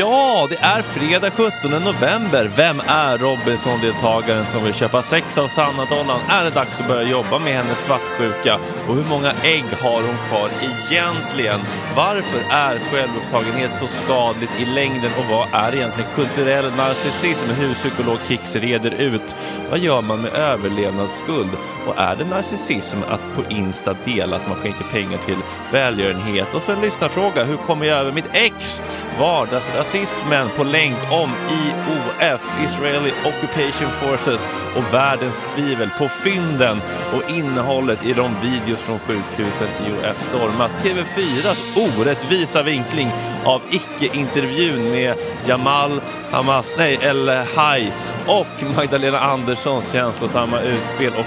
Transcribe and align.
Ja, 0.00 0.46
det 0.50 0.56
är 0.56 0.82
fredag 0.82 1.30
17 1.30 1.50
november. 1.70 2.50
Vem 2.56 2.80
är 2.86 3.18
Robinson-deltagaren 3.18 4.44
som 4.44 4.64
vill 4.64 4.74
köpa 4.74 5.02
sex 5.02 5.38
av 5.38 5.48
Sanna 5.48 5.84
Dollan? 5.84 6.20
Är 6.28 6.44
det 6.44 6.50
dags 6.50 6.80
att 6.80 6.88
börja 6.88 7.08
jobba 7.08 7.38
med 7.38 7.52
hennes 7.52 7.84
svartsjuka? 7.84 8.58
Och 8.88 8.94
hur 8.94 9.04
många 9.04 9.32
ägg 9.44 9.64
har 9.82 10.02
hon 10.02 10.18
kvar 10.28 10.50
egentligen? 10.62 11.60
Varför 11.96 12.40
är 12.50 12.78
självupptagenhet 12.78 13.70
så 13.80 13.86
skadligt 13.86 14.60
i 14.60 14.64
längden 14.64 15.10
och 15.18 15.24
vad 15.30 15.48
är 15.52 15.74
egentligen 15.74 16.10
kulturell 16.14 16.64
narcissism? 16.76 17.50
Hur 17.50 17.74
psykolog 17.74 18.18
Kicks 18.28 18.56
reder 18.56 18.90
ut. 18.90 19.34
Vad 19.70 19.78
gör 19.78 20.02
man 20.02 20.22
med 20.22 20.32
överlevnadsskuld? 20.32 21.50
Och 21.88 21.98
är 21.98 22.16
det 22.16 22.24
narcissism 22.24 22.98
att 23.08 23.20
på 23.36 23.52
Insta 23.52 23.96
dela 24.04 24.36
att 24.36 24.48
man 24.48 24.56
skänker 24.56 24.84
pengar 24.84 25.18
till 25.26 25.36
välgörenhet? 25.72 26.54
Och 26.54 26.62
så 26.62 26.72
en 26.72 26.80
lyssnarfråga, 26.80 27.44
hur 27.44 27.56
kommer 27.56 27.86
jag 27.86 27.98
över 27.98 28.12
mitt 28.12 28.30
ex? 28.32 28.82
Vardagsrasismen 29.18 30.48
på 30.56 30.64
länk 30.64 30.96
om 31.10 31.30
IOF, 31.50 32.66
Israeli 32.66 33.12
Occupation 33.24 33.90
Forces 33.90 34.48
och 34.76 34.94
världens 34.94 35.54
tvivel 35.54 35.90
på 35.98 36.08
fynden 36.08 36.78
och 37.14 37.30
innehållet 37.30 38.06
i 38.06 38.12
de 38.12 38.30
videos 38.42 38.80
från 38.80 38.98
sjukhusen 38.98 39.68
IOF 39.86 40.28
stormat. 40.28 40.70
TV4s 40.82 42.00
orättvisa 42.00 42.62
vinkling 42.62 43.10
av 43.44 43.62
icke-intervjun 43.70 44.90
med 44.90 45.14
Jamal 45.46 46.00
Hamas, 46.30 46.74
nej, 46.78 46.98
El 47.02 47.28
Haj 47.28 47.92
och 48.26 48.76
Magdalena 48.76 49.20
Anderssons 49.20 49.92
känslosamma 49.92 50.60
utspel 50.60 51.12
och 51.18 51.24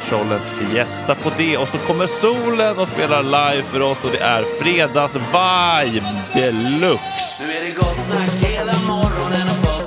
högertrollens 0.00 0.50
fiesta 0.50 1.14
på 1.14 1.30
det. 1.38 1.56
Och 1.56 1.68
så 1.68 1.78
kommer 1.78 2.06
solen 2.06 2.78
och 2.78 2.88
spelar 2.88 3.22
live 3.22 3.62
för 3.62 3.80
oss 3.80 4.04
och 4.04 4.10
det 4.10 4.18
är 4.18 4.42
fredags-vibe 4.42 6.20
deluxe. 6.34 7.44
Nu 7.44 7.52
är 7.52 7.66
det 7.66 7.74
gott 7.76 8.00
snack 8.10 8.50
hela 8.50 8.72
morgonen 8.88 9.48
och 9.50 9.80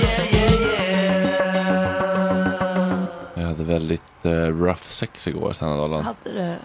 yeah. 0.00 0.24
Jag 3.34 3.42
hade 3.46 3.64
väldigt 3.64 4.02
eh, 4.22 4.30
rough 4.32 4.82
sex 4.82 5.28
igår, 5.28 5.52
Sanna 5.52 5.76
Dalan. 5.76 6.04
Hade 6.04 6.16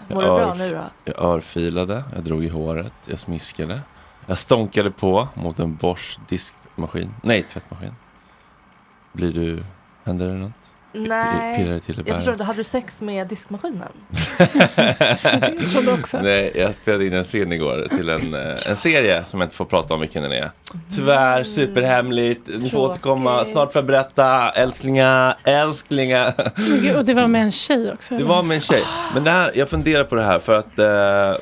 du? 0.08 0.14
Mår 0.14 0.22
du 0.22 0.28
bra 0.28 0.54
nu 0.54 0.70
då? 0.70 0.82
Jag 1.04 1.24
örfilade, 1.24 2.04
jag 2.14 2.24
drog 2.24 2.44
i 2.44 2.48
håret, 2.48 2.94
jag 3.04 3.18
smiskade. 3.18 3.80
Jag 4.26 4.38
stånkade 4.38 4.90
på 4.90 5.28
mot 5.34 5.58
en 5.58 5.76
Bosch 5.76 6.18
diskmaskin. 6.28 7.14
Nej, 7.22 7.42
tvättmaskin. 7.42 7.94
Blir 9.12 9.32
du... 9.32 9.62
Händer 10.04 10.26
det 10.28 10.34
något? 10.34 10.52
Nej, 10.92 11.64
det 11.64 11.80
till 11.80 12.02
jag 12.06 12.16
förstår 12.16 12.32
inte. 12.32 12.44
Hade 12.44 12.58
du 12.58 12.64
sex 12.64 13.00
med 13.00 13.26
diskmaskinen? 13.26 13.88
Jag 15.58 15.68
trodde 15.72 15.92
också. 15.92 16.20
Nej, 16.22 16.52
jag 16.54 16.74
spelade 16.74 17.06
in 17.06 17.12
en 17.12 17.24
scen 17.24 17.52
igår 17.52 17.88
till 17.96 18.08
en, 18.08 18.34
eh, 18.34 18.70
en 18.70 18.76
serie 18.76 19.24
som 19.28 19.40
jag 19.40 19.46
inte 19.46 19.56
får 19.56 19.64
prata 19.64 19.94
om 19.94 20.00
vilken 20.00 20.22
den 20.22 20.32
är. 20.32 20.50
Tyvärr, 20.96 21.44
superhemligt. 21.44 22.46
Ni 22.46 22.52
får 22.52 22.58
Tråkigt. 22.60 22.74
återkomma. 22.74 23.44
Snart 23.44 23.72
får 23.72 23.80
jag 23.80 23.86
berätta. 23.86 24.50
Älsklingar, 24.50 25.34
älsklingar. 25.44 26.52
Gud, 26.56 26.96
Och 26.96 27.04
det 27.04 27.14
var 27.14 27.26
med 27.28 27.42
en 27.42 27.52
tjej 27.52 27.92
också. 27.92 28.18
Det 28.18 28.24
var 28.24 28.42
med 28.42 28.54
en 28.54 28.60
tjej. 28.60 28.82
Men 29.14 29.24
det 29.24 29.30
här, 29.30 29.50
jag 29.54 29.68
funderar 29.68 30.04
på 30.04 30.14
det 30.14 30.22
här 30.24 30.38
för 30.38 30.58
att 30.58 30.78
eh, 30.78 31.40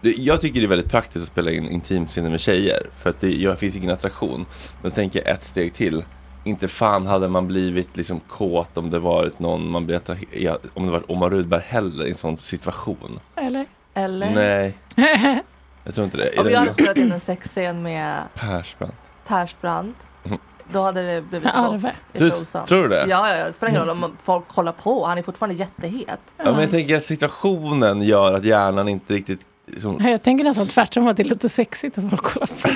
det, 0.00 0.12
jag 0.18 0.40
tycker 0.40 0.60
det 0.60 0.66
är 0.66 0.68
väldigt 0.68 0.90
praktiskt 0.90 1.22
att 1.22 1.32
spela 1.32 1.50
in 1.50 1.68
intimscener 1.68 2.30
med 2.30 2.40
tjejer. 2.40 2.86
För 3.02 3.10
att 3.10 3.20
det 3.20 3.30
jag, 3.30 3.58
finns 3.58 3.76
ingen 3.76 3.90
attraktion. 3.90 4.46
Men 4.82 4.90
så 4.90 4.94
tänker 4.94 5.18
jag 5.18 5.28
ett 5.28 5.44
steg 5.44 5.74
till. 5.74 6.04
Inte 6.44 6.68
fan 6.68 7.06
hade 7.06 7.28
man 7.28 7.46
blivit 7.46 7.96
liksom 7.96 8.20
kåt 8.20 8.76
om 8.76 8.90
det 8.90 8.98
varit 8.98 9.38
någon 9.38 9.70
man 9.70 9.86
blev 9.86 9.96
attraherad, 9.96 10.58
om 10.74 10.86
det 10.86 10.92
var 10.92 11.12
Omar 11.12 11.30
Rudberg 11.30 11.62
heller 11.66 12.06
i 12.06 12.10
en 12.10 12.16
sån 12.16 12.36
situation. 12.36 13.20
Eller? 13.36 13.66
Eller? 13.94 14.34
Nej, 14.34 14.74
jag 15.84 15.94
tror 15.94 16.04
inte 16.04 16.16
det. 16.16 16.28
Är 16.28 16.38
Om 16.38 16.44
det 16.44 16.50
jag 16.52 16.58
hade 16.60 16.72
spelat 16.72 16.96
in 16.96 17.12
en 17.12 17.20
sexscen 17.20 17.82
med 17.82 18.22
Persbrandt? 18.34 18.94
Persbrandt, 19.26 19.96
Mhm. 20.22 20.38
då 20.72 20.82
hade 20.82 21.14
det 21.14 21.22
blivit 21.22 21.48
gott 21.54 21.92
i 22.12 22.18
trosan. 22.30 22.66
tror 22.66 22.82
du 22.82 22.88
det? 22.88 23.06
Ja, 23.08 23.30
ja, 23.30 23.36
ja, 23.36 23.44
det 23.44 23.52
spelar 23.52 23.70
ingen 23.70 23.86
roll 23.86 23.90
om 24.04 24.16
folk 24.22 24.48
kollar 24.48 24.72
på. 24.72 25.04
Han 25.06 25.18
är 25.18 25.22
fortfarande 25.22 25.54
jättehet. 25.54 26.20
Ja, 26.36 26.44
men 26.44 26.60
jag 26.60 26.70
tänker 26.70 26.96
att 26.96 27.04
situationen 27.04 28.02
gör 28.02 28.34
att 28.34 28.44
hjärnan 28.44 28.88
inte 28.88 29.14
riktigt 29.14 29.40
liksom, 29.66 29.98
Jag 30.00 30.22
tänker 30.22 30.44
nästan 30.44 30.66
tvärtom 30.66 31.06
att 31.06 31.16
det 31.16 31.22
är 31.22 31.28
lite 31.28 31.48
sexigt 31.48 31.98
att 31.98 32.10
folk 32.10 32.22
kollar 32.22 32.46
på. 32.46 32.68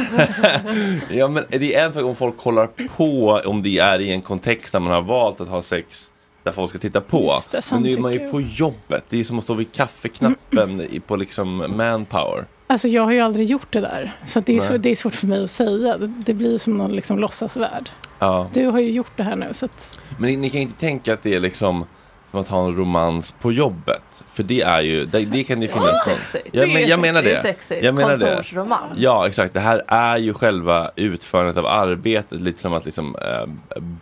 Ja 1.15 1.29
men 1.29 1.45
det 1.49 1.75
är 1.75 1.87
en 1.87 1.93
sak 1.93 2.05
om 2.05 2.17
folk 2.17 2.37
kollar 2.37 2.67
på 2.97 3.41
om 3.45 3.63
det 3.63 3.79
är 3.79 3.99
i 4.01 4.11
en 4.11 4.21
kontext 4.21 4.73
där 4.73 4.81
man 4.81 4.93
har 4.93 5.03
valt 5.03 5.41
att 5.41 5.49
ha 5.49 5.63
sex 5.63 6.07
där 6.43 6.53
folk 6.53 6.71
ska 6.71 6.79
titta 6.79 7.01
på. 7.01 7.33
Det, 7.51 7.71
men 7.73 7.83
nu 7.83 7.93
är 7.93 7.99
man 7.99 8.13
ju 8.13 8.31
på 8.31 8.41
jobbet. 8.41 9.05
Det 9.09 9.21
är 9.21 9.25
som 9.25 9.39
att 9.39 9.45
stå 9.45 9.55
vid 9.55 9.73
kaffeknappen 9.73 10.81
i, 10.81 11.01
på 11.01 11.17
liksom 11.17 11.65
manpower. 11.77 12.45
Alltså 12.67 12.89
jag 12.89 13.03
har 13.03 13.13
ju 13.13 13.21
aldrig 13.21 13.47
gjort 13.47 13.73
det 13.73 13.81
där. 13.81 14.13
Så 14.27 14.41
det, 14.41 14.57
är 14.57 14.61
så, 14.61 14.77
det 14.77 14.91
är 14.91 14.95
svårt 14.95 15.15
för 15.15 15.27
mig 15.27 15.45
att 15.45 15.51
säga. 15.51 15.99
Det, 15.99 16.07
det 16.07 16.35
blir 16.35 16.59
som 16.59 16.79
någon 16.79 16.93
liksom 16.93 17.19
låtsasvärld. 17.19 17.91
Ja. 18.19 18.51
Du 18.53 18.67
har 18.67 18.79
ju 18.79 18.91
gjort 18.91 19.17
det 19.17 19.23
här 19.23 19.37
nu 19.37 19.55
så 19.55 19.65
att 19.65 19.99
Men 20.19 20.31
ni, 20.31 20.37
ni 20.37 20.51
kan 20.51 20.61
inte 20.61 20.79
tänka 20.81 21.13
att 21.13 21.23
det 21.23 21.35
är 21.35 21.41
liksom 21.41 21.85
som 22.31 22.41
att 22.41 22.49
ha 22.49 22.65
en 22.67 22.77
romans 22.77 23.35
på 23.41 23.53
jobbet. 23.53 24.25
För 24.27 24.43
det 24.43 24.63
är 24.63 24.81
ju, 24.81 25.07
det, 25.07 25.19
det 25.25 25.45
kan 25.45 25.63
ju 25.63 25.69
finnas. 25.69 26.05
sexigt. 26.05 26.49
Jag, 26.53 26.69
men, 26.69 26.89
jag 26.89 27.01
menar 27.01 27.23
Det 27.23 27.43
sexigt. 27.43 27.85
Jag 27.85 27.95
menar 27.95 28.17
det. 28.17 28.27
Kontorsromans. 28.27 28.93
Ja, 28.97 29.27
exakt. 29.27 29.55
Det 29.55 29.61
här 29.61 29.83
är 29.87 30.17
ju 30.17 30.35
själva 30.35 30.91
utförandet 30.97 31.57
av 31.57 31.67
arbetet. 31.67 32.41
Lite 32.41 32.61
som 32.61 32.73
att 32.73 32.85
liksom, 32.85 33.17
äh, 33.17 33.47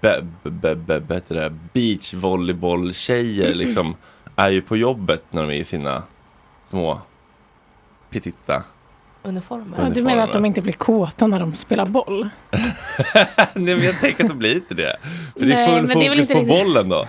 be, 0.01 0.25
be, 0.43 0.75
be, 0.77 1.01
be, 1.01 1.51
beachvolleybolltjejer 1.73 3.55
liksom 3.55 3.95
är 4.37 4.49
ju 4.51 4.63
på 4.63 4.77
jobbet 4.77 5.25
när 5.31 5.43
de 5.43 5.51
är 5.51 5.55
i 5.61 5.65
sina 5.65 6.03
små 6.71 7.01
pititta. 8.11 8.63
Uniformer. 9.23 9.79
ja, 9.83 9.89
du 9.95 10.03
menar 10.03 10.25
att 10.25 10.33
de 10.33 10.45
inte 10.45 10.61
blir 10.63 10.73
kåta 10.73 11.27
när 11.27 11.41
de 11.41 11.55
spelar 11.55 11.87
boll? 11.87 12.29
Nej, 12.51 13.77
men 13.77 13.81
jag 13.85 14.01
tänker 14.01 14.25
att 14.25 14.31
de 14.31 14.39
blir 14.39 14.55
inte 14.55 14.75
det. 14.75 14.97
För 15.39 15.47
det 15.47 15.53
är 15.53 15.57
Nej, 15.57 15.67
full 15.79 15.87
men 15.87 15.99
det 15.99 16.07
är 16.07 16.11
väl 16.11 16.19
fokus 16.19 16.21
inte 16.21 16.35
på 16.35 16.41
riktigt- 16.41 16.65
bollen 16.65 16.89
då. 16.89 17.07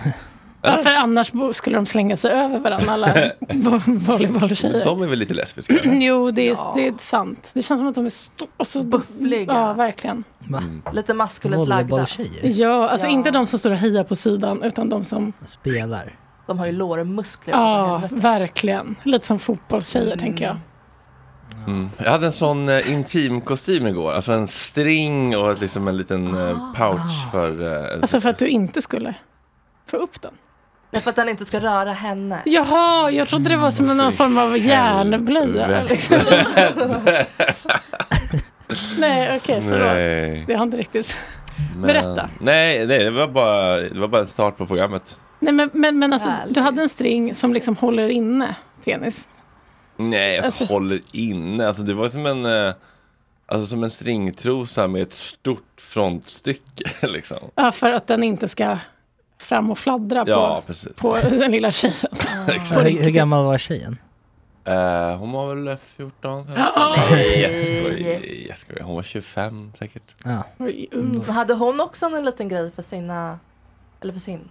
Varför 0.62 0.90
annars 0.90 1.32
bo- 1.32 1.52
skulle 1.52 1.76
de 1.76 1.86
slänga 1.86 2.16
sig 2.16 2.30
över 2.32 2.58
varandra 2.58 2.92
alla 2.92 3.06
vo- 3.40 3.98
volleybolltjejer? 4.06 4.84
De 4.84 5.02
är 5.02 5.06
väl 5.06 5.18
lite 5.18 5.34
lesbiska? 5.34 5.74
Jo, 5.84 6.30
det 6.30 6.42
är, 6.48 6.52
Ja. 6.52 6.72
det 6.76 6.86
är 6.88 6.94
sant. 6.98 7.50
Det 7.52 7.62
känns 7.62 7.80
som 7.80 7.88
att 7.88 7.94
de 7.94 8.04
är 8.04 8.06
st- 8.08 8.46
alltså, 8.56 8.82
Buffliga. 8.82 9.52
Ja, 9.52 9.72
verkligen. 9.72 10.24
Va? 10.38 10.62
Lite 10.92 11.14
maskulint 11.14 11.68
lagda. 11.68 12.06
Ja, 12.42 12.88
alltså 12.88 13.06
Ja. 13.06 13.10
inte 13.10 13.30
de 13.30 13.46
som 13.46 13.58
står 13.58 13.70
och 13.70 13.76
hejar 13.76 14.04
på 14.04 14.16
sidan, 14.16 14.62
utan 14.62 14.88
de 14.88 15.04
som... 15.04 15.32
Spelar? 15.44 16.16
De 16.46 16.58
har 16.58 16.66
ju 16.66 16.72
lårmuskler. 16.72 17.54
Ja, 17.54 18.02
Ja. 18.02 18.08
verkligen. 18.16 18.96
Lite 19.02 19.26
som 19.26 19.38
fotbollstjejer, 19.38 20.16
tänker 20.16 20.44
jag. 20.44 20.56
Mm. 21.66 21.90
Jag 21.98 22.10
hade 22.10 22.26
en 22.26 22.32
sån 22.32 22.68
eh, 22.68 22.92
intimkostym 22.92 23.86
igår. 23.86 24.12
Alltså 24.12 24.32
en 24.32 24.48
string 24.48 25.36
och 25.36 25.58
liksom 25.60 25.88
en 25.88 25.96
liten 25.96 26.26
eh, 26.48 26.72
pouch 26.74 27.30
för... 27.32 27.62
Eh, 27.94 27.98
Alltså 28.02 28.20
för 28.20 28.28
att 28.28 28.38
du 28.38 28.48
inte 28.48 28.82
skulle 28.82 29.14
få 29.86 29.96
upp 29.96 30.22
den. 30.22 30.32
Därför 30.90 31.10
att 31.10 31.16
den 31.16 31.28
inte 31.28 31.46
ska 31.46 31.60
röra 31.60 31.92
henne. 31.92 32.42
Jaha, 32.44 33.10
jag 33.10 33.28
trodde 33.28 33.48
det 33.50 33.56
var 33.56 33.70
som 33.70 33.96
någon 33.96 34.12
form 34.12 34.38
av 34.38 34.58
järnblöja. 34.58 35.66
helvete. 35.66 35.94
Liksom. 35.94 36.18
Nej, 38.98 39.36
okej, 39.36 39.62
förlåt. 39.62 39.80
Nej. 39.94 40.44
Det 40.46 40.54
har 40.54 40.62
inte 40.62 40.76
riktigt... 40.76 41.16
Men- 41.74 41.82
Berätta. 41.82 42.30
Nej, 42.40 42.86
nej 42.86 42.98
det, 43.04 43.10
var 43.10 43.28
bara, 43.28 43.72
det 43.72 43.98
var 44.00 44.08
bara 44.08 44.20
en 44.22 44.28
start 44.28 44.56
på 44.56 44.66
programmet. 44.66 45.18
Nej, 45.40 45.52
men, 45.52 45.70
men, 45.72 45.98
men 45.98 46.12
alltså, 46.12 46.28
Härligt. 46.28 46.54
du 46.54 46.60
hade 46.60 46.82
en 46.82 46.88
string 46.88 47.34
som 47.34 47.54
liksom 47.54 47.76
håller 47.76 48.08
inne 48.08 48.54
penis. 48.84 49.28
Nej, 49.96 50.38
alltså, 50.38 50.62
Alltså- 50.62 50.74
håller 50.74 51.00
inne. 51.12 51.66
Alltså 51.66 51.82
det 51.82 51.94
var 51.94 52.08
som 52.08 52.26
en, 52.26 52.46
eh, 52.66 52.72
alltså, 53.46 53.66
som 53.66 53.84
en 53.84 53.90
stringtrosa 53.90 54.88
med 54.88 55.02
ett 55.02 55.14
stort 55.14 55.80
frontstycke. 55.80 56.84
Liksom. 57.06 57.38
Ja, 57.54 57.72
för 57.72 57.92
att 57.92 58.06
den 58.06 58.22
inte 58.24 58.48
ska 58.48 58.78
fram 59.48 59.70
och 59.70 59.78
fladdra 59.78 60.24
Ja, 60.26 60.60
på, 60.60 60.66
precis. 60.66 60.92
på 60.92 61.16
den 61.22 61.50
lilla 61.50 61.72
tjejen. 61.72 61.96
Hur, 62.70 63.02
hur 63.02 63.10
gammal 63.10 63.44
var 63.44 63.58
tjejen? 63.58 63.98
Eh, 64.64 65.16
hon 65.16 65.32
var 65.32 65.54
väl 65.54 65.76
14? 65.96 66.46
15? 66.46 66.62
Ja. 66.76 66.96
Nej, 67.10 68.52
jag. 68.68 68.84
Hon 68.84 68.96
var 68.96 69.02
25 69.02 69.72
säkert. 69.78 70.14
Ja. 70.24 70.42
Uh. 70.94 71.30
Hade 71.30 71.54
hon 71.54 71.80
också 71.80 72.06
en 72.06 72.24
liten 72.24 72.48
grej 72.48 72.70
för 72.76 72.82
sina... 72.82 73.38
Eller 74.00 74.12
för 74.12 74.20
sin? 74.20 74.48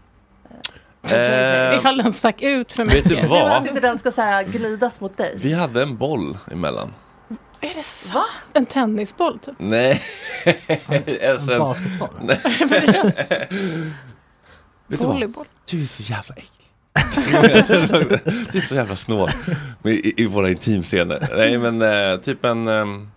Eh, 1.12 1.77
Ifall 1.77 1.98
den 1.98 2.13
stack 2.13 2.42
ut 2.42 2.74
för 2.74 2.86
vet 2.86 2.94
mycket. 2.94 3.10
du 3.10 3.16
Nej, 3.16 3.24
men 3.24 3.32
vad? 3.32 3.51
att 3.51 3.68
inte 3.68 3.80
den 3.80 4.00
ska 4.00 4.12
så 4.12 4.22
här 4.22 4.44
gnidas 4.44 5.00
mot 5.00 5.18
dig. 5.18 5.34
Vi 5.38 5.54
hade 5.54 5.82
en 5.82 5.98
boll 5.98 6.38
emellan. 6.51 6.94
Är 7.62 7.74
det 7.74 7.84
sant? 7.84 8.25
En 8.54 8.66
tennisboll 8.66 9.39
typ? 9.39 9.56
Nej. 9.58 10.01
En 10.68 11.32
alltså, 11.32 11.51
en- 11.51 11.60
basketboll? 11.60 12.10
Vet 14.88 15.00
du 15.00 15.06
volleyboll. 15.06 15.46
Du 15.70 15.82
är 15.82 15.86
så 15.86 16.01
jävla 16.03 16.36
äcklig. 16.36 16.53
du 18.51 18.58
är 18.58 18.62
så 18.62 18.75
jävla 18.75 18.96
snål 18.96 19.29
i, 19.84 20.24
i, 20.24 20.25
våra 20.25 20.50
intimscener. 20.50 21.27
Nej 21.38 21.58
men 21.58 21.82
eh, 21.82 22.20
typ 22.20 22.46
en 22.46 22.67
ehm, 22.67 23.08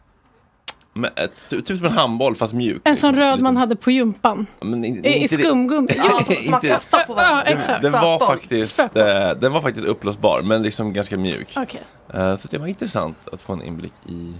men, 0.92 1.10
eh, 1.16 1.24
ty- 1.48 1.62
Typ 1.62 1.76
som 1.78 1.86
en 1.86 1.92
handboll 1.92 2.36
fast 2.36 2.52
mjuk. 2.54 2.82
En 2.84 2.96
sån 2.96 3.10
liksom. 3.14 3.26
röd 3.30 3.40
man 3.40 3.56
hade 3.56 3.76
på 3.76 3.90
gympan. 3.90 4.46
Men, 4.60 4.84
in, 4.84 5.04
I, 5.04 5.28
skumgummi. 5.28 5.88
Ja, 5.96 6.22
som, 6.24 6.34
som 6.34 6.50
man 6.50 6.60
kastar 6.60 7.04
på 7.04 7.14
varandra. 7.14 7.42
Ja, 7.46 7.56
exakt. 7.56 7.82
Den 7.82 7.92
var 7.92 8.18
Spökboll. 8.18 8.36
faktiskt 8.38 8.74
Spökboll. 8.74 9.02
eh, 9.02 9.30
Den 9.40 9.52
var 9.52 9.60
faktiskt 9.60 9.86
uppblåsbar 9.86 10.42
men 10.42 10.62
liksom 10.62 10.92
ganska 10.92 11.16
mjuk. 11.16 11.48
Okej. 11.56 11.82
Eh, 12.14 12.36
så 12.36 12.48
det 12.50 12.58
var 12.58 12.66
intressant 12.66 13.16
att 13.32 13.42
få 13.42 13.52
en 13.52 13.62
inblick 13.62 13.92
i 14.08 14.34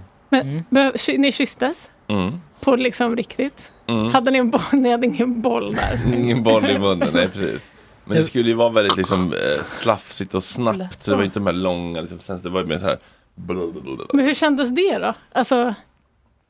Men 0.69 0.91
ky- 0.97 1.17
ni 1.17 1.31
kysstes? 1.31 1.91
mm. 2.07 2.41
På 2.59 2.75
liksom 2.75 3.15
riktigt? 3.15 3.71
Mm. 3.99 4.13
Hade 4.13 4.31
ni 4.31 4.37
en 4.39 4.49
boll? 4.51 4.61
Ni 4.73 4.91
hade 4.91 5.07
ingen 5.07 5.41
boll 5.41 5.75
där? 5.75 6.13
Ingen 6.15 6.43
boll 6.43 6.65
i 6.65 6.79
munnen, 6.79 7.09
nej 7.13 7.29
precis. 7.29 7.61
Men 8.05 8.17
det 8.17 8.23
skulle 8.23 8.49
ju 8.49 8.55
vara 8.55 8.69
väldigt 8.69 8.97
liksom 8.97 9.33
eh, 9.33 9.63
slafsigt 9.63 10.35
och 10.35 10.43
snabbt. 10.43 11.03
Så 11.03 11.11
det 11.11 11.17
var 11.17 11.23
inte 11.23 11.39
de 11.39 11.45
här 11.45 11.53
långa, 11.53 12.01
liksom, 12.01 12.19
sen 12.19 12.41
det 12.41 12.49
var 12.49 12.61
ju 12.61 12.67
mer 12.67 12.77
så 12.79 12.85
här. 12.85 12.97
blablabla. 13.35 14.05
Men 14.13 14.25
hur 14.25 14.33
kändes 14.33 14.69
det 14.69 14.97
då? 14.97 15.13
Alltså, 15.31 15.73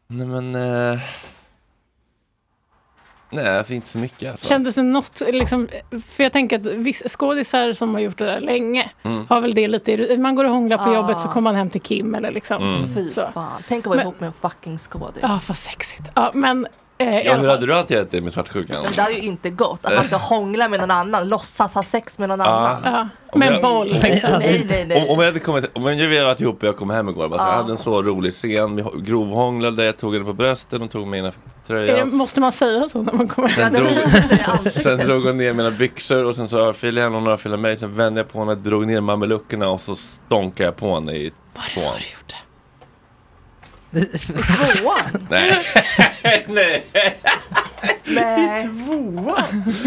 Nej 0.07 0.27
men. 0.27 0.55
Eh, 0.93 1.00
Nej, 3.33 3.57
alltså 3.57 3.74
inte 3.74 3.88
så 3.88 3.98
mycket. 3.98 4.31
Alltså. 4.31 4.48
Kändes 4.48 4.75
det 4.75 4.81
något, 4.83 5.21
liksom, 5.27 5.67
för 6.07 6.24
jag 6.24 6.33
tänker 6.33 6.55
att 6.60 6.65
vissa 6.65 7.10
skådisar 7.10 7.74
som 7.74 7.93
har 7.93 8.01
gjort 8.01 8.17
det 8.17 8.25
där 8.25 8.41
länge 8.41 8.91
Mm. 9.03 9.25
har 9.29 9.41
väl 9.41 9.51
det 9.51 9.67
lite 9.67 9.91
i- 9.91 10.17
Man 10.17 10.36
går 10.36 10.45
och 10.45 10.51
hånglar 10.51 10.77
på 10.77 10.83
Ah. 10.83 10.95
jobbet 10.95 11.19
så 11.19 11.27
kommer 11.27 11.41
man 11.41 11.55
hem 11.55 11.69
till 11.69 11.81
Kim 11.81 12.15
eller 12.15 12.31
liksom. 12.31 12.63
Mm. 12.75 12.95
Fy 12.95 13.12
Så. 13.12 13.21
fan. 13.33 13.62
Tänk 13.67 13.79
att 13.86 13.88
vara 13.89 13.98
Men- 13.98 14.03
ihop 14.07 14.19
med 14.19 14.27
en 14.27 14.33
fucking 14.41 14.77
skådis. 14.77 15.19
Ja, 15.21 15.39
vad 15.48 15.57
sexigt. 15.57 16.03
Ja, 16.15 16.31
men... 16.33 16.67
Eh, 17.08 17.25
Ja, 17.25 17.36
hur 17.36 17.48
hade 17.50 17.65
du 17.65 17.74
hanterat 17.74 18.12
det 18.12 18.22
med 18.22 18.34
svartsjukan? 18.34 18.86
Det 18.96 19.01
hade 19.01 19.13
ju 19.13 19.22
inte 19.22 19.50
gått. 19.50 19.86
Att 19.86 19.96
man 19.96 20.03
ska 20.03 20.15
hångla 20.17 20.67
med 20.67 20.79
någon 20.79 20.91
annan, 20.91 21.27
låtsas 21.27 21.74
ha 21.74 21.84
sex 21.84 22.20
med 22.20 22.29
någon 22.29 22.41
annan. 22.41 22.81
Ja, 22.84 23.38
med 23.38 23.48
en 23.48 23.53
jag- 23.53 23.62
boll 23.62 24.00
liksom. 24.03 24.29
Nej, 24.39 24.65
nej, 24.70 24.86
nej. 24.88 25.03
Om, 25.03 25.10
om 25.10 25.20
jag 25.20 25.25
hade 25.25 25.39
kommit, 25.39 25.65
om 25.74 25.86
jag 25.86 25.96
hade 25.96 26.24
varit 26.24 26.41
ihop 26.41 26.62
och 26.62 26.67
jag 26.67 26.77
kom 26.77 26.89
hem 26.89 27.10
igår, 27.10 27.29
bara, 27.29 27.39
så 27.39 27.46
jag 27.46 27.53
Ja. 27.53 27.58
hade 27.58 27.72
en 27.72 27.77
så 27.77 28.01
rolig 28.03 28.34
scen, 28.34 28.75
vi 28.75 28.84
grovhånglade, 29.03 29.86
jag 29.86 29.98
tog 29.98 30.13
henne 30.13 30.25
på 30.25 30.34
brösten 30.34 30.81
och 30.81 30.91
tog 30.91 31.08
mina 31.08 31.27
Är 31.27 31.31
det, 31.31 31.67
tröjan. 31.67 32.15
måste 32.15 32.41
man 32.41 32.51
säga 32.51 32.88
så 32.88 33.01
när 33.01 33.13
man 33.13 33.27
kommer 33.27 33.50
Ja, 33.50 33.55
Sen 33.55 33.74
drog, 33.74 34.72
sen 34.72 34.98
drog 34.98 35.24
hon 35.24 35.38
ner 35.38 35.53
mina 35.53 35.72
byxor 35.72 36.24
och 36.25 36.36
sen 36.36 36.50
så 36.50 36.60
örfilade 36.60 37.00
jag 37.00 37.05
henne 37.05 37.17
och 37.17 37.24
några 37.24 37.38
filade 37.38 37.62
mig. 37.62 37.77
Sen 37.77 37.96
vände 37.96 38.20
jag 38.20 38.31
på 38.31 38.39
henne, 38.39 38.55
drog 38.55 38.88
ner 38.88 39.01
mameluckerna 39.01 39.70
och 39.70 39.81
så 39.81 39.96
stonkade 39.96 40.67
jag 40.67 40.75
på 40.75 40.93
henne 40.93 41.12
i 41.13 41.31
Var 41.55 41.63
det 41.75 41.81
så 41.81 41.88
du 41.89 41.96
gjorde? 41.96 42.36
Tvåan? 43.91 45.00
Nej. 45.29 45.57
Nej. 46.48 46.83
Nej. 48.05 48.69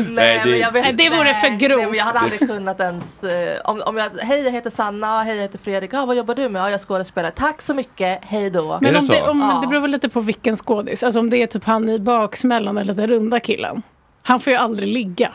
Nej, 0.08 0.40
det- 0.44 0.50
men 0.50 0.58
jag 0.58 0.73
vet 0.73 0.96
det 0.99 1.11
vore 1.11 1.34
för 1.34 1.49
grovt. 1.58 1.88
Nej, 1.88 1.96
jag 1.96 2.04
hade 2.04 2.18
aldrig 2.18 2.40
kunnat 2.40 2.80
ens... 2.80 3.23
eh, 3.25 3.61
om, 3.64 3.82
om 3.87 3.96
jag, 3.96 4.11
hej 4.23 4.40
jag 4.44 4.50
heter 4.52 4.70
Sanna, 4.70 5.23
hej 5.23 5.34
jag 5.37 5.42
heter 5.42 5.58
Fredrik, 5.58 5.90
ja, 5.92 6.06
vad 6.06 6.16
jobbar 6.16 6.34
du 6.34 6.49
med? 6.49 6.62
Ja, 6.62 6.70
jag 6.70 6.80
skådespelar. 6.80 7.30
Tack 7.30 7.62
så 7.62 7.75
mycket, 7.75 8.18
hej 8.25 8.50
då. 8.50 8.78
Men 8.82 8.92
det 8.92 8.99
om 8.99 9.06
det, 9.06 9.23
om, 9.23 9.40
Ja. 9.40 9.58
det 9.62 9.66
beror 9.68 9.80
väl 9.80 9.90
lite 9.90 10.08
på 10.08 10.20
vilken 10.20 10.56
skådis. 10.56 11.02
Alltså 11.02 11.20
om 11.20 11.30
det 11.30 11.37
är 11.42 11.46
typ 11.46 11.64
han 11.64 11.88
i 11.90 11.99
baksmällan 11.99 12.78
eller 12.78 12.94
den 12.94 13.06
runda 13.06 13.40
killen. 13.40 13.82
Han 14.23 14.40
får 14.40 14.50
ju 14.52 14.56
aldrig 14.58 14.88
ligga. 14.88 15.32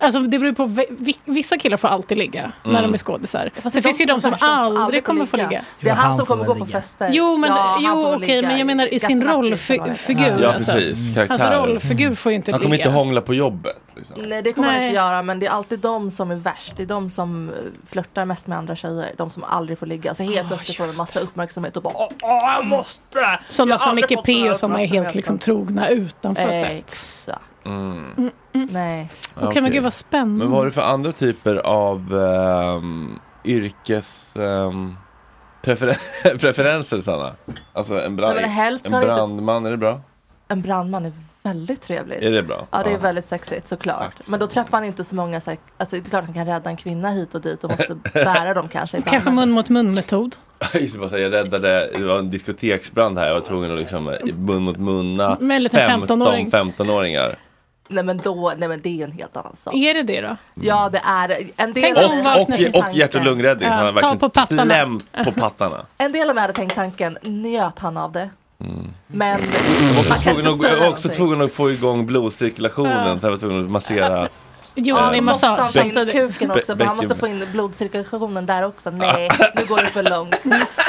Alltså 0.00 0.20
det 0.20 0.38
beror 0.38 0.52
på, 0.52 0.64
vi- 0.64 0.86
vi- 0.90 1.18
vissa 1.24 1.58
killar 1.58 1.76
får 1.76 1.88
alltid 1.88 2.18
ligga 2.18 2.52
när 2.64 2.70
Mm. 2.70 2.82
de 2.82 2.94
är 2.94 2.98
skådisar. 2.98 3.50
Fast 3.62 3.74
Så 3.74 3.78
det 3.78 3.82
finns 3.82 4.00
ju 4.00 4.04
de 4.04 4.20
som 4.20 4.30
de 4.30 4.36
aldrig 4.40 5.04
kommer 5.04 5.26
få 5.26 5.36
ligga. 5.36 5.62
Det 5.80 5.88
är 5.88 5.94
han, 5.94 6.06
han 6.06 6.16
som 6.16 6.26
kommer 6.26 6.44
gå 6.44 6.54
på 6.54 6.64
ligga. 6.64 6.80
fester. 6.80 7.08
Jo, 7.12 7.36
men, 7.36 7.50
Ja, 7.50 7.78
jo 7.80 8.14
okej, 8.14 8.28
ligga 8.36 8.48
men 8.48 8.58
jag 8.58 8.66
menar 8.66 8.94
i 8.94 9.00
sin 9.00 9.20
det 9.20 9.26
rollfigur. 9.26 10.36
Ja 10.42 10.52
alltså. 10.54 10.72
precis, 10.72 11.16
Hans 11.16 11.28
karaktär. 11.28 11.56
rollfigur 11.58 12.14
får 12.14 12.32
ju 12.32 12.36
inte 12.36 12.50
Han 12.52 12.60
kommer 12.60 12.76
ligga. 12.76 12.84
inte 12.88 12.96
hångla 12.98 13.20
på 13.20 13.34
jobbet. 13.34 13.76
Liksom. 13.98 14.22
Nej 14.22 14.42
det 14.42 14.52
kommer 14.52 14.68
han 14.68 14.76
Nej. 14.76 14.86
inte 14.88 14.94
göra 14.96 15.22
men 15.22 15.40
det 15.40 15.46
är 15.46 15.50
alltid 15.50 15.78
de 15.78 16.10
som 16.10 16.30
är 16.30 16.34
värst. 16.36 16.72
Det 16.76 16.82
är 16.82 16.86
de 16.86 17.10
som 17.10 17.48
eh, 17.48 17.54
flörtar 17.90 18.24
mest 18.24 18.46
med 18.46 18.58
andra 18.58 18.76
tjejer. 18.76 19.12
De 19.16 19.30
som 19.30 19.44
aldrig 19.44 19.78
får 19.78 19.86
ligga. 19.86 20.14
Så 20.14 20.22
helt 20.22 20.48
plötsligt 20.48 20.76
får 20.76 20.84
de 20.84 20.90
en 20.90 20.96
massa 20.98 21.20
uppmärksamhet 21.20 21.76
och 21.76 21.82
bara 21.82 21.94
åh, 21.96 22.08
åh 22.22 22.52
jag 22.56 22.66
måste! 22.66 23.40
Sådana 23.50 23.78
som 23.78 23.94
Micke 23.94 24.24
P 24.24 24.50
och 24.50 24.58
sådana 24.58 24.82
är 24.82 24.86
helt 24.86 25.14
liksom 25.14 25.38
trogna 25.38 25.88
utanför 25.88 26.42
Eh, 26.42 26.48
set. 26.50 26.72
Exakt. 26.72 27.40
Mm. 27.66 28.30
Nej. 28.52 29.08
Okej 29.40 29.62
men 29.62 29.72
gud 29.72 29.82
vad 29.82 29.92
spännande. 29.94 30.38
Men 30.38 30.50
vad 30.50 30.58
har 30.60 30.66
du 30.66 30.72
för 30.72 30.82
andra 30.82 31.12
typer 31.12 31.54
av 31.56 32.12
um, 32.14 33.20
yrkes... 33.44 34.36
ehm, 34.36 34.96
prefer- 35.62 36.38
preferenser 36.38 37.00
Sanna? 37.00 37.32
Alltså 37.72 38.00
en, 38.00 38.16
brand, 38.16 38.36
Nej, 38.36 38.44
en 38.44 38.72
det 38.72 38.74
inte- 38.86 38.90
brandman, 39.06 39.66
är 39.66 39.70
det 39.70 39.76
bra? 39.76 40.00
En 40.48 40.62
brandman 40.62 41.04
är 41.04 41.12
väldigt 41.48 41.82
trevligt. 41.82 42.22
Är 42.22 42.30
det 42.30 42.42
bra? 42.42 42.66
Ja 42.70 42.82
det 42.82 42.90
är 42.90 42.98
väldigt 42.98 43.26
sexigt 43.26 43.68
såklart. 43.68 44.16
Tack. 44.16 44.26
Men 44.28 44.40
då 44.40 44.46
träffar 44.46 44.70
han 44.78 44.84
inte 44.84 45.04
så 45.04 45.14
många, 45.14 45.40
så 45.40 45.50
här, 45.50 45.58
alltså 45.76 45.96
det 45.96 46.06
är 46.06 46.10
klart 46.10 46.24
han 46.24 46.34
kan 46.34 46.46
rädda 46.46 46.70
en 46.70 46.76
kvinna 46.76 47.10
hit 47.10 47.34
och 47.34 47.40
dit 47.40 47.64
och 47.64 47.70
måste 47.70 47.94
bära 48.12 48.54
dem 48.54 48.68
kanske 48.68 48.96
ibland. 48.96 49.10
Kanske 49.12 49.30
mun 49.30 49.50
mot 49.50 49.68
mun 49.68 49.94
metod. 49.94 50.36
Jag 51.12 51.32
räddade, 51.32 51.90
det 51.98 52.04
var 52.04 52.18
en 52.18 52.30
diskoteksbrand 52.30 53.18
här, 53.18 53.26
jag 53.26 53.34
var 53.34 53.40
tvungen 53.40 53.72
att 53.72 53.78
liksom 53.78 54.16
mun 54.36 54.62
mot 54.62 54.76
munna 54.76 55.36
Med 55.40 55.56
en 55.56 55.62
liten 55.62 55.80
15-åring. 55.80 56.50
15-åringar. 56.50 57.36
Nej 57.88 58.04
men 58.04 58.18
då, 58.18 58.52
nej 58.58 58.68
men 58.68 58.80
det 58.80 58.88
är 58.88 58.92
ju 58.92 59.02
en 59.02 59.12
helt 59.12 59.36
annan 59.36 59.56
sak. 59.56 59.74
Är 59.74 59.94
det 59.94 60.02
det 60.02 60.20
då? 60.20 60.36
Ja 60.54 60.88
det 60.92 61.02
är. 61.04 61.38
En 61.56 61.72
del 61.72 61.96
Och, 61.96 62.40
och, 62.40 62.84
och 62.88 62.94
hjärt 62.94 63.14
och 63.14 63.24
lungräddning, 63.24 63.68
Ja, 63.68 63.74
han 63.74 63.94
verkligen 63.94 64.18
på 64.18 64.28
pattarna. 64.28 64.64
klämt 64.64 65.04
på 65.24 65.32
pattarna. 65.32 65.86
En 65.98 66.12
del 66.12 66.28
av 66.28 66.34
mig 66.34 66.42
hade 66.42 66.52
tänkt 66.52 66.74
tanken, 66.74 67.18
njöt 67.22 67.78
han 67.78 67.96
av 67.96 68.12
det? 68.12 68.30
Mm. 68.64 68.88
Men 69.06 69.40
man 69.40 69.98
också 69.98 70.12
kan 70.12 70.20
tvungen 70.20 70.38
inte 70.38 70.50
att, 70.50 70.58
jag 70.62 70.70
säga 70.70 70.80
var 70.80 70.88
också 70.88 71.08
tvungen 71.08 71.42
att 71.42 71.52
få 71.52 71.70
igång 71.70 72.06
blodcirkulationen, 72.06 73.20
så 73.20 73.26
jag 73.26 73.30
var 73.30 73.38
tvungen 73.38 73.64
att 73.64 73.70
massera. 73.70 74.28
Jo, 74.80 74.96
Ja, 74.96 75.14
i 75.14 75.16
så 75.16 75.22
måste 75.22 75.46
han 75.46 75.56
massage. 75.56 75.94
ta 75.94 76.00
in 76.02 76.10
kuken 76.10 76.50
också 76.50 76.76
för 76.76 76.84
han 76.84 76.96
måste 76.96 77.14
få 77.16 77.26
in 77.26 77.44
blodcirkulationen 77.52 78.46
där 78.46 78.64
också. 78.64 78.90
Nej, 78.90 79.28
nu 79.54 79.64
går 79.64 79.76
det 79.76 79.86
för 79.88 80.02
långt. 80.02 80.34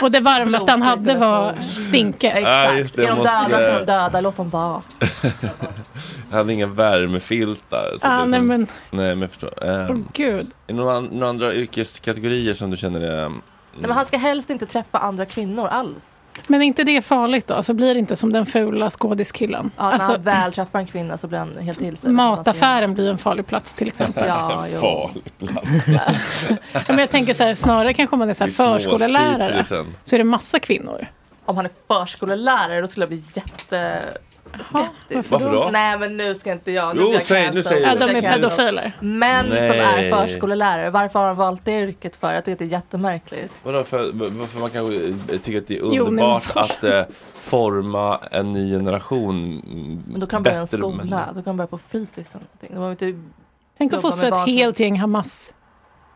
Och 0.01 0.11
det 0.11 0.19
varmaste 0.19 0.71
han 0.71 0.81
hade 0.81 1.15
var 1.15 1.53
stinke. 1.87 2.27
Ja, 2.41 2.73
Exakt. 2.73 2.95
det, 2.95 3.03
är 3.03 3.07
de 3.07 3.17
måste- 3.17 3.31
döda 3.33 3.49
så 3.49 3.61
är 3.71 3.79
de 3.79 3.85
döda, 3.85 4.21
låt 4.21 4.35
dem 4.37 4.49
vara. 4.49 4.81
Jag 6.29 6.37
hade 6.37 6.53
inga 6.53 6.67
värmefiltar. 6.67 7.97
så 8.01 8.07
Ah, 8.07 8.25
nej 8.25 8.41
men, 8.41 8.59
Nej 8.91 9.15
men 9.15 9.21
jag 9.21 9.29
förstår. 9.29 9.53
åh 9.61 9.89
Um, 9.91 10.07
gud. 10.13 10.47
är 10.67 10.73
det 10.73 10.73
några, 10.73 10.99
några 10.99 11.29
andra 11.29 11.53
yrkeskategorier 11.53 12.53
som 12.53 12.71
du 12.71 12.77
känner 12.77 13.01
är... 13.01 13.25
Um, 13.25 13.41
Nej, 13.73 13.81
men 13.87 13.91
han 13.91 14.05
ska 14.05 14.17
helst 14.17 14.49
inte 14.49 14.65
träffa 14.65 14.97
andra 14.97 15.25
kvinnor 15.25 15.67
alls. 15.67 16.15
Men 16.47 16.61
är 16.61 16.65
inte 16.65 16.83
det 16.83 17.01
farligt 17.01 17.47
då? 17.47 17.63
Så 17.63 17.73
blir 17.73 17.93
det 17.93 17.99
inte 17.99 18.15
som 18.15 18.33
den 18.33 18.45
fula 18.45 18.89
skådiskillen. 18.89 19.71
Ja, 19.77 19.83
när 19.83 19.91
alltså, 19.91 20.11
han 20.11 20.21
väl 20.21 20.53
träffar 20.53 20.79
en 20.79 20.87
kvinna 20.87 21.17
så 21.17 21.27
blir 21.27 21.39
han 21.39 21.57
helt 21.57 21.79
till 21.79 21.97
sig. 21.97 22.11
mataffären 22.11 22.93
blir 22.93 23.09
en 23.09 23.17
farlig 23.17 23.47
plats 23.47 23.73
till 23.73 23.87
exempel. 23.87 24.23
Ja, 24.27 24.65
jo. 24.73 24.79
farlig 24.79 25.23
Ja, 26.73 26.81
men 26.87 26.97
jag 26.97 27.09
tänker 27.09 27.33
så 27.33 27.43
här, 27.43 27.55
snarare 27.55 27.93
kanske 27.93 28.15
om 28.15 28.19
man 28.19 28.29
är 28.29 28.33
så 28.33 28.43
här 28.43 28.51
förskolelärare. 28.51 29.63
Så 30.05 30.15
är 30.15 30.17
det 30.17 30.23
massa 30.23 30.59
kvinnor. 30.59 31.05
Om 31.45 31.55
han 31.55 31.65
är 31.65 31.71
förskolelärare 31.87 32.81
då 32.81 32.87
skulle 32.87 33.03
jag 33.03 33.09
bli 33.09 33.23
jätte... 33.33 34.01
skeptisk. 34.53 35.31
Varför 35.31 35.51
då? 35.51 35.69
Nej 35.71 35.99
men 35.99 36.17
nu 36.17 36.35
ska 36.35 36.51
inte 36.51 36.71
jag. 36.71 36.95
Nu 36.95 37.01
Jo, 37.01 37.13
jag 37.13 37.23
säg- 37.23 37.51
nu 37.53 37.63
säger 37.63 37.87
Ja, 37.87 37.93
du. 37.93 37.99
de 38.07 38.13
Nu 38.13 38.27
är 38.27 38.33
pedofiler. 38.33 38.91
Män 38.99 39.45
som 39.45 39.55
Nej. 39.55 39.79
är 40.09 40.11
förskollärare, 40.15 40.89
varför 40.89 41.19
har 41.19 41.27
han 41.27 41.35
valt 41.35 41.65
det 41.65 41.81
yrket 41.81 42.15
för? 42.15 42.33
Jag 42.33 42.45
tycker 42.45 42.53
att 42.53 42.59
det 42.59 42.65
är 42.65 42.69
jättemärkligt. 42.69 43.53
Vadå, 43.63 43.83
för, 43.83 44.11
varför 44.13 44.59
man 44.59 44.69
kanske 44.69 44.95
eh, 44.95 45.39
tycker 45.39 45.57
att 45.57 45.67
det 45.67 45.77
är 45.77 45.81
Jo, 45.93 46.03
underbart 46.05 46.55
men- 46.55 46.63
att 46.63 46.83
eh, 46.83 47.01
forma 47.33 48.19
en 48.31 48.53
ny 48.53 48.71
generation 48.71 49.61
Men 50.07 50.19
då 50.19 50.27
kan 50.27 50.37
han 50.37 50.43
börja 50.43 50.57
i 50.57 50.59
en 50.59 50.67
skola, 50.67 50.87
människor. 50.95 51.25
då 51.27 51.33
kan 51.33 51.43
han 51.45 51.57
börja 51.57 51.67
på 51.67 51.77
fritids 51.77 52.35
inte 52.91 53.13
Tänk 53.77 53.93
att 53.93 54.01
fostra 54.01 54.27
ett 54.27 54.33
som- 54.33 54.45
helt 54.45 54.79
gäng 54.79 54.99
Hamas. 54.99 55.53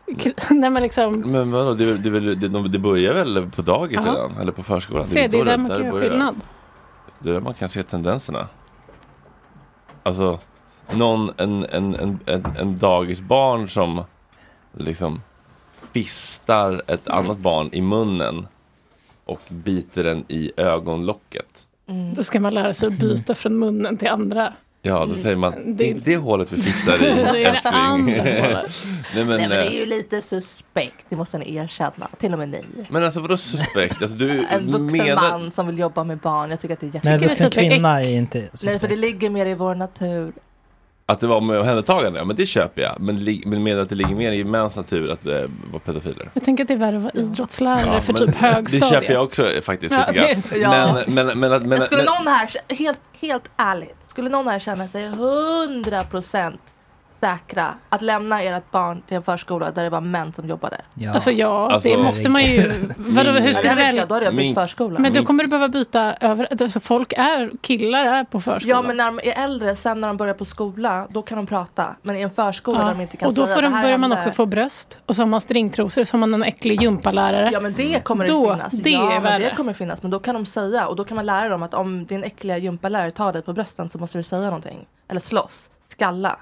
Nej 0.50 0.70
men 0.70 0.82
liksom, 0.82 1.20
Men 1.20 1.50
vadå, 1.52 1.74
det, 1.74 1.96
det, 1.98 2.20
det, 2.34 2.34
det, 2.34 2.78
börjar 2.78 3.14
väl 3.14 3.50
på 3.56 3.62
dagis 3.62 3.98
redan? 4.04 4.32
Eller 4.40 4.52
på 4.52 4.62
förskolan? 4.62 5.06
se 5.06 5.14
det 5.28 5.36
är 5.36 5.38
då 5.38 5.44
där 5.44 5.56
man 5.58 5.70
kan 5.70 5.80
göra 5.80 5.92
börjar. 5.92 6.08
skillnad. 6.10 6.34
Det 7.18 7.28
är 7.28 7.32
där 7.32 7.40
man 7.40 7.54
kan 7.54 7.68
se 7.68 7.82
tendenserna. 7.82 8.48
Alltså, 10.02 10.38
någon, 10.92 11.30
en, 11.36 11.64
en, 11.64 11.94
en, 11.94 12.18
en, 12.26 12.44
en 12.58 12.78
dagisbarn 12.78 13.68
som 13.68 14.04
liksom 14.72 15.20
fistar 15.92 16.82
ett 16.86 17.08
annat 17.08 17.38
barn 17.38 17.70
i 17.72 17.80
munnen 17.80 18.46
och 19.24 19.40
biter 19.48 20.04
den 20.04 20.24
i 20.28 20.52
ögonlocket. 20.56 21.66
Mm. 21.86 22.14
Då 22.14 22.24
ska 22.24 22.40
man 22.40 22.54
lära 22.54 22.74
sig 22.74 22.86
att 22.86 22.98
byta 22.98 23.34
från 23.34 23.58
munnen 23.58 23.96
till 23.98 24.08
andra. 24.08 24.52
Ja, 24.86 25.06
då 25.06 25.14
säger 25.14 25.36
man, 25.36 25.52
Det- 25.52 25.72
det 25.72 25.90
är 25.90 25.94
det 26.04 26.16
hålet 26.16 26.52
vi 26.52 26.62
fistar 26.62 26.94
i, 26.94 26.98
Det 27.00 27.06
är 27.10 27.32
det 27.32 27.44
älskling. 27.44 27.72
andra 27.74 28.14
hålet. 28.46 28.84
Nej, 29.14 29.24
men, 29.24 29.26
Nej 29.26 29.38
men 29.38 29.50
det 29.50 29.56
är 29.56 29.66
eh, 29.70 29.74
ju 29.74 29.86
lite 29.86 30.22
suspekt, 30.22 31.06
det 31.08 31.16
måste 31.16 31.38
ni 31.38 31.56
erkänna. 31.56 32.08
Till 32.20 32.32
och 32.32 32.38
med 32.38 32.48
ni. 32.48 32.62
men 32.88 33.04
alltså 33.04 33.20
vadå 33.20 33.36
suspekt? 33.36 34.02
Alltså, 34.02 34.16
du 34.16 34.46
En 34.50 34.66
vuxen 34.72 34.86
menar... 35.06 35.30
man 35.30 35.50
som 35.50 35.66
vill 35.66 35.78
jobba 35.78 36.04
med 36.04 36.18
barn, 36.18 36.50
jag 36.50 36.60
tycker 36.60 36.74
att 36.74 36.80
det 36.80 36.86
är 36.86 37.00
Men 37.04 37.12
jättekul. 37.12 37.20
det 37.20 37.24
är 37.24 37.28
vuxen 37.28 37.50
kvinna 37.70 38.02
är 38.02 38.08
inte 38.16 38.38
Nej 38.38 38.48
för 38.52 38.66
det 38.66 38.72
suspekt. 38.72 38.98
ligger 38.98 39.30
mer 39.30 39.46
i 39.46 39.54
vår 39.54 39.74
natur. 39.74 40.32
Att 41.06 41.20
det 41.20 41.26
var 41.26 41.40
med 41.40 41.58
omhändertagande, 41.60 42.18
ja 42.18 42.24
men 42.24 42.36
det 42.36 42.46
köper 42.46 42.82
jag. 42.82 43.00
Men, 43.00 43.16
li- 43.24 43.42
men 43.46 43.62
med 43.62 43.78
att 43.80 43.88
det 43.88 43.94
ligger 43.94 44.14
mer 44.14 44.32
i 44.32 44.44
mäns 44.44 44.76
natur 44.76 45.10
att 45.10 45.26
eh, 45.26 45.32
vara 45.72 45.80
pedofiler. 45.84 46.30
Jag 46.34 46.44
tänker 46.44 46.64
att 46.64 46.68
det 46.68 46.74
är 46.74 46.78
värre 46.78 46.96
att 46.96 47.02
vara 47.02 47.12
idrottslärare 47.14 48.00
för 48.00 48.12
men 48.12 48.26
typ 48.26 48.36
högstadiet. 48.36 48.90
Det 48.90 49.00
köper 49.00 49.12
jag 49.14 49.22
också 49.24 49.50
eh, 49.50 49.60
faktiskt. 49.60 49.94
Ja, 50.14 50.22
lite 50.34 50.58
grann. 50.58 50.72
Ja. 50.96 51.02
Men, 51.06 51.26
men, 51.26 51.38
men, 51.40 51.52
att- 51.52 51.60
men, 51.62 51.68
Men 51.68 51.80
skulle 51.80 52.04
men, 52.04 52.14
någon 52.24 52.32
här, 52.32 52.50
helt, 52.74 52.98
helt 53.20 53.50
ärligt, 53.56 53.96
skulle 54.06 54.28
någon 54.30 54.48
här 54.48 54.58
känna 54.58 54.88
sig 54.88 55.08
100% 55.08 56.52
säkra 57.24 57.74
att 57.88 58.02
lämna 58.02 58.42
ert 58.42 58.70
barn 58.70 59.02
till 59.08 59.16
en 59.16 59.22
förskola 59.22 59.70
där 59.70 59.82
det 59.84 59.90
var 59.90 60.00
män 60.00 60.32
som 60.32 60.48
jobbade? 60.48 60.80
Ja. 60.94 61.12
Alltså 61.12 61.30
ja, 61.30 61.70
Alltså- 61.70 61.88
det 61.88 61.98
måste 62.02 62.28
man 62.28 62.42
ju... 62.44 62.72
Vadå, 62.96 63.30
hur 63.30 63.48
Ja, 63.48 63.54
ska 63.54 63.68
välja? 63.74 63.92
jag, 63.94 64.08
då 64.08 64.14
hade 64.14 64.24
jag 64.26 64.36
bytt 64.36 64.54
förskola. 64.54 64.98
Men 65.00 65.12
då 65.12 65.24
kommer 65.24 65.44
du 65.44 65.50
behöva 65.50 65.68
byta 65.68 66.14
över... 66.20 66.48
Alltså 66.62 66.80
folk 66.80 67.12
är, 67.16 67.50
killar 67.60 68.04
är 68.04 68.24
på 68.24 68.40
förskolan. 68.40 68.76
Ja 68.76 68.82
men 68.82 68.96
när 68.96 69.04
de 69.04 69.18
är 69.30 69.44
äldre, 69.44 69.76
sen 69.76 70.00
när 70.00 70.08
de 70.08 70.16
börjar 70.16 70.34
på 70.34 70.44
skola, 70.44 71.06
då 71.10 71.22
kan 71.22 71.36
de 71.36 71.46
prata. 71.46 71.94
Men 72.02 72.16
i 72.16 72.20
en 72.20 72.30
förskola 72.30 72.78
där 72.84 72.88
de 72.94 73.00
inte 73.00 73.16
kan 73.16 73.28
och 73.28 73.34
då 73.34 73.46
får 73.46 73.54
de, 73.54 73.62
"Det 73.62 73.68
här 73.68 73.82
börjar 73.82 73.98
man 73.98 74.10
hände." 74.10 74.26
också 74.26 74.36
få 74.36 74.46
bröst. 74.46 74.98
Och 75.06 75.16
så 75.16 75.22
har 75.22 75.26
man 75.26 75.40
stringtrosor, 75.40 76.04
så 76.04 76.14
har 76.14 76.18
man 76.18 76.34
en 76.34 76.42
äcklig 76.42 76.82
gympalärare. 76.82 77.50
Ja 77.52 77.60
men 77.60 77.74
det 77.76 78.04
kommer 78.04 78.26
Då, 78.26 78.46
det 78.50 78.54
finnas. 78.56 78.72
det 78.72 78.90
ja, 78.90 79.12
är 79.12 79.20
men 79.20 79.40
det 79.40 79.54
kommer 79.56 79.72
finnas. 79.72 80.02
Men 80.02 80.10
då 80.10 80.18
kan 80.18 80.34
de 80.34 80.46
säga 80.46 80.86
och 80.86 80.96
då 80.96 81.04
kan 81.04 81.14
man 81.16 81.26
lära 81.26 81.48
dem 81.48 81.62
att 81.62 81.74
om 81.74 82.04
din 82.06 82.24
äckliga 82.24 82.58
gympalärare 82.58 83.10
tar 83.10 83.32
dig 83.32 83.42
på 83.42 83.52
brösten 83.52 83.88
så 83.90 83.98
måste 83.98 84.18
du 84.18 84.22
säga 84.22 84.42
någonting. 84.42 84.86
Eller 85.08 85.20
slåss, 85.20 85.70
skalla. 85.88 86.36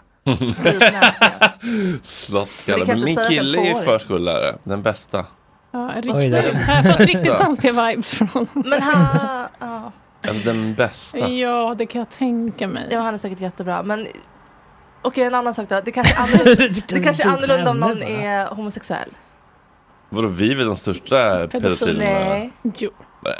Slåss 2.03 2.67
Men 2.67 3.05
min 3.05 3.17
kille 3.29 3.59
är 3.59 3.65
ju 3.65 3.75
förskollärare. 3.85 4.57
Den 4.65 4.83
bästa. 4.83 5.27
Ja, 5.71 5.91
Oj 5.97 6.01
riktigt, 6.01 6.33
då. 6.33 6.39
jag 6.73 6.83
har 6.83 6.93
fått 6.93 7.01
riktigt 7.01 7.37
konstiga 7.37 7.87
vibes 7.87 8.15
från. 8.15 8.49
Men 8.53 8.83
han, 8.83 9.49
ja. 9.59 9.93
Alltså 10.29 10.45
den 10.45 10.75
bästa. 10.75 11.29
Ja, 11.29 11.75
det 11.79 11.87
kan 11.87 11.99
jag 11.99 12.11
tänka 12.11 12.67
mig. 12.69 12.89
Ja, 12.91 13.01
han 13.01 13.15
är 13.15 13.19
säkert 13.19 13.41
jättebra. 13.41 13.83
Men 13.83 14.07
okej, 15.03 15.25
en 15.25 15.35
annan 15.35 15.55
sak 15.55 15.69
då. 15.69 15.81
Det 15.85 15.93
kanske 15.93 16.15
är 16.15 16.23
annorlunda, 16.23 16.83
det 16.89 17.01
kanske 17.01 17.23
är 17.23 17.29
annorlunda 17.29 17.71
om 17.71 17.81
någon 17.81 18.03
är 18.03 18.47
homosexuell. 18.47 19.09
Vadå, 20.09 20.29
vi 20.29 20.53
är 20.53 20.65
de 20.65 20.77
största 20.77 21.49
pedofilerna? 21.49 22.05
Nej. 22.05 22.53
Jo. 22.63 22.91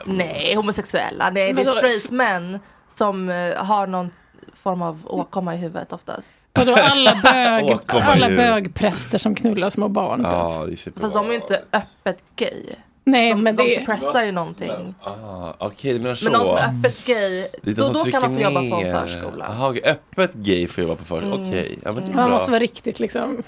Nej, 0.07 0.55
homosexuella. 0.55 1.31
Nej, 1.31 1.53
det 1.53 1.63
är 1.63 1.67
straight 1.67 2.11
män 2.11 2.59
som 2.89 3.29
eh, 3.31 3.65
har 3.65 3.87
någon 3.87 4.11
form 4.55 4.83
av 4.83 5.01
åkomma 5.05 5.55
i 5.55 5.59
huvudet 5.59 5.93
oftast. 5.93 6.35
Och 6.59 6.67
då 6.67 6.75
alla, 6.75 7.15
bög, 7.23 7.79
alla 7.87 8.29
bögpräster 8.29 9.19
som 9.19 9.35
knullar 9.35 9.71
små 9.71 9.89
barn. 9.89 10.21
Ja, 10.25 10.67
superbra. 10.77 11.01
Fast 11.03 11.15
de 11.15 11.27
är 11.27 11.31
ju 11.31 11.35
inte 11.35 11.63
öppet 11.73 12.19
gay. 12.37 12.65
Nej, 13.05 13.31
De, 13.31 13.43
men 13.43 13.57
de 13.57 13.63
det 13.63 13.79
suppressar 13.79 14.23
ju 14.25 14.33
någonting. 14.33 14.71
Ah, 15.03 15.53
Okej, 15.59 15.93
du 15.93 16.01
menar 16.01 16.15
så. 16.15 16.25
Men 16.25 16.33
någon 16.33 16.49
som 16.49 16.57
är 16.57 16.79
öppet 16.79 17.07
gay, 17.07 17.47
Det 17.63 17.71
är 17.71 17.75
de 17.75 17.93
då, 17.93 17.93
då 17.93 18.05
kan 18.05 18.23
man 18.23 18.35
få 18.35 18.41
jobba 18.41 18.61
på 18.71 18.77
en 18.87 19.01
förskola. 19.09 19.69
Okej, 19.69 19.83
öppet 19.87 20.35
gay 20.35 20.69
får 20.69 20.85
jobba 20.85 20.97
på 20.97 21.05
förskola. 21.05 21.35
Mm. 21.35 21.49
Okej, 21.49 21.79
ja, 21.85 21.93
men 21.93 22.05
det 22.05 22.13
är 22.13 22.17
man 22.17 22.31
måste 22.31 22.51
vara 22.51 22.61
riktigt 22.61 23.01
liksom 23.01 23.43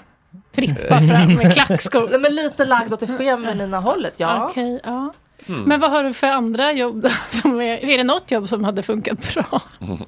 trippa 0.55 1.01
fram 1.01 1.33
med 1.33 1.53
klackskor. 1.53 2.07
Nej, 2.09 2.19
men 2.19 2.35
lite 2.35 2.65
lagd 2.65 2.93
åt 2.93 2.99
det 2.99 3.07
feminina 3.07 3.79
hållet, 3.79 4.13
ja. 4.17 4.47
Okej, 4.49 4.79
ja. 4.83 5.13
Mm. 5.47 5.61
Men 5.61 5.79
vad 5.79 5.91
har 5.91 6.03
du 6.03 6.13
för 6.13 6.27
andra 6.27 6.71
jobb? 6.71 7.07
Som 7.29 7.61
är, 7.61 7.85
är 7.85 7.97
det 7.97 8.03
något 8.03 8.31
jobb 8.31 8.49
som 8.49 8.63
hade 8.63 8.83
funkat 8.83 9.33
bra? 9.33 9.61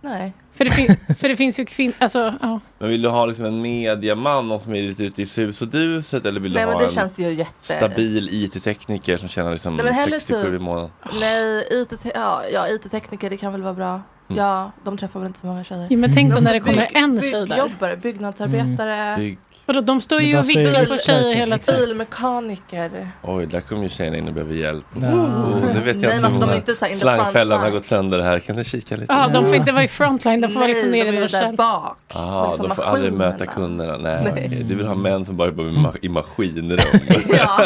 Nej. 0.00 0.32
För 0.54 0.64
det, 0.64 0.70
fin, 0.70 0.96
för 1.18 1.28
det 1.28 1.36
finns 1.36 1.58
ju 1.58 1.64
kvinnor, 1.64 1.94
alltså 1.98 2.34
ja. 2.40 2.60
Men 2.78 2.88
vill 2.88 3.02
du 3.02 3.08
ha 3.08 3.26
liksom 3.26 3.44
en 3.44 3.62
mediaman, 3.62 4.48
någon 4.48 4.60
som 4.60 4.74
är 4.74 4.82
lite 4.82 5.04
ute 5.04 5.22
i 5.22 5.26
sus 5.26 5.62
och 5.62 5.68
duset? 5.68 6.24
Eller 6.24 6.40
vill 6.40 6.52
du 6.52 6.58
Nej, 6.58 6.66
men 6.66 6.74
ha 6.74 6.80
det 6.80 6.86
en 6.86 6.92
känns 6.92 7.18
ju 7.18 7.32
jätte... 7.32 7.52
stabil 7.60 8.28
IT-tekniker 8.32 9.16
som 9.16 9.28
tjänar 9.28 9.52
liksom 9.52 9.76
Nej, 9.76 9.84
men 9.84 9.94
hellre 9.94 10.20
67 10.20 10.42
typ- 10.44 10.54
i 10.54 10.58
månaden? 10.58 10.90
Nej, 11.20 11.68
IT, 11.70 11.92
ja, 12.14 12.42
ja, 12.52 12.68
IT-tekniker, 12.68 13.30
det 13.30 13.36
kan 13.36 13.52
väl 13.52 13.62
vara 13.62 13.74
bra. 13.74 14.02
Mm. 14.30 14.38
Ja, 14.42 14.72
de 14.84 14.96
träffar 14.96 15.20
väl 15.20 15.26
inte 15.26 15.40
så 15.40 15.46
många 15.46 15.64
tjejer. 15.64 15.86
Jo, 15.90 15.98
men 15.98 16.14
tänk 16.14 16.34
då 16.34 16.40
när 16.40 16.52
det 16.52 16.60
kommer 16.60 16.90
en 16.94 17.22
tjej 17.22 17.32
där. 17.32 17.46
Byggjobbare, 17.46 17.96
byggnadsarbetare, 17.96 19.16
Bygg. 19.16 19.38
Vadå, 19.68 19.80
de 19.80 20.00
står 20.00 20.20
ju 20.20 20.38
och 20.38 20.48
visslar 20.48 20.82
och 20.82 20.88
på 20.88 20.94
tjejer 20.94 21.34
hela 21.36 21.58
tiden. 21.58 21.80
bilmekaniker. 21.80 23.10
Oj, 23.22 23.46
där 23.46 23.60
kommer 23.60 23.82
ju 23.82 23.88
tjejerna 23.88 24.16
in 24.16 24.28
och 24.28 24.34
behöver 24.34 24.54
hjälp. 24.54 24.84
Ja. 25.00 25.06
Oh, 25.08 25.74
nu 25.74 25.80
vet 25.80 25.86
jag 25.86 25.94
Nej, 26.08 26.16
inte 26.16 26.38
men 26.38 26.42
alltså, 26.50 26.74
the 26.86 26.94
slangfällan 26.96 27.60
har 27.60 27.70
gått 27.70 27.84
sönder 27.84 28.18
här. 28.20 28.38
Kan 28.38 28.56
du 28.56 28.64
kika 28.64 28.96
lite? 28.96 29.12
Ja, 29.12 29.28
de 29.32 29.44
får 29.46 29.54
inte 29.54 29.72
vara 29.72 29.84
i 29.84 29.88
frontline, 29.88 30.40
de 30.40 30.48
får 30.48 30.60
vara 30.60 30.68
liksom 30.68 30.88
nere 30.90 31.08
i 31.08 31.12
där 31.12 31.20
varsel. 31.20 31.56
bak. 31.56 31.98
Ah, 32.08 32.46
liksom 32.48 32.68
de 32.68 32.74
får 32.74 32.82
aldrig 32.82 33.12
möta 33.12 33.46
kunderna. 33.46 33.96
Nej, 33.96 34.22
Nej. 34.22 34.32
okej. 34.46 34.62
Du 34.68 34.74
vill 34.74 34.86
ha 34.86 34.94
män 34.94 35.26
som 35.26 35.36
bara 35.36 35.48
jobbar 35.48 35.64
ma- 35.64 35.96
i 36.02 36.08
maskinrum. 36.08 36.78
Ja. 37.38 37.60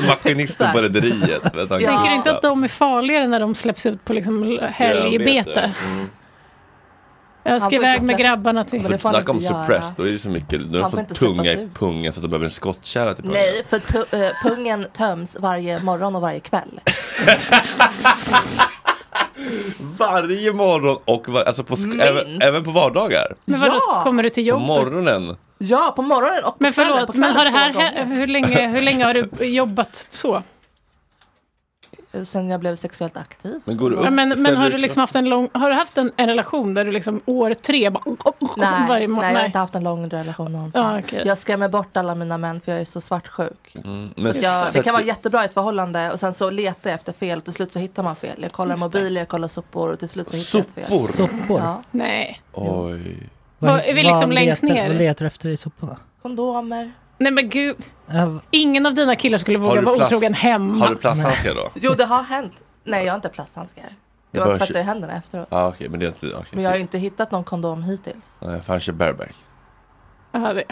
Maskinisten 0.08 0.72
på 0.72 0.82
rederiet. 0.82 1.42
Ja. 1.54 1.66
Tänker 1.66 2.08
du 2.10 2.14
inte 2.14 2.30
att 2.36 2.42
de 2.42 2.64
är 2.64 2.68
farligare 2.68 3.26
när 3.26 3.40
de 3.40 3.54
släpps 3.54 3.86
ut 3.86 4.04
på 4.04 4.12
liksom 4.12 4.58
helgbete? 4.72 5.72
Mm. 5.86 6.06
Jag 7.46 7.62
ska 7.62 7.74
iväg 7.76 8.02
med 8.02 8.18
grabbarna 8.18 8.64
till... 8.64 8.82
Men 8.82 8.90
det 8.90 8.98
För 8.98 9.10
snacka 9.10 9.32
om 9.32 9.40
suppressed, 9.40 9.94
då 9.96 10.08
är 10.08 10.12
det 10.12 10.18
så 10.18 10.28
mycket, 10.28 10.60
då 10.60 10.78
är 10.78 10.82
de 11.06 11.14
tunga 11.14 11.52
i 11.52 11.68
pungen 11.74 12.12
så 12.12 12.18
att 12.18 12.22
de 12.22 12.28
behöver 12.28 12.44
en 12.44 12.50
skottkärra 12.50 13.14
till 13.14 13.24
pungen. 13.24 13.40
Nej, 13.40 13.64
för 13.68 13.80
eh, 14.24 14.30
pungen 14.42 14.86
töms 14.96 15.36
varje 15.40 15.80
morgon 15.82 16.16
och 16.16 16.22
varje 16.22 16.40
kväll. 16.40 16.80
Varje 19.98 20.52
morgon 20.52 20.98
och 21.04 21.28
var, 21.28 21.42
alltså 21.44 21.64
på 21.64 21.76
även, 22.02 22.42
även 22.42 22.64
på 22.64 22.70
vardagar. 22.70 23.34
Men 23.44 23.60
vadå, 23.60 23.78
Ja. 23.88 24.00
kommer 24.02 24.22
du 24.22 24.30
till 24.30 24.44
På 24.44 24.48
jobbet? 24.48 24.66
morgonen. 24.66 25.36
Ja, 25.58 25.92
på 25.96 26.02
morgonen 26.02 26.44
och 26.44 26.50
på 26.58 26.62
Men 26.62 26.72
kvällen. 26.72 26.92
förlåt, 26.96 27.06
På 27.12 27.18
men 27.18 27.34
kvällen 27.34 27.54
har 27.54 27.68
det 27.70 27.80
här, 27.80 28.04
hur, 28.04 28.26
länge, 28.26 28.68
hur 28.68 28.82
länge 28.82 29.04
har 29.04 29.14
du 29.14 29.44
jobbat 29.46 30.06
så? 30.10 30.42
Sen 32.24 32.48
jag 32.50 32.60
blev 32.60 32.76
sexuellt 32.76 33.16
aktiv. 33.16 33.60
Men 33.64 33.76
går 33.76 33.90
du 33.90 33.96
upp? 33.96 34.04
Ja, 34.04 34.10
men 34.10 34.42
men 34.42 34.56
har 34.56 34.70
du 34.70 34.78
liksom 34.78 35.00
haft 35.00 35.14
en 35.14 35.28
lång, 35.28 35.48
har 35.52 35.70
du 35.70 35.76
haft 35.76 35.98
en, 35.98 36.12
en 36.16 36.26
relation 36.28 36.74
där 36.74 36.84
du 36.84 36.92
liksom 36.92 37.20
år 37.26 37.54
tre 37.54 37.90
bara, 37.90 38.02
Nej, 38.56 38.88
varje 38.88 39.08
morgon? 39.08 39.22
nej, 39.24 39.32
jag 39.32 39.40
har 39.40 39.46
inte 39.46 39.58
haft 39.58 39.74
en 39.74 39.84
lång 39.84 40.08
relation 40.08 40.52
någonsin. 40.52 40.80
Ja, 40.82 40.98
okej. 40.98 41.22
Jag 41.26 41.38
skrämmer 41.38 41.68
bort 41.68 41.96
alla 41.96 42.14
mina 42.14 42.38
män 42.38 42.60
för 42.60 42.72
jag 42.72 42.80
är 42.80 42.84
så 42.84 43.00
svartsjuk. 43.00 43.76
Mm, 43.84 44.10
men 44.16 44.32
Jag, 44.42 44.72
det 44.72 44.82
kan 44.82 44.92
vara 44.92 45.04
jättebra 45.04 45.42
i 45.42 45.44
ett 45.46 45.54
förhållande 45.54 46.12
och 46.12 46.20
sen 46.20 46.34
så 46.34 46.50
letar 46.50 46.90
jag 46.90 46.94
efter 46.94 47.12
fel 47.12 47.38
och 47.38 47.44
till 47.44 47.52
slut 47.54 47.72
så 47.72 47.78
hittar 47.78 48.02
man 48.02 48.16
fel. 48.16 48.38
Jag 48.42 48.52
kollar 48.52 48.76
mobiler, 48.76 49.20
jag 49.20 49.28
kollar 49.28 49.48
sopor 49.48 49.90
och 49.90 49.98
till 49.98 50.08
slut 50.08 50.30
så 50.30 50.36
hittar 50.36 50.58
jag 50.74 50.84
ett 50.84 50.90
fel. 50.90 51.28
Sopor? 51.28 51.60
Ja. 51.60 51.82
Nej. 51.90 52.42
Oj. 52.52 53.28
Vad- 53.58 53.80
är 53.80 53.94
vi 53.94 54.02
liksom 54.02 54.32
längst 54.32 54.62
letar, 54.62 54.74
ner? 54.74 54.88
Vad 54.88 54.96
letar 54.96 55.24
du 55.24 55.26
efter 55.26 55.48
i 55.48 55.56
soporna? 55.56 55.96
Kondomer. 56.22 56.92
Nej 57.18 57.32
men 57.32 57.48
gud, 57.48 57.76
ingen 58.50 58.86
av 58.86 58.94
dina 58.94 59.16
killar 59.16 59.38
skulle 59.38 59.58
våga 59.58 59.80
du 59.80 59.86
vara 59.86 59.96
plast- 59.96 60.06
otrogen 60.12 60.34
hemma. 60.34 60.84
Har 60.84 60.90
du 60.94 60.96
plasthandskar 61.00 61.54
då? 61.54 61.70
Jo, 61.74 61.94
det 61.94 62.04
har 62.04 62.22
hänt. 62.22 62.52
Nej, 62.84 63.04
jag 63.04 63.12
har 63.12 63.16
inte 63.16 63.28
plasthandskar. 63.28 63.84
Jag 64.30 64.44
har 64.46 64.54
tvättat 64.56 64.84
händerna 64.86 65.12
efteråt. 65.16 65.48
Ja 65.50 65.68
okej, 65.68 65.88
men 65.88 66.00
det 66.00 66.06
är 66.06 66.08
inte... 66.08 66.26
Okay, 66.26 66.42
Men 66.50 66.62
jag 66.64 66.70
har 66.70 66.76
ju 66.76 66.82
inte 66.82 66.98
hittat 66.98 67.30
någon 67.30 67.44
kondom 67.44 67.82
hittills. 67.82 68.36
Nej, 68.40 68.60
för 68.60 68.72
han 68.72 68.80
kör 68.80 68.92
bareback. 68.92 69.34
Ja, 70.32 70.52
det, 70.52 70.64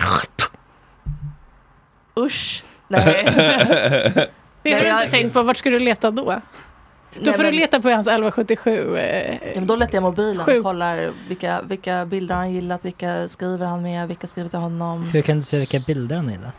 Usch! 2.21 2.65
Nej. 2.89 3.23
det 4.63 4.73
har 4.73 4.81
du 4.81 4.87
jag- 4.87 5.01
inte 5.01 5.11
tänkt 5.11 5.33
på, 5.33 5.43
vart 5.43 5.57
ska 5.57 5.71
du 5.71 5.79
leta 5.79 6.11
då? 6.11 6.25
Då 6.25 6.41
Nej, 7.21 7.35
får 7.35 7.43
men- 7.43 7.53
du 7.53 7.59
leta 7.59 7.81
på 7.81 7.89
hans 7.89 8.07
1177. 8.07 8.97
Eh, 8.97 9.31
Ja, 9.35 9.39
men 9.55 9.67
då 9.67 9.77
letar 9.77 9.95
jag 9.95 10.03
mobilen 10.03 10.45
Sju. 10.45 10.59
och 10.59 10.65
kollar 10.65 11.11
vilka, 11.29 11.63
vilka 11.63 12.05
bilder 12.07 12.35
han 12.35 12.53
gillat, 12.53 12.85
vilka 12.85 13.29
skriver 13.29 13.67
han 13.67 13.83
med, 13.83 14.09
vilka 14.09 14.27
skriver 14.27 14.49
till 14.51 14.59
honom. 14.59 15.03
hur 15.03 15.23
kan 15.23 15.37
du 15.37 15.43
se 15.43 15.57
vilka 15.59 15.79
bilder 15.79 16.17
han 16.17 16.29
gillar? 16.29 16.51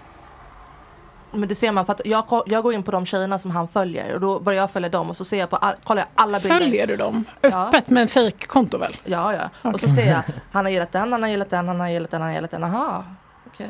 Men 1.33 1.49
det 1.49 1.55
ser 1.55 1.71
man 1.71 1.85
för 1.85 1.93
att 1.93 2.01
jag, 2.05 2.43
jag 2.45 2.63
går 2.63 2.73
in 2.73 2.83
på 2.83 2.91
de 2.91 3.05
tjejerna 3.05 3.39
som 3.39 3.51
han 3.51 3.67
följer 3.67 4.13
och 4.13 4.19
då 4.21 4.39
börjar 4.39 4.59
jag 4.61 4.71
följa 4.71 4.89
dem 4.89 5.09
och 5.09 5.17
så 5.17 5.25
ser 5.25 5.37
jag 5.39 5.49
på 5.49 5.55
all, 5.55 5.75
kollar 5.83 6.01
jag 6.01 6.07
alla 6.15 6.39
bilder. 6.39 6.57
följer 6.59 6.87
du 6.87 6.95
dem? 6.95 7.25
Ja. 7.41 7.67
Öppet 7.67 7.89
med 7.89 8.01
en 8.01 8.07
fejkkonto 8.07 8.77
väl? 8.77 8.97
Ja, 9.03 9.33
ja. 9.33 9.69
Och 9.71 9.79
så 9.79 9.87
ser 9.87 10.05
jag, 10.11 10.21
han 10.51 10.65
har 10.65 10.71
gillat 10.71 10.91
den, 10.91 11.11
han 11.11 11.21
har 11.21 11.29
gillat 11.29 11.49
den, 11.49 11.67
han 11.67 11.79
har 11.79 11.87
gillat 11.89 12.11
den, 12.11 12.21
han 12.21 12.29
har 12.29 12.35
gillat 12.35 12.51
den. 12.51 12.63
Aha, 12.63 13.03
okej. 13.47 13.69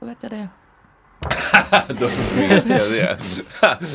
Då 0.00 0.06
vet 0.06 0.18
jag 0.20 0.30
det. 0.30 0.48
Då 1.88 2.06
vet 2.36 2.66
jag 2.66 2.90
det. 2.90 3.18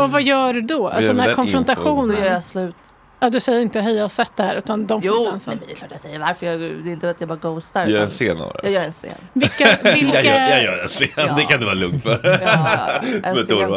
Och 0.04 0.12
vad 0.12 0.22
gör 0.22 0.54
du 0.54 0.62
då? 0.62 0.88
Alltså 0.90 1.08
den 1.12 1.20
här 1.20 1.28
den 1.28 1.36
Då 1.36 1.42
konfrontationen. 1.44 2.18
gör 2.18 2.26
jag 2.34 2.44
slut. 2.44 2.76
Ja, 3.24 3.30
du 3.30 3.40
säger 3.40 3.60
inte 3.60 3.82
hej 3.82 3.96
jag 3.96 4.04
har 4.04 4.10
sett 4.10 4.32
det 4.36 4.44
här 4.44 4.56
utan 4.56 4.88
de 4.88 5.02
får 5.02 5.08
Jo, 5.12 5.18
inte 5.18 5.30
ens 5.30 5.48
men 5.48 5.60
det 5.68 5.72
är 5.74 5.76
klart 5.76 5.92
jag 5.92 6.00
säger 6.02 6.20
varför. 6.20 6.46
Jag, 6.46 6.60
det 6.60 6.66
är 6.66 6.94
inte 6.94 7.10
att 7.10 7.20
jag 7.22 7.28
bara 7.30 7.36
ghostar. 7.42 7.86
Gör 7.86 8.02
en 8.02 8.08
scen 8.08 8.42
av 8.42 8.52
det. 8.54 8.60
Jag 8.64 8.72
gör 8.72 8.84
en 8.84 8.92
scen. 8.92 9.12
Vilka, 9.34 9.78
vilka 9.84 10.22
Jag 10.24 10.26
gör, 10.26 10.50
jag 10.50 10.64
gör 10.64 10.82
en 10.82 10.88
scen, 10.88 11.08
Ja. 11.18 11.34
det 11.38 11.44
kan 11.44 11.60
du 11.60 11.66
vara 11.66 11.76
lugn 11.76 12.00
för. 12.00 12.40
Ja, 12.46 12.90
en 13.24 13.36
scen 13.46 13.74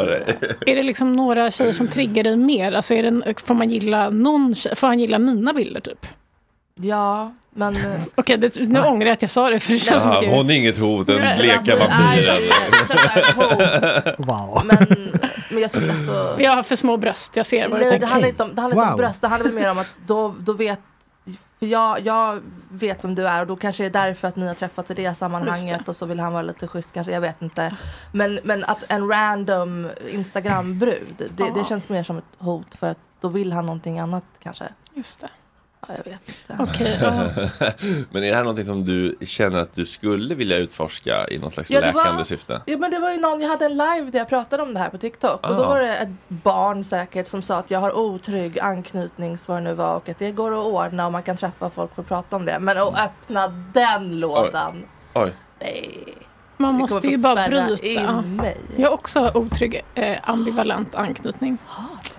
är 0.65 0.75
det 0.75 0.83
liksom 0.83 1.15
några 1.15 1.51
tjejer 1.51 1.71
som 1.73 1.87
triggar 1.87 2.23
dig 2.23 2.35
mer? 2.35 2.71
Alltså 2.71 2.93
är 2.93 3.03
det, 3.03 3.41
får 3.41 3.53
man 3.53 3.69
gilla 3.69 4.09
någon 4.09 4.55
tjej? 4.55 4.75
Får 4.75 4.87
han 4.87 4.99
gilla 4.99 5.19
mina 5.19 5.53
bilder 5.53 5.81
typ? 5.81 6.05
Ja, 6.75 7.33
men... 7.57 7.75
eh, 7.75 8.01
Okej, 8.15 8.37
det, 8.37 8.55
nu 8.55 8.81
ångrar 8.81 9.05
jag 9.05 9.13
att 9.13 9.21
jag 9.21 9.31
sa 9.31 9.49
det 9.49 9.59
för 9.59 9.71
det 9.71 9.79
känns 9.79 10.05
Ja, 10.05 10.23
jag... 10.23 10.31
hon 10.31 10.49
är 10.49 10.55
inget 10.55 10.77
hot, 10.77 11.07
den 11.07 11.37
bleka 11.37 11.55
alltså, 11.57 11.71
det 11.71 11.77
vampyren. 11.77 12.35
det 12.87 14.03
det. 14.03 14.15
Wow. 14.27 14.61
Men, 14.65 15.11
men 15.49 15.61
jag 15.61 15.71
skulle 15.71 15.93
alltså... 15.93 16.35
Jag 16.39 16.51
har 16.51 16.63
för 16.63 16.75
små 16.75 16.97
bröst, 16.97 17.35
jag 17.35 17.45
ser 17.45 17.69
vad 17.69 17.79
du 17.79 17.83
Nej, 17.83 17.83
det 17.83 17.89
tänker. 17.89 18.07
handlar 18.07 18.29
inte 18.29 18.43
om, 18.43 18.55
det 18.55 18.61
handlar 18.61 18.77
inte 18.77 18.87
om 18.87 18.91
Wow. 18.91 18.97
bröst. 18.97 19.21
Det 19.21 19.27
handlar 19.27 19.51
mer 19.51 19.71
om 19.71 19.77
att 19.77 19.95
då, 20.07 20.35
då 20.39 20.53
vet 20.53 20.79
för 21.59 21.65
jag, 21.65 21.99
jag 21.99 22.41
vet 22.69 23.03
vem 23.03 23.15
du 23.15 23.27
är 23.27 23.41
och 23.41 23.47
då 23.47 23.55
kanske 23.55 23.83
det 23.83 23.87
är 23.87 24.07
därför 24.07 24.27
att 24.27 24.35
ni 24.35 24.47
har 24.47 24.53
träffats 24.53 24.91
i 24.91 24.93
det 24.93 25.17
sammanhanget 25.17 25.87
och 25.87 25.95
så 25.95 26.05
vill 26.05 26.19
han 26.19 26.33
vara 26.33 26.41
lite 26.43 26.67
schysst 26.67 26.93
kanske, 26.93 27.13
jag 27.13 27.21
vet 27.21 27.41
inte. 27.41 27.75
Men, 28.11 28.39
men 28.43 28.63
att 28.63 28.83
en 28.91 29.07
random 29.07 29.89
Instagram-brud, 30.09 31.31
det, 31.37 31.51
det 31.55 31.65
känns 31.69 31.89
mer 31.89 32.03
som 32.03 32.17
ett 32.17 32.23
hot 32.37 32.75
för 32.75 32.87
att 32.87 32.97
då 33.21 33.27
vill 33.27 33.53
han 33.53 33.65
någonting 33.65 33.99
annat 33.99 34.23
kanske. 34.43 34.65
Just 34.93 35.19
det. 35.19 35.29
Ja, 35.87 35.93
jag 35.97 36.11
vet 36.11 36.29
inte. 36.29 36.77
Ja. 37.01 37.71
Men 38.11 38.23
är 38.23 38.29
det 38.29 38.35
här 38.35 38.43
någonting 38.43 38.65
som 38.65 38.85
du 38.85 39.15
känner 39.21 39.61
att 39.61 39.73
du 39.75 39.85
skulle 39.85 40.35
vilja 40.35 40.57
utforska 40.57 41.27
i 41.27 41.37
någon 41.37 41.51
slags 41.51 41.69
Ja, 41.71 41.81
det 41.81 41.91
var- 41.91 42.03
läkande 42.03 42.25
syfte? 42.25 42.61
Ja 42.65 42.77
men 42.77 42.91
det 42.91 42.99
var 42.99 43.11
ju 43.11 43.19
någon, 43.19 43.41
jag 43.41 43.49
hade 43.49 43.65
en 43.65 43.71
live 43.77 44.09
där 44.11 44.19
jag 44.19 44.29
pratade 44.29 44.63
om 44.63 44.73
det 44.73 44.79
här 44.79 44.89
på 44.89 44.97
TikTok 44.97 45.47
och 45.49 45.55
då 45.55 45.63
Ah. 45.63 45.67
var 45.67 45.79
det 45.79 45.95
ett 45.97 46.09
barn 46.27 46.83
säkert 46.83 47.27
som 47.27 47.41
sa 47.41 47.57
att 47.57 47.71
jag 47.71 47.79
har 47.79 47.97
otrygg 47.97 48.59
anknytnings 48.59 49.47
vad 49.47 49.57
det 49.57 49.61
nu 49.61 49.73
var 49.73 49.95
och 49.95 50.09
att 50.09 50.19
det 50.19 50.31
går 50.31 50.51
att 50.59 50.65
ordna 50.65 51.05
och 51.05 51.11
man 51.11 51.23
kan 51.23 51.37
träffa 51.37 51.69
folk 51.69 51.95
för 51.95 52.01
att 52.01 52.07
prata 52.07 52.35
om 52.35 52.45
det. 52.45 52.59
Men 52.59 52.77
att 52.77 52.99
öppna 52.99 53.47
den 53.73 54.19
lådan, 54.19 54.83
Oj. 55.13 55.33
nej. 55.59 56.13
Man 56.57 56.75
måste 56.75 57.07
ju 57.07 57.17
bara 57.17 57.47
bryta. 57.47 58.23
Jag 58.75 58.89
har 58.89 58.93
också 58.93 59.31
otrygg 59.33 59.81
eh, 59.95 60.17
ambivalent 60.23 60.95
anknytning. 60.95 61.57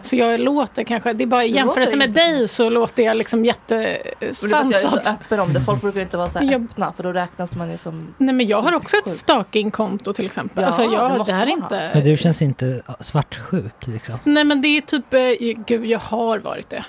Så 0.03 0.17
jag 0.17 0.41
låter 0.41 0.85
kanske, 0.85 1.13
det 1.13 1.25
är 1.25 1.27
bara 1.27 1.45
i 1.45 1.51
jämförelse 1.51 1.97
med 1.97 2.11
dig 2.11 2.49
så 2.49 2.71
låter 2.71 3.03
jag 3.03 3.17
liksom 3.17 3.45
det 3.45 3.55
för 3.69 3.77
att 3.77 4.01
jag 4.21 4.25
är 4.25 4.33
så 4.33 4.47
jättesansad. 4.47 5.17
öppen 5.21 5.41
om 5.41 5.53
det. 5.53 5.61
Folk 5.61 5.81
brukar 5.81 6.01
inte 6.01 6.17
vara 6.17 6.29
så 6.29 6.39
här 6.39 6.55
öppna 6.55 6.93
för 6.93 7.03
då 7.03 7.13
räknas 7.13 7.57
man 7.57 7.71
ju 7.71 7.79
som 7.79 8.15
Nej 8.19 8.35
men 8.35 8.47
jag 8.47 8.63
har 8.63 8.75
också 8.75 8.97
ett 8.97 9.17
stalkingkonto 9.17 10.13
till 10.13 10.27
exempel. 10.27 10.63
Ja, 10.63 10.67
alltså 10.67 10.83
det 10.83 10.95
jag, 10.95 11.13
det, 11.13 11.19
måste 11.19 11.33
här 11.33 11.47
är 11.47 11.51
inte... 11.51 11.91
Men 11.95 12.05
du 12.05 12.17
känns 12.17 12.43
inte 12.43 12.83
svartsjuk 13.01 13.87
liksom. 13.87 14.19
Nej 14.25 14.45
men 14.45 14.63
det 14.63 14.69
är 14.69 14.81
typ, 14.81 15.15
eh, 15.15 15.21
gud 15.67 15.87
jag 15.87 15.99
har 15.99 16.39
varit 16.39 16.71
det. 16.71 16.85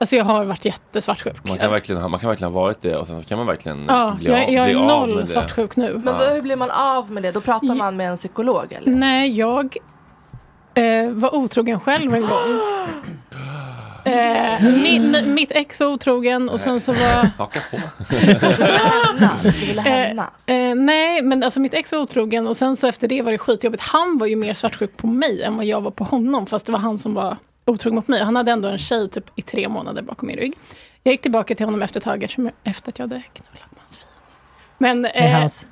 Alltså 0.00 0.16
jag 0.16 0.24
har 0.24 0.44
varit 0.44 0.64
jättesvartsjuk. 0.64 1.44
Man 1.44 1.58
kan, 1.58 1.70
verkligen, 1.70 2.02
ha- 2.02 2.08
man 2.08 2.20
kan 2.20 2.28
verkligen 2.28 2.52
ha 2.52 2.60
varit 2.60 2.82
det 2.82 2.96
och 2.96 3.06
sen 3.06 3.22
så 3.22 3.28
kan 3.28 3.38
man 3.38 3.46
verkligen 3.46 3.84
Ja, 3.88 4.16
bli, 4.20 4.28
jag, 4.30 4.42
av, 4.44 4.50
jag 4.50 4.66
bli 4.66 4.74
är 4.74 4.78
av 4.78 4.86
noll 4.86 5.08
med 5.14 5.22
det. 5.22 5.26
svartsjuk 5.26 5.76
nu. 5.76 6.00
Men 6.04 6.14
Ja. 6.20 6.28
hur 6.34 6.42
blir 6.42 6.56
man 6.56 6.70
av 6.70 7.10
med 7.12 7.22
det? 7.22 7.32
Då 7.32 7.40
pratar 7.40 7.74
man 7.74 7.96
med 7.96 8.10
en 8.10 8.16
psykolog 8.16 8.72
eller? 8.72 8.92
Nej, 8.92 9.36
jag 9.38 9.76
eh, 10.74 11.10
var 11.10 11.34
otrogen 11.34 11.80
själv 11.80 12.14
en 12.14 12.20
gång. 12.20 12.30
Eh, 14.04 14.62
mi, 14.62 15.00
mi, 15.00 15.22
mitt 15.26 15.52
ex 15.52 15.80
var 15.80 15.86
otrogen 15.86 16.48
och 16.48 16.60
sen 16.60 16.80
så 16.80 16.92
var... 16.92 17.30
Haka 17.38 17.60
på. 17.70 17.76
Hämnas. 19.80 20.48
Eh, 20.48 20.74
nej, 20.74 21.22
men 21.22 21.42
alltså 21.42 21.60
mitt 21.60 21.74
ex 21.74 21.92
var 21.92 21.98
otrogen 21.98 22.46
och 22.46 22.56
sen 22.56 22.76
så 22.76 22.86
efter 22.86 23.08
det 23.08 23.22
var 23.22 23.32
det 23.32 23.38
skitjobbigt. 23.38 23.82
Han 23.82 24.18
var 24.18 24.26
ju 24.26 24.36
mer 24.36 24.54
svartsjuk 24.54 24.96
på 24.96 25.06
mig 25.06 25.42
än 25.42 25.56
vad 25.56 25.64
jag 25.64 25.80
var 25.80 25.90
på 25.90 26.04
honom. 26.04 26.46
Fast 26.46 26.66
det 26.66 26.72
var 26.72 26.78
han 26.78 26.98
som 26.98 27.14
var 27.14 27.36
otrogen 27.68 27.94
mot 27.94 28.08
mig. 28.08 28.22
Han 28.22 28.36
hade 28.36 28.50
ändå 28.50 28.68
en 28.68 28.78
tjej 28.78 29.08
typ 29.08 29.30
i 29.34 29.42
tre 29.42 29.68
månader 29.68 30.02
bakom 30.02 30.26
min 30.26 30.36
rygg. 30.36 30.54
Jag 31.02 31.12
gick 31.12 31.22
tillbaka 31.22 31.54
till 31.54 31.66
honom 31.66 31.82
efter 31.82 32.00
ett 32.00 32.04
tag 32.04 32.22
efter 32.64 32.90
att 32.90 32.98
jag 32.98 33.04
hade 33.08 33.22
knullat 33.32 33.70
med 33.70 33.80
hans 33.80 33.96
fiender. 33.96 34.16
Men 34.78 35.00
Med 35.00 35.12
eh, 35.14 35.40
hans... 35.40 35.66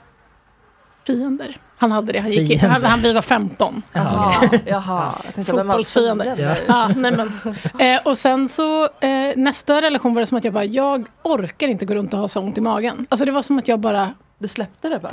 fiender. 1.06 1.56
Han 1.78 1.92
hade 1.92 2.12
det. 2.12 2.20
Han 2.20 2.30
gick 2.30 2.50
i, 2.50 2.58
Fiender. 2.58 2.68
han, 2.68 2.84
han, 2.84 3.02
vi 3.02 3.12
var 3.12 3.22
15. 3.22 3.82
Jaha, 3.92 4.48
jaha. 4.66 5.12
Fotbollsfiender. 5.34 6.36
fienden? 6.36 6.56
Ja, 6.68 6.88
nej 6.96 7.12
men. 7.16 7.32
Eh, 7.78 8.00
och 8.04 8.18
sen 8.18 8.48
så 8.48 8.84
eh, 8.84 9.36
nästa 9.36 9.82
relation 9.82 10.14
var 10.14 10.20
det 10.20 10.26
som 10.26 10.38
att 10.38 10.44
jag 10.44 10.52
bara, 10.52 10.64
jag 10.64 11.06
orkar 11.22 11.68
inte 11.68 11.84
gå 11.86 11.94
runt 11.94 12.14
och 12.14 12.20
ha 12.20 12.28
så 12.28 12.40
ont 12.40 12.58
i 12.58 12.60
magen. 12.60 13.06
Alltså 13.08 13.24
det 13.24 13.32
var 13.32 13.42
som 13.42 13.58
att 13.58 13.68
jag 13.68 13.80
bara 13.80 14.14
Du 14.38 14.48
släppte 14.48 14.88
det 14.88 14.98
bara? 14.98 15.12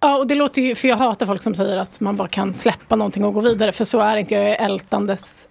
Ja, 0.00 0.16
och 0.16 0.26
det 0.26 0.34
låter 0.34 0.62
ju, 0.62 0.74
för 0.74 0.88
jag 0.88 0.96
hatar 0.96 1.26
folk 1.26 1.42
som 1.42 1.54
säger 1.54 1.76
att 1.76 2.00
man 2.00 2.16
bara 2.16 2.28
kan 2.28 2.54
släppa 2.54 2.96
någonting 2.96 3.24
och 3.24 3.34
gå 3.34 3.40
vidare, 3.40 3.72
för 3.72 3.84
så 3.84 4.00
är 4.00 4.16
inte 4.16 4.34
jag, 4.34 4.44
jag 4.44 4.50
är 4.50 4.64
ältandes 4.64 5.48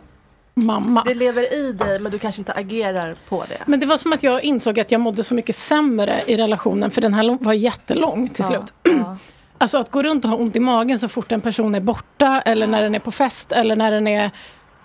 mamma. 0.65 1.03
Det 1.03 1.13
lever 1.13 1.53
i 1.53 1.71
dig 1.71 1.99
men 1.99 2.11
du 2.11 2.19
kanske 2.19 2.41
inte 2.41 2.53
agerar 2.53 3.15
på 3.29 3.43
det. 3.49 3.57
Men 3.65 3.79
det 3.79 3.85
var 3.85 3.97
som 3.97 4.13
att 4.13 4.23
jag 4.23 4.43
insåg 4.43 4.79
att 4.79 4.91
jag 4.91 5.01
mådde 5.01 5.23
så 5.23 5.33
mycket 5.33 5.55
sämre 5.55 6.21
i 6.27 6.37
relationen, 6.37 6.91
för 6.91 7.01
den 7.01 7.13
här 7.13 7.37
var 7.41 7.53
jättelång 7.53 8.29
till 8.29 8.43
slut. 8.43 8.73
Ja. 8.83 9.17
Alltså 9.61 9.77
att 9.77 9.91
gå 9.91 10.03
runt 10.03 10.25
och 10.25 10.31
ha 10.31 10.37
ont 10.37 10.55
i 10.55 10.59
magen 10.59 10.99
så 10.99 11.07
fort 11.07 11.31
en 11.31 11.41
person 11.41 11.75
är 11.75 11.79
borta, 11.79 12.41
eller 12.41 12.67
när 12.67 12.83
den 12.83 12.95
är 12.95 12.99
på 12.99 13.11
fest, 13.11 13.51
eller 13.51 13.75
när 13.75 13.91
den 13.91 14.07
är... 14.07 14.31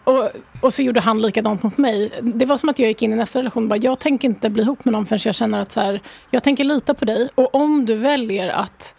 Och, 0.04 0.28
och 0.60 0.74
så 0.74 0.82
gjorde 0.82 1.00
han 1.00 1.22
likadant 1.22 1.62
mot 1.62 1.78
mig. 1.78 2.12
Det 2.22 2.46
var 2.46 2.56
som 2.56 2.68
att 2.68 2.78
jag 2.78 2.88
gick 2.88 3.02
in 3.02 3.12
i 3.12 3.16
nästa 3.16 3.38
relation 3.38 3.62
och 3.62 3.68
bara, 3.68 3.76
jag 3.76 3.98
tänker 3.98 4.28
inte 4.28 4.50
bli 4.50 4.62
ihop 4.62 4.84
med 4.84 4.92
någon 4.92 5.06
förrän 5.06 5.20
jag 5.24 5.34
känner 5.34 5.58
att 5.58 5.72
så 5.72 5.80
här, 5.80 6.00
jag 6.30 6.42
tänker 6.42 6.64
lita 6.64 6.94
på 6.94 7.04
dig. 7.04 7.28
Och 7.34 7.54
om 7.54 7.86
du 7.86 7.94
väljer 7.94 8.48
att 8.48 8.94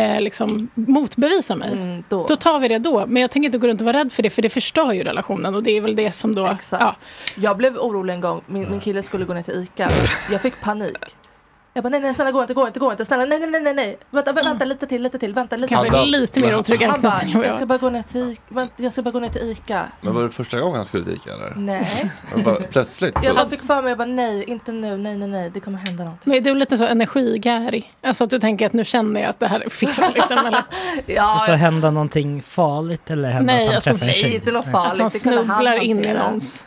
eh, 0.00 0.20
liksom 0.20 0.68
motbevisa 0.74 1.56
mig, 1.56 1.72
Mm, 1.72 2.04
då. 2.08 2.26
då 2.26 2.36
tar 2.36 2.60
vi 2.60 2.68
det 2.68 2.78
då. 2.78 3.04
Men 3.06 3.22
jag 3.22 3.30
tänker 3.30 3.46
inte 3.46 3.58
gå 3.58 3.66
runt 3.66 3.80
och 3.80 3.84
vara 3.86 3.98
rädd 3.98 4.12
för 4.12 4.22
det, 4.22 4.30
för 4.30 4.42
det 4.42 4.48
förstör 4.48 4.92
ju 4.92 5.02
relationen. 5.04 5.54
Och 5.54 5.62
det 5.62 5.70
är 5.76 5.80
väl 5.80 5.96
det 5.96 6.12
som 6.12 6.34
då... 6.34 6.46
Exakt. 6.46 6.80
Ja. 6.82 6.96
Jag 7.36 7.56
blev 7.56 7.76
orolig 7.78 8.14
en 8.14 8.20
gång, 8.20 8.40
min, 8.46 8.70
min 8.70 8.80
kille 8.80 9.02
skulle 9.02 9.24
gå 9.24 9.34
ner 9.34 9.42
till 9.42 9.54
ICA. 9.74 9.88
Jag 10.30 10.40
fick 10.40 10.60
panik. 10.60 10.96
Jag 11.74 11.82
bara 11.84 11.88
nej 11.88 12.00
nej 12.00 12.14
snälla 12.14 12.30
gå 12.30 12.42
inte, 12.42 12.54
gå 12.54 12.66
inte, 12.66 12.78
gå 12.80 12.90
inte, 12.90 13.04
snälla 13.04 13.24
nej 13.24 13.38
nej 13.38 13.50
nej 13.50 13.60
nej 13.60 13.74
nej. 13.74 13.98
Vänta, 14.10 14.32
vänta, 14.32 14.48
vänta 14.50 14.64
lite 14.64 14.86
till, 14.86 15.02
lite 15.02 15.18
till, 15.18 15.34
vänta 15.34 15.56
lite 15.56 15.68
Kan 15.74 15.82
till. 15.82 15.90
bli 15.92 16.06
lite 16.06 16.40
mer 16.46 16.56
otrygg 16.58 16.82
Han 16.82 17.00
bara, 17.00 17.12
anknytning 17.12 17.42
än 17.42 17.46
jag 17.48 17.54
ska 17.54 17.60
jag 17.62 17.68
bara 17.68 17.78
gå 17.78 17.90
ner 17.90 18.02
till 18.02 18.30
Ica, 18.30 18.42
vänta, 18.48 18.72
jag 18.76 18.92
ska 18.92 19.02
bara 19.02 19.10
gå 19.10 19.20
ner 19.20 19.28
till 19.28 19.50
ICA. 19.50 19.88
Men 20.00 20.14
var 20.14 20.22
det 20.22 20.30
första 20.30 20.60
gången 20.60 20.76
han 20.76 20.84
skulle 20.84 21.04
till 21.04 21.12
Ica 21.14 21.32
eller? 21.34 21.54
Nej. 21.56 22.10
Bara, 22.44 22.54
plötsligt? 22.54 23.14
Jag 23.14 23.24
Så, 23.24 23.34
bara 23.34 23.48
fick 23.48 23.62
för 23.62 23.82
mig, 23.82 23.90
jag 23.90 23.98
bara 23.98 24.08
nej, 24.08 24.44
inte 24.44 24.72
nu, 24.72 24.96
nej 24.96 25.16
nej 25.16 25.28
nej, 25.28 25.50
det 25.54 25.60
kommer 25.60 25.78
hända 25.78 26.04
någonting. 26.04 26.30
Men 26.30 26.36
är 26.36 26.40
du 26.40 26.54
lite 26.54 26.76
så 26.76 26.84
energigärig? 26.84 27.92
Alltså 28.02 28.24
att 28.24 28.30
du 28.30 28.38
tänker 28.38 28.66
att 28.66 28.72
nu 28.72 28.84
känner 28.84 29.20
jag 29.20 29.30
att 29.30 29.40
det 29.40 29.46
här 29.46 29.60
är 29.60 29.68
fel 29.70 29.90
liksom, 30.14 30.38
eller? 30.38 30.62
Ja, 31.06 31.22
Alltså 31.22 31.52
hända 31.52 31.90
någonting 31.90 32.42
farligt 32.42 33.10
eller 33.10 33.30
hända 33.30 33.52
Nej, 33.52 33.62
att 33.62 33.66
han 33.66 33.74
alltså, 33.74 33.90
träffar 33.90 34.04
en 34.04 34.06
nej 34.06 34.14
tjej? 34.22 34.34
inte 34.34 34.52
något 34.52 34.66
Att 34.66 34.72
farligt. 34.72 35.22
kunde 35.22 35.36
han 35.38 35.46
snubblar 35.46 35.76
in 35.76 36.00
i 36.00 36.12
någons... 36.12 36.64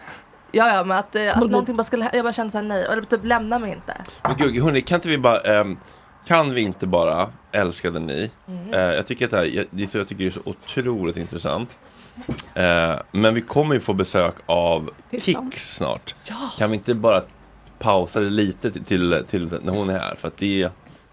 Ja 0.55 0.75
ja 0.75 0.83
men 0.83 0.97
att, 0.97 1.15
eh, 1.15 1.37
att 1.37 1.49
någonting 1.49 1.75
bara 1.75 1.83
skulle, 1.83 2.09
jag 2.13 2.23
bara 2.25 2.33
kände 2.33 2.51
såhär 2.51 2.65
nej, 2.65 2.85
eller 2.85 3.01
typ 3.01 3.25
lämna 3.25 3.59
mig 3.59 3.71
inte. 3.71 3.93
men 4.23 4.37
gud, 4.37 4.63
hörni, 4.63 4.81
kan 4.81 4.95
inte 4.95 5.07
vi 5.09 5.17
bara, 5.17 5.39
ehm, 5.39 5.77
kan 6.27 6.53
vi 6.53 6.61
inte 6.61 6.87
bara, 6.87 7.29
älskade 7.51 7.99
ni, 7.99 8.31
Mm. 8.47 8.73
eh, 8.73 8.79
jag 8.79 9.07
tycker 9.07 9.25
att 9.25 9.31
det 9.31 9.37
här, 9.37 9.45
jag, 9.45 9.65
det 9.69 9.93
jag 9.93 10.07
tycker 10.07 10.23
det 10.23 10.29
är 10.29 10.31
så 10.31 10.41
otroligt 10.45 11.17
intressant. 11.17 11.69
Eh, 12.53 12.95
men 13.11 13.33
vi 13.33 13.41
kommer 13.41 13.75
ju 13.75 13.81
få 13.81 13.93
besök 13.93 14.35
av 14.45 14.89
Det 15.09 15.17
är 15.17 15.21
Kicks 15.21 15.75
sant. 15.75 16.15
snart. 16.25 16.57
Kan 16.57 16.69
vi 16.71 16.77
inte 16.77 16.93
bara 16.93 17.21
pausa 17.79 18.19
det 18.19 18.29
lite 18.29 18.71
till, 18.71 18.83
till, 18.83 19.23
till 19.29 19.59
när 19.61 19.73
hon 19.73 19.89
är 19.89 19.99
här? 19.99 20.15
För 20.15 20.27
att 20.27 20.37
det, 20.37 20.69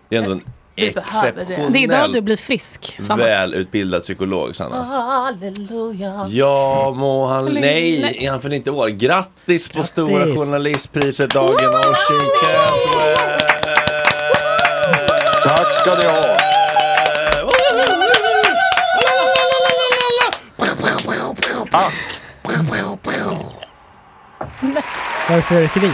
det 0.08 0.16
är 0.16 0.20
ändå 0.22 0.32
en. 0.32 0.42
Exceptionellt 0.76 1.72
Det 1.72 1.78
är 1.78 1.82
idag 1.82 2.12
du 2.12 2.20
blir 2.20 2.36
frisk, 2.36 2.96
Sanna. 3.06 3.24
välutbildad 3.24 4.02
psykolog, 4.02 4.56
Sanna. 4.56 4.82
Halleluja. 4.84 6.26
Ja, 6.30 6.92
må 6.96 7.26
han... 7.26 7.44
Nej, 7.44 8.00
nej. 8.00 8.26
han 8.26 8.40
fyller 8.40 8.56
inte 8.56 8.70
år. 8.70 8.88
Grattis 8.88 9.68
på 9.68 9.78
Grattis. 9.78 9.90
Stora 9.90 10.26
Journalistpriset, 10.26 11.30
Dagen 11.30 11.68
Ossian 11.68 12.30
Cantwell! 12.42 13.16
Tack 15.44 15.80
ska 15.80 15.94
ni 15.94 16.04
ha. 16.06 16.36
Varför 25.28 25.42
fyrverkeri? 25.42 25.90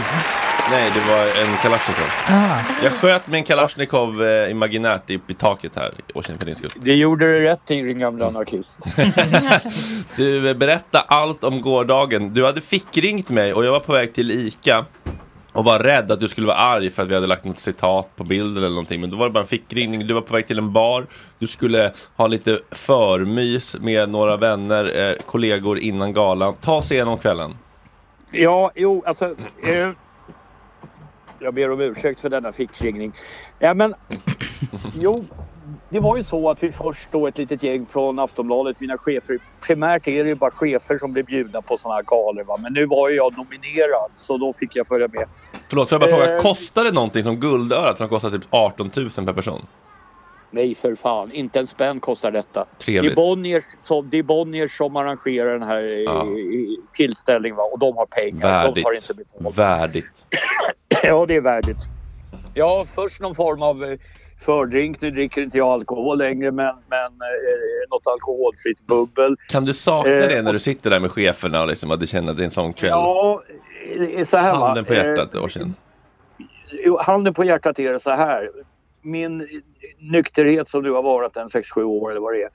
Nej, 0.71 0.91
det 0.93 1.11
var 1.11 1.21
en 1.45 1.57
Kalashnikov. 1.61 2.05
Ah, 2.27 2.59
Jag 2.83 2.91
sköt 2.91 3.27
med 3.27 3.37
en 3.37 3.43
Kalashnikov 3.43 4.23
eh, 4.23 4.51
imaginärt 4.51 5.09
upp 5.11 5.31
i 5.31 5.33
taket 5.33 5.75
här, 5.75 5.91
Ossian 6.13 6.37
för 6.37 6.45
din 6.45 6.55
skull. 6.55 6.71
Det 6.75 6.93
gjorde 6.93 7.25
du 7.25 7.39
rätt 7.43 7.71
i 7.71 7.81
din 7.81 7.99
gamla 7.99 8.27
anarkist. 8.27 8.77
Du, 10.15 10.49
eh, 10.49 10.53
berätta 10.57 10.99
allt 10.99 11.43
om 11.43 11.61
gårdagen. 11.61 12.33
Du 12.33 12.45
hade 12.45 12.61
fickringt 12.61 13.29
mig 13.29 13.53
och 13.53 13.65
jag 13.65 13.71
var 13.71 13.79
på 13.79 13.91
väg 13.93 14.13
till 14.13 14.31
ICA 14.31 14.85
och 15.53 15.63
var 15.65 15.79
rädd 15.79 16.11
att 16.11 16.19
du 16.19 16.27
skulle 16.27 16.47
vara 16.47 16.57
arg 16.57 16.89
för 16.89 17.03
att 17.03 17.09
vi 17.09 17.13
hade 17.15 17.27
lagt 17.27 17.43
något 17.45 17.59
citat 17.59 18.15
på 18.15 18.23
bilden 18.23 18.57
eller 18.57 18.69
någonting. 18.69 19.01
Men 19.01 19.09
då 19.09 19.17
var 19.17 19.25
det 19.25 19.31
bara 19.31 19.39
en 19.39 19.47
fickringning. 19.47 20.07
Du 20.07 20.13
var 20.13 20.21
på 20.21 20.33
väg 20.33 20.47
till 20.47 20.57
en 20.57 20.73
bar. 20.73 21.05
Du 21.39 21.47
skulle 21.47 21.91
ha 22.15 22.27
lite 22.27 22.59
förmys 22.71 23.75
med 23.79 24.09
några 24.09 24.37
vänner, 24.37 25.09
eh, 25.09 25.15
kollegor 25.25 25.79
innan 25.79 26.13
galan. 26.13 26.53
Ta 26.61 26.75
oss 26.75 26.91
igenom 26.91 27.17
kvällen. 27.17 27.51
Ja, 28.31 28.71
jo, 28.75 29.03
alltså. 29.05 29.25
Eh, 29.63 29.89
jag 31.39 31.53
ber 31.53 31.71
om 31.71 31.81
ursäkt 31.81 32.19
för 32.19 32.29
denna 32.29 32.51
fickringning. 32.53 33.13
Ja, 33.59 33.73
men 33.73 33.93
jo, 34.99 35.25
det 35.89 35.99
var 35.99 36.17
ju 36.17 36.23
så 36.23 36.49
att 36.49 36.63
vi 36.63 36.71
först 36.71 37.11
då 37.11 37.27
ett 37.27 37.37
litet 37.37 37.63
gäng 37.63 37.85
från 37.85 38.19
Aftonbladet, 38.19 38.79
mina 38.79 38.97
chefer. 38.97 39.39
Primärt 39.61 40.07
är 40.07 40.23
det 40.23 40.29
ju 40.29 40.35
bara 40.35 40.51
chefer 40.51 40.97
som 40.97 41.13
blir 41.13 41.23
bjudna 41.23 41.61
på 41.61 41.77
sådana 41.77 41.95
här 41.95 42.03
galor. 42.03 42.43
Va? 42.43 42.57
Men 42.59 42.73
nu 42.73 42.85
var 42.85 43.09
ju 43.09 43.15
jag 43.15 43.37
nominerad 43.37 44.11
så 44.15 44.37
då 44.37 44.53
fick 44.53 44.75
jag 44.75 44.87
följa 44.87 45.07
med. 45.07 45.25
Förlåt, 45.69 45.89
får 45.89 45.95
jag 45.95 46.01
bara 46.01 46.17
fråga, 46.17 46.35
Eh. 46.35 46.41
kostar 46.41 46.83
det 46.83 46.91
någonting 46.91 47.23
som 47.23 47.35
Guldörat 47.35 47.97
som 47.97 48.09
kostar 48.09 48.29
typ 48.29 48.45
18 48.49 48.89
000 48.95 49.09
per 49.25 49.33
person? 49.33 49.61
Nej 50.51 50.75
för 50.75 50.95
fan, 50.95 51.31
inte 51.31 51.59
en 51.59 51.67
spänn 51.67 51.99
kostar 51.99 52.31
detta. 52.31 52.65
Det 52.85 52.97
är 52.97 53.15
Bonniers 53.15 53.63
som, 53.81 54.09
det 54.09 54.17
är 54.17 54.23
Bonniers 54.23 54.77
som 54.77 54.95
arrangerar 54.95 55.51
den 55.59 55.63
här 55.67 55.83
eh, 55.93 55.99
Ja. 55.99 56.25
tillställningen 56.93 57.55
va? 57.55 57.63
och 57.63 57.79
de 57.79 57.97
har 57.97 58.05
pengar. 58.05 58.31
De 58.31 58.47
Värdigt. 58.47 58.85
har 58.85 58.93
inte 58.93 59.13
betalt. 59.13 59.57
Värdigt. 59.57 60.23
Ja, 61.03 61.25
det 61.25 61.35
är 61.35 61.41
värdigt. 61.41 61.77
Ja, 62.53 62.85
först 62.95 63.19
någon 63.21 63.35
form 63.35 63.61
av 63.61 63.83
eh, 63.83 63.97
fördrink. 64.45 65.01
Nu 65.01 65.11
dricker 65.11 65.41
inte 65.41 65.57
jag 65.57 65.67
alkohol 65.67 66.17
längre, 66.17 66.51
men, 66.51 66.75
men 66.89 67.05
eh, 67.05 67.89
något 67.89 68.07
alkoholfritt 68.07 68.87
bubbel. 68.87 69.35
Kan 69.49 69.63
du 69.63 69.73
sakna 69.73 70.11
Eh, 70.11 70.27
det 70.27 70.41
när 70.41 70.53
du 70.53 70.59
sitter 70.59 70.89
där 70.89 70.99
med 70.99 71.11
cheferna 71.11 71.61
och 71.61 71.67
liksom, 71.67 71.91
att 71.91 71.99
du 71.99 72.07
känner 72.07 72.31
att 72.31 72.37
det 72.37 72.43
är 72.43 72.45
en 72.45 72.51
sån 72.51 72.73
kväll? 72.73 72.89
Ja, 72.89 73.43
eh, 74.17 74.23
så 74.23 74.37
här. 74.37 74.53
Handen 74.53 74.85
på 74.85 74.93
hjärtat, 74.93 75.35
Eh, 75.35 75.43
Ossian. 75.43 75.75
Jo, 76.69 76.97
handen 77.01 77.33
på 77.33 77.43
hjärtat 77.43 77.79
är 77.79 77.93
det 77.93 77.99
så 77.99 78.11
här. 78.11 78.49
Min 79.07 79.47
nykterhet 79.99 80.69
som 80.69 80.83
du 80.83 80.91
har 80.91 81.03
varit 81.03 81.37
en 81.37 81.47
6-7 81.47 81.83
år 81.83 82.11
eller 82.11 82.21
vad 82.21 82.33
det 82.33 82.43
är. 82.43 82.49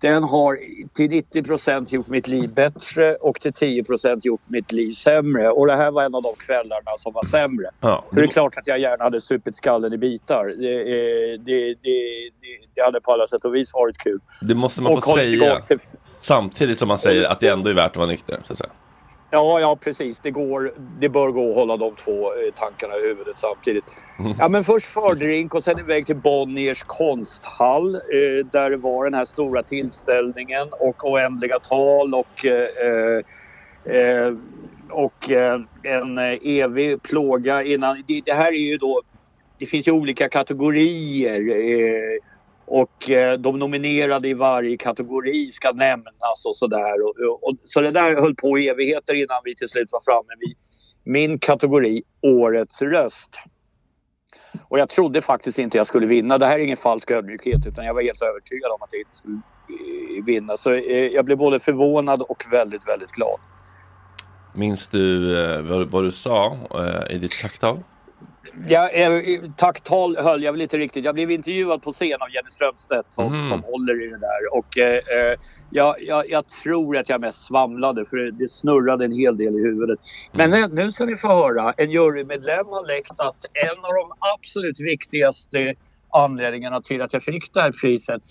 Den 0.00 0.22
har 0.22 0.58
till 0.94 1.10
90 1.10 1.94
gjort 1.94 2.08
mitt 2.08 2.28
liv 2.28 2.50
bättre 2.54 3.14
och 3.14 3.40
till 3.40 3.50
10% 3.52 4.20
gjort 4.22 4.40
mitt 4.46 4.72
liv 4.72 4.92
sämre. 4.94 5.50
Och 5.50 5.66
det 5.66 5.76
här 5.76 5.90
var 5.90 6.02
en 6.02 6.14
av 6.14 6.22
de 6.22 6.34
kvällarna 6.38 6.90
som 6.98 7.12
var 7.12 7.24
sämre. 7.24 7.66
Ja, 7.80 8.04
För 8.08 8.16
det 8.16 8.22
är 8.22 8.26
klart 8.26 8.56
att 8.56 8.66
jag 8.66 8.78
gärna 8.78 9.04
hade 9.04 9.20
supit 9.20 9.56
skallen 9.56 9.92
i 9.92 9.98
bitar. 9.98 10.46
Det, 10.46 10.80
eh, 10.80 11.40
det, 11.40 11.74
det, 11.74 12.30
det, 12.40 12.58
det 12.74 12.82
hade 12.82 13.00
på 13.00 13.12
alla 13.12 13.26
sätt 13.26 13.44
och 13.44 13.54
vis 13.54 13.70
varit 13.74 13.98
kul. 13.98 14.20
det 14.40 14.54
måste 14.54 14.82
man 14.82 14.92
få 14.92 14.98
Och 14.98 15.04
säga. 15.04 15.60
till- 15.68 15.78
Samtidigt 16.20 16.78
som 16.78 16.88
man 16.88 16.98
säger 16.98 17.28
att 17.32 17.40
det 17.40 17.48
ändå 17.48 17.70
är 17.70 17.74
värt 17.74 17.90
att 17.90 17.96
vara 17.96 18.06
nykter. 18.08 18.38
Så 18.44 18.52
att 18.52 18.58
säga. 18.58 18.70
Ja, 19.34 19.60
ja 19.60 19.76
precis. 19.76 20.20
Det, 20.20 20.30
går, 20.30 20.72
det 21.00 21.08
bör 21.08 21.28
gå 21.28 21.50
att 21.50 21.56
hålla 21.56 21.76
de 21.76 21.96
två 21.96 22.26
eh, 22.26 22.52
tankarna 22.54 22.94
i 22.96 23.08
huvudet 23.08 23.38
samtidigt. 23.38 23.84
Ja, 24.38 24.48
men 24.48 24.64
först 24.64 24.86
fördrink 24.86 25.54
och 25.54 25.64
sen 25.64 25.78
iväg 25.78 26.06
till 26.06 26.16
Bonniers 26.16 26.82
konsthall 26.86 27.94
eh, 27.94 28.44
där 28.52 28.70
det 28.70 28.76
var 28.76 29.04
den 29.04 29.14
här 29.14 29.24
stora 29.24 29.62
tillställningen 29.62 30.68
och 30.72 31.10
oändliga 31.10 31.58
tal 31.60 32.14
och, 32.14 32.44
eh, 32.44 33.22
eh, 33.96 34.32
och 34.90 35.30
eh, 35.30 35.60
en 35.82 36.18
eh, 36.18 36.38
evig 36.42 37.02
plåga 37.02 37.62
innan. 37.62 38.02
Det, 38.06 38.22
det 38.24 38.32
här 38.32 38.52
är 38.52 38.70
ju 38.70 38.76
då, 38.76 39.02
det 39.58 39.66
finns 39.66 39.88
ju 39.88 39.92
olika 39.92 40.28
kategorier 40.28 41.40
eh, 41.50 42.18
och 42.66 43.10
eh, 43.10 43.38
de 43.38 43.58
nominerade 43.58 44.28
i 44.28 44.34
varje 44.34 44.76
kategori 44.76 45.52
ska 45.52 45.72
nämnas 45.72 46.46
och 46.46 46.56
sådär. 46.56 47.02
Och, 47.02 47.16
och, 47.30 47.48
och, 47.48 47.56
så 47.64 47.80
det 47.80 47.90
där 47.90 48.16
höll 48.16 48.34
på 48.34 48.58
i 48.58 48.68
evigheter 48.68 49.14
innan 49.14 49.40
vi 49.44 49.56
till 49.56 49.68
slut 49.68 49.88
var 49.92 50.00
framme 50.00 50.32
vid 50.40 50.56
min 51.04 51.38
kategori 51.38 52.02
Årets 52.22 52.82
röst. 52.82 53.30
Och 54.68 54.78
jag 54.78 54.88
trodde 54.88 55.22
faktiskt 55.22 55.58
inte 55.58 55.78
jag 55.78 55.86
skulle 55.86 56.06
vinna. 56.06 56.38
Det 56.38 56.46
här 56.46 56.58
är 56.58 56.64
ingen 56.64 56.76
falsk 56.76 57.10
ödmjukhet 57.10 57.66
utan 57.66 57.84
jag 57.84 57.94
var 57.94 58.02
helt 58.02 58.22
övertygad 58.22 58.70
om 58.70 58.82
att 58.82 58.88
jag 58.92 59.00
inte 59.00 59.16
skulle 59.16 59.40
eh, 59.68 60.24
vinna. 60.24 60.56
Så 60.56 60.72
eh, 60.72 61.06
jag 61.06 61.24
blev 61.24 61.38
både 61.38 61.60
förvånad 61.60 62.22
och 62.22 62.44
väldigt, 62.50 62.88
väldigt 62.88 63.10
glad. 63.10 63.40
Minns 64.54 64.88
du 64.88 65.38
eh, 65.40 65.62
vad, 65.62 65.90
vad 65.90 66.04
du 66.04 66.10
sa 66.10 66.56
eh, 66.74 67.14
i 67.16 67.18
ditt 67.18 67.40
tacktal? 67.42 67.78
Ja, 68.68 68.88
eh, 68.88 69.40
tacktal 69.56 70.16
höll 70.16 70.42
jag 70.42 70.52
väl 70.52 70.60
inte 70.60 70.78
riktigt. 70.78 71.04
Jag 71.04 71.14
blev 71.14 71.30
intervjuad 71.30 71.82
på 71.82 71.92
scen 71.92 72.16
av 72.22 72.30
Jenny 72.30 72.50
Strömstedt 72.50 73.10
som, 73.10 73.24
Mhm. 73.32 73.48
som 73.48 73.62
håller 73.62 74.06
i 74.06 74.10
det 74.10 74.18
där. 74.18 74.54
Och, 74.58 74.78
eh, 74.78 74.94
eh, 74.94 75.38
jag, 75.70 76.02
jag, 76.02 76.30
jag 76.30 76.44
tror 76.48 76.96
att 76.96 77.08
jag 77.08 77.20
mest 77.20 77.46
svamlade 77.46 78.04
för 78.06 78.16
det, 78.16 78.48
snurrade 78.50 79.04
en 79.04 79.12
hel 79.12 79.36
del 79.36 79.54
i 79.54 79.62
huvudet. 79.62 79.98
Men 80.32 80.50
nu, 80.50 80.68
nu 80.68 80.92
ska 80.92 81.04
ni 81.04 81.16
få 81.16 81.28
höra. 81.28 81.72
En 81.76 81.90
jurymedlem 81.90 82.66
har 82.66 82.86
läckt 82.86 83.20
att 83.20 83.44
en 83.52 83.84
av 83.84 83.94
de 83.94 84.12
absolut 84.34 84.80
viktigaste 84.80 85.74
anledningarna 86.12 86.80
till 86.80 87.02
att 87.02 87.12
jag 87.12 87.22
fick 87.22 87.52
det 87.54 87.60
här 87.60 87.72
priset, 87.72 88.22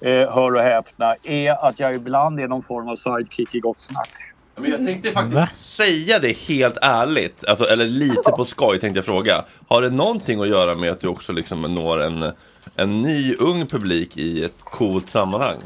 eh, 0.00 0.10
hör 0.34 0.54
och 0.54 0.62
häpna, 0.62 1.14
är 1.22 1.68
att 1.68 1.80
jag 1.80 1.94
ibland 1.94 2.40
är 2.40 2.48
någon 2.48 2.62
form 2.62 2.88
av 2.88 2.96
sidekick 2.96 3.54
i 3.54 3.60
Gott 3.60 3.80
Snack. 3.80 4.10
Men 4.56 4.70
jag 4.70 4.84
tänkte 4.84 5.10
faktiskt 5.10 5.74
säga 5.76 6.18
det 6.18 6.36
helt 6.36 6.76
ärligt, 6.82 7.44
alltså, 7.48 7.64
eller 7.64 7.84
lite 7.84 8.30
på 8.36 8.44
skoj 8.44 8.80
tänkte 8.80 8.98
jag 8.98 9.04
fråga. 9.04 9.44
Har 9.68 9.82
det 9.82 9.90
någonting 9.90 10.40
att 10.40 10.48
göra 10.48 10.74
med 10.74 10.92
att 10.92 11.00
du 11.00 11.08
också 11.08 11.32
liksom 11.32 11.62
når 11.62 12.02
en, 12.02 12.32
en 12.76 13.02
ny 13.02 13.34
ung 13.34 13.66
publik 13.66 14.16
i 14.16 14.44
ett 14.44 14.60
coolt 14.64 15.10
sammanhang? 15.10 15.58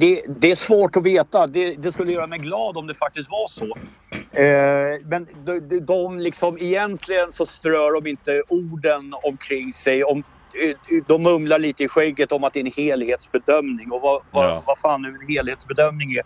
Det, 0.00 0.22
det 0.28 0.50
är 0.50 0.56
svårt 0.56 0.96
att 0.96 1.02
veta. 1.02 1.46
Det, 1.46 1.74
det 1.74 1.92
skulle 1.92 2.12
göra 2.12 2.26
mig 2.26 2.38
glad 2.38 2.76
om 2.76 2.86
det 2.86 2.94
faktiskt 2.94 3.28
var 3.30 3.48
så. 3.48 3.76
Eh, 4.40 5.00
men 5.10 5.26
de, 5.44 5.60
de, 5.60 5.80
de 5.80 6.18
liksom, 6.18 6.58
egentligen 6.58 7.32
så 7.32 7.46
strör 7.46 7.92
de 7.92 8.06
inte 8.10 8.42
orden 8.48 9.14
omkring 9.22 9.72
sig. 9.72 10.04
Om, 10.04 10.18
eh, 10.62 10.76
de 11.06 11.22
mumlar 11.22 11.58
lite 11.58 11.84
i 11.84 11.88
skägget 11.88 12.32
om 12.32 12.44
att 12.44 12.52
det 12.52 12.60
är 12.60 12.64
en 12.64 12.72
helhetsbedömning. 12.76 13.92
Och 13.92 14.00
vad, 14.02 14.22
vad, 14.30 14.44
Ja. 14.44 14.62
vad 14.66 14.78
fan 14.78 15.02
nu 15.02 15.08
en 15.08 15.28
helhetsbedömning 15.36 16.12
är. 16.14 16.22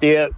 Det, 0.00 0.30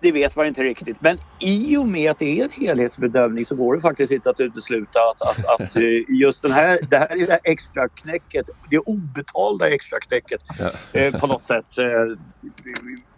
det 0.00 0.12
vet 0.12 0.36
man 0.36 0.46
inte 0.46 0.62
riktigt. 0.62 0.96
Men 1.00 1.18
i 1.38 1.76
och 1.76 1.88
med 1.88 2.10
att 2.10 2.18
det 2.18 2.40
är 2.40 2.44
en 2.44 2.50
helhetsbedömning 2.66 3.46
så 3.46 3.54
går 3.56 3.74
det 3.74 3.80
faktiskt 3.80 4.12
inte 4.12 4.30
att 4.30 4.40
utesluta 4.40 4.98
att, 5.00 5.22
att, 5.22 5.60
att 5.60 5.76
eh, 5.76 5.82
just 6.20 6.42
den 6.42 6.52
här, 6.52 6.78
det 6.90 6.96
här 6.96 7.16
lilla 7.16 7.36
extra 7.36 7.88
knäcket, 7.88 8.46
det 8.70 8.78
obetalda 8.78 9.68
extra 9.70 9.98
knäcket 10.00 10.40
Ja. 10.58 11.00
eh, 11.00 11.20
på 11.20 11.26
något 11.26 11.44
sätt 11.44 11.78
eh, 11.78 11.84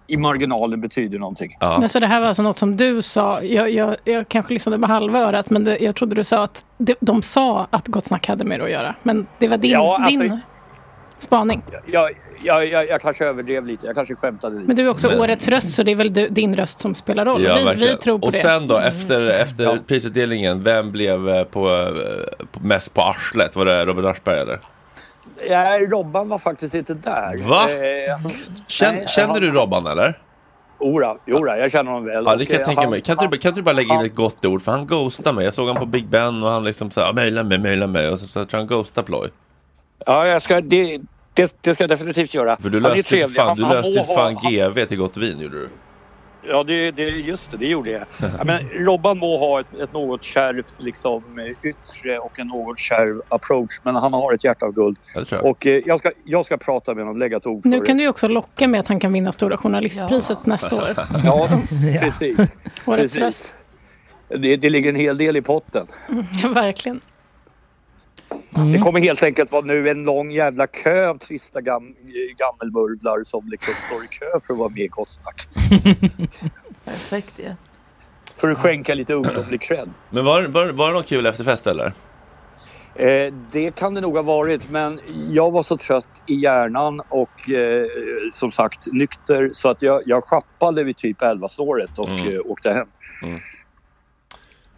i 0.06 0.16
marginalen 0.16 0.80
betyder 0.80 1.18
någonting. 1.18 1.56
Ja. 1.60 1.78
Men 1.78 1.88
så 1.88 2.00
det 2.00 2.06
här 2.06 2.20
var 2.20 2.26
alltså 2.28 2.42
något 2.42 2.58
som 2.58 2.76
du 2.76 3.02
sa. 3.02 3.42
Jag, 3.42 3.70
jag, 3.70 3.96
jag 4.04 4.28
kanske 4.28 4.52
lyssnade 4.54 4.78
med 4.78 4.88
halva 4.90 5.18
örat, 5.20 5.50
men 5.50 5.64
det, 5.64 5.78
jag 5.78 5.96
trodde 5.96 6.14
du 6.14 6.24
sa 6.24 6.42
att 6.44 6.64
de, 6.78 6.94
de 7.00 7.22
sa 7.22 7.66
att 7.70 7.88
Gott 7.88 8.06
Snack 8.06 8.26
hade 8.28 8.44
med 8.44 8.60
det 8.60 8.64
att 8.64 8.70
göra. 8.70 8.94
Men 9.02 9.26
det 9.38 9.48
var 9.48 9.56
din, 9.58 9.70
Ja, 9.70 9.96
alltså- 10.00 10.18
din 10.22 10.38
spaning. 11.22 11.62
Jag, 11.86 12.10
jag, 12.42 12.66
jag, 12.66 12.88
jag 12.88 13.00
kanske 13.00 13.24
överdrev 13.26 13.66
lite, 13.66 13.86
jag 13.86 13.94
kanske 13.94 14.14
skämtade 14.14 14.54
lite. 14.54 14.66
Men 14.66 14.76
du 14.76 14.82
är 14.82 14.88
också 14.90 15.08
Men- 15.08 15.20
årets 15.20 15.48
röst, 15.48 15.74
så 15.74 15.82
det 15.82 15.90
är 15.90 15.96
väl 15.96 16.12
du, 16.12 16.28
din 16.28 16.56
röst 16.56 16.80
som 16.80 16.94
spelar 16.94 17.24
roll. 17.24 17.42
Ja, 17.42 17.54
vi, 17.56 17.64
verkligen. 17.64 17.92
vi 17.96 18.00
tror 18.02 18.18
på 18.18 18.26
och 18.26 18.32
det. 18.32 18.38
sen 18.38 18.66
då, 18.68 18.76
efter, 18.78 19.28
efter 19.30 19.78
prisutdelningen, 19.86 20.62
vem 20.62 20.92
blev 20.92 21.28
eh, 21.28 21.44
på, 21.44 21.68
eh, 21.68 22.46
på, 22.52 22.60
mest 22.60 22.94
på 22.94 23.00
arslet? 23.02 23.56
Var 23.56 23.64
det 23.64 23.84
Robert 23.84 24.04
Aschberg 24.04 24.40
eller? 24.40 24.60
Ja, 25.48 25.78
Robban 25.78 26.28
var 26.28 26.38
faktiskt 26.38 26.74
inte 26.74 26.94
där. 26.94 27.48
Va? 27.48 27.62
Eh, 27.70 28.30
Känn, 28.68 28.94
nej, 28.94 29.04
känner 29.08 29.28
han- 29.28 29.40
du 29.40 29.50
Robban 29.52 29.86
eller? 29.86 30.14
Jodå, 30.80 31.18
jodå, 31.26 31.56
jag 31.58 31.72
känner 31.72 31.90
honom 31.90 32.06
väl. 32.06 32.24
Ja, 32.26 32.36
det 32.36 32.42
Och, 32.42 32.48
kan 32.48 32.54
jag 32.54 32.60
eh, 32.60 32.66
tänka 32.66 32.80
han- 32.80 32.90
mig. 32.90 33.00
Kan 33.00 33.12
inte, 33.12 33.26
du, 33.36 33.38
kan 33.38 33.48
inte 33.48 33.60
du 33.60 33.64
bara 33.64 33.72
lägga 33.72 33.94
in 33.94 34.00
ett 34.00 34.14
gott 34.14 34.44
ord? 34.44 34.62
För 34.62 34.72
han 34.72 34.86
ghostade 34.86 35.36
mig. 35.36 35.44
Jag 35.44 35.54
såg 35.54 35.66
honom 35.66 35.80
på 35.80 35.86
Big 35.86 36.08
Ben 36.08 36.42
och 36.42 36.50
han 36.50 36.64
liksom 36.64 36.90
sa 36.90 37.12
mejla 37.12 37.42
mig, 37.42 37.58
mejla 37.58 37.86
mig. 37.86 38.08
Och 38.08 38.18
så, 38.20 38.26
så 38.26 38.32
tror 38.32 38.46
jag 38.50 38.58
han 38.58 38.66
ghostade 38.66 39.06
Ploy. 39.06 39.28
Ja, 40.06 40.26
jag 40.26 40.42
ska, 40.42 40.60
det, 40.60 41.00
det, 41.34 41.56
det 41.60 41.74
ska 41.74 41.82
jag 41.82 41.88
definitivt 41.90 42.34
göra. 42.34 42.56
För 42.56 42.70
du 42.70 42.80
löste 42.80 43.16
ju 43.16 43.28
fan, 43.28 43.56
du 43.56 43.62
löste 43.62 44.02
fan 44.14 44.36
han- 44.36 44.52
GV 44.52 44.84
till 44.86 44.98
gott 44.98 45.16
vin 45.16 45.40
gjorde 45.40 45.56
du. 45.58 45.68
Ja, 46.42 46.62
det, 46.64 46.90
det, 46.90 47.02
just 47.02 47.50
det, 47.50 47.56
det 47.56 47.66
gjorde 47.66 47.90
jag. 47.90 48.02
Ja, 48.18 48.44
men 48.44 48.68
Robban 48.68 49.18
må 49.18 49.38
ha 49.38 49.60
ett, 49.60 49.66
ett 49.82 49.92
något 49.92 50.22
kärvt 50.22 50.74
liksom, 50.78 51.22
yttre 51.62 52.18
och 52.18 52.38
en 52.38 52.46
något 52.46 52.78
kärv 52.78 53.22
approach. 53.28 53.80
Men 53.82 53.94
han 53.96 54.12
har 54.12 54.32
ett 54.32 54.44
hjärta 54.44 54.66
av 54.66 54.72
guld. 54.72 54.96
Ja, 55.14 55.20
det 55.20 55.26
tror 55.26 55.40
jag. 55.42 55.50
Och 55.50 55.66
eh, 55.66 55.82
jag, 55.86 55.98
ska, 56.00 56.10
jag 56.24 56.46
ska 56.46 56.56
prata 56.56 56.94
med 56.94 57.04
honom, 57.04 57.18
lägga 57.18 57.36
ett 57.36 57.46
ord 57.46 57.62
för 57.62 57.68
Nu 57.68 57.80
det. 57.80 57.86
kan 57.86 57.96
du 57.96 58.02
ju 58.02 58.08
också 58.08 58.28
locka 58.28 58.68
med 58.68 58.80
att 58.80 58.88
han 58.88 59.00
kan 59.00 59.12
vinna 59.12 59.32
Stora 59.32 59.56
Journalistpriset 59.56 60.46
nästa 60.46 60.76
år. 60.76 60.88
Ja, 61.24 61.48
precis. 62.00 62.38
Årets 62.86 63.16
röst. 63.16 63.54
Det, 64.28 64.56
det 64.56 64.70
ligger 64.70 64.88
en 64.88 64.96
hel 64.96 65.18
del 65.18 65.36
i 65.36 65.42
potten. 65.42 65.86
Ja, 66.42 66.48
verkligen. 66.54 67.00
Det 68.72 68.78
kommer 68.78 69.00
helt 69.00 69.22
enkelt 69.22 69.52
vara 69.52 69.64
nu 69.64 69.88
en 69.88 70.04
lång 70.04 70.30
jävla 70.30 70.66
kö 70.66 71.08
av 71.08 71.18
trista 71.18 71.60
gam, 71.60 71.94
gammelmurvlar 72.38 73.24
som 73.24 73.48
liksom 73.48 73.74
står 73.86 74.04
i 74.04 74.08
kö 74.08 74.40
för 74.46 74.52
att 74.54 74.58
vara 74.58 74.68
med 74.68 74.78
i 74.82 74.88
Gott 74.88 75.08
Snack. 75.10 75.48
Perfekt 76.84 77.38
ju. 77.38 77.52
För 78.36 78.50
att 78.50 78.58
skänka 78.58 78.94
lite 78.94 79.14
ungdomlig 79.14 79.60
cred. 79.60 79.90
Men 80.10 80.24
var, 80.24 80.42
var, 80.42 80.72
var 80.72 80.86
det 80.88 80.92
någon 80.94 81.02
kul 81.02 81.26
efterfest 81.26 81.66
eller? 81.66 81.92
Eh, 82.94 83.32
det 83.52 83.74
kan 83.74 83.94
det 83.94 84.00
nog 84.00 84.16
ha 84.16 84.22
varit 84.22 84.70
men 84.70 85.00
jag 85.30 85.50
var 85.50 85.62
så 85.62 85.76
trött 85.76 86.22
i 86.26 86.34
hjärnan 86.34 87.00
och 87.08 87.50
eh, 87.50 87.86
som 88.32 88.50
sagt 88.50 88.86
nykter 88.92 89.50
så 89.52 89.68
att 89.68 89.82
jag, 89.82 90.02
jag 90.06 90.24
schappade 90.24 90.84
vid 90.84 90.96
typ 90.96 91.20
11-snåret 91.20 91.98
och 91.98 92.08
Mm. 92.08 92.34
eh, 92.34 92.40
åkte 92.44 92.70
hem. 92.72 92.88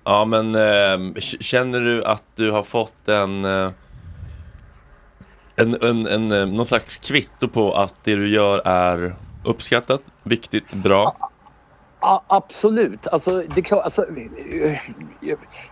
Ja, 0.05 0.25
men 0.25 0.55
eh, 0.55 1.21
känner 1.21 1.81
du 1.81 2.05
att 2.05 2.25
du 2.35 2.51
har 2.51 2.63
fått 2.63 3.09
en, 3.09 3.45
eh, 3.45 3.71
en, 5.57 5.83
en, 5.83 6.07
en, 6.07 6.33
eh, 6.33 6.47
någon 6.47 6.67
slags 6.67 6.97
kvitto 6.97 7.49
på 7.49 7.75
att 7.75 7.95
det 8.05 8.17
du 8.17 8.29
gör 8.29 8.63
är 8.65 9.17
uppskattat, 9.45 10.03
viktigt, 10.25 10.73
bra? 10.73 11.17
Ja, 12.01 12.25
absolut. 12.29 13.07
Alltså, 13.07 13.43
det 13.49 13.61
är 13.61 13.63
klart, 13.63 13.85
alltså, 13.85 14.07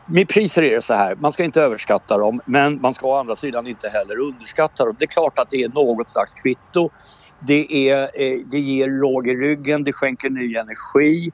med 0.04 0.28
priser 0.28 0.62
är 0.62 0.74
det 0.74 0.82
så 0.82 0.94
här, 0.94 1.14
man 1.16 1.32
ska 1.32 1.44
inte 1.44 1.62
överskatta 1.62 2.18
dem 2.18 2.40
men 2.46 2.80
man 2.80 2.94
ska 2.94 3.06
å 3.06 3.18
andra 3.18 3.36
sidan 3.36 3.66
inte 3.66 3.88
heller 3.88 4.18
underskatta 4.18 4.84
dem. 4.84 4.96
Det 4.98 5.04
är 5.04 5.06
klart 5.06 5.38
att 5.38 5.50
det 5.50 5.62
är 5.62 5.68
något 5.68 6.08
slags 6.08 6.34
kvitto. 6.34 6.90
Det, 7.38 7.88
är, 7.88 8.02
eh, 8.02 8.38
det 8.46 8.60
ger 8.60 8.88
råg 8.88 9.28
i 9.28 9.34
ryggen, 9.34 9.84
det 9.84 9.92
skänker 9.92 10.30
ny 10.30 10.56
energi. 10.56 11.30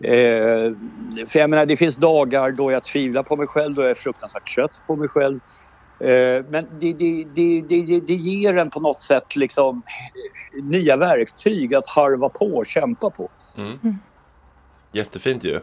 Eh, 0.00 0.72
för 1.26 1.38
jag 1.38 1.50
menar, 1.50 1.66
det 1.66 1.76
finns 1.76 1.96
dagar 1.96 2.50
då 2.50 2.72
jag 2.72 2.84
tvivlar 2.84 3.22
på 3.22 3.36
mig 3.36 3.46
själv, 3.46 3.74
då 3.74 3.82
jag 3.82 3.90
är 3.90 3.94
fruktansvärt 3.94 4.54
trött 4.54 4.80
på 4.86 4.96
mig 4.96 5.08
själv. 5.08 5.40
Eh, 6.00 6.44
men 6.48 6.66
det, 6.80 6.92
det, 6.92 7.24
det, 7.34 7.60
det, 7.68 8.00
det, 8.00 8.14
ger 8.14 8.58
en 8.58 8.70
på 8.70 8.80
något 8.80 9.02
sätt 9.02 9.36
liksom 9.36 9.82
eh, 10.58 10.64
nya 10.64 10.96
verktyg 10.96 11.74
att 11.74 11.88
harva 11.88 12.28
på 12.28 12.46
och 12.46 12.66
kämpa 12.66 13.10
på. 13.10 13.30
Mm. 13.56 13.98
Jättefint 14.92 15.44
ju. 15.44 15.60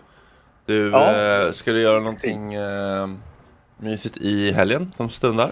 Du, 0.65 0.89
Ja. 0.89 1.45
eh, 1.45 1.51
ska 1.51 1.71
du 1.71 1.81
göra 1.81 1.99
någonting 1.99 2.53
eh, 2.53 3.07
mysigt 3.77 4.17
i 4.17 4.51
helgen 4.51 4.91
som 4.95 5.09
stundar? 5.09 5.51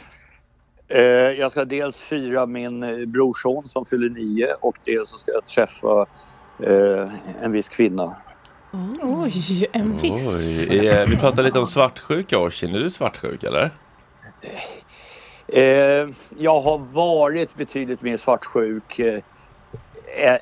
Eh, 0.87 1.01
jag 1.39 1.51
ska 1.51 1.65
dels 1.65 1.97
fira 1.97 2.45
min 2.45 2.83
eh, 2.83 3.05
brorson 3.05 3.67
som 3.67 3.85
fyller 3.85 4.09
nio 4.09 4.53
och 4.61 4.77
dels 4.85 5.09
så 5.09 5.17
ska 5.17 5.31
jag 5.31 5.45
träffa 5.45 6.05
eh, 6.59 7.09
en 7.41 7.51
viss 7.51 7.69
kvinna. 7.69 8.15
Oj, 8.73 9.67
en 9.71 9.97
viss. 9.97 10.11
Oj, 10.11 10.87
eh, 10.87 11.05
vi 11.07 11.17
pratade 11.17 11.43
lite 11.43 11.59
om 11.59 11.67
svartsjuka 11.67 12.37
Orsin. 12.37 12.75
Är 12.75 12.79
du 12.79 12.89
svartsjuk 12.89 13.43
eller? 13.43 13.71
Eh, 15.47 16.09
jag 16.37 16.59
har 16.59 16.77
varit 16.93 17.55
betydligt 17.55 18.01
mer 18.01 18.17
svartsjuk 18.17 18.99
eh, 18.99 19.19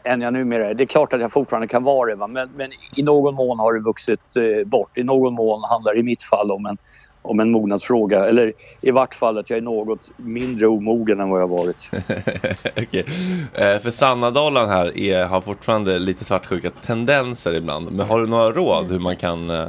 än 0.04 0.22
jag 0.22 0.34
numera 0.34 0.70
är. 0.70 0.74
Det 0.74 0.84
är 0.84 0.88
klart 0.88 1.14
att 1.14 1.22
jag 1.22 1.32
fortfarande 1.32 1.68
kan 1.68 1.84
vara 1.84 2.10
det 2.10 2.16
va? 2.16 2.28
Men, 2.28 2.50
men 2.56 2.72
i 2.96 3.04
någon 3.04 3.36
mån 3.36 3.60
har 3.60 3.74
det 3.74 3.80
vuxit 3.80 4.36
eh, 4.36 4.68
bort. 4.68 4.98
I 4.98 5.04
någon 5.04 5.34
mån 5.34 5.64
handlar 5.64 5.94
det 5.94 6.00
i 6.00 6.04
mitt 6.04 6.24
fall 6.24 6.52
om 6.52 6.66
en, 6.66 6.78
om 7.22 7.40
en 7.40 7.52
mognadsfråga. 7.52 8.26
Eller 8.26 8.54
i 8.82 8.92
vart 8.92 9.14
fall 9.14 9.38
att 9.38 9.50
jag 9.50 9.58
är 9.58 9.62
något 9.62 10.12
mindre 10.18 10.68
omogen 10.68 11.20
än 11.20 11.30
vad 11.30 11.42
jag 11.42 11.48
har 11.48 11.58
varit. 11.58 11.90
okay. 12.78 13.04
för 13.80 13.92
Sanna 13.92 14.32
Dalan 14.32 14.70
här 14.70 14.98
är, 14.98 15.26
har 15.26 15.42
fortfarande 15.42 16.00
lite 16.00 16.26
svartsjuka 16.26 16.72
tendenser 16.86 17.56
ibland. 17.56 17.92
Men 17.92 18.08
har 18.08 18.20
du 18.20 18.28
några 18.28 18.52
råd 18.52 18.92
hur 18.92 19.00
man 19.00 19.16
kan... 19.16 19.50
Eh. 19.50 19.68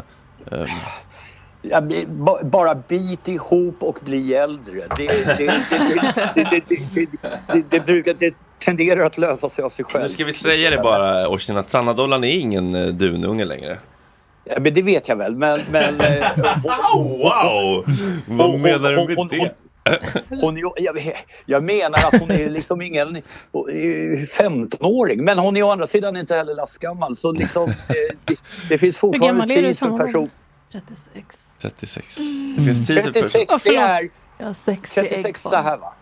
Ja, 1.62 1.82
bara 2.42 2.74
bit 2.74 3.28
ihop 3.28 3.82
och 3.82 3.98
bli 4.04 4.34
äldre. 4.34 4.82
Det, 4.96 5.06
det, 5.38 5.62
det, 7.86 8.12
det 8.12 8.34
tenderar 8.58 9.04
att 9.04 9.18
lösa 9.18 9.50
sig 9.50 9.64
av 9.64 9.70
sig 9.70 9.84
själv. 9.84 10.04
Nu 10.04 10.08
ska 10.10 10.24
vi 10.24 10.32
säga 10.32 10.70
det 10.70 10.82
bara, 10.82 11.28
Oisin, 11.28 11.56
att 11.56 11.70
Sanna 11.70 11.92
Dollan 11.92 12.24
är 12.24 12.38
ingen 12.38 12.98
dununge 12.98 13.44
längre. 13.44 13.78
Ja, 14.54 14.60
men 14.60 14.74
det 14.74 14.82
vet 14.82 15.08
jag 15.08 15.16
väl, 15.16 15.36
men... 15.36 15.60
men 15.70 16.00
eh, 16.00 16.28
Wow! 16.94 17.84
Vad 18.26 18.60
menar 18.60 18.90
du 18.90 19.16
med 19.16 19.28
det? 19.28 19.54
hon, 20.40 20.56
jag, 20.56 21.14
jag 21.46 21.62
menar 21.62 21.98
att 21.98 22.20
hon 22.20 22.30
är 22.30 22.50
liksom 22.50 22.82
ingen 22.82 23.16
eh, 23.16 23.22
15-åring, 23.52 25.24
men 25.24 25.38
hon 25.38 25.56
är 25.56 25.62
å 25.62 25.70
andra 25.70 25.86
sidan 25.86 26.16
inte 26.16 26.34
heller 26.34 26.54
lastgammal. 26.54 27.16
Så 27.16 27.32
liksom, 27.32 27.68
eh, 27.68 27.74
det, 28.24 28.36
det 28.68 28.78
finns 28.78 28.98
fortfarande 28.98 29.46
tid 29.46 29.78
för 29.78 29.96
person... 29.96 30.30
36. 30.72 31.38
36. 31.58 32.16
Det 32.56 32.62
finns 32.62 32.86
tid 32.86 33.02
för 33.02 33.12
person. 33.12 33.46
36, 33.46 33.64
det 33.64 33.76
är 33.76 34.10
Ja, 34.38 34.54
60 34.54 35.00
ägg 35.00 35.08
36 35.08 35.42
så 35.42 35.48
kvar. 35.48 35.62
här 35.62 35.76
va? 35.76 35.92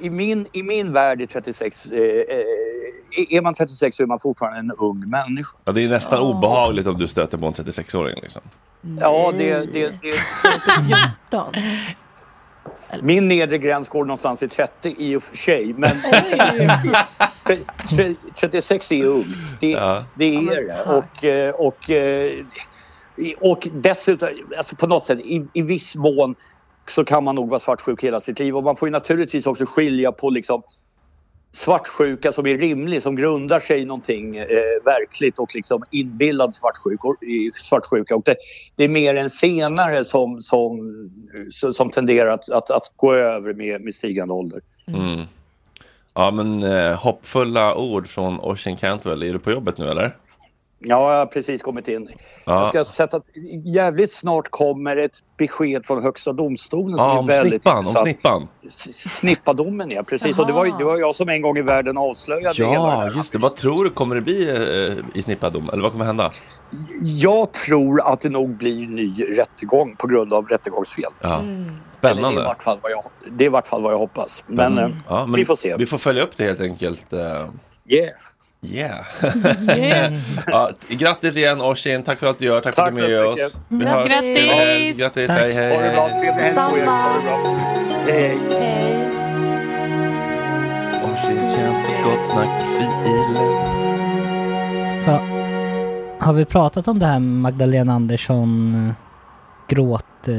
I, 0.00 0.10
min, 0.10 0.46
i 0.52 0.62
min 0.62 0.92
värld 0.92 1.22
är 1.22 1.26
36, 1.26 1.86
eh, 1.86 1.98
eh, 1.98 3.36
är 3.36 3.40
man 3.40 3.54
36 3.54 3.96
så 3.96 4.02
är 4.02 4.06
man 4.06 4.20
fortfarande 4.20 4.58
en 4.58 4.70
ung 4.70 5.10
människa. 5.10 5.56
Ja, 5.64 5.72
det 5.72 5.84
är 5.84 5.88
nästan 5.88 6.18
obehagligt 6.20 6.86
om 6.86 6.98
du 6.98 7.08
stöter 7.08 7.38
på 7.38 7.46
en 7.46 7.52
36-åring. 7.52 8.18
Liksom. 8.22 8.42
Ja, 9.00 9.32
det, 9.38 9.72
det, 9.72 9.92
det, 10.02 10.20
14. 11.30 11.54
min 13.02 13.28
nedre 13.28 13.58
gräns 13.58 13.88
går 13.88 14.04
någonstans 14.04 14.42
i 14.42 14.48
30 14.48 14.94
i 14.98 15.16
och 15.16 15.22
för 15.22 15.36
sig. 15.36 15.74
Men 15.76 15.96
36 18.34 18.92
är 18.92 19.04
ungt. 19.04 19.60
Det, 19.60 19.74
det 20.14 20.36
är 20.36 20.66
det. 20.66 20.82
Och, 20.82 21.24
eh, 21.24 21.54
och, 21.54 21.90
eh, 21.90 22.44
och 23.40 23.68
dessutom, 23.72 24.28
alltså 24.56 24.76
på 24.76 24.86
något 24.86 25.04
sätt, 25.04 25.18
i, 25.18 25.46
i 25.52 25.62
viss 25.62 25.96
mån 25.96 26.34
så 26.90 27.04
kan 27.04 27.24
man 27.24 27.34
nog 27.34 27.48
vara 27.48 27.60
svartsjuk 27.60 28.04
hela 28.04 28.20
sitt 28.20 28.38
liv. 28.38 28.56
Och 28.56 28.64
man 28.64 28.76
får 28.76 28.88
ju 28.88 28.92
naturligtvis 28.92 29.46
också 29.46 29.66
skilja 29.66 30.12
på 30.12 30.30
liksom 30.30 30.62
svartsjuka 31.52 32.32
som 32.32 32.46
är 32.46 32.58
rimlig, 32.58 33.02
som 33.02 33.16
grundar 33.16 33.60
sig 33.60 33.80
i 33.80 33.84
någonting 33.84 34.36
eh, 34.36 34.46
verkligt 34.84 35.38
och 35.38 35.54
liksom 35.54 35.84
inbillad 35.90 36.54
svartsjuka. 36.54 37.08
i 37.26 37.50
svartsjuka. 37.54 38.16
Och 38.16 38.22
det, 38.24 38.36
det 38.76 38.84
är 38.84 38.88
mer 38.88 39.14
en 39.14 39.30
senare 39.30 40.04
som, 40.04 40.42
som, 40.42 40.78
som 41.72 41.90
tenderar 41.90 42.30
att, 42.30 42.50
att, 42.50 42.70
att 42.70 42.92
gå 42.96 43.14
över 43.14 43.54
med, 43.54 43.80
med 43.80 43.94
stigande 43.94 44.34
ålder. 44.34 44.60
Mm. 44.86 45.20
Ja, 46.14 46.30
men 46.30 46.62
eh, 46.62 46.96
hoppfulla 46.96 47.74
ord 47.74 48.08
från 48.08 48.40
Oisin 48.40 48.76
Cantwell. 48.76 49.22
Är 49.22 49.32
du 49.32 49.38
på 49.38 49.50
jobbet 49.50 49.78
nu 49.78 49.90
eller? 49.90 50.12
Ja, 50.80 51.12
jag 51.12 51.18
har 51.18 51.26
precis 51.26 51.62
kommit 51.62 51.88
in. 51.88 52.08
Ja. 52.44 52.60
Jag 52.60 52.68
ska 52.68 52.84
sätta 52.84 53.16
att 53.16 53.24
jävligt 53.64 54.12
snart 54.12 54.48
kommer 54.48 54.96
ett 54.96 55.12
besked 55.36 55.86
från 55.86 56.02
Högsta 56.02 56.32
domstolen 56.32 56.98
som 56.98 57.06
Ja, 57.06 57.14
är 57.14 57.18
om 57.18 57.26
väldigt 57.26 57.62
snippan, 57.62 57.86
om 57.86 57.94
snippan. 57.94 58.48
Snippadomen 58.92 59.90
ja, 59.90 60.02
precis. 60.02 60.38
Och 60.38 60.46
det 60.46 60.52
var, 60.52 60.78
det 60.78 60.84
var 60.84 60.98
jag 60.98 61.14
som 61.14 61.28
en 61.28 61.42
gång 61.42 61.58
i 61.58 61.62
världen 61.62 61.98
avslöjade 61.98 62.54
det 62.56 62.62
Ja, 62.72 62.86
här. 62.90 63.10
just 63.16 63.32
det. 63.32 63.38
Vad 63.38 63.56
tror 63.56 63.84
du 63.84 63.90
kommer 63.90 64.14
det 64.14 64.20
bli 64.20 64.48
eh, 64.50 65.18
i 65.18 65.22
snippadom? 65.22 65.70
Eller 65.72 65.82
vad 65.82 65.92
kommer 65.92 66.04
hända? 66.04 66.32
Jag 67.02 67.52
tror 67.52 68.12
att 68.12 68.20
det 68.20 68.28
nog 68.28 68.50
blir 68.50 68.88
ny 68.88 69.22
rättegång 69.38 69.96
på 69.96 70.06
grund 70.06 70.32
av 70.32 70.46
rättegångsfel. 70.48 71.04
Ja. 71.20 71.38
Eller 71.38 71.54
Det 72.00 72.08
är, 72.08 72.12
i 72.12 72.14
Spännande. 72.16 72.44
vart 72.44 72.62
fall 72.62 72.78
vad 72.82 72.92
jag, 72.92 73.02
det 73.30 73.44
är 73.44 73.46
i 73.46 73.48
vart 73.48 73.68
fall 73.68 73.82
vad 73.82 73.92
jag 73.92 73.98
hoppas. 73.98 74.44
Men, 74.46 74.78
eh, 74.78 74.88
Ja, 75.08 75.26
men 75.26 75.34
vi 75.36 75.44
får 75.44 75.56
se. 75.56 75.76
Vi 75.78 75.86
får 75.86 75.98
följa 75.98 76.22
upp 76.22 76.36
det 76.36 76.44
helt 76.44 76.60
enkelt. 76.60 77.12
eh, 77.12 77.18
Yeah. 77.90 78.10
Yeah. 78.62 79.04
Yeah. 79.78 80.12
ja, 80.46 80.70
grattis 80.88 81.36
igen 81.36 81.60
Oisin, 81.60 82.02
tack 82.02 82.18
för 82.18 82.26
allt 82.26 82.38
du 82.38 82.44
gör. 82.44 82.60
Tack, 82.60 82.74
Tack 82.74 82.94
för 82.94 83.02
att 83.02 83.08
du 83.08 83.16
är 83.18 83.22
med 83.22 83.44
oss. 83.44 83.56
Vi 83.68 83.78
Grattis. 83.78 84.50
hörs. 84.50 84.96
Grattis, 84.96 85.26
Tack. 85.26 85.38
hej 85.40 85.52
hej. 85.52 85.76
Ha 85.76 85.82
det 85.82 85.92
bra. 85.92 86.08
Trevlig 86.08 86.42
helg 86.42 86.54
på 86.54 86.78
er. 86.78 86.86
Ha 86.86 87.14
det 87.16 87.22
bra. 87.24 87.56
Hej, 88.06 88.38
hej. 88.50 89.08
Oisin 91.04 91.56
Cant, 91.56 91.86
gott 92.04 92.30
snack, 92.32 92.66
filen. 92.78 93.36
Har 96.20 96.32
vi 96.32 96.44
pratat 96.44 96.88
om 96.88 96.98
det 96.98 97.06
här 97.06 97.18
Magdalena 97.20 97.92
Andersson 97.92 98.74
eh, 98.88 98.94
gråt 99.68 100.28
eh, 100.28 100.34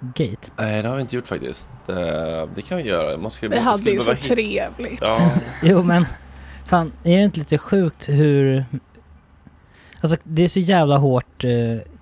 gate? 0.00 0.50
Nej, 0.56 0.82
det 0.82 0.88
har 0.88 0.96
vi 0.96 1.00
inte 1.00 1.16
gjort 1.16 1.26
faktiskt. 1.26 1.70
Eh, 1.88 1.94
Det 2.54 2.62
kan 2.68 2.76
vi 2.78 2.82
göra. 2.82 3.16
Man 3.16 3.30
ska, 3.30 3.48
Vi 3.48 3.54
man 3.56 3.64
hade 3.64 3.90
ju 3.90 3.98
så 3.98 4.04
behöva 4.04 4.20
trevligt. 4.22 4.98
Ja. 5.02 5.30
Jo 5.62 5.82
men, 5.82 6.06
fan, 6.66 6.92
är 7.04 7.18
det 7.18 7.24
inte 7.24 7.38
lite 7.38 7.58
sjukt 7.58 8.08
hur... 8.08 8.64
Alltså 10.00 10.16
det 10.24 10.42
är 10.42 10.48
så 10.48 10.60
jävla 10.60 10.96
hårt 10.96 11.44
eh, 11.44 11.50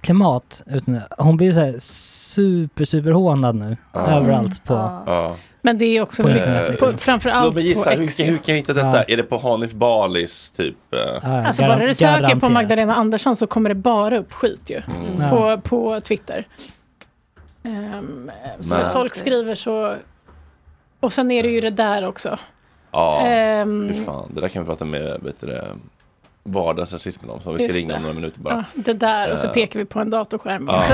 klimat. 0.01 0.63
Utan, 0.67 1.01
hon 1.19 1.37
blir 1.37 1.47
ju 1.47 1.53
såhär 1.53 1.75
super, 1.79 2.85
super 2.85 3.11
hånad 3.11 3.55
nu. 3.55 3.77
Ja. 3.93 4.07
Överallt 4.07 4.65
på... 4.65 4.75
Ja. 5.07 5.37
Men 5.65 5.79
det 5.79 5.85
är 5.85 6.03
också 6.03 6.23
På 6.23 6.29
mycket, 6.29 6.47
internet, 6.47 6.67
på, 6.67 6.73
liksom. 6.73 6.99
framförallt 6.99 7.47
Låt 7.47 7.55
mig 7.55 7.67
gissa, 7.67 7.85
på 7.85 7.91
hur, 7.91 8.25
hur 8.25 8.37
kan 8.37 8.55
jag 8.55 8.57
hitta 8.57 8.73
detta? 8.73 8.97
Ja. 8.97 9.03
Är 9.03 9.17
det 9.17 9.23
på 9.23 9.39
Hanif 9.39 9.73
Balis 9.73 10.51
typ? 10.51 10.77
eh? 10.95 11.47
Alltså 11.47 11.63
bara 11.63 11.87
du 11.87 11.95
söker 11.95 12.37
på 12.37 12.49
Magdalena 12.49 12.95
Andersson 12.95 13.37
så 13.37 13.47
kommer 13.47 13.69
det 13.69 13.75
bara 13.75 14.19
upp 14.19 14.33
skit 14.33 14.71
ju. 14.71 14.83
Mm. 15.17 15.31
På, 15.31 15.61
på 15.61 16.01
Twitter. 16.01 16.47
Ehm, 17.63 18.31
för 18.69 18.89
folk 18.93 19.15
skriver 19.15 19.55
så... 19.55 19.95
Och 21.01 21.13
sen 21.13 21.31
är 21.31 21.43
det 21.43 21.49
ju 21.49 21.61
det 21.61 21.71
där 21.71 22.07
också. 22.07 22.39
Ja, 22.93 23.23
fy 23.89 23.95
fan. 24.05 24.31
Det 24.35 24.41
där 24.41 24.49
kan 24.49 24.63
vi 24.63 24.67
prata 24.67 24.85
med 24.85 25.21
det, 25.41 25.67
vardagsrasismen 26.45 27.31
om. 27.31 27.41
Så 27.41 27.53
vi 27.53 27.69
ska 27.69 27.79
ringa 27.79 27.97
om 27.97 28.03
några 28.03 28.15
minuter 28.15 28.41
bara. 28.41 28.55
Ja, 28.55 28.65
det 28.83 28.93
där 28.93 29.33
och 29.33 29.39
så 29.39 29.47
Eh, 29.47 29.53
pekar 29.53 29.79
vi 29.79 29.85
på 29.85 30.01
en 30.01 30.11
datorskärm. 30.11 30.69
Ja. 30.69 30.85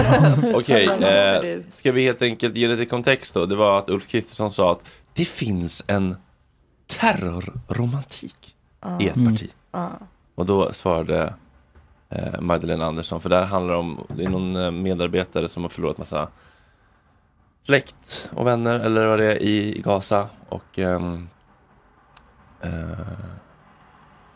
Okej, 0.55 0.85
eh, 0.87 1.61
ska 1.71 1.93
vi 1.93 2.05
helt 2.05 2.23
enkelt 2.23 2.57
ge 2.57 2.69
lite 2.69 2.85
kontext 2.85 3.35
då? 3.35 3.47
Det 3.47 3.57
var 3.57 3.79
att 3.79 3.91
Ulf 3.91 4.07
Kristersson 4.09 4.51
sa 4.51 4.73
att 4.73 4.81
det 5.13 5.25
finns 5.25 5.85
en 5.87 6.17
terrorromantik 6.87 8.57
i 9.01 9.09
ett 9.09 9.17
Mm. 9.17 9.33
parti. 9.37 9.51
Och 10.35 10.47
då 10.47 10.73
svarade 10.73 11.35
eh, 12.11 12.41
Magdalena 12.41 12.87
Andersson, 12.87 13.21
för 13.21 13.29
där 13.31 13.45
handlar 13.45 13.75
det 13.75 13.81
om, 13.81 14.07
det 14.09 14.25
är 14.25 14.29
någon 14.29 14.57
eh, 14.57 14.71
medarbetare 14.71 15.49
som 15.49 15.63
har 15.63 15.69
förlorat 15.71 15.99
massa 15.99 16.29
släkt 17.67 18.29
och 18.33 18.47
vänner 18.47 18.81
eller 18.81 19.07
vad 19.07 19.19
det 19.19 19.33
är 19.33 19.43
i, 19.43 19.77
i 19.79 19.81
Gaza. 19.81 20.29
Och 20.49 20.79
eh, 20.79 21.01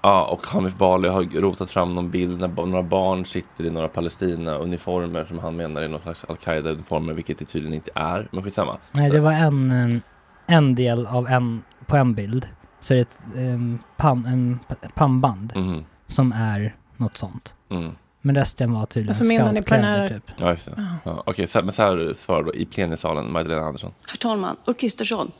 Ja, 0.05 0.25
och 0.25 0.47
Hanif 0.47 0.75
Bali 0.77 1.09
har 1.09 1.23
rotat 1.41 1.71
fram 1.71 1.95
någon 1.95 2.11
bild 2.11 2.41
när 2.41 2.49
några 2.49 2.83
barn 2.83 3.27
sitter 3.27 3.65
i 3.65 3.71
några 3.71 3.89
Palestina-uniformer 3.89 5.25
som 5.25 5.39
han 5.39 5.57
menar 5.57 5.83
är 5.83 5.89
någon 5.89 6.01
slags 6.01 6.25
Al-Qaida-uniformer, 6.29 7.13
vilket 7.13 7.39
det 7.39 7.45
tydligen 7.45 7.75
inte 7.75 7.91
är. 7.95 8.29
Men 8.33 8.43
skitsamma. 8.43 8.77
Nej, 8.93 9.11
det 9.11 9.21
var 9.21 9.33
en, 9.33 9.71
eh, 9.71 9.99
en 10.47 10.75
del 10.75 11.07
av 11.07 11.27
en, 11.29 11.63
på 11.87 11.97
en 11.97 12.15
bild. 12.15 12.49
Så 12.81 12.95
är 12.95 12.97
det 12.97 13.03
ett 13.03 13.19
um, 13.37 13.79
pan, 13.97 14.27
en, 14.27 14.59
pannband 14.95 15.53
Mhm. 15.57 15.85
som 16.07 16.33
är 16.33 16.77
något 16.97 17.17
sånt. 17.17 17.55
Mm. 17.71 17.93
Men 18.21 18.35
resten 18.35 18.73
var 18.73 18.87
tydligen 18.87 19.11
Alltså 19.21 19.25
scoutkläder 19.53 20.09
typ. 20.09 20.31
Ja, 20.37 20.51
just 20.51 20.65
det. 20.67 20.87
Ja, 21.05 21.23
Okej, 21.27 21.47
så, 21.47 21.63
men 21.63 21.73
så 21.73 21.83
här 21.83 22.15
svarar 22.15 22.43
då 22.43 22.55
i 22.55 22.65
plenisalen 22.65 23.33
Magdalena 23.33 23.67
Andersson. 23.67 23.93
Herr 24.07 24.17
talman, 24.17 24.57
Ulf 24.65 24.79
Kristersson, 24.79 25.31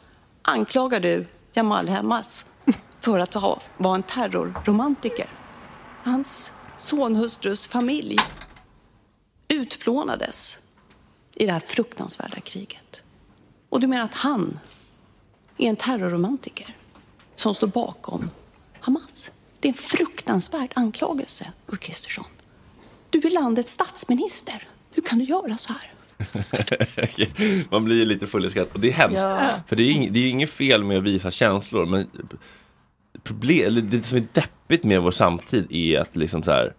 anklagar 0.43 1.01
du 1.01 1.27
Jamal 1.55 1.89
Hamas 1.89 2.47
för 3.03 3.19
att 3.19 3.35
ha, 3.35 3.61
vara 3.77 3.95
en 3.95 4.03
terrorromantiker? 4.03 5.27
Hans 6.03 6.53
sonhustrus 6.77 7.67
familj 7.67 8.17
utplånades 9.49 10.59
i 11.35 11.47
det 11.47 11.53
här 11.53 11.61
fruktansvärda 11.61 12.41
kriget. 12.41 13.03
Och 13.69 13.81
du 13.81 13.87
menar 13.87 14.05
att 14.05 14.15
han 14.15 14.59
är 15.59 15.69
en 15.69 15.77
terrorromantiker 15.77 16.77
som 17.37 17.55
står 17.55 17.67
bakom 17.67 18.31
Hamas? 18.81 19.33
Det 19.61 19.69
är 19.69 19.73
en 19.73 19.79
fruktansvärd 19.79 20.71
anklagelse, 20.75 21.53
Ulf 21.67 21.81
Kristersson. 21.81 22.27
Du 23.11 23.19
är 23.19 23.31
landets 23.31 23.73
statsminister. 23.73 24.69
Hur 24.93 25.03
kan 25.03 25.19
du 25.19 25.25
göra 25.25 25.57
så 25.57 25.73
här? 25.73 25.93
Man 27.71 27.85
blir 27.85 27.97
ju 27.97 28.05
lite 28.05 28.27
full 28.27 28.47
i 28.47 28.51
skratt 28.51 28.73
och 28.73 28.81
det 28.81 28.89
är 28.89 28.93
hemskt. 28.93 29.19
Ja. 29.19 29.47
För 29.67 29.77
det 29.77 29.83
är, 29.83 29.91
ing, 29.91 30.13
det 30.13 30.19
är 30.21 30.31
inget 30.31 30.51
fel 30.51 30.85
med 30.85 30.99
att 30.99 31.05
visa 31.05 31.31
känslor 31.31 31.87
men 31.87 32.09
problem, 33.25 33.67
eller 33.67 33.81
det 33.81 34.03
som 34.07 34.19
är 34.19 34.25
deppigt 34.33 34.85
med 34.85 35.03
vår 35.03 35.11
samtid 35.11 35.67
är 35.73 36.01
att 36.01 36.17
liksom 36.17 36.43
så 36.43 36.51
här 36.51 36.73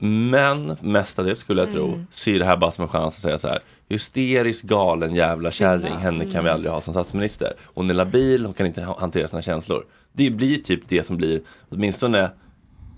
Män, 0.00 0.76
mestadels 0.80 1.40
skulle 1.40 1.60
jag 1.62 1.72
tro, 1.72 1.86
Mm. 1.88 2.06
ser 2.10 2.38
det 2.38 2.44
här 2.44 2.56
bara 2.56 2.70
som 2.70 2.82
en 2.82 2.88
chans 2.88 3.14
att 3.16 3.22
säga 3.22 3.38
så 3.38 3.48
här 3.48 3.58
Hysteriskt 3.88 4.62
galen 4.62 5.14
jävla 5.14 5.50
kärring, 5.50 5.92
Ja. 5.92 5.98
henne 5.98 6.24
kan 6.24 6.32
vi 6.32 6.38
Mm. 6.50 6.54
aldrig 6.54 6.72
ha 6.72 6.80
som 6.80 6.94
statsminister. 6.94 7.52
Hon 7.74 7.90
är 7.90 7.94
labil, 7.94 8.44
hon 8.44 8.54
kan 8.54 8.66
inte 8.66 8.82
ha- 8.82 9.00
hantera 9.00 9.28
sina 9.28 9.42
känslor. 9.42 9.86
Det 10.12 10.30
blir 10.30 10.58
typ 10.58 10.80
det 10.88 11.02
som 11.06 11.16
blir, 11.16 11.40
åtminstone 11.68 12.30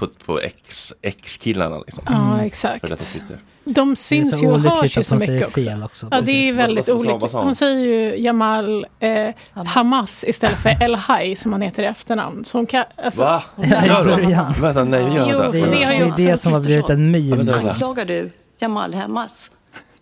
på, 0.01 0.09
på 0.25 0.41
ex, 0.41 0.93
ex-killarna 1.03 1.79
liksom. 1.79 2.05
Ja, 2.07 2.45
exakt. 2.45 2.81
För 2.81 2.89
detta 2.89 3.05
Twitter. 3.05 3.39
De 3.65 3.97
syns 3.97 4.43
ju 4.43 4.51
och 4.51 4.61
hörs 4.61 4.99
ju 4.99 5.05
så 5.05 5.15
mycket 5.15 5.47
också. 5.47 5.61
fel 5.61 5.83
också. 5.83 6.09
Ja, 6.11 6.21
det 6.21 6.49
är 6.49 6.53
väldigt 6.53 6.89
olyckligt. 6.89 7.33
hon? 7.33 7.55
Säger 7.55 7.77
ju 7.77 8.17
Jamal 8.17 8.87
eh, 9.01 9.35
Hamas 9.55 10.25
istället 10.25 10.59
för 10.59 10.71
El 10.83 10.95
Hai 10.95 11.37
som 11.37 11.53
han 11.53 11.63
heter 11.63 11.83
i 11.83 11.87
efternamn. 11.87 12.45
Så 12.45 12.59
hon 12.59 12.67
kan, 12.67 12.85
alltså, 12.97 13.23
Va? 13.23 13.43
Gör 13.57 14.05
hon? 14.05 14.63
Vänta, 14.63 14.85
nej 14.85 15.03
gör 15.03 15.31
Jo, 15.33 15.53
det 15.53 15.59
ju 15.59 15.67
Det 16.17 16.23
är 16.23 16.31
det 16.33 16.39
som 16.39 16.53
har 16.53 16.61
blivit 16.61 16.91
en 16.91 17.11
meme. 17.11 17.55
Anklagar 17.55 18.05
du 18.05 18.31
Jamal 18.59 18.95
Hamas 18.95 19.51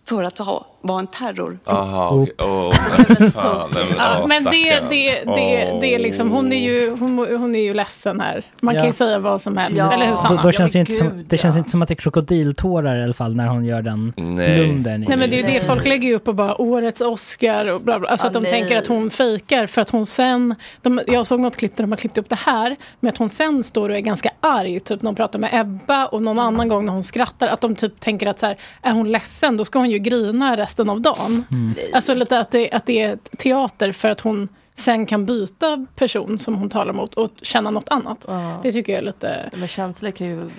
för 0.09 0.23
att 0.23 0.37
ha, 0.37 0.65
vara 0.81 0.99
en 0.99 1.07
terror... 1.07 1.59
Nej, 1.67 3.31
fan, 3.31 3.69
nej, 3.73 3.85
men, 4.27 4.43
Ja, 4.43 4.51
det, 4.51 4.79
det, 4.89 5.23
det, 5.25 5.77
det 5.81 5.95
är 5.95 5.99
liksom, 5.99 6.31
hon 6.31 6.53
är 6.53 6.59
ju, 6.59 6.89
hon, 6.89 7.17
hon 7.17 7.55
är 7.55 7.59
ju 7.59 7.73
ledsen 7.73 8.19
här. 8.19 8.43
Man 8.61 8.73
kan 8.75 8.83
ju 8.83 8.89
Ja. 8.89 8.93
säga 8.93 9.19
vad 9.19 9.41
som 9.41 9.57
helst, 9.57 9.77
Ja. 9.77 9.93
eller 9.93 10.05
hur 10.05 10.11
Då, 10.11 10.17
Sanna? 10.17 10.41
då 10.41 10.51
känns 10.51 10.71
det, 10.73 10.79
inte 10.79 10.91
som, 10.91 11.23
det 11.27 11.37
känns 11.37 11.57
inte 11.57 11.69
som 11.69 11.81
att 11.81 11.87
det 11.87 11.93
är 11.93 11.95
krokodiltårar 11.95 12.99
i 12.99 13.03
alla 13.03 13.13
fall 13.13 13.35
när 13.35 13.47
hon 13.47 13.65
gör 13.65 13.81
den 13.81 14.13
Nej. 14.17 14.55
blundern. 14.55 15.05
Nej 15.07 15.17
men 15.17 15.29
det 15.29 15.39
är 15.39 15.47
ju 15.47 15.59
det 15.59 15.65
folk 15.65 15.85
lägger 15.85 16.13
upp 16.15 16.27
och 16.27 16.35
bara 16.35 16.61
årets 16.61 17.01
Oscar 17.01 17.65
och 17.65 17.81
bla 17.81 17.99
bla. 17.99 18.09
Alltså 18.09 18.25
Ja, 18.25 18.27
att 18.27 18.33
de 18.33 18.43
nej. 18.43 18.51
tänker 18.51 18.77
att 18.77 18.87
hon 18.87 19.09
fejkar 19.09 19.65
för 19.65 19.81
att 19.81 19.89
hon 19.89 20.05
sen, 20.05 20.55
de, 20.81 21.01
jag 21.07 21.25
såg 21.25 21.39
något 21.39 21.57
klipp 21.57 21.75
där 21.77 21.83
de 21.83 21.91
har 21.91 21.97
klippt 21.97 22.17
upp 22.17 22.29
det 22.29 22.39
här, 22.45 22.75
med 22.99 23.09
att 23.11 23.17
hon 23.17 23.29
sen 23.29 23.63
står 23.63 23.89
och 23.89 23.95
är 23.95 23.99
ganska 23.99 24.31
arg, 24.39 24.79
typ 24.79 25.01
när 25.01 25.07
hon 25.07 25.15
pratar 25.15 25.39
med 25.39 25.49
Ebba 25.53 26.05
och 26.05 26.21
någon 26.21 26.39
annan 26.39 26.67
gång 26.69 26.85
när 26.85 26.93
hon 26.93 27.03
skrattar, 27.03 27.47
att 27.47 27.61
de 27.61 27.75
typ 27.75 27.99
tänker 27.99 28.27
att 28.27 28.39
så 28.39 28.45
här, 28.45 28.57
är 28.81 28.91
hon 28.91 29.11
ledsen 29.11 29.57
då 29.57 29.65
ska 29.65 29.79
hon 29.79 29.89
ju 29.89 29.98
grina 29.99 30.57
resten 30.57 30.89
av 30.89 31.01
dagen. 31.01 31.45
Alltså 31.93 32.13
lite 32.13 32.39
att 32.39 32.51
det, 32.51 32.71
att 32.71 32.85
det 32.85 33.01
är 33.01 33.17
teater 33.37 33.91
för 33.91 34.09
att 34.09 34.21
hon 34.21 34.47
sen 34.73 35.05
kan 35.05 35.25
byta 35.25 35.85
person 35.95 36.39
som 36.39 36.55
hon 36.55 36.69
talar 36.69 36.93
mot 36.93 37.13
och 37.13 37.29
känna 37.41 37.71
något 37.71 37.89
annat. 37.89 38.25
Ja. 38.27 38.59
Det 38.63 38.71
tycker 38.71 38.93
jag 38.93 38.99
är 39.01 39.05
lite... 39.05 39.49
Men 39.53 39.67
känslor 39.67 40.09
kan 40.09 40.27
ju 40.27 40.49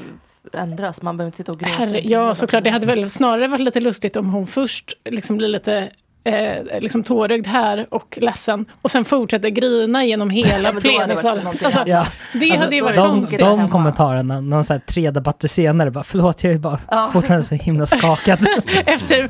ändras. 0.53 1.03
Man 1.03 1.17
behöver 1.17 1.29
inte 1.29 1.37
sitta 1.37 1.53
och 1.53 1.59
gråta. 1.59 1.73
Herre, 1.73 2.01
ja, 2.05 2.35
såklart. 2.35 2.65
Det 2.65 2.71
hade 2.71 2.87
väl 2.87 3.11
snarare 3.11 3.49
varit 3.49 3.65
lite 3.65 3.81
lustigt 3.81 4.17
om 4.17 4.31
hon 4.31 4.47
först 4.47 4.93
liksom 5.05 5.37
blir 5.37 5.49
lite 5.49 5.91
eh, 6.25 6.81
liksom 6.81 7.05
tårögd 7.05 7.47
här 7.47 7.87
och 7.91 8.19
ledsen 8.23 8.67
och 8.83 8.91
sen 8.91 9.05
fortsätter 9.05 9.49
grina 9.49 10.05
genom 10.05 10.31
hela 10.31 10.73
plenisalen. 10.73 11.47
Alltså, 11.47 11.83
Ja. 11.87 12.07
Det 12.35 12.51
hade 12.57 12.75
ju 12.77 12.83
varit 12.83 12.97
de, 12.97 13.27
de 13.39 13.69
kommentarerna, 13.69 14.41
någon 14.41 14.65
så 14.65 14.73
här 14.73 14.81
tre 14.81 15.11
debatter 15.11 15.49
senare, 15.49 15.91
bara 15.91 16.05
förlåt 16.05 16.45
jag 16.45 16.53
är 16.53 16.59
bara 16.59 16.79
Ja. 16.91 17.11
fortfarande 17.13 17.47
så 17.47 17.55
himla 17.55 17.87
skakad. 17.87 18.39
Efter 18.87 19.29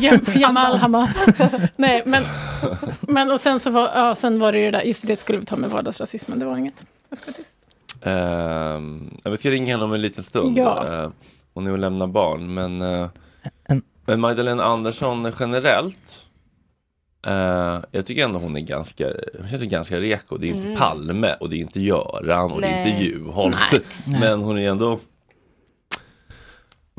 Jam- 0.00 0.38
Jamal 0.40 0.76
Hamas. 0.78 1.16
Nej, 1.76 2.02
men, 2.06 2.24
men 3.00 3.30
och 3.30 3.40
sen 3.40 3.60
så 3.60 3.70
var, 3.70 3.90
ja, 3.94 4.14
sen 4.14 4.38
var 4.40 4.52
det 4.52 4.58
ju 4.58 4.70
det 4.70 4.78
där, 4.78 4.84
just 4.84 5.06
det 5.06 5.20
skulle 5.20 5.38
vi 5.38 5.46
ta 5.46 5.56
med 5.56 5.70
vardagsrasismen, 5.70 6.38
det 6.38 6.44
var 6.44 6.56
inget. 6.56 6.84
Jag 7.08 7.18
ska 7.18 7.26
vara 7.26 7.36
tyst. 7.36 7.58
Ehm, 8.02 9.10
vi 9.24 9.36
ska 9.36 9.50
ringa 9.50 9.72
henne 9.74 9.84
om 9.84 9.92
en 9.92 10.00
liten 10.02 10.24
stund. 10.24 10.58
Ja. 10.58 10.86
Eh, 11.04 11.10
hon 11.54 11.66
är 11.66 11.70
och 11.72 11.78
lämnar 11.78 12.06
barn. 12.06 12.54
Men, 12.54 12.82
eh, 12.82 13.06
men 14.08 14.20
Magdalena 14.20 14.64
Andersson 14.64 15.32
generellt. 15.40 16.24
eh, 17.26 17.78
jag 17.90 18.06
tycker 18.06 18.24
ändå 18.24 18.38
hon 18.38 18.56
är 18.56 18.60
ganska, 18.60 19.06
hon 19.38 19.48
känns 19.48 19.62
ganska 19.62 20.00
reko. 20.00 20.36
Det 20.36 20.46
är 20.48 20.54
inte 20.54 20.66
Mm. 20.66 20.78
Palme 20.78 21.34
och 21.40 21.50
det 21.50 21.56
är 21.56 21.60
inte 21.60 21.80
Göran 21.80 22.52
och 22.52 22.60
det 22.60 22.66
är 22.66 22.78
inte 22.86 22.90
Nej. 22.98 23.04
Juholt. 23.04 23.56
Nej. 23.72 23.80
Men 24.20 24.40
hon 24.42 24.58
är 24.58 24.70
ändå 24.70 24.98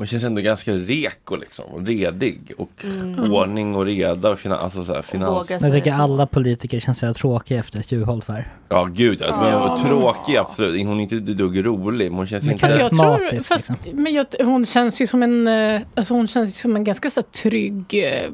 hon 0.00 0.06
känns 0.06 0.24
ändå 0.24 0.42
ganska 0.42 0.72
reko 0.72 1.36
liksom, 1.36 1.64
och 1.64 1.86
redig 1.86 2.52
och 2.58 2.70
Mm. 2.84 3.32
ordning 3.32 3.76
och 3.76 3.84
reda 3.84 4.30
och 4.30 4.38
fina, 4.38 4.58
alltså 4.58 4.84
så 4.84 4.94
här, 4.94 5.02
finans. 5.02 5.48
Men 5.50 5.62
jag 5.62 5.72
tycker 5.72 5.92
alla 5.92 6.26
politiker 6.26 6.80
känns 6.80 6.98
så 6.98 7.14
tråkiga 7.14 7.58
efter 7.58 7.78
ett 7.78 7.92
Juholt 7.92 8.28
var. 8.28 8.48
Ja 8.68 8.84
gud, 8.84 9.22
alltså, 9.22 9.40
men 9.40 9.50
Ja. 9.52 9.78
är 9.78 9.82
tråkig 9.88 10.36
absolut. 10.36 10.86
Hon 10.86 10.98
är 10.98 11.02
inte 11.02 11.16
ett 11.16 11.38
dugg 11.38 11.66
rolig. 11.66 12.10
men 12.10 12.16
Hon 12.18 12.26
känns 12.26 12.44
Men 12.44 12.52
inte... 12.52 12.66
Fast 12.66 12.80
jag 12.80 12.90
tror, 12.90 13.34
fast, 13.40 13.50
liksom. 13.50 13.76
men 13.92 14.12
jag, 14.12 14.26
hon 14.44 14.66
känns 14.66 15.00
ju 15.02 15.06
som 15.06 15.22
en, 15.22 15.48
eh, 15.48 15.80
alltså 15.94 16.14
hon 16.14 16.26
känns 16.26 16.50
ju 16.50 16.54
som 16.54 16.76
en 16.76 16.84
ganska 16.84 17.10
så 17.10 17.20
här, 17.20 17.26
trygg, 17.50 17.84
eh, 17.94 18.30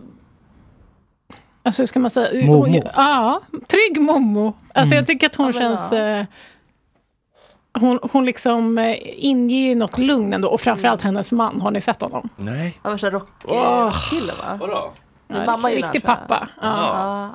alltså 1.62 1.82
hur 1.82 1.86
ska 1.86 1.98
man 1.98 2.10
säga? 2.10 2.46
Momo. 2.46 2.66
Hon, 2.66 2.74
ja, 2.94 3.40
trygg 3.68 4.00
Momo. 4.02 4.46
Alltså 4.74 4.94
Mm. 4.94 4.96
jag 4.96 5.06
tycker 5.06 5.26
att 5.26 5.36
hon 5.36 5.46
Ja, 5.46 5.52
känns, 5.52 5.92
eh, 5.92 6.24
hon, 7.80 7.98
hon 8.12 8.26
liksom 8.26 8.78
eh, 8.78 8.96
inger 9.02 9.68
ju 9.68 9.74
något 9.74 9.98
lugn 9.98 10.32
ändå 10.32 10.48
och 10.48 10.60
framförallt 10.60 11.02
hennes 11.02 11.32
man, 11.32 11.60
har 11.60 11.70
ni 11.70 11.80
sett 11.80 12.00
honom? 12.00 12.28
Nej. 12.36 12.78
Han 12.82 12.92
var 12.92 12.98
så 12.98 13.10
rock, 13.10 13.28
rockkille 13.42 14.32
va? 14.32 14.56
Vadå? 14.60 14.92
Min 15.28 15.38
Ja, 15.38 15.46
mamma 15.46 15.70
gillar 15.70 15.88
riktig 15.92 16.06
pappa. 16.06 16.48
Ja. 16.62 16.66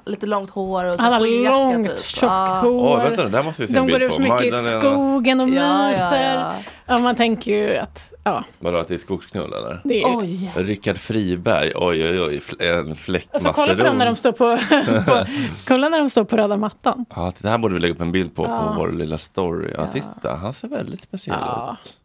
Ja, 0.05 0.11
lite 0.11 0.25
långt 0.25 0.49
hår 0.49 0.85
och 0.85 0.95
så 0.95 1.01
har 1.01 1.19
skinnjacka, 1.21 1.55
långt, 1.57 1.87
typ. 1.87 1.97
tjockt 2.05 2.21
Ja. 2.21 2.59
hår. 2.61 2.97
Oj, 3.05 3.15
vänta 3.15 3.37
här 3.37 3.43
måste 3.43 3.61
vi 3.61 3.67
se 3.67 3.77
en 3.77 3.85
De 3.87 3.91
går 3.91 4.01
ut 4.01 4.13
på. 4.13 4.19
mycket 4.21 4.41
i 4.41 4.51
skogen 4.51 5.39
och 5.39 5.49
Ja, 5.49 5.63
ja, 5.63 5.87
myser. 5.87 6.33
ja. 6.33 6.53
Ja, 6.85 6.97
man 6.97 7.15
tänker 7.15 7.51
ju 7.51 7.77
att, 7.77 8.11
ja, 8.23 8.43
Vadå, 8.59 8.77
att 8.77 8.87
det 8.87 8.93
är 8.93 8.97
skogsknull 8.97 9.53
eller? 9.53 9.81
det 9.83 10.01
är 10.01 10.17
Oj. 10.17 10.51
Rickard 10.55 10.97
Friberg, 10.97 11.71
oj 11.75 12.09
oj 12.09 12.21
oj, 12.21 12.41
en 12.59 12.89
Alltså 12.89 13.53
kolla 13.53 13.75
på 13.75 13.83
dem 13.83 13.97
när 13.97 14.05
de 14.05 14.15
står 14.15 14.31
på, 14.31 14.57
på, 15.11 15.25
kolla 15.67 15.89
när 15.89 15.99
de 15.99 16.09
står 16.09 16.23
på 16.23 16.37
röda 16.37 16.57
mattan. 16.57 17.05
Ja, 17.15 17.31
det 17.39 17.49
här 17.49 17.57
borde 17.57 17.73
vi 17.73 17.79
lägga 17.79 17.93
upp 17.93 18.01
en 18.01 18.11
bild 18.11 18.35
på, 18.35 18.43
Ja. 18.45 18.57
på 18.73 18.73
vår 18.79 18.91
lilla 18.91 19.17
story. 19.17 19.73
Ja, 19.77 19.87
titta, 19.93 20.35
han 20.35 20.53
ser 20.53 20.67
väldigt 20.67 21.01
speciell 21.03 21.37
Ja. 21.39 21.77
ut. 21.83 21.97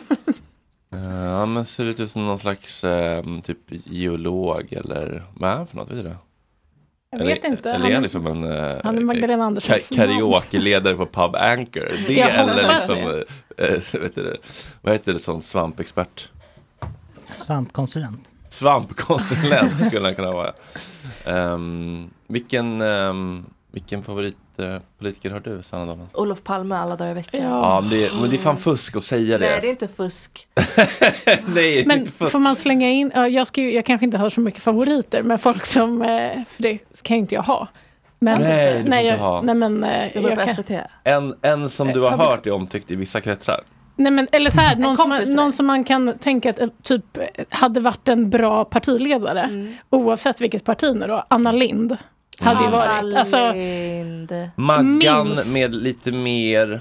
Eh, 0.92 1.14
Ja, 1.24 1.46
men 1.46 1.64
ser 1.64 1.84
ut 1.84 2.10
som 2.10 2.26
någon 2.26 2.38
slags 2.38 2.84
eh, 2.84 3.24
typ 3.44 3.58
geolog 3.68 4.72
eller 4.72 5.24
vad 5.34 5.50
är 5.50 5.56
han 5.56 5.66
för 5.66 5.76
något? 5.76 5.90
Vet 5.90 5.96
du 5.96 6.02
det? 6.02 6.16
Jag 7.12 7.18
vet 7.26 7.44
inte. 7.44 7.70
Eller 7.70 7.78
är 7.78 7.82
Han- 7.84 7.92
han 7.94 8.02
liksom 8.02 8.26
en 8.26 8.44
eh, 8.44 8.76
han 8.84 8.98
är 8.98 9.02
Magdalena 9.02 9.42
ka- 9.42 9.46
Anderssons 9.46 9.88
karaoke-ledare 9.88 10.96
på 10.96 11.06
Pub 11.06 11.34
Anchor? 11.36 11.92
Det 12.06 12.14
Jag 12.14 12.30
eller 12.34 12.74
liksom, 12.74 12.98
eh, 13.56 14.00
vet 14.00 14.14
du 14.14 14.36
vad 14.82 14.92
heter 14.92 15.12
det, 15.12 15.18
sån 15.18 15.42
svampexpert? 15.42 16.28
Svampkonsulent. 17.34 18.30
Svampkonsulent 18.48 19.86
skulle 19.86 20.06
han 20.06 20.14
kunna 20.14 20.32
vara. 20.32 20.52
Um, 21.26 22.10
vilken, 22.26 22.80
um, 22.82 23.46
vilken 23.72 24.02
favoritpolitiker 24.02 25.30
har 25.30 25.40
du, 25.40 25.62
Sanna 25.62 25.86
Dahlman? 25.86 26.08
Olof 26.14 26.42
Palme 26.42 26.74
alla 26.74 26.96
dagar 26.96 27.10
i 27.10 27.14
veckan. 27.14 27.42
Ja, 27.42 27.80
men 27.80 27.90
det, 27.90 28.06
är, 28.06 28.14
men 28.20 28.30
det 28.30 28.36
är 28.36 28.38
fan 28.38 28.56
fusk 28.56 28.96
att 28.96 29.04
säga 29.04 29.38
det. 29.38 29.50
Nej, 29.50 29.58
det 29.60 29.66
är 29.66 29.70
inte 29.70 29.88
fusk. 29.88 30.48
Nej, 31.46 31.86
Men 31.86 32.06
fusk. 32.06 32.32
får 32.32 32.38
man 32.38 32.56
slänga 32.56 32.90
in, 32.90 33.12
ja, 33.14 33.28
jag, 33.28 33.46
ska 33.46 33.60
ju, 33.60 33.72
jag 33.74 33.84
kanske 33.86 34.04
inte 34.04 34.18
har 34.18 34.30
så 34.30 34.40
mycket 34.40 34.62
favoriter, 34.62 35.22
men 35.22 35.38
folk 35.38 35.66
som, 35.66 36.02
eh, 36.02 36.44
för 36.48 36.62
det 36.62 36.78
kan 37.02 37.16
ju 37.16 37.20
inte 37.20 37.34
jag 37.34 37.42
ha. 37.42 37.68
Men, 38.18 38.40
Nej, 38.40 38.72
det 38.74 38.82
får 38.82 38.88
nej, 38.90 39.06
inte 39.06 39.16
jag, 39.16 39.18
ha. 39.30 39.42
nej 39.42 39.54
men, 39.54 39.84
eh, 39.84 40.16
jag 40.16 40.38
kan, 40.38 40.54
SVT. 40.54 40.70
En, 41.04 41.34
en 41.42 41.70
som 41.70 41.88
du 41.88 42.00
har 42.00 42.10
public- 42.10 42.18
hört 42.30 42.46
är 42.46 42.50
omtyckt 42.50 42.90
i 42.90 42.96
vissa 42.96 43.20
kretsar. 43.20 43.60
nej 43.96 44.12
men, 44.12 44.28
eller 44.32 44.50
så 44.50 44.60
här, 44.60 44.76
någon, 44.78 44.96
som, 44.96 45.24
någon 45.34 45.52
som 45.52 45.66
man 45.66 45.84
kan 45.84 46.18
tänka 46.18 46.50
att 46.50 46.60
eh, 46.60 46.68
typ 46.82 47.16
eh, 47.16 47.24
hade 47.48 47.80
varit 47.80 48.08
en 48.08 48.30
bra 48.30 48.64
partiledare, 48.64 49.42
Mm. 49.42 49.74
oavsett 49.90 50.40
vilket 50.40 50.64
parti 50.64 50.96
nu 50.96 51.06
då, 51.06 51.24
Anna 51.28 51.52
Lind. 51.52 51.96
Hade 52.40 52.64
ju 52.64 52.70
varit, 52.70 53.16
alltså. 53.16 53.36
Maggan 54.56 55.38
med 55.46 55.74
lite 55.74 56.12
mer, 56.12 56.80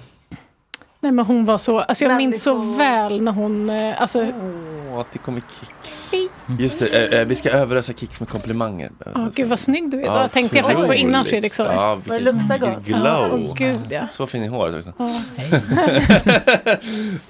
nej 0.99 1.11
men 1.11 1.25
hon 1.25 1.45
var 1.45 1.57
så, 1.57 1.79
alltså 1.79 2.05
jag 2.05 2.17
minns 2.17 2.43
så 2.43 2.55
väl 2.55 3.21
när 3.21 3.31
hon, 3.31 3.69
eh, 3.69 4.01
alltså, 4.01 4.27
att 5.01 5.13
det 5.13 5.19
kommer 5.19 5.41
kicks. 5.59 6.11
Just 6.59 6.79
det, 6.79 7.13
eh, 7.13 7.19
eh, 7.19 7.25
vi 7.27 7.35
ska 7.35 7.49
överösa 7.49 7.93
kicks 7.93 8.19
med 8.19 8.29
komplimanger. 8.29 8.91
åh 9.15 9.27
gud 9.35 9.47
vad 9.47 9.59
snygg 9.59 9.91
du 9.91 10.01
är. 10.01 10.05
Ja, 10.05 10.23
Då 10.23 10.29
tänkte 10.29 10.57
jag 10.57 10.65
faktiskt 10.65 10.87
på 10.87 10.93
innan. 10.93 11.25
Fredrik 11.25 11.53
sa 11.53 11.63
det. 11.63 11.73
Ja, 11.73 11.87
Vad 11.95 12.03
det 12.03 12.11
vilket, 12.13 12.23
luktar 12.35 12.67
vilket 12.67 12.75
gott. 12.75 13.01
glow. 13.01 13.45
Åh 13.49 13.55
gud 13.55 13.79
ja. 13.89 14.07
Så 14.09 14.27
fin 14.27 14.43
i 14.43 14.47
håret 14.47 14.75
också. 14.75 14.93
Ja. 14.97 15.09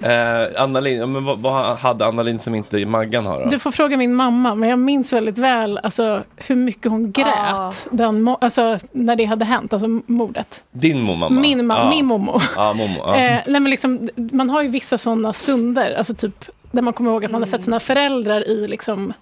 eh, 0.00 0.62
Anna 0.62 0.80
Lind, 0.80 1.02
ja, 1.02 1.06
men 1.06 1.24
vad, 1.24 1.38
vad 1.38 1.78
hade 1.78 2.06
Anna 2.06 2.22
Lind 2.22 2.42
som 2.42 2.54
inte 2.54 2.86
Maggan 2.86 3.26
har 3.26 3.40
då? 3.44 3.48
Du 3.50 3.58
får 3.58 3.70
fråga 3.70 3.96
min 3.96 4.14
mamma, 4.14 4.54
men 4.54 4.68
jag 4.68 4.78
minns 4.78 5.12
väldigt 5.12 5.38
väl 5.38 5.78
alltså, 5.78 6.22
hur 6.36 6.56
mycket 6.56 6.90
hon 6.90 7.12
grät 7.12 7.26
Ja. 7.26 7.72
den 7.90 8.36
alltså, 8.40 8.78
när 8.92 9.16
det 9.16 9.24
hade 9.24 9.44
hänt, 9.44 9.72
alltså 9.72 9.88
mordet. 10.06 10.62
Din 10.70 11.02
mamma? 11.02 11.28
Min, 11.28 11.72
ma- 11.72 11.78
ja. 11.78 11.90
min 11.90 12.06
mommo. 12.06 12.40
Ja, 12.56 12.72
mommo. 12.72 12.98
Ja. 12.98 13.16
Eh, 13.16 13.40
nej, 13.46 13.60
men 13.60 13.70
liksom, 13.70 14.08
man 14.32 14.50
har 14.50 14.62
ju 14.62 14.68
vissa 14.68 14.98
sådana 14.98 15.32
stunder, 15.32 15.94
alltså 15.98 16.14
typ, 16.14 16.44
där 16.70 16.82
man 16.82 16.92
kommer 16.92 17.10
ihåg 17.10 17.24
att 17.24 17.30
man 17.30 17.40
har 17.40 17.46
sett 17.46 17.62
sina 17.62 17.80
föräldrar 17.80 18.48
i, 18.48 18.68
liksom, 18.68 19.12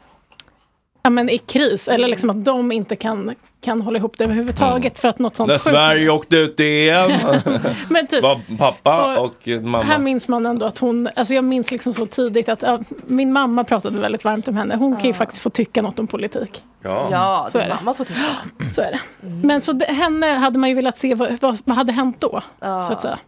ja, 1.03 1.11
men 1.11 1.29
i 1.31 1.39
kris, 1.39 1.89
eller 1.89 2.09
liksom 2.09 2.31
att 2.31 2.45
de 2.45 2.73
inte 2.73 2.97
kan, 2.97 3.35
kan 3.61 3.81
hålla 3.81 3.99
ihop 3.99 4.19
det 4.19 4.25
överhuvudtaget 4.25 4.99
för 4.99 5.09
att 5.09 5.19
något 5.19 5.37
sånt 5.37 5.49
När 5.49 5.59
Sverige 5.59 6.11
åkte 6.11 6.37
ut 6.37 6.61
i 6.61 6.91
EM 6.91 7.11
Men 7.91 8.07
typ, 8.07 8.23
var 8.23 8.41
pappa 8.59 9.21
Och 9.21 9.25
och, 9.25 9.49
mamma. 9.49 9.81
Här 9.81 9.99
minns 9.99 10.29
man 10.29 10.47
ändå 10.47 10.67
att 10.67 10.79
hon, 10.79 11.09
alltså 11.17 11.35
jag 11.35 11.45
minns 11.45 11.71
liksom 11.71 11.95
så 11.95 12.07
tidigt 12.07 12.49
att 12.49 12.63
ja, 12.63 12.79
min 13.07 13.33
mamma 13.33 13.65
pratade 13.65 13.99
väldigt 13.99 14.25
varmt 14.25 14.49
om 14.49 14.57
henne. 14.57 14.77
Hon 14.77 14.97
kan 14.97 15.07
ju 15.07 15.15
faktiskt 15.15 15.43
få 15.43 15.51
tycka 15.51 15.83
något 15.83 15.99
om 15.99 16.07
politik. 16.07 16.63
Ja. 16.83 17.09
Ja, 17.11 17.49
Så 17.53 17.59
är 17.59 17.69
det. 17.69 17.75
mamma 17.75 17.95
får 17.95 18.05
tycka. 18.05 18.21
Så 18.75 18.81
är 18.81 18.91
det. 18.91 19.01
Men 19.47 19.61
så 19.61 19.73
det, 19.73 19.87
henne 19.87 20.27
hade 20.27 20.59
man 20.59 20.69
ju 20.69 20.75
velat 20.75 20.99
se, 20.99 21.15
vad, 21.15 21.37
vad, 21.41 21.59
vad 21.65 21.77
hade 21.77 21.93
hänt 21.93 22.17
då? 22.21 22.43
Ja. 22.61 22.83
Så 22.83 22.93
att 22.93 23.03
säga. 23.03 23.19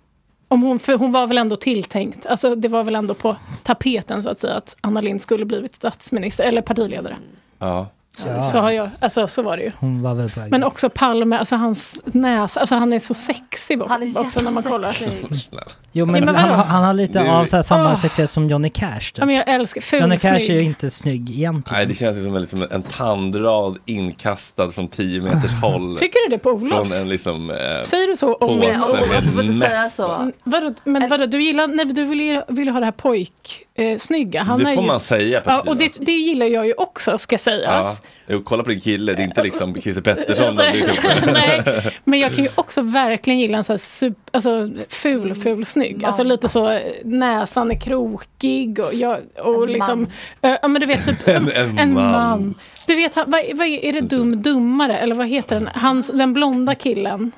Om 0.52 0.62
hon, 0.62 0.78
för 0.78 0.98
hon 0.98 1.12
var 1.12 1.26
väl 1.26 1.38
ändå 1.38 1.56
tilltänkt, 1.56 2.26
alltså 2.26 2.54
det 2.54 2.68
var 2.68 2.84
väl 2.84 2.94
ändå 2.94 3.14
på 3.14 3.36
tapeten 3.62 4.22
så 4.22 4.28
att 4.28 4.38
säga 4.38 4.54
att 4.54 4.76
Anna 4.80 5.00
Lindh 5.00 5.22
skulle 5.22 5.44
blivit 5.44 5.74
statsminister 5.74 6.44
eller 6.44 6.62
partiledare. 6.62 7.16
Ja. 7.58 7.86
Så, 8.16 8.28
Ja. 8.28 8.42
så, 8.42 8.58
har 8.58 8.70
jag, 8.70 8.90
alltså, 9.00 9.28
så 9.28 9.42
var 9.42 9.56
det 9.56 9.62
ju. 9.62 9.72
Hon 9.80 10.02
var 10.02 10.14
väl 10.14 10.30
på. 10.30 10.40
Men 10.50 10.64
också 10.64 10.90
Palme, 10.90 11.36
alltså 11.36 11.56
hans 11.56 12.00
näsa, 12.04 12.60
alltså 12.60 12.74
han 12.74 12.92
är 12.92 12.98
så 12.98 13.14
sexig 13.14 13.80
Han 13.88 14.02
är 14.02 14.18
också 14.20 14.40
när 14.40 14.50
man 14.50 14.62
kollar. 14.62 14.88
jättesexig. 14.88 15.58
Jo 15.92 16.06
men, 16.06 16.24
men 16.24 16.34
han, 16.34 16.66
han 16.66 16.84
har 16.84 16.94
lite 16.94 17.30
av 17.32 17.44
så 17.44 17.56
här, 17.56 17.62
samma 17.62 17.88
Åh. 17.90 17.96
sexighet 17.96 18.30
som 18.30 18.48
Johnny 18.48 18.68
Cash 18.70 18.98
typ. 19.00 19.18
Ja, 19.18 19.26
men 19.26 19.34
jag 19.34 19.48
älskar 19.48 19.98
Johnny 20.00 20.18
Cash 20.18 20.28
är 20.50 20.54
ju 20.54 20.62
inte 20.62 20.90
snygg 20.90 21.30
egentligen. 21.30 21.78
Nej, 21.78 21.86
det 21.86 21.94
känns 21.94 22.24
som 22.24 22.34
en, 22.36 22.40
liksom 22.40 22.66
en 22.70 22.82
tandrad 22.82 23.78
inkastad 23.86 24.70
från 24.70 24.88
10 24.88 25.22
meters 25.22 25.52
håll. 25.62 25.96
Tycker 25.98 26.18
du 26.28 26.36
det 26.36 26.42
på 26.42 26.50
Olof? 26.50 26.88
Från 26.88 26.98
en 26.98 27.08
liksom... 27.08 27.50
Eh, 27.50 27.56
Säger 27.84 28.06
du 28.08 28.16
så 28.16 28.34
om 28.34 28.50
Olof, 28.50 28.62
med 29.10 29.22
du 29.22 29.30
får 29.30 29.42
inte 29.44 29.66
säga 29.68 29.90
så. 29.90 30.12
Mm, 30.14 30.32
Vadå, 30.44 30.74
men 30.84 31.08
vadå, 31.08 31.26
du 31.26 31.42
gillar, 31.42 31.66
nej, 31.66 31.84
du 31.86 32.04
vill, 32.04 32.42
vill 32.48 32.68
ha 32.68 32.78
det 32.80 32.86
här 32.86 32.92
pojk 32.92 33.62
eh, 33.80 33.98
snygga. 33.98 34.42
Han 34.42 34.58
det 34.58 34.64
får 34.64 34.82
ju, 34.82 34.86
man 34.86 35.00
säga. 35.00 35.42
Ja, 35.44 35.60
och 35.60 35.76
det, 35.76 35.92
det 36.00 36.12
gillar 36.12 36.46
jag 36.46 36.66
ju 36.66 36.72
också 36.74 37.18
ska 37.18 37.34
Ja, 37.34 37.38
sägas. 37.38 38.02
jo, 38.28 38.42
kolla 38.44 38.62
på 38.62 38.70
din 38.70 38.80
kille, 38.80 39.14
det 39.14 39.22
är 39.22 39.24
inte 39.24 39.42
liksom 39.42 39.80
Christer 39.80 40.02
Pettersson. 40.02 40.54
Nej, 41.32 41.92
men 42.04 42.20
jag 42.20 42.34
kan 42.34 42.44
ju 42.44 42.50
också 42.54 42.82
verkligen 42.82 43.40
gilla 43.40 43.58
en 43.58 43.64
sån 43.64 43.72
här 43.72 43.78
super, 43.78 44.20
alltså, 44.32 44.70
ful, 44.88 45.34
ful 45.34 45.64
snygg. 45.66 46.04
Alltså 46.04 46.22
lite 46.22 46.48
så, 46.48 46.80
näsan 47.04 47.70
är 47.70 47.80
krokig 47.80 48.78
och, 48.78 48.94
jag, 48.94 49.18
och 49.44 49.64
En 49.64 49.72
liksom, 49.72 50.06
man. 50.40 50.56
ja 50.62 50.68
men 50.68 50.80
du 50.80 50.86
vet 50.86 51.04
typ 51.04 51.18
som 51.30 51.48
En- 51.48 51.52
en 51.70 51.78
en, 51.78 51.94
man. 51.94 52.12
man. 52.12 52.54
Du 52.86 52.96
vet, 52.96 53.14
han- 53.14 53.30
vad, 53.30 53.42
vad 53.54 53.66
är, 53.66 53.84
är 53.84 53.92
det 53.92 54.00
dum 54.00 54.42
dummare 54.42 54.96
eller 54.96 55.14
vad 55.14 55.26
heter 55.26 55.54
den? 55.56 55.68
Hans, 55.74 56.08
den 56.14 56.32
blonda 56.32 56.74
killen 56.74 57.32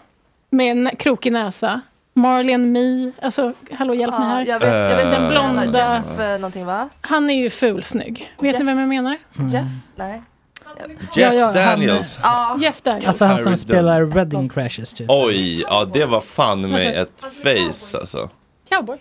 med 0.50 0.70
en 0.70 0.90
krokig 0.98 1.32
näsa. 1.32 1.80
Marley 2.14 2.54
and 2.54 2.72
Me, 2.72 3.12
alltså 3.22 3.52
hallå 3.72 3.94
hjälp 3.94 4.18
mig 4.18 4.28
Ja, 4.28 4.34
här. 4.34 4.46
jag 4.46 4.60
vet, 4.60 4.68
jag 4.68 4.96
vet 4.96 5.12
Den 5.12 5.22
menar. 5.22 5.30
blonda- 5.30 5.94
Jeff 6.08 6.18
eh, 6.20 6.32
någonting 6.34 6.66
va? 6.66 6.88
Han 7.00 7.30
är 7.30 7.34
ju 7.34 7.50
fulsnygg. 7.50 8.32
Vet 8.38 8.58
ni 8.58 8.64
vem 8.64 8.78
jag 8.78 8.88
menar? 8.88 9.16
Jeff? 9.52 9.66
Nej. 9.96 10.22
Jeff 11.16 11.16
Ja, 11.16 11.32
ja, 11.34 11.44
han- 11.44 11.54
Daniels. 11.54 12.18
Ja. 12.22 12.56
Jeff 12.60 12.82
Daniels. 12.82 13.06
Alltså 13.08 13.24
han 13.24 13.38
som 13.38 13.56
spelar 13.56 14.02
Wedding 14.02 14.48
Crashers 14.48 14.92
typ. 14.92 15.06
Oj, 15.10 15.60
ja 15.60 15.84
det 15.84 16.04
var 16.06 16.20
fan 16.20 16.70
med 16.70 17.02
ett 17.02 17.22
face 17.42 17.98
alltså. 17.98 18.30
Cowboy. 18.68 18.98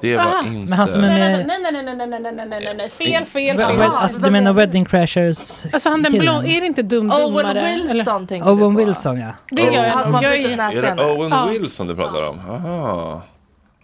Det 0.00 0.16
var 0.16 0.24
Aha. 0.24 0.46
inte... 0.46 0.58
Men 0.70 0.72
han 0.72 0.88
som 0.88 1.04
är 1.04 1.08
med... 1.08 1.46
nej, 1.46 1.58
nej, 1.62 1.72
nej, 1.72 1.82
nej, 1.82 1.96
nej, 1.96 2.06
nej, 2.08 2.20
nej, 2.20 2.32
nej, 2.46 2.60
nej, 2.64 2.74
nej, 2.76 2.88
fel, 2.90 3.24
fel, 3.24 3.56
fel. 3.58 3.76
wed- 3.76 3.94
alltså 3.96 4.22
du 4.22 4.30
menar 4.30 4.52
Wedding 4.52 4.84
Crashers 4.84 5.64
Alltså 5.72 5.88
han 5.88 6.02
den 6.02 6.12
blå, 6.12 6.32
är 6.32 6.60
det 6.60 6.66
inte 6.66 6.82
dum 6.82 7.10
Owen? 7.12 7.86
Wilson 7.88 8.26
tänker 8.26 8.46
du 8.46 8.52
Owen 8.52 8.74
på. 8.76 8.84
Wilson 8.84 9.20
ja. 9.20 9.32
Det 9.50 9.62
gör 9.62 9.88
Han 9.88 10.04
som 10.04 10.14
har 10.14 10.22
jag. 10.22 10.32
jag 10.36 10.42
brutit 10.42 10.60
är, 10.60 10.90
Är 10.90 10.96
det. 10.96 11.04
Owen 11.04 11.30
Ja. 11.30 11.46
Wilson 11.46 11.86
du 11.86 11.96
pratar 11.96 12.22
om? 12.22 12.40
Aha. 12.50 13.22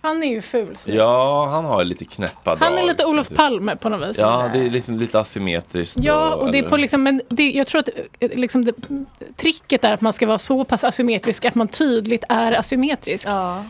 han 0.02 0.22
är 0.22 0.26
ju 0.28 0.40
ful. 0.42 0.76
så. 0.76 0.90
Ja, 0.90 1.48
han 1.50 1.64
har 1.64 1.84
lite 1.84 2.04
knäppa 2.04 2.56
Han 2.60 2.78
är 2.78 2.82
lite 2.82 3.04
Olof. 3.04 3.28
Palme 3.28 3.76
på 3.76 3.88
något 3.88 4.08
vis. 4.08 4.18
Ja, 4.18 4.50
det 4.52 4.58
är 4.58 4.70
liksom 4.70 4.98
lite 4.98 5.20
asymmetriskt. 5.20 5.96
Ja, 6.00 6.34
och 6.34 6.52
det 6.52 6.58
är 6.58 6.62
på 6.68 6.76
liksom, 6.76 7.02
men 7.02 7.22
det, 7.28 7.50
jag 7.50 7.66
tror 7.66 7.78
att 7.78 7.88
eh, 8.20 8.30
liksom 8.38 8.64
det, 8.64 8.72
tricket 9.36 9.84
är 9.84 9.92
att 9.92 10.00
man 10.00 10.12
ska 10.12 10.26
vara 10.26 10.38
så 10.38 10.64
pass 10.64 10.84
asymmetrisk 10.84 11.44
att 11.44 11.54
man 11.54 11.68
tydligt 11.68 12.24
är 12.28 12.52
asymmetrisk. 12.52 13.28
Ja. 13.28 13.64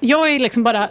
Jag 0.00 0.30
är 0.34 0.38
liksom 0.38 0.62
bara, 0.64 0.88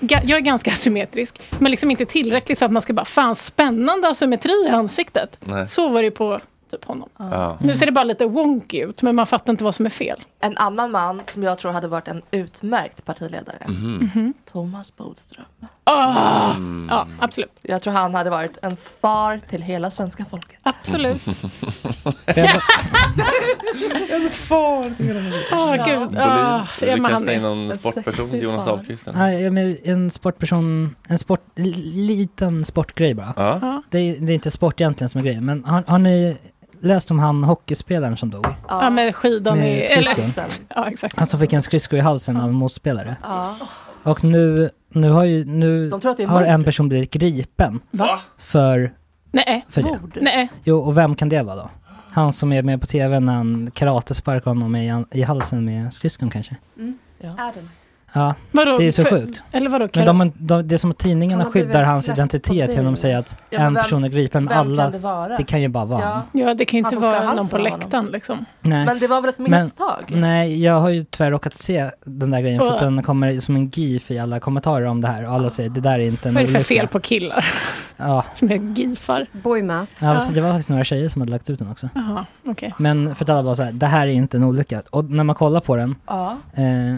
jag 0.00 0.30
är 0.30 0.40
ganska 0.40 0.70
asymmetrisk, 0.72 1.40
men 1.58 1.70
liksom 1.70 1.90
inte 1.90 2.06
tillräckligt 2.06 2.58
för 2.58 2.66
att 2.66 2.72
man 2.72 2.82
ska 2.82 2.92
bara, 2.92 3.04
fan 3.04 3.36
spännande 3.36 4.08
asymmetri 4.08 4.64
i 4.66 4.68
ansiktet. 4.68 5.36
Nej. 5.40 5.68
Så 5.68 5.88
var 5.88 6.02
det 6.02 6.10
på 6.10 6.38
typ 6.70 6.84
honom. 6.84 7.08
Ja. 7.18 7.56
Nu 7.60 7.76
ser 7.76 7.86
det 7.86 7.92
bara 7.92 8.04
lite 8.04 8.26
wonky 8.26 8.82
ut, 8.82 9.02
men 9.02 9.14
man 9.14 9.26
fattar 9.26 9.52
inte 9.52 9.64
vad 9.64 9.74
som 9.74 9.86
är 9.86 9.90
fel. 9.90 10.20
En 10.40 10.56
annan 10.56 10.90
man 10.90 11.22
som 11.32 11.42
jag 11.42 11.58
tror 11.58 11.72
hade 11.72 11.88
varit 11.88 12.08
en 12.08 12.22
utmärkt 12.30 13.04
partiledare. 13.04 13.58
Mhm. 13.68 14.34
Thomas 14.52 14.96
Bodström. 14.96 15.44
Ah! 15.84 16.50
Mm. 16.54 16.88
Ja, 16.90 17.06
absolut. 17.20 17.52
Jag 17.62 17.82
tror 17.82 17.92
han 17.92 18.14
hade 18.14 18.30
varit 18.30 18.58
en 18.62 18.76
far 18.76 19.40
till 19.48 19.62
hela 19.62 19.90
svenska 19.90 20.24
folket. 20.24 20.58
Absolut. 20.62 21.22
För 21.22 22.38
jag, 22.40 22.50
Åh 25.52 25.86
gud. 25.86 26.08
Bolin, 26.08 26.18
Ah, 26.22 26.66
vill 26.80 26.88
ja, 26.88 26.96
du 26.96 27.02
men 27.02 27.10
han 27.12 27.20
kasta 27.20 27.32
in 27.32 27.42
någon 27.42 27.70
en 27.70 27.78
sportperson? 27.78 28.38
Jonas 28.40 28.64
far. 28.64 28.72
Ahlqvist? 28.72 29.08
eller? 29.08 29.18
Nej, 29.18 29.42
jag 29.42 29.52
menar 29.52 29.76
en 29.84 30.10
sportperson, 30.10 30.96
en 31.08 31.18
sport, 31.18 31.44
liten 31.94 32.64
sportgrej 32.64 33.14
bara. 33.14 33.32
Ja. 33.36 33.58
Ja. 33.62 33.82
Det 33.90 33.98
är, 33.98 34.20
det 34.20 34.32
är 34.32 34.34
inte 34.34 34.50
sport 34.50 34.80
egentligen 34.80 35.08
som 35.08 35.18
är 35.20 35.24
grejen, 35.24 35.44
men 35.44 35.64
har, 35.64 35.84
har 35.86 35.98
ni 35.98 36.36
läst 36.80 37.10
om 37.10 37.18
han 37.18 37.44
hockeyspelaren 37.44 38.16
som 38.16 38.30
dog? 38.30 38.46
Ja, 38.68 38.90
med 38.90 39.16
skidan 39.16 39.58
Med 39.58 39.78
i... 39.78 39.82
skridskon. 39.82 40.24
Eller, 40.24 40.46
ja, 40.74 40.90
exakt. 40.90 41.18
Han 41.18 41.26
som 41.26 41.40
fick 41.40 41.52
en 41.52 41.62
skridsko 41.62 41.96
i 41.96 42.00
halsen 42.00 42.36
av 42.36 42.48
en 42.48 42.54
motspelare. 42.54 43.16
Ja. 43.22 43.56
Och 44.02 44.24
nu, 44.24 44.70
nu 44.88 45.10
har 45.10 45.24
ju, 45.24 45.44
nu 45.44 45.90
det 45.90 46.24
har 46.24 46.40
mord. 46.40 46.48
en 46.48 46.64
person 46.64 46.88
blivit 46.88 47.12
gripen 47.12 47.80
Va? 47.90 48.20
för, 48.38 48.92
Nej. 49.32 49.66
för 49.68 49.82
det. 49.82 49.88
Mord. 49.88 50.18
Nej. 50.20 50.48
Jo, 50.64 50.78
och 50.78 50.96
vem 50.96 51.14
kan 51.14 51.28
det 51.28 51.42
vara 51.42 51.56
då? 51.56 51.70
Han 52.10 52.32
som 52.32 52.52
är 52.52 52.62
med 52.62 52.80
på 52.80 52.86
tv 52.86 53.20
när 53.20 53.32
han 53.32 53.70
karatesparkar 53.74 54.50
honom 54.50 54.76
i, 54.76 55.04
i 55.10 55.22
halsen 55.22 55.64
med 55.64 55.94
skridskon 55.94 56.30
kanske? 56.30 56.56
Adam. 57.38 57.68
Ja, 58.12 58.34
Vadå, 58.52 58.76
det 58.78 58.86
är 58.86 58.92
så 58.92 59.02
för- 59.02 59.10
sjukt. 59.10 59.42
Eller 59.52 59.70
vadå? 59.70 59.88
Men 59.94 60.06
de, 60.06 60.32
de, 60.36 60.68
det 60.68 60.74
är 60.74 60.78
som 60.78 60.90
att 60.90 60.98
tidningarna 60.98 61.44
blivit 61.50 61.68
skyddar 61.68 61.82
hans 61.82 62.08
identitet 62.08 62.70
genom 62.76 62.92
att 62.92 62.98
säga 62.98 63.18
att 63.18 63.36
Ja, 63.50 63.58
men 63.58 63.66
en 63.66 63.74
vem- 63.74 63.82
person 63.84 64.04
är 64.04 64.08
gripen, 64.08 64.44
men 64.44 64.48
Vem 64.48 64.58
alla, 64.58 64.82
kan 64.82 64.92
det 64.92 64.98
vara? 64.98 65.36
det 65.36 65.42
kan 65.44 65.62
ju 65.62 65.68
bara 65.68 65.84
vara 65.84 66.00
Ja. 66.02 66.22
Ja, 66.40 66.54
det 66.54 66.64
kan 66.64 66.78
ju 66.78 66.84
inte 66.84 66.96
vara 66.96 67.32
någon 67.34 67.48
på 67.48 67.58
läktaren 67.58 68.06
liksom. 68.06 68.44
Nej. 68.60 68.86
Men 68.86 68.98
det 68.98 69.08
var 69.08 69.20
väl 69.20 69.28
ett 69.30 69.38
Men- 69.38 69.64
misstag? 69.64 70.04
Nej, 70.08 70.64
jag 70.64 70.80
har 70.80 70.88
ju 70.88 71.04
tyvärr 71.04 71.30
råkat 71.30 71.56
se 71.56 71.90
den 72.04 72.30
där 72.30 72.40
grejen 72.40 72.58
för 72.60 72.74
att 72.74 72.80
den 72.80 73.02
kommer 73.02 73.40
som 73.40 73.56
en 73.56 73.68
gif 73.68 74.10
i 74.10 74.18
alla 74.18 74.40
kommentarer 74.40 74.84
om 74.86 75.00
det 75.00 75.08
här 75.08 75.26
och 75.26 75.32
alla 75.32 75.50
säger 75.50 75.70
det 75.70 75.80
där 75.80 75.94
är 75.98 75.98
inte 76.06 76.28
en 76.28 76.34
Vad 76.34 76.42
är 76.42 76.46
det 76.46 76.52
för 76.54 76.62
fel 76.62 76.88
på 76.88 77.00
killar 77.00 77.46
Ja, 77.96 78.24
som 78.34 78.50
är 78.50 78.56
gifar? 78.56 79.26
Boy 79.32 79.62
maths. 79.62 80.02
alltså, 80.02 80.32
det 80.32 80.40
var 80.40 80.50
faktiskt 80.50 80.68
några 80.68 80.84
tjejer 80.84 81.08
som 81.08 81.20
hade 81.22 81.32
lagt 81.32 81.50
ut 81.50 81.58
den 81.58 81.70
också. 81.70 81.88
Jaha, 81.94 82.26
okej. 82.46 82.74
Men 82.78 83.14
för 83.14 83.24
att 83.24 83.28
alla 83.30 83.42
bara 83.42 83.54
så 83.54 83.62
här, 83.62 83.72
det 83.72 83.86
här 83.86 84.06
är 84.06 84.10
inte 84.10 84.36
en 84.36 84.44
olycka. 84.44 84.82
Och 84.90 85.04
när 85.04 85.24
man 85.24 85.34
kollar 85.36 85.60
på 85.60 85.76
den, 85.76 85.94
Ja. 86.06 86.36
eh, 86.54 86.94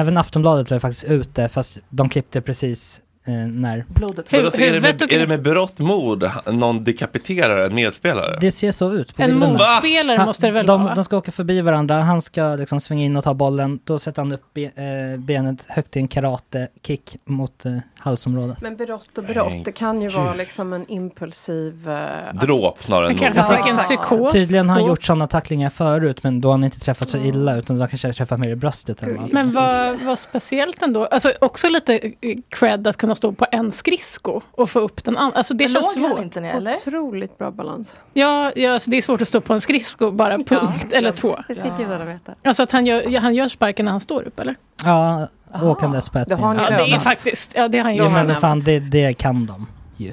även 0.00 0.16
Aftonbladet 0.16 0.57
bladet 0.58 0.70
var 0.70 0.78
faktiskt 0.78 1.04
ute 1.04 1.48
fast 1.48 1.80
de 1.90 2.08
klippte 2.08 2.40
precis 2.40 3.00
när 3.32 3.84
Blodet. 3.88 4.26
Hur- 4.28 4.38
Men 4.38 4.46
alltså, 4.46 4.60
är, 4.60 4.72
det 4.72 4.80
med, 4.80 5.02
är 5.12 5.18
det 5.18 5.26
med 5.26 5.42
berått 5.42 5.78
mod 5.78 6.30
någon 6.46 6.82
dekapiterar 6.82 7.64
en 7.66 7.74
medspelare? 7.74 8.38
det 8.40 8.52
ser 8.52 8.72
så 8.72 8.92
ut 8.92 9.16
på 9.16 9.22
En 9.22 9.30
bilderna. 9.30 9.52
motspelare 9.52 10.16
Han- 10.16 10.26
måste 10.26 10.46
det 10.46 10.52
väl 10.52 10.66
de, 10.66 10.82
vara? 10.84 10.94
de 10.94 11.04
ska 11.04 11.16
åka 11.16 11.32
förbi 11.32 11.60
varandra, 11.60 12.00
han 12.00 12.22
ska 12.22 12.54
liksom 12.56 12.80
svänga 12.80 13.04
in 13.04 13.16
och 13.16 13.24
ta 13.24 13.34
bollen, 13.34 13.78
då 13.84 13.98
sätter 13.98 14.22
han 14.22 14.32
upp 14.32 14.54
be, 14.54 14.62
eh, 14.62 15.18
benet 15.18 15.64
högt 15.68 15.96
i 15.96 16.00
en 16.00 16.08
karate-kick 16.08 17.16
mot 17.24 17.64
eh, 17.66 17.72
halsområdet. 17.98 18.60
Men 18.60 18.76
berått 18.76 19.18
och 19.18 19.24
berått, 19.24 19.64
det 19.64 19.72
kan 19.72 20.02
ju 20.02 20.08
vara 20.08 20.34
liksom 20.34 20.72
en 20.72 20.84
impulsiv... 20.90 21.88
eh, 21.88 22.34
Dråp 22.40 22.78
snarare 22.78 23.08
än 23.08 23.16
mord. 23.16 23.22
exakt. 23.36 23.78
psykos. 23.84 24.32
Tydligen 24.32 24.68
har 24.68 24.74
han 24.76 24.82
då. 24.84 24.88
gjort 24.88 25.02
sådana 25.04 25.26
tacklingar 25.26 25.70
förut 25.70 26.22
men 26.22 26.40
då 26.40 26.48
har 26.48 26.52
han 26.52 26.64
inte 26.64 26.80
träffat 26.80 27.08
så 27.08 27.16
illa 27.18 27.56
utan 27.56 27.78
då 27.78 27.86
kanske 27.86 28.08
har 28.08 28.12
träffat 28.12 28.38
mer 28.40 28.48
i 28.48 28.56
bröstet 28.56 29.02
eller 29.02 29.14
något. 29.14 29.32
Men 29.32 29.52
vad, 29.52 30.00
vad 30.02 30.18
speciellt 30.18 30.82
ändå. 30.82 31.06
Alltså 31.06 31.32
också 31.40 31.68
lite 31.68 31.94
eh, 32.20 32.38
cred 32.48 32.86
att 32.86 32.96
kunna 32.96 33.14
stå 33.18 33.32
på 33.32 33.46
en 33.52 33.72
skridsko 33.72 34.40
och 34.50 34.70
få 34.70 34.78
upp 34.80 35.04
den 35.04 35.16
andra. 35.16 35.36
Alltså 35.36 35.54
det 35.54 35.64
Men 35.64 35.72
känns 35.72 35.96
låg 35.96 36.10
svårt. 36.10 36.20
inte 36.20 36.40
ner 36.40 36.54
eller? 36.54 36.72
Otroligt 36.72 37.38
bra 37.38 37.50
balans. 37.50 37.96
Ja, 38.12 38.52
ja 38.56 38.72
alltså 38.72 38.90
det 38.90 38.96
är 38.96 39.02
svårt 39.02 39.22
att 39.22 39.28
stå 39.28 39.40
på 39.40 39.52
en 39.54 39.60
skridsko 39.60 40.10
bara 40.10 40.38
punkt 40.38 40.92
eller 40.92 41.12
två. 41.12 41.38
Det 41.48 41.54
ska 41.54 41.76
gudarna 41.76 42.04
veta. 42.04 42.34
Alltså 42.44 42.62
att 42.62 42.72
han 42.72 42.86
gör, 42.86 43.02
ja, 43.08 43.20
han 43.20 43.34
gör 43.34 43.48
sparken 43.48 43.84
när 43.84 43.92
han 43.92 44.00
står 44.00 44.22
upp 44.22 44.40
eller? 44.40 44.56
Ja, 44.84 45.28
åkandes 45.62 46.08
på 46.08 46.18
ett 46.18 46.28
Det 46.28 46.34
har 46.34 46.54
ben. 46.54 46.64
Ja, 46.70 46.84
det 46.84 46.92
är 46.92 46.98
faktiskt, 46.98 47.52
ja 47.54 47.68
det 47.68 47.78
har 47.78 47.84
han 47.84 47.94
Jo 47.96 48.04
gjort. 48.04 48.12
men 48.12 48.36
fan 48.36 48.60
det, 48.60 48.78
det 48.80 49.12
kan 49.14 49.46
de 49.46 49.66
ju. 49.96 50.12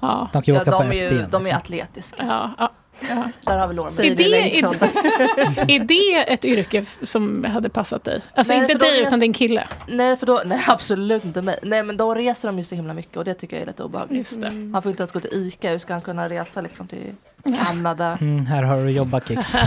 Ja, 0.00 0.28
De 0.32 0.42
kan 0.42 0.54
ju 0.54 0.58
Ja, 0.58 0.60
åka 0.62 0.70
på 0.70 0.82
de, 0.82 0.88
är 0.88 0.96
ett 1.06 1.12
ju, 1.12 1.18
ben. 1.20 1.30
de 1.30 1.36
är 1.36 1.40
liksom. 1.44 1.56
atletiska. 1.56 2.24
ja, 2.58 2.70
ja. 3.08 3.28
Där 3.44 3.58
har 3.58 3.66
vi 3.68 3.74
Lormen. 3.74 4.04
Är 4.04 4.14
det, 4.14 4.58
är, 4.60 5.70
är 5.70 5.78
det 5.84 6.32
ett 6.32 6.44
yrke 6.44 6.84
som 7.02 7.44
hade 7.44 7.68
passat 7.68 8.04
dig? 8.04 8.20
Alltså 8.34 8.54
Nej, 8.54 8.62
inte 8.62 8.74
dig 8.74 9.00
res- 9.00 9.06
utan 9.06 9.20
din 9.20 9.32
kille? 9.32 9.66
Nej, 9.88 10.16
för 10.16 10.26
då, 10.26 10.42
nej 10.46 10.64
absolut 10.66 11.24
inte 11.24 11.42
mig. 11.42 11.58
Nej 11.62 11.82
men 11.82 11.96
då 11.96 12.14
reser 12.14 12.48
de 12.48 12.58
ju 12.58 12.64
så 12.64 12.74
himla 12.74 12.94
mycket 12.94 13.16
och 13.16 13.24
det 13.24 13.34
tycker 13.34 13.56
jag 13.56 13.62
är 13.62 13.66
lite 13.66 13.82
obehagligt. 13.82 14.40
Det. 14.40 14.50
Han 14.72 14.82
får 14.82 14.90
inte 14.90 15.02
ens 15.02 15.12
gå 15.12 15.20
till 15.20 15.30
ICA, 15.32 15.70
hur 15.70 15.78
ska 15.78 15.92
han 15.92 16.02
kunna 16.02 16.28
resa 16.28 16.60
liksom 16.60 16.86
till 16.88 17.14
Kanada? 17.56 18.18
Mm, 18.20 18.46
här 18.46 18.62
har 18.62 18.84
du 18.84 18.90
jobbat-kicks. 18.90 19.54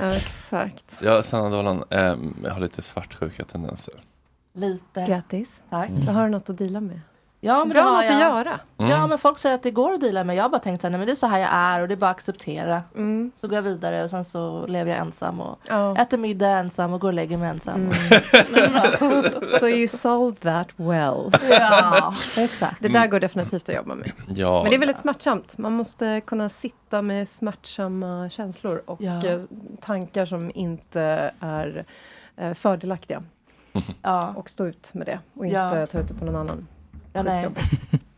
Ja, 0.00 0.12
exakt. 0.16 1.00
Ja, 1.02 1.22
Sanna 1.22 1.50
Dalan, 1.50 1.84
ehm, 1.90 2.36
jag 2.44 2.50
har 2.50 2.60
lite 2.60 2.82
svartsjuka 2.82 3.44
tendenser. 3.44 3.94
Lite. 4.54 5.04
Grattis. 5.08 5.62
Tack. 5.70 5.90
Då 5.90 6.12
har 6.12 6.24
du 6.24 6.30
något 6.30 6.50
att 6.50 6.58
dela 6.58 6.80
med. 6.80 7.00
Ja 7.42 7.58
men 7.58 7.68
Bra 7.68 7.82
det 7.82 7.88
har 7.88 7.96
något 7.96 8.04
jag. 8.10 8.14
att 8.14 8.20
göra. 8.46 8.60
Mm. 8.78 8.90
Ja 8.90 9.06
men 9.06 9.18
folk 9.18 9.38
säger 9.38 9.54
att 9.54 9.62
det 9.62 9.70
går 9.70 9.92
att 9.94 10.00
deala 10.00 10.24
med. 10.24 10.36
Jag 10.36 10.42
har 10.42 10.48
bara 10.48 10.58
tänkt 10.60 10.82
nej 10.82 10.92
men 10.92 11.00
det 11.06 11.10
är 11.12 11.14
så 11.14 11.26
här 11.26 11.38
jag 11.38 11.50
är 11.52 11.82
och 11.82 11.88
det 11.88 11.94
är 11.94 11.96
bara 11.96 12.10
att 12.10 12.16
acceptera. 12.16 12.82
Mm. 12.96 13.32
Så 13.40 13.48
går 13.48 13.54
jag 13.56 13.62
vidare 13.62 14.04
och 14.04 14.10
sen 14.10 14.24
så 14.24 14.66
lever 14.66 14.90
jag 14.90 15.00
ensam 15.00 15.40
och 15.40 15.58
Ja. 15.68 15.96
äter 15.96 16.18
middag 16.18 16.48
ensam 16.48 16.92
och 16.92 17.00
går 17.00 17.08
och 17.08 17.14
lägger 17.14 17.36
mig 17.36 17.48
ensam. 17.50 17.90
So 19.60 19.68
you 19.68 19.88
solve 19.88 20.36
that 20.36 20.68
well. 20.76 21.30
Ja, 21.50 22.14
exakt. 22.36 22.82
Det 22.82 22.88
där 22.88 23.06
går 23.06 23.20
definitivt 23.20 23.68
att 23.68 23.74
jobba 23.74 23.94
med. 23.94 24.12
Ja, 24.28 24.62
Men 24.62 24.70
det 24.70 24.76
är 24.76 24.80
väldigt 24.80 24.98
smärtsamt. 24.98 25.58
Man 25.58 25.72
måste 25.72 26.20
kunna 26.26 26.48
sitta 26.48 27.02
med 27.02 27.28
smärtsamma 27.28 28.30
känslor 28.30 28.82
och 28.86 29.02
Ja. 29.02 29.26
eh, 29.26 29.40
tankar 29.80 30.26
som 30.26 30.50
inte 30.54 31.30
är 31.40 31.84
eh, 32.36 32.54
fördelaktiga. 32.54 33.22
Ja, 34.02 34.32
Och 34.36 34.50
stå 34.50 34.66
ut 34.66 34.94
med 34.94 35.06
det 35.06 35.18
och 35.34 35.44
inte 35.46 35.56
Ja. 35.56 35.86
ta 35.86 35.98
ut 35.98 36.08
det 36.08 36.14
på 36.14 36.24
någon 36.24 36.36
annan. 36.36 36.66
Ja 37.12 37.22
nej. 37.22 37.48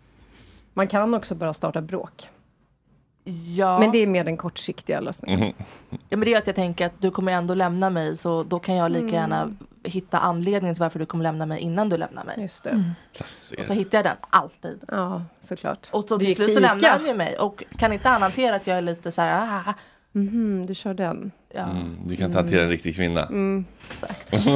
Man 0.74 0.88
kan 0.88 1.14
också 1.14 1.34
bara 1.34 1.54
starta 1.54 1.80
bråk. 1.80 2.28
Ja. 3.56 3.78
Men 3.78 3.90
det 3.92 3.98
är 3.98 4.06
mer 4.06 4.24
den 4.24 4.36
kortsiktiga 4.36 5.00
lösningen. 5.00 5.40
Mhm. 5.40 5.52
ja 5.90 6.16
men 6.16 6.20
det 6.20 6.34
är 6.34 6.38
att 6.38 6.46
jag 6.46 6.56
tänker 6.56 6.86
att 6.86 6.92
du 7.00 7.10
kommer 7.10 7.32
ändå 7.32 7.54
lämna 7.54 7.90
mig 7.90 8.16
så 8.16 8.42
då 8.42 8.58
kan 8.58 8.74
jag 8.74 8.90
lika 8.92 9.02
Mm. 9.02 9.14
gärna 9.14 9.56
hitta 9.84 10.18
anledningen 10.18 10.74
till 10.74 10.80
varför 10.80 10.98
du 10.98 11.06
kommer 11.06 11.22
lämna 11.22 11.46
mig 11.46 11.60
innan 11.60 11.88
du 11.88 11.96
lämnar 11.96 12.24
mig. 12.24 12.40
Just 12.40 12.64
det. 12.64 12.70
Mm. 12.70 12.90
Och 13.58 13.64
så 13.64 13.72
hittar 13.72 13.98
jag 13.98 14.04
den 14.04 14.16
alltid. 14.30 14.84
Ja, 14.88 15.22
såklart. 15.42 15.88
Och 15.90 16.04
så 16.08 16.18
till 16.18 16.36
slut 16.36 16.54
så 16.54 16.60
lämnar 16.60 16.88
han 16.88 17.06
ju 17.06 17.14
mig 17.14 17.38
och 17.38 17.64
kan 17.78 17.92
inte 17.92 18.08
han 18.08 18.22
hantera 18.22 18.56
att 18.56 18.66
jag 18.66 18.78
är 18.78 18.82
lite 18.82 19.12
så 19.12 19.20
här, 19.22 19.62
ah, 19.68 19.74
Mhm, 20.14 20.66
du 20.66 20.74
kör 20.74 20.94
den. 20.94 21.30
Ja. 21.54 21.60
Mm, 21.62 21.96
du 22.04 22.16
kan 22.16 22.26
inte 22.26 22.38
hantera 22.38 22.62
en 22.62 22.68
riktig 22.68 22.96
kvinna. 22.96 23.26
Mm. 23.26 23.64
Åh, 24.32 24.52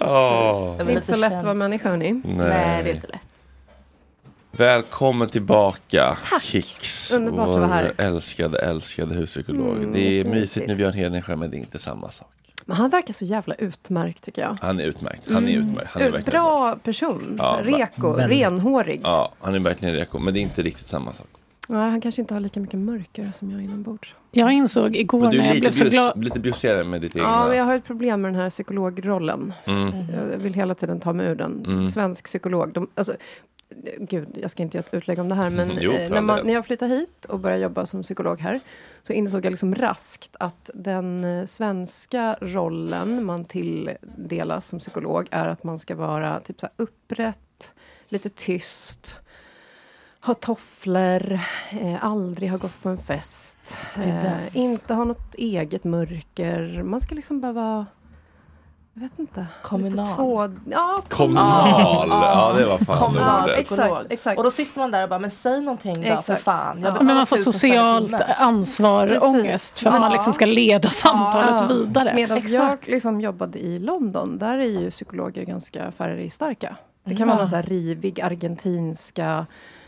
Jag 0.78 0.86
Det 0.86 0.92
är 0.92 0.96
inte 0.96 1.06
så 1.12 1.16
lätt 1.16 1.32
att 1.32 1.44
vara 1.44 1.54
människa 1.54 1.88
hörni. 1.88 2.12
nej. 2.12 2.22
Nej 2.36 2.82
det 2.82 2.90
är 2.90 2.94
inte 2.94 3.06
lätt. 3.06 3.20
Välkommen 4.50 5.28
tillbaka 5.28 6.18
Tack. 6.30 6.42
Kicks, 6.42 7.12
Underbart 7.12 7.48
att 7.48 7.56
vara 7.56 7.66
här. 7.66 7.92
vår 7.98 8.04
älskade, 8.04 8.58
älskade 8.58 9.14
huspsykolog. 9.14 9.76
Mm, 9.76 9.92
det 9.92 10.20
är 10.20 10.24
mysigt 10.24 10.66
med 10.66 10.76
Björn 10.76 10.92
Hedensjö 10.92 11.36
men 11.36 11.50
det 11.50 11.56
är 11.56 11.58
inte 11.58 11.78
samma 11.78 12.10
sak. 12.10 12.28
Men 12.64 12.76
han 12.76 12.90
verkar 12.90 13.14
så 13.14 13.24
jävla 13.24 13.54
utmärkt 13.54 14.22
tycker 14.24 14.42
jag. 14.42 14.56
Han 14.60 14.80
är 14.80 14.84
utmärkt. 14.84 15.22
Han 15.30 15.48
är 15.48 15.52
utmärkt. 15.58 15.90
Han 15.92 16.02
är 16.02 16.18
Ut- 16.18 16.24
Bra 16.26 16.76
person. 16.82 17.34
Ja, 17.38 17.58
Reko, 17.62 18.12
väldigt. 18.12 18.38
renhårig. 18.38 19.00
Ja, 19.04 19.32
han 19.40 19.54
är 19.54 19.58
verkligen 19.58 19.94
reko. 19.94 20.18
Men 20.18 20.34
det 20.34 20.40
är 20.40 20.42
inte 20.42 20.62
riktigt 20.62 20.86
samma 20.86 21.12
sak. 21.12 21.26
Nej, 21.68 21.90
han 21.90 22.00
kanske 22.00 22.22
inte 22.22 22.34
har 22.34 22.40
lika 22.40 22.60
mycket 22.60 22.78
mörker 22.78 23.32
som 23.38 23.50
jag 23.50 23.62
inombords. 23.62 24.14
Jag 24.30 24.52
insåg 24.52 24.96
igår 24.96 25.30
du 25.30 25.38
när 25.38 25.44
är 25.44 25.48
jag 25.48 25.60
blev 25.60 25.70
så 25.70 25.88
glad. 25.88 26.24
lite 26.24 26.40
bjussigare 26.40 26.84
med 26.84 27.00
ditt 27.00 27.16
egna. 27.16 27.28
Ja, 27.28 27.48
men 27.48 27.56
jag 27.56 27.64
har 27.64 27.76
ett 27.76 27.84
problem 27.84 28.22
med 28.22 28.32
den 28.32 28.40
här 28.40 28.50
psykologrollen. 28.50 29.52
mm. 29.64 29.92
Jag 30.32 30.38
vill 30.38 30.54
hela 30.54 30.74
tiden 30.74 31.00
ta 31.00 31.12
mig 31.12 31.26
ur 31.26 31.34
den. 31.34 31.64
Mm. 31.66 31.90
Svensk 31.90 32.24
psykolog. 32.24 32.72
De, 32.72 32.88
alltså, 32.94 33.16
gud, 33.98 34.28
jag 34.42 34.50
ska 34.50 34.62
inte 34.62 34.76
göra 34.76 34.86
ett 34.86 34.94
utlägg 34.94 35.18
om 35.18 35.28
det 35.28 35.34
här, 35.34 35.50
men 35.50 35.70
Jo, 35.80 35.92
eh, 35.92 36.10
när, 36.10 36.20
man, 36.20 36.46
när 36.46 36.54
jag 36.54 36.66
flyttade 36.66 36.94
hit 36.94 37.24
och 37.24 37.40
började 37.40 37.62
jobba 37.62 37.86
som 37.86 38.02
psykolog 38.02 38.40
här, 38.40 38.60
så 39.02 39.12
insåg 39.12 39.44
jag 39.44 39.50
liksom 39.50 39.74
raskt 39.74 40.36
att 40.40 40.70
den 40.74 41.24
eh, 41.24 41.46
svenska 41.46 42.36
rollen 42.40 43.24
man 43.24 43.44
tilldelas 43.44 44.68
som 44.68 44.78
psykolog 44.78 45.28
är 45.30 45.48
att 45.48 45.64
man 45.64 45.78
ska 45.78 45.94
vara 45.94 46.40
typ 46.40 46.60
så 46.60 46.66
här 46.66 46.84
upprätt, 46.84 47.74
lite 48.08 48.28
tyst, 48.30 49.20
ha 50.26 50.34
tofflor, 50.34 51.32
eh, 51.70 52.04
aldrig 52.04 52.50
ha 52.50 52.56
gått 52.58 52.82
på 52.82 52.88
en 52.88 52.98
fest, 52.98 53.78
Det 53.94 54.02
eh, 54.52 54.56
inte 54.56 54.94
ha 54.94 55.04
något 55.04 55.34
eget 55.34 55.84
mörker. 55.84 56.82
Man 56.82 57.00
ska 57.00 57.14
liksom 57.14 57.40
vara, 57.40 57.86
jag 58.94 59.02
vet 59.02 59.18
inte, 59.18 59.46
Kommunal. 59.62 60.16
två... 60.16 60.48
Ja, 60.70 61.02
Kommunal, 61.08 62.08
ja 62.08 62.52
det 62.58 62.64
var 62.64 62.78
fan 62.78 62.98
Kommunal 62.98 63.42
ordet. 63.44 63.56
psykolog. 63.64 63.86
Exakt, 63.90 64.12
exakt. 64.12 64.38
Och 64.38 64.44
då 64.44 64.50
sitter 64.50 64.80
man 64.80 64.90
där 64.90 65.02
och 65.02 65.08
bara, 65.08 65.18
men 65.18 65.30
säg 65.30 65.60
någonting 65.60 65.94
då 65.94 66.02
för 66.02 66.12
Exakt. 66.18 66.42
fan. 66.42 66.80
Jag 66.82 66.92
Ja. 66.94 67.02
Men 67.02 67.16
man 67.16 67.26
får 67.26 67.36
socialt 67.36 68.12
ansvar, 68.38 69.06
Precis. 69.06 69.22
ångest 69.22 69.78
för 69.78 69.88
att 69.88 69.94
Ja. 69.94 70.00
man 70.00 70.12
liksom 70.12 70.34
ska 70.34 70.46
leda 70.46 70.88
samtalet 70.90 71.60
Ja. 71.60 71.66
vidare. 71.66 72.12
Medan 72.14 72.36
Exakt. 72.38 72.52
jag 72.52 72.78
liksom 72.94 73.20
jobbade 73.20 73.58
i 73.58 73.78
London, 73.78 74.38
där 74.38 74.58
är 74.58 74.80
ju 74.80 74.90
psykologer 74.90 75.44
ganska 75.44 75.90
färgstarka. 75.92 76.76
Det 77.04 77.10
kan 77.16 77.28
Ja. 77.28 77.34
vara 77.34 77.38
någon 77.38 77.48
så 77.48 77.56
här 77.56 77.62
rivig 77.62 78.20
argentinska, 78.20 79.46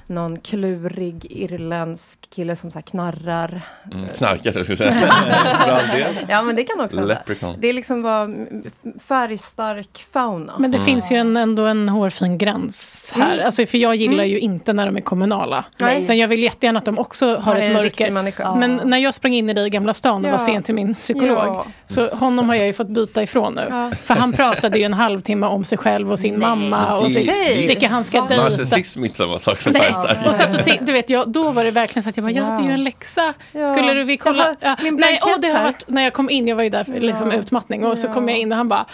någon 0.09 0.41
klurig 0.41 1.27
irländsk 1.31 2.19
kille 2.35 2.57
som 2.57 2.71
så 2.71 2.79
här 2.79 2.83
knarrar. 2.83 3.63
Mm, 3.93 4.09
knarkare 4.09 4.65
skulle 4.65 4.85
jag 4.85 4.95
säga. 4.95 5.13
För 5.65 5.71
all 5.71 5.89
del. 5.99 6.15
Ja 6.29 6.43
men 6.43 6.57
det 6.57 6.65
kan 6.65 6.81
också. 6.81 7.01
Leprechaun. 7.05 7.57
Det 7.61 7.69
är 7.69 7.73
liksom 7.73 8.03
var 8.03 8.25
mm, 8.25 8.63
färgstark 9.09 10.07
fauna. 10.13 10.53
Men 10.59 10.71
det 10.71 10.77
Mm. 10.79 10.87
finns 10.87 11.13
ju 11.13 11.17
en, 11.17 11.37
ändå 11.37 11.67
en 11.67 11.89
hårfin 11.89 12.39
gräns 12.39 13.13
här. 13.17 13.33
Mm. 13.35 13.47
Alltså, 13.47 13.67
för 13.67 13.79
jag 13.79 13.97
gillar 13.97 14.25
ju 14.25 14.39
inte 14.41 14.73
när 14.73 14.87
de 14.87 14.97
är 14.97 15.01
kommunala. 15.01 15.65
Nej. 15.79 16.03
Utan 16.03 16.19
jag 16.19 16.29
vill 16.29 16.43
jättegärna 16.43 16.79
att 16.79 16.85
de 16.85 16.99
också 16.99 17.37
har 17.37 17.57
ett 17.57 17.73
mörker. 17.73 18.57
Men 18.59 18.81
när 18.85 18.99
jag 18.99 19.15
sprang 19.15 19.35
in 19.35 19.51
i 19.51 19.55
det 19.55 19.67
i 19.67 19.71
Gamla 19.71 19.95
stan 19.95 20.25
och 20.25 20.29
Ja. 20.29 20.33
var 20.33 20.39
sen 20.39 20.63
till 20.63 20.75
min 20.75 20.95
psykolog. 20.95 21.39
Ja. 21.39 21.67
Så 21.87 22.09
honom 22.09 22.49
har 22.49 22.57
jag 22.57 22.67
ju 22.67 22.73
fått 22.73 22.89
byta 22.89 23.23
ifrån 23.23 23.55
nu. 23.55 23.67
Ja. 23.71 23.91
För 24.03 24.15
han 24.15 24.33
pratade 24.33 24.79
ju 24.79 24.85
en 24.85 24.93
halvtimme 24.95 25.47
om 25.47 25.65
sig 25.65 25.79
själv 25.79 26.13
och 26.13 26.19
sin 26.19 26.33
Nej. 26.35 26.41
mamma. 26.49 26.97
Och 26.99 27.05
Det- 27.05 27.11
sin, 27.11 27.27
det- 27.27 27.67
vilka 27.69 27.89
han 27.89 28.05
ska 28.05 28.21
dejta. 28.21 28.43
Narcissism 28.45 29.01
är 29.03 29.05
inte 29.07 29.17
samma 29.19 29.39
sak 29.39 29.61
som 29.61 29.73
Nej. 29.73 29.83
Färgstark. 29.97 30.27
Och 30.27 30.35
satt 30.35 30.55
och 30.55 30.61
tänk- 30.65 30.81
du 30.87 30.93
vet, 30.93 31.11
jag, 31.11 31.29
då 31.29 31.51
var 31.51 31.65
det 31.65 31.71
verkligen 31.71 32.03
så 32.03 32.09
att 32.09 32.17
jag 32.17 32.25
bara, 32.25 32.33
jag 32.33 32.45
hade 32.45 32.63
ju 32.65 32.73
en 32.73 32.85
läxa. 32.85 33.35
Ja. 33.53 33.65
Skulle 33.65 33.95
du 33.95 34.05
vi 34.05 34.17
kolla? 34.17 34.57
Ja. 34.61 34.77
min 34.83 34.97
Nej, 34.97 35.19
och 35.23 35.41
det 35.41 35.49
har 35.49 35.63
varit, 35.63 35.83
när 35.89 36.03
jag 36.03 36.13
kom 36.13 36.31
in, 36.31 36.49
jag 36.49 36.57
var 36.57 36.63
ju 36.63 36.71
där 36.71 36.85
för 36.85 36.93
liksom, 37.01 37.31
Ja. 37.31 37.37
utmattning. 37.39 37.87
Och 37.87 37.99
så 37.99 38.09
kom 38.09 38.29
Ja. 38.29 38.35
jag 38.35 38.41
in 38.41 38.53
och 38.53 38.59
han 38.59 38.69
bara, 38.69 38.87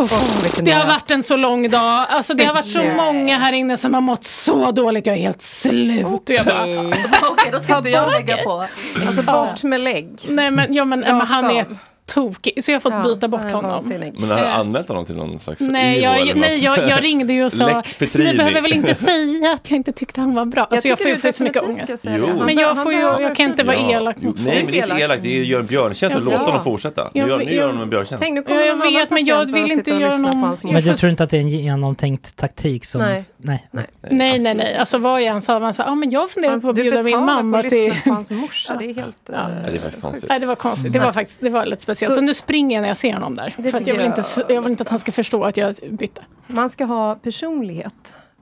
"Uff, 0.00 0.42
vilken 0.44 0.64
det 0.64 0.70
har 0.72 0.78
nöt." 0.84 0.88
varit 0.88 1.10
en 1.10 1.22
så 1.22 1.36
lång 1.36 1.70
dag. 1.70 2.06
Alltså 2.08 2.34
det 2.34 2.44
har 2.44 2.54
varit 2.54 2.66
så 2.72 2.78
Nej. 2.78 2.96
många 2.96 3.38
här 3.38 3.52
inne 3.52 3.76
som 3.76 3.94
har 3.94 4.00
mått 4.00 4.24
så 4.24 4.70
dåligt. 4.70 5.06
Jag 5.06 5.16
är 5.16 5.20
helt 5.20 5.42
slut. 5.42 6.04
Och 6.06 6.30
jag 6.30 6.44
bara, 6.46 6.62
Okej, 7.30 7.48
då 7.52 7.60
ska 7.60 7.76
inte 7.78 7.90
jag 7.90 8.10
lägga 8.12 8.36
på. 8.36 8.66
Alltså 9.06 9.32
bort 9.32 9.62
med 9.62 9.80
lägg. 9.80 10.08
nej 10.28 10.50
men, 10.50 10.74
ja, 10.74 10.84
men, 10.84 11.00
men 11.00 11.20
han 11.20 11.50
är. 11.50 11.66
Tokig. 12.06 12.64
Så 12.64 12.70
jag 12.70 12.76
har 12.76 12.80
fått 12.80 12.92
Ja, 12.92 13.02
byta 13.02 13.28
bort 13.28 13.40
honom. 13.40 13.64
vansinnig. 13.70 14.14
Men 14.20 14.30
har 14.30 14.36
du 14.36 14.42
Eh. 14.46 14.58
anmält 14.58 14.88
honom 14.88 15.04
till 15.06 15.16
någon 15.16 15.38
slags 15.38 15.60
Nej, 15.60 15.96
IVO 15.98 16.04
jag, 16.04 16.36
nej 16.36 16.64
jag, 16.64 16.78
jag 16.88 17.02
ringde 17.04 17.32
ju 17.32 17.44
och 17.44 17.52
sa, 17.52 17.82
ni 18.18 18.34
behöver 18.36 18.60
väl 18.60 18.72
inte 18.72 18.94
säga 19.04 19.52
att 19.52 19.70
jag 19.70 19.76
inte 19.76 19.92
tyckte 19.92 20.20
han 20.20 20.34
var 20.34 20.44
bra. 20.44 20.64
Alltså 20.70 20.88
jag, 20.88 20.98
får 20.98 21.06
ju 21.08 21.14
du 21.14 21.20
för 21.20 21.32
så 21.32 21.42
mycket 21.42 21.62
ångest. 21.62 22.04
Men 22.44 22.58
jag, 22.58 22.82
får 22.82 22.92
ju, 22.92 22.98
jag 23.00 23.36
kan 23.36 23.50
inte 23.50 23.62
vara 23.64 23.76
Ja. 23.76 23.90
elak 23.90 24.16
mot 24.20 24.36
Nej, 24.36 24.44
men 24.44 24.72
det 24.72 24.78
är 24.80 24.84
inte 24.84 25.02
elakt. 25.02 25.22
Det 25.22 25.36
är 25.40 25.42
gör 25.44 25.60
en 25.60 25.66
björntjänst 25.66 26.16
att 26.16 26.22
Ja. 26.24 26.30
låta 26.30 26.44
honom 26.44 26.64
fortsätta. 26.64 27.10
Nu 27.14 27.20
Jag- 27.20 27.28
gör, 27.28 27.38
nu 27.38 27.44
gör 27.44 27.52
jag- 27.60 27.66
honom 27.66 27.82
en 27.82 27.90
björntjänst. 27.90 28.22
Tänk, 28.24 28.34
nu 28.34 28.40
Ja, 28.40 28.46
kommer 28.48 28.66
jag 28.66 28.76
vet, 29.00 29.10
men 29.10 29.24
jag 29.24 29.52
vill 29.52 29.72
inte 29.72 29.90
göra 29.90 30.16
någon- 30.16 30.56
jag 30.62 30.72
Men 30.72 30.82
du 30.82 30.94
tror 30.96 31.10
inte 31.10 31.24
att 31.24 31.30
det 31.30 31.36
är 31.36 31.40
en 31.40 31.48
genomtänkt 31.48 32.36
taktik 32.36 32.84
som... 32.84 33.00
Nej. 33.00 33.24
Nej. 33.36 33.66
Nej. 33.70 33.84
Nej, 34.00 34.10
nej, 34.10 34.38
absolut 34.38 34.56
nej. 34.56 34.76
Alltså 34.76 34.98
vad 34.98 35.22
jag 35.22 35.26
än 35.34 35.42
sa, 35.42 35.58
man 35.60 35.74
sa, 35.74 35.84
ah, 35.84 35.94
men 35.94 36.10
jag 36.10 36.30
funderar 36.30 36.58
på 36.58 36.68
att 36.68 36.76
du 36.76 36.82
bjuda 36.82 36.96
min 36.96 37.04
betalar 37.04 37.26
mamma 37.26 37.58
för 37.58 37.64
att 37.66 37.70
till... 37.70 37.84
lyssna 37.84 38.00
på 38.04 38.10
hans 38.14 38.30
morsa. 38.30 38.76
Det 38.78 38.84
är 38.90 38.94
helt... 38.94 39.16
Ja. 39.32 39.48
eh, 39.94 40.00
konstigt. 40.00 40.30
Det 40.40 40.46
var 40.46 40.54
konstigt. 40.54 40.92
Det 40.92 40.98
var 40.98 41.12
faktiskt 41.12 41.40
det 41.40 41.50
var 41.50 41.66
lite 41.66 41.82
speciellt. 41.82 41.95
Så, 41.96 42.14
Så- 42.14 42.20
nu 42.20 42.34
springer 42.34 42.76
jag 42.76 42.82
när 42.82 42.88
jag 42.88 42.96
ser 42.96 43.12
honom 43.12 43.34
där. 43.34 43.54
Det 43.56 43.70
För 43.70 43.88
jag, 43.88 43.96
vill 43.96 44.06
inte, 44.06 44.22
jag- 44.48 44.62
vill 44.62 44.70
inte 44.70 44.82
att 44.82 44.88
han 44.88 44.98
ska 44.98 45.12
förstå 45.12 45.44
att 45.44 45.56
jag 45.56 45.74
bytte. 45.90 46.22
Man 46.46 46.70
ska 46.70 46.84
ha 46.84 47.14
personlighet, 47.14 47.94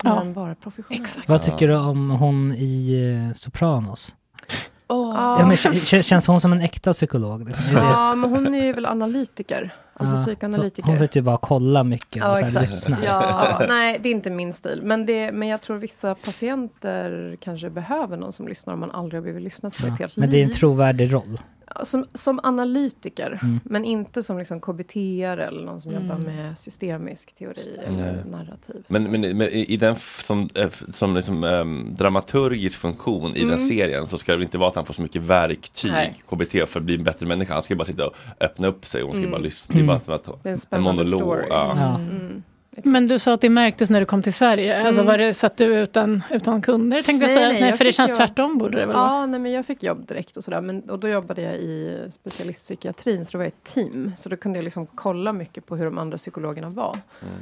Ja. 0.04 0.14
men 0.24 0.32
vara 0.32 0.54
professionell. 0.54 1.02
Exakt. 1.02 1.28
Vad 1.28 1.42
tycker 1.42 1.68
du 1.68 1.76
om 1.76 2.10
hon 2.10 2.52
i 2.54 2.94
eh, 3.30 3.34
Sopranos? 3.36 4.14
Åh. 4.88 5.14
Ja, 5.40 5.46
men, 5.46 5.56
känns 6.02 6.26
hon 6.26 6.40
som 6.40 6.52
en 6.52 6.60
äkta 6.60 6.92
psykolog? 6.92 7.46
Liksom? 7.46 7.64
Ja, 7.74 8.14
men 8.14 8.30
hon 8.30 8.54
är 8.54 8.64
ju 8.64 8.72
väl 8.72 8.86
analytiker. 8.86 9.74
Alltså 9.96 10.16
Ja, 10.16 10.24
psykoanalytiker. 10.24 10.88
Hon 10.88 10.98
sitter 10.98 11.20
ju 11.20 11.24
bara 11.24 11.34
och 11.34 11.40
kollar 11.40 11.84
mycket 11.84 12.16
Ja, 12.16 12.30
och 12.30 12.36
så 12.38 12.44
här, 12.44 12.62
exakt. 12.62 12.88
lyssnar. 12.88 12.98
Ja, 13.04 13.62
nej, 13.68 13.98
det 14.02 14.08
är 14.08 14.10
inte 14.12 14.30
min 14.30 14.52
stil. 14.52 14.80
Men, 14.84 15.06
det, 15.06 15.32
men 15.32 15.48
jag 15.48 15.60
tror 15.60 15.76
vissa 15.76 16.14
patienter 16.14 17.36
kanske 17.40 17.70
behöver 17.70 18.16
någon 18.16 18.32
som 18.32 18.48
lyssnar 18.48 18.74
om 18.74 18.80
man 18.80 18.90
aldrig 18.90 19.18
har 19.20 19.22
blivit 19.22 19.42
lyssnat 19.42 19.78
på 19.80 19.86
Ja, 19.88 19.92
ett 19.92 19.98
helt 19.98 20.16
Men 20.16 20.30
det 20.30 20.36
är 20.36 20.42
en 20.42 20.46
liv. 20.48 20.54
trovärdig 20.54 21.12
roll. 21.12 21.40
Som, 21.82 22.04
som 22.14 22.40
analytiker, 22.42 23.38
Mm. 23.42 23.60
men 23.64 23.84
inte 23.84 24.22
som 24.22 24.38
liksom 24.38 24.60
KBT 24.60 24.96
eller 25.22 25.62
någon 25.64 25.80
som 25.80 25.90
Mm. 25.90 26.02
jobbar 26.02 26.18
med 26.18 26.58
systemisk 26.58 27.34
teori 27.34 27.78
eller 27.86 28.12
Nej. 28.12 28.24
narrativ. 28.30 28.84
Men, 28.88 29.02
men, 29.04 29.20
men 29.38 29.48
i 29.48 29.76
den 29.76 29.96
som, 30.26 30.48
eh, 30.54 30.68
som 30.94 31.16
liksom, 31.16 31.44
ehm, 31.44 31.94
dramaturgisk 31.94 32.78
funktion 32.78 33.36
i 33.36 33.40
den 33.40 33.52
Mm. 33.52 33.68
serien 33.68 34.06
så 34.08 34.18
ska 34.18 34.36
det 34.36 34.42
inte 34.42 34.58
vara 34.58 34.68
att 34.68 34.76
han 34.76 34.86
får 34.86 34.94
så 34.94 35.02
mycket 35.02 35.22
verktyg, 35.22 35.90
Nej. 35.92 36.22
KBT, 36.28 36.66
för 36.66 36.80
att 36.80 36.84
bli 36.86 36.94
en 36.94 37.04
bättre 37.04 37.26
människa. 37.26 37.52
Han 37.54 37.62
ska 37.62 37.76
bara 37.76 37.84
sitta 37.84 38.06
och 38.06 38.14
öppna 38.40 38.68
upp 38.68 38.86
sig 38.86 39.02
och 39.02 39.08
hon 39.08 39.14
ska 39.14 39.20
Mm. 39.22 39.30
bara 39.30 39.42
lyssna. 39.42 39.74
Det 39.74 39.80
är 39.80 39.86
bara 39.86 39.98
som 39.98 40.14
att, 40.14 40.24
Det 40.42 40.48
är 40.50 40.52
en 40.52 40.58
en 40.70 40.82
monolog. 40.82 41.20
story. 41.20 41.46
Ja. 41.50 42.00
Mm. 42.76 42.80
Exakt. 42.80 42.92
Men 42.92 43.08
du 43.08 43.18
sa 43.18 43.32
att 43.32 43.40
det 43.40 43.48
märktes 43.48 43.90
när 43.90 44.00
du 44.00 44.06
kom 44.06 44.22
till 44.22 44.32
Sverige. 44.34 44.86
Alltså 44.86 45.00
Mm. 45.00 45.06
var 45.12 45.18
det, 45.18 45.34
satt 45.34 45.56
du 45.56 45.64
utan, 45.64 46.22
utan 46.30 46.62
kunder 46.62 47.02
tänkte 47.02 47.12
jag 47.12 47.28
Nej, 47.28 47.36
säga? 47.36 47.48
nej, 47.48 47.60
Nej, 47.60 47.68
jag 47.70 47.78
för 47.78 47.84
det 47.84 47.92
känns 47.92 48.10
jobb. 48.10 48.18
tvärtom 48.18 48.58
borde 48.58 48.76
det 48.80 48.86
väl 48.86 48.96
vara? 48.96 49.06
Ja, 49.08 49.26
nej, 49.26 49.40
men 49.40 49.52
jag 49.52 49.66
fick 49.66 49.82
jobb 49.82 50.06
direkt 50.06 50.36
och 50.36 50.44
sådär. 50.44 50.60
Men, 50.60 50.90
och 50.90 50.98
då 50.98 51.08
jobbade 51.08 51.42
jag 51.42 51.54
i 51.54 51.98
specialistpsykiatrin, 52.10 53.24
så 53.24 53.32
då 53.32 53.38
var 53.38 53.44
jag 53.44 53.48
ett 53.52 53.64
team. 53.64 54.12
Så 54.16 54.28
då 54.28 54.36
kunde 54.36 54.58
jag 54.58 54.64
liksom 54.64 54.86
kolla 54.86 55.32
mycket 55.32 55.66
på 55.66 55.76
hur 55.76 55.84
de 55.84 55.98
andra 55.98 56.16
psykologerna 56.16 56.68
var. 56.68 56.98
Mm. 57.22 57.34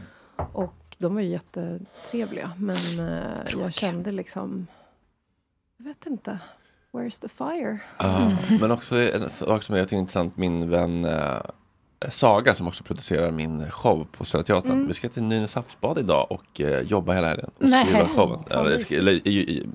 Och 0.53 0.75
de 0.99 1.15
var 1.15 1.21
ju 1.23 1.29
jättetrevliga. 1.29 2.51
Men 2.57 2.77
eh, 3.09 3.61
jag 3.61 3.73
kände 3.73 4.13
liksom... 4.13 4.67
Jag 5.79 5.85
vet 5.85 6.07
inte. 6.07 6.39
Where's 6.93 7.21
the 7.21 7.29
fire? 7.29 7.79
Ja, 7.99 8.33
Men 8.61 8.71
också 8.71 8.97
en 8.97 9.31
sak 9.31 9.63
som 9.63 9.77
jag 9.77 9.87
tycker 9.87 9.97
är 9.97 10.01
intressant, 10.01 10.37
min 10.37 10.71
vän 10.71 11.05
eh, 11.05 11.37
Saga 12.11 12.55
som 12.55 12.69
också 12.69 12.85
producerar 12.85 13.31
min 13.31 13.71
show 13.71 14.07
på 14.13 14.25
Södra 14.25 14.45
Teatern. 14.45 14.73
Mm. 14.73 14.87
Vi 14.87 14.95
ska 14.95 15.09
till 15.09 15.23
Nynäshamnsbad 15.23 15.99
idag 15.99 16.27
och 16.33 16.61
eh, 16.61 16.81
jobba 16.81 17.13
hela 17.13 17.27
helgen 17.29 17.51
och 17.59 17.69
Nej. 17.69 17.87
skriva 17.87 18.09
showen. 18.09 18.41
Eller, 18.51 18.79
skri, 18.79 19.67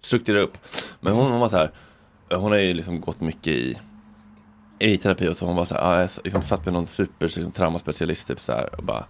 strukturera 0.00 0.42
upp. 0.42 0.58
Men 1.00 1.12
hon, 1.12 1.30
hon 1.30 1.40
var 1.40 1.48
så 1.48 1.56
här, 1.56 1.70
hon 2.30 2.52
har 2.52 2.58
ju 2.58 2.74
liksom 2.74 3.00
gått 3.00 3.20
mycket 3.20 3.46
i 3.52 3.78
i 4.78 4.96
terapi 4.96 5.28
och 5.28 5.36
så 5.36 5.46
hon 5.46 5.56
var 5.56 5.64
så 5.64 5.74
här, 5.74 5.82
ah, 5.82 6.00
jag 6.00 6.10
liksom 6.24 6.42
satt 6.42 6.64
med 6.64 6.74
någon 6.74 6.86
super 6.86 7.26
liksom, 7.26 7.52
traumaspecialist 7.52 8.28
typ 8.28 8.40
så 8.40 8.52
här 8.52 8.74
och 8.74 8.84
bara 8.84 9.04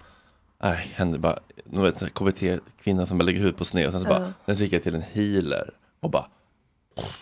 Nej, 0.62 0.92
hände 0.94 1.18
bara, 1.18 1.38
du 1.64 1.80
vet, 1.80 2.14
KBT, 2.14 2.42
kvinna 2.82 3.06
som 3.06 3.18
bara 3.18 3.24
lägger 3.24 3.38
huvudet 3.38 3.58
på 3.58 3.64
sned 3.64 3.86
och 3.86 3.92
sen 3.92 4.00
så 4.00 4.08
bara, 4.08 4.20
Ja. 4.20 4.32
sen 4.46 4.56
så 4.56 4.64
gick 4.64 4.72
jag 4.72 4.82
till 4.82 4.94
en 4.94 5.02
healer 5.02 5.70
och 6.00 6.10
bara 6.10 6.26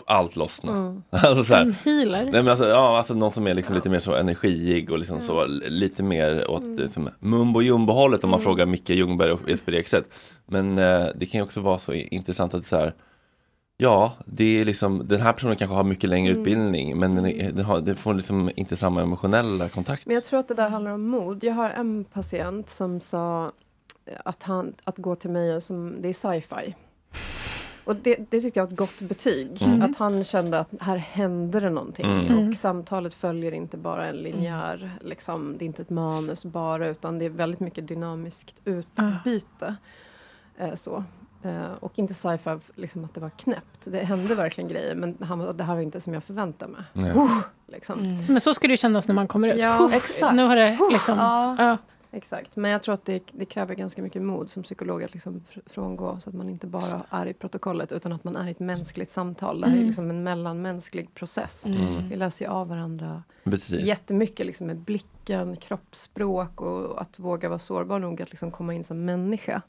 allt 0.07 0.37
lossnade. 0.37 0.79
Mm. 0.79 1.03
alltså 1.11 1.45
så 1.45 1.55
här, 1.55 1.63
En 1.63 1.73
healer? 1.85 2.23
Nej 2.25 2.33
men 2.43 2.49
alltså, 2.49 2.69
ja, 2.69 2.99
alltså 2.99 3.15
någon 3.15 3.33
som 3.33 3.47
är 3.47 3.55
liksom 3.55 3.75
lite 3.75 3.91
mer 3.91 3.99
så 3.99 4.15
energiig 4.15 4.91
och 4.91 4.99
liksom 4.99 5.21
så 5.21 5.43
l- 5.45 5.63
lite 5.69 6.03
mer 6.03 6.51
åt 6.51 6.63
Mm. 6.63 6.77
liksom, 6.77 7.11
mumbo 7.19 7.63
jumbo 7.63 7.93
hållet 7.93 8.25
om 8.25 8.31
man 8.31 8.41
frågar 8.41 8.67
Micke 8.67 8.91
Ljungberg 8.91 9.33
och 9.33 9.41
Jesper 9.51 9.73
Ekstedt. 9.75 10.07
Men 10.47 10.79
eh, 10.79 11.07
det 11.15 11.27
kan 11.27 11.39
ju 11.39 11.43
också 11.45 11.61
vara 11.61 11.79
så 11.79 11.93
intressant 11.93 12.55
att 12.55 12.67
så 12.67 12.77
här 12.77 12.95
Ja, 13.77 14.13
det 14.27 14.61
är 14.61 14.65
liksom, 14.65 15.09
den 15.09 15.21
här 15.21 15.33
personen 15.33 15.57
kanske 15.57 15.75
har 15.75 15.85
mycket 15.85 16.11
längre 16.11 16.31
Mm. 16.33 16.41
utbildning 16.41 16.99
men 16.99 17.15
den, 17.15 17.27
är, 17.27 17.53
den, 17.53 17.65
har, 17.65 17.81
den 17.81 17.97
får 17.97 18.15
liksom 18.15 18.51
inte 18.57 18.77
samma 18.77 19.03
emotionella 19.03 19.69
kontakt. 19.69 20.07
Men 20.07 20.15
jag 20.15 20.25
tror 20.25 20.41
att 20.41 20.49
det 20.49 20.55
där 20.55 20.69
handlar 20.69 20.91
om 20.93 21.03
mod. 21.09 21.45
Jag 21.45 21.53
har 21.55 21.71
en 21.71 22.05
patient 22.05 22.71
som 22.71 23.01
sa 23.01 23.53
att, 24.25 24.43
han, 24.43 24.75
att 24.85 24.99
gå 24.99 25.15
till 25.17 25.31
mig, 25.31 25.61
som, 25.61 25.97
det 26.01 26.09
är 26.09 26.13
sci-fi. 26.13 26.75
Och 27.85 27.97
det, 27.97 28.17
det 28.31 28.41
tyckte 28.41 28.61
jag 28.61 28.65
var 28.65 28.73
ett 28.73 28.79
gott 28.79 29.01
betyg. 29.01 29.63
Mm. 29.63 29.83
Att 29.83 29.99
han 29.99 30.25
kände 30.25 30.59
att 30.59 30.69
här 30.81 30.97
händer 30.97 31.61
det 31.61 31.71
någonting. 31.71 32.07
Mm. 32.07 32.49
Och 32.49 32.57
samtalet 32.57 33.15
följer 33.15 33.53
inte 33.53 33.77
bara 33.77 34.07
en 34.07 34.17
linjär, 34.17 34.99
liksom, 35.01 35.59
det 35.59 35.65
är 35.65 35.67
inte 35.67 35.83
ett 35.83 35.91
manus 35.91 36.45
bara, 36.45 36.89
utan 36.89 37.19
det 37.19 37.25
är 37.25 37.31
väldigt 37.31 37.61
mycket 37.61 37.89
dynamiskt 37.89 38.61
utbyte. 38.65 39.77
Eh, 40.59 40.75
så. 40.75 41.05
Eh, 41.43 41.73
och 41.81 41.99
inte 41.99 42.15
sci-fi, 42.15 42.59
liksom 42.75 43.05
att 43.05 43.15
det 43.15 43.21
var 43.21 43.31
knäppt. 43.31 43.81
Det 43.85 43.99
hände 43.99 44.35
verkligen 44.35 44.71
grejer, 44.71 44.95
men 44.95 45.17
han, 45.21 45.57
det 45.57 45.65
här 45.65 45.75
var 45.75 45.83
inte 45.83 46.01
som 46.01 46.15
jag 46.15 46.25
förväntade 46.25 46.73
mig. 46.73 46.83
Nej. 46.93 47.11
Uh, 47.11 47.39
liksom. 47.67 48.25
Men 48.29 48.41
så 48.41 48.55
ska 48.55 48.69
det 48.69 48.77
kännas 48.77 49.09
när 49.09 49.15
man 49.15 49.29
kommer 49.29 49.49
ut. 49.49 49.61
Ja, 49.61 49.91
exakt. 49.93 50.35
Nu 50.35 50.45
har 50.45 50.57
det 50.57 50.79
liksom... 50.91 51.19
Ja. 51.19 51.57
Ja. 51.59 51.79
Exakt, 52.17 52.57
men 52.57 52.71
jag 52.71 52.83
tror 52.83 52.95
att 52.95 53.05
det, 53.05 53.23
det 53.33 53.45
kräver 53.45 53.75
ganska 53.75 54.03
mycket 54.03 54.23
mod 54.23 54.51
som 54.51 54.63
psykolog 54.63 55.03
att 55.05 55.13
liksom 55.13 55.41
fr- 55.53 55.61
frångå 55.67 56.21
så 56.21 56.29
att 56.31 56.35
man 56.35 56.49
inte 56.49 56.67
bara 56.67 57.03
är 57.11 57.27
i 57.27 57.33
protokollet 57.35 57.93
utan 57.93 58.13
att 58.13 58.25
man 58.25 58.37
är 58.37 58.49
i 58.49 58.51
ett 58.51 58.61
mänskligt 58.61 59.11
samtal. 59.11 59.61
Det 59.61 59.67
här 59.67 59.73
är 59.73 59.77
Mm. 59.77 59.87
liksom 59.87 60.11
en 60.11 60.23
mellanmänsklig 60.23 61.15
process. 61.15 61.67
Mm. 61.67 62.09
Vi 62.09 62.17
läser 62.17 62.45
ju 62.45 62.51
av 62.51 62.69
varandra 62.69 63.23
Precis. 63.45 63.81
jättemycket 63.81 64.47
liksom 64.47 64.67
med 64.67 64.77
blicken, 64.77 65.57
kroppsspråk 65.57 66.61
och 66.61 67.01
att 67.01 67.19
våga 67.19 67.49
vara 67.49 67.59
sårbar 67.59 67.99
nog 67.99 68.23
att 68.23 68.31
liksom 68.31 68.51
komma 68.51 68.75
in 68.75 68.85
som 68.85 69.05
människa. 69.05 69.63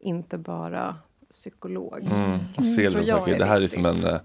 Inte 0.00 0.38
bara 0.38 0.96
psykolog. 1.30 2.00
Mm. 2.12 2.38
Och 2.56 2.64
ser 2.64 2.90
Tror 2.90 3.00
de 3.00 3.06
jag 3.06 3.28
är 3.28 3.38
Det 3.38 3.44
här 3.44 3.60
är 3.62 3.68
som 3.68 3.86
en, 3.86 4.18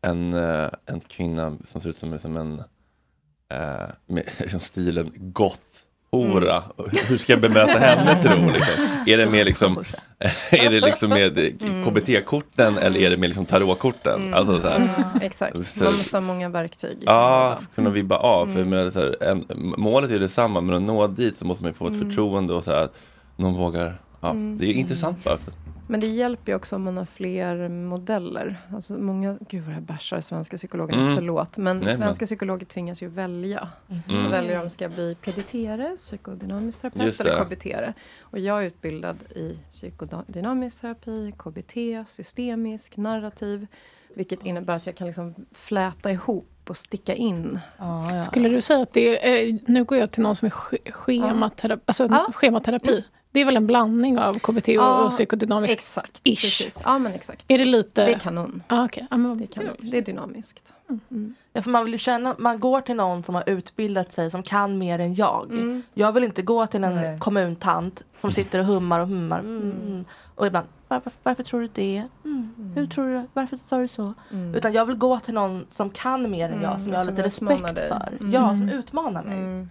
en, 0.00 0.34
eh, 0.34 0.70
en 0.86 1.00
kvinna 1.00 1.56
som 1.64 1.80
ser 1.80 1.90
ut 1.90 1.96
som, 1.96 2.18
som 2.18 2.36
en 2.36 2.58
eh, 3.48 3.88
med 4.06 4.24
liksom 4.38 4.60
stilen 4.60 5.12
goth 5.16 5.60
hora. 6.24 6.62
Hur 7.08 7.16
ska 7.18 7.32
jag 7.32 7.40
bemöta 7.42 7.78
henne 7.78 8.22
tro? 8.22 8.46
Liksom? 8.46 8.84
Är 9.06 9.18
det 9.18 9.26
med 9.30 9.46
liksom, 9.46 9.84
är 10.50 10.70
det 10.70 10.80
liksom 10.80 11.08
med 11.10 11.38
Mm. 11.38 11.84
KBT-korten 11.84 12.78
eller 12.78 13.00
är 13.00 13.10
det 13.10 13.16
med 13.16 13.28
liksom 13.28 13.46
tarotkorten? 13.46 14.34
Alltså, 14.34 14.60
så 14.60 14.68
här. 14.68 14.76
Mm, 14.76 14.90
exakt, 15.22 15.68
Så- 15.68 15.84
man 15.84 15.92
måste 15.92 16.16
ha 16.16 16.20
många 16.20 16.48
verktyg 16.48 16.96
Ja, 17.00 17.58
kunna 17.74 17.90
vibba 17.90 18.16
av. 18.16 18.46
För 18.46 18.60
Mm. 18.60 18.68
menar, 18.68 18.90
så 18.90 19.00
här, 19.00 19.22
en, 19.24 19.44
målet 19.76 20.10
är 20.10 20.20
detsamma, 20.20 20.60
men 20.60 20.76
att 20.76 20.82
nå 20.82 21.06
dit 21.06 21.36
så 21.36 21.44
måste 21.44 21.64
man 21.64 21.74
få 21.74 21.86
ett 21.86 21.94
Mm. 21.94 22.08
förtroende 22.08 22.54
och 22.54 22.64
så 22.64 22.70
här, 22.70 22.82
att 22.82 22.94
någon 23.36 23.54
vågar. 23.54 23.94
Ja, 24.20 24.30
Mm. 24.30 24.58
Det 24.58 24.66
är 24.66 24.72
intressant 24.72 25.24
bara. 25.24 25.36
För, 25.38 25.52
Men 25.88 26.00
det 26.00 26.06
hjälper 26.06 26.52
ju 26.52 26.56
också 26.56 26.76
om 26.76 26.82
man 26.82 26.96
har 26.96 27.04
fler 27.04 27.68
modeller. 27.68 28.56
Alltså 28.72 28.94
många, 28.98 29.38
gud 29.48 29.64
vad 29.64 29.74
jag 29.74 29.82
bashar 29.82 30.20
svenska 30.20 30.56
psykologerna, 30.56 31.02
Mm. 31.02 31.14
förlåt. 31.16 31.56
Men 31.56 31.78
Nej, 31.78 31.96
svenska 31.96 32.22
men- 32.22 32.26
psykologer 32.26 32.66
tvingas 32.66 33.02
ju 33.02 33.08
välja. 33.08 33.68
Mm. 33.88 34.02
De 34.06 34.30
väljer 34.30 34.56
om 34.56 34.64
de 34.64 34.70
ska 34.70 34.88
bli 34.88 35.16
PDT-are, 35.22 35.96
psykodynamisk 35.96 36.80
terapeut 36.80 37.04
Just 37.06 37.20
eller. 37.20 37.44
KBT-are. 37.44 37.92
Och 38.20 38.38
jag 38.38 38.62
är 38.62 38.66
utbildad 38.66 39.16
i 39.36 39.58
psykodynamisk 39.70 40.80
terapi, 40.80 41.32
KBT, 41.38 42.04
systemisk, 42.08 42.96
narrativ. 42.96 43.66
Vilket 44.14 44.44
innebär 44.46 44.76
att 44.76 44.86
jag 44.86 44.94
kan 44.96 45.06
liksom 45.06 45.34
fläta 45.52 46.10
ihop 46.10 46.48
och 46.68 46.76
sticka 46.76 47.14
in. 47.14 47.58
Skulle 48.24 48.48
du 48.48 48.60
säga 48.60 48.82
att 48.82 48.92
det 48.92 49.28
är, 49.28 49.48
eh, 49.48 49.56
nu 49.66 49.84
går 49.84 49.98
jag 49.98 50.10
till 50.10 50.22
någon 50.22 50.36
som 50.36 50.46
är 50.46 50.50
sch- 50.50 50.90
schematerapi, 50.92 51.82
alltså 51.86 52.04
Ja. 52.10 52.30
schematerapi. 52.34 53.04
Det 53.36 53.40
är 53.40 53.44
väl 53.44 53.56
en 53.56 53.66
blandning 53.66 54.18
av 54.18 54.34
KBT 54.34 54.68
och, 54.68 54.74
Ja, 54.74 55.04
och 55.04 55.10
psykodynamiskt? 55.10 55.72
Exakt, 55.72 56.20
ish. 56.24 56.42
precis. 56.42 56.82
Ja, 56.84 56.98
men 56.98 57.12
exakt. 57.12 57.44
Är 57.48 57.58
det 57.58 57.64
lite... 57.64 58.06
Det 58.06 58.12
är 58.12 58.18
kanon. 58.18 58.62
Ah, 58.68 58.84
okay. 58.84 59.04
ah, 59.10 59.16
men, 59.16 59.38
det, 59.38 59.44
är 59.44 59.46
kanon. 59.46 59.76
det 59.78 59.98
är 59.98 60.02
dynamiskt. 60.02 60.74
Ja, 61.52 61.62
för 61.62 61.70
man 61.70 61.84
vill 61.84 61.98
känna, 61.98 62.34
man 62.38 62.60
går 62.60 62.80
till 62.80 62.96
någon 62.96 63.24
som 63.24 63.34
har 63.34 63.44
utbildat 63.46 64.12
sig 64.12 64.30
som 64.30 64.42
kan 64.42 64.78
mer 64.78 64.98
än 64.98 65.14
jag. 65.14 65.50
Mm. 65.50 65.82
Jag 65.94 66.12
vill 66.12 66.24
inte 66.24 66.42
gå 66.42 66.66
till 66.66 66.84
en 66.84 66.94
Nej. 66.94 67.18
kommuntant 67.18 68.02
som 68.20 68.32
sitter 68.32 68.58
och 68.58 68.64
hummar 68.64 69.00
och 69.00 69.08
hummar. 69.08 69.38
Mm, 69.38 69.72
mm. 69.86 70.04
Och 70.34 70.46
ibland, 70.46 70.66
varför, 70.88 71.12
varför 71.22 71.42
tror 71.42 71.60
du 71.60 71.68
det? 71.74 72.02
Mm. 72.24 72.72
Hur 72.74 72.86
tror 72.86 73.06
du, 73.06 73.22
varför 73.32 73.56
sa 73.56 73.78
du 73.78 73.88
så? 73.88 74.14
Mm. 74.32 74.54
Utan 74.54 74.72
jag 74.72 74.84
vill 74.84 74.96
gå 74.96 75.20
till 75.20 75.34
någon 75.34 75.66
som 75.72 75.90
kan 75.90 76.30
mer 76.30 76.50
än 76.50 76.62
jag, 76.62 76.72
Mm, 76.72 76.84
som 76.84 76.92
jag 76.92 76.98
har 76.98 77.04
som 77.04 77.14
lite 77.14 77.26
respekt 77.26 77.78
för. 77.88 78.12
Mm. 78.20 78.32
Ja, 78.32 78.48
som 78.48 78.68
utmanar 78.68 79.22
mig. 79.22 79.66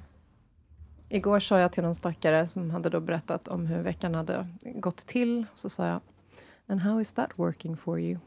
Mm. 1.10 1.18
Igår 1.18 1.40
sa 1.40 1.60
jag 1.60 1.72
till 1.72 1.84
någon 1.84 1.96
stackare 1.96 2.48
som 2.48 2.72
hade 2.72 2.90
då 2.90 3.00
berättat 3.00 3.48
om 3.48 3.66
hur 3.66 3.82
veckan 3.82 4.16
hade 4.16 4.48
gått 4.64 4.98
till. 4.98 5.46
Så 5.56 5.70
sa 5.70 5.88
jag, 5.88 6.00
and 6.68 6.82
how 6.82 7.02
is 7.02 7.12
that 7.14 7.30
working 7.36 7.78
for 7.78 8.00
you? 8.00 8.20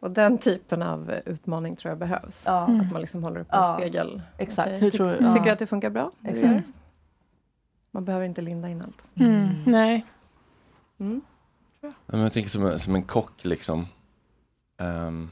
Och 0.00 0.10
den 0.10 0.38
typen 0.38 0.82
av 0.82 1.12
utmaning 1.26 1.76
tror 1.76 1.90
jag 1.90 1.98
behövs. 1.98 2.42
Ja. 2.46 2.62
Att 2.62 2.92
man 2.92 3.00
liksom 3.00 3.22
håller 3.24 3.40
upp 3.40 3.52
en 3.52 3.58
Ja, 3.58 3.76
spegel. 3.78 4.22
exakt. 4.38 4.68
Okej, 4.68 4.80
Hur 4.80 4.90
tror 4.90 5.10
du- 5.10 5.16
Tycker 5.16 5.36
ja. 5.36 5.44
du 5.44 5.50
att 5.50 5.58
det 5.58 5.66
funkar 5.66 5.90
bra? 5.90 6.10
Exakt. 6.24 6.42
gör? 6.52 6.62
Man 7.90 8.04
behöver 8.04 8.26
inte 8.26 8.40
linda 8.42 8.68
in 8.68 8.82
allt. 8.82 9.04
Mm. 9.14 9.48
Nej. 9.66 10.04
Mm. 10.98 11.20
Ja, 11.80 11.92
men 12.06 12.20
jag 12.20 12.32
tänker 12.32 12.50
som 12.50 12.66
en, 12.66 12.78
som 12.78 12.94
en 12.94 13.02
kock 13.02 13.44
liksom. 13.44 13.86
Ehm, 14.78 15.30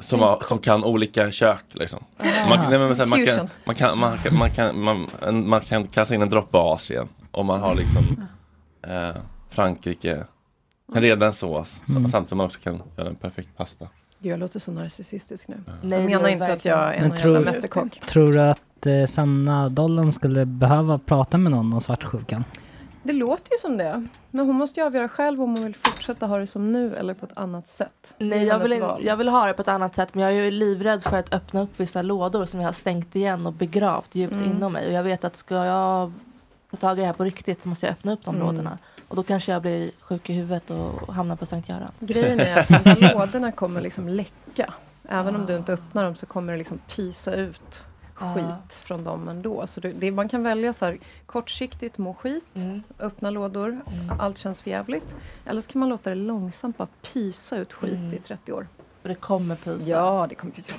som, 0.00 0.20
har, 0.20 0.42
som 0.48 0.58
kan 0.58 0.84
olika 0.84 1.30
kök 1.30 1.64
liksom. 1.72 2.04
Man, 2.48 2.70
nej, 2.70 2.78
men, 2.78 2.96
så 2.96 3.02
här, 3.02 3.08
man, 3.08 3.26
kan, 3.26 3.34
Fusion. 3.34 3.48
man, 3.64 3.74
kan, 3.74 3.98
man, 3.98 4.18
kan, 4.18 4.36
man, 4.38 4.50
kan, 4.50 4.80
man, 4.84 5.06
en, 5.22 5.48
man 5.48 5.60
kan 5.60 5.86
kasta 5.86 6.14
in 6.14 6.22
en 6.22 6.28
droppe 6.30 6.58
Asien. 6.58 7.08
Om 7.30 7.46
man 7.46 7.60
har 7.60 7.74
liksom 7.74 8.26
eh, 8.86 9.16
Frankrike. 9.50 10.24
Kan 10.92 11.02
reda 11.02 11.26
en 11.26 11.32
sås. 11.32 11.82
Mm. 11.88 12.02
Samtidigt 12.02 12.28
som 12.28 12.38
man 12.38 12.46
också 12.46 12.58
kan 12.60 12.82
göra 12.96 13.08
en 13.08 13.14
perfekt 13.14 13.48
pasta. 13.56 13.88
Gud, 14.18 14.32
jag 14.32 14.40
låter 14.40 14.60
så 14.60 14.72
narcissistisk 14.72 15.48
nu. 15.48 15.56
Nej, 15.82 16.00
jag 16.00 16.10
menar 16.10 16.28
inte 16.28 16.52
att 16.52 16.64
jag 16.64 16.94
är 16.94 17.10
tror- 17.10 17.34
jävla 17.34 17.40
mästerkock. 17.40 18.00
Tror 18.06 18.32
du 18.32 18.42
att 18.42 18.86
eh, 18.86 19.06
Sanna 19.06 19.68
Dollan 19.68 20.12
skulle 20.12 20.46
behöva 20.46 20.98
prata 20.98 21.38
med 21.38 21.52
någon 21.52 21.72
om 21.72 21.80
svartsjukan? 21.80 22.44
Det 23.02 23.12
låter 23.12 23.52
ju 23.52 23.58
som 23.58 23.76
det. 23.76 24.06
Men 24.30 24.46
hon 24.46 24.56
måste 24.56 24.80
ju 24.80 24.86
avgöra 24.86 25.08
själv 25.08 25.42
om 25.42 25.50
hon 25.56 25.64
vill 25.64 25.76
fortsätta 25.76 26.26
ha 26.26 26.38
det 26.38 26.46
som 26.46 26.72
nu 26.72 26.96
eller 26.96 27.14
på 27.14 27.26
ett 27.26 27.38
annat 27.38 27.68
sätt. 27.68 28.14
Nej, 28.18 28.44
jag 28.44 28.58
vill, 28.58 28.72
in, 28.72 28.84
jag 29.00 29.16
vill 29.16 29.28
ha 29.28 29.46
det 29.46 29.52
på 29.52 29.62
ett 29.62 29.68
annat 29.68 29.94
sätt 29.94 30.14
men 30.14 30.24
jag 30.24 30.32
är 30.32 30.42
ju 30.44 30.50
livrädd 30.50 31.02
för 31.02 31.16
att 31.16 31.34
öppna 31.34 31.62
upp 31.62 31.70
vissa 31.80 32.02
lådor 32.02 32.46
som 32.46 32.60
jag 32.60 32.68
har 32.68 32.72
stängt 32.72 33.16
igen 33.16 33.46
och 33.46 33.52
begravt 33.52 34.14
djupt 34.14 34.32
Mm. 34.32 34.50
inom 34.50 34.72
mig. 34.72 34.86
Och 34.86 34.92
jag 34.92 35.02
vet 35.02 35.24
att 35.24 35.36
ska 35.36 35.54
jag 35.64 36.12
ta 36.70 36.76
tag 36.76 36.98
i 36.98 37.00
det 37.00 37.06
här 37.06 37.12
på 37.14 37.24
riktigt 37.24 37.62
så 37.62 37.68
måste 37.68 37.86
jag 37.86 37.92
öppna 37.92 38.12
upp 38.12 38.24
de 38.24 38.34
Mm. 38.34 38.46
lådorna. 38.46 38.78
Och 39.08 39.16
då 39.16 39.22
kanske 39.22 39.52
jag 39.52 39.62
blir 39.62 39.90
sjuk 40.00 40.30
i 40.30 40.32
huvudet 40.32 40.70
och 40.70 41.14
hamnar 41.14 41.36
på 41.36 41.46
Sankt 41.46 41.68
Göran. 41.68 41.90
Grejen 42.00 42.40
är 42.40 42.58
att 42.58 43.00
lådorna 43.14 43.52
kommer 43.52 43.80
liksom 43.80 44.08
läcka. 44.08 44.74
Även 45.08 45.36
om 45.36 45.46
du 45.46 45.56
inte 45.56 45.72
öppnar 45.72 46.04
dem 46.04 46.16
så 46.16 46.26
kommer 46.26 46.52
det 46.52 46.58
liksom 46.58 46.78
pysa 46.96 47.34
ut 47.34 47.80
Ja. 48.20 48.34
skit 48.34 48.74
från 48.74 49.04
dem 49.04 49.28
ändå. 49.28 49.66
Så 49.66 49.80
det, 49.80 49.92
det, 49.92 50.10
man 50.12 50.28
kan 50.28 50.42
välja 50.42 50.72
så 50.72 50.84
här 50.84 50.98
kortsiktigt 51.26 51.98
må 51.98 52.14
skit, 52.14 52.44
Mm. 52.54 52.82
öppna 52.98 53.30
lådor, 53.30 53.80
allt 54.20 54.38
känns 54.38 54.60
för 54.60 54.70
jävligt. 54.70 55.14
Eller 55.46 55.60
så 55.60 55.68
kan 55.70 55.80
man 55.80 55.88
låta 55.88 56.10
det 56.10 56.16
långsamt 56.16 56.78
bara 56.78 56.88
pysa 57.12 57.56
ut 57.56 57.72
skit 57.72 57.92
Mm. 57.98 58.14
i 58.14 58.18
30 58.18 58.52
år. 58.52 58.68
För 59.02 59.08
det 59.08 59.14
kommer 59.14 59.56
pysa. 59.56 59.90
Ja, 59.90 60.26
det 60.28 60.34
kommer 60.34 60.54
pysa. 60.54 60.72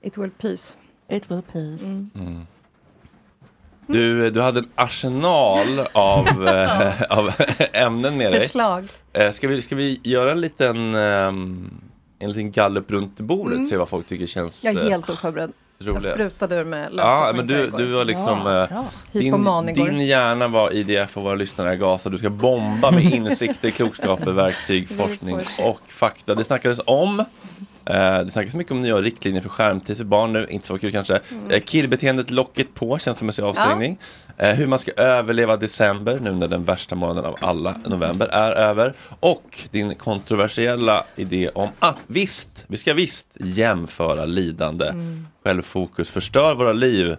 It 0.00 0.18
will 0.18 0.30
pys. 0.30 0.76
It 1.08 1.30
will 1.30 1.42
peace. 1.52 1.84
Mm. 2.14 2.46
Du, 3.86 4.30
du 4.30 4.40
hade 4.40 4.60
en 4.60 4.68
arsenal 4.74 5.80
av, 5.92 6.26
eh, 6.48 7.02
av 7.02 7.32
ämnen 7.72 8.16
med 8.16 8.32
dig. 8.32 8.40
Förslag. 8.40 8.88
Eh, 9.12 9.30
ska, 9.30 9.48
vi, 9.48 9.62
ska 9.62 9.76
vi 9.76 10.00
göra 10.04 10.32
en 10.32 10.40
liten, 10.40 10.94
ehm, 10.94 11.70
en 12.18 12.30
liten 12.30 12.50
gallup 12.52 12.90
runt 12.90 13.20
bordet? 13.20 13.54
Mm. 13.56 13.66
Se 13.66 13.76
vad 13.76 13.88
folk 13.88 14.06
tycker 14.06 14.26
känns 14.26 14.64
Jag 14.64 14.74
är 14.74 14.84
eh, 14.84 14.90
helt 14.90 15.10
oförberedd. 15.10 15.52
Jag 15.78 15.88
roligast? 15.88 16.10
sprutade 16.10 16.56
ur 16.56 16.64
med 16.64 16.92
lösa 16.92 17.08
Ja, 17.08 17.32
men 17.36 17.46
du, 17.46 17.70
du 17.70 17.84
var 17.84 18.04
liksom... 18.04 18.38
Ja, 18.44 18.62
eh, 18.62 18.68
ja. 18.70 18.84
Din, 19.12 19.74
din 19.74 20.00
hjärna 20.06 20.48
var 20.48 20.72
IDF 20.72 21.16
och 21.16 21.22
våra 21.22 21.34
lyssnare 21.34 21.70
är 21.70 21.76
gasade. 21.76 22.14
Du 22.14 22.18
ska 22.18 22.30
bomba 22.30 22.90
med 22.90 23.04
insikter, 23.04 23.70
klokskaper, 23.70 24.32
verktyg, 24.32 24.88
forskning 24.88 25.38
och 25.58 25.80
fakta. 25.88 26.34
Det 26.34 26.44
snackades 26.44 26.80
om 26.86 27.24
det 27.94 28.30
snackas 28.30 28.54
mycket 28.54 28.72
om 28.72 28.80
nya 28.82 28.96
riktlinjer 28.96 29.42
för 29.42 29.48
skärmtid 29.48 29.96
för 29.96 30.04
barn 30.04 30.32
nu, 30.32 30.46
inte 30.50 30.66
så 30.66 30.78
kul 30.78 30.92
kanske. 30.92 31.20
Mm. 31.30 31.50
Eh, 31.50 31.60
killbeteendet 31.60 32.30
locket 32.30 32.74
på, 32.74 32.98
känslomässig 32.98 33.42
avstängning. 33.42 33.98
Eh, 34.36 34.54
hur 34.54 34.66
man 34.66 34.78
ska 34.78 34.92
överleva 34.92 35.56
december 35.56 36.18
nu 36.22 36.32
när 36.32 36.48
den 36.48 36.64
värsta 36.64 36.94
månaden 36.94 37.24
av 37.24 37.36
alla, 37.40 37.74
november, 37.86 38.26
är 38.26 38.52
över. 38.52 38.94
Och 39.20 39.60
din 39.70 39.94
kontroversiella 39.94 41.04
idé 41.16 41.48
om 41.54 41.68
att 41.78 41.98
visst, 42.06 42.64
vi 42.66 42.76
ska 42.76 42.94
visst 42.94 43.26
jämföra 43.40 44.24
lidande. 44.24 44.86
Mm. 44.88 45.26
Självfokus 45.44 46.10
förstör 46.10 46.54
våra 46.54 46.72
liv. 46.72 47.16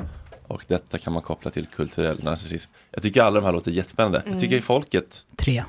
Och 0.48 0.64
detta 0.68 0.98
kan 0.98 1.14
man 1.14 1.22
koppla 1.22 1.52
till 1.52 1.66
kulturell 1.76 2.24
narcissism. 2.24 2.72
Jag 2.92 3.04
tycker 3.04 3.22
alla 3.22 3.40
de 3.40 3.46
här 3.46 3.54
låter 3.54 3.72
jättespännande. 3.72 4.22
Jag 4.26 4.40
tycker 4.40 4.54
Mm. 4.56 4.62
folket. 4.62 5.24
Tre. 5.38 5.64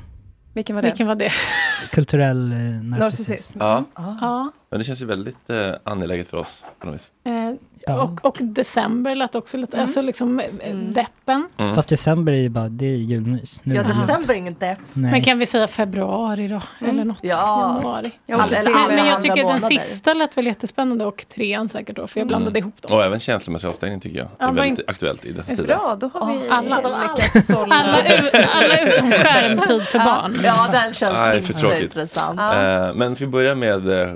Vilken 0.53 0.77
var 0.77 0.83
det? 0.83 0.89
Vilken 0.89 1.07
var 1.07 1.15
det? 1.15 1.33
Kulturell 1.91 2.53
eh, 2.53 2.59
narcissism. 2.59 2.89
Narcissism. 2.89 3.59
Ja. 3.61 3.85
Ja. 4.21 4.51
Men 4.71 4.79
det 4.79 4.85
känns 4.85 5.03
ju 5.03 5.07
väldigt 5.07 5.51
eh, 5.51 5.73
angeläget 5.85 6.31
för 6.31 6.37
oss. 6.37 6.65
På 6.79 6.87
något 6.87 6.95
vis. 6.95 7.11
Eh, 7.25 7.40
Ja. 7.87 8.03
och, 8.03 8.25
och 8.25 8.37
december 8.41 9.15
lät 9.15 9.35
också 9.35 9.57
lite, 9.57 9.77
Mm. 9.77 9.87
alltså 9.87 10.03
liksom 10.03 10.41
eh, 10.41 10.75
deppen. 10.77 11.49
Mm. 11.59 11.75
Fast 11.75 11.89
december 11.89 12.33
är 12.33 12.37
ju 12.37 12.49
bara, 12.49 12.69
det 12.69 12.85
är 12.87 12.97
julmys. 12.97 13.61
Nu 13.65 13.75
Ja, 13.75 13.81
är 13.83 13.85
december 13.89 14.31
är 14.35 14.39
inget 14.39 14.61
depp. 14.61 14.79
Nej. 14.93 15.11
Men 15.13 15.23
kan 15.23 15.39
vi 15.39 15.47
säga 15.47 15.69
februari 15.69 16.49
då? 16.49 16.63
Eller 16.89 17.05
något? 17.05 17.19
Ja. 17.23 17.75
Januari. 17.77 18.11
Åkte 18.29 18.57
Eller 18.57 18.71
Ja, 18.71 18.79
alla 18.79 18.95
men 18.95 19.07
jag 19.07 19.21
tycker 19.21 19.45
den 19.45 19.61
sista 19.61 20.15
lät 20.15 20.37
väl 20.37 20.47
jättespännande 20.47 21.05
och 21.05 21.25
trean 21.35 21.69
säkert 21.69 21.97
då, 21.97 22.07
för 22.07 22.21
jag 22.21 22.27
blandade 22.27 22.59
ihop 22.59 22.83
dem. 22.83 22.93
Och 22.93 23.05
även 23.05 23.21
känslomässig 23.21 23.69
avstängning 23.69 24.01
tycker 24.01 24.19
jag. 24.19 24.29
Ja, 24.39 24.49
är 24.49 24.53
väldigt 24.53 24.79
in- 24.79 24.85
aktuellt 24.89 25.25
i 25.25 25.33
dessa 25.33 25.57
tider. 25.57 25.67
Bra, 25.67 25.97
då 26.01 26.11
har 26.15 26.33
vi 26.33 26.49
Alla-. 26.49 26.77
Alla, 26.77 27.99
u- 28.23 28.31
alla 28.55 28.95
utom 28.97 29.11
skärmtid 29.13 29.83
för 29.83 29.99
barn. 29.99 30.41
Ja, 30.45 30.69
den 30.73 30.95
känns 30.95 31.15
Nej, 31.15 31.37
inte 31.39 31.83
intressant. 31.83 32.41
Eh, 32.41 32.95
men 32.95 33.15
ska 33.15 33.25
vi 33.25 33.31
börja 33.31 33.55
med 33.55 33.73
eh, 34.03 34.15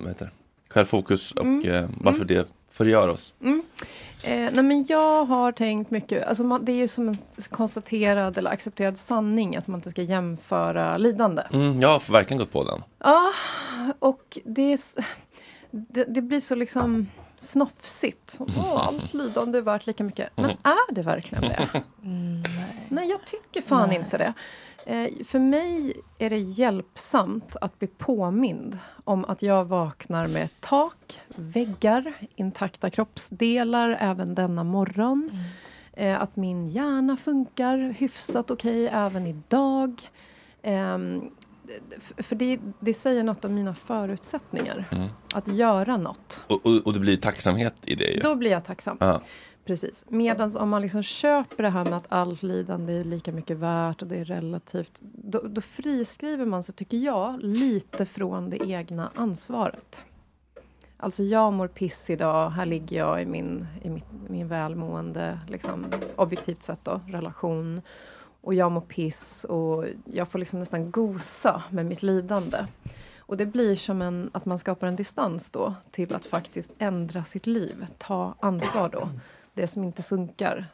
vad 0.00 0.08
heter 0.08 0.24
det? 0.24 0.30
Självfokus 0.72 1.32
och 1.32 1.44
Mm. 1.44 1.74
eh, 1.74 1.90
varför 2.00 2.24
det 2.24 2.48
förgör 2.70 3.08
oss? 3.08 3.32
Mm. 3.42 3.62
Eh, 4.24 4.50
nej 4.52 4.62
men 4.64 4.86
jag 4.88 5.24
har 5.24 5.52
tänkt 5.52 5.90
mycket, 5.90 6.26
alltså 6.26 6.44
man, 6.44 6.64
det 6.64 6.72
är 6.72 6.76
ju 6.76 6.88
som 6.88 7.08
en 7.08 7.16
konstaterad 7.50 8.38
eller 8.38 8.50
accepterad 8.50 8.98
sanning 8.98 9.56
att 9.56 9.66
man 9.66 9.78
inte 9.78 9.90
ska 9.90 10.02
jämföra 10.02 10.96
lidande. 10.96 11.42
Mm, 11.52 11.80
jag 11.80 11.88
har 11.88 12.12
verkligen 12.12 12.38
gått 12.38 12.52
på 12.52 12.64
den. 12.64 12.82
Ja, 12.98 13.32
och 13.98 14.38
det, 14.44 14.80
det, 15.70 16.04
det 16.04 16.22
blir 16.22 16.40
så 16.40 16.54
liksom 16.54 17.06
snofsigt. 17.38 18.36
Åh, 18.40 18.86
allt 18.86 19.14
lidande 19.14 19.58
är 19.58 19.62
värt 19.62 19.86
lika 19.86 20.04
mycket. 20.04 20.30
Men 20.36 20.50
är 20.50 20.94
det 20.94 21.02
verkligen 21.02 21.42
det? 21.44 21.68
nej. 22.88 23.08
jag 23.08 23.24
tycker 23.24 23.62
fan 23.62 23.88
Nej. 23.88 23.98
inte 23.98 24.18
det. 24.18 24.32
Eh, 24.86 25.24
för 25.24 25.38
mig 25.38 25.92
är 26.18 26.30
det 26.30 26.38
hjälpsamt 26.38 27.56
att 27.60 27.78
bli 27.78 27.88
påmind 27.88 28.78
om 29.04 29.24
att 29.24 29.42
jag 29.42 29.64
vaknar 29.64 30.26
med 30.26 30.48
tak, 30.60 31.20
väggar, 31.34 32.14
intakta 32.34 32.90
kroppsdelar 32.90 33.96
även 34.00 34.34
denna 34.34 34.64
morgon. 34.64 35.30
Eh, 35.92 36.22
att 36.22 36.36
min 36.36 36.68
hjärna 36.68 37.16
funkar 37.16 37.94
hyfsat 37.98 38.50
okej 38.50 38.88
även 38.88 39.26
idag. 39.26 40.00
Ehm, 40.62 41.30
för 42.16 42.36
det, 42.36 42.58
det 42.80 42.94
säger 42.94 43.22
något 43.22 43.44
om 43.44 43.54
mina 43.54 43.74
förutsättningar. 43.74 44.88
Mm. 44.90 45.08
Att 45.34 45.48
göra 45.48 45.96
något. 45.96 46.40
Och, 46.46 46.66
och, 46.66 46.86
och 46.86 46.92
det 46.92 47.00
blir 47.00 47.16
tacksamhet 47.16 47.74
i 47.82 47.94
det 47.94 48.10
ju. 48.10 48.20
Då 48.20 48.34
blir 48.34 48.50
jag 48.50 48.64
tacksam. 48.64 48.96
Ja. 49.00 49.20
Precis. 49.64 50.04
Medan 50.08 50.56
om 50.56 50.68
man 50.68 50.82
liksom 50.82 51.02
köper 51.02 51.62
det 51.62 51.68
här 51.68 51.84
med 51.84 51.96
att 51.96 52.06
allt 52.08 52.42
lidande 52.42 52.92
är 52.92 53.04
lika 53.04 53.32
mycket 53.32 53.56
värt 53.56 54.02
och 54.02 54.08
det 54.08 54.16
är 54.16 54.24
relativt. 54.24 54.98
Då, 55.00 55.40
då 55.42 55.60
friskriver 55.60 56.44
man 56.46 56.62
sig, 56.62 56.74
tycker 56.74 56.96
jag, 56.96 57.42
lite 57.42 58.06
från 58.06 58.50
det 58.50 58.68
egna 58.70 59.10
ansvaret. 59.14 60.04
Alltså 60.96 61.22
jag 61.22 61.52
mår 61.52 61.68
piss 61.68 62.10
idag, 62.10 62.50
här 62.50 62.66
ligger 62.66 62.96
jag 62.96 63.22
i 63.22 63.26
min, 63.26 63.66
i 63.82 63.90
mitt, 63.90 64.06
min 64.28 64.48
välmående, 64.48 65.38
liksom, 65.48 65.86
objektivt 66.16 66.62
sett 66.62 66.84
då, 66.84 67.00
relation. 67.06 67.82
Och 68.40 68.54
jag 68.54 68.72
mår 68.72 68.80
piss 68.80 69.44
och 69.44 69.84
jag 70.04 70.28
får 70.28 70.38
liksom 70.38 70.60
nästan 70.60 70.90
gosa 70.90 71.62
med 71.70 71.86
mitt 71.86 72.02
lidande. 72.02 72.66
Och 73.18 73.36
det 73.36 73.46
blir 73.46 73.76
som 73.76 74.02
en, 74.02 74.30
att 74.32 74.44
man 74.44 74.58
skapar 74.58 74.86
en 74.86 74.96
distans 74.96 75.50
då 75.50 75.74
till 75.90 76.14
att 76.14 76.26
faktiskt 76.26 76.72
ändra 76.78 77.24
sitt 77.24 77.46
liv, 77.46 77.86
ta 77.98 78.34
ansvar 78.40 78.88
då. 78.88 79.08
Det 79.54 79.66
som 79.66 79.84
inte 79.84 80.02
funkar. 80.02 80.66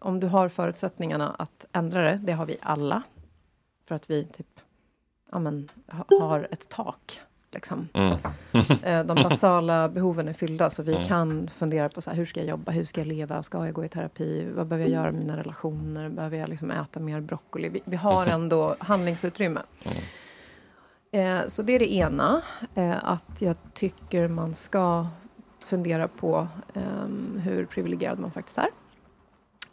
Om 0.00 0.20
du 0.20 0.26
har 0.26 0.48
förutsättningarna 0.48 1.34
att 1.38 1.66
ändra 1.72 2.02
det, 2.02 2.16
det 2.22 2.32
har 2.32 2.46
vi 2.46 2.56
alla. 2.62 3.02
För 3.88 3.94
att 3.94 4.10
vi 4.10 4.24
typ 4.24 4.60
ja, 5.32 5.38
men, 5.38 5.68
ha, 5.86 6.04
har 6.20 6.48
ett 6.50 6.68
tak. 6.68 7.20
Liksom. 7.50 7.88
Mm. 7.94 8.18
Eh, 8.82 9.04
De 9.04 9.14
basala 9.22 9.88
behoven 9.88 10.28
är 10.28 10.32
fyllda 10.32 10.70
så 10.70 10.82
vi 10.82 10.92
Mm. 10.94 11.04
kan 11.06 11.48
fundera 11.48 11.88
på 11.88 12.00
så 12.02 12.10
här, 12.10 12.16
hur 12.16 12.26
ska 12.26 12.40
jag 12.40 12.48
jobba, 12.48 12.72
hur 12.72 12.84
ska 12.84 13.00
jag 13.00 13.08
leva, 13.08 13.42
ska 13.42 13.64
jag 13.66 13.74
gå 13.74 13.84
i 13.84 13.88
terapi, 13.88 14.48
vad 14.54 14.66
behöver 14.66 14.88
jag 14.90 14.94
göra 15.02 15.12
med 15.12 15.20
mina 15.20 15.36
relationer, 15.36 16.08
behöver 16.08 16.38
jag 16.38 16.48
liksom 16.48 16.70
äta 16.70 17.00
mer 17.00 17.20
broccoli? 17.20 17.68
Vi, 17.68 17.80
vi 17.84 17.96
har 17.96 18.26
ändå 18.26 18.76
handlingsutrymme. 18.78 19.60
Eh, 21.10 21.46
så 21.46 21.62
det 21.62 21.72
är 21.72 21.78
det 21.78 21.92
ena, 21.94 22.42
eh, 22.74 23.04
att 23.04 23.42
jag 23.42 23.56
tycker 23.74 24.28
man 24.28 24.54
ska 24.54 25.06
fundera 25.68 26.08
på 26.08 26.48
ehm, 26.74 27.40
hur 27.44 27.66
privilegierad 27.66 28.18
man 28.18 28.30
faktiskt 28.32 28.58
är. 28.58 28.68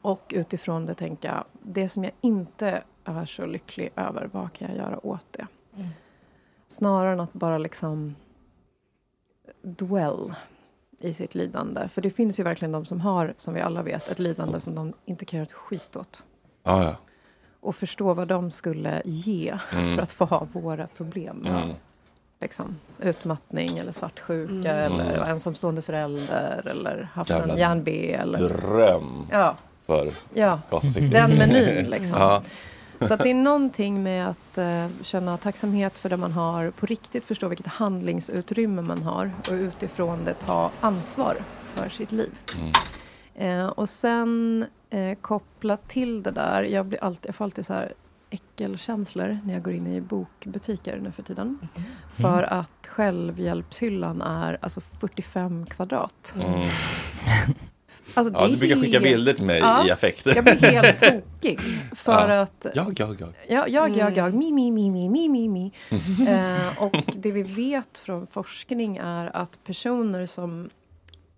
Och 0.02 0.34
utifrån 0.36 0.86
det 0.86 0.94
tänka, 0.94 1.44
det 1.64 1.90
som 1.90 2.04
jag 2.04 2.14
inte 2.22 2.84
är 3.06 3.26
så 3.26 3.46
lycklig 3.46 3.90
över, 3.96 4.30
vad 4.32 4.54
kan 4.54 4.68
jag 4.68 4.78
göra 4.78 5.06
åt 5.06 5.26
det? 5.32 5.48
Mm. 5.76 5.88
Snarare 6.68 7.14
än 7.14 7.20
att 7.20 7.34
bara 7.34 7.58
liksom 7.58 8.16
dwell 9.62 10.34
i 11.00 11.14
sitt 11.14 11.36
lidande. 11.36 11.90
För 11.90 12.02
det 12.02 12.10
finns 12.10 12.40
ju 12.40 12.44
verkligen 12.44 12.72
de 12.72 12.86
som 12.86 13.02
har, 13.02 13.34
som 13.38 13.54
vi 13.54 13.62
alla 13.62 13.84
vet, 13.84 14.10
ett 14.10 14.20
lidande 14.20 14.60
som 14.60 14.76
de 14.76 14.94
inte 15.06 15.26
kan 15.26 15.38
göra 15.38 15.46
ett 15.48 15.54
skit 15.54 15.96
åt. 15.96 16.24
Ja, 16.64 16.84
ja. 16.84 16.96
Och 17.60 17.76
förstå 17.76 18.14
vad 18.14 18.28
de 18.28 18.52
skulle 18.52 19.02
ge 19.06 19.58
Mm. 19.72 19.96
för 19.96 20.02
att 20.04 20.12
få 20.12 20.26
ha 20.26 20.48
våra 20.52 20.88
problem. 20.88 21.46
Mm. 21.46 21.70
Liksom, 22.42 22.76
utmattning 23.00 23.78
eller 23.78 23.92
svartsjuka 23.92 24.54
Mm. 24.72 24.92
eller 24.94 25.06
Mm. 25.06 25.20
vara 25.20 25.30
ensamstående 25.30 25.82
förälder 25.82 26.68
eller 26.72 27.10
haft 27.14 27.30
Jävla 27.30 27.54
en 27.54 27.60
järn-B. 27.60 28.14
Eller... 28.14 28.50
Dröm 28.50 29.28
Ja. 29.32 29.56
för 29.86 30.12
Ja, 30.34 30.60
den 31.12 31.38
menyn 31.38 31.90
liksom. 31.90 32.20
Ja. 32.22 32.44
Så 33.08 33.14
att 33.14 33.20
det 33.24 33.30
är 33.30 33.34
någonting 33.34 34.04
med 34.04 34.28
att 34.28 34.58
eh, 34.58 34.88
känna 35.02 35.38
tacksamhet 35.38 35.98
för 35.98 36.10
det 36.10 36.18
man 36.18 36.32
har, 36.32 36.72
på 36.72 36.86
riktigt 36.86 37.26
förstå 37.26 37.48
vilket 37.48 37.68
handlingsutrymme 37.68 38.82
man 38.82 39.04
har 39.04 39.32
och 39.48 39.54
utifrån 39.54 40.26
det 40.26 40.34
ta 40.34 40.72
ansvar 40.82 41.38
för 41.74 41.90
sitt 41.90 42.12
liv. 42.12 42.32
Mm. 42.58 42.72
Eh, 43.62 43.68
och 43.68 43.90
sen 43.90 44.66
eh, 44.90 45.18
koppla 45.22 45.78
till 45.78 46.24
det 46.24 46.32
där, 46.32 46.64
jag, 46.64 46.86
blir 46.86 47.04
alltid, 47.04 47.30
jag 47.30 47.36
får 47.36 47.46
alltid 47.46 47.66
så 47.66 47.74
här 47.74 47.94
äckelkänslor 48.36 49.40
när 49.46 49.54
jag 49.54 49.64
går 49.64 49.74
in 49.74 49.88
i 49.88 50.02
bokbutiker 50.02 51.00
nu 51.00 51.12
för 51.12 51.24
tiden. 51.24 51.60
För 52.14 52.44
att 52.44 52.88
självhjälpshyllan 52.88 54.22
är 54.22 54.58
alltså 54.62 54.82
45 54.82 55.66
kvadrat. 55.66 56.36
Mm. 56.36 56.62
Alltså, 58.14 58.34
Ja, 58.34 58.48
du 58.48 58.58
brukar 58.58 58.76
skicka 58.76 59.00
helt- 59.00 59.04
bilder 59.04 59.34
till 59.34 59.46
mig 59.46 59.60
i 59.88 59.92
affekter. 59.92 60.36
Jag 60.36 60.44
blir 60.44 60.56
helt 60.56 61.00
tokig. 61.42 61.60
För 61.96 62.30
Ja. 62.30 62.42
att... 62.42 62.66
Jag, 62.74 63.00
jag, 63.00 63.22
jag. 63.22 63.34
Ja, 63.50 63.68
jag, 63.68 63.90
jag, 63.98 64.08
Mm. 64.08 64.14
jag, 64.18 64.34
mi, 64.34 64.52
mi, 64.52 64.72
mi, 64.72 64.90
mi, 64.92 65.10
mi, 65.10 65.30
mi, 65.30 65.48
mi. 65.50 65.72
eh, 66.28 66.84
och 66.84 66.96
det 67.16 67.32
vi 67.32 67.44
vet 67.44 67.98
från 67.98 68.28
forskning 68.28 68.98
är 68.98 69.36
att 69.36 69.60
personer 69.64 70.26
som 70.26 70.70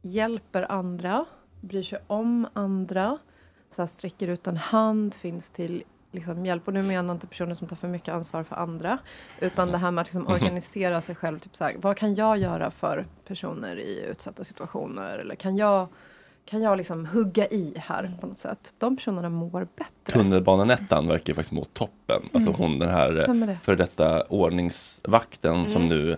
hjälper 0.01 0.71
andra, 0.71 1.25
bryr 1.61 1.83
sig 1.83 1.99
om 2.07 2.47
andra, 2.53 3.17
så 3.75 3.81
här, 3.81 3.87
sträcker 3.87 4.27
ut 4.27 4.47
en 4.47 4.57
hand, 4.57 5.15
finns 5.15 5.51
till 5.51 5.83
liksom, 6.17 6.45
hjälp. 6.45 6.67
Och 6.67 6.73
nu 6.73 6.81
menar 6.83 6.93
jag 7.07 7.15
inte 7.15 7.27
personer 7.27 7.55
som 7.55 7.67
tar 7.67 7.75
för 7.75 7.87
mycket 7.87 8.13
ansvar 8.13 8.43
för 8.43 8.55
andra, 8.55 8.97
utan 9.39 9.71
det 9.71 9.77
här 9.77 9.91
med 9.91 10.01
att 10.01 10.07
liksom, 10.07 10.27
organisera 10.27 11.01
sig 11.01 11.15
själv. 11.15 11.39
Typ 11.39 11.55
så 11.55 11.63
här, 11.63 11.75
vad 11.81 11.97
kan 11.97 12.15
jag 12.15 12.37
göra 12.37 12.71
för 12.71 13.05
personer 13.27 13.79
i 13.79 14.05
utsatta 14.11 14.43
situationer? 14.43 15.17
Eller 15.17 15.35
kan 15.35 15.57
jag, 15.57 15.87
kan 16.45 16.61
jag 16.61 16.77
liksom 16.77 17.05
hugga 17.05 17.47
i 17.47 17.73
här 17.77 18.17
på 18.21 18.27
något 18.27 18.39
sätt? 18.39 18.73
De 18.77 18.95
personerna 18.97 19.29
mår 19.29 19.67
bättre. 19.77 20.13
Tunnelbanenettan 20.19 21.07
verkar 21.07 21.33
faktiskt 21.33 21.51
må 21.51 21.63
toppen. 21.63 22.21
Alltså 22.33 22.49
Mm. 22.49 22.53
hon 22.61 22.79
den 22.79 22.89
här 22.89 23.11
Vem 23.27 23.43
är 23.43 23.47
det? 23.47 23.57
för 23.61 23.75
detta 23.75 24.23
ordningsvakten 24.23 25.65
som 25.65 25.81
Mm. 25.81 25.87
nu 25.97 26.15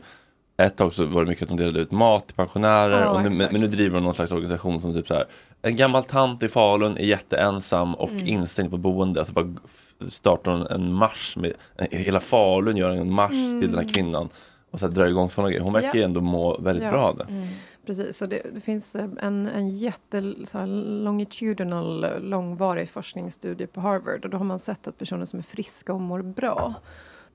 ett 0.58 0.76
tag 0.78 0.94
så 0.94 1.06
var 1.06 1.24
det 1.24 1.28
mycket 1.30 1.42
att 1.44 1.48
de 1.50 1.58
delade 1.58 1.80
ut 1.80 1.92
mat 1.92 2.26
till 2.28 2.36
pensionärer 2.36 3.02
Ja, 3.02 3.10
och 3.10 3.24
nu, 3.24 3.30
men, 3.30 3.48
men 3.52 3.62
nu 3.62 3.68
driver 3.68 3.96
de 3.96 4.04
någon 4.04 4.14
slags 4.14 4.32
organisation 4.32 4.82
som 4.82 4.94
typ 4.94 5.08
så 5.08 5.14
här 5.14 5.26
En 5.62 5.76
gammal 5.76 6.04
tant 6.04 6.44
i 6.44 6.48
Falun 6.48 6.98
är 6.98 7.04
jätteensam 7.06 7.96
och 7.96 8.10
Mm. 8.10 8.28
instängd 8.28 8.72
på 8.72 8.78
boende. 8.78 9.20
Alltså 9.20 9.34
bara 9.34 9.54
startar 10.10 10.52
hon 10.52 10.68
en 10.68 10.94
marsch 10.94 11.38
med 11.38 11.54
Hela 11.92 12.20
Falun 12.20 12.78
gör 12.78 12.90
en 12.90 13.12
marsch 13.14 13.34
Mm. 13.34 13.62
till 13.62 13.70
den 13.72 13.86
här 13.86 13.94
kvinnan 13.94 14.30
och 14.72 14.80
så 14.80 14.86
här 14.88 14.94
drar 14.94 15.06
igång 15.08 15.30
sådana 15.30 15.50
grejer. 15.50 15.64
Hon 15.64 15.74
verkar 15.74 15.94
ju 15.94 16.00
Ja. 16.00 16.06
ändå 16.06 16.22
må 16.22 16.58
väldigt 16.60 16.84
Ja. 16.86 16.92
bra 16.92 17.02
av 17.08 17.18
det. 17.18 17.26
Precis, 17.86 18.18
så 18.18 18.26
det, 18.26 18.42
det 18.54 18.62
finns 18.62 18.96
eh, 18.96 19.10
en, 19.22 19.48
en 19.48 19.70
jätte 19.70 20.36
så 20.46 20.58
här, 20.60 20.68
longitudinal, 21.04 22.04
eh, 22.04 22.20
långvarig 22.20 22.90
forskningsstudie 22.90 23.68
på 23.68 23.82
Harvard. 23.82 24.24
Och 24.26 24.30
då 24.32 24.38
har 24.38 24.46
man 24.46 24.60
sett 24.60 24.88
att 24.88 24.98
personer 24.98 25.26
som 25.26 25.40
är 25.40 25.44
friska 25.44 25.94
och 25.94 26.02
mår 26.02 26.22
bra, 26.22 26.74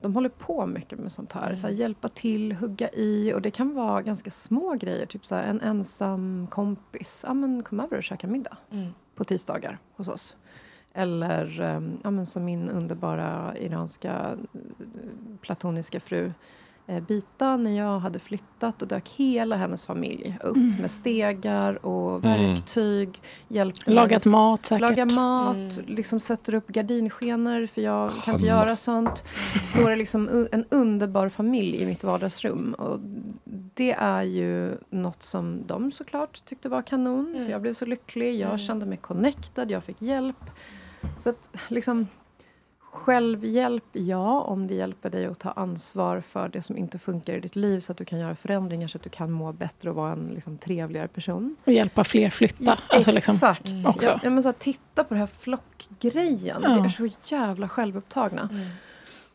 de 0.01 0.13
håller 0.15 0.29
på 0.29 0.65
mycket 0.65 0.99
med 0.99 1.11
sånt 1.11 1.31
här. 1.31 1.55
Så 1.55 1.67
här 1.67 1.73
hjälpa 1.73 2.09
till, 2.09 2.51
hugga 2.53 2.89
i. 2.89 3.33
Och 3.33 3.41
det 3.41 3.51
kan 3.51 3.73
vara 3.75 4.01
ganska 4.01 4.31
små 4.31 4.73
grejer. 4.73 5.05
Typ 5.05 5.25
så 5.25 5.35
här, 5.35 5.43
en 5.43 5.61
ensam 5.61 6.47
kompis. 6.51 7.23
Ja, 7.27 7.33
men 7.33 7.63
kom 7.63 7.79
över 7.79 7.97
och 7.97 8.03
käka 8.03 8.27
middag 8.27 8.57
Mm. 8.71 8.87
på 9.15 9.23
tisdagar 9.23 9.79
hos 9.95 10.07
oss. 10.07 10.35
Eller 10.97 11.61
eh, 11.61 11.81
ja, 12.03 12.11
men 12.11 12.25
som 12.25 12.45
min 12.45 12.69
underbara 12.69 13.57
iranska 13.57 14.35
platoniska 15.41 15.99
fru 15.99 16.31
eh, 16.87 17.03
Bita 17.03 17.57
när 17.57 17.71
jag 17.71 17.99
hade 17.99 18.19
flyttat 18.19 18.81
och 18.81 18.87
dök 18.87 19.09
hela 19.09 19.55
hennes 19.55 19.85
familj 19.85 20.37
upp 20.43 20.55
Mm. 20.55 20.75
med 20.81 20.91
stegar 20.91 21.85
och 21.85 22.09
Mm. 22.09 22.21
verktyg. 22.21 23.21
Hjälpte 23.47 23.91
Lagat 23.91 24.25
mat 24.25 24.65
säkert. 24.65 24.81
Laga 24.81 25.05
mat, 25.05 25.55
Mm. 25.57 25.85
liksom 25.87 26.19
sätter 26.19 26.53
upp 26.55 26.67
gardinskenor 26.67 27.65
för 27.67 27.81
jag 27.81 28.11
kan 28.11 28.33
inte 28.33 28.45
göra 28.47 28.75
sånt. 28.75 29.23
Står 29.73 29.89
det 29.89 29.95
liksom 29.95 30.47
en 30.51 30.65
underbar 30.69 31.29
familj 31.29 31.77
i 31.77 31.85
mitt 31.85 32.03
vardagsrum. 32.03 32.73
Och 32.73 32.99
det 33.73 33.91
är 33.91 34.23
ju 34.23 34.71
något 34.89 35.23
som 35.23 35.67
de 35.67 35.91
såklart 35.91 36.45
tyckte 36.45 36.69
var 36.69 36.81
kanon. 36.81 37.33
För 37.45 37.51
jag 37.51 37.61
blev 37.61 37.73
så 37.73 37.85
lycklig, 37.85 38.35
jag 38.35 38.45
Mm. 38.47 38.57
kände 38.57 38.85
mig 38.85 38.97
connected, 38.97 39.71
jag 39.71 39.83
fick 39.83 40.01
hjälp. 40.01 40.49
Så 41.17 41.29
att 41.29 41.49
liksom 41.67 42.07
Självhjälp, 42.95 43.83
ja, 43.91 44.41
om 44.41 44.67
det 44.67 44.73
hjälper 44.73 45.09
dig 45.09 45.25
att 45.25 45.39
ta 45.39 45.51
ansvar 45.51 46.21
för 46.21 46.49
det 46.49 46.61
som 46.61 46.77
inte 46.77 46.99
funkar 46.99 47.33
i 47.33 47.39
ditt 47.39 47.55
liv 47.55 47.79
så 47.79 47.91
att 47.91 47.97
du 47.97 48.05
kan 48.05 48.19
göra 48.19 48.35
förändringar 48.35 48.87
så 48.87 48.97
att 48.97 49.03
du 49.03 49.09
kan 49.09 49.31
må 49.31 49.51
bättre 49.51 49.89
och 49.89 49.95
vara 49.95 50.11
en 50.11 50.31
liksom, 50.33 50.57
trevligare 50.57 51.07
person. 51.07 51.55
Och 51.65 51.73
hjälpa 51.73 52.03
fler 52.03 52.29
flytta. 52.29 52.63
Ja, 52.63 52.77
alltså 52.89 53.11
liksom, 53.11 53.35
exakt. 53.35 53.73
också. 53.85 54.19
Ja, 54.23 54.29
men 54.29 54.43
så 54.43 54.47
här, 54.49 54.53
titta 54.53 55.03
på 55.03 55.13
den 55.13 55.19
här 55.19 55.29
flockgrejen. 55.39 56.61
Ja. 56.63 56.81
Vi 56.81 56.85
är 56.85 56.89
så 56.89 57.35
jävla 57.35 57.69
självupptagna. 57.69 58.49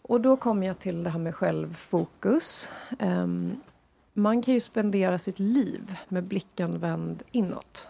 Och 0.03 0.21
då 0.21 0.37
kommer 0.37 0.67
jag 0.67 0.79
till 0.79 1.03
det 1.03 1.11
här 1.11 1.19
med 1.19 1.35
självfokus. 1.35 2.69
Ehm, 2.99 3.61
man 4.13 4.43
kan 4.43 4.55
ju 4.55 4.61
spendera 4.61 5.19
sitt 5.19 5.39
liv 5.39 5.97
med 6.09 6.25
blicken 6.25 6.79
vänd 6.79 7.23
inåt. 7.31 7.87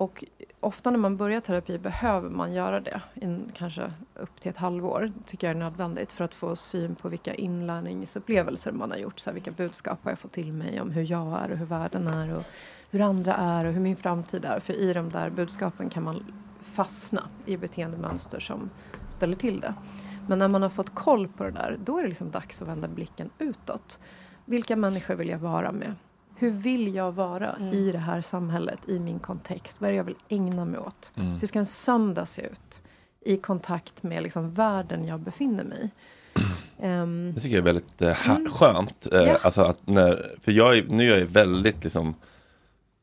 Och 0.00 0.24
ofta 0.60 0.90
när 0.90 0.98
man 0.98 1.16
börjar 1.16 1.40
terapi 1.40 1.78
behöver 1.78 2.30
man 2.30 2.52
göra 2.52 2.80
det. 2.80 3.00
In, 3.14 3.52
kanske 3.54 3.92
upp 4.14 4.40
till 4.40 4.50
ett 4.50 4.56
halvår. 4.56 5.12
tycker 5.26 5.46
jag 5.46 5.56
är 5.56 5.60
nödvändigt. 5.60 6.12
För 6.12 6.24
att 6.24 6.34
få 6.34 6.56
syn 6.56 6.94
på 6.94 7.08
vilka 7.08 7.34
inlärningsupplevelser 7.34 8.72
man 8.72 8.90
har 8.90 8.98
gjort. 8.98 9.18
Så 9.18 9.30
här, 9.30 9.34
vilka 9.34 9.50
budskap 9.50 9.98
har 10.02 10.10
jag 10.10 10.18
fått 10.18 10.32
till 10.32 10.52
mig 10.52 10.80
om 10.80 10.90
hur 10.90 11.10
jag 11.10 11.40
är 11.42 11.50
och 11.50 11.58
hur 11.58 11.66
världen 11.66 12.06
är. 12.06 12.36
Och 12.36 12.42
hur 12.90 13.00
andra 13.00 13.34
är 13.34 13.64
och 13.64 13.72
hur 13.72 13.80
min 13.80 13.96
framtid 13.96 14.44
är. 14.44 14.60
För 14.60 14.72
i 14.72 14.92
de 14.92 15.10
där 15.10 15.30
budskapen 15.30 15.90
kan 15.90 16.02
man 16.02 16.24
fastna 16.62 17.28
i 17.46 17.56
beteendemönster 17.56 18.40
som 18.40 18.70
ställer 19.08 19.36
till 19.36 19.60
det. 19.60 19.74
Men 20.28 20.38
när 20.38 20.48
man 20.48 20.62
har 20.62 20.70
fått 20.70 20.94
koll 20.94 21.28
på 21.28 21.44
det 21.44 21.50
där, 21.50 21.78
då 21.84 21.98
är 21.98 22.02
det 22.02 22.08
liksom 22.08 22.30
dags 22.30 22.62
att 22.62 22.68
vända 22.68 22.88
blicken 22.88 23.30
utåt. 23.38 23.98
Vilka 24.44 24.76
människor 24.76 25.14
vill 25.14 25.28
jag 25.28 25.38
vara 25.38 25.72
med? 25.72 25.94
Hur 26.38 26.50
vill 26.50 26.94
jag 26.94 27.12
vara 27.12 27.56
i 27.72 27.92
det 27.92 27.98
här 27.98 28.20
samhället, 28.22 28.78
i 28.86 28.98
min 28.98 29.18
kontext? 29.18 29.80
Vad 29.80 29.88
är 29.88 29.92
det 29.92 29.96
jag 29.96 30.04
vill 30.04 30.16
ägna 30.28 30.64
mig 30.64 30.80
åt? 30.80 31.12
Mm. 31.16 31.38
Hur 31.38 31.46
ska 31.46 31.58
en 31.58 31.66
söndag 31.66 32.26
se 32.26 32.42
ut? 32.42 32.82
i 33.20 33.36
kontakt 33.36 34.02
med 34.02 34.22
liksom 34.22 34.54
världen 34.54 35.04
jag 35.06 35.20
befinner 35.20 35.64
mig 35.64 35.78
i. 36.36 36.40
Ehm, 36.82 37.32
Det 37.34 37.40
tycker 37.40 37.56
jag 37.56 37.68
är 37.68 37.72
väldigt 37.72 38.00
ha- 38.26 38.34
Mm. 38.36 38.50
skönt. 38.52 39.06
Eh, 39.12 39.20
Ja. 39.20 39.38
alltså 39.42 39.62
att 39.62 39.86
när, 39.86 40.36
för 40.42 40.52
jag 40.52 40.78
är, 40.78 40.84
nu 40.88 41.12
är 41.12 41.18
jag 41.18 41.26
väldigt 41.26 41.84
liksom 41.84 42.14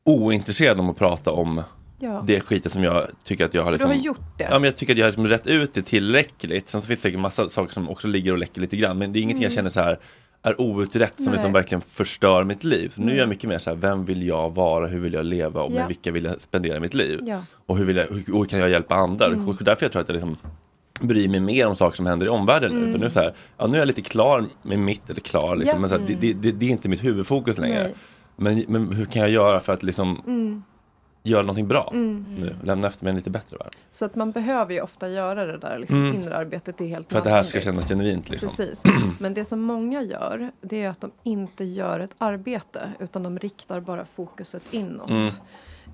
ointresserad 0.04 0.80
om 0.80 0.90
att 0.90 0.96
prata 0.98 1.30
om 1.30 1.62
Ja. 1.98 2.22
det 2.26 2.40
skiten 2.40 2.70
som 2.70 2.82
jag 2.84 3.06
tycker 3.24 3.44
att 3.44 3.54
jag 3.54 3.64
har 3.64 3.70
liksom, 3.72 3.90
har 3.90 3.96
gjort 3.96 4.38
det. 4.38 4.44
Ja 4.44 4.58
men 4.58 4.64
jag 4.64 4.76
tycker 4.76 4.92
att 4.92 4.98
jag 4.98 5.06
har 5.06 5.10
liksom 5.10 5.26
rätt 5.28 5.46
ut 5.46 5.74
det 5.74 5.82
tillräckligt. 5.82 6.68
Sen 6.68 6.80
så 6.80 6.86
finns 6.86 7.00
det 7.00 7.02
säkert 7.08 7.20
massa 7.20 7.48
saker 7.48 7.72
som 7.72 7.88
också 7.88 8.08
ligger 8.08 8.32
och 8.32 8.38
läcker 8.38 8.60
lite 8.60 8.76
grann. 8.76 8.98
Men 8.98 9.12
det 9.12 9.18
är 9.18 9.22
ingenting 9.22 9.42
jag 9.42 9.52
Mm. 9.52 9.56
känner 9.56 9.70
så 9.70 9.80
här 9.80 9.98
är 10.46 10.60
outrett 10.60 11.14
som 11.22 11.32
liksom 11.32 11.52
verkligen 11.52 11.80
förstör 11.82 12.44
mitt 12.44 12.64
liv. 12.64 12.92
Nu 12.96 13.12
är 13.12 13.16
jag 13.16 13.28
mycket 13.28 13.48
mer 13.48 13.58
så 13.58 13.70
här, 13.70 13.76
vem 13.76 14.04
vill 14.04 14.26
jag 14.26 14.54
vara, 14.54 14.86
hur 14.86 15.00
vill 15.00 15.12
jag 15.12 15.26
leva 15.26 15.62
och 15.62 15.72
med 15.72 15.80
Ja. 15.82 15.86
vilka 15.86 16.12
vill 16.12 16.24
jag 16.24 16.40
spendera 16.40 16.80
mitt 16.80 16.94
liv? 16.94 17.20
Ja. 17.22 17.40
Och 17.66 17.78
hur, 17.78 17.84
vill 17.84 17.96
jag, 17.96 18.06
hur, 18.06 18.24
hur 18.38 18.44
kan 18.44 18.58
jag 18.58 18.70
hjälpa 18.70 18.94
andra? 18.94 19.26
Mm. 19.26 19.48
Och 19.48 19.56
därför 19.60 19.84
jag 19.84 19.92
tror 19.92 20.02
att 20.02 20.08
jag 20.08 20.14
liksom 20.14 20.36
bryr 21.00 21.28
mig 21.28 21.40
mer 21.40 21.66
om 21.66 21.76
saker 21.76 21.96
som 21.96 22.06
händer 22.06 22.26
i 22.26 22.28
omvärlden 22.28 22.72
nu. 22.72 22.78
Mm. 22.78 22.92
För 22.92 22.98
nu, 22.98 23.04
är 23.04 23.08
det 23.08 23.14
så 23.14 23.20
här, 23.20 23.32
ja, 23.58 23.66
nu 23.66 23.74
är 23.74 23.78
jag 23.78 23.86
lite 23.86 24.02
klar 24.02 24.44
med 24.62 24.78
mitt, 24.78 25.10
eller 25.10 25.20
klar 25.20 25.56
liksom, 25.56 25.76
Ja. 25.76 25.80
men 25.80 25.90
så 25.90 25.96
här, 25.98 26.02
det, 26.06 26.12
Mm. 26.12 26.20
det, 26.20 26.32
det, 26.52 26.58
det 26.58 26.66
är 26.66 26.70
inte 26.70 26.88
mitt 26.88 27.04
huvudfokus 27.04 27.58
längre. 27.58 27.82
Nej. 27.82 27.94
Men, 28.36 28.64
men 28.68 28.92
hur 28.96 29.04
kan 29.04 29.22
jag 29.22 29.30
göra 29.30 29.60
för 29.60 29.72
att 29.72 29.82
liksom 29.82 30.22
Mm. 30.26 30.62
Göra 31.26 31.42
någonting 31.42 31.68
bra 31.68 31.90
Mm. 31.92 32.24
nu? 32.38 32.54
Lämna 32.64 32.88
efter 32.88 33.04
mig 33.04 33.10
en 33.10 33.16
lite 33.16 33.30
bättre 33.30 33.56
värld. 33.56 33.76
Så 33.92 34.04
att 34.04 34.14
man 34.14 34.30
behöver 34.30 34.74
ju 34.74 34.80
ofta 34.80 35.08
göra 35.08 35.46
det 35.46 35.58
där 35.58 35.78
liksom, 35.78 36.04
Mm. 36.04 36.14
inre 36.22 36.36
arbetet. 36.36 36.80
Är 36.80 36.86
helt 36.86 37.12
För 37.12 37.18
att 37.18 37.24
det 37.24 37.30
här 37.30 37.42
ska 37.42 37.60
kännas 37.60 37.88
genuint 37.88 38.30
liksom. 38.30 38.48
Precis. 38.48 38.82
Men 39.20 39.34
det 39.34 39.44
som 39.44 39.60
många 39.60 40.02
gör, 40.02 40.50
det 40.60 40.82
är 40.82 40.88
att 40.90 41.00
de 41.00 41.10
inte 41.22 41.64
gör 41.64 42.00
ett 42.00 42.14
arbete, 42.18 42.92
utan 42.98 43.22
de 43.22 43.38
riktar 43.38 43.80
bara 43.80 44.04
fokuset 44.16 44.62
inåt. 44.74 45.10
Mm. 45.10 45.28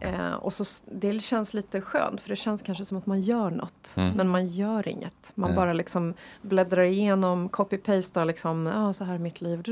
Eh, 0.05 0.35
och 0.35 0.53
så, 0.55 0.65
det 0.93 1.23
känns 1.23 1.55
lite 1.55 1.81
skönt, 1.81 2.21
för 2.21 2.29
det 2.29 2.37
känns 2.37 2.63
kanske 2.63 2.85
som 2.85 2.99
att 2.99 3.07
man 3.07 3.21
gör 3.21 3.51
något. 3.51 3.95
Mm. 3.97 4.17
Men 4.17 4.29
man 4.29 4.47
gör 4.49 4.89
inget. 4.89 5.33
Man 5.35 5.51
Nej. 5.51 5.57
bara 5.57 5.73
liksom 5.73 6.15
bläddrar 6.43 6.83
igenom, 6.83 7.49
copy-pastar 7.49 8.25
liksom, 8.25 8.67
ja 8.67 8.93
så 8.93 9.05
här 9.05 9.15
är 9.15 9.19
mitt 9.19 9.41
liv. 9.41 9.63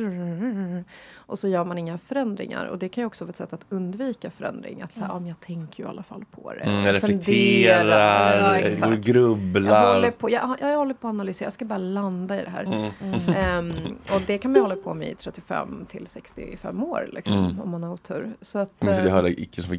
Och 1.14 1.38
så 1.38 1.48
gör 1.48 1.64
man 1.64 1.78
inga 1.78 1.98
förändringar. 1.98 2.66
Och 2.66 2.78
det 2.78 2.88
kan 2.88 3.02
ju 3.02 3.06
också 3.06 3.24
vara 3.24 3.30
ett 3.30 3.36
sätt 3.36 3.52
att 3.52 3.64
undvika 3.68 4.30
förändring. 4.30 4.82
Att 4.82 4.94
säga, 4.94 5.06
ja 5.08 5.18
men 5.18 5.28
jag 5.28 5.40
tänker 5.40 5.82
ju 5.82 5.86
i 5.86 5.90
alla 5.90 6.02
fall 6.02 6.24
på 6.30 6.52
det. 6.52 6.60
Mm, 6.60 6.84
jag 6.84 6.94
reflekterar, 6.94 8.48
Ja, 8.60 8.86
och 8.86 8.92
Jag 8.92 9.00
grubblar. 9.02 9.94
håller, 9.94 10.10
på, 10.10 10.30
jag, 10.30 10.56
jag 10.60 10.76
håller 10.76 10.94
på 10.94 11.06
att 11.08 11.10
analysera, 11.14 11.46
jag 11.46 11.52
ska 11.52 11.64
bara 11.64 11.78
landa 11.78 12.40
i 12.40 12.44
det 12.44 12.50
här. 12.50 12.64
Mm. 12.64 12.90
Ehm, 13.36 13.72
och 14.14 14.20
det 14.26 14.38
kan 14.38 14.50
man 14.52 14.56
ju 14.58 14.62
hålla 14.62 14.76
på 14.76 14.94
med 14.94 15.08
i 15.08 15.14
35 15.14 15.86
till 15.88 16.06
65 16.06 16.84
år 16.84 17.08
liksom, 17.12 17.30
Mm. 17.40 17.60
om 17.60 17.70
man 17.70 17.82
har 17.82 17.92
otur. 17.92 18.32
Så 18.40 18.58
att, 18.58 18.70
att 18.82 18.88
jag 18.96 19.06
eh, 19.06 19.12
hörde 19.12 19.40
Icke 19.42 19.62
som 19.62 19.70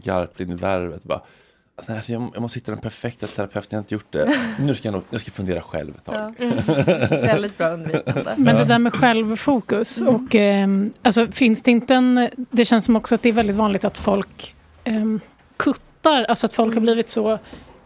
Garplind 0.41 0.59
i 0.59 0.61
Värvet 0.61 1.03
bara 1.03 1.21
alltså, 1.75 1.93
alltså, 1.93 2.11
jag, 2.11 2.31
jag 2.33 2.41
måste 2.41 2.59
hitta 2.59 2.71
den 2.71 2.81
perfekta 2.81 3.27
terapeuten, 3.27 3.67
jag 3.69 3.77
har 3.77 3.83
inte 3.83 3.93
gjort 3.93 4.11
det. 4.11 4.39
Nu 4.59 4.75
ska 4.75 4.87
jag, 4.87 4.93
nog, 4.93 5.03
jag 5.09 5.21
ska 5.21 5.31
fundera 5.31 5.61
själv 5.61 5.95
ett 5.95 6.05
tag. 6.05 6.35
Ja. 6.37 6.45
Mm. 6.45 6.57
Väldigt 7.09 7.57
bra 7.57 7.69
undvikande. 7.69 8.33
Men 8.37 8.55
det 8.55 8.65
där 8.65 8.79
med 8.79 8.93
självfokus 8.93 10.01
och 10.01 10.35
ehm, 10.35 10.93
alltså 11.01 11.27
finns 11.27 11.61
det 11.61 11.71
inte 11.71 11.95
en... 11.95 12.29
Det 12.35 12.65
känns 12.65 12.85
som 12.85 12.95
också 12.95 13.15
att 13.15 13.21
det 13.21 13.29
är 13.29 13.33
väldigt 13.33 13.55
vanligt 13.55 13.83
att 13.83 13.97
folk 13.97 14.55
um, 14.85 15.19
kuttar, 15.57 16.23
alltså 16.23 16.45
att 16.45 16.53
folk 16.53 16.73
har 16.73 16.81
blivit 16.81 17.09
så 17.09 17.39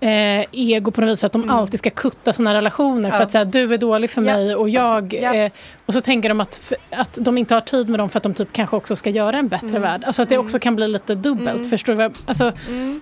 eh, 0.06 0.46
ego 0.52 0.92
på 0.92 1.02
något 1.02 1.10
vis 1.10 1.24
att 1.24 1.32
de 1.32 1.50
alltid 1.50 1.80
ska 1.80 1.90
kutta 1.90 2.34
sina 2.34 2.54
relationer 2.54 3.12
för 3.12 3.18
Ja. 3.18 3.24
att 3.24 3.32
säga 3.32 3.46
du 3.46 3.74
är 3.74 3.78
dålig 3.78 4.10
för 4.10 4.22
Ja. 4.22 4.26
mig 4.36 4.56
och 4.56 4.70
jag... 4.70 5.14
Ja. 5.14 5.34
Eh, 5.36 5.52
och 5.86 5.94
så 5.94 6.02
tänker 6.02 6.30
de 6.30 6.40
att, 6.42 6.74
att 6.90 7.18
de 7.22 7.38
inte 7.38 7.54
har 7.54 7.62
tid 7.62 7.90
med 7.90 8.00
dem 8.00 8.10
för 8.10 8.18
att 8.20 8.24
de 8.24 8.34
typ 8.34 8.54
kanske 8.54 8.76
också 8.76 8.96
ska 8.96 9.10
göra 9.10 9.38
en 9.38 9.48
bättre 9.48 9.68
Mm. 9.68 9.82
värld. 9.82 10.04
Alltså 10.04 10.22
att 10.22 10.30
det 10.30 10.38
också 10.38 10.60
kan 10.60 10.76
bli 10.76 10.88
lite 10.88 11.16
dubbelt. 11.16 11.58
Mm. 11.58 11.70
Förstår 11.70 11.94
du 11.94 11.98
vad 11.98 12.14
alltså, 12.26 12.52
Mm. 12.70 13.02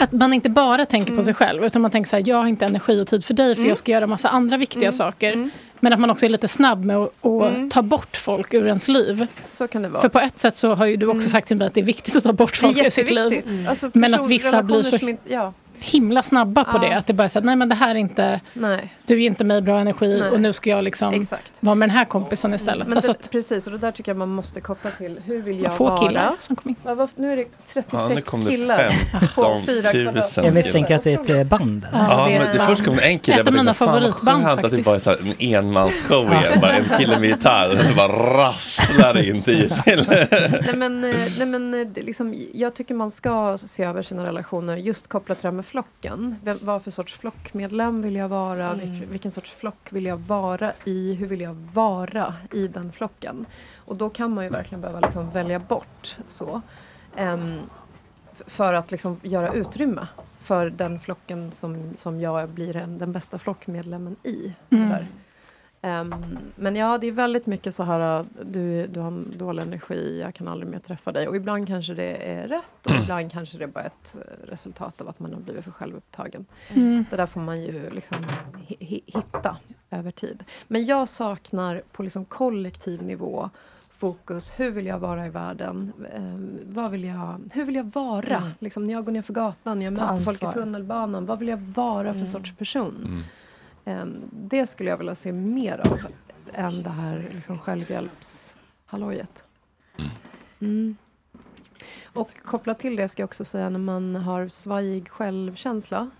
Att 0.00 0.12
man 0.12 0.32
inte 0.32 0.50
bara 0.50 0.84
tänker 0.86 1.16
på 1.16 1.22
sig 1.22 1.34
själv 1.34 1.64
utan 1.64 1.82
man 1.82 1.90
tänker 1.90 2.08
så 2.10 2.16
här, 2.16 2.22
jag 2.26 2.36
har 2.36 2.46
inte 2.46 2.64
energi 2.66 3.00
och 3.02 3.06
tid 3.06 3.24
för 3.24 3.34
dig 3.34 3.54
för 3.54 3.60
Mm. 3.60 3.68
jag 3.68 3.78
ska 3.78 3.92
göra 3.92 4.06
massa 4.06 4.28
andra 4.28 4.56
viktiga 4.56 4.82
Mm. 4.82 4.92
saker. 4.92 5.50
Men 5.80 5.92
att 5.92 6.00
man 6.00 6.10
också 6.10 6.26
är 6.26 6.30
lite 6.30 6.48
snabb 6.48 6.84
med 6.84 6.96
att, 6.96 7.08
att 7.26 7.54
Mm. 7.54 7.70
ta 7.70 7.82
bort 7.82 8.16
folk 8.16 8.54
ur 8.54 8.66
ens 8.66 8.88
liv. 8.88 9.26
Så 9.50 9.68
kan 9.68 9.82
det 9.82 9.88
vara. 9.88 10.02
För 10.02 10.08
på 10.08 10.18
ett 10.20 10.38
sätt 10.38 10.56
så 10.56 10.74
har 10.74 10.86
ju 10.86 10.96
du 10.96 11.06
också 11.06 11.14
Mm. 11.18 11.28
sagt 11.28 11.48
till 11.48 11.56
mig 11.56 11.66
att 11.66 11.74
det 11.74 11.80
är 11.80 11.84
viktigt 11.84 12.16
att 12.16 12.22
ta 12.24 12.32
bort 12.32 12.56
folk 12.56 12.76
ur 12.78 12.90
sitt 12.90 13.10
liv. 13.10 13.66
Alltså, 13.68 13.90
Men 13.94 14.14
att 14.14 14.18
person- 14.18 14.28
vissa 14.28 14.62
blir 14.62 14.82
så 14.82 14.96
inte- 15.08 15.32
ja. 15.34 15.52
Himla 15.78 16.22
snabba 16.22 16.64
på 16.64 16.76
Ja. 16.76 16.88
det. 16.88 16.96
Att 16.96 17.06
det 17.06 17.12
bara 17.12 17.24
är 17.24 17.28
så 17.28 17.38
att, 17.38 17.44
nej 17.44 17.56
men 17.56 17.68
det 17.68 17.74
här 17.74 17.90
är 17.90 17.98
inte, 17.98 18.40
Nej. 18.52 18.94
du 19.06 19.20
ger 19.20 19.26
inte 19.26 19.44
mig 19.44 19.60
bra 19.62 19.78
energi 19.78 20.18
Nej. 20.20 20.30
och 20.30 20.40
nu 20.40 20.52
ska 20.52 20.70
jag 20.70 20.84
liksom 20.84 21.14
Exakt. 21.14 21.52
vara 21.60 21.74
med 21.74 21.88
den 21.88 21.96
här 21.96 22.04
kompisen 22.04 22.54
istället. 22.54 22.86
Men 22.88 22.96
Alltså 22.98 23.12
det, 23.12 23.18
att 23.24 23.30
precis, 23.30 23.66
och 23.66 23.72
det 23.72 23.78
där 23.78 23.92
tycker 23.92 24.10
jag 24.10 24.16
man 24.16 24.28
måste 24.28 24.60
koppla 24.60 24.90
till. 24.90 25.20
Hur 25.24 25.42
vill 25.42 25.60
jag 25.60 25.76
få 25.76 25.84
vara? 25.88 26.08
killar 26.08 26.34
som 26.40 26.56
kom 26.56 26.68
in. 26.70 26.76
Va, 26.82 26.94
va, 26.94 27.08
nu 27.16 27.32
är 27.32 27.36
det 27.36 27.44
36 27.72 27.86
Ja, 27.92 28.08
nu 28.14 28.20
kom 28.20 28.44
det 28.44 28.50
killar 28.50 28.88
på 29.12 29.18
15 29.42 29.66
fyra 29.66 29.92
000 29.94 30.04
kvadrat. 30.04 30.36
Jag 30.36 30.54
misstänker 30.54 30.94
att 30.96 31.02
det 31.04 31.12
är 31.14 31.20
ett 31.20 31.30
eh, 31.30 31.44
band. 31.44 31.86
eller? 31.92 32.04
Ja, 32.08 32.28
men 32.28 32.56
det 32.56 32.60
först 32.60 32.84
kom 32.84 32.98
en 32.98 33.18
kille, 33.18 33.34
Ett 33.34 33.38
jag 33.38 33.48
av 33.48 33.54
mina 33.54 33.74
favoritband 33.74 34.44
skönt 34.44 34.46
att 34.46 34.56
det 34.56 34.62
faktiskt. 34.62 34.84
bara 34.84 34.94
är 34.96 35.00
så 35.00 35.10
här 35.10 35.18
en 35.20 35.54
enmansshow 35.54 36.32
igen. 36.32 36.60
Bara 36.60 36.72
en 36.72 36.98
kille 36.98 37.18
med 37.18 37.28
gitarr 37.28 37.70
och 37.70 37.84
så 37.86 37.94
bara 37.94 38.08
rasslar 38.48 39.28
in 39.28 39.42
till 39.42 39.74
nej 40.66 40.74
men, 40.76 41.04
eh, 41.04 41.16
nej 41.38 41.46
men 41.46 41.74
eh, 41.74 42.04
liksom, 42.04 42.34
jag 42.54 42.74
tycker 42.74 42.94
man 42.94 43.10
ska 43.10 43.58
se 43.58 43.84
över 43.84 44.02
sina 44.02 44.26
relationer 44.26 44.76
just 44.76 45.08
kopplat 45.08 45.38
till 45.38 45.42
det 45.42 45.48
här 45.48 45.56
med 45.56 45.63
flocken. 45.64 46.36
Vem, 46.44 46.58
vad 46.62 46.82
för 46.82 46.90
sorts 46.90 47.14
flockmedlem 47.14 48.02
vill 48.02 48.14
jag 48.16 48.28
vara? 48.28 48.68
Mm. 48.70 48.78
Vilk, 48.90 49.10
vilken 49.12 49.30
sorts 49.30 49.50
flock 49.50 49.92
vill 49.92 50.04
jag 50.04 50.16
vara 50.16 50.72
i? 50.84 51.14
Hur 51.14 51.26
vill 51.26 51.40
jag 51.40 51.54
vara 51.74 52.34
i 52.52 52.68
den 52.68 52.92
flocken? 52.92 53.46
Och 53.76 53.96
då 53.96 54.10
kan 54.10 54.34
man 54.34 54.44
ju 54.44 54.50
verkligen 54.50 54.80
behöva 54.80 55.00
liksom 55.00 55.30
välja 55.30 55.58
bort 55.58 56.16
så. 56.28 56.60
F- 58.32 58.42
för 58.46 58.74
att 58.74 58.90
liksom 58.90 59.20
göra 59.22 59.52
utrymme 59.52 60.06
för 60.40 60.70
den 60.70 61.00
flocken 61.00 61.52
som, 61.52 61.94
som 61.98 62.20
jag 62.20 62.48
blir 62.48 62.76
en, 62.76 62.98
den 62.98 63.12
bästa 63.12 63.38
flockmedlemmen 63.38 64.16
i. 64.22 64.52
Mm. 64.70 65.04
Ehm, 65.84 66.14
men 66.56 66.76
ja, 66.76 66.98
det 66.98 67.06
är 67.06 67.12
väldigt 67.12 67.46
mycket 67.46 67.74
så 67.74 67.82
här, 67.82 68.24
du, 68.42 68.86
du 68.86 69.00
har 69.00 69.06
en 69.08 69.32
dålig 69.38 69.62
energi, 69.62 70.20
jag 70.20 70.34
kan 70.34 70.48
aldrig 70.48 70.70
mer 70.70 70.78
träffa 70.78 71.12
dig. 71.12 71.28
Och 71.28 71.36
ibland 71.36 71.66
kanske 71.66 71.94
det 71.94 72.16
är 72.32 72.48
rätt 72.48 72.86
och 72.86 72.92
ibland 73.02 73.32
kanske 73.32 73.58
det 73.58 73.64
är 73.64 73.68
bara 73.68 73.84
ett 73.84 74.16
eh, 74.20 74.46
resultat 74.50 75.00
av 75.00 75.08
att 75.08 75.20
man 75.20 75.32
har 75.32 75.40
blivit 75.40 75.64
för 75.64 75.70
självupptagen. 75.70 76.46
Mm. 76.68 77.04
Det 77.10 77.16
där 77.16 77.26
får 77.26 77.40
man 77.40 77.62
ju 77.62 77.90
liksom 77.90 78.16
hi- 78.68 78.76
hi- 78.78 79.02
hitta 79.06 79.56
över 79.90 80.10
tid. 80.10 80.44
Men 80.68 80.84
jag 80.84 81.08
saknar 81.08 81.82
på 81.92 82.02
liksom 82.02 82.24
kollektiv 82.24 83.02
nivå 83.02 83.50
fokus. 83.90 84.52
Hur 84.56 84.70
vill 84.70 84.86
jag 84.86 84.98
vara 84.98 85.26
i 85.26 85.30
världen? 85.30 85.92
Ehm, 86.14 86.58
vad 86.66 86.90
vill 86.90 87.04
jag, 87.04 87.40
hur 87.52 87.64
vill 87.64 87.74
jag 87.74 87.90
vara? 87.94 88.36
Mm. 88.36 88.50
Liksom, 88.58 88.86
när 88.86 88.94
jag 88.94 89.04
går 89.04 89.12
ner 89.12 89.22
för 89.22 89.34
gatan, 89.34 89.78
när 89.78 89.84
jag 89.86 89.92
möter 89.92 90.16
folk 90.24 90.42
i 90.42 90.46
tunnelbanan. 90.52 91.26
Vad 91.26 91.38
vill 91.38 91.48
jag 91.48 91.56
vara 91.74 92.12
för 92.12 92.18
Mm. 92.20 92.26
sorts 92.26 92.52
person? 92.58 93.24
Mm. 93.84 93.98
Ehm, 93.98 94.28
det 94.32 94.66
skulle 94.66 94.90
jag 94.90 94.96
vilja 94.96 95.14
se 95.14 95.32
mer 95.32 95.78
av 95.78 95.98
än 96.52 96.82
det 96.82 96.90
här 96.90 97.30
liksom 97.32 97.58
självhjälpshallojet. 97.58 99.44
Mm. 100.60 100.96
Och 102.04 102.30
kopplat 102.44 102.78
till 102.78 102.96
det 102.96 103.08
ska 103.08 103.22
jag 103.22 103.28
också 103.28 103.44
säga 103.44 103.70
när 103.70 103.78
man 103.78 104.16
har 104.16 104.48
svajig 104.48 105.08
självkänsla 105.08 106.10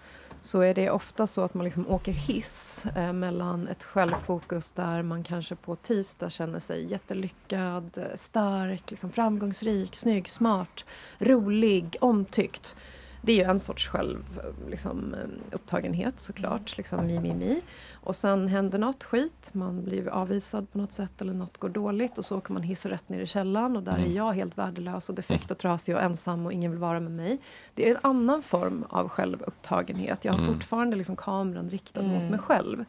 så 0.44 0.60
är 0.60 0.74
det 0.74 0.90
ofta 0.90 1.26
så 1.26 1.40
att 1.40 1.54
man 1.54 1.64
liksom 1.64 1.88
åker 1.88 2.12
hiss 2.12 2.84
eh, 2.96 3.12
mellan 3.12 3.68
ett 3.68 3.82
självfokus 3.82 4.72
där 4.72 5.02
man 5.02 5.24
kanske 5.24 5.54
på 5.54 5.76
tisdag 5.76 6.30
känner 6.30 6.60
sig 6.60 6.84
jättelyckad, 6.84 7.98
eh, 7.98 8.16
stark, 8.16 8.90
liksom 8.90 9.10
framgångsrik, 9.10 9.96
snygg, 9.96 10.28
smart, 10.28 10.84
rolig, 11.18 11.96
omtyckt. 12.00 12.76
Det 13.24 13.32
är 13.32 13.36
ju 13.36 13.50
en 13.50 13.60
sorts 13.60 13.88
själv, 13.88 14.40
liksom, 14.70 15.14
upptagenhet 15.52 16.20
såklart, 16.20 16.76
liksom 16.76 17.06
mi, 17.06 17.20
mi, 17.20 17.34
mi. 17.34 17.60
Och 18.06 18.16
sen 18.16 18.48
händer 18.48 18.78
något 18.78 19.04
skit, 19.04 19.50
man 19.54 19.84
blir 19.84 20.08
avvisad 20.08 20.72
på 20.72 20.78
något 20.78 20.92
sätt 20.92 21.20
eller 21.20 21.32
något 21.32 21.58
går 21.58 21.68
dåligt 21.68 22.18
och 22.18 22.24
så 22.24 22.38
åker 22.38 22.52
man 22.52 22.62
hiss 22.62 22.86
rätt 22.86 23.08
ner 23.08 23.20
i 23.20 23.26
källaren 23.26 23.76
och 23.76 23.82
där 23.82 23.98
är 23.98 24.06
jag 24.06 24.32
helt 24.32 24.58
värdelös 24.58 25.08
och 25.08 25.14
defekt 25.14 25.50
och 25.50 25.58
trasig 25.58 25.94
och 25.94 26.02
ensam 26.02 26.46
och 26.46 26.52
ingen 26.52 26.70
vill 26.70 26.80
vara 26.80 27.00
med 27.00 27.12
mig. 27.12 27.38
Det 27.74 27.86
är 27.88 27.94
en 27.94 28.00
annan 28.02 28.42
form 28.42 28.84
av 28.88 29.08
självupptagenhet. 29.08 30.24
Jag 30.24 30.32
har 30.32 30.38
Mm. 30.38 30.54
fortfarande 30.54 30.96
liksom 30.96 31.16
kameran 31.16 31.70
riktad 31.70 32.00
Mm. 32.00 32.12
mot 32.22 32.30
mig 32.30 32.38
själv. 32.40 32.84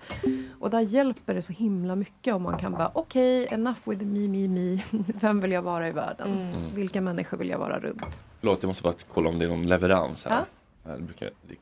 Och 0.59 0.69
där 0.69 0.79
hjälper 0.81 1.33
det 1.33 1.41
så 1.41 1.53
himla 1.53 1.95
mycket 1.95 2.33
om 2.33 2.41
man 2.43 2.57
kan 2.57 2.71
bara 2.71 2.91
okej, 2.93 3.47
enough 3.51 3.79
with 3.83 4.03
me, 4.05 4.27
me, 4.27 4.47
me. 4.47 4.81
Vem 5.21 5.39
vill 5.41 5.51
jag 5.51 5.61
vara 5.61 5.87
i 5.87 5.91
världen? 5.91 6.27
Mm. 6.39 6.75
Vilka 6.75 7.01
människor 7.01 7.37
vill 7.37 7.49
jag 7.49 7.59
vara 7.59 7.79
runt? 7.79 8.19
Förlåt, 8.39 8.63
jag 8.63 8.67
måste 8.67 8.83
bara 8.83 8.93
kolla 9.13 9.29
om 9.29 9.39
det 9.39 9.45
är 9.45 9.49
någon 9.49 9.67
leverans 9.67 10.25
här. 10.25 10.45
Ja. 10.83 10.95
Det 10.95 11.01
brukar, 11.01 11.29
det, 11.47 11.55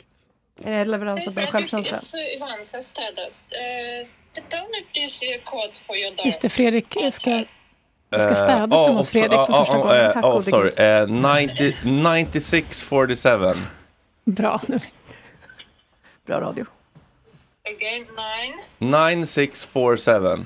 Är 0.64 0.72
det 0.72 0.86
leverans 0.86 1.28
av 1.28 1.34
bra 1.34 1.45
självkänsla? 1.45 1.97
Uh, 1.97 2.03
your 5.95 6.16
door. 6.16 6.26
Just 6.26 6.41
det, 6.41 6.49
Fredrik 6.49 6.88
ska, 7.11 7.45
jag 8.09 8.22
ska 8.22 8.30
Eh, 8.30 8.36
städa 8.36 8.53
oh, 8.53 8.59
hemma 8.59 8.97
hos 8.97 9.07
oh, 9.07 9.11
Fredrik 9.11 9.39
oh, 9.39 9.45
för 9.45 9.53
första 9.53 9.78
oh, 9.78 9.82
gången. 9.82 10.05
eh, 10.05 10.14
Tack 10.14 10.24
oh, 10.26 10.32
gode 10.32 10.49
sorry. 10.49 10.70
gud. 10.70 10.80
Eh, 10.80 11.07
90, 11.38 11.74
9647. 11.84 13.53
Bra. 14.26 14.61
Nu. 14.68 14.80
Bra 16.26 16.41
radio. 16.41 16.66
Again, 17.78 18.01
nine. 18.01 18.91
9647. 18.91 20.45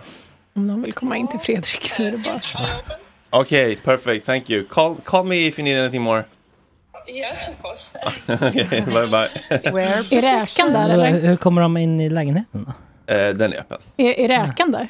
Om 0.54 0.68
någon 0.68 0.82
vill 0.82 0.94
komma 0.94 1.18
in 1.18 1.28
till 1.28 1.40
Fredrik 1.40 1.90
så 1.90 2.04
är 2.04 2.12
det 2.12 2.18
bara... 2.18 2.42
Okay, 3.42 3.76
perfect. 3.76 4.26
Thank 4.26 4.50
you. 4.50 4.66
Call 4.66 4.96
call 5.04 5.26
me 5.26 5.48
if 5.48 5.60
you 5.60 5.64
need 5.64 5.78
anything 5.78 6.02
more. 6.02 6.24
Yes, 7.08 7.38
of 7.48 7.62
course. 7.62 8.48
Okej, 8.48 8.82
bye 8.82 9.08
bye. 9.08 9.30
Är 10.18 10.22
räkan 10.22 10.74
där 10.74 10.84
Hur, 10.90 10.94
eller? 10.94 11.20
hur 11.20 11.36
kommer 11.36 11.62
de 11.62 11.78
in 11.78 12.00
i 12.00 12.10
lägenheten 12.10 12.66
då? 13.08 13.14
Eh, 13.14 13.30
den 13.34 13.54
är 13.54 13.58
öppen. 13.60 13.78
Är, 13.98 14.20
är 14.20 14.28
räkan 14.28 14.72
där? 14.72 14.88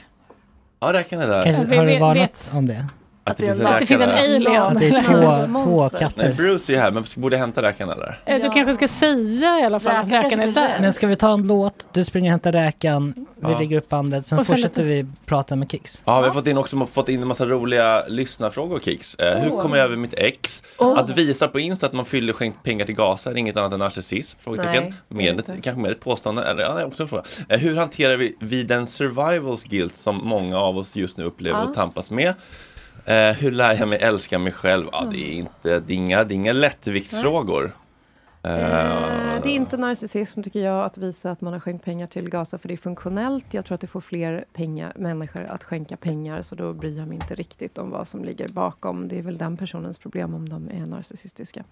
Ja, 0.80 0.94
räkan 0.94 1.22
är 1.22 1.28
där. 1.28 1.44
Kanske, 1.44 1.66
vi 1.66 1.78
har 1.78 1.86
du 1.86 1.98
varnat 1.98 2.18
vet- 2.18 2.50
om 2.54 2.68
det? 2.68 2.86
Att, 3.32 3.38
det 3.38 3.48
är 3.48 3.52
en- 3.52 3.66
att 3.68 3.80
det 3.80 3.86
finns 3.86 4.02
en 4.02 4.10
alien. 4.10 4.62
Att 4.64 4.80
det 4.80 4.88
är 4.88 5.00
två, 5.00 5.64
två 5.64 5.82
Nej, 5.92 6.00
katter? 6.02 6.34
Bruce 6.34 6.70
är 6.72 6.74
ju 6.76 6.80
här, 6.82 6.92
men 6.92 7.06
borde 7.18 7.36
jag 7.36 7.40
hämta 7.42 7.62
räkan 7.62 7.90
eller? 7.90 8.20
Eh, 8.26 8.42
Du 8.42 8.50
kanske 8.50 8.74
ska 8.76 8.88
säga 8.88 9.60
i 9.60 9.64
alla 9.64 9.80
fall 9.80 9.96
att 9.96 10.12
Räkan 10.12 10.40
är 10.40 10.48
där. 10.52 10.78
Men 10.82 10.94
ska 10.94 11.08
vi 11.08 11.16
ta 11.16 11.34
en 11.34 11.48
låt? 11.48 11.88
Du 11.94 12.06
springer 12.06 12.28
och 12.30 12.32
hämtar 12.32 12.52
räkan, 12.52 13.14
vi 13.36 13.52
Ja. 13.52 13.60
lägger 13.60 13.78
upp 13.78 13.90
bandet, 13.90 14.28
sen 14.28 14.38
sen 14.46 14.46
fortsätter 14.56 14.84
vi 14.84 15.06
prata 15.26 15.56
med 15.56 15.72
Kicks. 15.72 16.02
Ja, 16.06 16.22
vi 16.22 16.28
har 16.28 16.34
fått 16.34 16.48
in 16.48 16.58
också 16.58 16.86
fått 16.86 17.10
in 17.10 17.22
en 17.22 17.28
massa 17.28 17.46
roliga 17.46 18.04
lyssnarfrågor 18.08 18.80
Kicks. 18.80 19.16
Eh, 19.16 19.40
Hur 19.40 19.50
kommer 19.50 19.78
jag 19.78 19.86
över 19.86 19.96
mitt 19.96 20.14
ex? 20.14 20.64
Åh. 20.78 21.00
Att 21.00 21.10
visa 21.18 21.48
på 21.48 21.60
Insta 21.60 21.86
att 21.86 21.94
man 21.94 22.06
fyller 22.06 22.34
skänkt 22.34 22.64
pengar 22.64 22.86
till 22.86 22.96
Gaza 22.96 23.30
är 23.32 23.38
inget 23.38 23.58
annat 23.58 23.74
än 23.74 23.80
narcissism? 23.80 24.40
Frågetecken. 24.44 24.84
Nej, 25.08 25.34
Med 25.34 25.40
ett, 25.40 25.64
kanske 25.64 25.82
mer 25.82 25.92
ett 25.92 26.00
påstående, 26.00 26.44
eller 26.44 26.64
ja, 26.64 26.74
det 26.74 26.82
är 26.82 26.88
också 26.88 27.04
en 27.04 27.10
fråga. 27.10 27.24
Eh, 27.50 27.60
Hur 27.60 27.76
hanterar 27.78 28.18
vi, 28.18 28.36
vi 28.40 28.64
den 28.64 28.88
survivals 28.88 29.64
guilt 29.64 29.96
som 29.96 30.20
många 30.24 30.60
av 30.60 30.78
oss 30.78 30.96
just 30.96 31.18
nu 31.18 31.24
upplever 31.24 31.60
Ja. 31.60 31.66
och 31.66 31.74
tampas 31.76 32.12
med? 32.12 32.34
Eh, 33.08 33.32
hur 33.34 33.52
lär 33.52 33.74
jag 33.80 33.88
mig 33.88 34.00
älska 34.00 34.40
mig 34.40 34.52
själv? 34.54 34.88
Ja, 34.92 35.08
det 35.12 35.18
är 35.18 35.34
inte, 35.34 35.80
det 35.80 35.94
är 35.94 35.98
inga, 35.98 36.24
det 36.24 36.34
är 36.34 36.36
inga 36.36 36.54
lättviktsfrågor. 36.54 37.66
Eh, 37.66 37.78
Eh, 38.44 39.42
Det 39.44 39.50
är 39.50 39.56
inte 39.56 39.78
narcissism 39.78 40.44
tycker 40.44 40.60
jag 40.60 40.86
att 40.86 40.98
visa 40.98 41.32
att 41.32 41.42
man 41.42 41.54
har 41.54 41.60
skänkt 41.60 41.86
pengar 41.86 42.08
till 42.08 42.30
Gaza 42.30 42.58
för 42.58 42.68
det 42.68 42.74
är 42.74 42.78
funktionellt. 42.78 43.46
Jag 43.54 43.66
tror 43.66 43.76
att 43.76 43.82
det 43.82 43.88
får 43.88 44.02
fler 44.02 44.46
pengar, 44.54 44.94
människor 44.96 45.44
att 45.44 45.64
skänka 45.64 45.98
pengar 45.98 46.42
så 46.42 46.56
då 46.56 46.74
bryr 46.74 46.98
jag 46.98 47.08
mig 47.08 47.16
inte 47.16 47.36
riktigt 47.36 47.78
om 47.78 47.90
vad 47.90 48.08
som 48.08 48.24
ligger 48.26 48.48
bakom. 48.48 49.08
Det 49.08 49.18
är 49.20 49.22
väl 49.22 49.38
den 49.38 49.58
personens 49.58 49.98
problem 49.98 50.34
om 50.34 50.50
de 50.50 50.70
är 50.70 50.86
narcissistiska. 50.86 51.64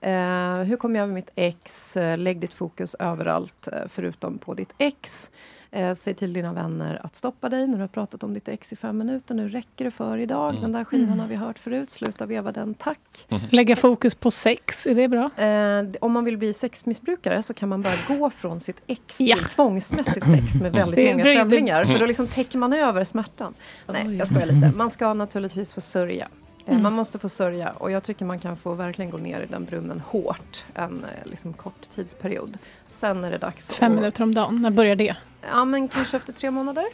Eh, 0.00 0.56
hur 0.62 0.76
kommer 0.76 0.98
jag 0.98 1.04
över 1.04 1.14
mitt 1.14 1.30
ex? 1.34 1.96
Eh, 1.96 2.18
Lägg 2.18 2.40
ditt 2.40 2.54
fokus 2.54 2.94
överallt 2.98 3.68
eh, 3.72 3.78
förutom 3.88 4.38
på 4.38 4.54
ditt 4.54 4.74
ex. 4.78 5.30
Eh, 5.70 5.94
säg 5.94 6.14
till 6.14 6.32
dina 6.32 6.52
vänner 6.52 7.00
att 7.04 7.16
stoppa 7.16 7.48
dig 7.48 7.66
när 7.66 7.74
du 7.74 7.80
har 7.80 7.88
pratat 7.88 8.22
om 8.22 8.34
ditt 8.34 8.48
ex 8.48 8.72
i 8.72 8.76
fem 8.76 8.98
minuter. 8.98 9.34
Nu 9.34 9.48
räcker 9.48 9.84
det 9.84 9.90
för 9.90 10.18
idag. 10.18 10.56
Den 10.60 10.72
där 10.72 10.84
skivan 10.84 11.20
har 11.20 11.26
vi 11.26 11.34
hört 11.34 11.58
förut. 11.58 11.90
Sluta 11.90 12.26
veva 12.26 12.52
den, 12.52 12.74
tack. 12.74 13.26
Lägga 13.50 13.76
fokus 13.76 14.14
på 14.14 14.30
sex, 14.30 14.86
är 14.86 14.94
det 14.94 15.08
bra? 15.08 15.30
Eh, 15.36 15.84
om 16.00 16.12
man 16.12 16.24
vill 16.24 16.38
bli 16.38 16.52
sexmissbrukare 16.52 17.42
så 17.42 17.54
kan 17.54 17.68
man 17.68 17.82
bara 17.82 18.16
gå 18.18 18.30
från 18.30 18.60
sitt 18.60 18.80
ex 18.86 19.20
Ja. 19.20 19.36
till 19.36 19.44
tvångsmässigt 19.46 20.26
sex 20.26 20.54
med 20.60 20.72
väldigt 20.72 20.96
Det 20.96 21.12
många 21.12 21.22
främlingar. 21.24 21.84
För 21.84 21.98
då 21.98 22.06
liksom 22.06 22.26
täcker 22.26 22.58
man 22.58 22.72
över 22.72 23.04
smärtan. 23.04 23.54
Nej, 23.86 24.16
jag 24.16 24.28
skojar 24.28 24.46
lite. 24.46 24.72
Man 24.76 24.90
ska 24.90 25.14
naturligtvis 25.14 25.72
få 25.72 25.80
sörja. 25.80 26.24
Eh, 26.24 26.28
Mm. 26.70 26.82
Man 26.82 26.92
måste 26.92 27.18
få 27.18 27.28
sörja 27.28 27.70
och 27.70 27.90
jag 27.90 28.02
tycker 28.02 28.24
man 28.24 28.38
kan 28.38 28.56
få 28.56 28.74
verkligen 28.74 29.10
gå 29.10 29.18
ner 29.18 29.40
i 29.40 29.46
den 29.46 29.64
brunnen 29.64 30.00
hårt 30.06 30.64
en 30.74 31.04
eh, 31.04 31.30
liksom, 31.30 31.52
kort 31.52 31.80
tidsperiod. 31.90 32.58
Sen 32.98 33.24
är 33.24 33.30
det 33.30 33.38
dags 33.38 33.70
Fem 33.70 33.92
att... 33.92 33.98
minuter 33.98 34.22
om 34.22 34.34
dagen, 34.34 34.62
när 34.62 34.70
börjar 34.70 34.96
det? 34.96 35.16
Ja, 35.50 35.64
men 35.64 35.88
kanske 35.88 36.16
efter 36.16 36.32
tre 36.32 36.50
månader. 36.50 36.84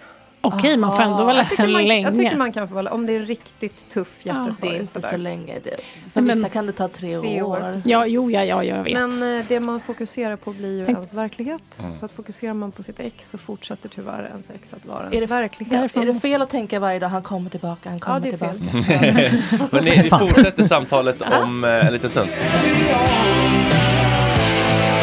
Okej, 0.40 0.76
man 0.76 0.96
får 0.96 1.02
ändå 1.02 1.24
vara 1.24 1.36
Jag 1.36 1.48
tycker 1.50 1.62
ledsen 1.62 1.72
man, 1.72 1.86
länge. 1.86 2.02
Jag 2.06 2.14
tycker 2.16 2.36
man 2.36 2.52
kan 2.52 2.68
få 2.68 2.74
vara 2.74 2.90
Om 2.92 3.06
det 3.06 3.12
är 3.12 3.20
riktigt 3.20 3.88
tuff 3.90 4.08
Det 4.22 4.30
är 4.30 4.34
hjärtesorg. 4.34 4.72
inte 4.74 4.86
sådär. 4.86 5.08
så 5.10 5.16
länge. 5.16 5.58
Det, 5.64 5.76
för 6.12 6.20
Men- 6.20 6.36
vissa 6.36 6.48
kan 6.48 6.66
det 6.66 6.72
ta 6.72 6.88
tre, 6.88 7.18
Tre 7.20 7.42
år, 7.42 7.50
år. 7.50 7.80
Ja, 7.84 8.06
jo, 8.06 8.30
ja, 8.30 8.44
ja, 8.44 8.64
jag 8.64 8.82
vet. 8.84 8.92
Men 8.92 9.38
eh, 9.38 9.44
det 9.48 9.60
man 9.60 9.80
fokuserar 9.80 10.36
på 10.36 10.50
blir 10.52 10.78
ju 10.78 10.84
Tänk- 10.86 10.96
ens 10.98 11.14
verklighet. 11.14 11.78
Mm. 11.80 11.92
Så 11.92 12.04
att 12.04 12.12
fokuserar 12.12 12.54
man 12.54 12.72
på 12.72 12.82
sitt 12.82 13.00
ex 13.00 13.30
så 13.30 13.38
fortsätter 13.38 13.88
tyvärr 13.88 14.28
ens 14.30 14.50
ex 14.50 14.74
att 14.74 14.86
vara 14.86 14.98
Är 15.06 15.14
ens 15.14 15.20
det- 15.20 15.26
verklighet. 15.34 15.96
Är 15.96 16.06
det 16.06 16.20
fel 16.20 16.42
att 16.42 16.50
tänka 16.50 16.80
varje 16.80 16.98
dag 16.98 17.08
han 17.08 17.22
kommer 17.22 17.50
tillbaka, 17.50 17.90
han 17.90 18.00
kommer 18.00 18.16
Ja, 18.16 18.20
det 18.20 18.28
är 18.28 18.30
tillbaka? 18.58 18.82
fel. 19.00 19.42
Men 19.72 19.84
ni, 19.84 19.90
vi 20.02 20.10
fortsätter 20.10 20.64
samtalet 20.64 21.22
om 21.42 21.64
eh, 21.64 21.86
en 21.86 21.92
liten 21.92 22.10
stund. 22.10 22.28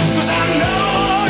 Cause 0.10 0.30
I 0.30 0.58
know 0.58 1.21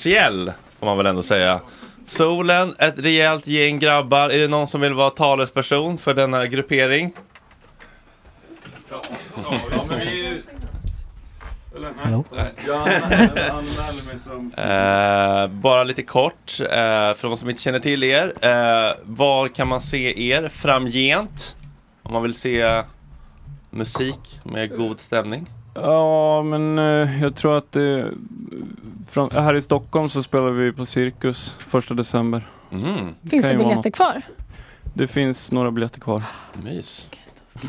officiell, 0.00 0.52
får 0.78 0.86
man 0.86 0.96
väl 0.96 1.06
ändå 1.06 1.22
säga. 1.22 1.60
Solen, 2.06 2.74
ett 2.78 2.98
rejält 2.98 3.46
gäng 3.46 3.78
grabbar. 3.78 4.30
Är 4.30 4.38
det 4.38 4.48
någon 4.48 4.68
som 4.68 4.80
vill 4.80 4.92
vara 4.92 5.10
talesperson 5.10 5.98
för 5.98 6.14
denna 6.14 6.46
gruppering? 6.46 7.12
Hallå? 11.96 12.24
Jag 12.66 12.88
anmäler 13.50 14.06
mig 14.06 14.18
som... 14.18 14.52
Eh, 14.56 15.60
bara 15.60 15.84
lite 15.84 16.02
kort, 16.02 16.60
eh, 16.60 16.66
för 17.14 17.28
de 17.28 17.36
som 17.36 17.50
inte 17.50 17.62
känner 17.62 17.80
till 17.80 18.04
er. 18.04 18.32
Eh, 18.40 18.92
var 19.02 19.48
kan 19.48 19.68
man 19.68 19.80
se 19.80 20.30
er 20.32 20.48
framgent? 20.48 21.56
Om 22.02 22.12
man 22.12 22.22
vill 22.22 22.34
se 22.34 22.82
musik 23.70 24.40
med 24.44 24.76
god 24.76 25.00
stämning. 25.00 25.46
Ja, 25.74 26.42
men 26.42 26.78
eh, 26.78 27.22
jag 27.22 27.36
tror 27.36 27.58
att 27.58 27.76
eh, 27.76 28.04
från, 29.10 29.30
här 29.30 29.54
i 29.54 29.62
Stockholm 29.62 30.10
så 30.10 30.22
spelar 30.22 30.50
vi 30.50 30.72
på 30.72 30.86
Cirkus 30.86 31.54
första 31.58 31.94
december. 31.94 32.42
Mm. 32.72 33.14
Finns 33.30 33.48
det 33.48 33.56
biljetter 33.56 33.90
kvar? 33.90 34.22
Det 34.94 35.06
finns 35.06 35.52
några 35.52 35.70
biljetter 35.70 36.00
kvar. 36.00 36.22
Mys. 36.62 37.08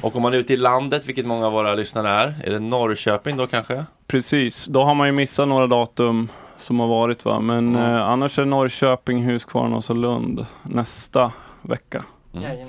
Och 0.02 0.16
om 0.16 0.22
man 0.22 0.34
är 0.34 0.38
ute 0.38 0.54
i 0.54 0.58
landet, 0.58 1.06
vilket 1.08 1.26
många 1.26 1.46
av 1.48 1.54
våra 1.54 1.74
lyssnare 1.76 2.10
är, 2.10 2.36
är 2.44 2.52
det 2.52 2.60
Norrköping 2.60 3.38
då 3.38 3.48
kanske? 3.48 3.86
Precis, 4.08 4.66
då 4.66 4.84
har 4.84 4.96
man 4.96 5.08
ju 5.08 5.14
missat 5.14 5.48
några 5.48 5.68
datum 5.68 6.30
som 6.58 6.80
har 6.80 6.88
varit 6.88 7.26
va, 7.26 7.40
men 7.40 7.76
Mm. 7.76 7.94
eh, 7.96 8.02
annars 8.02 8.40
är 8.40 8.46
Norrköping, 8.46 9.26
Huskvarna 9.26 9.78
och 9.78 9.96
Lund 9.96 10.46
nästa 10.64 11.32
vecka. 11.62 12.04
Mm. 12.36 12.68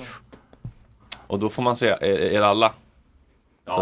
Och 1.27 1.39
då 1.39 1.49
får 1.49 1.63
man 1.63 1.75
se 1.75 1.95
er 2.01 2.41
alla. 2.41 2.71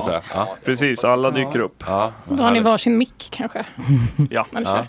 Säga. 0.05 0.21
Ja. 0.33 0.47
Precis, 0.65 1.03
alla 1.03 1.31
dyker 1.31 1.59
upp. 1.59 1.83
Ja, 1.87 2.13
Då 2.29 2.43
har 2.43 2.51
ni 2.51 2.59
varsin 2.59 2.97
mick 2.97 3.27
kanske? 3.31 3.65
ja. 4.29 4.45
Man 4.51 4.63
ja. 4.63 4.87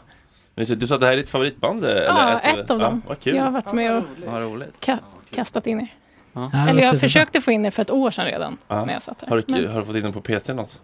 kör. 0.56 0.74
Du 0.76 0.86
sa 0.86 0.94
att 0.94 1.00
det 1.00 1.06
här 1.06 1.12
är 1.12 1.16
ditt 1.16 1.28
favoritband? 1.28 1.84
eller 1.84 2.04
Ja, 2.04 2.38
ett 2.40 2.70
av 2.70 2.78
dem. 2.78 3.02
Jag 3.22 3.44
har 3.44 3.50
varit 3.50 3.72
med 3.72 3.96
och 3.96 4.04
ka- 4.80 4.98
kastat 5.34 5.66
in 5.66 5.80
er. 5.80 5.94
Ja. 6.32 6.50
Eller 6.68 6.82
jag 6.82 7.00
försökte 7.00 7.40
få 7.40 7.52
in 7.52 7.66
er 7.66 7.70
för 7.70 7.82
ett 7.82 7.90
år 7.90 8.10
sedan 8.10 8.24
redan. 8.24 8.58
Ja. 8.68 8.84
När 8.84 8.92
jag 8.92 9.02
satt 9.02 9.20
här. 9.20 9.28
Har, 9.28 9.36
du, 9.36 9.44
Men 9.48 9.68
har 9.72 9.80
du 9.80 9.86
fått 9.86 9.96
in 9.96 10.02
den 10.02 10.12
på 10.12 10.20
P3 10.20 10.54
något? 10.54 10.80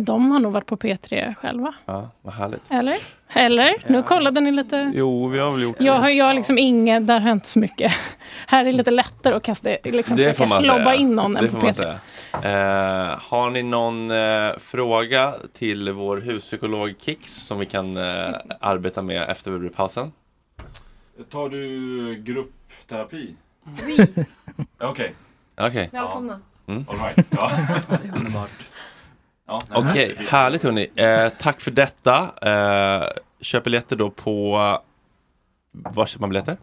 De 0.00 0.30
har 0.30 0.38
nog 0.38 0.52
varit 0.52 0.66
på 0.66 0.76
P3 0.76 1.34
själva. 1.34 1.74
Ja, 1.86 2.10
vad 2.22 2.34
härligt. 2.34 2.62
Eller? 2.70 2.94
Eller? 3.32 3.74
Nu 3.86 4.02
kollade 4.02 4.40
ni 4.40 4.50
lite. 4.52 4.92
Jo, 4.94 5.28
vi 5.28 5.38
har 5.38 5.50
väl 5.50 5.62
gjort 5.62 5.76
Jag 5.80 5.92
har, 5.92 6.08
jag 6.08 6.24
har 6.24 6.34
liksom 6.34 6.58
inget, 6.58 7.06
där 7.06 7.20
har 7.20 7.30
inte 7.32 7.48
så 7.48 7.58
mycket. 7.58 7.92
Här 8.46 8.60
är 8.60 8.64
det 8.64 8.72
lite 8.72 8.90
lättare 8.90 9.34
att 9.34 9.42
kasta, 9.42 9.70
liksom 9.84 10.16
Det 10.16 10.36
får 10.36 10.46
man 10.46 10.62
lobba 10.62 10.84
säga. 10.84 10.94
in 10.94 11.12
någon 11.14 11.32
det 11.32 11.38
än 11.40 11.48
får 11.48 11.58
på 11.60 11.64
man 11.66 11.74
P3. 11.74 11.98
säga. 12.42 13.12
Eh, 13.12 13.18
har 13.22 13.50
ni 13.50 13.62
någon 13.62 14.10
eh, 14.10 14.58
fråga 14.58 15.34
till 15.58 15.92
vår 15.92 16.16
huspsykolog 16.16 16.94
Kix 17.00 17.32
som 17.46 17.58
vi 17.58 17.66
kan 17.66 17.96
eh, 17.96 18.34
arbeta 18.60 19.02
med 19.02 19.22
efter 19.30 19.68
pausen? 19.68 20.12
Tar 21.30 21.48
du 21.48 22.22
gruppterapi? 22.22 23.34
Vi. 23.86 23.98
Okej. 24.80 25.14
Okej. 25.56 25.88
Välkomna. 25.92 26.40
Mm. 26.66 26.84
All 26.88 26.96
right. 26.98 27.26
Ja. 27.30 27.50
Ja, 29.48 29.60
Okej, 29.70 30.16
härligt 30.28 30.62
hörni. 30.62 30.88
Eh, 30.94 31.28
tack 31.28 31.60
för 31.60 31.70
detta. 31.70 32.30
Eh, 32.42 33.08
köp 33.40 33.64
biljetter 33.64 33.96
då 33.96 34.10
på... 34.10 34.58
Var 35.72 36.06
köper 36.06 36.20
man 36.20 36.30
biljetter? 36.30 36.56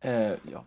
Eh, 0.00 0.12
ja. 0.52 0.64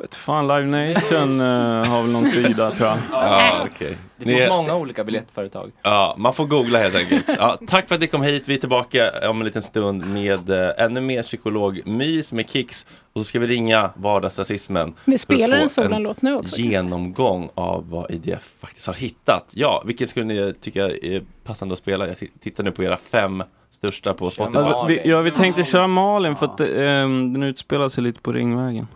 Vet 0.00 0.14
fan, 0.14 0.48
Live 0.48 0.66
Nation 0.66 1.40
eh, 1.40 1.46
har 1.90 2.02
väl 2.02 2.10
någon 2.12 2.26
sida 2.26 2.70
tror 2.70 2.88
jag. 2.88 2.98
Ja, 3.12 3.66
okej. 3.72 3.96
Det 4.16 4.24
Ni 4.26 4.32
finns 4.32 4.42
är- 4.42 4.48
många 4.48 4.74
olika 4.76 5.04
biljettföretag. 5.04 5.70
Ja, 5.82 6.14
man 6.18 6.32
får 6.32 6.46
googla 6.46 6.78
helt 6.78 6.94
enkelt. 6.94 7.24
Ja, 7.38 7.58
tack 7.68 7.88
för 7.88 7.94
att 7.94 8.00
ni 8.00 8.06
kom 8.06 8.22
hit. 8.22 8.42
Vi 8.46 8.54
är 8.54 8.58
tillbaka 8.58 9.30
om 9.30 9.40
en 9.40 9.44
liten 9.44 9.62
stund 9.62 10.06
med 10.06 10.50
eh, 10.50 10.70
ännu 10.84 11.00
mer 11.00 11.22
psykologmys 11.22 12.32
med 12.32 12.50
Kicks. 12.50 12.86
Och 13.12 13.20
så 13.20 13.24
ska 13.24 13.38
vi 13.38 13.46
ringa 13.46 13.90
vardagsrasismen. 13.94 14.94
Vi 15.04 15.18
spelar 15.18 15.56
en 15.56 15.68
solen-låt 15.68 16.22
nu 16.22 16.34
också. 16.36 16.60
genomgång 16.60 17.50
av 17.54 17.90
vad 17.90 18.10
IDF 18.10 18.60
faktiskt 18.60 18.86
har 18.86 18.94
hittat. 18.94 19.46
Ja, 19.54 19.82
vilken 19.86 20.08
skulle 20.08 20.26
ni 20.26 20.54
tycka 20.60 20.84
är 20.84 21.22
passande 21.44 21.72
att 21.72 21.78
spela? 21.78 22.06
Jag 22.08 22.16
tittar 22.40 22.64
nu 22.64 22.70
på 22.70 22.82
era 22.82 22.96
fem 22.96 23.42
största 23.70 24.14
på 24.14 24.30
Spotify. 24.30 24.58
Alltså, 24.58 24.84
vi, 24.88 25.00
ja, 25.04 25.20
vi 25.20 25.30
tänkte 25.30 25.64
köra 25.64 25.86
Malin 25.86 26.36
för 26.36 26.46
att 26.46 26.60
eh, 26.60 26.66
den 26.66 27.42
utspelar 27.42 27.88
sig 27.88 28.02
lite 28.04 28.20
på 28.20 28.32
Ringvägen. 28.32 28.86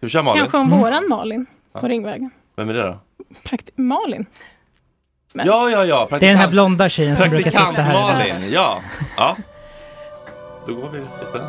Du 0.00 0.08
kör 0.08 0.22
Malin? 0.22 0.40
Kanske 0.40 0.58
om 0.58 0.70
våran 0.70 1.08
Malin 1.08 1.46
på 1.72 1.78
Ja. 1.82 1.88
Ringvägen. 1.88 2.30
Vem 2.56 2.68
är 2.68 2.74
det 2.74 2.82
då? 2.82 2.98
Prakti- 3.44 3.70
Malin. 3.80 4.26
Men- 5.32 5.46
Ja, 5.46 5.70
ja, 5.70 5.84
ja. 5.84 6.06
Det 6.10 6.16
är 6.16 6.20
den 6.30 6.36
här 6.36 6.48
blonda 6.50 6.88
tjejen 6.88 7.16
som 7.16 7.30
brukar 7.30 7.50
sitta 7.50 7.62
här. 7.64 7.72
Praktikant 7.74 8.32
Malin, 8.38 8.50
ja. 8.52 8.80
ja. 9.16 9.36
Då 10.66 10.74
går 10.74 10.88
vi 10.90 10.98
ut 10.98 11.32
på 11.32 11.38
den. 11.38 11.46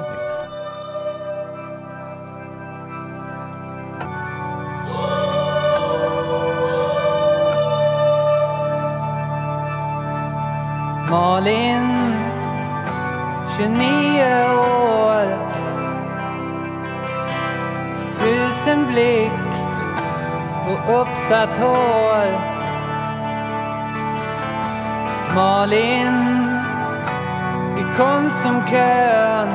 Malin, 11.10 11.88
29 13.58 14.24
år 14.58 15.28
Frusen 18.18 18.88
blick 18.88 19.32
och 20.68 21.02
uppsatt 21.02 21.58
hår 21.58 22.58
Malin 25.36 26.18
i 27.78 27.98
Konsumkön 27.98 29.50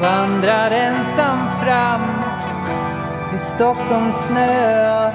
vandrar 0.00 0.70
ensam 0.70 1.38
fram 1.62 2.02
i 3.34 3.38
Stockholms 3.38 4.16
snö. 4.16 5.12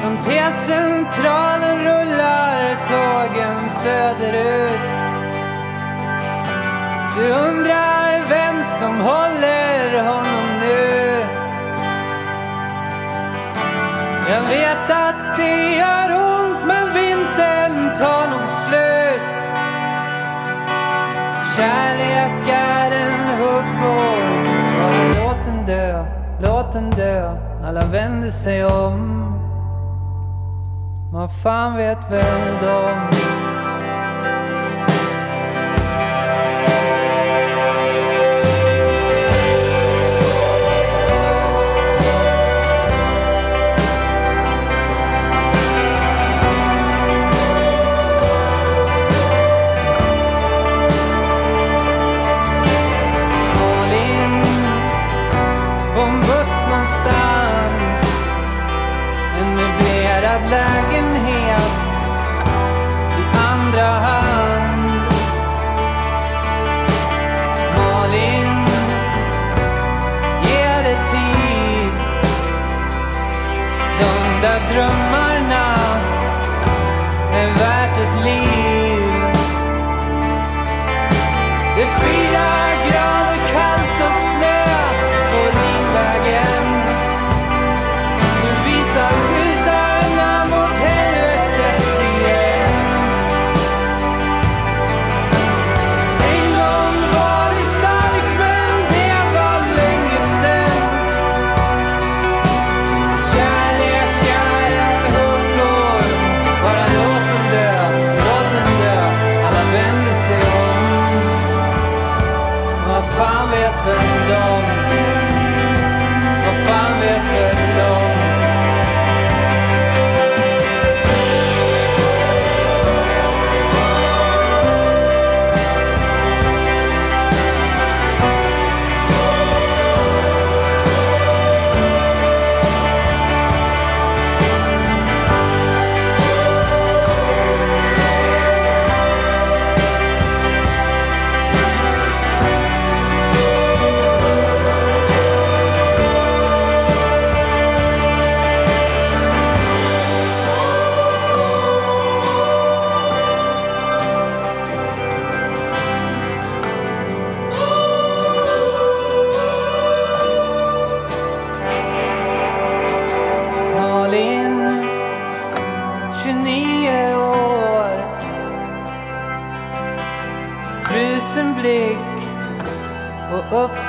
Från 0.00 0.16
T-centralen 0.16 1.78
rullar 1.78 2.76
tågen 2.88 3.70
söderut. 3.70 4.98
Du 7.16 7.30
undrar 7.30 8.28
vem 8.28 8.47
som 8.68 9.00
håller 9.00 10.04
honom 10.04 10.46
nu. 10.60 11.24
Jag 14.30 14.40
vet 14.40 14.90
att 14.90 15.36
det 15.36 15.76
gör 15.76 16.08
ont 16.12 16.66
men 16.66 16.86
vintern 16.94 17.96
tar 17.98 18.30
nog 18.30 18.48
slut. 18.48 19.38
Kärlek 21.56 22.48
är 22.48 22.90
en 22.90 23.38
huggorm. 23.38 24.44
Bara 24.80 25.24
låt 25.24 25.44
den 25.44 25.66
dö, 25.66 26.04
låt 26.42 26.72
den 26.72 26.90
dö. 26.90 27.36
Alla 27.64 27.84
vänder 27.84 28.30
sig 28.30 28.64
om. 28.64 29.24
Vad 31.12 31.32
fan 31.42 31.76
vet 31.76 32.10
väl 32.10 32.54
de? 32.62 33.37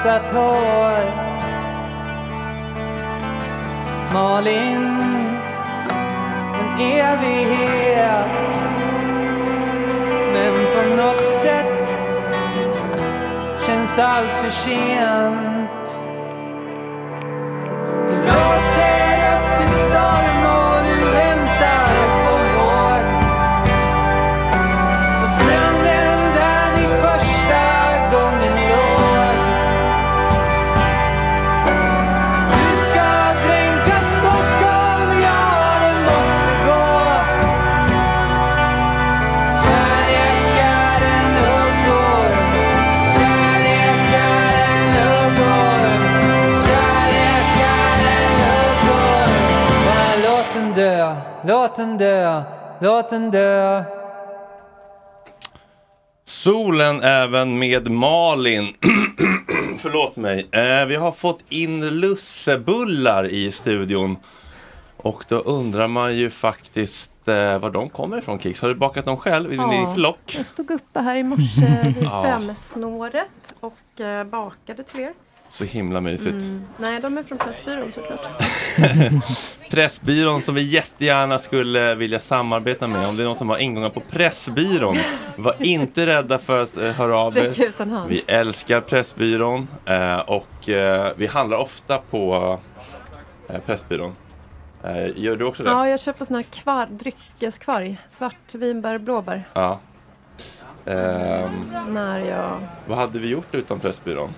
Och 0.05 0.29
tår. 0.29 1.29
Malin, 4.13 5.01
en 6.59 6.81
evighet. 6.81 8.49
Men 10.33 10.53
på 10.75 10.95
något 10.95 11.25
sätt 11.25 11.95
känns 13.65 13.99
allt 13.99 14.35
för 14.35 14.49
sent. 14.49 15.48
Låt 52.81 53.09
den 53.09 53.31
dö 53.31 53.83
Solen 56.25 57.01
även 57.01 57.59
med 57.59 57.91
Malin. 57.91 58.73
Förlåt 59.79 60.15
mig. 60.15 60.47
Eh, 60.51 60.85
vi 60.85 60.95
har 60.95 61.11
fått 61.11 61.39
in 61.49 61.99
lussebullar 61.99 63.25
i 63.25 63.51
studion. 63.51 64.17
Och 64.97 65.25
då 65.27 65.35
undrar 65.39 65.87
man 65.87 66.15
ju 66.17 66.29
faktiskt 66.29 67.11
eh, 67.27 67.59
var 67.59 67.69
de 67.69 67.89
kommer 67.89 68.17
ifrån 68.17 68.39
Kicks. 68.39 68.59
Har 68.61 68.69
du 68.69 68.75
bakat 68.75 69.05
dem 69.05 69.17
själv 69.17 69.53
i 69.53 69.57
din 69.57 69.69
egen 69.69 69.93
flock? 69.93 70.35
Jag 70.37 70.45
stod 70.45 70.71
uppe 70.71 70.99
här 70.99 71.15
i 71.15 71.23
morse 71.23 71.81
vid 71.85 72.03
Ja. 72.03 72.23
femsnåret 72.23 73.53
och 73.59 74.01
eh, 74.01 74.23
bakade 74.23 74.83
till 74.83 74.99
er. 74.99 75.13
Så 75.49 75.65
himla 75.65 76.01
mysigt. 76.01 76.27
Mm. 76.27 76.61
Nej, 76.77 76.99
de 77.01 77.17
är 77.17 77.23
från 77.23 77.37
Pressbyrån 77.37 77.91
såklart. 77.91 78.27
Pressbyrån 79.69 80.41
som 80.41 80.55
vi 80.55 80.61
jättegärna 80.61 81.39
skulle 81.39 81.95
vilja 81.95 82.19
samarbeta 82.19 82.87
med. 82.87 83.09
Om 83.09 83.17
det 83.17 83.23
är 83.23 83.25
någon 83.25 83.35
som 83.35 83.49
har 83.49 83.57
ingångar 83.57 83.89
på 83.89 83.99
Pressbyrån. 83.99 84.97
Var 85.35 85.55
inte 85.59 86.07
rädda 86.07 86.37
för 86.37 86.63
att 86.63 86.77
eh, 86.77 86.91
höra 86.91 87.17
av 87.17 87.37
er. 87.37 87.61
ut 87.63 87.79
en 87.79 87.91
hand. 87.91 88.09
Vi 88.09 88.23
älskar 88.27 88.81
Pressbyrån 88.81 89.67
eh, 89.85 90.19
och 90.19 90.69
eh, 90.69 91.11
vi 91.15 91.27
handlar 91.27 91.57
ofta 91.57 91.97
på 91.97 92.59
eh, 93.49 93.59
Pressbyrån. 93.65 94.15
Eh, 94.83 95.07
gör 95.15 95.35
du 95.35 95.45
också 95.45 95.63
det? 95.63 95.69
Ja, 95.69 95.89
jag 95.89 95.99
köper 95.99 96.25
sån 96.25 96.35
här 96.35 96.43
kvar, 96.43 96.85
dryckeskvarg. 96.85 97.97
Svart 98.09 98.55
vinbär, 98.55 98.97
blåbär. 98.97 99.47
Ja. 99.53 99.79
Ehm, 100.85 101.51
När 101.89 102.19
jag... 102.19 102.59
vad 102.87 102.97
hade 102.97 103.19
vi 103.19 103.27
gjort 103.27 103.55
utan 103.55 103.79
Pressbyrån? 103.79 104.33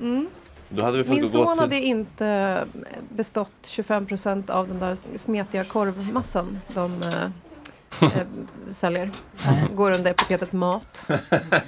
Mm. 0.00 0.28
Då 0.68 0.84
hade 0.84 0.98
vi 0.98 1.04
fått 1.04 1.14
Min 1.14 1.22
gå 1.22 1.28
son 1.28 1.52
till... 1.52 1.60
hade 1.60 1.80
inte 1.80 2.64
bestått 3.08 3.52
25 3.62 4.06
procent 4.06 4.50
av 4.50 4.68
den 4.68 4.78
där 4.78 5.18
smetiga 5.18 5.64
korvmassan 5.64 6.60
de 6.74 7.02
eh, 7.02 7.24
eh, 8.02 8.26
säljer. 8.70 9.10
Går 9.74 9.90
under 9.90 10.10
epitetet 10.10 10.52
mat. 10.52 11.06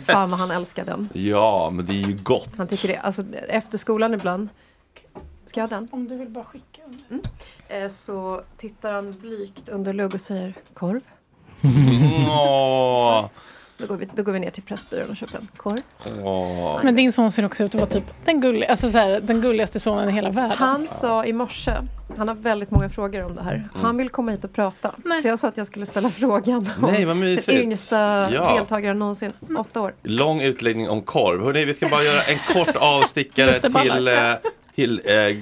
Fan 0.07 0.31
vad 0.31 0.41
han 0.41 0.51
älskar 0.51 0.85
den. 0.85 1.09
Ja, 1.13 1.71
men 1.71 1.87
det 1.87 1.93
är 1.93 2.07
ju 2.07 2.19
gott. 2.23 2.53
Han 2.57 2.67
tycker 2.67 2.89
det. 2.89 2.97
Alltså 2.97 3.25
efter 3.49 3.79
skolan 3.79 4.15
ibland. 4.15 4.49
Ska 5.47 5.61
jag 5.61 5.69
ha 5.69 5.77
den? 5.77 5.89
Om 5.93 6.09
du 6.09 6.17
vill 6.17 6.29
bara 6.29 6.45
skicka 6.45 6.83
den. 6.87 7.01
Mm. 7.11 7.23
Eh, 7.69 7.89
så 7.89 8.43
tittar 8.57 8.93
han 8.93 9.13
blygt 9.21 9.69
under 9.69 9.93
lugg 9.93 10.15
och 10.15 10.21
säger 10.21 10.55
korv. 10.75 11.01
Då 13.83 13.89
går 13.89 13.97
vi, 13.97 14.09
då 14.15 14.23
går 14.23 14.33
vi 14.33 14.41
ner 14.41 14.51
till 14.51 14.63
Pressbyrån 14.63 15.11
och 15.11 15.17
köper 15.17 15.39
en 15.39 15.49
korv. 15.57 15.79
Åh. 16.25 16.81
Men 16.85 16.97
din 16.97 17.13
son 17.13 17.33
ser 17.33 17.45
också 17.47 17.65
ut 17.65 17.75
att 17.75 17.81
vara 17.81 17.91
typ 17.91 18.05
den, 18.25 18.41
gullig, 18.41 18.67
alltså 18.67 18.93
så 18.93 18.99
här, 18.99 19.21
den 19.21 19.41
gulligaste 19.41 19.81
sonen 19.81 20.09
i 20.09 20.13
hela 20.13 20.31
världen. 20.31 20.57
Han 20.59 20.89
sa 20.89 21.25
i 21.25 21.33
morse, 21.33 21.71
han 22.17 22.29
har 22.29 22.35
väldigt 22.35 22.71
många 22.71 22.89
frågor 22.89 23.25
om 23.25 23.35
det 23.35 23.43
här. 23.43 23.55
Mm. 23.55 23.69
Han 23.85 23.97
vill 23.97 24.09
komma 24.09 24.31
hit 24.31 24.45
och 24.45 24.53
prata. 24.53 24.95
Så 25.23 25.29
jag 25.29 25.39
sa 25.39 25.49
att 25.49 25.57
jag 25.57 25.67
skulle 25.67 25.87
ställa 25.87 26.11
frågan 26.11 26.71
om 26.83 26.91
Nej, 26.93 27.05
vad 27.05 27.17
mysigt. 27.17 27.47
den 27.47 27.57
yngsta 27.63 27.97
Ja. 28.33 28.55
deltagaren 28.55 28.99
någonsin, 28.99 29.33
åtta 29.59 29.81
år. 29.81 29.95
Lång 30.03 30.41
utläggning 30.41 30.89
om 30.89 31.03
korv. 31.03 31.45
Hörrni, 31.45 31.65
vi 31.65 31.75
ska 31.75 31.89
bara 31.89 32.03
göra 32.03 32.21
en 32.23 32.39
kort 32.65 32.77
avstickare 32.77 33.53
till, 33.55 34.09
eh, 34.09 34.15
till 34.75 35.03
eh, 35.05 35.37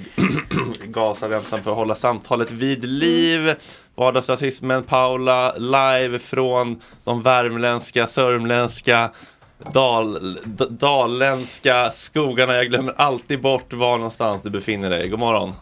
Gazaväntan 0.85 1.63
för 1.63 1.71
att 1.71 1.77
hålla 1.77 1.95
samtalet 1.95 2.51
vid 2.51 2.83
liv. 2.83 3.55
Vardagsrasismen, 3.95 4.83
Paula, 4.83 5.53
live 5.57 6.19
från 6.19 6.81
de 7.03 7.21
värmländska, 7.21 8.07
sörmländska, 8.07 9.11
dal, 9.73 10.39
dalländska 10.69 11.91
skogarna. 11.91 12.55
Jag 12.55 12.67
glömmer 12.67 12.93
alltid 12.97 13.41
bort 13.41 13.73
var 13.73 13.97
någonstans 13.97 14.43
du 14.43 14.49
befinner 14.49 14.89
dig. 14.89 15.09
God 15.09 15.19
morgon. 15.19 15.53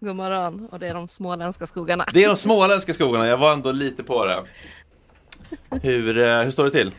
God 0.00 0.16
morgon, 0.16 0.68
och 0.72 0.78
det 0.78 0.88
är 0.88 0.94
de 0.94 1.08
småländska 1.08 1.66
skogarna. 1.66 2.06
Det 2.12 2.24
är 2.24 2.28
de 2.28 2.36
småländska 2.36 2.92
skogarna, 2.92 3.26
jag 3.26 3.36
var 3.36 3.52
ändå 3.52 3.72
lite 3.72 4.02
på 4.04 4.24
det. 4.24 4.44
Hur, 5.82 6.18
eh, 6.18 6.42
hur 6.42 6.50
står 6.50 6.64
det 6.64 6.70
till? 6.70 6.92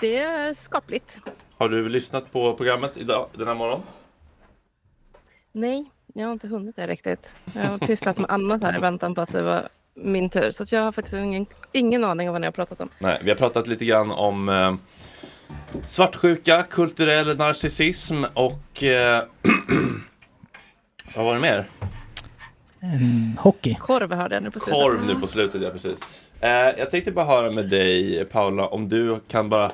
Det 0.00 0.16
är 0.16 0.54
skapligt. 0.54 1.18
Har 1.58 1.68
du 1.68 1.88
lyssnat 1.88 2.32
på 2.32 2.54
programmet 2.54 2.92
idag, 2.96 3.28
den 3.32 3.46
här 3.48 3.54
morgonen? 3.54 3.86
Nej, 5.52 5.84
jag 6.14 6.26
har 6.26 6.32
inte 6.32 6.48
hunnit 6.48 6.76
det 6.76 6.86
riktigt. 6.86 7.34
Jag 7.54 7.62
har 7.62 7.78
pysslat 7.78 8.18
med 8.18 8.30
annat 8.30 8.62
här 8.62 8.76
i 8.76 8.80
väntan 8.80 9.14
på 9.14 9.20
att 9.20 9.32
det 9.32 9.42
var 9.42 9.68
min 9.94 10.30
tur. 10.30 10.50
Så 10.50 10.62
att 10.62 10.72
jag 10.72 10.82
har 10.82 10.92
faktiskt 10.92 11.14
ingen, 11.14 11.46
ingen 11.72 12.04
aning 12.04 12.28
om 12.28 12.32
vad 12.32 12.40
ni 12.40 12.46
har 12.46 12.52
pratat 12.52 12.80
om. 12.80 12.88
Nej, 12.98 13.18
vi 13.22 13.30
har 13.30 13.36
pratat 13.36 13.66
lite 13.66 13.84
grann 13.84 14.10
om 14.10 14.48
eh, 14.48 14.74
svartsjuka, 15.88 16.62
kulturell 16.62 17.36
narcissism 17.36 18.24
och 18.34 18.82
eh, 18.82 19.24
vad 21.14 21.24
var 21.24 21.34
det 21.34 21.40
mer? 21.40 21.64
Ehm, 22.80 23.36
hockey. 23.38 23.74
Korv 23.74 24.12
hörde 24.12 24.34
jag 24.34 24.42
nu 24.42 24.50
på 24.50 24.60
slutet. 24.60 24.82
Korv 24.82 25.06
nu 25.06 25.14
på 25.20 25.26
slutet, 25.26 25.62
ja 25.62 25.70
precis. 25.70 25.98
Eh, 26.40 26.50
jag 26.50 26.90
tänkte 26.90 27.12
bara 27.12 27.24
höra 27.26 27.50
med 27.50 27.68
dig 27.68 28.24
Paula 28.24 28.66
om 28.66 28.88
du 28.88 29.20
kan 29.28 29.48
bara 29.48 29.70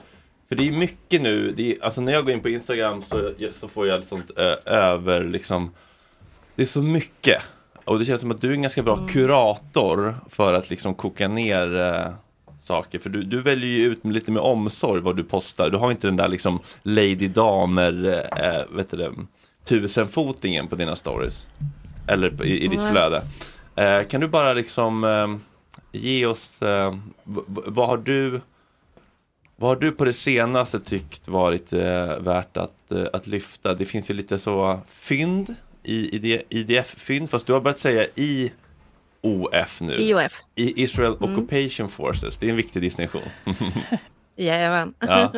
för 0.50 0.56
det 0.56 0.68
är 0.68 0.72
mycket 0.72 1.22
nu, 1.22 1.52
det 1.56 1.72
är, 1.72 1.84
alltså 1.84 2.00
när 2.00 2.12
jag 2.12 2.24
går 2.24 2.34
in 2.34 2.40
på 2.40 2.48
Instagram 2.48 3.02
så, 3.02 3.32
så 3.60 3.68
får 3.68 3.86
jag 3.86 3.98
ett 3.98 4.08
sånt 4.08 4.30
eh, 4.38 4.72
över 4.74 5.24
liksom 5.24 5.70
Det 6.56 6.62
är 6.62 6.66
så 6.66 6.82
mycket 6.82 7.42
och 7.84 7.98
det 7.98 8.04
känns 8.04 8.20
som 8.20 8.30
att 8.30 8.40
du 8.40 8.48
är 8.50 8.52
en 8.54 8.62
ganska 8.62 8.82
bra 8.82 8.94
Mm. 8.96 9.08
kurator 9.08 10.14
för 10.30 10.54
att 10.54 10.70
liksom 10.70 10.94
koka 10.94 11.28
ner 11.28 11.76
eh, 11.80 12.12
saker 12.64 12.98
för 12.98 13.10
du, 13.10 13.22
du 13.22 13.40
väljer 13.40 13.70
ju 13.70 13.86
ut 13.86 14.04
med 14.04 14.14
lite 14.14 14.30
med 14.30 14.42
omsorg 14.42 15.00
vad 15.02 15.16
du 15.16 15.24
postar. 15.24 15.70
Du 15.70 15.76
har 15.76 15.90
inte 15.90 16.06
den 16.06 16.16
där 16.16 16.28
liksom 16.28 16.58
Lady 16.82 17.28
Damer, 17.28 18.24
eh, 18.36 18.76
vet 18.76 18.90
du 18.90 18.96
det, 18.96 19.10
tusenfotingen 19.64 20.68
på 20.68 20.74
dina 20.76 20.96
stories. 20.96 21.46
Eller 22.08 22.30
på- 22.30 22.44
i, 22.44 22.64
i 22.64 22.68
ditt 22.68 22.80
Nej. 22.80 22.90
flöde. 22.92 23.22
Eh, 23.76 24.08
kan 24.08 24.20
du 24.20 24.28
bara 24.28 24.52
liksom 24.52 25.04
eh, 25.04 25.28
ge 26.00 26.26
oss, 26.26 26.62
eh, 26.62 26.94
vad 27.46 27.88
har 27.88 27.96
du 27.96 28.40
vad 29.60 29.70
har 29.70 29.76
du 29.76 29.92
på 29.92 30.04
det 30.04 30.12
senaste 30.12 30.80
tyckt 30.80 31.28
varit 31.28 31.72
eh, 31.72 32.18
värt 32.18 32.56
att, 32.56 32.92
eh, 32.92 33.04
att 33.12 33.26
lyfta? 33.26 33.74
Det 33.74 33.86
finns 33.86 34.10
ju 34.10 34.14
lite 34.14 34.38
så 34.38 34.80
fynd 34.88 35.54
i, 35.82 36.16
i 36.16 36.18
det, 36.18 36.42
IDF-fynd, 36.48 37.30
fast 37.30 37.46
du 37.46 37.52
har 37.52 37.60
börjat 37.60 37.80
säga 37.80 38.06
IOF 38.14 39.80
nu. 39.80 39.94
IOF. 39.94 40.32
I 40.54 40.82
Israel 40.82 41.16
Mm. 41.20 41.32
Occupation 41.34 41.88
Forces, 41.88 42.38
det 42.38 42.46
är 42.46 42.50
en 42.50 42.56
viktig 42.56 42.82
distinktion. 42.82 43.22
Jajamän. 44.36 44.94
ja. 45.00 45.32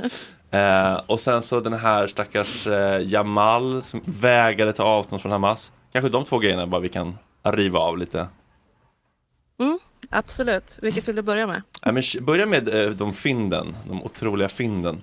eh, 0.51 1.01
och 1.07 1.21
sen 1.21 1.43
så 1.43 1.61
den 1.61 1.73
här 1.73 2.07
stackars 2.07 2.67
eh, 2.67 3.09
Jamal 3.09 3.83
som 3.83 4.01
vägrade 4.05 4.73
ta 4.73 4.83
avstånd 4.85 5.23
från 5.23 5.33
Hamas. 5.33 5.73
Kanske 5.93 6.09
de 6.09 6.25
två 6.25 6.39
grejerna 6.39 6.67
bara 6.67 6.81
vi 6.81 6.89
kan 6.89 7.19
riva 7.43 7.79
av 7.79 7.99
lite. 7.99 8.27
Mm, 9.61 9.79
absolut. 10.11 10.79
Vilket 10.83 11.09
vill 11.09 11.17
du 11.17 11.23
börja 11.23 11.47
med? 11.47 11.63
Ja, 11.83 11.93
men 11.93 12.03
börja 12.21 12.47
med 12.47 12.69
eh, 12.69 12.91
de 12.91 13.15
fynden, 13.15 13.77
de 13.89 14.03
otroliga 14.03 14.49
fynden. 14.49 15.03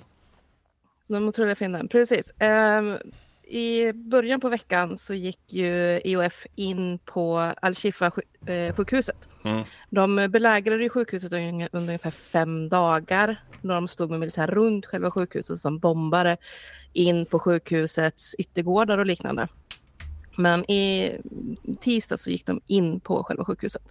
De 1.08 1.28
otroliga 1.28 1.56
fynden, 1.56 1.88
precis. 1.88 2.34
Ehm, 2.40 2.98
I 3.44 3.94
början 3.94 4.40
på 4.40 4.50
veckan 4.50 4.98
så 4.98 5.14
gick 5.14 5.54
ju 5.54 6.02
IOF 6.04 6.46
in 6.56 7.00
på 7.06 7.38
Al-Shifa 7.62 8.12
sju- 8.12 8.52
eh, 8.54 8.76
sjukhuset. 8.76 9.30
Mm. 9.44 9.64
De 9.90 10.32
belägrade 10.32 10.84
ju 10.84 10.90
sjukhuset 10.90 11.34
under 11.34 11.70
ungefär 11.72 12.12
fem 12.12 12.70
dagar. 12.70 13.44
Då 13.62 13.70
de 13.74 13.88
stod 13.88 14.10
med 14.10 14.20
militär 14.20 14.48
runt 14.48 14.86
själva 14.86 15.12
sjukhuset 15.12 15.60
som 15.60 15.80
bombade 15.80 16.38
in 16.94 17.26
på 17.26 17.40
sjukhusets 17.40 18.36
yttergårdar 18.36 18.98
och 18.98 19.06
liknande. 19.06 19.48
Men 20.38 20.72
i 20.72 21.12
tisdag 21.82 22.18
så 22.18 22.30
gick 22.30 22.46
de 22.46 22.62
in 22.68 23.00
på 23.00 23.24
själva 23.24 23.46
sjukhuset. 23.46 23.84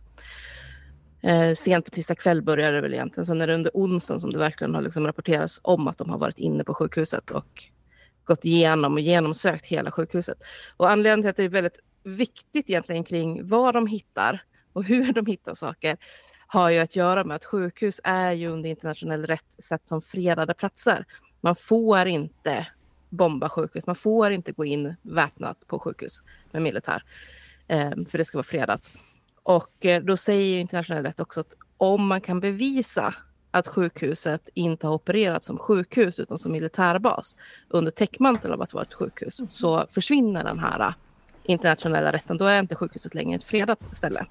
Eh, 1.22 1.54
sent 1.54 1.84
på 1.84 1.90
tisdag 1.90 2.14
kväll 2.14 2.42
började 2.42 2.76
det 2.76 2.80
väl 2.80 2.94
egentligen. 2.94 3.26
Sen 3.26 3.40
är 3.40 3.46
det 3.46 3.54
under 3.54 3.70
onsdagen 3.74 4.20
som 4.20 4.32
det 4.32 4.38
verkligen 4.38 4.74
har 4.74 4.82
liksom 4.82 5.06
rapporterats 5.06 5.60
om 5.62 5.88
att 5.88 5.98
de 5.98 6.10
har 6.10 6.18
varit 6.18 6.38
inne 6.38 6.64
på 6.64 6.74
sjukhuset 6.74 7.30
och 7.30 7.62
gått 8.24 8.44
igenom 8.44 8.92
och 8.92 9.00
genomsökt 9.00 9.66
hela 9.66 9.90
sjukhuset. 9.90 10.38
Och 10.76 10.90
anledningen 10.90 11.22
till 11.22 11.30
att 11.30 11.36
det 11.36 11.44
är 11.44 11.48
väldigt 11.48 11.80
viktigt 12.04 12.70
egentligen 12.70 13.04
kring 13.04 13.48
vad 13.48 13.74
de 13.74 13.86
hittar 13.86 14.42
och 14.72 14.84
hur 14.84 15.12
de 15.12 15.26
hittar 15.26 15.54
saker 15.54 15.96
har 16.46 16.70
ju 16.70 16.78
att 16.78 16.96
göra 16.96 17.24
med 17.24 17.34
att 17.34 17.44
sjukhus 17.44 18.00
är 18.04 18.32
ju 18.32 18.48
under 18.48 18.70
internationell 18.70 19.26
rätt 19.26 19.62
sett 19.62 19.88
som 19.88 20.02
fredade 20.02 20.54
platser. 20.54 21.04
Man 21.40 21.56
får 21.56 22.06
inte 22.06 22.66
bomba 23.08 23.48
sjukhus, 23.48 23.86
man 23.86 23.96
får 23.96 24.32
inte 24.32 24.52
gå 24.52 24.64
in 24.64 24.94
väpnat 25.02 25.66
på 25.66 25.78
sjukhus 25.78 26.22
med 26.50 26.62
militär. 26.62 27.02
Eh, 27.68 27.90
för 28.08 28.18
det 28.18 28.24
ska 28.24 28.38
vara 28.38 28.44
fredat. 28.44 28.90
Och 29.48 29.86
eh, 29.86 30.02
då 30.02 30.16
säger 30.16 30.58
internationell 30.58 31.04
rätt 31.04 31.20
också 31.20 31.40
att 31.40 31.54
om 31.76 32.06
man 32.06 32.20
kan 32.20 32.40
bevisa 32.40 33.14
att 33.50 33.68
sjukhuset 33.68 34.48
inte 34.54 34.86
har 34.86 34.94
opererat 34.94 35.44
som 35.44 35.58
sjukhus 35.58 36.18
utan 36.18 36.38
som 36.38 36.52
militärbas 36.52 37.36
under 37.68 37.90
täckmantel 37.90 38.52
av 38.52 38.62
att 38.62 38.72
vara 38.72 38.82
ett 38.82 38.94
sjukhus 38.94 39.40
så 39.48 39.86
försvinner 39.90 40.44
den 40.44 40.58
här 40.58 40.80
eh, 40.80 40.94
internationella 41.44 42.12
rätten. 42.12 42.38
Då 42.38 42.44
är 42.44 42.58
inte 42.58 42.74
sjukhuset 42.74 43.14
längre 43.14 43.36
ett 43.36 43.44
fredat 43.44 43.96
ställe. 43.96 44.26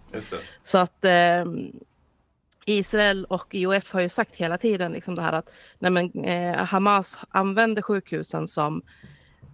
Så 0.64 0.78
att 0.78 1.06
eh, 1.06 1.46
Israel 2.66 3.26
och 3.26 3.56
IOF 3.56 3.94
har 3.94 4.02
ju 4.02 4.10
sagt 4.10 4.36
hela 4.36 4.58
tiden 4.58 4.92
liksom 4.92 5.16
det 5.16 5.22
här 5.22 5.34
att 5.34 5.54
nej 5.80 5.92
men, 5.92 6.24
eh, 6.24 6.58
Hamas 6.58 7.20
använder 7.30 7.82
sjukhusen 7.82 8.48
som 8.48 8.82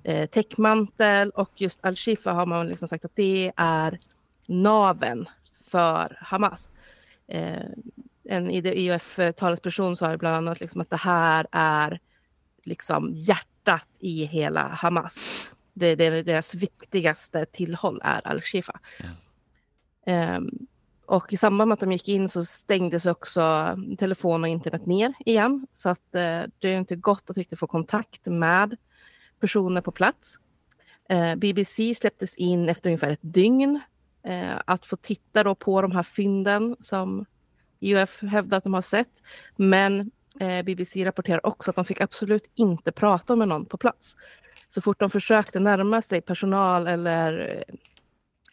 eh, 0.03 0.29
täckmantel 0.29 1.29
och 1.29 1.51
just 1.55 1.85
Al-Shifa 1.85 2.31
har 2.31 2.45
man 2.45 2.67
liksom 2.67 2.87
sagt 2.87 3.05
att 3.05 3.15
det 3.15 3.51
är 3.55 3.97
naven 4.47 5.27
för 5.73 6.17
Hamas. 6.21 6.69
Eh, 7.27 7.65
en 8.29 8.51
IOF-talesperson 8.51 9.95
sa 9.95 10.11
ju 10.11 10.17
bland 10.17 10.35
annat 10.35 10.59
liksom 10.59 10.81
att 10.81 10.89
det 10.89 10.97
här 10.97 11.47
är 11.51 11.99
liksom 12.63 13.11
hjärtat 13.13 13.87
i 13.99 14.25
hela 14.25 14.67
Hamas. 14.67 15.49
Det, 15.73 15.95
det 15.95 16.05
är 16.05 16.23
deras 16.23 16.55
viktigaste 16.55 17.45
tillhåll 17.45 18.01
är 18.03 18.27
Al-Shifa. 18.27 18.79
Ehm, 20.05 20.49
och 21.05 21.33
i 21.33 21.37
samband 21.37 21.67
med 21.67 21.73
att 21.73 21.79
de 21.79 21.91
gick 21.91 22.07
in 22.07 22.29
så 22.29 22.45
stängdes 22.45 23.05
också 23.05 23.75
telefon 23.97 24.43
och 24.43 24.49
internet 24.49 24.85
ner 24.85 25.13
igen. 25.25 25.67
Så 25.71 25.89
att 25.89 26.15
eh, 26.15 26.41
det 26.59 26.69
är 26.69 26.77
inte 26.77 26.95
gott 26.95 27.29
att 27.29 27.37
riktigt 27.37 27.59
få 27.59 27.67
kontakt 27.67 28.25
med 28.25 28.77
personer 29.39 29.81
på 29.81 29.91
plats. 29.91 30.39
Eh, 31.09 31.35
BBC 31.35 31.95
släpptes 31.95 32.37
in 32.37 32.69
efter 32.69 32.89
ungefär 32.89 33.11
ett 33.11 33.33
dygn. 33.33 33.81
Eh, 34.27 34.61
att 34.65 34.85
få 34.85 34.95
titta 34.95 35.43
då 35.43 35.55
på 35.55 35.81
de 35.81 35.91
här 35.91 36.03
fynden 36.03 36.75
som 36.79 37.25
IOF 37.79 38.21
hävdar 38.21 38.57
att 38.57 38.63
de 38.63 38.73
har 38.73 38.81
sett. 38.81 39.21
Men 39.55 40.11
eh, 40.39 40.63
BBC 40.63 41.05
rapporterar 41.05 41.45
också 41.45 41.69
att 41.69 41.75
de 41.75 41.85
fick 41.85 42.01
absolut 42.01 42.51
inte 42.55 42.91
prata 42.91 43.35
med 43.35 43.47
någon 43.47 43.65
på 43.65 43.77
plats. 43.77 44.15
Så 44.67 44.81
fort 44.81 44.99
de 44.99 45.09
försökte 45.09 45.59
närma 45.59 46.01
sig 46.01 46.21
personal 46.21 46.87
eller 46.87 47.63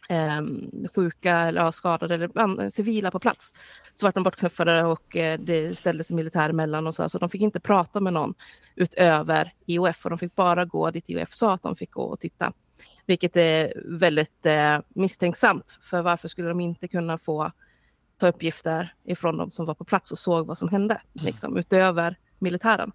eh, 0.09 0.43
sjuka 0.95 1.37
eller 1.37 1.61
ja, 1.61 1.73
skadade 1.73 2.15
eller 2.15 2.71
civila 2.71 3.11
på 3.11 3.19
plats. 3.21 3.55
Så 3.95 4.07
vart 4.07 4.15
de 4.15 4.25
bortknuffade 4.25 4.85
och 4.85 5.17
eh, 5.17 5.41
det 5.41 5.79
sig 5.79 6.17
militär 6.17 6.51
emellan 6.51 6.87
och 6.87 6.95
så, 6.95 7.09
så 7.09 7.19
de 7.19 7.31
fick 7.31 7.43
inte 7.43 7.61
prata 7.61 8.01
med 8.01 8.13
någon 8.13 8.35
utöver 8.77 9.53
IOF 9.67 10.05
och 10.05 10.11
de 10.11 10.19
fick 10.19 10.35
bara 10.35 10.65
gå 10.65 10.91
dit 10.91 11.11
IOF 11.11 11.35
sa 11.35 11.55
att 11.55 11.63
de 11.63 11.77
fick 11.77 11.91
gå 11.91 12.03
och 12.03 12.21
titta. 12.21 12.53
Vilket 13.07 13.37
är 13.37 13.73
väldigt 13.85 14.47
eh, 14.47 14.79
misstänksamt, 14.89 15.79
för 15.83 16.03
varför 16.03 16.29
skulle 16.29 16.49
de 16.49 16.61
inte 16.61 16.89
kunna 16.89 17.19
få 17.19 17.53
ta 18.19 18.29
uppgifter 18.29 18.95
ifrån 19.05 19.37
de 19.37 19.51
som 19.51 19.67
var 19.67 19.75
på 19.75 19.85
plats 19.85 20.13
och 20.13 20.19
såg 20.19 20.47
vad 20.47 20.59
som 20.59 20.69
hände, 20.69 21.01
liksom, 21.13 21.57
utöver 21.57 22.17
militären. 22.39 22.93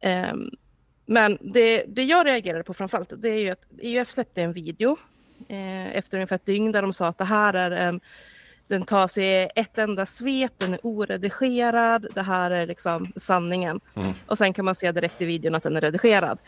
Ehm, 0.00 0.50
men 1.06 1.38
det, 1.40 1.84
det 1.88 2.02
jag 2.02 2.26
reagerade 2.26 2.64
på 2.64 2.74
framförallt, 2.74 3.12
det 3.16 3.28
är 3.28 3.38
ju 3.38 3.50
att 3.50 3.64
IUF 3.78 4.10
släppte 4.10 4.42
en 4.42 4.52
video 4.52 4.96
eh, 5.48 5.96
efter 5.96 6.16
ungefär 6.16 6.36
ett 6.36 6.46
dygn 6.46 6.72
där 6.72 6.82
de 6.82 6.92
sa 6.92 7.06
att 7.06 7.18
det 7.18 7.24
här 7.24 7.54
är 7.54 7.70
en 7.70 8.00
den 8.66 8.84
tas 8.84 9.18
i 9.18 9.48
ett 9.54 9.78
enda 9.78 10.06
svep, 10.06 10.52
den 10.58 10.74
är 10.74 10.80
oredigerad, 10.82 12.06
det 12.14 12.22
här 12.22 12.50
är 12.50 12.66
liksom 12.66 13.12
sanningen. 13.16 13.80
Mm. 13.94 14.12
Och 14.26 14.38
sen 14.38 14.52
kan 14.52 14.64
man 14.64 14.74
se 14.74 14.92
direkt 14.92 15.22
i 15.22 15.24
videon 15.24 15.54
att 15.54 15.62
den 15.62 15.76
är 15.76 15.80
redigerad. 15.80 16.38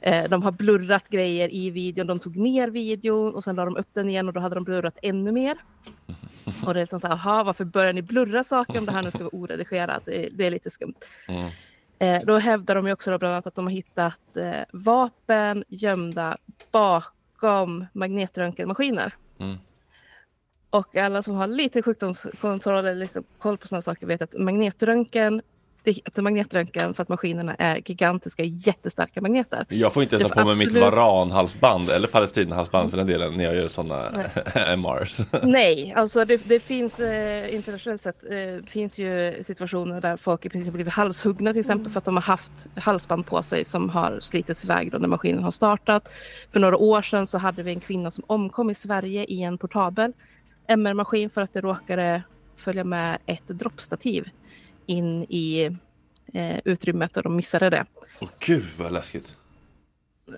Eh, 0.00 0.28
de 0.28 0.42
har 0.42 0.52
blurrat 0.52 1.08
grejer 1.08 1.54
i 1.54 1.70
videon, 1.70 2.06
de 2.06 2.18
tog 2.18 2.36
ner 2.36 2.68
videon 2.68 3.34
och 3.34 3.44
sen 3.44 3.56
la 3.56 3.64
de 3.64 3.76
upp 3.76 3.88
den 3.92 4.08
igen 4.08 4.28
och 4.28 4.32
då 4.34 4.40
hade 4.40 4.54
de 4.54 4.64
blurrat 4.64 4.98
ännu 5.02 5.32
mer. 5.32 5.56
Och 6.66 6.74
det 6.74 6.80
är 6.80 6.84
liksom 6.84 7.00
så 7.00 7.06
här, 7.06 7.14
aha, 7.14 7.42
varför 7.44 7.64
börjar 7.64 7.92
ni 7.92 8.02
blurra 8.02 8.44
saker 8.44 8.78
om 8.78 8.86
det 8.86 8.92
här 8.92 9.02
nu 9.02 9.10
ska 9.10 9.18
vara 9.18 9.30
oredigerat? 9.36 10.02
Det, 10.04 10.26
är- 10.26 10.30
det 10.32 10.46
är 10.46 10.50
lite 10.50 10.70
skumt. 10.70 10.94
Mm. 11.28 11.50
Eh, 11.98 12.22
då 12.26 12.38
hävdar 12.38 12.74
de 12.74 12.86
ju 12.86 12.92
också 12.92 13.10
då 13.10 13.18
bland 13.18 13.34
annat 13.34 13.46
att 13.46 13.54
de 13.54 13.64
har 13.64 13.72
hittat 13.72 14.36
eh, 14.36 14.52
vapen 14.72 15.64
gömda 15.68 16.36
bakom 16.70 17.86
magnetröntgenmaskiner. 17.92 19.14
Mm. 19.38 19.56
Och 20.70 20.96
alla 20.96 21.22
som 21.22 21.34
har 21.34 21.46
lite 21.46 21.82
sjukdomskontroll 21.82 22.78
eller 22.86 22.94
liksom 23.00 23.24
koll 23.38 23.58
på 23.58 23.66
sådana 23.68 23.82
saker 23.82 24.06
vet 24.06 24.22
att 24.22 24.34
magnetröntgen, 24.38 25.42
det 25.86 25.92
heter 25.92 26.22
magnetröntgen 26.22 26.94
för 26.94 27.02
att 27.02 27.08
maskinerna 27.08 27.54
är 27.54 27.82
gigantiska, 27.86 28.42
jättestarka 28.44 29.20
magneter. 29.20 29.66
Jag 29.68 29.92
får 29.92 30.02
inte 30.02 30.16
ens 30.16 30.32
ha 30.32 30.42
på 30.42 30.48
mig 30.48 30.56
mitt 30.56 30.72
varanhalsband 30.72 31.90
eller 31.90 32.08
palestinahalsband 32.08 32.90
för 32.90 32.96
den 32.96 33.06
delen 33.06 33.36
när 33.36 33.44
jag 33.44 33.54
gör 33.54 33.68
sådana. 33.68 34.30
MRs. 34.76 35.18
Nej, 35.42 35.92
alltså 35.96 36.24
det, 36.24 36.48
det 36.48 36.60
finns 36.60 37.00
eh, 37.00 37.54
internationellt 37.54 38.02
sett 38.02 38.24
eh, 38.30 38.66
finns 38.66 38.98
ju 38.98 39.42
situationer 39.42 40.00
där 40.00 40.16
folk 40.16 40.46
i 40.46 40.48
princip 40.48 40.72
blivit 40.72 40.92
halshuggna 40.92 41.52
till 41.52 41.60
exempel 41.60 41.92
för 41.92 41.98
att 41.98 42.04
de 42.04 42.16
har 42.16 42.22
haft 42.22 42.66
halsband 42.74 43.26
på 43.26 43.42
sig 43.42 43.64
som 43.64 43.90
har 43.90 44.20
slitits 44.20 44.64
iväg 44.64 44.92
då 44.92 44.98
när 44.98 45.08
maskinen 45.08 45.42
har 45.42 45.50
startat. 45.50 46.08
För 46.52 46.60
några 46.60 46.76
år 46.76 47.02
sedan 47.02 47.26
så 47.26 47.38
hade 47.38 47.62
vi 47.62 47.72
en 47.72 47.80
kvinna 47.80 48.10
som 48.10 48.24
omkom 48.26 48.70
i 48.70 48.74
Sverige 48.74 49.24
i 49.24 49.42
en 49.42 49.58
portabel 49.58 50.12
MR-maskin 50.68 51.30
för 51.30 51.40
att 51.40 51.52
det 51.52 51.60
råkade 51.60 52.22
följa 52.56 52.84
med 52.84 53.18
ett 53.26 53.48
droppstativ 53.48 54.28
in 54.86 55.22
i 55.28 55.64
eh, 56.32 56.58
utrymmet 56.64 57.16
och 57.16 57.22
de 57.22 57.36
missade 57.36 57.70
det. 57.70 57.86
Åh 58.20 58.28
gud 58.38 58.64
vad 58.78 58.92
läskigt. 58.92 59.36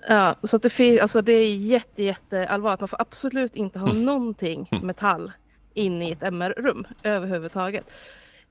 Ja, 0.07 0.35
så 0.43 0.55
att 0.55 0.61
det, 0.61 0.69
fin- 0.69 1.01
alltså 1.01 1.21
det 1.21 1.33
är 1.33 1.55
jätte, 1.55 2.03
jätte 2.03 2.47
allvarligt. 2.47 2.79
Man 2.79 2.87
får 2.89 3.01
absolut 3.01 3.55
inte 3.55 3.79
ha 3.79 3.93
någonting 3.93 4.69
metall 4.83 5.31
in 5.73 6.01
i 6.01 6.11
ett 6.11 6.23
MR-rum 6.23 6.87
överhuvudtaget. 7.03 7.85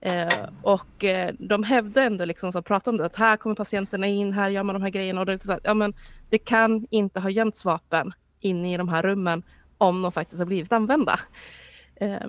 Eh, 0.00 0.28
och 0.62 1.04
eh, 1.04 1.34
de 1.38 1.62
hävdar 1.62 2.02
ändå, 2.02 2.24
liksom, 2.24 2.52
som 2.52 2.62
pratar 2.62 2.92
om 2.92 2.96
det, 2.98 3.04
att 3.06 3.16
här 3.16 3.36
kommer 3.36 3.56
patienterna 3.56 4.06
in, 4.06 4.32
här 4.32 4.50
gör 4.50 4.62
man 4.62 4.74
de 4.74 4.82
här 4.82 4.90
grejerna. 4.90 5.20
Och 5.20 5.26
det, 5.26 5.42
så 5.44 5.52
här, 5.52 5.60
ja, 5.64 5.74
men 5.74 5.94
det 6.30 6.38
kan 6.38 6.86
inte 6.90 7.20
ha 7.20 7.30
gömts 7.30 7.64
vapen 7.64 8.12
inne 8.40 8.74
i 8.74 8.76
de 8.76 8.88
här 8.88 9.02
rummen 9.02 9.42
om 9.78 10.02
de 10.02 10.12
faktiskt 10.12 10.38
har 10.38 10.46
blivit 10.46 10.72
använda. 10.72 11.20
Eh, 11.96 12.20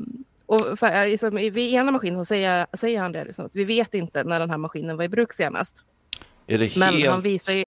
och 0.50 0.80
för, 0.80 0.92
eh, 0.92 1.08
liksom, 1.08 1.36
vid 1.36 1.58
ena 1.74 1.92
maskinen 1.92 2.20
så 2.20 2.26
säger, 2.26 2.68
säger 2.74 3.02
han 3.02 3.12
det, 3.12 3.26
liksom, 3.26 3.46
att 3.46 3.56
vi 3.56 3.64
vet 3.64 3.94
inte 3.94 4.24
när 4.24 4.40
den 4.40 4.50
här 4.50 4.58
maskinen 4.58 4.98
var 4.98 5.04
i 5.04 5.10
bruk 5.10 5.34
senast. 5.34 5.84
Är 6.48 6.58
det 6.58 6.76
Men 6.76 6.94
helt... 6.94 7.10
han 7.10 7.22
visar 7.22 7.54
ju 7.54 7.64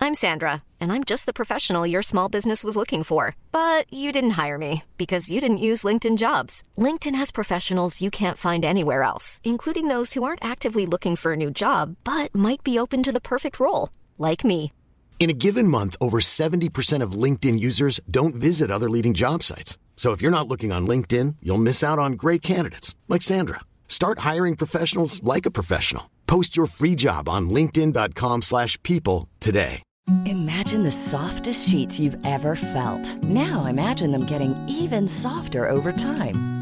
I'm 0.00 0.14
Sandra, 0.14 0.62
and 0.80 0.92
I'm 0.92 1.04
just 1.10 1.24
the 1.24 1.32
professional 1.32 1.90
your 1.90 2.02
small 2.02 2.28
business 2.28 2.62
was 2.62 2.76
looking 2.76 3.04
for. 3.04 3.36
But 3.52 3.90
you 3.90 4.12
didn't 4.12 4.44
hire 4.44 4.58
me 4.58 4.82
because 4.98 5.30
you 5.34 5.40
didn't 5.40 5.66
use 5.70 5.88
LinkedIn 5.88 6.18
jobs. 6.18 6.62
LinkedIn 6.76 7.14
has 7.14 7.32
professionals 7.32 8.02
you 8.02 8.10
can't 8.10 8.36
find 8.36 8.64
anywhere 8.64 9.02
else, 9.02 9.40
including 9.44 9.88
those 9.88 10.12
who 10.12 10.22
aren't 10.24 10.44
actively 10.44 10.84
looking 10.84 11.16
for 11.16 11.32
a 11.32 11.36
new 11.36 11.50
job 11.50 11.96
but 12.04 12.34
might 12.34 12.62
be 12.62 12.78
open 12.78 13.02
to 13.02 13.12
the 13.12 13.20
perfect 13.20 13.58
role, 13.58 13.88
like 14.18 14.44
me. 14.44 14.72
In 15.18 15.30
a 15.30 15.40
given 15.46 15.68
month, 15.68 15.96
over 16.00 16.20
70% 16.20 17.02
of 17.02 17.12
LinkedIn 17.12 17.58
users 17.58 17.98
don't 18.10 18.34
visit 18.34 18.70
other 18.70 18.90
leading 18.90 19.14
job 19.14 19.42
sites. 19.42 19.78
So 19.96 20.12
if 20.12 20.20
you're 20.20 20.38
not 20.38 20.48
looking 20.48 20.70
on 20.72 20.86
LinkedIn, 20.86 21.36
you'll 21.40 21.56
miss 21.56 21.82
out 21.82 21.98
on 21.98 22.12
great 22.12 22.42
candidates 22.42 22.94
like 23.08 23.22
Sandra. 23.22 23.60
Start 23.88 24.18
hiring 24.18 24.54
professionals 24.56 25.22
like 25.22 25.46
a 25.46 25.50
professional. 25.50 26.10
Post 26.26 26.58
your 26.58 26.66
free 26.66 26.94
job 26.94 27.26
on 27.26 27.48
linkedin.com/people 27.48 29.28
today. 29.40 29.82
Imagine 30.26 30.82
the 30.82 30.92
softest 30.92 31.66
sheets 31.68 31.98
you've 31.98 32.18
ever 32.26 32.56
felt. 32.56 33.22
Now 33.22 33.64
imagine 33.64 34.10
them 34.10 34.26
getting 34.26 34.54
even 34.68 35.08
softer 35.08 35.66
over 35.66 35.92
time. 35.92 36.53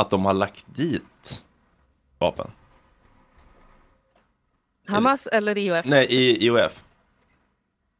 att 0.00 0.10
de 0.10 0.24
har 0.24 0.34
lagt 0.34 0.64
dit 0.66 1.44
vapen? 2.18 2.50
Hamas 4.86 5.26
eller 5.26 5.58
IOF? 5.58 5.86
Nej, 5.86 6.06
i 6.10 6.46
IOF. 6.46 6.84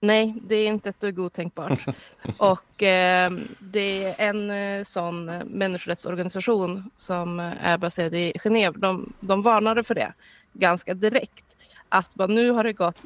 Nej, 0.01 0.35
det 0.43 0.57
är 0.57 0.69
inte 0.69 0.89
ett 0.89 1.01
dugg 1.01 1.19
otänkbart. 1.19 1.87
Och 2.37 2.83
eh, 2.83 3.31
det 3.59 4.05
är 4.05 4.29
en 4.29 4.51
eh, 4.51 4.85
sån 4.85 5.29
eh, 5.29 5.45
människorättsorganisation 5.45 6.91
som 6.97 7.41
eh, 7.41 7.67
är 7.67 7.79
baserad 7.79 8.15
i 8.15 8.33
Genève. 8.33 8.79
De, 8.79 9.13
de 9.21 9.43
varnade 9.43 9.85
för 9.85 9.95
det 9.95 10.13
ganska 10.53 10.95
direkt. 10.95 11.45
Att 11.89 12.17
man 12.17 12.35
nu 12.35 12.51
har 12.51 12.65
det 12.65 12.73
gått, 12.73 12.97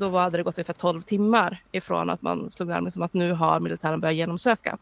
då 0.00 0.18
hade 0.18 0.36
det 0.36 0.42
gått 0.42 0.58
ungefär 0.58 0.72
12 0.72 1.02
timmar 1.02 1.62
ifrån 1.72 2.10
att 2.10 2.22
man 2.22 2.50
slog 2.50 2.68
larm 2.68 2.90
som 2.90 3.02
att 3.02 3.14
nu 3.14 3.32
har 3.32 3.60
militären 3.60 4.00
börjat 4.00 4.16
genomsöka. 4.16 4.78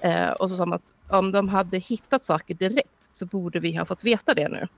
Eh, 0.00 0.30
och 0.30 0.50
så 0.50 0.56
sa 0.56 0.66
man 0.66 0.76
att 0.76 1.12
om 1.12 1.32
de 1.32 1.48
hade 1.48 1.78
hittat 1.78 2.22
saker 2.22 2.54
direkt 2.54 3.08
så 3.10 3.26
borde 3.26 3.60
vi 3.60 3.76
ha 3.76 3.84
fått 3.84 4.04
veta 4.04 4.34
det 4.34 4.48
nu. 4.48 4.68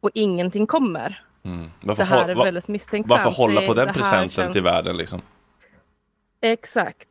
Och 0.00 0.10
ingenting 0.14 0.66
kommer. 0.66 1.24
Mm. 1.42 1.70
Det 1.96 2.04
här 2.04 2.28
är 2.28 2.34
väldigt 2.34 2.68
misstänksamt. 2.68 3.24
Varför 3.24 3.38
hålla 3.38 3.60
på 3.60 3.74
den 3.74 3.94
presenten 3.94 4.30
känns- 4.30 4.52
till 4.52 4.62
världen 4.62 4.96
liksom? 4.96 5.22
Exakt. 6.40 7.08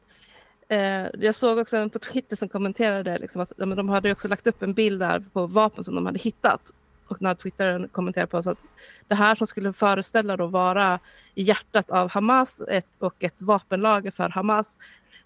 Eh, 0.70 1.08
jag 1.20 1.36
såg 1.36 1.58
också 1.58 1.78
en 1.78 1.90
på 1.90 2.00
Twitter 2.00 2.36
som 2.36 2.50
kommenterade 2.50 3.18
liksom 3.18 3.42
att 3.42 3.52
ja, 3.58 3.66
de 3.66 3.90
hade 3.90 4.12
också 4.12 4.28
lagt 4.28 4.48
upp 4.48 4.64
en 4.64 4.74
bild 4.74 5.00
där 5.00 5.24
på 5.34 5.48
vapen 5.48 5.84
som 5.84 5.96
de 5.96 6.06
hade 6.06 6.20
hittat. 6.20 6.62
Och 7.08 7.22
när 7.22 7.36
Twitter 7.36 7.88
kommenterade 7.92 8.28
på 8.28 8.44
så 8.44 8.50
att 8.50 8.60
det 9.08 9.16
här 9.16 9.36
som 9.36 9.48
skulle 9.48 9.74
föreställa 9.74 10.38
då 10.38 10.48
vara 10.48 11.00
i 11.36 11.44
hjärtat 11.44 11.92
av 11.92 12.12
Hamas 12.12 12.62
ett, 12.70 12.88
och 13.00 13.24
ett 13.24 13.42
vapenlager 13.42 14.12
för 14.12 14.30
Hamas 14.30 14.78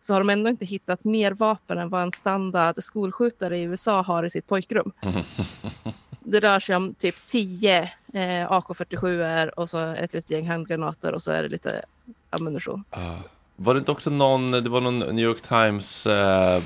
så 0.02 0.14
har 0.14 0.20
de 0.20 0.30
ändå 0.30 0.50
inte 0.50 0.66
hittat 0.66 1.04
mer 1.04 1.32
vapen 1.32 1.78
än 1.78 1.90
vad 1.90 2.02
en 2.02 2.12
standard 2.12 2.84
skolskjutare 2.84 3.58
i 3.58 3.62
USA 3.62 4.02
har 4.02 4.24
i 4.24 4.30
sitt 4.30 4.48
pojkrum. 4.48 4.92
det 6.20 6.40
rör 6.40 6.60
sig 6.60 6.76
om 6.76 6.94
typ 6.94 7.16
10 7.28 7.82
eh, 8.14 8.52
AK47 8.52 9.48
och 9.50 9.70
så 9.70 9.78
ett 9.80 10.14
litet 10.14 10.32
gäng 10.32 10.48
handgranater 10.48 11.14
och 11.14 11.22
så 11.22 11.32
är 11.32 11.44
det 11.44 11.50
lite 11.50 11.82
ammunition. 12.30 12.84
Ah. 12.90 13.20
Var 13.60 13.74
det 13.74 13.78
inte 13.78 13.92
också 13.92 14.10
någon, 14.10 14.52
det 14.52 14.70
var 14.70 14.82
någon 14.82 15.00
New 15.00 15.26
York 15.26 15.42
Times 15.42 16.08
eh, 16.08 16.62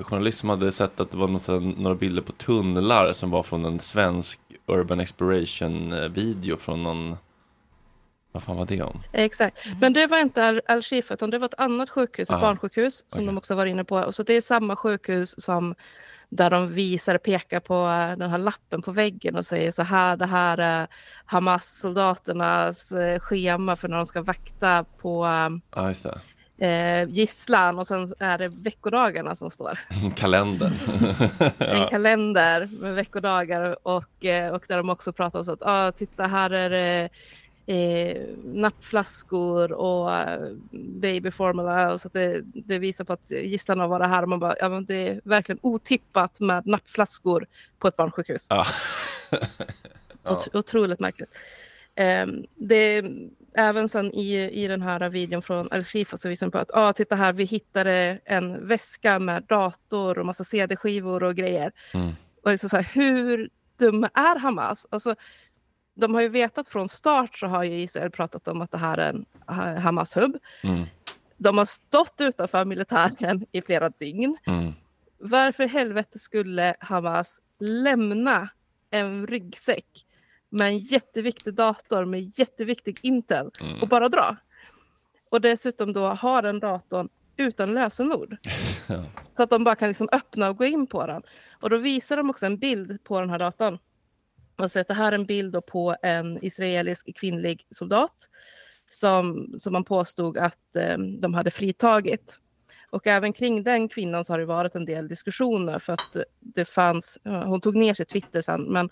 journalist 0.00 0.38
som 0.38 0.48
hade 0.48 0.72
sett 0.72 1.00
att 1.00 1.10
det 1.10 1.16
var 1.16 1.28
något, 1.28 1.78
några 1.78 1.94
bilder 1.94 2.22
på 2.22 2.32
tunnlar 2.32 3.12
som 3.12 3.30
var 3.30 3.42
från 3.42 3.64
en 3.64 3.80
svensk 3.80 4.40
Urban 4.66 5.00
Exploration 5.00 5.92
eh, 5.92 6.08
video 6.08 6.56
från 6.56 6.82
någon, 6.82 7.16
vad 8.36 8.42
fan 8.42 8.56
var 8.56 8.66
det 8.66 8.82
om? 8.82 9.02
Exakt, 9.12 9.64
men 9.80 9.92
det 9.92 10.06
var 10.06 10.18
inte 10.20 10.48
Al- 10.48 10.60
Al-Shifa 10.68 11.14
utan 11.14 11.30
det 11.30 11.38
var 11.38 11.46
ett 11.48 11.60
annat 11.60 11.90
sjukhus, 11.90 12.28
ett 12.28 12.34
Aha. 12.34 12.40
barnsjukhus 12.46 13.04
som 13.08 13.26
de 13.26 13.38
också 13.38 13.54
var 13.54 13.66
inne 13.66 13.84
på. 13.84 13.96
Och 13.96 14.14
så 14.14 14.22
det 14.22 14.32
är 14.32 14.40
samma 14.40 14.76
sjukhus 14.76 15.34
som 15.44 15.74
där 16.28 16.50
de 16.50 16.68
visar, 16.72 17.18
pekar 17.18 17.60
på 17.60 17.74
eh, 17.74 18.18
den 18.18 18.30
här 18.30 18.38
lappen 18.38 18.82
på 18.82 18.92
väggen 18.92 19.36
och 19.36 19.46
säger 19.46 19.72
så 19.72 19.82
här, 19.82 20.16
det 20.16 20.26
här 20.26 20.58
är 20.58 20.86
Hamas-soldaternas 21.26 22.92
eh, 22.92 23.18
schema 23.20 23.76
för 23.76 23.88
när 23.88 23.96
de 23.96 24.06
ska 24.06 24.22
vakta 24.22 24.84
på 24.84 25.26
det. 25.70 26.20
eh, 26.58 27.08
gisslan 27.08 27.78
och 27.78 27.86
sen 27.86 28.12
är 28.18 28.38
det 28.38 28.48
veckodagarna 28.48 29.34
som 29.34 29.50
står. 29.50 29.78
Kalendern. 30.16 30.72
En 31.58 31.88
kalender 31.88 32.68
med 32.80 32.94
veckodagar 32.94 33.76
och, 33.88 34.24
eh, 34.24 34.52
och 34.52 34.64
där 34.68 34.76
de 34.76 34.90
också 34.90 35.12
pratar 35.12 35.38
om 35.38 35.44
så 35.44 35.52
att 35.52 35.62
ah, 35.62 35.92
titta 35.92 36.26
här 36.26 36.50
är 36.50 36.70
det 36.70 37.08
eh, 37.66 38.22
nappflaskor 38.44 39.72
och 39.72 40.12
eh, 40.12 40.52
babyformula 40.72 41.92
och 41.92 42.00
så 42.00 42.08
att 42.08 42.14
det, 42.14 42.40
det 42.44 42.78
visar 42.78 43.04
på 43.04 43.12
att 43.12 43.30
gisslan 43.30 43.80
har 43.80 43.88
varit 43.88 44.08
här 44.08 44.26
man 44.26 44.38
bara, 44.40 44.54
ja 44.60 44.68
men 44.68 44.84
det 44.84 45.08
är 45.08 45.20
verkligen 45.24 45.58
otippat 45.62 46.40
med 46.40 46.66
nappflaskor 46.66 47.46
på 47.78 47.88
ett 47.88 47.96
barnsjukhus. 47.96 48.46
Ja. 48.50 48.66
Ot- 50.24 50.54
Otroligt 50.54 51.00
märkligt. 51.00 51.30
Ehm, 51.94 52.44
det, 52.54 53.04
även 53.54 53.88
sen 53.88 54.12
i, 54.12 54.50
i 54.64 54.66
den 54.68 54.82
här 54.82 55.08
videon 55.08 55.42
från 55.42 55.72
Al-Shifa 55.72 56.16
så 56.16 56.28
visar 56.28 56.46
de 56.46 56.50
på 56.50 56.58
att 56.58 56.70
ah, 56.74 56.92
titta 56.92 57.14
här, 57.16 57.32
vi 57.32 57.44
hittade 57.44 58.18
en 58.24 58.68
väska 58.68 59.18
med 59.18 59.42
dator 59.42 60.18
och 60.18 60.26
massa 60.26 60.44
CD-skivor 60.44 61.22
och 61.22 61.34
grejer. 61.34 61.72
Mm. 61.94 62.12
Och 62.42 62.50
liksom 62.50 62.68
så 62.68 62.76
här, 62.76 62.90
hur 62.94 63.50
dumma 63.78 64.10
är 64.14 64.38
Hamas? 64.38 64.86
Alltså, 64.90 65.14
de 65.96 66.14
har 66.14 66.20
ju 66.22 66.28
vetat 66.28 66.68
från 66.68 66.88
start 66.88 67.36
så 67.38 67.46
har 67.46 67.64
ju 67.64 67.80
Israel 67.80 68.10
pratat 68.10 68.48
om 68.48 68.60
att 68.62 68.70
det 68.70 68.78
här 68.78 68.98
är 68.98 69.08
en 69.08 69.24
ha- 69.46 69.78
Hamas-hubb. 69.78 70.36
Mm. 70.62 70.84
De 71.36 71.58
har 71.58 71.64
stått 71.64 72.14
utanför 72.20 72.64
militären 72.64 73.46
i 73.52 73.62
flera 73.62 73.88
dygn. 73.90 74.36
Mm. 74.46 74.72
Varför 75.18 75.66
helvete 75.66 76.18
skulle 76.18 76.74
Hamas 76.80 77.40
lämna 77.60 78.48
en 78.90 79.26
ryggsäck 79.26 80.06
med 80.48 80.66
en 80.66 80.78
jätteviktig 80.78 81.54
dator 81.54 82.04
med 82.04 82.38
jätteviktig 82.38 82.98
Intel 83.02 83.50
Mm. 83.60 83.82
och 83.82 83.88
bara 83.88 84.08
dra? 84.08 84.36
Och 85.30 85.40
dessutom 85.40 85.92
då 85.92 86.08
ha 86.08 86.42
den 86.42 86.60
datorn 86.60 87.08
utan 87.36 87.74
lösenord. 87.74 88.36
Så 89.36 89.42
att 89.42 89.50
de 89.50 89.64
bara 89.64 89.74
kan 89.74 89.88
liksom 89.88 90.08
öppna 90.12 90.48
och 90.50 90.56
gå 90.56 90.64
in 90.64 90.86
på 90.86 91.06
den. 91.06 91.22
Och 91.60 91.70
då 91.70 91.76
visar 91.76 92.16
de 92.16 92.30
också 92.30 92.46
en 92.46 92.58
bild 92.58 93.04
på 93.04 93.20
den 93.20 93.30
här 93.30 93.38
datorn. 93.38 93.78
Och 94.56 94.70
så 94.70 94.80
att 94.80 94.88
det 94.88 94.94
här 94.94 95.12
är 95.12 95.18
en 95.18 95.26
bild 95.26 95.52
då 95.52 95.60
på 95.60 95.96
en 96.02 96.44
israelisk 96.44 97.16
kvinnlig 97.16 97.66
soldat 97.70 98.28
som, 98.88 99.54
som 99.58 99.72
man 99.72 99.84
påstod 99.84 100.38
att 100.38 100.76
eh, 100.76 100.98
de 100.98 101.34
hade 101.34 101.50
fritagit. 101.50 102.40
Och 102.90 103.06
även 103.06 103.32
kring 103.32 103.62
den 103.62 103.88
kvinnan 103.88 104.24
så 104.24 104.32
har 104.32 104.38
det 104.38 104.46
varit 104.46 104.74
en 104.74 104.84
del 104.84 105.08
diskussioner 105.08 105.78
för 105.78 105.92
att 105.92 106.16
det 106.40 106.64
fanns, 106.64 107.18
hon 107.24 107.60
tog 107.60 107.76
ner 107.76 107.94
sitt 107.94 108.08
Twitter 108.08 108.42
sen, 108.42 108.62
men 108.62 108.88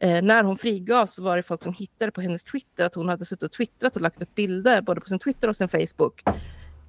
eh, 0.00 0.22
när 0.22 0.44
hon 0.44 0.58
frigavs 0.58 1.14
så 1.14 1.22
var 1.22 1.36
det 1.36 1.42
folk 1.42 1.62
som 1.62 1.74
hittade 1.74 2.12
på 2.12 2.20
hennes 2.20 2.44
Twitter 2.44 2.86
att 2.86 2.94
hon 2.94 3.08
hade 3.08 3.24
suttit 3.24 3.42
och 3.42 3.52
twittrat 3.52 3.96
och 3.96 4.02
lagt 4.02 4.22
upp 4.22 4.34
bilder 4.34 4.82
både 4.82 5.00
på 5.00 5.08
sin 5.08 5.18
Twitter 5.18 5.48
och 5.48 5.56
sin 5.56 5.68
Facebook 5.68 6.22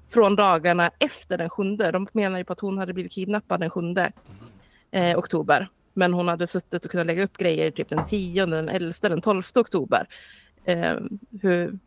från 0.08 0.36
dagarna 0.36 0.90
efter 0.98 1.38
den 1.38 1.50
sjunde. 1.50 1.90
De 1.90 2.08
menar 2.12 2.38
ju 2.38 2.44
på 2.44 2.52
att 2.52 2.60
hon 2.60 2.78
hade 2.78 2.92
blivit 2.92 3.12
kidnappad 3.12 3.60
den 3.60 3.70
sjunde 3.70 4.12
eh, 4.90 5.18
oktober. 5.18 5.68
Men 5.96 6.12
hon 6.12 6.28
hade 6.28 6.46
suttit 6.46 6.84
och 6.84 6.90
kunnat 6.90 7.06
lägga 7.06 7.24
upp 7.24 7.36
grejer 7.36 7.70
typ 7.70 7.88
den 7.88 8.06
10, 8.06 8.46
den 8.46 8.68
11, 8.68 8.94
den 9.00 9.20
12 9.20 9.42
oktober. 9.54 10.06
Eh, 10.64 10.96
hur 11.42 11.78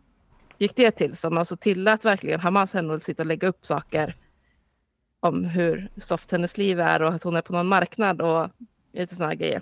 gick 0.57 0.75
det 0.75 0.91
till? 0.91 1.17
Som 1.17 1.37
alltså 1.37 1.57
tillät 1.57 2.05
verkligen 2.05 2.39
Hamas 2.39 2.73
henne 2.73 2.93
att 2.93 3.03
sitta 3.03 3.23
och 3.23 3.27
lägga 3.27 3.47
upp 3.47 3.65
saker 3.65 4.15
om 5.19 5.45
hur 5.45 5.89
soft 5.97 6.31
hennes 6.31 6.57
liv 6.57 6.79
är 6.79 7.01
och 7.01 7.13
att 7.13 7.23
hon 7.23 7.35
är 7.35 7.41
på 7.41 7.53
någon 7.53 7.67
marknad 7.67 8.21
och 8.21 8.49
lite 8.93 9.15
sådana 9.15 9.35
grejer. 9.35 9.61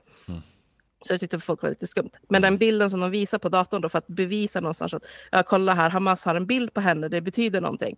Så 1.01 1.13
jag 1.13 1.19
tyckte 1.19 1.39
folk 1.39 1.61
var 1.61 1.69
lite 1.69 1.87
skumt. 1.87 2.11
Men 2.29 2.41
den 2.41 2.57
bilden 2.57 2.89
som 2.89 2.99
de 2.99 3.11
visar 3.11 3.37
på 3.37 3.49
datorn 3.49 3.81
då 3.81 3.89
för 3.89 3.97
att 3.97 4.07
bevisa 4.07 4.59
någonstans 4.59 4.93
att 4.93 5.03
ja, 5.31 5.43
kolla 5.43 5.73
här, 5.73 5.89
Hamas 5.89 6.25
har 6.25 6.35
en 6.35 6.45
bild 6.45 6.73
på 6.73 6.81
henne, 6.81 7.07
det 7.07 7.21
betyder 7.21 7.61
någonting. 7.61 7.97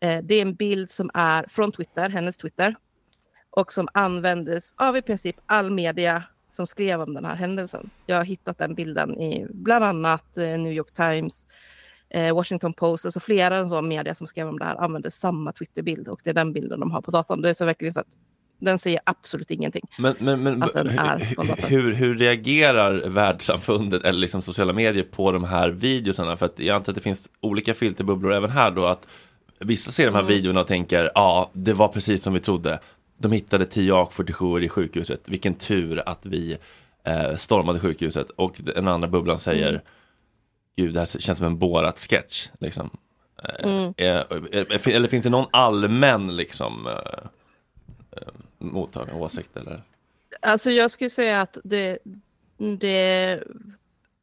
Eh, 0.00 0.18
det 0.22 0.34
är 0.34 0.42
en 0.42 0.54
bild 0.54 0.90
som 0.90 1.10
är 1.14 1.46
från 1.48 1.72
Twitter, 1.72 2.08
hennes 2.08 2.38
Twitter, 2.38 2.74
och 3.50 3.72
som 3.72 3.88
användes 3.94 4.74
av 4.76 4.96
i 4.96 5.02
princip 5.02 5.36
all 5.46 5.70
media 5.70 6.22
som 6.48 6.66
skrev 6.66 7.00
om 7.00 7.14
den 7.14 7.24
här 7.24 7.34
händelsen. 7.34 7.90
Jag 8.06 8.16
har 8.16 8.24
hittat 8.24 8.58
den 8.58 8.74
bilden 8.74 9.20
i 9.20 9.46
bland 9.50 9.84
annat 9.84 10.38
eh, 10.38 10.44
New 10.44 10.72
York 10.72 10.94
Times, 10.94 11.46
eh, 12.10 12.34
Washington 12.34 12.72
Post, 12.72 13.04
alltså 13.04 13.20
flera 13.20 13.68
sådana 13.68 13.88
media 13.88 14.14
som 14.14 14.26
skrev 14.26 14.48
om 14.48 14.58
det 14.58 14.64
här 14.64 14.76
använde 14.76 15.10
samma 15.10 15.52
Twitterbild 15.52 16.08
och 16.08 16.20
det 16.24 16.30
är 16.30 16.34
den 16.34 16.52
bilden 16.52 16.80
de 16.80 16.90
har 16.90 17.02
på 17.02 17.10
datorn. 17.10 17.40
Det 17.42 17.48
är 17.50 17.54
så 17.54 17.64
verkligen 17.64 17.92
så 17.92 18.00
att 18.00 18.06
den 18.58 18.78
säger 18.78 19.00
absolut 19.04 19.50
ingenting. 19.50 19.82
Men, 19.98 20.14
men, 20.18 20.42
men 20.42 20.62
hur, 20.62 21.66
hur, 21.68 21.92
hur 21.92 22.18
reagerar 22.18 23.08
världssamfundet 23.08 24.04
eller 24.04 24.18
liksom 24.18 24.42
sociala 24.42 24.72
medier 24.72 25.04
på 25.04 25.32
de 25.32 25.44
här 25.44 25.68
videorna? 25.70 26.36
För 26.36 26.46
att 26.46 26.58
jag 26.58 26.76
antar 26.76 26.92
att 26.92 26.96
det 26.96 27.02
finns 27.02 27.28
olika 27.40 27.74
filterbubblor 27.74 28.32
även 28.32 28.50
här 28.50 28.70
då. 28.70 28.84
att 28.86 29.06
Vissa 29.58 29.90
ser 29.90 30.06
de 30.06 30.14
här 30.14 30.22
Mm. 30.22 30.34
videorna 30.34 30.60
och 30.60 30.66
tänker 30.66 31.10
ja, 31.14 31.50
det 31.52 31.72
var 31.72 31.88
precis 31.88 32.22
som 32.22 32.32
vi 32.34 32.40
trodde. 32.40 32.80
De 33.22 33.32
hittade 33.32 33.66
10 33.66 33.92
AK47 33.94 34.60
i 34.62 34.68
sjukhuset. 34.68 35.20
Vilken 35.24 35.54
tur 35.54 36.02
att 36.08 36.26
vi 36.26 36.58
eh, 37.04 37.36
stormade 37.36 37.80
sjukhuset. 37.80 38.30
Och 38.30 38.60
den 38.64 38.88
andra 38.88 39.08
bubblan 39.08 39.40
säger 39.40 39.68
Mm. 39.68 39.80
Gud, 40.76 40.94
det 40.94 41.00
här 41.00 41.06
känns 41.06 41.38
som 41.38 41.46
en 41.46 41.58
Borat-sketch. 41.58 42.48
Liksom. 42.58 42.90
Eh, 43.44 43.64
Mm. 43.70 43.94
eh, 43.96 44.16
eh, 44.60 44.88
eller 44.94 45.08
finns 45.08 45.24
det 45.24 45.30
någon 45.30 45.46
allmän 45.52 46.36
liksom, 46.36 46.86
eh, 46.86 47.24
eh, 48.12 48.28
mottagande 48.58 49.22
åsikt? 49.22 49.56
Eller? 49.56 49.82
Alltså 50.42 50.70
jag 50.70 50.90
skulle 50.90 51.10
säga 51.10 51.40
att 51.40 51.58
det, 51.64 51.98
det 52.80 53.42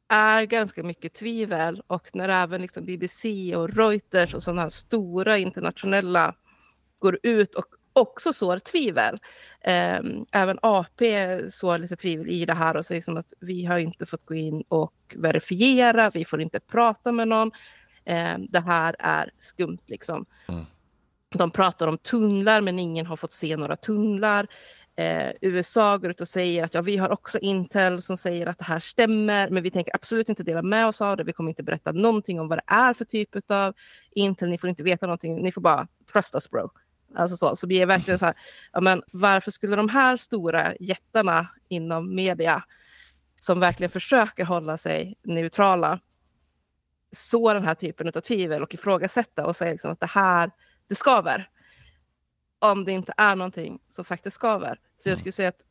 är 0.08 0.44
ganska 0.46 0.84
mycket 0.84 1.14
tvivel 1.14 1.82
och 1.88 2.10
när 2.14 2.30
även 2.30 2.62
liksom 2.62 2.86
BBC 2.86 3.56
och 3.56 3.70
Reuters 3.76 4.34
och 4.34 4.44
sådana 4.44 4.62
här 4.62 4.70
stora 4.70 5.38
internationella 5.38 6.36
går 7.00 7.20
ut 7.24 7.56
och 7.56 7.66
också 7.98 8.34
sår 8.34 8.60
tvivel. 8.60 9.20
Eh, 9.62 10.00
även 10.32 10.60
AP 10.62 11.02
sår 11.52 11.78
lite 11.78 11.96
tvivel 11.96 12.30
i 12.30 12.46
det 12.46 12.54
här 12.54 12.78
och 12.78 12.86
säger 12.86 13.02
som 13.02 13.18
att 13.18 13.34
vi 13.40 13.66
har 13.66 13.78
inte 13.78 14.06
fått 14.06 14.26
gå 14.26 14.36
in 14.36 14.64
och 14.68 14.94
verifiera, 15.16 16.10
vi 16.10 16.26
får 16.26 16.42
inte 16.42 16.60
prata 16.60 17.12
med 17.12 17.28
någon. 17.28 17.52
Eh, 18.06 18.38
det 18.50 18.60
här 18.60 18.96
är 19.00 19.32
skumt 19.40 19.82
liksom. 19.86 20.26
De 21.30 21.52
pratar 21.52 21.88
om 21.88 21.98
tunnlar 21.98 22.62
men 22.62 22.80
ingen 22.80 23.06
har 23.06 23.18
fått 23.18 23.34
se 23.34 23.58
några 23.58 23.76
tunnlar. 23.76 24.48
Eh, 24.96 25.32
USA 25.42 25.98
går 25.98 26.12
ut 26.12 26.22
och 26.22 26.28
säger 26.28 26.64
att 26.64 26.74
ja, 26.74 26.82
vi 26.82 26.98
har 26.98 27.10
också 27.10 27.40
Intel 27.40 28.02
som 28.02 28.18
säger 28.18 28.48
att 28.48 28.58
det 28.58 28.64
här 28.64 28.80
stämmer 28.80 29.50
men 29.50 29.64
vi 29.64 29.72
tänker 29.72 29.96
absolut 29.96 30.30
inte 30.30 30.44
dela 30.44 30.62
med 30.62 30.88
oss 30.88 31.02
av 31.02 31.18
det. 31.18 31.24
Vi 31.24 31.34
kommer 31.34 31.50
inte 31.50 31.64
berätta 31.64 31.92
någonting 31.92 32.40
om 32.40 32.48
vad 32.48 32.58
det 32.58 32.74
är 32.74 32.94
för 32.94 33.06
typ 33.06 33.30
av 33.52 33.74
Intel. 34.12 34.50
Ni 34.50 34.58
får 34.58 34.70
inte 34.70 34.84
veta 34.84 35.06
någonting. 35.06 35.36
Ni 35.36 35.52
får 35.52 35.62
bara 35.62 35.88
trust 36.14 36.36
us 36.36 36.50
bro. 36.50 36.70
Alltså 37.18 37.38
så, 37.38 37.56
så 37.56 37.68
vi 37.68 37.82
är 37.82 37.86
verkligen 37.86 38.20
så 38.20 38.26
här, 38.26 38.36
ja, 38.74 38.82
men 38.82 39.02
varför 39.12 39.52
skulle 39.52 39.76
de 39.76 39.90
här 39.90 40.18
stora 40.18 40.76
jättarna 40.80 41.48
inom 41.68 42.16
media 42.16 42.64
som 43.40 43.60
verkligen 43.60 43.90
försöker 43.90 44.46
hålla 44.46 44.78
sig 44.78 45.16
neutrala 45.24 46.00
så 47.12 47.54
den 47.54 47.64
här 47.64 47.76
typen 47.76 48.08
av 48.08 48.22
tvivel 48.22 48.64
och 48.64 48.74
ifrågasätta 48.74 49.46
och 49.46 49.56
säga 49.56 49.72
liksom 49.72 49.92
att 49.92 50.00
det 50.00 50.10
här, 50.10 50.52
det 50.88 50.96
skaver. 50.96 51.50
Om 52.60 52.86
det 52.86 52.92
inte 52.92 53.14
är 53.18 53.36
någonting 53.36 53.80
som 53.88 54.06
faktiskt 54.06 54.36
skaver. 54.36 54.80
Så 54.98 55.10
jag 55.10 55.18
skulle 55.18 55.32
säga 55.32 55.50
att 55.50 55.64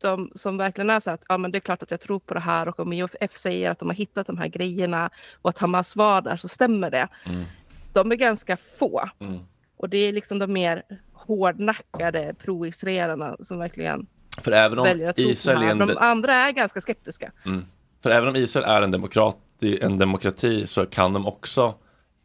de 0.00 0.32
som 0.34 0.56
verkligen 0.56 0.90
är 0.90 1.00
så 1.00 1.10
att 1.10 1.24
ja, 1.28 1.38
men 1.38 1.50
det 1.50 1.58
är 1.58 1.60
klart 1.60 1.82
att 1.82 1.90
jag 1.90 2.00
tror 2.00 2.18
på 2.18 2.34
det 2.34 2.40
här 2.40 2.68
och 2.68 2.80
om 2.80 2.92
IOF 2.92 3.14
säger 3.34 3.70
att 3.70 3.78
de 3.78 3.88
har 3.88 3.96
hittat 3.96 4.26
de 4.26 4.38
här 4.38 4.48
grejerna 4.48 5.10
och 5.42 5.50
att 5.50 5.58
Hamas 5.58 5.96
var 5.96 6.22
där 6.22 6.36
så 6.36 6.48
stämmer 6.48 6.90
det. 6.90 7.08
Mm. 7.24 7.44
De 7.92 8.12
är 8.12 8.16
ganska 8.16 8.56
få. 8.56 9.08
Mm. 9.18 9.38
Och 9.78 9.88
det 9.88 9.98
är 9.98 10.12
liksom 10.12 10.38
de 10.38 10.52
mer 10.52 10.82
hårdnackade 11.12 12.34
pro-israelerna 12.44 13.36
som 13.40 13.58
verkligen 13.58 14.06
För 14.42 14.52
även 14.52 14.78
om 14.78 14.84
väljer 14.84 15.08
att 15.08 15.16
tro 15.16 15.24
på 15.24 15.30
Israel 15.30 15.58
det 15.58 15.64
är 15.64 15.74
här. 15.74 15.82
en, 15.82 15.88
De 15.88 15.96
andra 15.98 16.34
är 16.34 16.52
ganska 16.52 16.80
skeptiska. 16.80 17.32
mm. 17.46 17.64
För 18.02 18.10
även 18.10 18.28
om 18.28 18.36
Israel 18.36 18.64
är 18.68 18.82
en 18.82 18.90
demokrati, 18.90 19.78
en 19.82 19.98
demokrati 19.98 20.66
så 20.66 20.86
kan 20.86 21.12
de 21.12 21.26
också 21.26 21.74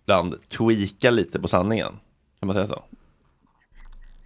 ibland 0.04 0.50
tweaka 0.50 1.12
lite 1.12 1.40
på 1.40 1.48
sanningen. 1.48 2.00
Kan 2.40 2.48
man 2.48 2.56
säga 2.56 2.68
så? 2.68 2.84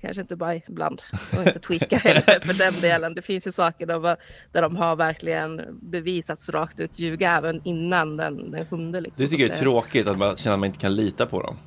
kanske 0.02 0.22
inte 0.22 0.36
bara 0.36 0.56
ibland 0.56 1.02
och 1.38 1.48
inte 1.48 1.60
tweaka 1.60 1.98
heller 1.98 2.40
för 2.45 2.54
den 2.54 2.82
delen. 2.82 3.14
Det 3.14 3.22
finns 3.22 3.48
ju 3.48 3.52
saker 3.52 3.86
där, 3.86 4.18
där 4.52 4.62
de 4.62 4.76
har 4.76 4.95
verkligen 4.95 5.62
bevisats 5.82 6.49
rakt 6.49 6.80
ut 6.80 6.99
ljuga 6.99 7.38
även 7.38 7.62
innan 7.64 8.18
den, 8.18 8.52
den 8.52 8.66
sjunde. 8.66 9.02
Liksom. 9.02 9.26
Det 9.26 9.30
tycker 9.30 9.48
jag 9.48 9.56
är 9.56 9.60
tråkigt, 9.60 10.08
att 10.08 10.18
man 10.18 10.38
känner 10.38 10.54
att 10.54 10.60
man 10.60 10.68
inte 10.68 10.80
kan 10.80 10.95
lita 10.95 11.26
på 11.26 11.41
dem. 11.41 11.58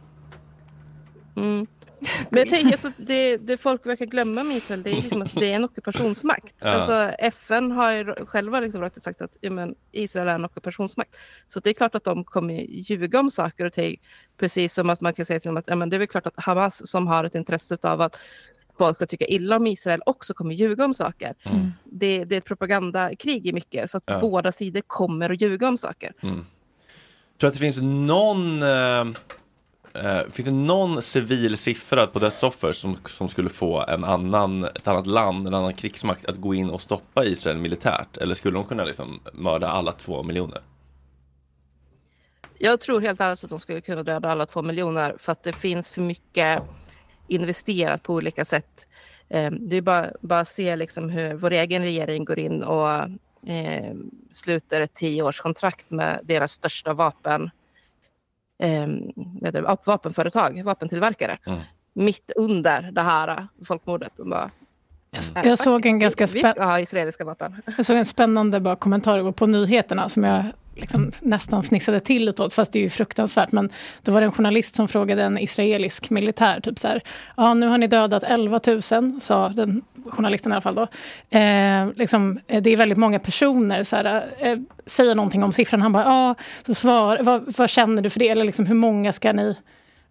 Mm. 1.36 1.66
Men 2.30 2.38
jag 2.38 2.48
tänker 2.48 2.72
alltså, 2.72 2.92
det, 2.96 3.36
det 3.36 3.56
folk 3.56 3.86
verkar 3.86 4.06
glömma 4.06 4.44
med 4.44 4.56
Israel, 4.56 4.82
det 4.82 4.90
är 4.90 4.96
liksom 4.96 5.22
att 5.22 5.34
det 5.34 5.52
är 5.52 5.56
en 5.56 5.64
ockupationsmakt. 5.64 6.54
Ja. 6.58 6.68
Alltså, 6.68 6.92
FN 7.18 7.70
har 7.72 8.26
själva 8.26 8.60
liksom 8.60 8.80
rakt 8.80 8.96
ut 8.96 9.02
sagt 9.02 9.22
att 9.22 9.36
ja, 9.40 9.50
men, 9.50 9.74
Israel 9.92 10.28
är 10.28 10.34
en 10.34 10.44
ockupationsmakt. 10.44 11.16
Så 11.48 11.60
det 11.60 11.70
är 11.70 11.74
klart 11.74 11.94
att 11.94 12.04
de 12.04 12.24
kommer 12.24 12.54
ljuga 12.68 13.20
om 13.20 13.30
saker 13.30 13.66
och 13.66 13.72
ting. 13.72 14.00
Precis 14.36 14.74
som 14.74 14.90
att 14.90 15.00
man 15.00 15.12
kan 15.12 15.26
säga 15.26 15.40
som 15.40 15.56
att 15.56 15.64
ja, 15.66 15.76
men 15.76 15.90
det 15.90 15.96
är 15.96 15.98
väl 15.98 16.08
klart 16.08 16.26
att 16.26 16.34
Hamas 16.36 16.90
som 16.90 17.06
har 17.06 17.24
ett 17.24 17.34
intresse 17.34 17.78
av 17.82 18.00
att 18.00 18.18
folk 18.78 18.96
ska 18.96 19.06
tycka 19.06 19.26
illa 19.26 19.56
om 19.56 19.66
Israel 19.66 20.02
också 20.06 20.34
kommer 20.34 20.54
ljuga 20.54 20.84
om 20.84 20.94
saker. 20.94 21.34
Det, 21.84 22.24
det 22.24 22.34
är 22.34 22.38
ett 22.38 22.44
propagandakrig 22.44 23.46
i 23.46 23.52
mycket, 23.52 23.90
så 23.90 23.96
att 23.96 24.04
Ja. 24.06 24.18
båda 24.20 24.52
sidor 24.52 24.82
kommer 24.86 25.30
att 25.30 25.40
ljuga 25.40 25.68
om 25.68 25.78
saker. 25.78 26.12
Mm. 26.22 26.34
Tror 26.34 26.44
du 27.38 27.46
att 27.46 27.52
det 27.52 27.58
finns 27.58 27.80
någon 27.80 28.62
eh, 28.62 29.04
Uh, 29.96 30.30
Finns 30.30 30.46
det 30.46 30.50
någon 30.50 31.02
civil 31.02 31.58
siffra 31.58 32.06
på 32.06 32.18
dödsoffer 32.18 32.72
som, 32.72 32.98
som 33.06 33.28
skulle 33.28 33.50
få 33.50 33.84
en 33.88 34.04
annan, 34.04 34.64
ett 34.64 34.88
annat 34.88 35.06
land, 35.06 35.46
en 35.46 35.54
annan 35.54 35.74
krigsmakt 35.74 36.26
att 36.26 36.36
gå 36.36 36.54
in 36.54 36.70
och 36.70 36.82
stoppa 36.82 37.24
Israel 37.24 37.58
militärt? 37.58 38.16
Eller 38.16 38.34
skulle 38.34 38.58
de 38.58 38.64
kunna 38.64 38.84
liksom 38.84 39.20
mörda 39.32 39.68
alla 39.68 39.92
två 39.92 40.22
miljoner? 40.22 40.60
Jag 42.58 42.80
tror 42.80 43.00
helt 43.00 43.20
ärligt 43.20 43.44
att 43.44 43.50
de 43.50 43.60
skulle 43.60 43.80
kunna 43.80 44.02
döda 44.02 44.30
alla 44.30 44.46
två 44.46 44.62
miljoner 44.62 45.16
för 45.18 45.32
att 45.32 45.42
det 45.42 45.52
finns 45.52 45.90
för 45.90 46.00
mycket 46.00 46.62
investerat 47.28 48.02
på 48.02 48.14
olika 48.14 48.44
sätt. 48.44 48.86
Eh, 49.28 49.50
Det 49.50 49.76
är 49.76 49.82
bara, 49.82 50.10
bara 50.20 50.40
att 50.40 50.48
se 50.48 50.76
liksom 50.76 51.10
hur 51.10 51.34
vår 51.34 51.50
egen 51.50 51.82
regering 51.82 52.24
går 52.24 52.38
in 52.38 52.62
och 52.62 52.88
eh, 53.50 53.94
sluter 54.32 54.80
ett 54.80 54.94
tioårskontrakt 54.94 55.90
med 55.90 56.20
deras 56.24 56.52
största 56.52 56.92
vapen, 56.94 57.50
eh, 58.60 58.86
det, 59.52 59.76
vapenföretag, 59.84 60.62
vapentillverkare. 60.64 61.38
Mm. 61.46 61.60
Mitt 61.92 62.32
under 62.36 62.82
det 62.92 63.00
här 63.02 63.46
folkmordet. 63.64 64.12
De 64.16 64.30
bara, 64.30 64.50
"Äh, 65.34 65.46
Jag 65.48 65.58
såg 65.58 65.86
en 65.86 65.98
ganska 65.98 66.26
spä- 66.26 66.50
ska 66.54 66.64
ha 66.64 66.80
israeliska 66.80 67.24
vapen. 67.24 67.62
Jag 67.76 67.86
såg 67.86 67.96
en 67.96 68.04
spännande 68.04 68.60
bara 68.60 68.76
kommentar 68.76 69.32
på 69.32 69.46
nyheterna 69.46 70.08
som 70.08 70.24
jag 70.24 70.44
liksom 70.74 71.12
nästan 71.20 71.62
fnissade 71.62 72.00
till 72.00 72.24
lite 72.24 72.42
åt, 72.42 72.54
fast 72.54 72.72
det 72.72 72.78
är 72.78 72.82
ju 72.82 72.90
fruktansvärt. 72.90 73.52
Men 73.52 73.70
då 74.02 74.12
var 74.12 74.20
det 74.20 74.24
en 74.24 74.32
journalist 74.32 74.74
som 74.74 74.88
frågade 74.88 75.22
en 75.22 75.38
israelisk 75.38 76.10
militär, 76.10 76.60
typ 76.60 76.78
så 76.78 76.88
här, 76.88 77.02
ja 77.36 77.54
nu 77.54 77.66
har 77.66 77.78
ni 77.78 77.86
dödat 77.86 78.22
11 78.22 78.60
000, 78.66 79.20
sa 79.20 79.48
den 79.48 79.82
journalisten 80.06 80.52
i 80.52 80.54
alla 80.54 80.60
fall 80.60 80.74
då. 80.74 80.86
Eh, 81.38 81.88
liksom, 81.96 82.40
eh, 82.46 82.62
det 82.62 82.70
är 82.70 82.76
väldigt 82.76 82.98
många 82.98 83.18
personer, 83.18 83.84
så 83.84 83.96
här, 83.96 84.30
eh, 84.38 84.58
säger 84.86 85.14
någonting 85.14 85.42
om 85.42 85.52
siffran, 85.52 85.82
han 85.82 85.92
bara, 85.92 86.04
ja, 86.04 86.34
så 86.66 86.74
svar, 86.74 87.18
vad, 87.22 87.56
vad 87.56 87.70
känner 87.70 88.02
du 88.02 88.10
för 88.10 88.18
det? 88.18 88.28
Eller 88.28 88.44
liksom, 88.44 88.66
hur 88.66 88.74
många 88.74 89.12
ska 89.12 89.32
ni 89.32 89.56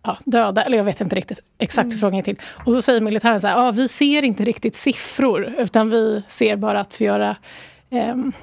ja, 0.04 0.18
döda, 0.26 0.64
eller 0.64 0.78
jag 0.78 0.84
vet 0.84 1.02
inte 1.02 1.16
riktigt 1.16 1.40
exakt 1.58 1.94
hur 1.94 1.98
frågan 1.98 2.20
är 2.20 2.24
till. 2.24 2.40
Och 2.66 2.74
då 2.74 2.82
säger 2.82 3.02
militären 3.02 3.42
så 3.42 3.48
här, 3.48 3.58
ja, 3.58 3.72
vi 3.72 3.88
ser 3.88 4.26
inte 4.26 4.44
riktigt 4.44 4.76
siffror, 4.76 5.54
utan 5.58 5.90
vi 5.90 6.24
ser 6.30 6.56
bara 6.56 6.80
att 6.80 6.94
förgöra 6.94 7.36
ehm, 7.90 8.34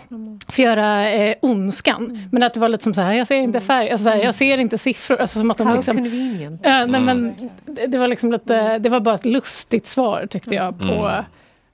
förgöra 0.49 1.11
eh, 1.11 1.35
ondskan. 1.43 2.29
Men 2.33 2.43
att 2.43 2.55
det 2.55 2.61
var 2.61 2.69
lite 2.69 2.85
som 2.85 2.95
så 2.95 3.01
här, 3.01 3.13
jag 3.13 3.27
ser 3.27 3.37
inte 3.37 3.61
färg, 3.61 3.91
alltså, 3.91 4.05
så 4.05 4.11
här, 4.11 4.25
jag 4.25 4.35
ser 4.35 4.59
inte 4.59 4.79
siffror. 4.79 5.21
Alltså, 5.21 5.39
som 5.39 5.51
att 5.51 5.59
de 5.59 5.67
How 5.67 5.77
liksom, 5.77 5.97
convenient. 5.97 6.61
Ja, 6.65 6.87
nej, 6.87 7.01
men 7.01 7.35
det, 7.67 7.87
det 7.87 7.99
var 7.99 8.09
liksom 8.09 8.33
lite, 8.33 8.79
det 8.79 8.89
var 8.89 9.01
bara 9.01 9.15
ett 9.15 9.27
lustigt 9.27 9.87
svar 9.87 10.27
tyckte 10.31 10.55
jag 10.55 10.79
på 10.79 10.85
Mm. 10.85 11.25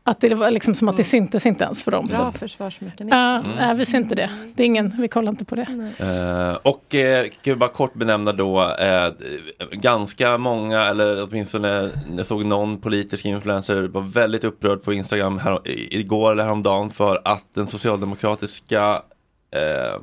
Att 0.05 0.21
det 0.21 0.35
var 0.35 0.51
liksom 0.51 0.75
som 0.75 0.89
att 0.89 0.97
det 0.97 1.05
syntes 1.05 1.47
inte 1.47 1.65
ens 1.65 1.83
för 1.83 1.91
dem. 1.91 2.07
Bra 2.07 2.31
typ. 2.33 2.41
försvarsmekanism. 2.41 3.17
Ja, 3.17 3.39
Mm. 3.39 3.51
nej, 3.57 3.75
vi 3.77 3.87
ser 3.87 3.99
inte 3.99 4.15
det. 4.15 4.31
det 4.55 4.63
är 4.63 4.67
ingen, 4.67 4.95
vi 4.99 5.09
kollar 5.09 5.31
inte 5.33 5.45
på 5.45 5.55
det. 5.55 5.93
Eh, 5.99 6.55
och 6.63 6.95
eh, 6.95 7.23
kan 7.25 7.33
vi 7.53 7.57
bara 7.57 7.71
kort 7.71 7.95
benämna 7.95 8.33
då 8.33 8.63
eh, 8.63 9.13
ganska 9.73 10.39
många 10.39 10.81
eller 10.85 11.23
åtminstone 11.23 11.91
jag 12.17 12.27
såg 12.27 12.45
någon 12.45 12.81
politisk 12.81 13.25
influencer 13.25 13.83
var 13.83 14.01
väldigt 14.01 14.45
upprörd 14.45 14.83
på 14.83 14.93
Instagram 14.93 15.39
här, 15.39 15.69
i- 15.69 15.99
igår 16.01 16.33
eller 16.33 16.45
häromdagen 16.45 16.91
för 16.91 17.21
att 17.25 17.45
den 17.55 17.67
socialdemokratiska 17.67 19.03
eh, 19.57 20.01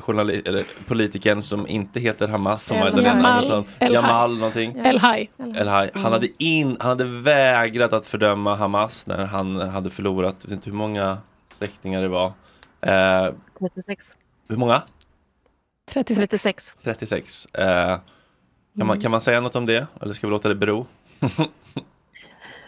journali- 0.00 0.48
eller 0.48 0.64
politikern 0.86 1.42
som 1.42 1.66
inte 1.66 2.00
heter 2.00 2.28
Hamas 2.28 2.64
som 2.64 2.78
var 2.80 2.86
El- 2.86 2.96
den 2.96 3.06
enda 3.06 3.16
Jamal. 3.16 3.32
Andersson, 3.32 3.64
El 3.78 3.92
Jamal 3.92 4.30
Hai. 4.30 4.38
någonting. 4.38 4.78
El 4.84 4.98
Hai. 4.98 5.30
El 5.56 5.68
Hai. 5.68 5.90
Han, 5.94 6.12
hade 6.12 6.28
in, 6.44 6.76
han 6.80 6.88
hade 6.88 7.04
vägrat 7.04 7.92
att 7.92 8.06
fördöma 8.06 8.54
Hamas 8.54 9.06
när 9.06 9.26
han 9.26 9.56
hade 9.56 9.90
förlorat, 9.90 10.36
jag 10.42 10.48
vet 10.50 10.56
inte 10.56 10.70
hur 10.70 10.76
många 10.76 11.18
släktingar 11.58 12.02
det 12.02 12.08
var. 12.08 12.26
Eh, 12.80 13.32
36. 13.58 14.16
hur 14.48 14.56
många? 14.56 14.82
36. 15.90 16.16
36. 16.30 16.74
36. 16.82 17.46
Eh, 17.54 17.98
kan, 18.78 18.86
man, 18.86 19.00
kan 19.00 19.10
man 19.10 19.20
säga 19.20 19.40
något 19.40 19.56
om 19.56 19.66
det? 19.66 19.86
Eller 20.00 20.14
ska 20.14 20.26
vi 20.26 20.30
låta 20.30 20.48
det 20.48 20.54
bero? 20.54 20.86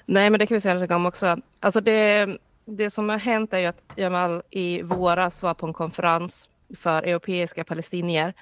Nej, 0.07 0.31
men 0.31 0.39
det 0.41 0.47
kan 0.47 0.55
vi 0.55 0.61
säga 0.61 0.75
lite 0.75 0.95
om 0.95 1.07
också. 1.07 1.37
Alltså 1.61 1.81
det, 1.81 2.29
det 2.65 2.91
som 2.91 3.09
har 3.09 3.19
hänt 3.19 3.53
är 3.53 3.59
ju 3.59 3.67
att 3.67 3.83
Jamal 3.97 4.43
i 4.51 4.83
våras 4.83 5.43
var 5.43 5.55
på 5.55 5.67
en 5.67 5.73
konferens 5.73 6.49
för 6.77 7.03
europeiska 7.03 7.65
palestinier. 7.65 8.35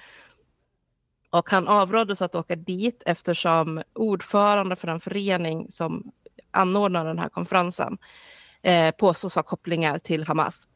Och 1.29 1.49
han 1.49 1.67
avråddes 1.67 2.21
att 2.21 2.35
åka 2.35 2.55
dit 2.55 3.03
eftersom 3.05 3.83
ordförande 3.93 4.75
för 4.75 4.87
den 4.87 4.99
förening 4.99 5.69
som 5.69 6.11
anordnar 6.51 7.05
den 7.05 7.19
här 7.19 7.29
konferensen 7.29 7.97
eh, 8.61 8.91
påstås 8.91 9.35
ha 9.35 9.43
kopplingar 9.43 9.99
till 9.99 10.27
Hamas. 10.27 10.67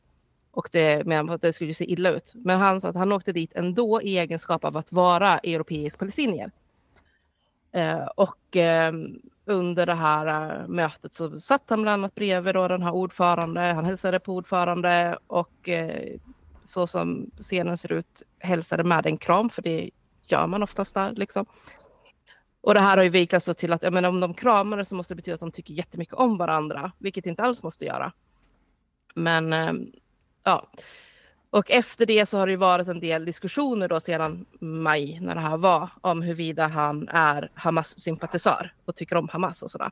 Och 0.51 0.69
det, 0.71 1.05
men 1.05 1.29
att 1.29 1.41
det 1.41 1.53
skulle 1.53 1.73
se 1.73 1.91
illa 1.91 2.09
ut. 2.09 2.31
Men 2.35 2.59
han 2.59 2.81
sa 2.81 2.89
att 2.89 2.95
han 2.95 3.11
åkte 3.11 3.31
dit 3.31 3.53
ändå 3.55 4.01
i 4.01 4.17
egenskap 4.17 4.65
av 4.65 4.77
att 4.77 4.91
vara 4.91 5.37
europeisk 5.37 5.99
palestinier. 5.99 6.51
Eh, 7.71 8.05
och 8.15 8.57
eh, 8.57 8.93
under 9.45 9.85
det 9.85 9.93
här 9.93 10.27
eh, 10.61 10.67
mötet 10.67 11.13
så 11.13 11.39
satt 11.39 11.69
han 11.69 11.81
bland 11.81 11.93
annat 11.93 12.15
bredvid 12.15 12.53
då 12.53 12.67
den 12.67 12.83
här 12.83 12.91
ordförande. 12.91 13.61
Han 13.61 13.85
hälsade 13.85 14.19
på 14.19 14.33
ordförande 14.33 15.17
och 15.27 15.69
eh, 15.69 16.19
så 16.63 16.88
som 16.88 17.31
scenen 17.38 17.77
ser 17.77 17.91
ut 17.91 18.23
hälsade 18.39 18.83
med 18.83 19.05
en 19.05 19.17
kram, 19.17 19.49
för 19.49 19.61
det 19.61 19.89
gör 20.27 20.47
man 20.47 20.63
oftast 20.63 20.95
där. 20.95 21.11
Liksom. 21.11 21.45
Och 22.61 22.73
det 22.73 22.79
här 22.79 22.97
har 22.97 23.03
ju 23.03 23.09
viklats 23.09 23.49
till 23.57 23.73
att 23.73 23.93
menar, 23.93 24.09
om 24.09 24.19
de 24.19 24.33
kramar 24.33 24.83
så 24.83 24.95
måste 24.95 25.13
det 25.13 25.15
betyda 25.15 25.33
att 25.33 25.39
de 25.39 25.51
tycker 25.51 25.73
jättemycket 25.73 26.13
om 26.13 26.38
varandra, 26.38 26.91
vilket 26.97 27.25
inte 27.25 27.43
alls 27.43 27.63
måste 27.63 27.85
göra. 27.85 28.11
Men 29.15 29.53
eh, 29.53 29.73
ja. 30.43 30.67
Och 31.49 31.71
efter 31.71 32.05
det 32.05 32.25
så 32.25 32.38
har 32.38 32.47
det 32.47 32.51
ju 32.51 32.57
varit 32.57 32.88
en 32.88 32.99
del 32.99 33.25
diskussioner 33.25 33.88
då 33.88 33.99
sedan 33.99 34.45
maj 34.59 35.19
när 35.19 35.35
det 35.35 35.41
här 35.41 35.57
var 35.57 35.89
om 36.01 36.21
huruvida 36.21 36.67
han 36.67 37.07
är 37.07 37.51
Hamas-sympatisör 37.55 38.73
och 38.85 38.95
tycker 38.95 39.15
om 39.15 39.29
Hamas 39.31 39.61
och 39.61 39.71
sådär. 39.71 39.91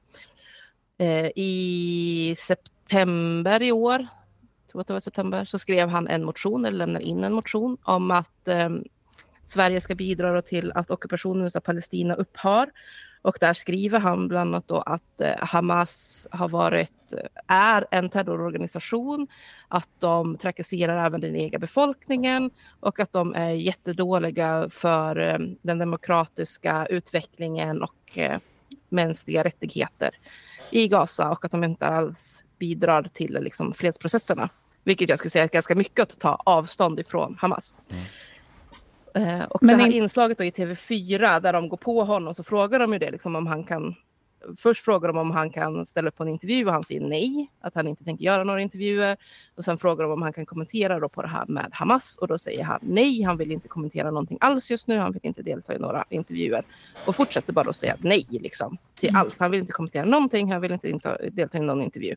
Eh, 0.98 1.32
I 1.36 2.36
september 2.38 3.62
i 3.62 3.72
år, 3.72 4.08
tror 4.72 4.82
att 4.82 4.88
det 4.88 4.94
var 4.94 5.00
september, 5.00 5.46
så 5.46 5.60
skrev 5.60 5.90
han 5.90 6.08
en 6.08 6.26
motion, 6.26 6.66
eller 6.66 6.78
lämnade 6.78 7.06
in 7.06 7.24
en 7.24 7.34
motion 7.34 7.78
om 7.84 8.12
att 8.12 8.48
eh, 8.48 8.70
Sverige 9.46 9.82
ska 9.82 9.96
bidra 9.96 10.34
då 10.34 10.42
till 10.42 10.72
att 10.76 10.92
ockupationen 10.92 11.52
av 11.56 11.60
Palestina 11.60 12.16
upphör. 12.16 12.70
Och 13.22 13.38
där 13.40 13.54
skriver 13.54 14.00
han 14.00 14.28
bland 14.28 14.50
annat 14.50 14.68
då 14.68 14.78
att 14.82 15.22
eh, 15.22 15.34
Hamas 15.40 16.28
har 16.32 16.50
varit, 16.50 17.14
eh, 17.14 17.56
är 17.56 17.88
en 17.92 18.10
terrororganisation, 18.10 19.28
att 19.68 19.90
de 20.00 20.38
trakasserar 20.38 21.06
även 21.06 21.22
den 21.22 21.36
egna 21.36 21.60
befolkningen 21.60 22.52
och 22.80 23.00
att 23.00 23.14
de 23.14 23.36
är 23.36 23.50
jättedåliga 23.50 24.70
för 24.70 25.20
eh, 25.20 25.38
den 25.62 25.78
demokratiska 25.78 26.86
utvecklingen 26.86 27.82
och 27.82 28.18
eh, 28.18 28.40
mänskliga 28.90 29.44
rättigheter 29.44 30.10
i 30.72 30.88
Gaza 30.88 31.30
och 31.30 31.46
att 31.46 31.52
de 31.52 31.64
inte 31.64 31.88
alls 31.88 32.44
bidrar 32.60 33.04
till 33.14 33.38
liksom, 33.42 33.74
fredsprocesserna. 33.74 34.50
Vilket 34.84 35.10
jag 35.10 35.20
skulle 35.20 35.30
säga 35.30 35.44
är 35.44 35.48
ganska 35.48 35.76
mycket 35.76 36.04
att 36.04 36.20
ta 36.20 36.42
avstånd 36.46 37.00
ifrån 37.00 37.36
Hamas. 37.40 37.74
Eh, 39.14 39.42
och 39.44 39.64
Men 39.64 39.78
det 39.78 39.84
här 39.84 39.92
in- 39.92 40.04
inslaget 40.04 40.38
då 40.38 40.44
i 40.44 40.52
TV4 40.52 41.40
där 41.40 41.54
de 41.54 41.70
går 41.70 41.78
på 41.78 42.04
honom 42.04 42.34
så 42.34 42.44
frågar 42.44 42.80
de 42.80 42.94
ju 42.94 43.00
det 43.00 43.12
liksom 43.12 43.36
om 43.36 43.48
han 43.48 43.64
kan 43.64 43.96
Först 44.58 44.86
frågar 44.86 45.08
de 45.08 45.18
om 45.18 45.32
han 45.32 45.50
kan 45.50 45.86
ställa 45.86 46.08
upp 46.08 46.16
på 46.18 46.24
en 46.24 46.30
intervju 46.30 46.66
och 46.66 46.74
han 46.74 46.84
säger 46.84 47.02
nej, 47.02 47.50
att 47.62 47.76
han 47.76 47.88
inte 47.88 48.04
tänker 48.04 48.26
göra 48.26 48.44
några 48.44 48.62
intervjuer. 48.62 49.18
Och 49.56 49.64
sen 49.66 49.78
frågar 49.78 50.04
de 50.04 50.12
om 50.12 50.22
han 50.22 50.34
kan 50.34 50.46
kommentera 50.46 51.00
då 51.00 51.10
på 51.10 51.22
det 51.22 51.28
här 51.28 51.46
med 51.46 51.70
Hamas 51.72 52.18
och 52.18 52.28
då 52.28 52.38
säger 52.38 52.64
han 52.64 52.80
nej, 52.82 53.22
han 53.22 53.38
vill 53.38 53.52
inte 53.52 53.68
kommentera 53.68 54.12
någonting 54.12 54.38
alls 54.42 54.72
just 54.72 54.88
nu, 54.88 54.98
han 54.98 55.12
vill 55.12 55.26
inte 55.26 55.42
delta 55.42 55.76
i 55.76 55.80
några 55.80 56.06
intervjuer. 56.10 56.64
Och 57.08 57.16
fortsätter 57.16 57.54
bara 57.54 57.70
att 57.70 57.76
säga 57.76 57.96
nej 58.00 58.26
liksom, 58.30 58.78
till 58.96 59.16
allt. 59.16 59.36
Han 59.40 59.52
vill 59.52 59.60
inte 59.60 59.74
kommentera 59.74 60.06
någonting, 60.06 60.52
han 60.52 60.62
vill 60.62 60.72
inte 60.72 61.30
delta 61.32 61.58
i 61.58 61.62
någon 61.62 61.82
intervju. 61.82 62.16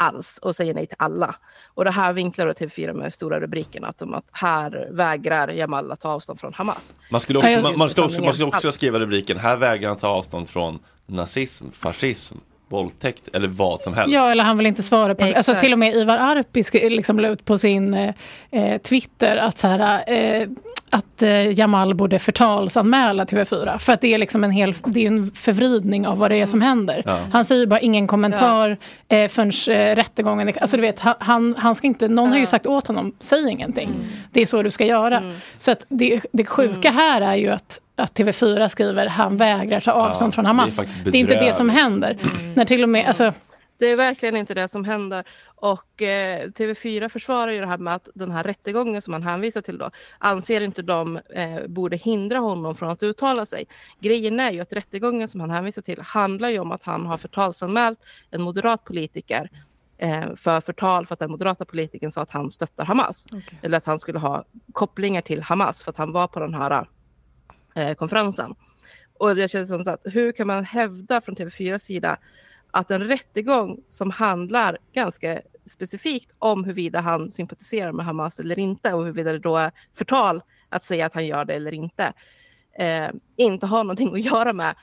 Alls 0.00 0.38
och 0.42 0.56
säger 0.56 0.74
nej 0.74 0.86
till 0.86 0.96
alla. 0.98 1.34
Och 1.74 1.84
det 1.84 1.90
här 1.90 2.12
vinklar 2.12 2.46
då 2.46 2.52
TV4 2.52 2.92
med 2.92 3.12
stora 3.12 3.40
rubriken 3.40 3.84
att, 3.84 3.98
de, 3.98 4.14
att 4.14 4.24
här 4.32 4.88
vägrar 4.90 5.48
Jamal 5.48 5.92
att 5.92 6.00
ta 6.00 6.08
avstånd 6.08 6.40
från 6.40 6.54
Hamas. 6.54 6.94
Man 7.10 7.20
skulle 7.20 7.38
också, 7.38 7.62
man, 7.62 7.78
man 7.78 7.90
skulle 7.90 8.06
också, 8.06 8.22
man 8.22 8.32
skulle 8.32 8.46
också 8.46 8.72
skriva 8.72 8.98
rubriken, 8.98 9.38
här 9.38 9.56
vägrar 9.56 9.88
han 9.88 9.98
ta 9.98 10.08
avstånd 10.08 10.48
från 10.48 10.78
nazism, 11.06 11.70
fascism, 11.72 12.36
våldtäkt 12.70 13.28
eller 13.32 13.48
vad 13.48 13.80
som 13.80 13.94
helst. 13.94 14.12
Ja, 14.14 14.30
eller 14.30 14.44
han 14.44 14.58
vill 14.58 14.66
inte 14.66 14.82
svara 14.82 15.14
på 15.14 15.24
Alltså 15.24 15.38
Exakt. 15.38 15.60
till 15.60 15.72
och 15.72 15.78
med 15.78 15.94
Ivar 15.94 16.18
Arpi 16.18 16.88
liksom 16.90 17.20
la 17.20 17.28
ut 17.28 17.44
på 17.44 17.58
sin 17.58 17.94
eh, 17.94 18.14
eh, 18.50 18.78
Twitter 18.80 19.36
att, 19.36 19.58
så 19.58 19.66
här, 19.66 20.02
eh, 20.06 20.48
att 20.90 21.22
eh, 21.22 21.58
Jamal 21.58 21.94
borde 21.94 22.18
förtalsanmäla 22.18 23.24
TV4. 23.24 23.78
För 23.78 23.92
att 23.92 24.00
det 24.00 24.14
är 24.14 24.18
liksom 24.18 24.44
en 24.44 24.50
hel, 24.50 24.74
det 24.84 25.02
är 25.04 25.06
en 25.06 25.30
förvridning 25.34 26.06
av 26.06 26.18
vad 26.18 26.30
det 26.30 26.36
är 26.36 26.46
som 26.46 26.60
händer. 26.60 27.02
Ja. 27.06 27.18
Han 27.32 27.44
säger 27.44 27.66
bara 27.66 27.80
ingen 27.80 28.06
kommentar 28.06 28.76
eh, 29.08 29.28
förrän 29.28 29.76
eh, 29.76 29.96
rättegången 29.96 30.52
Alltså 30.60 30.76
du 30.76 30.80
vet, 30.80 31.00
han- 31.00 31.54
han, 31.58 31.74
ska 31.74 31.86
inte, 31.86 32.08
någon 32.08 32.30
har 32.30 32.38
ju 32.38 32.46
sagt 32.46 32.66
åt 32.66 32.86
honom, 32.86 33.14
säg 33.20 33.50
ingenting. 33.50 33.90
Det 34.32 34.42
är 34.42 34.46
så 34.46 34.62
du 34.62 34.70
ska 34.70 34.86
göra. 34.86 35.22
Så 35.58 35.70
att 35.70 35.86
det, 35.88 36.20
det 36.32 36.44
sjuka 36.44 36.90
här 36.90 37.20
är 37.20 37.34
ju 37.36 37.50
att 37.50 37.80
att 38.00 38.18
TV4 38.18 38.68
skriver 38.68 39.06
han 39.06 39.36
vägrar 39.36 39.80
ta 39.80 39.92
avstånd 39.92 40.30
Ja, 40.30 40.34
från 40.34 40.44
det 40.44 40.48
är 40.48 40.54
Hamas. 40.54 40.76
Det 40.76 41.10
är, 41.10 41.16
inte 41.16 41.44
det 41.44 41.52
som 41.52 41.68
händer. 41.68 42.18
När 42.56 42.64
till 42.64 42.82
och 42.82 42.88
med, 42.88 43.06
alltså, 43.06 43.32
Det 43.78 43.86
är 43.86 43.96
verkligen 43.96 44.36
inte 44.36 44.54
det 44.54 44.68
som 44.68 44.84
händer. 44.84 45.24
Och 45.44 46.02
eh, 46.02 46.46
TV4 46.46 47.08
försvarar 47.08 47.50
ju 47.52 47.60
det 47.60 47.66
här 47.66 47.78
med 47.78 47.94
att 47.94 48.08
den 48.14 48.30
här 48.30 48.44
rättegången 48.44 49.02
som 49.02 49.10
man 49.10 49.22
hänvisar 49.22 49.60
till 49.60 49.78
då, 49.78 49.90
anser 50.18 50.60
inte 50.60 50.82
de 50.82 51.16
eh, 51.16 51.66
borde 51.66 51.96
hindra 51.96 52.38
honom 52.38 52.74
från 52.74 52.90
att 52.90 53.02
uttala 53.02 53.46
sig. 53.46 53.64
Grejen 54.00 54.40
är 54.40 54.50
ju 54.50 54.60
att 54.60 54.72
rättegången 54.72 55.28
som 55.28 55.40
han 55.40 55.50
hänvisar 55.50 55.82
till 55.82 56.00
handlar 56.00 56.48
ju 56.48 56.58
om 56.58 56.72
att 56.72 56.82
han 56.82 57.06
har 57.06 57.18
förtalsanmält 57.18 57.98
en 58.30 58.42
moderat 58.42 58.84
politiker 58.84 59.50
eh, 59.98 60.34
för 60.36 60.60
förtal 60.60 61.06
för 61.06 61.12
att 61.12 61.18
den 61.18 61.30
moderata 61.30 61.64
politikern 61.64 62.10
sa 62.10 62.22
att 62.22 62.30
han 62.30 62.50
stöttar 62.50 62.84
Hamas. 62.84 63.26
Eller 63.62 63.76
att 63.76 63.86
han 63.86 63.98
skulle 63.98 64.18
ha 64.18 64.44
kopplingar 64.72 65.22
till 65.22 65.42
Hamas 65.42 65.82
för 65.82 65.90
att 65.90 65.98
han 65.98 66.12
var 66.12 66.26
på 66.26 66.40
den 66.40 66.54
här 66.54 66.86
eh, 67.74 67.94
konferensen. 67.94 68.54
Och 69.18 69.36
det 69.36 69.50
känns 69.50 69.68
som 69.68 69.84
så 69.84 69.90
att 69.90 70.00
hur 70.04 70.32
kan 70.32 70.46
man 70.46 70.64
hävda 70.64 71.20
från 71.20 71.36
TV4 71.36 71.78
sida 71.78 72.18
att 72.70 72.90
en 72.90 73.00
rättegång 73.00 73.80
som 73.88 74.10
handlar 74.10 74.78
ganska 74.92 75.40
specifikt 75.64 76.32
om 76.38 76.64
huruvida 76.64 77.00
han 77.00 77.30
sympatiserar 77.30 77.92
med 77.92 78.06
Hamas 78.06 78.40
eller 78.40 78.58
inte 78.58 78.92
och 78.92 79.02
huruvida 79.04 79.32
det 79.32 79.38
då 79.38 79.56
är 79.56 79.72
förtal 79.94 80.42
att 80.68 80.82
säga 80.82 81.06
att 81.06 81.14
han 81.14 81.26
gör 81.26 81.44
det 81.44 81.54
eller 81.54 81.74
inte, 81.74 82.12
eh, 82.78 83.08
inte 83.36 83.66
har 83.66 83.84
någonting 83.84 84.14
att 84.14 84.20
göra 84.20 84.52
med 84.52 84.74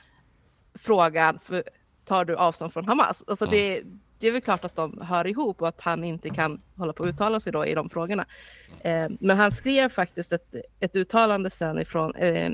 frågan 0.74 1.38
för, 1.38 1.62
tar 2.04 2.24
du 2.24 2.36
avstånd 2.36 2.72
från 2.72 2.84
Hamas? 2.84 3.24
Alltså 3.26 3.46
det, 3.46 3.82
det 4.18 4.28
är 4.28 4.32
väl 4.32 4.40
klart 4.40 4.64
att 4.64 4.76
de 4.76 5.00
hör 5.02 5.26
ihop 5.26 5.62
och 5.62 5.68
att 5.68 5.80
han 5.80 6.04
inte 6.04 6.30
kan 6.30 6.60
hålla 6.76 6.92
på 6.92 7.02
att 7.02 7.08
uttala 7.08 7.40
sig 7.40 7.52
då 7.52 7.66
i 7.66 7.74
de 7.74 7.90
frågorna. 7.90 8.26
Eh, 8.80 9.08
men 9.20 9.36
han 9.36 9.52
skrev 9.52 9.88
faktiskt 9.88 10.32
ett, 10.32 10.54
ett 10.80 10.96
uttalande 10.96 11.50
sen 11.50 11.78
ifrån 11.78 12.14
eh, 12.14 12.52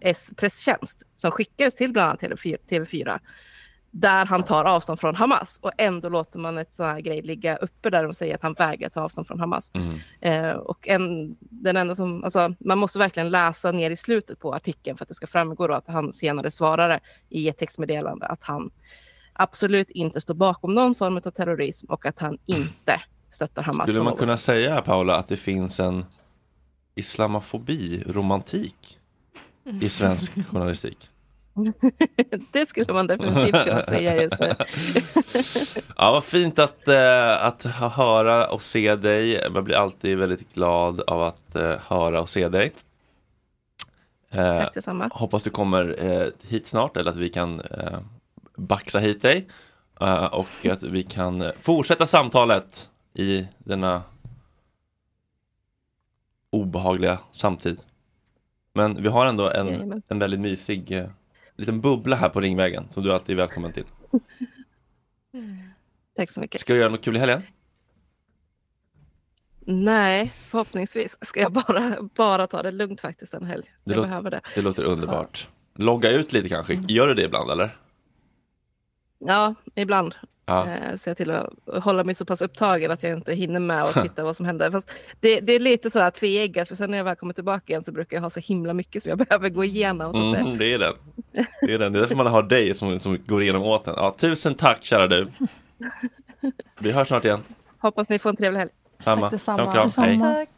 S 0.00 0.30
presstjänst 0.36 1.02
som 1.14 1.30
skickades 1.30 1.74
till 1.74 1.92
bland 1.92 2.08
annat 2.08 2.22
TV4, 2.22 2.56
TV4 2.68 3.18
där 3.90 4.26
han 4.26 4.42
tar 4.42 4.64
avstånd 4.64 5.00
från 5.00 5.14
Hamas 5.14 5.58
och 5.62 5.72
ändå 5.78 6.08
låter 6.08 6.38
man 6.38 6.58
ett 6.58 6.76
sån 6.76 6.86
här 6.86 7.00
grej 7.00 7.22
ligga 7.22 7.56
uppe 7.56 7.90
där 7.90 8.02
de 8.02 8.14
säger 8.14 8.34
att 8.34 8.42
han 8.42 8.52
vägrar 8.52 8.88
ta 8.88 9.00
avstånd 9.00 9.26
från 9.26 9.40
Hamas. 9.40 9.72
Eh, 10.20 10.50
och 10.50 10.88
en, 10.88 11.36
den 11.40 11.76
enda 11.76 11.94
som, 11.94 12.24
alltså, 12.24 12.54
man 12.60 12.78
måste 12.78 12.98
verkligen 12.98 13.30
läsa 13.30 13.72
ner 13.72 13.90
i 13.90 13.96
slutet 13.96 14.38
på 14.38 14.54
artikeln 14.54 14.96
för 14.96 15.04
att 15.04 15.08
det 15.08 15.14
ska 15.14 15.26
framgå 15.26 15.72
att 15.72 15.88
han 15.88 16.12
senare 16.12 16.50
svarade 16.50 17.00
i 17.28 17.48
ett 17.48 17.58
textmeddelande 17.58 18.26
att 18.26 18.44
han 18.44 18.70
absolut 19.40 19.90
inte 19.90 20.20
står 20.20 20.34
bakom 20.34 20.74
någon 20.74 20.94
form 20.94 21.16
av 21.16 21.20
terrorism 21.20 21.86
och 21.86 22.06
att 22.06 22.20
han 22.20 22.38
inte 22.46 23.02
stöttar 23.28 23.62
Hamas. 23.62 23.86
Skulle 23.86 24.02
man 24.02 24.16
kunna 24.16 24.36
säga, 24.36 24.80
Paula, 24.82 25.16
att 25.16 25.28
det 25.28 25.36
finns 25.36 25.80
en 25.80 26.04
islamofobi, 26.94 28.04
romantik 28.06 28.98
i 29.80 29.88
svensk 29.88 30.32
journalistik? 30.50 31.10
det 32.52 32.66
skulle 32.66 32.92
man 32.92 33.06
definitivt 33.06 33.64
kunna 33.64 33.82
säga 33.82 34.22
just 34.22 34.40
nu. 34.40 34.54
Ja, 35.96 36.12
vad 36.12 36.24
fint 36.24 36.58
att, 36.58 36.88
eh, 36.88 37.44
att 37.44 37.62
höra 37.62 38.48
och 38.48 38.62
se 38.62 38.96
dig. 38.96 39.50
Man 39.50 39.64
blir 39.64 39.76
alltid 39.76 40.18
väldigt 40.18 40.54
glad 40.54 41.00
av 41.00 41.22
att 41.22 41.56
eh, 41.56 41.76
höra 41.88 42.20
och 42.20 42.28
se 42.28 42.48
dig. 42.48 42.72
Eh, 44.30 44.58
Tack 44.60 44.74
detsamma. 44.74 45.08
hoppas 45.12 45.42
du 45.42 45.50
kommer 45.50 46.04
eh, 46.04 46.28
hit 46.48 46.66
snart 46.66 46.96
eller 46.96 47.10
att 47.10 47.16
vi 47.16 47.28
kan 47.28 47.60
eh, 47.60 47.98
baxa 48.56 48.98
hit 48.98 49.22
dig. 49.22 49.48
Eh, 50.00 50.24
och 50.24 50.66
att 50.66 50.82
vi 50.82 51.02
kan 51.02 51.52
fortsätta 51.58 52.06
samtalet 52.06 52.90
i 53.14 53.48
denna 53.58 54.02
obehagliga 56.50 57.18
samtid. 57.32 57.82
Men 58.72 59.02
vi 59.02 59.08
har 59.08 59.26
ändå 59.26 59.50
en, 59.50 59.66
Jajamän. 59.66 60.02
en 60.08 60.18
väldigt 60.18 60.40
mysig 60.40 60.92
eh, 60.92 61.08
liten 61.56 61.80
bubbla 61.80 62.16
här 62.16 62.28
på 62.28 62.40
Ringvägen 62.40 62.88
som 62.90 63.02
du 63.02 63.12
alltid 63.12 63.32
är 63.32 63.36
välkommen 63.42 63.72
till. 63.72 63.84
Tack 66.16 66.30
så 66.30 66.40
mycket. 66.40 66.60
Ska 66.60 66.72
du 66.72 66.78
göra 66.78 66.88
något 66.90 67.04
kul 67.04 67.16
i 67.16 67.18
helgen? 67.18 67.42
Nej, 69.60 70.32
förhoppningsvis 70.46 71.18
ska 71.20 71.40
jag 71.40 71.52
bara, 71.52 71.96
bara 72.14 72.46
ta 72.46 72.62
det 72.62 72.70
lugnt 72.70 73.00
faktiskt 73.00 73.34
en 73.34 73.44
helg. 73.44 73.62
Det, 73.62 73.90
jag 73.90 73.96
låter- 73.96 74.08
behöver 74.08 74.30
det. 74.30 74.40
det 74.54 74.62
låter 74.62 74.84
underbart. 74.84 75.48
Logga 75.74 76.10
ut 76.10 76.32
lite 76.32 76.48
kanske. 76.48 76.72
Mm. 76.72 76.84
Gör 76.88 77.06
du 77.06 77.14
det 77.14 77.24
ibland 77.24 77.50
eller? 77.50 77.76
Ja, 79.26 79.54
ibland. 79.74 80.14
Ja. 80.46 80.66
Eh, 80.68 80.96
ser 80.96 81.10
jag 81.10 81.16
till 81.16 81.30
att 81.30 81.84
hålla 81.84 82.04
mig 82.04 82.14
så 82.14 82.24
pass 82.24 82.42
upptagen 82.42 82.90
att 82.90 83.02
jag 83.02 83.12
inte 83.12 83.34
hinner 83.34 83.60
med 83.60 83.84
och 83.84 83.92
titta 84.02 84.24
vad 84.24 84.36
som 84.36 84.46
händer. 84.46 84.70
Fast 84.70 84.90
det, 85.20 85.40
det 85.40 85.52
är 85.52 85.60
lite 85.60 85.90
så 85.90 85.98
här 86.00 86.10
tveeggat, 86.10 86.68
för 86.68 86.74
sen 86.74 86.90
när 86.90 86.98
jag 86.98 87.04
väl 87.04 87.16
kommer 87.16 87.34
tillbaka 87.34 87.64
igen 87.72 87.82
så 87.82 87.92
brukar 87.92 88.16
jag 88.16 88.22
ha 88.22 88.30
så 88.30 88.40
himla 88.40 88.74
mycket 88.74 89.02
som 89.02 89.10
jag 89.10 89.18
behöver 89.28 89.48
gå 89.48 89.64
igenom. 89.64 90.14
Så 90.14 90.20
att 90.30 90.34
det, 90.34 90.40
Mm, 90.40 90.58
det 90.58 90.72
är 90.74 90.78
den. 90.78 90.94
Det 91.62 91.74
är 91.74 91.78
den. 91.78 91.92
Det 91.92 91.98
är 91.98 92.00
därför 92.00 92.14
man 92.16 92.26
har 92.26 92.42
dig 92.42 92.74
som, 92.74 93.00
som 93.00 93.18
går 93.26 93.42
igenom 93.42 93.62
åt 93.62 93.84
den. 93.84 93.94
Ja, 93.96 94.14
tusen 94.18 94.54
tack 94.54 94.78
kära 94.84 95.06
du. 95.06 95.24
Vi 96.78 96.92
hörs 96.92 97.08
snart 97.08 97.24
igen. 97.24 97.40
hoppas 97.78 98.10
ni 98.10 98.18
får 98.18 98.30
en 98.30 98.36
trevlig 98.36 98.58
helg. 98.58 98.70
Samma. 99.04 99.30
Kram, 99.30 99.72
kram. 99.72 99.90
Hej. 99.96 100.18
Tack. 100.20 100.48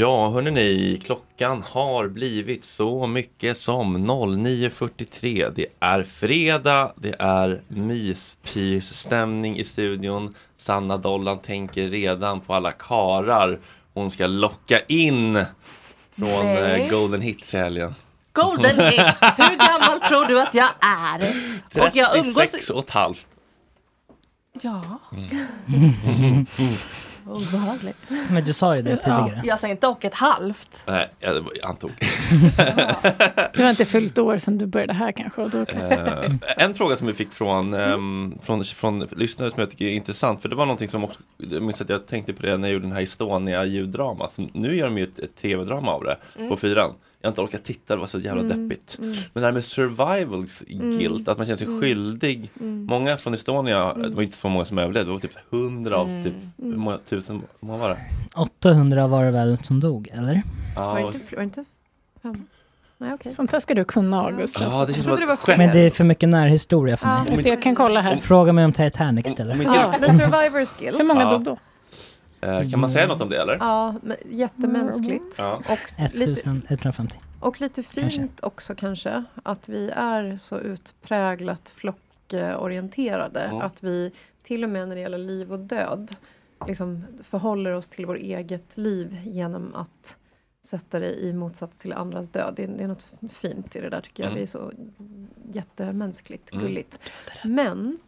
Ja, 0.00 0.30
hörni 0.30 0.50
ni, 0.50 1.00
klockan 1.04 1.64
har 1.70 2.08
blivit 2.08 2.64
så 2.64 3.06
mycket 3.06 3.56
som 3.56 3.96
09.43. 4.10 5.52
Det 5.54 5.66
är 5.80 6.02
fredag, 6.02 6.92
det 6.96 7.14
är 7.18 7.62
myspysstämning 7.68 9.58
i 9.58 9.64
studion. 9.64 10.34
Sanna 10.56 10.96
Dollan 10.96 11.38
tänker 11.38 11.88
redan 11.88 12.40
på 12.40 12.54
alla 12.54 12.72
karar 12.72 13.58
hon 13.94 14.10
ska 14.10 14.26
locka 14.26 14.80
in 14.80 15.44
från 16.18 16.46
Nej. 16.46 16.80
eh, 16.80 16.90
Golden 16.90 17.20
Hits 17.20 17.54
i 17.54 17.56
helgen. 17.56 17.94
Golden 18.32 18.80
hits! 18.80 19.18
Hur 19.36 19.56
gammal 19.56 20.00
tror 20.00 20.26
du 20.26 20.40
att 20.40 20.54
jag 20.54 20.70
är? 20.80 21.34
Och 21.74 21.96
jag 21.96 22.16
umgås... 22.16 22.34
36 22.34 22.70
och 22.70 22.84
ett 22.84 22.90
halvt. 22.90 23.26
Ja. 24.62 25.00
Mm. 25.66 26.46
Obehagligt. 27.30 27.96
Men 28.30 28.44
du 28.44 28.52
sa 28.52 28.76
ju 28.76 28.82
det 28.82 28.96
tidigare. 28.96 29.40
Jag 29.44 29.60
sa 29.60 29.68
inte 29.68 29.86
och 29.86 30.04
ett 30.04 30.14
halvt. 30.14 30.82
Nej, 30.86 31.10
jag 31.20 31.44
antog. 31.62 31.90
Du 33.54 33.62
har 33.62 33.70
inte 33.70 33.84
fyllt 33.84 34.18
år 34.18 34.38
sedan 34.38 34.58
du 34.58 34.66
började 34.66 34.92
här 34.92 35.12
kanske. 35.12 35.42
Och 35.42 35.50
då 35.50 35.64
kan... 35.66 35.80
Eh, 35.82 36.32
en 36.56 36.74
fråga 36.74 36.96
som 36.96 37.06
vi 37.06 37.14
fick 37.14 37.32
från, 37.32 37.74
ehm, 37.74 38.38
från, 38.42 38.64
från 38.64 39.00
lyssnare 39.00 39.50
som 39.50 39.60
jag 39.60 39.70
tycker 39.70 39.84
är 39.84 39.90
intressant, 39.90 40.42
för 40.42 40.48
det 40.48 40.56
var 40.56 40.66
någonting 40.66 40.88
som 40.88 41.04
också, 41.04 41.20
jag 41.36 41.62
minns 41.62 41.80
att 41.80 41.88
jag 41.88 42.06
tänkte 42.06 42.32
på 42.32 42.42
det 42.42 42.56
när 42.56 42.68
jag 42.68 42.72
gjorde 42.72 42.86
den 42.86 42.92
här 42.96 43.02
Estonia-ljuddrama. 43.02 44.30
Så 44.36 44.48
Nu 44.52 44.76
gör 44.76 44.86
de 44.86 44.98
ju 44.98 45.04
ett, 45.04 45.18
ett 45.18 45.36
tv-drama 45.36 45.92
av 45.92 46.04
det 46.04 46.16
Mm. 46.36 46.48
på 46.48 46.56
fyran. 46.56 46.94
Jag 47.22 47.28
har 47.28 47.32
inte 47.32 47.40
orkat 47.40 47.64
titta, 47.64 47.94
det 47.94 48.00
var 48.00 48.06
så 48.06 48.18
jävla 48.18 48.42
Mm, 48.42 48.68
deppigt. 48.68 48.96
mm. 48.98 49.10
Men 49.32 49.40
det 49.40 49.46
här 49.46 49.52
med 49.52 49.64
survival 49.64 50.46
Mm. 50.70 50.98
guilt, 50.98 51.28
att 51.28 51.36
man 51.38 51.46
känner 51.46 51.56
sig 51.56 51.66
Mm. 51.66 51.80
skyldig. 51.82 52.50
Mm. 52.60 52.84
Många 52.84 53.16
från 53.16 53.34
Estonia, 53.34 53.94
det 53.94 54.08
var 54.08 54.22
inte 54.22 54.36
så 54.36 54.48
många 54.48 54.64
som 54.64 54.78
överlevde, 54.78 55.08
det 55.08 55.12
var 55.12 55.20
typ 55.20 55.36
hundra 55.50 55.96
av 55.96 56.08
Mm. 56.08 56.24
typ, 56.24 56.34
hur 56.56 56.76
många 56.76 56.98
tusen, 56.98 57.42
hur 57.60 57.66
många 57.68 57.78
var 57.78 57.88
det? 57.88 57.98
800 58.36 59.06
var 59.06 59.24
det 59.24 59.30
väl 59.30 59.58
som 59.62 59.80
dog, 59.80 60.08
eller? 60.12 60.42
Ja, 60.76 60.92
Var 60.92 61.00
inte, 61.00 61.18
var 61.18 61.36
det 61.38 61.44
inte 61.44 61.64
fem? 62.22 62.46
Nej, 62.98 63.14
okej. 63.14 63.32
Sånt 63.32 63.52
här 63.52 63.60
ska 63.60 63.74
du 63.74 63.84
kunna 63.84 64.24
August. 64.24 64.60
Ja, 64.60 64.84
det 64.86 64.92
känns 64.94 65.06
det 65.06 65.26
var. 65.26 65.56
Men 65.58 65.72
det 65.72 65.78
är 65.80 65.90
för 65.90 66.04
mycket 66.04 66.28
närhistoria 66.28 66.96
för 66.96 67.08
Ja, 67.08 67.24
mig. 67.36 67.48
Jag 67.48 67.62
kan 67.62 67.74
kolla 67.74 68.00
här. 68.00 68.16
Fråga 68.16 68.52
mig 68.52 68.64
om 68.64 68.72
Titanic 68.72 69.26
istället. 69.26 69.56
Ja, 69.64 69.94
men 70.00 70.18
survivor 70.18 70.64
skill. 70.64 70.96
Hur 70.96 71.04
många 71.04 71.20
Ja. 71.22 71.30
dog 71.30 71.42
då? 71.44 71.58
Eh, 72.40 72.70
kan 72.70 72.80
man 72.80 72.90
säga 72.90 73.06
något 73.06 73.20
om 73.20 73.28
det 73.28 73.36
eller? 73.42 73.56
Ja, 73.60 73.94
men 74.02 74.16
jättemänskligt. 74.30 75.34
Ja. 75.38 75.56
Och 75.68 76.14
lite, 76.14 76.40
1150. 76.40 77.18
och 77.40 77.60
lite 77.60 77.82
fint 77.82 78.00
Kanske. 78.16 78.28
också 78.46 78.74
kanske, 78.74 79.24
att 79.42 79.68
vi 79.68 79.90
är 79.90 80.36
så 80.42 80.58
utpräglat 80.58 81.70
flockorienterade. 81.70 83.40
Mm. 83.40 83.60
Att 83.60 83.82
vi 83.84 84.12
till 84.42 84.64
och 84.64 84.70
med 84.70 84.88
när 84.88 84.94
det 84.94 85.00
gäller 85.00 85.18
liv 85.18 85.52
och 85.52 85.58
död 85.58 86.14
liksom 86.66 87.04
förhåller 87.22 87.72
oss 87.72 87.88
till 87.88 88.06
vårt 88.06 88.18
eget 88.18 88.76
liv 88.76 89.16
genom 89.24 89.74
att 89.74 90.16
sätta 90.64 90.98
det 90.98 91.14
i 91.24 91.32
motsats 91.32 91.78
till 91.78 91.92
andras 91.92 92.28
död. 92.28 92.52
Det, 92.56 92.64
är- 92.64 92.68
det 92.68 92.84
är 92.84 92.88
något 92.88 93.06
fint 93.32 93.76
i 93.76 93.80
det 93.80 93.88
där 93.90 94.00
tycker 94.00 94.22
jag. 94.22 94.30
Mm. 94.30 94.38
Det 94.38 94.42
är 94.44 94.46
så 94.46 94.72
jättemänskligt, 95.52 96.52
Mm. 96.52 96.64
gulligt. 96.64 97.00
Men 97.44 97.98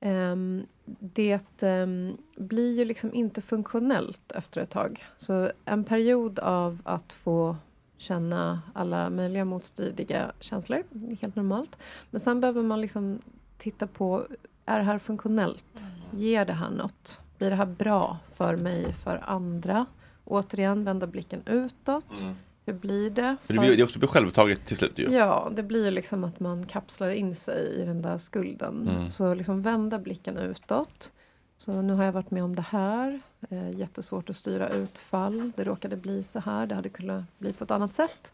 ehm, 0.00 0.66
det 0.98 1.62
ehm, 1.62 2.16
blir 2.36 2.78
ju 2.78 2.84
liksom 2.84 3.14
inte 3.14 3.42
funktionellt 3.42 4.32
efter 4.32 4.60
ett 4.60 4.70
tag. 4.70 5.04
Så 5.16 5.50
en 5.64 5.84
period 5.84 6.38
av 6.38 6.78
att 6.84 7.12
få 7.12 7.56
känna 7.96 8.62
alla 8.72 9.10
möjliga 9.10 9.44
motstridiga 9.44 10.32
känslor, 10.40 10.82
helt 11.20 11.36
normalt. 11.36 11.78
Men 12.10 12.20
sen 12.20 12.40
behöver 12.40 12.62
man 12.62 12.80
liksom 12.80 13.18
titta 13.58 13.86
på, 13.86 14.26
är 14.66 14.78
det 14.78 14.84
här 14.84 14.98
funktionellt? 14.98 15.84
Ger 16.10 16.44
det 16.44 16.52
här 16.52 16.70
något? 16.70 17.20
Blir 17.38 17.50
det 17.50 17.56
här 17.56 17.66
bra 17.66 18.18
för 18.32 18.56
mig, 18.56 18.92
för 18.92 19.22
andra? 19.26 19.86
Återigen, 20.24 20.84
vända 20.84 21.06
blicken 21.06 21.42
utåt. 21.46 22.20
Mm. 22.20 22.34
Hur 22.70 22.78
blir 22.78 23.10
det? 23.10 23.36
För 23.44 23.54
det 23.54 23.60
blir 23.60 23.76
det 23.76 23.82
också 23.82 23.98
blir 23.98 24.08
självupptaget 24.08 24.66
till 24.66 24.76
slut 24.76 24.98
ju. 24.98 25.10
Ja, 25.10 25.52
det 25.54 25.62
blir 25.62 25.90
liksom 25.90 26.24
att 26.24 26.40
man 26.40 26.66
kapslar 26.66 27.10
in 27.10 27.34
sig 27.34 27.74
i 27.76 27.84
den 27.84 28.02
där 28.02 28.18
skulden. 28.18 28.88
Mm. 28.88 29.10
Så 29.10 29.34
liksom 29.34 29.62
vända 29.62 29.98
blicken 29.98 30.36
utåt. 30.36 31.12
Så 31.56 31.82
nu 31.82 31.92
har 31.92 32.04
jag 32.04 32.12
varit 32.12 32.30
med 32.30 32.44
om 32.44 32.54
det 32.54 32.64
här. 32.68 33.20
Eh, 33.50 33.70
jättesvårt 33.70 34.30
att 34.30 34.36
styra 34.36 34.68
utfall. 34.68 35.52
Det 35.56 35.64
råkade 35.64 35.96
bli 35.96 36.22
så 36.22 36.40
här. 36.40 36.66
Det 36.66 36.74
hade 36.74 36.88
kunnat 36.88 37.24
bli 37.38 37.52
på 37.52 37.64
ett 37.64 37.70
annat 37.70 37.94
sätt. 37.94 38.32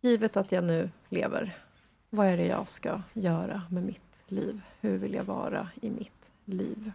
Givet 0.00 0.36
att 0.36 0.52
jag 0.52 0.64
nu 0.64 0.90
lever. 1.08 1.56
Vad 2.10 2.26
är 2.26 2.36
det 2.36 2.46
jag 2.46 2.68
ska 2.68 3.02
göra 3.12 3.62
med 3.70 3.82
mitt 3.82 4.24
liv? 4.28 4.60
Hur 4.80 4.98
vill 4.98 5.14
jag 5.14 5.24
vara 5.24 5.68
i 5.82 5.90
mitt 5.90 6.32
liv? 6.44 6.92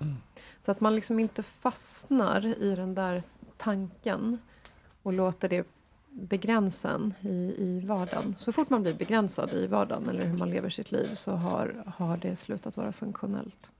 Så 0.66 0.72
att 0.72 0.82
man 0.82 0.96
liksom 0.96 1.20
inte 1.20 1.44
fastnar 1.44 2.46
i 2.46 2.76
den 2.76 2.96
där 2.96 3.24
tanken 3.58 4.40
och 5.04 5.14
låter 5.14 5.50
det 5.50 5.68
begränsa 6.20 6.90
en 6.92 7.14
i, 7.22 7.30
i 7.58 7.84
vardagen. 7.86 8.36
Så 8.38 8.52
fort 8.52 8.70
man 8.70 8.82
blir 8.84 8.94
begränsad 8.94 9.54
i 9.54 9.68
vardagen 9.68 10.10
eller 10.10 10.22
hur 10.26 10.38
man 10.38 10.50
lever 10.50 10.70
sitt 10.70 10.92
liv 10.92 11.16
så 11.16 11.32
har, 11.32 11.84
har 11.98 12.18
det 12.18 12.36
slutat 12.36 12.78
vara 12.78 12.92
funktionellt. 12.92 13.72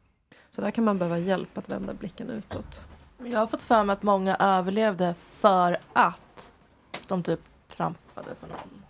Så 0.50 0.62
där 0.62 0.72
kan 0.72 0.84
man 0.84 0.98
behöva 0.98 1.18
hjälp 1.20 1.58
att 1.58 1.70
vända 1.70 1.94
blicken 1.94 2.30
utåt. 2.30 2.82
Jag 3.26 3.40
har 3.40 3.48
fått 3.48 3.64
för 3.64 3.84
mig 3.84 3.94
att 3.94 4.04
många 4.04 4.36
överlevde 4.36 5.16
för 5.20 5.78
att 5.94 6.52
de 7.08 7.24
typ 7.24 7.40
trampade 7.68 8.36
på 8.40 8.48
någon. 8.48 8.84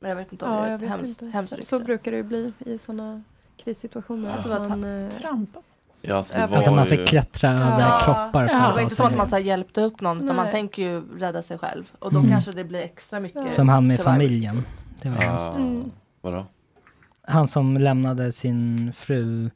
Men 0.00 0.08
jag 0.08 0.16
vet 0.16 0.32
inte 0.32 0.44
om 0.44 0.50
det 0.50 0.56
Ja, 0.58 0.66
är 0.66 0.70
jag 0.70 0.82
ett 0.82 0.88
hemskt, 0.88 1.20
hemskt 1.20 1.50
Så, 1.50 1.56
rykte. 1.56 1.68
så 1.68 1.78
brukar 1.78 2.10
det 2.10 2.16
ju 2.16 2.22
bli 2.22 2.52
i 2.58 2.78
sådana 2.78 3.22
krissituationer. 3.56 4.42
Ja. 4.48 4.54
Att 4.54 4.68
man, 4.68 4.84
eh, 4.84 5.10
Trampa. 5.10 5.62
Ja, 6.02 6.22
så 6.22 6.32
det 6.32 6.38
Även- 6.38 6.50
var 6.50 6.56
Alltså 6.56 6.70
man 6.72 6.84
ju- 6.84 6.90
fick 6.96 7.08
klättra 7.08 7.50
över 7.50 7.98
kroppar 8.04 8.46
för 8.48 8.54
Ja, 8.54 8.62
att 8.62 8.68
det 8.70 8.74
var 8.74 8.80
inte 8.82 8.94
så 8.94 9.04
att 9.04 9.16
man 9.16 9.28
så 9.28 9.36
här, 9.36 9.42
hjälpte 9.42 9.80
upp 9.82 10.00
någon 10.00 10.24
utan 10.24 10.36
man 10.36 10.50
tänker 10.50 10.82
ju 10.82 11.18
rädda 11.18 11.42
sig 11.42 11.58
själv. 11.58 11.84
Och 11.98 12.12
då 12.12 12.18
Mm. 12.18 12.30
kanske 12.30 12.52
det 12.52 12.64
blir 12.64 12.80
extra 12.80 13.20
mycket 13.20 13.52
Som 13.52 13.68
han 13.68 13.86
med 13.86 14.00
familjen. 14.00 14.64
Det 15.02 15.08
var 15.08 15.16
Ah, 15.16 15.20
hemskt. 15.20 15.56
Mm. 15.56 15.90
Vadå? 16.20 16.46
Han 17.22 17.48
som 17.48 17.76
lämnade 17.76 18.32
sin 18.32 18.92
fru, 18.96 19.50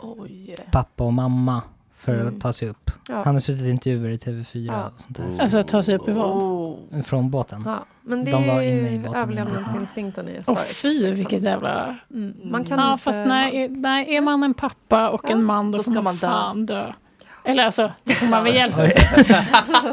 Oj. 0.00 0.56
pappa 0.72 1.04
och 1.04 1.12
mamma 1.12 1.62
för 2.00 2.14
Mm. 2.14 2.28
att 2.36 2.40
ta 2.40 2.52
sig 2.52 2.68
upp. 2.68 2.90
Ja. 3.08 3.22
Han 3.24 3.34
har 3.34 3.40
suttit 3.40 3.62
i 3.62 3.70
intervjuer 3.70 4.10
i 4.10 4.16
TV4 4.18 4.66
Ja. 4.66 4.84
och 4.94 5.00
sånt 5.00 5.16
där. 5.16 5.42
Alltså 5.42 5.58
att 5.58 5.68
ta 5.68 5.82
sig 5.82 5.94
upp 5.96 6.08
i 6.08 6.12
vad? 6.12 6.30
Oh. 6.42 7.02
Från 7.06 7.30
båten. 7.30 7.62
Ja, 7.66 7.78
men 8.02 8.24
det 8.24 8.30
De 8.30 8.46
var 8.48 8.62
inne 8.62 8.88
i 8.90 8.98
båten. 8.98 9.20
överlevnadsinstinkten 9.22 10.28
är 10.28 10.36
Åh 10.46 10.54
stark. 10.54 10.66
fy, 10.68 10.98
liksom. 10.98 11.14
vilket 11.14 11.42
jävla... 11.42 11.96
Mm. 12.14 12.34
Man 12.44 12.64
kan 12.64 12.78
ja, 12.78 12.92
inte... 12.92 13.04
fast 13.04 13.26
nej, 13.26 13.68
nej, 13.68 14.16
är 14.16 14.20
man 14.20 14.42
en 14.42 14.54
pappa 14.54 15.08
och 15.08 15.30
en 15.30 15.44
man 15.44 15.70
då, 15.72 15.78
då 15.78 15.84
får 15.84 15.92
ska 15.92 16.02
man, 16.02 16.04
man 16.04 16.14
dö. 16.16 16.26
fan 16.28 16.66
dö. 16.66 16.92
Eller 17.44 17.64
alltså, 17.66 17.92
då 18.04 18.12
får 18.12 18.26
man 18.26 18.44
väl. 18.44 18.72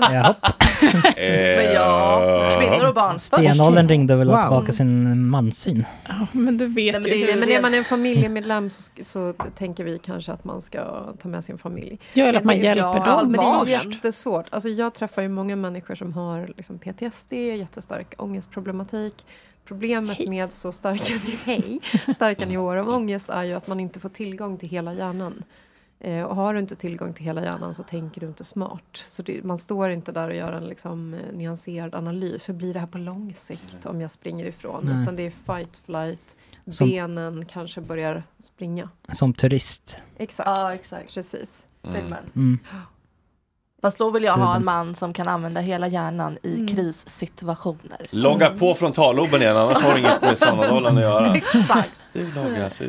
Jaha. 0.02 0.36
Men 1.18 1.74
ja, 1.74 2.52
kvinnor 2.60 2.88
och 2.88 2.94
barn. 2.94 3.20
Stenåldern 3.20 3.88
ringde 3.88 4.14
ha 4.14 4.24
Wow. 4.24 4.42
tillbaka 4.42 4.72
sin 4.72 5.26
manssyn. 5.30 5.86
Ja, 6.08 6.28
men 6.32 6.58
du 6.58 6.66
vet 6.68 6.76
Nej, 6.76 7.02
men 7.04 7.20
ju 7.20 7.26
det 7.26 7.32
hur 7.34 7.40
Men 7.40 7.50
är 7.52 7.62
man 7.62 7.74
en 7.74 7.84
familjemedlem 7.84 8.70
så, 8.70 8.92
så 9.04 9.34
tänker 9.56 9.84
vi 9.84 10.00
kanske 10.00 10.32
att 10.32 10.44
man 10.44 10.62
ska 10.62 10.80
ta 11.22 11.28
med 11.28 11.44
sin 11.44 11.58
familj. 11.58 12.00
Ja, 12.14 12.26
eller 12.26 12.40
att 12.40 12.46
man 12.46 12.56
Men- 12.56 12.66
hjälper 12.66 12.84
ja, 13.06 13.18
dem 13.22 13.32
Men 13.32 13.66
det 13.66 13.72
är 13.74 13.86
jättesvårt. 13.86 14.46
Alltså 14.50 14.70
jag 14.70 14.94
träffar 14.94 15.22
ju 15.22 15.30
många 15.30 15.56
människor 15.56 15.96
som 15.96 16.14
har 16.14 16.54
liksom 16.58 16.80
PTSD, 16.80 17.34
jättestark 17.34 18.14
ångestproblematik. 18.18 19.14
Problemet 19.68 20.30
med 20.30 20.52
så 20.54 20.72
starka, 20.72 21.14
hej, 21.46 21.80
starka 22.16 22.46
nivåer 22.46 22.78
av 22.78 22.90
ångest 22.90 23.30
är 23.30 23.44
ju 23.44 23.54
att 23.54 23.68
man 23.68 23.80
inte 23.80 24.00
får 24.00 24.10
tillgång 24.10 24.58
till 24.58 24.70
hela 24.70 24.94
hjärnan. 24.94 25.44
Eh, 26.06 26.24
och 26.24 26.36
har 26.36 26.54
du 26.54 26.60
inte 26.60 26.76
tillgång 26.76 27.14
till 27.14 27.26
hela 27.26 27.44
hjärnan 27.44 27.76
så 27.76 27.84
tänker 27.84 28.22
du 28.22 28.28
inte 28.28 28.44
smart. 28.44 28.82
Så 28.94 29.22
det, 29.24 29.44
man 29.44 29.58
står 29.58 29.90
inte 29.90 30.12
där 30.12 30.28
och 30.28 30.36
gör 30.36 30.52
en 30.54 30.68
liksom, 30.68 31.14
eh, 31.14 31.20
nyanserad 31.34 31.96
analys. 31.96 32.50
Hur 32.50 32.54
blir 32.54 32.74
det 32.74 32.80
här 32.80 32.88
på 32.88 32.98
lång 32.98 33.34
sikt 33.34 33.86
om 33.86 34.02
jag 34.02 34.12
springer 34.12 34.46
ifrån? 34.46 34.82
Nej. 34.86 35.02
Utan 35.04 35.16
det 35.16 35.24
är 35.24 35.32
fight, 35.32 35.78
flight, 35.86 36.36
Som- 36.70 36.90
benen 36.90 37.46
kanske 37.46 37.82
börjar 37.82 38.24
springa. 38.40 38.90
Som 39.12 39.34
turist. 39.34 39.98
Exakt. 40.18 40.48
Ja, 40.50 40.74
exakt. 40.74 41.14
Precis. 41.14 41.68
Filmen. 41.84 42.24
Mm. 42.36 42.60
Fast 43.82 43.98
då 43.98 44.12
vill 44.12 44.24
jag 44.24 44.38
ha 44.38 44.56
en 44.56 44.66
man 44.66 44.96
som 44.96 45.14
kan 45.14 45.28
använda 45.28 45.62
hela 45.62 45.88
hjärnan 45.88 46.38
i 46.44 46.54
Mm. 46.56 46.68
krissituationer. 46.68 48.08
Logga 48.10 48.50
på 48.50 48.74
frontalloben 48.74 49.42
igen, 49.42 49.58
annars 49.58 49.78
har 49.84 49.94
du 49.94 50.00
inget 50.00 50.22
med 50.22 50.38
Sannadollarn 50.38 50.96
att 50.98 51.04
göra. 51.04 51.36
Exakt. 51.54 51.94
Det 52.14 52.36
loggas. 52.36 52.80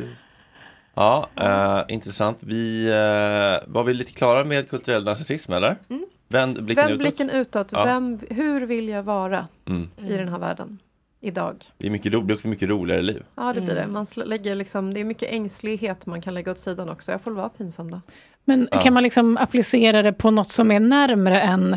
Ja, 0.96 1.26
eh, 1.36 1.94
intressant. 1.94 2.38
Vi 2.40 2.86
eh, 2.88 3.72
var 3.72 3.84
vi 3.84 3.94
lite 3.94 4.12
klara 4.12 4.44
med 4.44 4.68
kulturell 4.70 5.04
narcissism 5.04 5.52
eller? 5.52 5.76
Mm. 5.88 6.04
Vänd 6.28 6.62
blicken 6.64 6.82
Vänd 6.86 6.90
utåt. 6.90 7.00
blicken 7.16 7.30
utåt. 7.30 7.72
Ja. 7.72 7.84
Vem, 7.84 8.18
hur 8.30 8.60
vill 8.66 8.88
jag 8.88 9.02
vara 9.02 9.48
Mm. 9.66 9.90
i 10.08 10.12
den 10.12 10.28
här 10.28 10.38
världen 10.38 10.78
idag? 11.20 11.54
Det 11.78 11.86
är 11.86 11.90
mycket 11.90 12.12
ro, 12.12 12.20
det 12.20 12.32
är 12.32 12.34
också 12.34 12.48
mycket 12.48 12.68
roligare 12.68 13.02
liv. 13.02 13.22
Ja, 13.34 13.52
det 13.52 13.60
blir 13.60 13.72
Mm. 13.76 13.86
det. 13.86 13.92
Man 13.92 14.04
sl- 14.04 14.24
lägger 14.24 14.54
liksom, 14.54 14.94
det 14.94 15.00
är 15.00 15.04
mycket 15.04 15.32
ängslighet 15.32 16.06
man 16.06 16.22
kan 16.22 16.34
lägga 16.34 16.52
åt 16.52 16.58
sidan 16.58 16.88
också. 16.88 17.10
Jag 17.12 17.20
får 17.20 17.30
väl 17.30 17.36
vara 17.38 17.48
pinsam 17.48 17.90
då. 17.90 18.00
Men 18.44 18.68
Ja. 18.72 18.80
kan 18.80 18.94
man 18.94 19.02
liksom 19.02 19.36
applicera 19.36 20.02
det 20.02 20.12
på 20.12 20.30
något 20.30 20.48
som 20.48 20.70
är 20.70 20.80
närmre 20.80 21.40
än... 21.40 21.76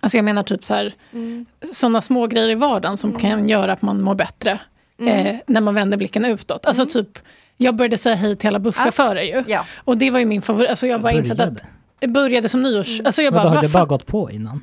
Alltså 0.00 0.18
jag 0.18 0.24
menar 0.24 0.42
typ 0.42 0.64
så 0.64 0.74
här, 0.74 0.94
Mm. 1.12 1.46
sådana 1.72 2.02
små 2.02 2.26
grejer 2.26 2.48
i 2.50 2.54
vardagen 2.54 2.96
som 2.96 3.12
kan 3.18 3.48
göra 3.48 3.72
att 3.72 3.82
man 3.82 4.00
mår 4.02 4.14
bättre. 4.14 4.60
Mm. 4.98 5.26
Eh, 5.26 5.36
när 5.46 5.60
man 5.60 5.74
vänder 5.74 5.96
blicken 5.96 6.24
utåt. 6.24 6.66
Alltså 6.66 6.86
typ, 6.86 7.18
jag 7.56 7.76
började 7.76 7.98
säga 7.98 8.14
hej 8.16 8.36
till 8.36 8.48
alla 8.48 8.58
busschaufförer 8.58 9.22
ju. 9.22 9.44
Ja. 9.46 9.66
Och 9.84 9.98
det 9.98 10.10
var 10.10 10.18
ju 10.18 10.24
min 10.24 10.42
favorit. 10.42 10.70
Alltså 10.70 10.86
jag 10.86 11.00
bara 11.02 11.12
insett 11.12 11.30
att 11.30 11.36
Började. 11.38 11.60
det 11.98 12.08
började 12.08 12.48
som 12.48 12.62
nyårs... 12.62 13.00
Alltså 13.04 13.22
jag 13.22 13.32
Vadå, 13.32 13.42
bara, 13.42 13.48
har 13.48 13.62
du 13.62 13.66
varför? 13.68 13.78
bara 13.78 13.84
gått 13.86 14.06
på 14.06 14.30
innan? 14.30 14.60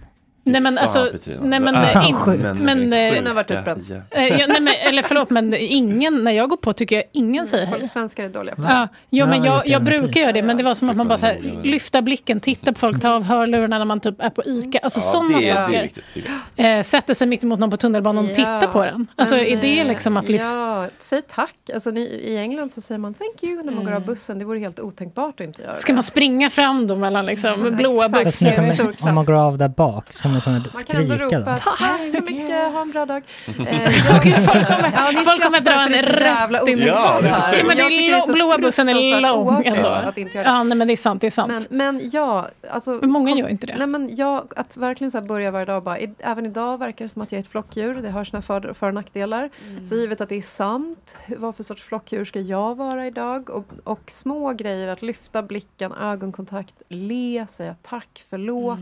Nej 0.51 0.61
men 0.61 0.77
alltså, 0.77 1.07
nej 1.41 1.59
men, 1.59 1.75
Ah, 1.75 2.07
in, 2.07 2.15
men, 2.59 2.93
eh, 2.93 3.15
Hon 3.15 3.25
har 3.27 3.33
varit 3.33 3.51
utbränd. 3.51 3.85
Ja, 3.89 3.95
eh, 4.21 4.39
ja, 4.39 4.45
nej, 4.49 4.61
men, 4.61 4.73
eller 4.81 5.03
förlåt 5.03 5.29
men 5.29 5.53
ingen, 5.59 6.23
när 6.23 6.31
jag 6.31 6.49
går 6.49 6.57
på 6.57 6.73
tycker 6.73 6.95
jag 6.95 7.05
ingen 7.11 7.45
säger 7.47 7.65
hej. 7.65 7.79
Folk 7.79 7.91
svenskar 7.91 8.23
är 8.23 8.29
dåliga 8.29 8.55
på 8.55 8.61
Ja, 8.61 8.87
jo, 9.09 9.25
men 9.27 9.43
Jag 9.43 9.67
jag, 9.67 9.81
det 9.81 9.85
brukar 9.85 10.21
göra 10.21 10.31
det, 10.31 10.41
men 10.41 10.57
det 10.57 10.63
var 10.63 10.75
som 10.75 10.89
att 10.89 10.95
man 10.97 11.07
bara 11.07 11.17
så 11.17 11.25
här, 11.25 11.39
man 11.53 11.61
lyfta 11.61 12.01
blicken, 12.01 12.39
titta 12.39 12.73
på 12.73 12.79
folk, 12.79 13.01
ta 13.01 13.09
av 13.09 13.23
hörlurarna 13.23 13.77
när 13.77 13.85
man 13.85 13.99
typ 13.99 14.21
är 14.21 14.29
på 14.29 14.43
ICA. 14.45 14.79
Alltså 14.83 14.99
Ja, 14.99 15.03
sådana 15.03 15.39
det, 15.39 15.45
det 15.45 15.53
saker. 15.53 16.77
Eh, 16.77 16.83
sätter 16.83 17.13
sig 17.13 17.27
mitt 17.27 17.43
emot 17.43 17.59
någon 17.59 17.71
på 17.71 17.77
tunnelbanan 17.77 18.23
och 18.25 18.31
Ja, 18.31 18.35
tittar 18.35 18.67
på 18.67 18.85
den. 18.85 19.07
Alltså 19.15 19.35
men, 19.35 19.45
är 19.45 19.57
det 19.61 19.83
liksom 19.83 20.17
att 20.17 20.29
lyfta? 20.29 20.47
Ja, 20.47 20.87
säg 20.99 21.21
tack. 21.21 21.55
Alltså, 21.73 21.91
ni, 21.91 22.01
I 22.01 22.37
England 22.37 22.69
så 22.71 22.81
säger 22.81 22.99
man 22.99 23.13
thank 23.13 23.43
you 23.43 23.63
när 23.63 23.71
man 23.73 23.85
går 23.85 23.91
av 23.91 24.05
bussen. 24.05 24.39
Det 24.39 24.45
vore 24.45 24.59
helt 24.59 24.79
otänkbart 24.79 25.39
att 25.41 25.45
inte 25.47 25.61
göra 25.61 25.79
Ska 25.79 25.91
det. 25.91 25.95
man 25.95 26.03
springa 26.03 26.49
fram 26.49 26.87
då 26.87 26.95
mellan 26.95 27.25
liksom 27.25 27.75
blåa 27.77 28.09
bussar? 28.09 28.77
man, 28.85 28.95
om 29.09 29.15
man 29.15 29.25
går 29.25 29.33
av 29.33 29.57
där 29.57 29.67
bak 29.67 30.13
så 30.13 30.21
kan 30.21 30.31
man 30.39 30.43
sån 30.43 30.53
här 30.53 30.61
Man 30.73 30.83
kan 30.83 31.01
ändå 31.01 31.27
skrika 31.27 31.39
ropa 31.39 31.51
då. 31.51 31.57
tack 31.57 32.15
så 32.15 32.21
mycket, 32.21 32.71
ha 32.73 32.81
en 32.81 32.91
bra 32.91 33.05
dag. 33.05 33.23
Eh, 33.69 34.23
Gud, 34.23 34.35
folk 34.35 34.67
kommer, 34.67 34.91
Ja, 34.95 35.11
ni 35.11 35.25
folk 35.25 35.43
kommer 35.43 35.61
skrattar 35.61 35.61
dra 35.61 35.81
en 35.81 35.91
det 35.91 36.01
rätt 36.01 36.67
in. 36.67 36.79
Ja, 36.79 37.19
det 37.21 37.27
är 37.27 37.33
här. 37.33 37.63
Men 37.63 37.77
det 37.77 37.83
Jag 37.83 37.89
tycker 37.89 38.15
är 38.15 38.19
så 38.19 38.33
blåa 38.33 38.57
bussen 38.57 38.89
är 38.89 39.21
lång 39.21 39.65
ändå. 39.65 39.89
Att 39.89 40.17
inte 40.17 40.37
göra 40.37 40.43
det. 40.47 40.49
Ja, 40.49 40.63
nej, 40.63 40.77
men 40.77 40.87
det 40.87 40.93
är 40.93 40.97
sant, 40.97 41.21
det 41.21 41.27
är 41.27 41.31
sant. 41.31 41.51
Men, 41.51 41.65
men 41.69 42.09
ja, 42.13 42.47
alltså... 42.71 42.91
Men 42.91 43.11
många 43.11 43.35
gör 43.35 43.47
inte 43.47 43.67
det. 43.67 43.75
Nej, 43.77 43.87
men 43.87 44.15
jag, 44.15 44.53
att 44.55 44.77
verkligen 44.77 45.11
så 45.11 45.17
här 45.19 45.25
börja 45.25 45.51
varje 45.51 45.65
dag 45.65 45.77
och 45.77 45.83
bara, 45.83 45.99
i, 45.99 46.13
även 46.19 46.45
idag 46.45 46.77
verkar 46.77 47.05
det 47.05 47.09
som 47.09 47.21
att 47.21 47.31
jag 47.31 47.39
är 47.39 47.43
ett 47.43 47.49
flockdjur. 47.49 47.93
Det 47.95 48.09
har 48.09 48.23
sina 48.23 48.41
för, 48.41 48.73
för 48.73 48.87
och 48.87 48.93
nackdelar. 48.93 49.49
Så 49.85 49.95
givet 49.95 50.21
att 50.21 50.29
det 50.29 50.35
är 50.35 50.41
sant, 50.41 51.15
vad 51.37 51.55
för 51.55 51.63
sorts 51.63 51.83
flockdjur 51.83 52.25
ska 52.25 52.39
jag 52.39 52.75
vara 52.77 53.07
idag? 53.07 53.49
Och, 53.49 53.65
och 53.83 54.11
små 54.11 54.53
grejer, 54.53 54.87
att 54.87 55.01
lyfta 55.01 55.41
blicken, 55.43 55.93
ögonkontakt, 55.93 56.73
le, 56.89 57.45
säga 57.49 57.75
tack, 57.81 58.23
förlåt. 58.29 58.79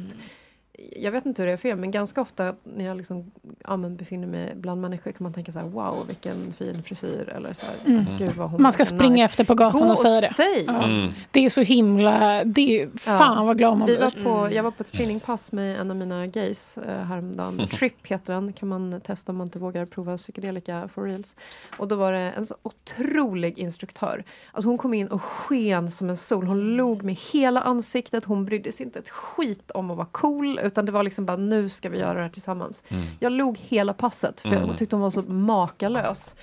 Jag 0.96 1.12
vet 1.12 1.26
inte 1.26 1.42
hur 1.42 1.48
det 1.48 1.54
är 1.54 1.58
för 1.58 1.70
er, 1.70 1.76
men 1.76 1.92
ganska 1.92 2.22
ofta 2.22 2.56
när 2.64 2.86
jag 2.86 2.98
liksom, 2.98 3.32
ja, 3.64 3.78
men 3.78 3.96
befinner 3.96 4.28
mig 4.28 4.54
bland 4.56 4.82
människor 4.82 5.12
kan 5.12 5.24
man 5.24 5.34
tänka 5.34 5.52
så 5.52 5.60
här, 5.60 5.66
wow, 5.68 6.04
vilken 6.08 6.54
fin 6.54 6.84
frisyr. 6.84 7.30
Eller 7.36 7.54
så 7.54 7.66
här, 7.66 7.76
Mm. 7.94 8.06
gud 8.18 8.30
vad 8.36 8.50
hon 8.50 8.62
Man 8.62 8.72
ska 8.74 8.86
springa 8.86 9.10
nice." 9.14 9.24
efter 9.26 9.44
på 9.44 9.56
gatan 9.56 9.82
Gå 9.82 9.90
och 9.90 10.00
säga 10.00 10.22
det. 10.22 10.34
Säg. 10.34 10.64
Ja. 10.68 10.84
Mm. 10.84 11.12
Det 11.32 11.46
är 11.46 11.50
så 11.50 11.62
himla... 11.62 12.44
Det 12.44 12.82
är, 12.82 12.98
fan 12.98 13.48
vad 13.48 13.58
glad 13.58 13.78
man 13.78 13.88
Vi 13.88 13.98
blir. 13.98 14.04
var 14.24 14.48
på, 14.48 14.54
Jag 14.56 14.64
var 14.64 14.72
på 14.72 14.84
ett 14.84 14.88
spinningpass 14.88 15.52
med 15.52 15.80
en 15.80 15.92
av 15.92 15.98
mina 15.98 16.28
gays 16.28 16.78
eh, 16.78 17.04
häromdagen. 17.04 17.68
Trip 17.72 18.08
heter 18.08 18.34
den, 18.34 18.54
kan 18.54 18.70
man 18.70 19.02
testa 19.02 19.32
om 19.32 19.38
man 19.38 19.48
inte 19.48 19.60
vågar 19.60 19.86
prova 19.86 20.18
psykedelika 20.18 20.90
for 20.94 21.04
reals. 21.04 21.36
Och 21.78 21.88
då 21.88 21.96
var 21.96 22.12
det 22.12 22.20
en 22.20 22.46
så 22.46 22.56
otrolig 22.64 23.60
instruktör. 23.60 24.24
Alltså 24.52 24.70
hon 24.70 24.78
kom 24.78 24.94
in 24.94 25.08
och 25.08 25.22
sken 25.22 25.92
som 25.92 26.10
en 26.10 26.18
sol. 26.18 26.46
Hon 26.48 26.76
log 26.76 27.04
med 27.04 27.16
hela 27.32 27.62
ansiktet. 27.62 28.26
Hon 28.26 28.46
brydde 28.46 28.72
sig 28.72 28.86
inte 28.86 29.00
ett 29.00 29.10
skit 29.10 29.72
om 29.72 29.92
att 29.92 29.98
vara 29.98 30.08
cool. 30.12 30.60
Utan 30.68 30.86
det 30.86 30.92
var 30.92 31.04
liksom 31.04 31.26
bara, 31.26 31.38
nu 31.38 31.70
ska 31.70 31.90
vi 31.90 31.98
göra 32.00 32.14
det 32.14 32.22
här 32.22 32.30
tillsammans. 32.30 32.84
Mm. 32.90 33.06
Jag 33.20 33.32
log 33.32 33.58
hela 33.58 33.94
passet, 33.94 34.40
för 34.40 34.50
Mm. 34.50 34.68
jag 34.70 34.78
tyckte 34.78 34.96
hon 34.96 35.04
var 35.04 35.12
så 35.12 35.22
makalös. 35.22 36.36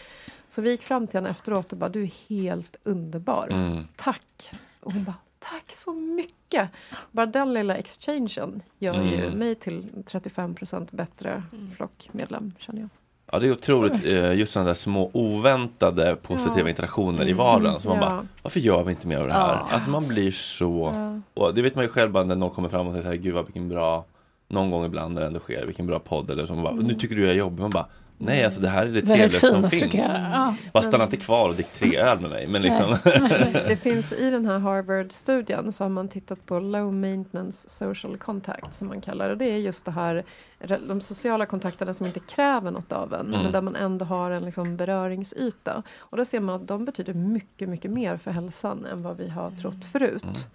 Så 0.48 0.62
vi 0.62 0.70
gick 0.70 0.82
fram 0.82 1.06
till 1.06 1.16
henne 1.16 1.28
efteråt 1.30 1.72
och 1.72 1.78
bara, 1.78 1.88
du 1.90 2.02
är 2.02 2.10
helt 2.28 2.76
underbar. 2.82 3.48
Mm. 3.50 3.84
Tack. 3.96 4.50
Och 4.80 4.92
hon 4.92 5.04
bara, 5.04 5.14
tack 5.38 5.72
så 5.72 5.92
mycket. 5.92 6.68
Bara 7.10 7.26
den 7.26 7.52
lilla 7.52 7.76
exchangen 7.76 8.62
gör 8.78 9.02
ju 9.02 9.14
Mm. 9.24 9.38
mig 9.38 9.54
till 9.54 9.84
35% 10.06 10.88
bättre 10.90 11.42
flockmedlem, 11.76 12.52
känner 12.58 12.80
jag. 12.80 12.88
Ja, 13.32 13.38
det 13.38 13.46
är 13.46 13.52
otroligt, 13.52 14.04
eh, 14.04 14.34
just 14.34 14.52
sådana 14.52 14.66
där 14.66 14.74
små 14.74 15.10
oväntade 15.12 16.16
positiva 16.16 16.60
Ja. 16.66 16.68
interaktioner 16.68 17.20
i 17.22 17.30
Mm. 17.30 17.36
vardagen. 17.36 17.80
Så 17.80 17.88
man 17.88 17.98
Ja. 17.98 18.08
bara, 18.08 18.26
varför 18.42 18.60
gör 18.60 18.84
vi 18.84 18.90
inte 18.90 19.06
mer 19.06 19.18
av 19.18 19.26
det 19.26 19.32
här? 19.32 19.48
Ja. 19.52 19.68
Alltså 19.70 19.90
man 19.90 20.08
blir 20.08 20.30
så, 20.32 20.92
Ja. 20.94 21.20
och 21.42 21.54
det 21.54 21.62
vet 21.62 21.74
man 21.74 21.84
ju 21.84 21.90
själv 21.90 22.10
bara 22.12 22.24
när 22.24 22.36
någon 22.36 22.50
kommer 22.50 22.68
fram 22.68 22.86
och 22.86 22.92
säger 22.92 23.02
så 23.02 23.08
här, 23.08 23.16
gud 23.16 23.34
vad 23.34 23.44
vilken 23.44 23.68
bra, 23.68 24.04
någon 24.54 24.70
gång 24.70 24.84
ibland 24.84 25.14
när 25.14 25.20
det 25.20 25.26
ändå 25.26 25.40
sker, 25.40 25.66
vilken 25.66 25.86
bra 25.86 25.98
podd 25.98 26.30
eller. 26.30 26.46
Man 26.46 26.62
bara, 26.62 26.72
Mm. 26.72 26.84
nu 26.86 26.94
tycker 26.94 27.16
du 27.16 27.22
jag 27.22 27.30
är 27.30 27.34
jobbig. 27.34 27.60
Man 27.60 27.70
bara, 27.70 27.86
nej 28.18 28.44
alltså 28.44 28.62
det 28.62 28.68
här 28.68 28.86
är 28.86 28.92
det 28.92 29.02
trevligaste 29.02 29.48
som 29.50 29.70
finns. 29.70 29.94
Ja. 29.94 30.54
Bara 30.72 30.82
stanna 30.82 31.04
inte 31.04 31.16
kvar 31.16 31.48
och 31.48 31.54
drick 31.54 31.72
tre 31.72 31.96
öl 32.00 32.20
med 32.20 32.30
mig. 32.30 32.46
Men 32.46 32.62
liksom. 32.62 32.96
Det 33.68 33.76
finns 33.82 34.12
i 34.12 34.30
den 34.30 34.46
här 34.46 34.58
Harvard-studien 34.58 35.72
så 35.72 35.84
har 35.84 35.88
man 35.88 36.08
tittat 36.08 36.46
på 36.46 36.58
low 36.58 36.92
maintenance 36.94 37.68
social 37.70 38.16
contact 38.18 38.78
som 38.78 38.88
man 38.88 39.00
kallar 39.00 39.28
det. 39.28 39.34
Det 39.34 39.44
är 39.50 39.56
just 39.58 39.84
det 39.84 39.90
här 39.90 40.22
de 40.88 41.00
sociala 41.00 41.46
kontakterna 41.46 41.94
som 41.94 42.06
inte 42.06 42.20
kräver 42.20 42.70
något 42.70 42.92
av 42.92 43.14
en 43.14 43.26
Mm. 43.26 43.42
men 43.42 43.52
där 43.52 43.62
man 43.62 43.76
ändå 43.76 44.04
har 44.04 44.30
en 44.30 44.44
liksom 44.44 44.76
beröringsyta. 44.76 45.82
Och 45.98 46.16
då 46.16 46.24
ser 46.24 46.40
man 46.40 46.54
att 46.54 46.68
de 46.68 46.84
betyder 46.84 47.14
mycket, 47.14 47.68
mycket 47.68 47.90
mer 47.90 48.16
för 48.16 48.30
hälsan 48.30 48.86
än 48.92 49.02
vad 49.02 49.16
vi 49.16 49.28
har 49.28 49.50
trott 49.50 49.84
förut. 49.92 50.46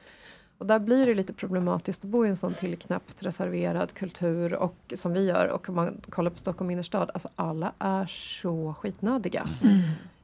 Och 0.60 0.66
där 0.66 0.80
blir 0.80 1.06
det 1.06 1.16
lite 1.16 1.34
problematiskt 1.34 2.04
att 2.04 2.10
bo 2.10 2.26
i 2.26 2.30
en 2.30 2.38
sån 2.38 2.54
tillknäppt 2.54 3.24
reserverad 3.24 3.94
kultur 3.94 4.54
och 4.54 4.94
som 4.96 5.14
vi 5.14 5.26
gör 5.26 5.48
och 5.48 5.70
om 5.70 5.76
man 5.76 6.02
kollar 6.10 6.32
på 6.32 6.38
Stockholm 6.38 6.72
innerstad, 6.72 7.12
alltså 7.14 7.30
alla 7.36 7.74
är 7.80 8.06
så 8.06 8.74
skitnödiga. 8.80 9.50
Mm. 9.64 9.82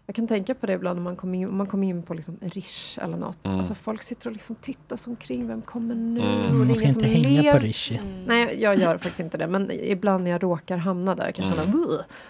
Jag 0.08 0.16
kan 0.16 0.28
tänka 0.28 0.54
på 0.56 0.66
det 0.66 0.74
ibland 0.74 1.00
när 1.00 1.04
man 1.04 1.16
kommer 1.16 1.38
in, 1.38 1.50
om 1.50 1.58
man 1.58 1.68
kommer 1.68 1.88
in 1.88 2.04
på 2.04 2.14
liksom 2.14 2.38
Rish 2.42 3.00
eller 3.04 3.18
något. 3.18 3.48
Mm. 3.48 3.60
Alltså 3.60 3.76
folk 3.76 4.04
sitter 4.04 4.28
och 4.28 4.34
liksom 4.34 4.56
tittar 4.56 4.96
sig 4.96 5.12
omkring, 5.12 5.48
vem 5.48 5.62
kommer 5.62 5.96
nu? 5.96 6.20
Mm. 6.22 6.38
Och 6.38 6.44
det 6.44 6.50
är 6.50 6.54
Man 6.54 6.76
ska 6.76 6.88
inte 6.88 7.08
hänga 7.08 7.42
ler. 7.42 7.52
på 7.52 7.60
Rish. 7.60 7.92
Nej, 8.28 8.58
jag 8.62 8.80
gör 8.80 8.98
faktiskt 8.98 9.20
inte 9.20 9.38
det. 9.38 9.48
Men 9.48 9.72
ibland 9.72 10.24
när 10.24 10.32
jag 10.32 10.44
råkar 10.44 10.78
hamna 10.78 11.16
där 11.16 11.32
kan 11.32 11.46
jag 11.46 11.56
känna, 11.56 11.66
Mm. 11.66 11.88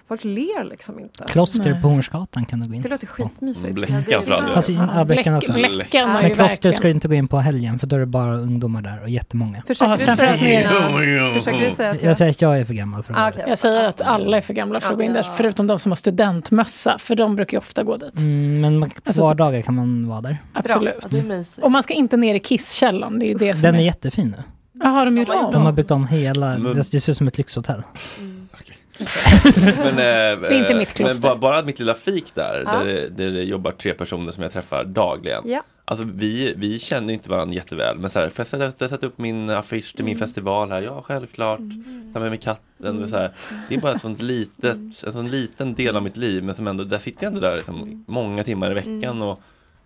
Folk 0.07 0.23
ler 0.23 0.63
liksom 0.63 0.99
inte. 0.99 1.23
Kloster 1.27 1.81
på 1.81 1.87
Hornsgatan 1.87 2.45
kan 2.45 2.59
du 2.59 2.69
gå 2.69 2.75
in 2.75 2.81
Det 2.81 2.89
låter 2.89 3.07
skitmysigt. 3.07 3.73
Bläckan 3.73 4.03
för 4.03 4.31
all 4.31 4.91
ja, 4.95 5.05
Bläckan 5.05 5.35
också. 5.35 5.53
Bläckan 5.53 6.13
Men 6.13 6.31
kloster 6.31 6.71
ska 6.71 6.83
du 6.83 6.91
inte 6.91 7.07
gå 7.07 7.13
in 7.13 7.27
på 7.27 7.37
helgen 7.37 7.79
för 7.79 7.87
då 7.87 7.95
är 7.95 7.99
det 7.99 8.05
bara 8.05 8.37
ungdomar 8.37 8.81
där 8.81 9.01
och 9.03 9.09
jättemånga. 9.09 9.63
Försöker 9.67 9.91
Ja, 9.91 9.97
du 9.97 10.15
säga 10.17 10.33
att 10.33 10.41
mina... 10.41 11.33
Försöker 11.33 11.59
du 11.59 11.71
säga 11.71 11.91
att 11.91 12.03
Jag 12.03 12.17
säger 12.17 12.31
att 12.31 12.41
jag 12.41 12.59
är 12.59 12.65
för 12.65 12.73
gammal 12.73 13.03
för 13.03 13.13
att 13.13 13.19
Ah, 13.19 13.37
dit. 13.37 13.45
Jag 13.47 13.57
säger 13.57 13.83
att 13.83 14.01
alla 14.01 14.37
är 14.37 14.41
för 14.41 14.53
gamla 14.53 14.79
för 14.79 14.91
att 14.91 14.97
gå 14.97 15.03
in 15.03 15.13
där, 15.13 15.23
förutom 15.23 15.67
de 15.67 15.79
som 15.79 15.91
har 15.91 15.95
studentmössa, 15.95 16.97
för 16.99 17.15
de 17.15 17.35
brukar 17.35 17.57
ju 17.57 17.59
ofta 17.65 17.83
gå 17.83 17.97
dit. 17.97 18.17
Mm, 18.17 18.61
men 18.61 18.79
man- 18.79 18.91
Alltså, 19.03 19.21
vardagar 19.21 19.61
kan 19.61 19.75
man 19.75 20.07
vara 20.07 20.21
där. 20.21 20.37
Absolut. 20.53 21.57
Och 21.61 21.71
man 21.71 21.83
ska 21.83 21.93
inte 21.93 22.17
ner 22.17 22.35
i 22.35 22.39
kisskällan, 22.39 23.19
det 23.19 23.25
är 23.31 23.35
det 23.39 23.53
som 23.53 23.61
Den 23.61 23.75
är 23.75 23.79
är... 23.79 23.83
jättefin 23.83 24.35
nu. 24.37 24.43
Ja, 24.83 24.89
har 24.89 25.05
de 25.05 25.17
gjort 25.17 25.29
om? 25.29 25.51
De 25.51 25.61
har 25.65 25.71
byggt 25.71 25.91
om 25.91 26.07
hela, 26.07 26.57
Men- 26.57 26.63
det, 26.63 26.91
det 26.91 27.01
ser 27.01 27.11
ut 27.11 27.17
som 27.17 27.27
ett 27.27 27.37
lyxhotell. 27.37 27.81
men, 29.83 29.89
eh, 29.89 29.95
Det 29.97 30.47
är 30.47 30.59
inte 30.59 30.75
mitt 30.75 30.77
men 30.77 30.85
kloster. 30.85 31.21
bara, 31.21 31.35
bara 31.35 31.63
mitt 31.63 31.79
lilla 31.79 31.93
fik 31.93 32.25
där, 32.35 32.63
Ja. 32.65 32.71
där, 32.77 32.85
det, 32.85 33.07
där 33.09 33.31
det 33.31 33.43
jobbar 33.43 33.71
tre 33.71 33.93
personer 33.93 34.31
som 34.31 34.43
jag 34.43 34.51
träffar 34.51 34.83
dagligen. 34.85 35.43
Ja. 35.45 35.63
Alltså 35.87 36.05
vi, 36.13 36.53
vi 36.57 36.79
känner 36.79 37.13
inte 37.13 37.29
varandra 37.29 37.55
jätteväl, 37.55 37.97
men 37.99 38.09
så 38.09 38.19
här, 38.19 38.29
får 38.29 38.39
jag 38.39 38.47
sätta, 38.47 38.89
sätta 38.89 39.05
upp 39.07 39.17
min 39.17 39.49
affisch 39.49 39.95
till 39.95 40.05
min 40.05 40.17
festival 40.17 40.71
här? 40.71 40.81
Ja, 40.81 41.01
självklart. 41.01 41.59
Ta 42.13 42.19
med 42.19 42.29
mig 42.29 42.37
katten. 42.37 43.03
och 43.03 43.09
Så 43.09 43.17
här. 43.17 43.31
Det 43.69 43.75
är 43.75 43.81
bara 43.81 43.93
ett 43.93 44.01
sånt 44.01 44.21
litet, 44.21 44.77
en 45.03 45.11
sån 45.13 45.29
liten 45.31 45.73
del 45.73 45.95
av 45.95 46.03
mitt 46.03 46.17
liv, 46.17 46.43
men 46.43 46.55
som 46.55 46.67
ändå, 46.67 46.83
där 46.83 46.99
sitter 46.99 47.23
jag 47.23 47.33
ändå 47.33 47.47
där 47.47 47.55
liksom, 47.55 48.05
många 48.07 48.43
timmar 48.43 48.71
i 48.71 48.73
veckan 48.73 49.21
och, 49.21 49.39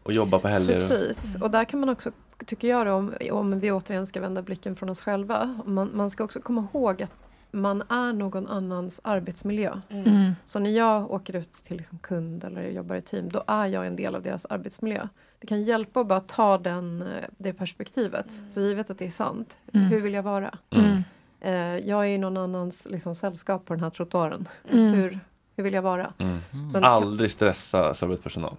och 0.04 0.14
jobbar 0.14 0.40
på 0.40 0.48
helger. 0.48 0.84
och- 0.84 0.90
Precis, 0.90 1.36
och 1.42 1.52
där 1.52 1.66
kan 1.66 1.80
man 1.80 1.90
också, 1.90 2.12
tycker 2.46 2.68
jag 2.68 2.88
då, 2.88 2.94
om, 2.94 3.14
om 3.32 3.60
vi 3.60 3.72
återigen 3.72 4.08
ska 4.08 4.22
vända 4.22 4.42
blicken 4.42 4.76
från 4.76 4.90
oss 4.90 5.02
själva, 5.02 5.60
man, 5.66 5.90
man 5.94 6.10
ska 6.10 6.24
också 6.24 6.42
komma 6.42 6.68
ihåg 6.74 7.04
att 7.04 7.14
man 7.52 7.82
är 7.90 8.14
någon 8.14 8.48
annans 8.48 9.02
arbetsmiljö. 9.04 9.74
Mm. 9.90 10.32
Så 10.46 10.60
när 10.60 10.70
jag 10.70 11.12
åker 11.12 11.36
ut 11.36 11.54
till 11.54 11.78
liksom 11.78 12.00
kund 12.00 12.44
eller 12.44 12.64
jobbar 12.70 12.96
i 12.96 13.02
team, 13.02 13.30
då 13.30 13.44
är 13.48 13.68
jag 13.68 13.88
en 13.88 13.96
del 13.96 14.16
av 14.16 14.22
deras 14.24 14.46
arbetsmiljö. 14.46 15.08
Det 15.40 15.48
kan 15.48 15.64
hjälpa 15.64 16.02
att 16.02 16.08
bara 16.08 16.20
ta 16.20 16.58
den, 16.58 17.02
eh, 17.02 17.08
det 17.38 17.54
perspektivet. 17.54 18.42
Så 18.54 18.62
givet 18.62 18.90
att 18.90 18.98
det 19.00 19.06
är 19.06 19.12
sant, 19.12 19.58
Mm. 19.74 19.88
hur 19.88 20.02
vill 20.02 20.14
jag 20.14 20.24
vara? 20.24 20.58
Mm. 20.70 21.04
Eh, 21.42 21.88
jag 21.90 22.04
är 22.06 22.10
i 22.10 22.18
någon 22.18 22.38
annans 22.38 22.88
liksom, 22.90 23.16
sällskap 23.16 23.66
på 23.66 23.74
den 23.74 23.84
här 23.84 23.90
trottoaren. 23.90 24.48
Mm. 24.72 24.94
Hur, 24.94 25.20
hur 25.56 25.64
vill 25.64 25.74
jag 25.74 25.82
vara? 25.82 26.14
Mm. 26.18 26.40
Sen- 26.74 26.84
Aldrig 26.84 27.32
stressa 27.32 27.94
servicepersonal. 27.94 28.56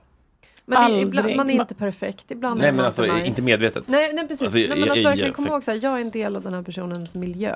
Men 0.71 0.79
det, 0.81 0.85
Aldrig. 0.85 1.03
ibland, 1.03 1.37
man 1.37 1.51
är 1.51 1.55
inte 1.55 1.75
perfekt. 1.75 2.31
Ibland 2.31 2.61
Nej, 2.61 2.69
är 2.69 2.73
men 2.73 2.77
man 2.77 2.87
alltså, 2.87 3.03
inte 3.05 3.15
nice. 3.17 3.27
inte 3.27 3.43
medvetet. 3.43 3.85
Nej, 3.87 4.11
nej 4.15 4.29
precis. 4.29 4.43
Alltså, 4.43 4.59
nej, 4.59 4.69
men 4.69 4.79
jag- 4.79 4.89
att 4.91 4.97
jag- 4.97 5.05
verkligen 5.05 5.27
jag- 5.27 5.37
komma 5.37 5.47
för- 5.49 5.73
ihåg 5.73 5.77
att 5.77 5.83
jag 5.83 5.99
är 5.99 6.03
en 6.03 6.11
del 6.11 6.37
av 6.37 6.43
den 6.43 6.55
här 6.55 6.63
personens 6.63 7.15
miljö. 7.15 7.55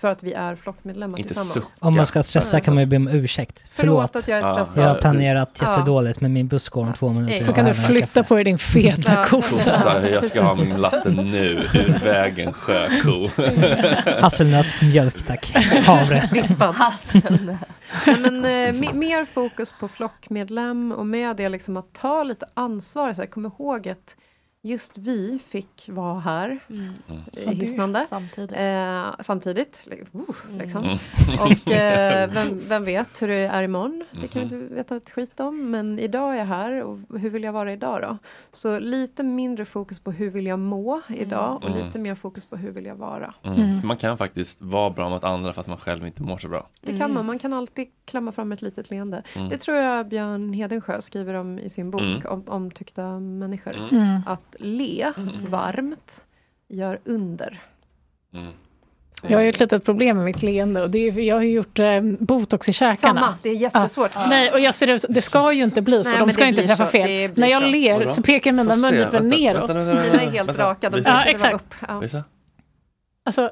För 0.00 0.08
att 0.08 0.22
vi 0.22 0.32
är 0.32 0.56
flockmedlemmar 0.56 1.18
Inte 1.18 1.34
tillsammans. 1.34 1.76
Om 1.80 1.96
man 1.96 2.06
ska 2.06 2.22
stressa 2.22 2.60
kan 2.60 2.74
man 2.74 2.82
ju 2.82 2.86
be 2.86 2.96
om 2.96 3.08
ursäkt. 3.08 3.60
Förlåt 3.72 4.10
Förlåt. 4.12 4.16
att 4.16 4.28
jag 4.28 4.38
är 4.38 4.52
stressad. 4.54 4.84
Jag 4.84 4.88
har 4.88 4.94
planerat 4.98 5.58
jättedåligt 5.62 6.20
men 6.20 6.32
min 6.32 6.48
buss 6.48 6.68
går 6.68 6.82
om 6.82 6.92
två 6.92 7.08
minuter. 7.08 7.44
Så 7.44 7.52
kan 7.52 7.64
du 7.64 7.74
flytta 7.74 8.22
på 8.22 8.34
dig 8.34 8.44
din 8.44 8.58
feta 8.58 9.24
kossa. 9.24 10.08
Jag 10.10 10.24
ska 10.24 10.42
ha 10.42 10.54
min 10.54 10.76
latte 10.80 11.10
nu, 11.10 11.64
ur 11.74 11.98
vägen 12.04 12.52
sjöko. 12.52 13.28
Hasselnötsmjölk 14.20 15.22
tack. 15.26 15.52
Havre. 15.86 16.28
Vispad. 16.32 16.74
Nej, 18.06 18.16
men, 18.20 18.44
eh, 18.44 18.48
me- 18.72 18.94
mer 18.94 19.24
fokus 19.24 19.72
på 19.80 19.88
flockmedlem 19.88 20.92
och 20.92 21.06
med 21.06 21.36
det 21.36 21.48
liksom 21.48 21.76
att 21.76 21.92
ta 21.92 22.13
Ta 22.14 22.22
lite 22.22 22.48
ansvar. 22.54 23.12
Så 23.12 23.22
här, 23.22 23.26
kom 23.26 23.46
ihåg 23.46 23.88
att 23.88 24.16
just 24.64 24.98
vi 24.98 25.38
fick 25.46 25.88
vara 25.92 26.20
här. 26.20 26.58
Mm. 26.70 26.92
Hisnande. 27.56 28.06
Samtidigt. 28.08 28.52
Eh, 28.56 29.04
samtidigt. 29.20 29.88
Uh, 30.12 30.20
liksom. 30.58 30.84
Mm. 30.84 30.98
Och 31.40 31.70
eh, 31.72 32.30
vem, 32.34 32.60
vem 32.68 32.84
vet 32.84 33.22
hur 33.22 33.28
det 33.28 33.34
är 33.34 33.62
imorgon? 33.62 34.04
Det 34.20 34.28
kan 34.28 34.42
Mhm. 34.42 34.48
vi 34.48 34.56
inte 34.64 34.74
veta 34.74 34.96
ett 34.96 35.10
skit 35.10 35.40
om. 35.40 35.70
Men 35.70 35.98
idag 35.98 36.34
är 36.34 36.38
jag 36.38 36.46
här 36.46 36.82
och 36.82 36.98
hur 37.18 37.30
vill 37.30 37.42
jag 37.42 37.52
vara 37.52 37.72
idag 37.72 38.02
då? 38.02 38.18
Så 38.52 38.78
lite 38.78 39.22
mindre 39.22 39.64
fokus 39.64 39.98
på 40.00 40.12
hur 40.12 40.30
vill 40.30 40.46
jag 40.46 40.58
må 40.58 41.00
idag 41.08 41.56
och 41.64 41.70
Mm. 41.70 41.86
lite 41.86 41.98
mer 41.98 42.14
fokus 42.14 42.46
på 42.46 42.56
hur 42.56 42.70
vill 42.70 42.84
jag 42.86 42.96
vara. 42.96 43.34
Mm. 43.42 43.80
Man 43.86 43.96
kan 43.96 44.18
faktiskt 44.18 44.62
vara 44.62 44.90
bra 44.90 45.08
mot 45.08 45.24
andra 45.24 45.52
fast 45.52 45.68
man 45.68 45.78
själv 45.78 46.06
inte 46.06 46.22
mår 46.22 46.38
så 46.38 46.48
bra. 46.48 46.68
Det 46.80 46.98
kan 46.98 47.12
man, 47.12 47.26
man 47.26 47.38
kan 47.38 47.52
alltid 47.52 47.86
klämma 48.04 48.32
fram 48.32 48.52
ett 48.52 48.62
litet 48.62 48.90
leende. 48.90 49.22
Mm. 49.36 49.48
Det 49.48 49.58
tror 49.58 49.76
jag 49.76 50.08
Björn 50.08 50.52
Hedensjö 50.52 51.00
skriver 51.00 51.34
om 51.34 51.58
i 51.58 51.68
sin 51.68 51.90
bok 51.90 52.00
Mm. 52.02 52.22
om 52.26 52.44
omtyckta 52.48 53.18
människor. 53.18 53.76
Mm. 53.92 54.20
Att 54.54 54.60
le 54.60 55.12
varmt 55.48 56.22
gör 56.68 57.00
under. 57.04 57.60
Mm. 58.34 58.52
Jag 59.28 59.38
har 59.38 59.42
ju 59.42 59.48
ett 59.48 59.60
litet 59.60 59.84
problem 59.84 60.16
med 60.16 60.24
mitt 60.24 60.42
leende 60.42 60.82
och 60.82 60.90
det 60.90 60.98
är 60.98 61.20
jag 61.20 61.36
har 61.36 61.42
ju 61.42 61.52
gjort 61.52 61.78
eh, 61.78 62.02
botox 62.02 62.68
i 62.68 62.72
käkarna. 62.72 63.20
Samma, 63.20 63.34
det 63.42 63.48
är 63.48 63.54
jättesvårt. 63.54 64.10
Ja. 64.14 64.26
Nej, 64.26 64.50
och 64.50 64.60
jag 64.60 64.74
ser 64.74 64.86
ut, 64.86 65.04
det 65.08 65.22
ska 65.22 65.52
ju 65.52 65.64
inte 65.64 65.82
bli 65.82 66.04
så. 66.04 66.10
Nej, 66.10 66.18
de 66.18 66.32
ska 66.32 66.42
ju 66.42 66.48
inte 66.48 66.66
träffa 66.66 66.86
så. 66.86 66.90
fel. 66.90 67.30
När 67.36 67.48
jag 67.48 67.62
så. 67.62 67.68
ler 67.68 67.98
Vadå? 67.98 68.08
så 68.08 68.22
pekar 68.22 68.52
mina 68.52 68.64
Får 68.64 68.74
se. 68.74 68.80
mungiporna 68.80 69.20
Vänta, 69.20 69.36
neråt. 69.36 69.70
Mina 69.70 70.22
är 70.22 70.30
helt 70.30 70.48
Vänta. 70.48 70.62
raka. 70.62 70.90
De. 70.90 71.02
Ja, 71.06 71.24
exakt. 71.24 71.54
upp. 71.54 71.74
Ja. 71.88 71.98
Visa. 71.98 72.24
Alltså, 73.24 73.50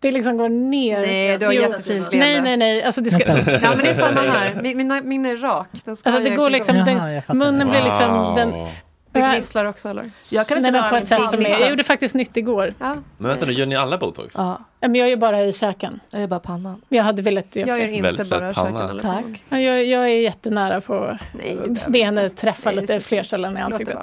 det 0.00 0.12
liksom 0.12 0.36
går 0.36 0.48
ner. 0.48 1.00
Nej, 1.00 1.38
du 1.38 1.46
har 1.46 1.52
Jo. 1.52 1.62
jättefint 1.62 2.12
leende. 2.12 2.18
Nej, 2.18 2.40
nej, 2.40 2.56
nej. 2.56 2.82
Alltså, 2.82 3.00
det, 3.00 3.10
ska. 3.10 3.24
Ja, 3.28 3.34
men 3.70 3.78
det 3.78 3.90
är 3.90 3.94
samma 3.94 4.20
här. 4.20 4.62
Min, 4.62 4.76
min, 4.76 5.08
min 5.08 5.26
är 5.26 5.36
rak. 5.36 5.68
Den 5.84 5.96
ska 5.96 6.10
alltså, 6.10 6.30
det 6.30 6.36
går 6.36 6.50
liksom, 6.50 6.76
Jaha, 6.76 7.22
den, 7.26 7.38
munnen 7.38 7.70
blir 7.70 7.84
liksom... 7.84 8.34
Den, 8.36 8.68
Det 9.12 9.20
gnisslar 9.20 9.64
också 9.64 9.88
eller? 9.88 10.10
Jag 10.30 10.46
kan 10.46 10.62
nej, 10.62 10.68
inte 10.68 10.80
men 10.80 10.82
röra 10.82 10.88
på 10.88 10.94
min 10.94 11.02
ett 11.02 11.08
sätt 11.08 11.18
som 11.30 11.38
är... 11.38 11.42
gnisslas. 11.42 11.60
Jag 11.60 11.70
gjorde 11.70 11.84
faktiskt 11.84 12.14
nytt 12.14 12.36
igår. 12.36 12.74
Ja. 12.78 12.96
Men 13.18 13.28
vänta 13.28 13.46
nu, 13.46 13.52
gör 13.52 13.66
ni 13.66 13.76
alla 13.76 13.98
botox? 13.98 14.34
Ja, 14.36 14.60
Men 14.80 14.94
jag 14.94 15.10
gör 15.10 15.16
bara 15.16 15.44
i 15.44 15.52
käken. 15.52 16.00
jag 16.10 16.22
är 16.22 16.26
bara 16.26 16.40
pannan. 16.40 16.82
Jag 16.88 17.02
hade 17.04 17.22
velat 17.22 17.56
göra 17.56 17.68
Jag 17.68 17.80
gör 17.80 17.86
inte 17.88 18.02
Väldigt 18.02 18.30
bara 18.30 18.52
panna. 18.52 18.78
käken 18.78 18.90
eller 18.90 19.02
Tack. 19.02 19.44
Ja, 19.48 19.60
Jag, 19.60 19.84
jag 19.84 20.02
är 20.02 20.20
jättenära 20.20 20.80
på 20.80 21.18
Nej, 21.34 21.58
benet 21.88 22.24
inte. 22.30 22.36
träffa 22.40 22.70
Nej, 22.70 22.80
lite 22.80 23.00
fler 23.00 23.22
ställen 23.22 23.58
i 23.58 23.60
ansiktet. 23.60 23.98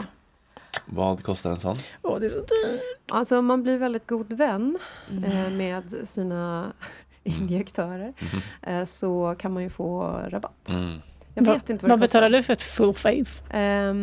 Vad 0.85 1.23
kostar 1.23 1.49
en 1.49 1.59
sån? 1.59 1.77
Åh, 2.01 2.19
det 2.19 2.25
är 2.25 2.29
så 2.29 2.37
dyrt. 2.39 2.81
Alltså 3.11 3.41
man 3.41 3.63
blir 3.63 3.77
väldigt 3.77 4.07
god 4.07 4.33
vän 4.33 4.77
Mm. 5.11 5.23
eh, 5.23 5.49
med 5.51 5.93
sina 6.09 6.65
injektörer. 7.23 8.13
Eh, 8.61 8.85
så 8.85 9.35
kan 9.39 9.53
man 9.53 9.63
ju 9.63 9.69
få 9.69 10.19
rabatt. 10.29 10.69
Mm. 10.69 11.01
Jag 11.33 11.43
vet 11.45 11.69
inte 11.69 11.85
vad, 11.85 11.89
vad 11.89 11.99
det 11.99 12.05
kostar. 12.07 12.19
betalar 12.21 12.37
du 12.37 12.43
för 12.43 12.53
ett 12.53 12.61
full 12.61 12.93
face? 12.93 13.57
Ja, 13.57 13.93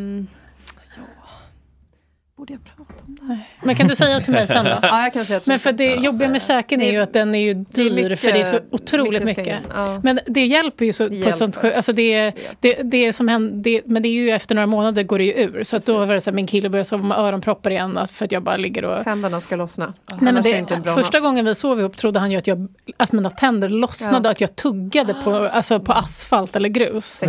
borde 2.37 2.53
jag 2.53 2.63
prata 2.77 3.05
om 3.07 3.19
det? 3.29 3.39
Men 3.67 3.75
kan 3.75 3.89
du 3.89 3.97
säga 3.97 4.21
till 4.21 4.33
mig 4.33 4.47
sen 4.47 4.65
då? 4.65 4.71
Ja, 4.83 5.03
jag 5.03 5.13
kan 5.13 5.25
säga 5.27 5.41
till 5.41 5.49
Men 5.51 5.59
för 5.59 5.73
det 5.73 5.95
jobbiga 5.95 6.29
med 6.29 6.43
käken 6.43 6.83
är 6.83 6.93
ju 6.93 6.99
att 7.03 7.13
den 7.13 7.35
är 7.35 7.39
ju 7.39 7.55
det 7.55 7.83
är 7.83 7.91
dyr 7.91 8.17
för 8.17 8.33
det 8.33 8.41
är 8.41 8.45
så 8.45 8.55
mycket- 8.55 8.73
otroligt 8.75 9.25
mycket 9.25 9.47
mycket. 9.47 9.61
ja. 9.75 10.01
Men 10.03 10.19
det 10.27 10.47
hjälper 10.47 10.85
ju 10.85 10.93
så, 10.93 11.09
på 11.09 11.15
ett 11.15 11.37
sånt 11.37 11.57
sjukt... 11.57 11.77
Alltså 11.77 11.93
det, 11.93 12.15
är- 12.15 12.33
det, 12.61 12.75
det 12.83 13.13
som 13.13 13.29
händer, 13.29 13.57
det, 13.63 13.83
men 13.87 14.03
det 14.03 14.09
är 14.09 14.13
ju 14.13 14.31
efter 14.31 14.55
några 14.55 14.67
månader 14.67 15.03
går 15.03 15.19
det 15.19 15.25
ju 15.25 15.33
ur. 15.33 15.63
Så 15.65 15.77
att 15.77 15.87
då 15.87 15.99
var 15.99 16.15
det 16.15 16.21
så 16.21 16.31
här, 16.31 16.35
min 16.35 16.47
kille 16.47 16.69
började 16.69 16.85
sova 16.89 17.03
med 17.03 17.19
öronproppar 17.19 17.71
igen 17.71 17.99
för 18.13 18.25
att 18.25 18.33
jag 18.33 18.43
bara 18.43 18.57
ligger 18.57 18.85
och... 18.85 19.05
Tänderna 19.05 19.41
ska 19.41 19.57
lossna. 19.57 19.95
Nej, 20.21 20.33
men 20.33 20.43
det, 20.43 20.67
första 20.95 21.17
mat. 21.19 21.23
gången 21.23 21.45
vi 21.45 21.55
sov 21.55 21.79
ihop 21.81 21.97
trodde 21.97 22.19
han 22.21 22.31
ju 22.31 22.39
att, 22.39 22.47
jag, 22.47 22.69
att 22.97 23.13
mina 23.13 23.31
tänder 23.31 23.69
lossnade 23.69 24.17
Ja. 24.17 24.21
och 24.21 24.31
att 24.31 24.41
jag 24.41 24.57
tuggade 24.57 25.15
på, 25.25 25.35
alltså 25.37 25.81
på 25.81 25.93
asfalt 25.93 26.57
eller 26.57 26.69
grus. 26.69 27.21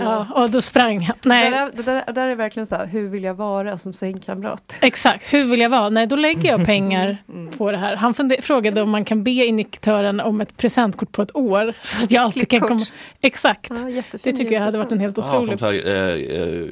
Ja, 0.00 0.26
och 0.34 0.50
då 0.50 0.60
sprang 0.62 1.00
han. 1.00 1.16
Nej, 1.24 1.50
Det, 1.50 1.56
där, 1.56 1.70
det, 1.76 1.82
där, 1.82 2.02
det 2.06 2.12
där 2.12 2.26
är 2.26 2.34
verkligen 2.34 2.66
så 2.66 2.74
här, 2.76 2.86
hur 2.86 3.08
vill 3.08 3.24
jag 3.24 3.34
vara 3.34 3.78
som 3.78 3.92
sängkamrat? 4.32 4.72
Exakt, 4.80 5.32
hur 5.34 5.44
vill 5.44 5.60
jag 5.60 5.70
vara? 5.70 5.88
Nej, 5.88 6.06
då 6.06 6.16
lägger 6.16 6.48
jag 6.50 6.64
pengar 6.66 7.16
Mm. 7.28 7.52
på 7.52 7.70
det 7.72 7.78
här. 7.78 7.96
Han 7.96 8.14
frågade 8.42 8.82
om 8.82 8.90
man 8.90 9.04
kan 9.04 9.24
be 9.24 9.30
injektören 9.30 10.20
om 10.20 10.40
ett 10.40 10.56
presentkort 10.56 11.12
på 11.12 11.22
ett 11.22 11.36
år. 11.36 11.74
Så 11.82 12.04
att 12.04 12.12
jag 12.12 12.22
alltid 12.22 12.48
kan 12.48 12.60
komma... 12.60 12.80
Exakt. 13.20 13.70
Ja, 13.70 14.02
det 14.22 14.32
tycker 14.32 14.52
jag 14.52 14.60
hade 14.62 14.78
varit 14.78 14.92
en 14.92 15.00
helt 15.00 15.16
Ja, 15.16 15.22
som 15.22 15.36
otrolig... 15.42 15.58
så 15.60 15.66
här, 15.66 15.72
eh, 15.72 15.92
eh, 16.40 16.66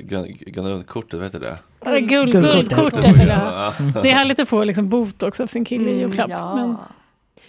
vad 1.12 1.24
heter 1.24 1.40
det? 1.40 1.58
Guld, 2.00 2.32
Guldkortet. 2.32 3.04
jag 3.04 3.36
ha. 3.36 3.74
Ja. 3.94 4.00
Det 4.02 4.10
är 4.10 4.14
härligt 4.14 4.40
att 4.40 4.48
få 4.48 4.64
liksom 4.64 4.88
botox 4.88 5.40
av 5.40 5.46
sin 5.46 5.64
kille 5.64 5.84
i 5.84 5.88
Mm, 5.88 6.00
julklapp. 6.00 6.30
ja. 6.30 6.56
Men 6.56 6.76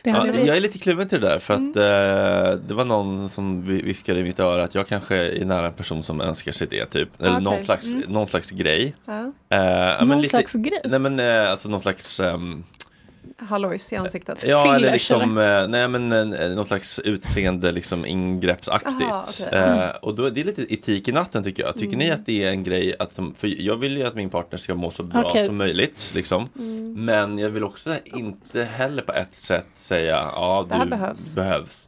Ja, 0.03 0.27
jag 0.27 0.57
är 0.57 0.61
lite 0.61 0.79
kluven 0.79 1.07
till 1.07 1.21
det 1.21 1.27
där 1.29 1.39
för 1.39 1.53
att 1.53 1.59
Mm. 1.59 1.75
eh, 1.77 2.51
det 2.67 2.73
var 2.73 2.85
någon 2.85 3.29
som 3.29 3.61
vi- 3.65 3.81
viskade 3.81 4.19
i 4.19 4.23
mitt 4.23 4.39
öra 4.39 4.63
att 4.63 4.75
jag 4.75 4.87
kanske 4.87 5.15
är 5.15 5.45
nära 5.45 5.67
en 5.67 5.73
person 5.73 6.03
som 6.03 6.21
önskar 6.21 6.51
sig 6.51 6.67
det 6.67 6.85
typ. 6.85 7.09
Eller 7.21 7.31
Okej. 7.31 7.43
någon, 7.43 7.63
slags, 7.63 7.93
Mm. 7.93 8.03
någon 8.11 8.27
slags 8.27 8.51
grej. 8.51 8.93
Ja. 9.05 9.31
Eh, 9.57 10.05
Någon 10.05 10.17
lite- 10.17 10.29
slags 10.29 10.53
grej? 10.53 10.81
Nej 10.85 10.99
men 10.99 11.19
eh, 11.19 11.51
alltså 11.51 11.69
någon 11.69 11.81
slags 11.81 12.19
ehm, 12.19 12.63
Hallojs 13.49 13.93
i 13.93 13.95
ansiktet. 13.95 14.43
Ja 14.47 14.61
eller 14.63 14.75
Fillers, 14.75 14.93
liksom, 14.93 15.37
eh, 15.37 15.67
nej 15.67 15.87
men 15.87 16.11
eh, 16.33 16.49
någon 16.49 16.65
slags 16.65 16.99
utseende 16.99 17.71
liksom 17.71 18.05
ingreppsaktigt. 18.05 19.01
Aha, 19.01 19.25
okej. 19.29 19.47
Eh, 19.51 19.71
Mm. 19.73 19.89
och 20.01 20.15
då 20.15 20.25
är 20.25 20.31
det 20.31 20.43
lite 20.43 20.73
etik 20.73 21.07
i 21.07 21.11
natten 21.11 21.43
tycker 21.43 21.63
jag. 21.63 21.75
Tycker 21.75 21.97
ni 21.97 22.05
Mm. 22.05 22.19
att 22.19 22.25
det 22.25 22.43
är 22.43 22.49
en 22.49 22.63
grej 22.63 22.95
att, 22.99 23.11
som, 23.11 23.33
för 23.33 23.61
jag 23.61 23.75
vill 23.75 23.97
ju 23.97 24.03
att 24.03 24.15
min 24.15 24.29
partner 24.29 24.57
ska 24.59 24.75
må 24.75 24.91
så 24.91 25.03
bra 25.03 25.23
Okej. 25.25 25.45
som 25.47 25.57
möjligt 25.57 26.11
liksom. 26.15 26.49
Mm. 26.59 27.05
Men 27.05 27.39
jag 27.39 27.49
vill 27.49 27.63
också 27.63 27.95
inte 28.05 28.63
heller 28.63 29.01
på 29.01 29.13
ett 29.13 29.35
sätt 29.35 29.67
säga, 29.75 30.15
ja 30.33 30.67
här 30.71 30.83
du 30.85 30.89
behövs. 30.89 31.33
behövs. 31.35 31.87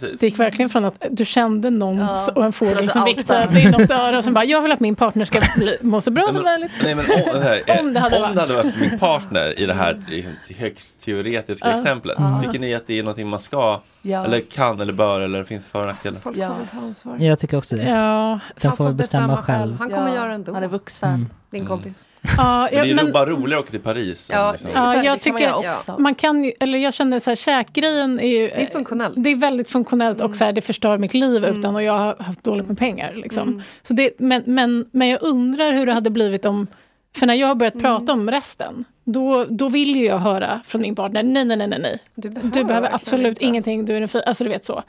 Precis. 0.00 0.20
Det 0.20 0.26
gick 0.26 0.38
verkligen 0.38 0.68
från 0.68 0.84
att 0.84 1.06
du 1.10 1.24
kände 1.24 1.70
någon 1.70 1.98
Ja, 1.98 2.28
och 2.34 2.44
en 2.44 2.52
fågel 2.52 2.90
som 2.90 3.02
att 3.02 3.08
viktade 3.08 3.60
inom 3.60 3.82
ett 3.82 3.90
öra 3.90 4.18
och 4.18 4.24
sen 4.24 4.34
bara, 4.34 4.44
jag 4.44 4.62
vill 4.62 4.72
att 4.72 4.80
min 4.80 4.94
partner 4.96 5.24
ska 5.24 5.40
bli, 5.56 5.76
må 5.82 6.00
så 6.00 6.10
bra 6.10 6.32
som 6.32 6.42
möjligt. 6.42 6.72
Nej 6.84 6.94
men 6.94 7.04
om, 7.34 7.42
här, 7.42 7.80
Om 7.80 7.94
det 7.94 8.00
hade 8.00 8.16
om 8.16 8.22
varit. 8.22 8.34
det 8.34 8.40
hade 8.40 8.54
varit 8.54 8.80
min 8.80 8.98
partner 8.98 9.60
i 9.60 9.66
det 9.66 9.74
här 9.74 10.02
liksom, 10.08 10.32
högst 10.58 11.04
teoretiska 11.04 11.70
exemplet. 11.72 12.16
Ja. 12.18 12.42
Tycker 12.44 12.58
ni 12.58 12.74
att 12.74 12.86
det 12.86 12.98
är 12.98 13.02
någonting 13.02 13.28
man 13.28 13.40
ska 13.40 13.80
Ja. 14.06 14.24
eller 14.24 14.40
kan 14.40 14.80
eller 14.80 14.92
bör 14.92 15.20
eller 15.20 15.44
finns 15.44 15.66
för 15.66 15.78
och 15.80 15.86
nackdelar? 15.86 16.20
Folk 16.20 16.36
Ja. 16.36 16.48
får 16.48 16.58
väl 16.58 16.66
ta 16.68 16.76
ansvar. 16.78 17.16
Jag 17.18 17.38
tycker 17.38 17.56
också 17.56 17.76
det. 17.76 17.82
Ja, 17.82 18.40
Den 18.60 18.68
Han 18.68 18.76
får 18.76 18.84
väl 18.84 18.94
bestämma 18.94 19.36
själv. 19.36 19.78
Han 19.78 19.90
kommer 19.90 20.08
Ja, 20.08 20.14
göra 20.14 20.32
ändå. 20.34 20.52
Han 20.52 20.62
är 20.62 20.68
vuxen. 20.68 21.08
Mm. 21.14 21.28
Din 21.50 21.66
kompis. 21.66 22.04
ja, 22.36 22.60
Men 22.60 22.70
det 22.72 22.78
är 22.78 22.84
ju 22.84 22.94
men- 22.94 23.12
bara 23.12 23.26
roligare 23.26 23.58
att 23.58 23.64
åka 23.64 23.70
till 23.70 23.80
Paris. 23.80 24.28
Ja, 24.32 24.52
liksom. 24.52 24.70
Ja, 24.74 24.86
det 24.94 24.96
jag 24.96 25.04
man 25.12 25.18
tycker 25.18 25.38
göra 25.38 25.76
också. 25.78 25.96
man 25.98 26.14
kan 26.14 26.44
ju, 26.44 26.52
eller 26.60 26.78
jag 26.78 26.94
känner 26.94 27.20
så 27.20 27.30
här, 27.30 27.34
käkgrejen 27.36 28.20
är 28.20 28.28
ju... 28.40 28.48
Det 28.48 28.62
är 28.62 28.66
funktionellt. 28.66 29.14
Det 29.16 29.30
är 29.30 29.36
väldigt 29.36 29.70
funktionellt 29.70 30.20
Mm. 30.20 30.30
och 30.30 30.36
så 30.36 30.44
här, 30.44 30.52
det 30.52 30.60
förstör 30.60 30.98
mitt 30.98 31.14
liv 31.14 31.44
utan 31.44 31.74
och 31.76 31.82
jag 31.82 31.92
har 31.98 32.16
haft 32.22 32.44
dåligt 32.44 32.66
med 32.68 32.78
pengar. 32.78 33.12
Liksom. 33.14 33.62
Så 33.82 33.94
det, 33.94 34.10
men, 34.18 34.42
men, 34.46 34.86
men 34.92 35.08
jag 35.08 35.22
undrar 35.22 35.72
hur 35.72 35.86
det 35.86 35.92
hade 35.92 36.10
blivit 36.10 36.44
om... 36.44 36.66
För 37.16 37.26
när 37.26 37.34
jag 37.34 37.46
har 37.46 37.52
Mm. 37.52 37.58
börjat 37.58 37.80
prata 37.80 38.12
om 38.12 38.30
resten, 38.30 38.84
då, 39.04 39.44
då 39.44 39.68
vill 39.68 39.96
ju 39.96 40.04
jag 40.04 40.18
höra 40.18 40.60
från 40.66 40.80
min 40.82 40.94
partner, 40.94 41.22
nej, 41.22 41.44
nej, 41.44 41.56
nej, 41.56 41.66
nej, 41.68 41.78
nej. 41.82 41.98
Du 42.14 42.28
Du 42.28 42.34
behöver, 42.34 42.50
behöver 42.64 42.80
verkligen 42.80 42.94
absolut 42.94 43.28
inte. 43.32 43.44
ingenting, 43.44 43.84
du 43.84 43.96
är 43.96 44.00
en 44.02 44.08
fi- 44.08 44.22
Alltså 44.26 44.44
du 44.44 44.50
vet 44.50 44.64
så. 44.64 44.82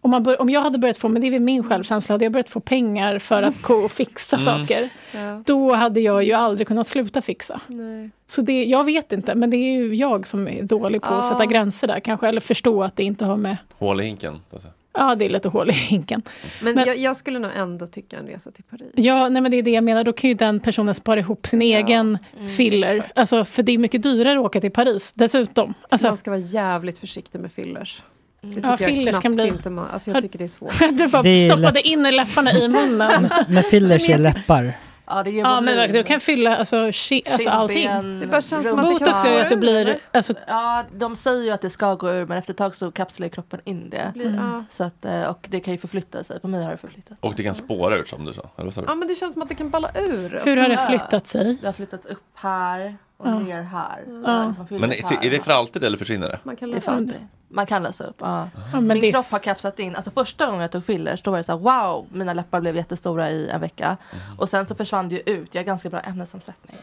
Om, 0.00 0.10
man 0.10 0.22
bör, 0.22 0.40
om 0.40 0.50
jag 0.50 0.60
hade 0.62 0.78
börjat 0.78 0.98
få, 0.98 1.08
men 1.08 1.22
det 1.22 1.26
är 1.28 1.30
väl 1.30 1.40
min 1.40 1.62
självkänsla, 1.64 2.12
hade 2.14 2.24
jag 2.24 2.32
börjat 2.32 2.50
få 2.50 2.60
pengar 2.60 3.18
för 3.18 3.42
att 3.42 3.62
gå 3.62 3.74
och 3.74 3.92
fixa 3.92 4.36
Mm. 4.36 4.46
saker, 4.66 4.88
Ja. 5.14 5.42
då 5.46 5.74
hade 5.74 6.00
jag 6.00 6.24
ju 6.24 6.32
aldrig 6.32 6.66
kunnat 6.68 6.86
sluta 6.86 7.22
fixa. 7.22 7.60
Nej. 7.66 8.10
Så 8.26 8.42
det, 8.42 8.64
jag 8.64 8.84
vet 8.84 9.12
inte, 9.12 9.34
men 9.34 9.50
det 9.50 9.56
är 9.56 9.72
ju 9.72 9.94
jag 9.94 10.26
som 10.26 10.48
är 10.48 10.62
dålig 10.62 11.02
på 11.02 11.08
att 11.14 11.24
Ja. 11.24 11.30
sätta 11.32 11.46
gränser 11.46 11.86
där 11.86 12.00
kanske, 12.00 12.28
eller 12.28 12.40
förstå 12.40 12.82
att 12.82 12.96
det 12.96 13.04
inte 13.04 13.24
har 13.24 13.36
med... 13.36 13.56
Hål 13.78 14.00
i 14.00 14.04
hinken. 14.04 14.40
Alltså. 14.52 14.68
Ja, 14.94 15.14
det 15.14 15.24
är 15.24 15.28
lite 15.28 15.48
hål 15.48 15.70
i 15.70 15.72
hinken. 15.72 16.22
Men, 16.60 16.74
Men- 16.74 16.86
jag, 16.86 16.98
jag 16.98 17.16
skulle 17.16 17.38
nog 17.38 17.50
ändå 17.56 17.86
tycka 17.86 18.18
en 18.18 18.26
resa 18.26 18.50
till 18.50 18.64
Paris. 18.64 18.92
Ja, 18.94 19.28
nej, 19.28 19.42
men 19.42 19.50
det 19.50 19.56
är 19.56 19.62
det 19.62 19.70
jag 19.70 19.84
menar. 19.84 20.04
Då 20.04 20.12
kan 20.12 20.28
ju 20.30 20.34
den 20.34 20.60
personen 20.60 20.94
spara 20.94 21.20
ihop 21.20 21.46
sin 21.46 21.62
egen 21.62 22.18
Mm, 22.38 22.48
filler. 22.48 23.12
Alltså, 23.14 23.44
för 23.44 23.62
det 23.62 23.72
är 23.72 23.78
mycket 23.78 24.02
dyrare 24.02 24.38
att 24.38 24.44
åka 24.46 24.60
till 24.60 24.70
Paris, 24.70 25.12
dessutom. 25.12 25.74
Alltså, 25.88 26.06
man 26.06 26.16
ska 26.16 26.30
vara 26.30 26.40
jävligt 26.40 26.98
försiktig 26.98 27.38
med 27.40 27.52
fillers. 27.52 28.02
Det 28.40 28.48
tycker 28.54 28.68
Ja, 28.68 28.76
jag 28.80 28.88
fillers 28.90 29.02
knappt 29.12 29.22
kan 29.22 29.34
bli- 29.34 29.48
inte 29.48 29.70
man, 29.70 29.88
alltså 29.92 30.10
jag 30.10 30.22
tycker 30.22 30.38
det 30.38 30.44
är 30.44 30.48
svårt. 30.48 30.78
du 30.98 31.06
bara 31.08 31.22
Det 31.22 31.28
är 31.28 31.52
stoppade 31.52 31.82
in 31.88 32.02
läpparna 32.02 32.52
i 32.52 32.68
munnen. 32.68 33.28
Med 33.48 33.64
fillers 33.66 34.08
i 34.08 34.18
läppar. 34.18 34.78
Ja, 35.16 35.22
det 35.22 35.30
ger 35.30 35.42
ja, 35.42 35.60
men 35.60 35.76
verkligen, 35.76 36.04
du 36.04 36.08
kan 36.08 36.20
fylla 36.20 36.56
alltså, 36.56 36.76
ki- 36.76 37.32
alltså 37.32 37.48
allting. 37.48 38.20
Det 38.20 38.26
bara 38.26 38.42
känns 38.42 38.68
som 38.68 38.78
att 38.78 38.86
det 38.86 38.92
Botox 38.92 39.22
kan 39.22 39.30
gör 39.30 39.36
ju 39.38 39.42
att 39.42 39.48
du 39.48 39.54
ur, 39.54 39.60
blir... 39.60 39.98
Alltså, 40.12 40.32
Ja, 40.46 40.84
de 40.94 41.16
säger 41.16 41.42
ju 41.42 41.50
att 41.50 41.60
det 41.60 41.70
ska 41.70 41.94
gå 41.94 42.10
ur 42.10 42.26
men 42.26 42.38
efter 42.38 42.52
ett 42.52 42.56
tag 42.58 42.76
så 42.76 42.90
kapslar 42.92 43.28
kroppen 43.28 43.60
in 43.64 43.90
det. 43.90 44.10
Blir- 44.14 44.34
ja. 44.36 44.64
Så 44.70 44.84
att, 44.84 45.04
eh, 45.04 45.22
och 45.22 45.46
det 45.50 45.60
kan 45.60 45.72
ju 45.74 45.78
förflytta 45.78 46.24
sig. 46.24 46.40
På 46.40 46.48
mig 46.48 46.62
har 46.64 46.70
det 46.70 46.76
förflyttat. 46.76 47.18
Och 47.20 47.34
det 47.36 47.42
kan 47.42 47.54
spåra 47.54 47.96
ut 47.96 48.08
som 48.08 48.24
du 48.24 48.32
sa. 48.32 48.50
Eller? 48.58 48.72
Ja 48.86 48.94
men 48.94 49.08
det 49.08 49.14
känns 49.14 49.32
som 49.32 49.42
att 49.42 49.48
det 49.48 49.54
kan 49.54 49.70
balla 49.70 49.90
ur. 49.94 50.42
hur 50.44 50.56
har 50.56 50.68
det 50.68 50.86
flyttat 50.88 51.26
sig? 51.26 51.56
Det 51.60 51.66
har 51.66 51.72
flyttat 51.72 52.06
upp 52.06 52.22
här 52.34 52.96
och 53.22 53.28
Ja. 53.28 53.38
ner 53.38 53.62
här. 53.62 54.04
Ja. 54.24 54.46
Liksom 54.46 54.66
Men 54.70 54.90
upp 54.90 55.12
är, 55.12 55.26
är 55.26 55.30
det 55.30 55.40
för 55.44 55.52
alltid 55.52 55.84
eller 55.84 55.98
försvinner 55.98 56.28
det? 56.28 56.38
Man 56.42 56.56
kan 56.56 56.70
lösa 56.70 56.92
alltid. 56.92 57.28
Man 57.48 57.66
kan 57.66 57.82
lösa 57.82 58.04
upp. 58.04 58.16
Ja. 58.18 58.48
Ja, 58.72 58.80
men 58.80 58.86
Min 58.86 59.04
är 59.04 59.12
kropp 59.12 59.30
har 59.32 59.38
kapslat 59.38 59.78
in. 59.78 59.96
Alltså 59.96 60.10
första 60.10 60.46
gången 60.46 60.60
jag 60.60 60.70
tog 60.70 60.84
fillers 60.84 61.22
då 61.22 61.30
var 61.30 61.38
det 61.38 61.44
så 61.44 61.52
här 61.52 61.58
wow, 61.58 62.06
mina 62.12 62.34
läppar 62.34 62.60
blev 62.60 62.76
jättestora 62.76 63.30
i 63.30 63.48
en 63.48 63.60
vecka. 63.60 63.96
Och 64.38 64.48
sen 64.48 64.66
så 64.66 64.74
försvann 64.74 65.08
det 65.08 65.14
ju 65.14 65.20
ut. 65.20 65.54
Jag 65.54 65.62
har 65.62 65.66
ganska 65.66 65.90
bra 65.90 66.00
ämnesomsättning. 66.00 66.76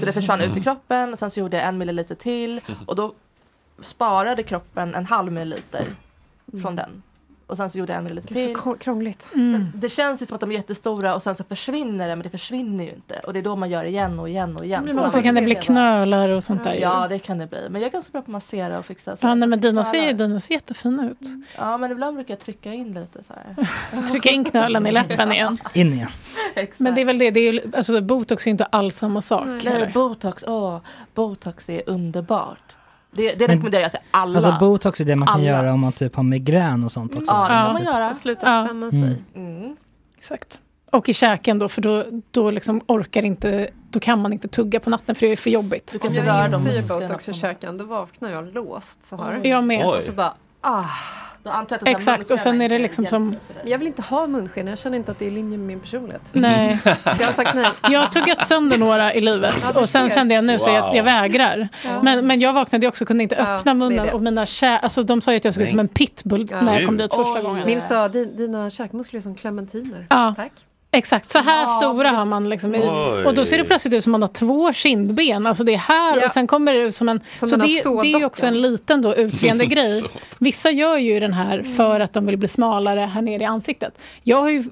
Så 0.00 0.06
det 0.06 0.12
försvann 0.12 0.40
ut 0.40 0.56
i 0.56 0.62
kroppen 0.62 1.12
och 1.12 1.18
sen 1.18 1.30
så 1.30 1.40
gjorde 1.40 1.56
jag 1.56 1.66
en 1.66 1.78
milliliter 1.78 2.14
till. 2.14 2.60
Och 2.86 2.96
då 2.96 3.14
sparade 3.82 4.42
kroppen 4.42 4.94
en 4.94 5.06
halv 5.06 5.32
milliliter 5.32 5.86
från 6.62 6.76
den. 6.76 7.02
Och 7.52 7.58
sen 7.58 7.70
så 7.70 7.78
gjorde 7.78 7.92
jag 7.92 7.98
en 7.98 8.14
Det 8.14 8.20
är 8.40 8.44
till. 8.46 8.56
så 8.56 8.74
krångligt. 8.74 9.28
Mm. 9.34 9.66
Det 9.74 9.88
känns 9.88 10.22
ju 10.22 10.26
som 10.26 10.34
att 10.34 10.40
de 10.40 10.50
är 10.50 10.54
jättestora 10.54 11.14
och 11.14 11.22
sen 11.22 11.34
så 11.34 11.44
försvinner 11.44 12.08
det 12.08 12.16
men 12.16 12.22
det 12.22 12.30
försvinner 12.30 12.84
ju 12.84 12.90
inte. 12.90 13.20
Och 13.26 13.32
det 13.32 13.38
är 13.38 13.42
då 13.42 13.56
man 13.56 13.70
gör 13.70 13.84
igen 13.84 14.18
och 14.20 14.28
igen 14.28 14.56
och 14.56 14.64
igen. 14.64 14.84
Men 14.84 14.98
Och 14.98 15.12
så 15.12 15.22
kan 15.22 15.34
det 15.34 15.42
bli 15.42 15.54
knölar 15.54 16.28
och 16.28 16.44
sånt 16.44 16.64
där. 16.64 16.74
Ja 16.74 17.08
det 17.08 17.18
kan 17.18 17.38
det 17.38 17.46
bli. 17.46 17.68
Men 17.70 17.80
jag 17.82 17.88
är 17.88 17.92
ganska 17.92 18.10
bra 18.12 18.20
på 18.20 18.24
att 18.24 18.32
massera 18.32 18.78
och 18.78 18.84
fixa. 18.86 19.16
så 19.16 19.26
Ja, 19.26 19.34
nej, 19.34 19.42
så 19.42 19.48
men 19.48 19.60
dina 19.60 19.84
ser, 19.84 20.12
dina 20.12 20.40
ser 20.40 20.54
jättefina 20.54 21.10
ut. 21.10 21.28
Ja 21.56 21.76
men 21.76 21.92
ibland 21.92 22.16
brukar 22.16 22.34
jag 22.34 22.40
trycka 22.40 22.72
in 22.72 22.92
lite 22.92 23.18
så 23.24 23.32
här. 23.34 24.08
Trycka 24.10 24.30
in 24.30 24.44
knölen 24.44 24.86
i 24.86 24.92
läppen 24.92 25.32
igen. 25.32 25.58
In 25.74 25.92
igen. 25.92 26.10
Exakt. 26.54 26.80
Men 26.80 26.94
det 26.94 27.00
är 27.00 27.04
väl 27.04 27.18
det, 27.18 27.30
det 27.30 27.40
är 27.40 27.52
ju, 27.52 27.60
alltså 27.76 28.00
botox 28.00 28.44
är 28.44 28.48
ju 28.48 28.52
inte 28.52 28.64
alls 28.64 28.96
samma 28.96 29.22
sak. 29.22 29.44
Nej, 29.46 29.60
heller. 29.72 29.90
botox, 29.94 30.44
åh, 30.48 30.78
botox 31.14 31.68
är 31.68 31.82
underbart. 31.86 32.76
Det, 33.14 33.34
det 33.34 33.46
rekommenderar 33.46 33.82
jag 33.82 33.90
till 33.90 34.00
alla. 34.10 34.36
Alltså 34.38 34.56
botox 34.60 35.00
är 35.00 35.04
det 35.04 35.16
man 35.16 35.26
kan 35.28 35.34
Alla. 35.36 35.44
göra 35.44 35.72
om 35.72 35.80
man 35.80 35.92
typ 35.92 36.16
har 36.16 36.22
migrän 36.22 36.84
och 36.84 36.92
sånt 36.92 37.14
också. 37.16 37.32
Ja, 37.32 37.48
det 37.48 37.54
Ja. 37.54 37.64
kan 37.64 37.72
man 37.72 37.82
göra. 37.84 38.14
Sluta 38.14 38.46
Ja. 38.46 38.64
spänna 38.66 38.90
sig. 38.90 39.00
Mm. 39.34 39.56
Mm. 39.56 39.76
Exakt. 40.18 40.58
Och 40.90 41.08
i 41.08 41.14
käken 41.14 41.58
då, 41.58 41.68
för 41.68 41.82
då, 41.82 42.04
då 42.30 42.50
liksom 42.50 42.80
orkar 42.86 43.24
inte, 43.24 43.68
då 43.90 44.00
kan 44.00 44.22
man 44.22 44.32
inte 44.32 44.48
tugga 44.48 44.80
på 44.80 44.90
natten 44.90 45.14
för 45.14 45.26
det 45.26 45.32
är 45.32 45.36
för 45.36 45.50
jobbigt. 45.50 45.88
Du 45.92 45.98
kan 45.98 46.08
Om 46.08 46.14
jag 46.14 46.50
dem. 46.50 46.60
inte 46.68 46.74
gör 46.74 47.00
botox 47.00 47.28
i 47.28 47.32
käken 47.34 47.78
då 47.78 47.84
vaknar 47.84 48.30
jag 48.30 48.54
låst 48.54 49.04
så 49.08 49.16
här. 49.16 49.40
Jag 49.44 49.64
med. 49.64 49.86
Oj. 49.86 49.98
Och 49.98 50.02
så 50.04 50.12
bara, 50.12 50.34
ah. 50.60 50.84
Då 51.44 51.50
antar 51.50 51.76
jag 51.76 51.78
att 51.80 51.84
det 51.84 51.90
är 51.90 51.98
så 52.04 52.10
här 52.10 52.16
Exakt, 52.18 52.30
och 52.30 52.40
sen 52.40 52.60
är 52.60 52.68
det 52.68 52.78
liksom 52.78 53.06
som... 53.06 53.34
jag 53.64 53.78
vill 53.78 53.86
inte 53.88 54.02
ha 54.02 54.26
munskinn, 54.26 54.66
jag 54.66 54.78
känner 54.78 54.96
inte 54.96 55.12
att 55.12 55.18
det 55.18 55.24
är 55.24 55.26
i 55.26 55.30
linje 55.30 55.58
med 55.58 55.66
min 55.66 55.80
personlighet. 55.80 56.22
Nej. 56.32 56.78
Så 56.84 56.88
jag 57.04 57.12
har 57.14 57.24
sagt 57.24 57.54
nej. 57.54 57.66
Jag 57.90 58.00
har 58.00 58.06
tuggat 58.06 58.46
sönder 58.46 58.78
några 58.78 59.14
i 59.14 59.20
livet 59.20 59.70
Ja, 59.74 59.80
och 59.80 59.88
sen 59.88 60.10
kände 60.10 60.34
jag 60.34 60.44
nu 60.44 60.58
så 60.58 60.70
jag, 60.70 60.82
Wow. 60.86 60.96
jag 60.96 61.04
vägrar. 61.04 61.68
Ja. 61.84 62.02
Men, 62.02 62.26
men 62.26 62.40
jag 62.40 62.52
vaknade 62.52 62.88
också 62.88 63.04
och 63.04 63.08
kunde 63.08 63.22
inte 63.22 63.34
Ja, 63.34 63.42
öppna 63.56 63.74
det 63.74 63.76
är 63.76 63.88
munnen 63.88 64.06
det. 64.06 64.12
och 64.12 64.22
mina 64.22 64.46
kä... 64.46 64.78
Alltså 64.78 65.02
de 65.02 65.20
sa 65.20 65.30
ju 65.30 65.36
att 65.36 65.44
jag 65.44 65.54
såg 65.54 65.62
ut 65.62 65.68
som 65.68 65.78
en 65.78 65.88
pitbull 65.88 66.48
Ja. 66.50 66.60
när 66.60 66.74
jag 66.78 66.86
kom 66.86 66.96
dit 66.96 67.14
första 67.14 67.32
Oj. 67.38 67.42
gången. 67.42 67.66
Min 67.66 67.80
sa, 67.80 68.08
"Din- 68.08 68.36
dina 68.36 68.70
käkmuskler 68.70 69.18
är 69.18 69.22
som 69.22 69.34
clementiner. 69.34 70.06
Ja. 70.10 70.34
Tack. 70.36 70.52
Exakt, 70.94 71.30
så 71.30 71.38
här 71.38 71.62
Ja, 71.62 71.68
stora 71.68 72.08
har 72.08 72.24
man 72.24 72.48
liksom. 72.48 72.74
Oj. 72.74 73.24
och 73.24 73.34
då 73.34 73.46
ser 73.46 73.58
det 73.58 73.64
plötsligt 73.64 73.94
ut 73.94 74.04
som 74.04 74.12
man 74.12 74.22
har 74.22 74.28
två 74.28 74.72
kindben. 74.72 75.46
Alltså 75.46 75.64
det 75.64 75.72
är 75.74 75.78
här 75.78 76.16
Ja. 76.18 76.24
och 76.26 76.32
sen 76.32 76.46
kommer 76.46 76.72
det 76.72 76.78
ut 76.78 76.94
som 76.94 77.08
en... 77.08 77.20
Som 77.38 77.48
så 77.48 77.56
det, 77.56 77.62
det 78.02 78.12
är 78.12 78.24
också 78.24 78.46
en 78.46 78.62
liten 78.62 79.02
då 79.02 79.14
utseende 79.14 79.66
grej. 79.74 80.02
Vissa 80.38 80.70
gör 80.70 80.96
ju 80.96 81.20
den 81.20 81.32
här 81.32 81.62
för 81.62 82.00
att 82.00 82.12
de 82.12 82.26
vill 82.26 82.36
bli 82.36 82.48
smalare 82.48 83.00
här 83.00 83.22
nere 83.22 83.42
i 83.42 83.46
ansiktet. 83.46 83.98
Jag 84.22 84.40
har 84.40 84.50
ju 84.50 84.64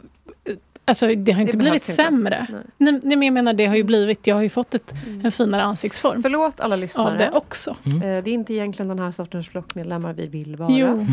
Alltså 0.91 1.07
det 1.07 1.33
har 1.33 1.41
inte 1.41 1.53
Det 1.53 1.59
blivit 1.59 1.73
behövs 1.87 1.91
inte. 1.91 2.03
sämre. 2.03 2.47
Nej. 2.51 2.61
Nej. 2.79 3.01
Men 3.03 3.23
jag 3.23 3.33
menar 3.33 3.53
det 3.53 3.67
har 3.67 3.77
ju 3.77 3.85
blivit, 3.85 4.27
jag 4.27 4.35
har 4.35 4.43
ju 4.43 4.49
fått 4.49 4.75
ett, 4.75 4.95
en 5.25 5.33
finare 5.33 5.63
ansiktsform. 5.63 6.23
Förlåt 6.23 6.61
alla 6.61 6.77
lyssnare. 6.77 7.13
Av 7.13 7.19
det 7.19 7.31
också. 7.31 7.71
Eh, 7.71 7.99
Det 8.01 8.07
är 8.07 8.29
inte 8.29 8.55
egentligen 8.55 8.89
den 8.89 8.99
här 8.99 9.11
sortens 9.11 9.49
flockmedlemmar 9.49 10.13
vi 10.13 10.27
vill 10.27 10.57
vara. 10.57 10.71
Jo. 10.73 11.07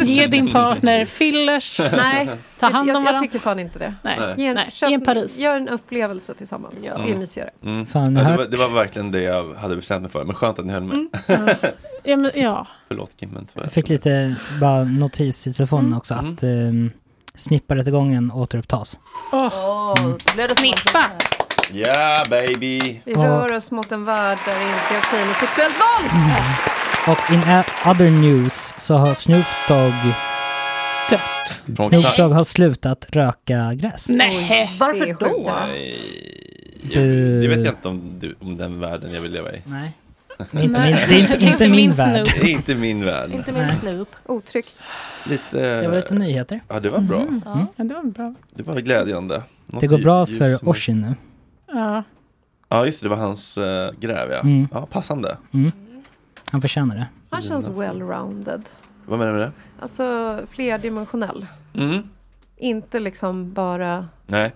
Ge 0.04 0.26
din 0.26 0.48
partner 0.52 1.04
fillers. 1.04 1.80
Nej, 1.96 2.26
Ta 2.26 2.66
jag- 2.66 2.70
hand 2.70 2.82
om 2.82 2.88
jag, 2.88 2.96
jag 2.96 3.00
varandra. 3.04 3.22
tycker 3.22 3.38
fan 3.38 3.58
inte 3.58 3.78
det. 3.78 3.94
Nej. 4.02 4.16
Nej. 4.20 4.34
Ge 4.36 4.46
en, 4.46 4.54
Nej, 4.54 4.68
köp, 4.70 4.90
en 4.90 5.00
Paris. 5.00 5.38
Gör 5.38 5.56
en 5.56 5.68
upplevelse 5.68 6.34
tillsammans. 6.34 6.74
Det 6.82 7.12
är 7.12 7.16
mysigare. 7.16 7.50
Mm. 7.64 7.86
Fan, 7.86 8.16
ja, 8.16 8.22
här- 8.22 8.30
det, 8.32 8.36
var, 8.38 8.44
det 8.44 8.56
var 8.56 8.68
verkligen 8.68 9.10
det 9.10 9.22
jag 9.22 9.54
hade 9.54 9.76
bestämt 9.76 10.02
mig 10.02 10.10
för. 10.10 10.24
Men 10.24 10.34
skönt 10.34 10.58
att 10.58 10.66
ni 10.66 10.72
höll 10.72 10.82
med. 10.82 10.94
Mm. 10.94 11.08
Ja, 12.04 12.16
men, 12.16 12.30
ja. 12.42 12.66
Förlåt 12.88 13.10
Kim, 13.16 13.30
men 13.30 13.46
Jag 13.54 13.72
fick 13.72 13.88
lite 13.88 14.34
bara 14.60 14.84
notis 14.84 15.46
i 15.46 15.52
telefonen 15.54 15.86
Mm. 15.86 15.98
också 15.98 16.14
att 16.14 16.42
um, 16.42 16.90
snipparrättegången 17.38 18.32
återupptas. 18.32 18.98
Åh, 19.32 19.94
blev 20.34 20.48
det 20.48 20.56
snippa! 20.56 21.04
Yeah 21.72 22.28
baby! 22.30 23.00
Vi 23.04 23.14
rör 23.14 23.56
oss 23.56 23.70
mot 23.70 23.92
en 23.92 24.04
värld 24.04 24.38
där 24.46 24.54
det 24.54 24.64
inte 24.64 24.94
är 24.94 24.98
okej 24.98 25.26
med 25.26 25.36
sexuellt 25.36 25.74
våld. 25.74 26.10
Och 27.08 27.32
in 27.32 27.38
other 27.90 28.10
news 28.10 28.74
så 28.78 28.94
har 28.96 29.14
Snoop 29.14 29.46
Dogg 29.68 30.14
dött. 31.10 31.62
Snoop 31.88 32.16
Dogg 32.16 32.32
har 32.32 32.44
slutat 32.44 33.06
röka 33.08 33.74
gräs. 33.74 34.08
Nej. 34.08 34.70
Varför 34.78 35.16
då? 35.20 35.50
Jag, 36.82 37.02
det 37.42 37.48
vet 37.48 37.64
jag 37.64 37.74
inte 37.74 37.88
om, 37.88 38.18
du, 38.20 38.36
om 38.40 38.56
den 38.56 38.80
världen 38.80 39.14
jag 39.14 39.20
vill 39.20 39.32
leva 39.32 39.52
i. 39.52 39.62
Nej. 39.64 39.92
Det 40.50 40.58
är 40.58 40.62
inte 40.62 40.80
min, 40.80 40.92
det 40.92 41.14
är 41.14 41.20
inte, 41.32 41.46
inte 41.46 41.68
min 41.68 41.92
värld. 41.92 42.26
Det 42.34 42.40
är 42.40 42.48
inte 42.48 42.74
min 42.74 43.04
värld. 43.04 43.30
Inte 43.30 43.52
min 43.52 43.68
Snoop. 43.68 44.08
Otryggt. 44.26 44.82
Lite... 45.26 45.80
Det 45.80 45.88
var 45.88 45.96
lite 45.96 46.14
nyheter. 46.14 46.60
Ja, 46.68 46.80
det 46.80 46.90
var 46.90 47.00
bra. 47.00 47.20
Mm. 47.20 47.40
Ja, 47.44 47.84
det 47.84 47.94
var 47.94 48.02
bra. 48.02 48.34
Det 48.54 48.62
var 48.62 48.76
glädjande. 48.76 49.42
Något 49.66 49.80
Det 49.80 49.86
går 49.86 49.98
bra 49.98 50.26
ljus 50.28 50.38
för 50.38 50.68
Oshin 50.68 51.00
nu. 51.00 51.14
Ja. 51.78 52.02
Ja, 52.68 52.86
just 52.86 53.00
det. 53.00 53.06
Det 53.06 53.10
var 53.10 53.16
hans 53.16 53.58
uh, 53.58 53.64
gräv, 54.00 54.30
ja. 54.30 54.40
Mm. 54.40 54.68
Ja, 54.72 54.86
passande. 54.86 55.38
Mm. 55.52 55.72
Han 56.50 56.60
förtjänar 56.60 56.96
det. 56.96 57.06
Han 57.30 57.42
känns 57.42 57.68
well-rounded. 57.68 58.62
Vad 59.06 59.18
menar 59.18 59.32
du 59.32 59.38
med 59.38 59.48
det? 59.48 59.52
Alltså 59.80 60.38
flerdimensionell. 60.50 61.46
Mm. 61.74 62.08
Inte 62.56 63.00
liksom 63.00 63.52
bara, 63.52 64.08
Nej, 64.26 64.52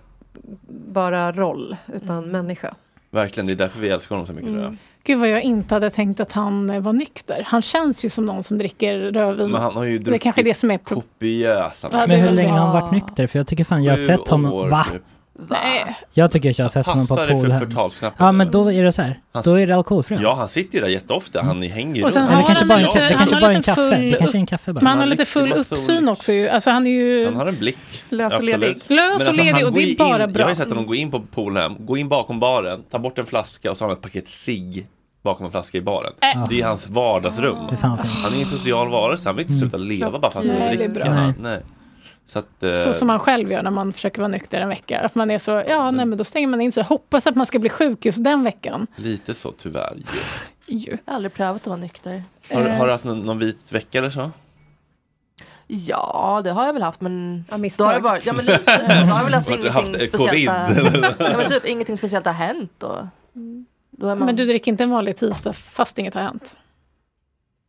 bara 0.67 1.31
roll, 1.31 1.77
utan 1.93 2.25
människa. 2.27 2.75
verkligen. 3.11 3.47
Det 3.47 3.53
är 3.53 3.55
därför 3.55 3.79
vi 3.79 3.89
älskar 3.89 4.15
honom 4.15 4.27
så 4.27 4.33
mycket. 4.33 4.49
tror 4.49 4.59
jag. 4.59 4.67
Mm. 4.67 4.77
Gud 5.05 5.19
vad 5.19 5.29
jag 5.29 5.41
inte 5.43 5.73
hade 5.75 5.89
tänkt 5.89 6.19
att 6.19 6.31
han 6.31 6.69
eh, 6.69 6.79
var 6.81 6.93
nykter. 6.93 7.43
Han 7.47 7.61
känns 7.61 8.05
ju 8.05 8.09
som 8.09 8.25
någon 8.25 8.43
som 8.43 8.57
dricker 8.57 8.97
rödvin. 8.99 9.51
Men 9.51 9.61
han 9.61 9.73
har 9.73 9.83
ju 9.83 9.97
det 9.97 10.15
är 10.15 10.17
kanske 10.17 10.41
är 10.41 10.45
det 10.45 10.53
som 10.53 10.71
är 10.71 10.77
pro- 10.77 10.95
Kopiösa. 10.95 11.89
Det 11.89 12.07
Men 12.07 12.19
hur 12.19 12.31
länge 12.31 12.49
har 12.51 12.57
han 12.67 12.81
varit 12.81 12.91
nykter? 12.91 13.27
För 13.27 13.39
jag 13.39 13.47
tycker 13.47 13.63
fan 13.63 13.83
jag 13.83 13.91
har 13.91 13.97
sett 13.97 14.27
honom. 14.27 14.53
år, 14.53 14.67
Va? 14.67 14.85
typ. 14.91 15.01
Nej. 15.49 15.95
Jag 16.13 16.31
tycker 16.31 16.49
att 16.49 16.57
jag 16.59 16.65
har 16.65 16.69
sett 16.69 16.85
honom 16.85 17.07
på 17.07 17.15
Passar 17.15 17.27
det 17.27 17.39
för 17.49 17.59
förtalsknappen, 17.65 18.25
Ja 18.25 18.31
men 18.31 18.51
då 18.51 18.71
är 18.71 18.83
det 18.83 18.91
så 18.91 19.01
här. 19.01 19.19
Han- 19.33 19.43
Då 19.45 19.59
är 19.59 19.67
det 19.67 19.75
alkoholfritt. 19.75 20.19
Ja, 20.21 20.35
han 20.35 20.47
sitter 20.47 20.75
ju 20.77 20.81
där 20.83 20.89
jätteofta. 20.89 21.41
Han 21.43 21.61
hänger 21.61 21.95
ju 21.95 22.03
Och 22.03 22.13
sen 22.13 22.21
runt. 22.21 22.31
har 22.31 22.37
Eller 22.37 22.47
kanske 22.47 22.63
han 22.63 22.67
bara 22.67 22.79
en 22.79 22.85
lite- 22.85 22.99
ka- 22.99 23.01
det 23.09 23.15
han 23.15 23.17
kanske 23.17 23.35
har 23.35 23.41
bara 23.41 23.47
är 23.51 23.55
en 23.55 23.57
lite 23.57 23.65
kaffe. 23.71 23.81
full- 23.95 24.11
Det 24.11 24.17
kanske 24.17 24.37
är 24.37 24.39
en 24.39 24.45
kaffe 24.45 24.73
bara. 24.73 24.79
Men 24.81 24.87
han 24.87 24.99
har 24.99 25.05
lite 25.05 25.15
dricker 25.23 25.31
full 25.31 25.49
massa 25.49 25.75
uppsyn 25.75 25.97
olika. 25.97 26.11
också 26.11 26.33
ju. 26.33 26.49
Alltså 26.49 26.69
han 26.69 26.87
är 26.87 26.91
ju... 26.91 27.25
Han 27.25 27.35
har 27.35 27.45
en 27.45 27.57
blick. 27.59 27.77
Lös 28.09 28.27
och 28.33 28.35
Absolut. 28.39 28.59
ledig. 28.59 28.75
Lös 28.87 29.07
och 29.07 29.13
alltså, 29.13 29.31
ledig 29.31 29.51
han 29.51 29.63
och 29.63 29.73
det 29.73 29.73
går 29.73 29.81
är 29.81 29.85
ju 29.87 29.95
bara 29.97 30.23
in, 30.23 30.33
bra. 30.33 30.39
Jag 30.41 30.45
har 30.45 30.51
ju 30.51 30.55
sett 30.55 30.69
honom 30.69 30.85
gå 30.85 30.95
in 30.95 31.11
på 31.11 31.19
Polhem, 31.19 31.75
gå 31.85 31.97
in 31.97 32.09
bakom 32.09 32.39
baren, 32.39 32.83
ta 32.91 32.99
bort 32.99 33.17
en 33.19 33.25
flaska 33.25 33.71
och 33.71 33.77
så 33.77 33.83
har 33.83 33.89
han 33.89 33.97
ett 33.97 34.03
paket 34.03 34.27
cigg 34.29 34.87
bakom 35.23 35.45
en 35.45 35.51
flaska 35.51 35.77
i 35.77 35.81
baren. 35.81 36.13
Äh. 36.35 36.45
Det 36.49 36.61
är 36.61 36.65
hans 36.65 36.87
vardagsrum. 36.89 37.57
Det 37.69 37.75
är 37.75 37.77
fan 37.77 37.97
fint. 37.97 38.13
Han 38.23 38.33
är 38.33 38.39
en 38.41 38.47
social 38.49 38.89
varelse, 38.89 39.29
han 39.29 39.35
vill 39.35 39.45
inte 39.45 39.59
sluta 39.59 39.77
leva 39.77 40.19
bara 40.19 40.31
för 40.31 40.39
att 40.39 40.47
han 40.47 40.55
Nej, 40.59 40.77
det 40.77 40.83
är 40.83 40.89
bra. 40.89 41.13
Nej. 41.13 41.33
Nej. 41.39 41.59
Så, 42.25 42.39
att, 42.39 42.63
eh, 42.63 42.75
Så 42.75 42.93
som 42.93 43.07
man 43.07 43.19
själv 43.19 43.51
gör 43.51 43.63
när 43.63 43.71
man 43.71 43.93
försöker 43.93 44.21
vara 44.21 44.27
nykter 44.27 44.61
en 44.61 44.69
vecka. 44.69 44.99
Att 44.99 45.15
man 45.15 45.31
är 45.31 45.39
så, 45.39 45.63
ja 45.67 45.91
nej 45.91 46.05
men 46.05 46.17
då 46.17 46.23
stänger 46.23 46.47
man 46.47 46.61
in 46.61 46.71
sig. 46.71 46.83
Hoppas 46.83 47.27
att 47.27 47.35
man 47.35 47.45
ska 47.45 47.59
bli 47.59 47.69
sjuk 47.69 48.05
just 48.05 48.23
den 48.23 48.43
veckan. 48.43 48.87
Lite 48.95 49.33
så 49.33 49.51
tyvärr 49.51 49.93
ju. 49.95 50.03
Ju. 50.77 50.91
Jag 50.91 50.97
har 51.11 51.15
aldrig 51.15 51.33
prövat 51.33 51.61
att 51.61 51.67
vara 51.67 51.77
nykter. 51.77 52.23
Har, 52.51 52.61
Eh. 52.61 52.75
har 52.77 52.85
du 52.85 52.91
haft 52.91 53.03
någon, 53.03 53.19
någon 53.19 53.39
vit 53.39 53.71
vecka 53.71 53.97
eller 53.97 54.09
så? 54.09 54.31
Ja, 55.67 56.41
det 56.43 56.51
har 56.51 56.65
jag 56.65 56.73
väl 56.73 56.81
haft 56.83 57.01
men... 57.01 57.45
Ja, 57.51 57.57
Då 57.77 57.83
har 57.83 57.93
jag 57.93 57.99
varit, 57.99 58.25
ja 58.25 58.33
men 58.33 58.45
lite. 58.45 58.77
Då 58.77 58.83
har 59.13 59.17
jag 59.17 59.23
väl 59.23 59.33
haft 59.33 59.49
ingenting 59.49 59.71
haft, 59.71 59.87
eh, 59.87 59.93
speciellt. 59.93 60.17
covid, 60.17 60.49
har- 60.49 61.15
ja, 61.31 61.37
men 61.37 61.49
typ 61.51 61.65
ingenting 61.65 61.97
speciellt 61.97 62.25
har 62.25 62.33
hänt 62.33 62.83
och... 62.83 62.97
Då 63.91 64.07
är 64.07 64.15
man, 64.15 64.25
Men 64.25 64.35
du 64.35 64.45
dricker 64.45 64.71
inte 64.71 64.83
en 64.83 64.89
vanlig 64.89 65.15
tisdag 65.17 65.53
fast 65.53 65.97
inget 65.97 66.13
har 66.13 66.21
hänt? 66.21 66.55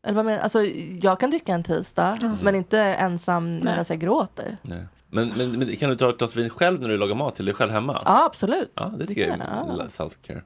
Eller 0.04 0.14
vad 0.14 0.24
menar, 0.24 0.38
alltså, 0.38 0.62
jag 1.02 1.20
kan 1.20 1.30
dricka 1.30 1.52
en 1.54 1.62
tisdag, 1.62 2.18
Mm. 2.22 2.36
men 2.42 2.54
inte 2.54 2.78
ensam 2.80 3.54
medan 3.58 3.84
jag 3.88 3.98
gråter. 4.00 4.56
Nej. 4.62 4.86
Men, 5.08 5.32
men, 5.36 5.58
men 5.58 5.68
kan 5.76 5.90
du 5.90 5.96
ta 5.96 6.08
ett 6.10 6.18
glas 6.18 6.36
vin 6.36 6.50
själv 6.50 6.80
när 6.80 6.88
du 6.88 6.96
lagar 6.96 7.14
mat 7.14 7.36
till 7.36 7.44
dig 7.44 7.54
själv 7.54 7.70
hemma? 7.72 8.02
Ja, 8.04 8.24
absolut. 8.26 8.72
Ja, 8.74 8.92
det 8.98 9.06
tycker 9.06 9.20
jag 9.28 9.30
kan 9.30 9.40
är 9.40 9.66
jag. 9.78 9.88
self-care. 9.88 10.42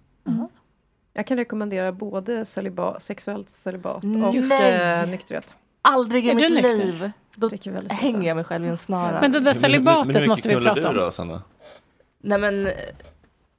Jag 1.14 1.26
kan 1.26 1.36
rekommendera 1.36 1.92
både 1.92 2.44
celibat, 2.44 3.02
sexuellt 3.02 3.50
celibat 3.50 3.96
och 3.96 4.04
Nej. 4.04 5.00
eh, 5.02 5.08
nykterhet. 5.08 5.54
Aldrig 5.82 6.26
i 6.26 6.30
Är 6.30 6.34
du 6.34 6.48
mitt 6.54 6.62
liv. 6.62 7.10
Då 7.36 7.50
hänger 7.90 8.28
jag 8.28 8.34
mig 8.34 8.44
själv 8.44 8.64
i 8.64 8.68
en 8.68 8.78
snara. 8.78 9.20
Men 9.20 9.32
det 9.32 9.40
där 9.40 9.40
Men- 9.40 9.44
men- 9.44 9.44
men 9.44 9.54
celibatet 9.54 10.22
hur 10.22 10.28
måste 10.28 10.48
vi 10.48 10.54
mycket 10.54 10.72
knullar 10.72 10.74
prata 10.74 10.92
du 10.92 10.98
om. 11.00 11.04
då, 11.06 11.10
Sanna? 11.10 11.42
Nej 12.22 12.38
men, 12.38 12.66
eh, 12.66 12.72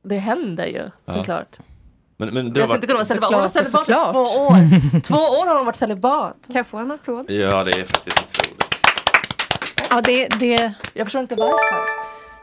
det 0.04 0.16
händer 0.18 0.66
ju 0.66 0.90
Ja. 1.06 1.14
såklart. 1.14 1.60
Men, 2.22 2.34
men 2.34 2.54
du 2.54 2.60
Jag 2.60 2.68
har 2.68 2.76
ska 2.78 2.88
inte 2.88 2.94
varit... 2.94 3.08
kunna 3.20 3.38
vara 3.38 3.50
celibat. 3.50 3.54
Hon 3.54 3.64
har 3.64 3.70
Såklart, 3.70 4.16
varit 4.16 4.30
celibat 4.30 4.96
i 4.96 5.02
två 5.02 5.02
år. 5.02 5.02
Två 5.08 5.16
år 5.40 5.48
har 5.48 5.56
hon 5.56 5.66
varit 5.66 5.76
celibat. 5.76 6.36
Kan 6.48 6.56
jag 6.56 6.68
få 6.68 6.78
en 6.78 6.92
applåd? 6.92 7.32
Ja, 7.32 7.64
det 7.64 7.72
är 7.72 7.84
faktiskt 7.84 8.20
otroligt. 8.20 8.76
Ja, 9.90 10.02
det, 10.02 10.28
det, 10.28 10.74
Jag 10.94 11.06
förstår 11.08 11.22
inte 11.22 11.36
varför. 11.36 12.00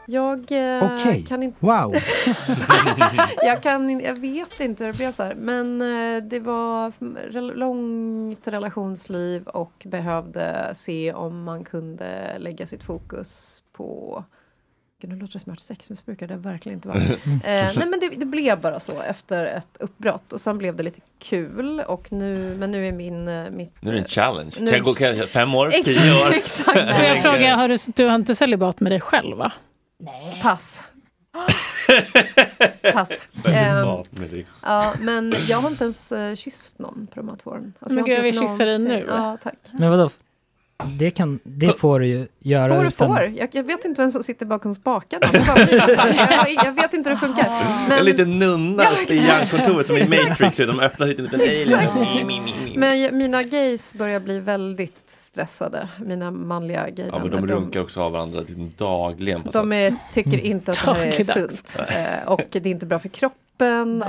Jag 0.09 0.51
eh, 0.51 0.93
Okej. 0.95 1.25
kan 1.27 1.43
inte... 1.43 1.57
Wow. 1.65 1.95
jag, 3.43 3.63
kan, 3.63 3.89
in- 3.89 3.99
jag 3.99 4.19
vet 4.19 4.59
inte 4.59 4.83
hur 4.85 4.91
det 4.91 4.97
blev 4.97 5.11
så 5.11 5.23
här. 5.23 5.35
Men 5.35 5.81
eh, 5.81 6.23
det 6.23 6.39
var 6.39 6.91
rel- 7.31 7.53
långt 7.55 8.47
relationsliv 8.47 9.43
och 9.47 9.73
behövde 9.85 10.71
se 10.75 11.13
om 11.13 11.43
man 11.43 11.63
kunde 11.63 12.35
lägga 12.39 12.65
sitt 12.65 12.83
fokus 12.83 13.63
på 13.73 14.23
Gud, 15.01 15.09
nu 15.11 15.15
låter 15.15 15.33
det 15.33 15.39
som 15.39 15.53
att 15.53 15.59
sexmissbruk, 15.59 16.19
det 16.19 16.35
verkligen 16.35 16.77
inte 16.77 16.87
vara. 16.87 16.97
eh, 17.03 17.11
nej 17.43 17.87
men 17.87 17.99
det, 17.99 18.09
det 18.17 18.25
blev 18.25 18.61
bara 18.61 18.79
så 18.79 19.01
efter 19.01 19.45
ett 19.45 19.77
uppbrott 19.79 20.33
och 20.33 20.41
sen 20.41 20.57
blev 20.57 20.75
det 20.75 20.83
lite 20.83 21.01
kul 21.19 21.79
och 21.79 22.11
nu, 22.11 22.55
men 22.59 22.71
nu 22.71 22.87
är 22.87 22.91
min, 22.91 23.27
eh, 23.27 23.49
mitt... 23.49 23.75
Nu 23.79 23.89
är 23.89 23.93
det 23.93 23.99
en 23.99 24.07
challenge. 24.07 24.51
Nu- 24.59 24.65
Kan 24.65 24.73
jag 24.75 24.83
gå 24.83 24.93
kan 24.93 25.17
jag, 25.17 25.29
fem 25.29 25.55
år? 25.55 25.67
Exakt, 25.67 25.85
Tio 25.85 26.25
år? 26.25 26.31
exakt. 26.31 26.71
får 26.71 27.05
jag 27.05 27.21
fråga, 27.21 27.55
har 27.55 27.69
du, 27.69 27.77
du 27.95 28.05
har 28.07 28.15
inte 28.15 28.35
celibat 28.35 28.79
med 28.79 28.91
dig 28.91 29.01
själv 29.01 29.37
va? 29.37 29.51
Pass. 30.41 30.83
Pass. 32.93 33.11
Med 33.43 34.29
dig. 34.31 34.45
ja, 34.63 34.93
men 34.99 35.35
jag 35.47 35.57
har 35.57 35.69
inte 35.69 35.83
ens 35.83 36.11
uh, 36.11 36.35
kysst 36.35 36.79
någon 36.79 37.07
på 37.13 37.19
de 37.19 37.29
här 37.29 37.35
två 37.35 37.49
åren. 37.51 37.73
Alltså, 37.79 37.99
Men 37.99 38.05
jag 38.07 38.17
har 38.17 38.23
gud, 38.23 38.27
inte 38.27 38.37
jag 38.37 38.41
vill 38.41 38.49
kyssa 38.49 38.65
dig 38.65 38.79
nu. 38.79 39.05
Ja, 39.09 39.37
tack. 39.43 39.55
Men 39.71 39.89
vadå? 39.91 40.09
Det, 40.85 41.11
kan, 41.11 41.39
det 41.43 41.79
får 41.79 41.99
du 41.99 42.07
ju 42.07 42.27
göra 42.39 42.69
Får 42.69 42.85
och 42.85 42.87
utan... 42.87 43.07
får. 43.07 43.33
Jag, 43.35 43.49
jag 43.51 43.63
vet 43.63 43.85
inte 43.85 44.01
vem 44.01 44.11
som 44.11 44.23
sitter 44.23 44.45
bakom 44.45 44.75
spakarna. 44.75 45.27
Jag, 45.33 46.65
jag 46.65 46.71
vet 46.71 46.93
inte 46.93 47.09
hur 47.09 47.15
det 47.15 47.19
funkar. 47.19 47.49
Men, 47.89 47.99
En 47.99 48.05
liten 48.05 48.39
nunna 48.39 48.83
Ja, 48.83 48.89
uppe 49.03 49.13
i 49.13 49.17
hjärnkontoret 49.17 49.87
som 49.87 49.97
i 49.97 50.07
Matrix. 50.07 50.57
De 50.57 50.79
öppnar 50.79 51.07
hit 51.07 51.19
en 51.19 51.25
liten 51.25 51.41
alien. 51.41 52.73
men 52.75 53.17
mina 53.17 53.43
gays 53.43 53.93
börjar 53.93 54.19
bli 54.19 54.39
väldigt 54.39 55.01
stressade. 55.07 55.89
Mina 56.05 56.31
manliga 56.31 56.89
gay 56.89 57.09
Ja, 57.11 57.19
men 57.19 57.31
de 57.31 57.47
runkar 57.47 57.81
också 57.81 58.01
av 58.01 58.11
varandra 58.11 58.39
liksom 58.39 58.73
dagligen. 58.77 59.43
På 59.43 59.51
De 59.51 59.71
är, 59.71 59.93
tycker 60.13 60.37
inte 60.37 60.71
att 60.71 60.85
det 60.85 61.19
är 61.19 61.23
sunt. 61.23 61.79
Eh, 61.79 62.31
och 62.31 62.41
det 62.51 62.65
är 62.65 62.67
inte 62.67 62.85
bra 62.85 62.99
för 62.99 63.09
kroppen 63.09 63.46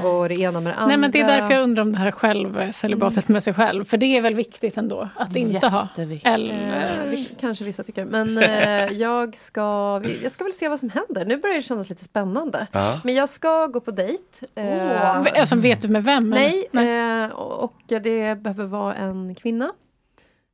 och 0.04 0.28
det 0.28 0.34
ena 0.40 0.60
med 0.60 0.72
det 0.72 0.76
andra. 0.76 0.86
Nej 0.86 0.96
men 0.96 1.10
det 1.10 1.20
är 1.20 1.26
därför 1.26 1.54
jag 1.54 1.62
undrar 1.62 1.82
om 1.82 1.92
det 1.92 1.98
här 1.98 2.10
själv, 2.10 2.72
celibatet 2.72 3.28
med 3.28 3.42
sig 3.42 3.54
själv. 3.54 3.84
För 3.84 3.96
det 3.96 4.06
är 4.16 4.20
väl 4.22 4.34
viktigt 4.34 4.76
ändå 4.76 5.08
att 5.16 5.36
inte 5.36 5.66
ha. 5.68 5.88
Eller, 6.24 6.82
Eh, 6.82 7.10
vi- 7.10 7.28
kanske 7.40 7.64
vissa 7.64 7.82
tycker. 7.82 8.04
Men 8.04 8.38
eh, 8.38 8.92
jag, 8.92 9.36
ska, 9.36 10.02
jag 10.22 10.32
ska 10.32 10.44
väl 10.44 10.52
se 10.52 10.68
vad 10.68 10.80
som 10.80 10.90
händer. 10.90 11.24
Nu 11.24 11.36
börjar 11.36 11.56
det 11.56 11.62
kännas 11.62 11.88
lite 11.88 12.04
spännande. 12.04 12.66
Ja. 12.72 13.00
Men 13.04 13.14
jag 13.14 13.28
ska 13.28 13.66
gå 13.66 13.80
på 13.80 13.90
dejt. 13.90 14.22
Eh, 14.54 15.20
alltså 15.40 15.56
vet 15.56 15.82
du 15.82 15.88
med 15.88 16.04
vem? 16.04 16.32
eller? 16.32 16.64
nej, 16.72 17.24
Eh, 17.24 17.30
och 17.30 17.62
och 17.64 17.74
det 17.88 18.38
behöver 18.42 18.64
vara 18.64 18.94
en 18.94 19.34
kvinna. 19.34 19.72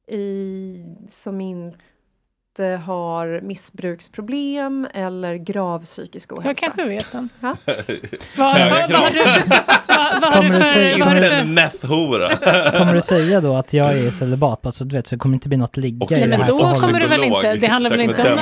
I, 0.09 0.85
som 1.09 1.41
inte 1.41 1.77
har 2.63 3.41
missbruksproblem 3.41 4.87
eller 4.95 5.35
grav 5.35 5.85
psykisk 5.85 6.33
ohälsa. 6.33 6.49
Jag 6.49 6.57
kanske 6.57 6.85
vet 6.85 7.13
den. 7.13 7.29
Ja. 7.41 7.57
Vad, 8.37 8.59
vad, 8.59 8.91
vad, 8.91 9.01
har 9.01 9.11
du, 9.11 9.25
vad, 9.89 10.23
vad 10.23 10.33
har 10.33 10.43
du 10.43 10.51
för... 10.53 10.61
säga- 10.61 10.99
Vad 10.99 11.09
har 11.09 11.15
du 11.15 11.25
Inte 11.25 11.37
för 11.37 11.47
meth-hora. 11.47 12.37
Kommer 12.79 12.95
du 12.95 13.01
säga 13.01 13.41
då 13.41 13.57
att 13.57 13.73
jag 13.73 13.99
är 13.99 14.11
celibat 14.11 14.63
bara 14.63 14.73
så 14.73 14.85
du 14.85 14.97
vet 14.97 15.07
så 15.07 15.15
det 15.15 15.19
kommer 15.19 15.35
inte 15.35 15.49
bli 15.49 15.57
något 15.59 15.77
ligga 15.77 16.05
Och 16.05 16.13
i 16.13 16.15
Nej, 16.15 16.23
det 16.23 16.29
men 16.29 16.41
här 16.41 16.47
då 16.49 16.59
kommer 16.59 17.01
du 17.01 17.07
väl 17.07 17.25
inte- 17.25 17.55
det 17.57 17.67
handlar 17.67 17.91
väl 17.91 18.01
inte 18.01 18.33
om. 18.33 18.39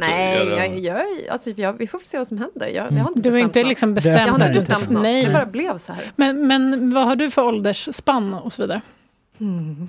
Nej, 0.00 0.38
Gör 0.48 0.56
jag, 0.58 0.78
jag, 0.78 1.06
alltså, 1.30 1.50
jag, 1.50 1.72
vi 1.72 1.86
får 1.86 1.98
väl 1.98 2.06
se 2.06 2.18
vad 2.18 2.26
som 2.26 2.38
händer. 2.38 2.66
Jag, 2.66 2.92
jag 2.92 2.98
har 3.02 3.08
inte 3.08 3.20
Du 3.20 3.30
har 3.30 3.34
bestämt 3.36 3.56
inte 3.56 3.60
något. 3.60 3.68
liksom 3.68 3.88
Jag 3.88 3.94
bestämt 3.94 4.18
har 4.20 4.26
inte 4.36 4.44
Nej, 4.46 4.54
bestämt 4.54 4.90
något. 4.90 5.02
Nej. 5.02 5.24
Det 5.24 5.32
bara 5.32 5.46
blev 5.46 5.78
så 5.78 5.92
här. 5.92 6.12
Men, 6.16 6.46
men 6.46 6.94
vad 6.94 7.04
har 7.06 7.16
du 7.16 7.30
för 7.30 7.42
åldersspann 7.44 8.34
och 8.34 8.52
så 8.52 8.62
vidare? 8.62 8.80
Mm. 9.40 9.88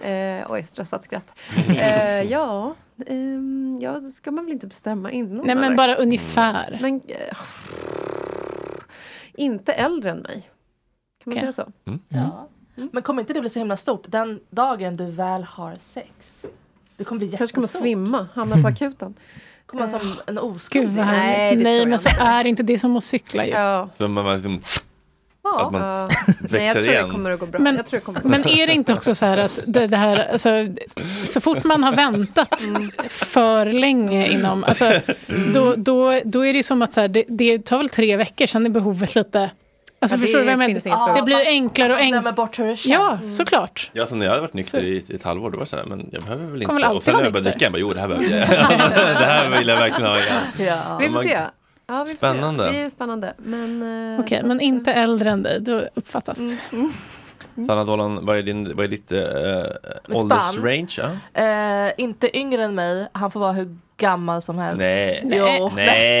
eh, 0.00 0.50
oj, 0.50 0.62
stressat 0.62 1.04
skratt. 1.04 1.38
Eh, 1.68 2.22
ja, 2.22 2.74
ehm, 3.06 3.78
ja, 3.80 4.00
ska 4.00 4.30
man 4.30 4.44
väl 4.44 4.52
inte 4.52 4.66
bestämma 4.66 5.10
innan? 5.10 5.46
Nej, 5.46 5.54
men 5.54 5.76
bara 5.76 5.94
ungefär. 5.94 6.78
Men, 6.80 7.00
eh, 7.08 7.36
inte 9.34 9.72
äldre 9.72 10.10
än 10.10 10.18
mig. 10.18 10.50
Kan 11.24 11.34
man 11.34 11.40
säga 11.40 11.52
så? 11.52 11.72
Ja. 12.08 12.48
Men 12.74 13.02
kommer 13.02 13.22
inte 13.22 13.32
det 13.32 13.40
bli 13.40 13.50
så 13.50 13.58
himla 13.58 13.76
stort 13.76 14.04
den 14.06 14.40
dagen 14.50 14.96
du 14.96 15.04
väl 15.04 15.42
har 15.44 15.76
sex? 15.80 16.46
Det 16.96 17.04
kommer 17.04 17.18
bli 17.18 17.26
jättestort. 17.26 17.38
Kanske 17.38 17.54
kommer 17.54 17.68
svimma, 17.68 18.28
hamna 18.34 18.62
på 18.62 18.68
akuten. 18.68 19.14
Kommer 19.66 19.86
man 19.86 20.00
som 20.00 20.20
en 20.26 20.34
Gud 20.34 20.44
oskuld? 20.44 20.96
vad 20.96 21.06
härligt. 21.06 21.64
Nej, 21.64 21.86
men 21.86 21.98
så 21.98 22.08
är 22.20 22.42
det 22.42 22.48
inte. 22.48 22.62
Det 22.62 22.72
är 22.72 22.78
som 22.78 22.96
att 22.96 23.04
cykla 23.04 23.46
ju. 23.46 23.52
Ja. 23.52 23.88
Så 23.98 24.08
man 24.08 24.34
liksom, 24.34 24.60
Ja. 25.58 25.66
att 25.66 25.72
man 25.72 25.82
Ja. 25.82 26.06
växer 26.40 26.48
Nej, 26.58 26.66
jag 26.66 26.72
tror 26.76 26.86
igen. 26.88 27.06
det 27.06 27.12
kommer 27.12 27.30
att 27.30 27.40
gå 27.40 27.46
bra. 27.46 27.60
Men- 27.60 27.76
jag 27.76 27.86
tror 27.86 28.00
det 28.00 28.04
kommer 28.04 28.18
att 28.18 28.22
gå 28.22 28.28
Men 28.28 28.48
är 28.48 28.66
det 28.66 28.72
inte 28.72 28.92
också 28.94 29.14
så 29.14 29.26
här 29.26 29.38
att 29.38 29.60
det, 29.66 29.86
det 29.86 29.96
här, 29.96 30.28
alltså, 30.32 30.48
så 31.24 31.40
fort 31.40 31.64
man 31.64 31.84
har 31.84 31.92
väntat 31.92 32.62
för 33.08 33.66
länge 33.66 34.26
inom, 34.28 34.64
alltså, 34.64 34.92
då, 35.54 35.74
då, 35.76 36.20
då 36.24 36.46
är 36.46 36.52
det 36.52 36.62
som 36.62 36.82
att 36.82 36.92
så 36.92 37.00
här, 37.00 37.08
det, 37.08 37.24
det 37.28 37.64
tar 37.64 37.78
väl 37.78 37.88
tre 37.88 38.16
veckor, 38.16 38.46
sen 38.46 38.66
är 38.66 38.70
behovet 38.70 39.14
lite 39.14 39.50
Alltså 40.00 40.16
Ja, 40.16 40.18
det 40.20 40.26
förstår 40.26 40.38
du 40.38 40.44
vad 40.44 40.52
jag 40.52 40.58
menar? 40.58 41.14
Det 41.16 41.22
blir 41.22 41.46
enklare 41.46 41.92
och 41.92 41.98
enklare. 41.98 42.32
Bort 42.32 42.58
hur 42.58 42.64
det 42.68 42.76
känns. 42.76 42.94
Ja, 42.94 43.18
såklart. 43.36 43.90
Ja, 43.92 44.06
så 44.06 44.14
när 44.14 44.24
jag 44.26 44.30
hade 44.30 44.40
varit 44.40 44.54
nykter 44.54 44.82
i 44.82 45.04
ett 45.14 45.22
halvår, 45.22 45.50
då 45.50 45.56
var 45.56 45.64
det 45.64 45.70
så 45.70 45.76
här, 45.76 45.84
men 45.84 46.08
jag 46.12 46.22
behöver 46.22 46.46
väl 46.46 46.62
inte. 46.62 46.74
väl 46.74 46.84
Och 46.84 47.02
sen 47.02 47.16
när 47.16 47.22
jag 47.22 47.32
började 47.32 47.50
dricka, 47.50 47.64
jag 47.64 47.72
bara, 47.72 47.78
jo 47.78 47.92
det 47.92 48.00
här 48.00 48.08
behöver 48.08 48.30
jag. 48.30 48.48
det 49.20 49.24
här 49.26 49.58
vill 49.58 49.68
jag 49.68 49.76
verkligen 49.76 50.10
ha 50.10 50.18
igen. 50.18 50.32
Ja. 50.58 50.96
Vi 51.00 51.06
får 51.06 51.12
Man- 51.14 51.24
se. 51.24 51.38
Ja, 51.92 52.04
vi 52.04 52.10
Spännande. 52.10 52.70
Det 52.72 52.80
är 52.80 52.90
spännande. 52.90 53.34
Men, 53.36 53.82
eh, 54.14 54.20
Okej, 54.20 54.40
så 54.40 54.46
men 54.46 54.56
att, 54.56 54.62
inte 54.62 54.92
äldre 54.92 55.30
än 55.30 55.42
dig, 55.42 55.60
då 55.60 55.82
uppfattat. 55.94 56.38
Sanna 57.66 57.84
Dollan, 57.84 58.26
vad 58.26 58.38
är, 58.38 58.42
din, 58.42 58.76
vad 58.76 58.84
är 58.84 58.88
ditt 58.88 59.10
Mitt 60.08 60.16
åldersrange? 60.16 60.88
Ja? 61.34 61.42
Eh, 61.86 61.92
inte 61.98 62.38
yngre 62.38 62.64
än 62.64 62.74
mig, 62.74 63.08
han 63.12 63.30
får 63.30 63.40
vara 63.40 63.52
hur 63.52 63.76
gammal 63.96 64.42
som 64.42 64.58
helst. 64.58 64.78
Nej. 64.78 65.20
Jo, 65.24 65.70
Nej, 65.74 66.20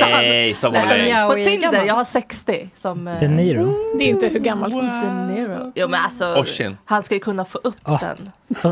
nästan. 0.50 0.72
Nej, 0.72 1.10
längd. 1.10 1.30
På 1.30 1.34
Tinder, 1.34 1.84
jag 1.84 1.94
har 1.94 2.04
60 2.04 2.70
som... 2.80 3.08
eh, 3.08 3.20
De 3.20 3.28
Niro. 3.28 3.74
Det 3.98 4.04
är 4.04 4.08
inte 4.08 4.28
hur 4.28 4.38
gammal 4.40 4.72
som 4.72 4.86
De 4.86 5.34
Niro. 5.34 5.72
Jo 5.74 5.88
men 5.88 6.00
alltså, 6.04 6.34
Oshin. 6.40 6.76
han 6.84 7.02
ska 7.02 7.14
ju 7.14 7.20
kunna 7.20 7.44
få 7.44 7.58
upp 7.58 7.74
Ah. 7.82 7.98
den. 7.98 8.30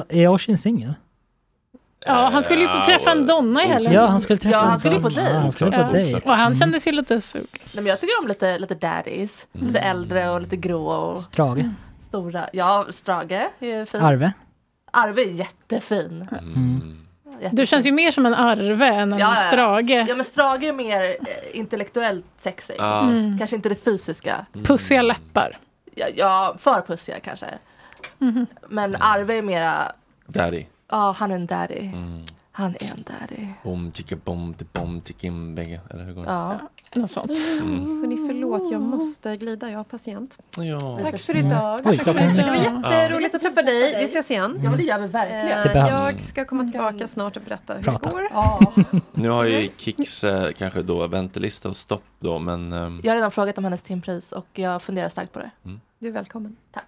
Är 0.09 0.29
Oshin 0.29 0.59
singel? 0.59 0.95
Ja, 2.07 2.29
han 2.33 2.43
skulle 2.43 2.61
ju 2.61 2.69
få 2.69 2.85
träffa 2.85 3.11
en 3.13 3.27
donna 3.27 3.65
i 3.65 3.69
helgen. 3.69 3.93
Ja, 3.93 4.07
han 4.07 4.21
skulle 4.21 4.39
träffa 4.39 4.57
Ja, 4.57 4.63
en 4.63 4.69
han 4.69 4.79
skulle 4.79 4.95
ju 4.95 5.03
på 5.03 5.09
dam. 5.09 5.15
dejt. 5.25 5.35
Ja, 5.35 5.41
han 5.41 5.51
skulle 5.53 5.71
på 5.71 5.77
Ja. 5.81 5.91
dejt. 5.91 6.21
Och 6.29 6.33
han 6.35 6.55
kändes 6.55 6.87
ju 6.87 6.93
lite 6.93 7.21
sug. 7.21 7.47
Nej, 7.53 7.61
men 7.75 7.87
jag 7.87 8.01
tycker 8.01 8.21
om 8.23 8.29
lite, 8.29 8.59
lite 8.59 8.75
daddies. 8.75 9.47
Lite 9.53 9.79
äldre 9.79 10.31
och 10.31 10.41
lite 10.41 10.57
grå 10.57 10.87
och 10.87 11.19
Strage. 11.19 11.65
stora. 12.09 12.49
Ja, 12.53 12.87
Strage 12.91 13.33
är 13.61 13.85
fin. 13.85 14.01
Arve. 14.03 14.33
Arve 14.93 15.23
är 15.23 15.27
jättefin. 15.31 16.29
Jättefin. 16.31 17.57
Du 17.57 17.67
känns 17.67 17.87
ju 17.87 17.93
mer 17.93 18.11
som 18.11 18.27
en 18.27 18.35
Arve 18.35 18.87
än 18.87 19.13
en 19.13 19.19
Ja. 19.19 19.37
Strage. 19.37 20.05
Ja 20.09 20.15
men 20.15 20.25
Strage 20.25 20.63
är 20.63 20.73
mer 20.73 21.03
eh, 21.03 21.59
intellektuellt 21.59 22.25
sexig. 22.41 22.77
Ja. 22.79 23.01
Mm. 23.03 23.39
Kanske 23.39 23.57
inte 23.57 23.69
det 23.69 23.85
fysiska. 23.85 24.47
Pussiga 24.65 25.03
läppar. 25.03 25.59
Ja, 25.95 26.07
ja 26.15 26.57
för 26.59 26.81
pussiga 26.81 27.21
kanske. 27.21 27.47
Men 28.69 28.97
Arve 29.01 29.39
är 29.39 29.43
mera, 29.43 29.93
Daddy. 30.27 30.65
Ja 30.91 31.15
han 31.19 31.31
är 31.31 31.35
en 31.35 31.47
daddy. 31.47 31.79
Mm. 31.81 32.25
Han 32.53 32.71
är 32.81 32.91
en 32.91 33.05
daddy. 33.21 33.49
Bom, 33.62 33.93
chicka, 33.93 34.17
bom, 34.25 34.55
bom, 34.73 35.01
chickim, 35.07 35.55
bägge. 35.55 35.81
Eller 35.91 36.05
hur 36.05 36.12
går 36.12 36.23
det? 36.23 36.29
Ja. 36.31 36.59
Något 36.95 37.11
sånt. 37.11 37.31
Mm. 37.62 38.01
Hörni, 38.01 38.17
förlåt, 38.29 38.73
jag 38.73 38.81
måste 38.81 39.37
glida. 39.37 39.71
Jag 39.71 39.79
har 39.79 39.85
patient. 39.85 40.39
Ja. 40.57 40.99
Tack 41.03 41.21
för 41.21 41.37
idag. 41.37 41.81
Oj, 41.85 41.97
Tack 41.99 42.05
för 42.05 42.11
idag. 42.23 42.35
Det 42.37 42.43
är- 42.43 42.49
var 42.83 42.93
jätteroligt 42.93 43.35
att 43.35 43.41
träffa 43.41 43.62
dig. 43.62 43.95
Vi 43.99 44.05
ses 44.05 44.31
igen. 44.31 44.61
Ja 44.65 44.71
men 44.71 44.79
det 44.79 44.85
gör 44.85 44.99
vi 44.99 45.07
verkligen. 45.07 45.59
Eh, 45.59 45.62
Det 45.62 45.69
behövs. 45.73 46.11
Jag 46.12 46.23
ska 46.23 46.45
komma 46.45 46.65
tillbaka 46.71 47.07
snart 47.07 47.37
och 47.37 47.43
berätta 47.43 47.75
hur 47.75 47.83
Prata. 47.83 48.09
det 48.09 48.15
går. 48.15 48.29
Ja. 48.33 48.73
Nu 49.12 49.29
har 49.29 49.45
ju 49.45 49.69
Kicks 49.77 50.25
eh, 50.25 50.53
kanske 50.53 50.83
då 50.83 51.07
väntelista 51.07 51.69
och 51.69 51.77
stopp 51.77 52.03
då, 52.21 52.39
men 52.39 52.73
ehm, 52.73 53.01
Jag 53.05 53.11
har 53.11 53.17
redan 53.17 53.31
frågat 53.31 53.59
om 53.59 53.65
hennes 53.65 53.83
timpris 53.83 54.33
och 54.33 54.47
jag 54.55 54.83
funderar 54.83 55.09
starkt 55.09 55.33
på 55.33 55.39
det. 55.39 55.51
Du 55.99 56.09
är 56.09 56.12
välkommen. 56.12 56.57
Tack. 56.75 56.85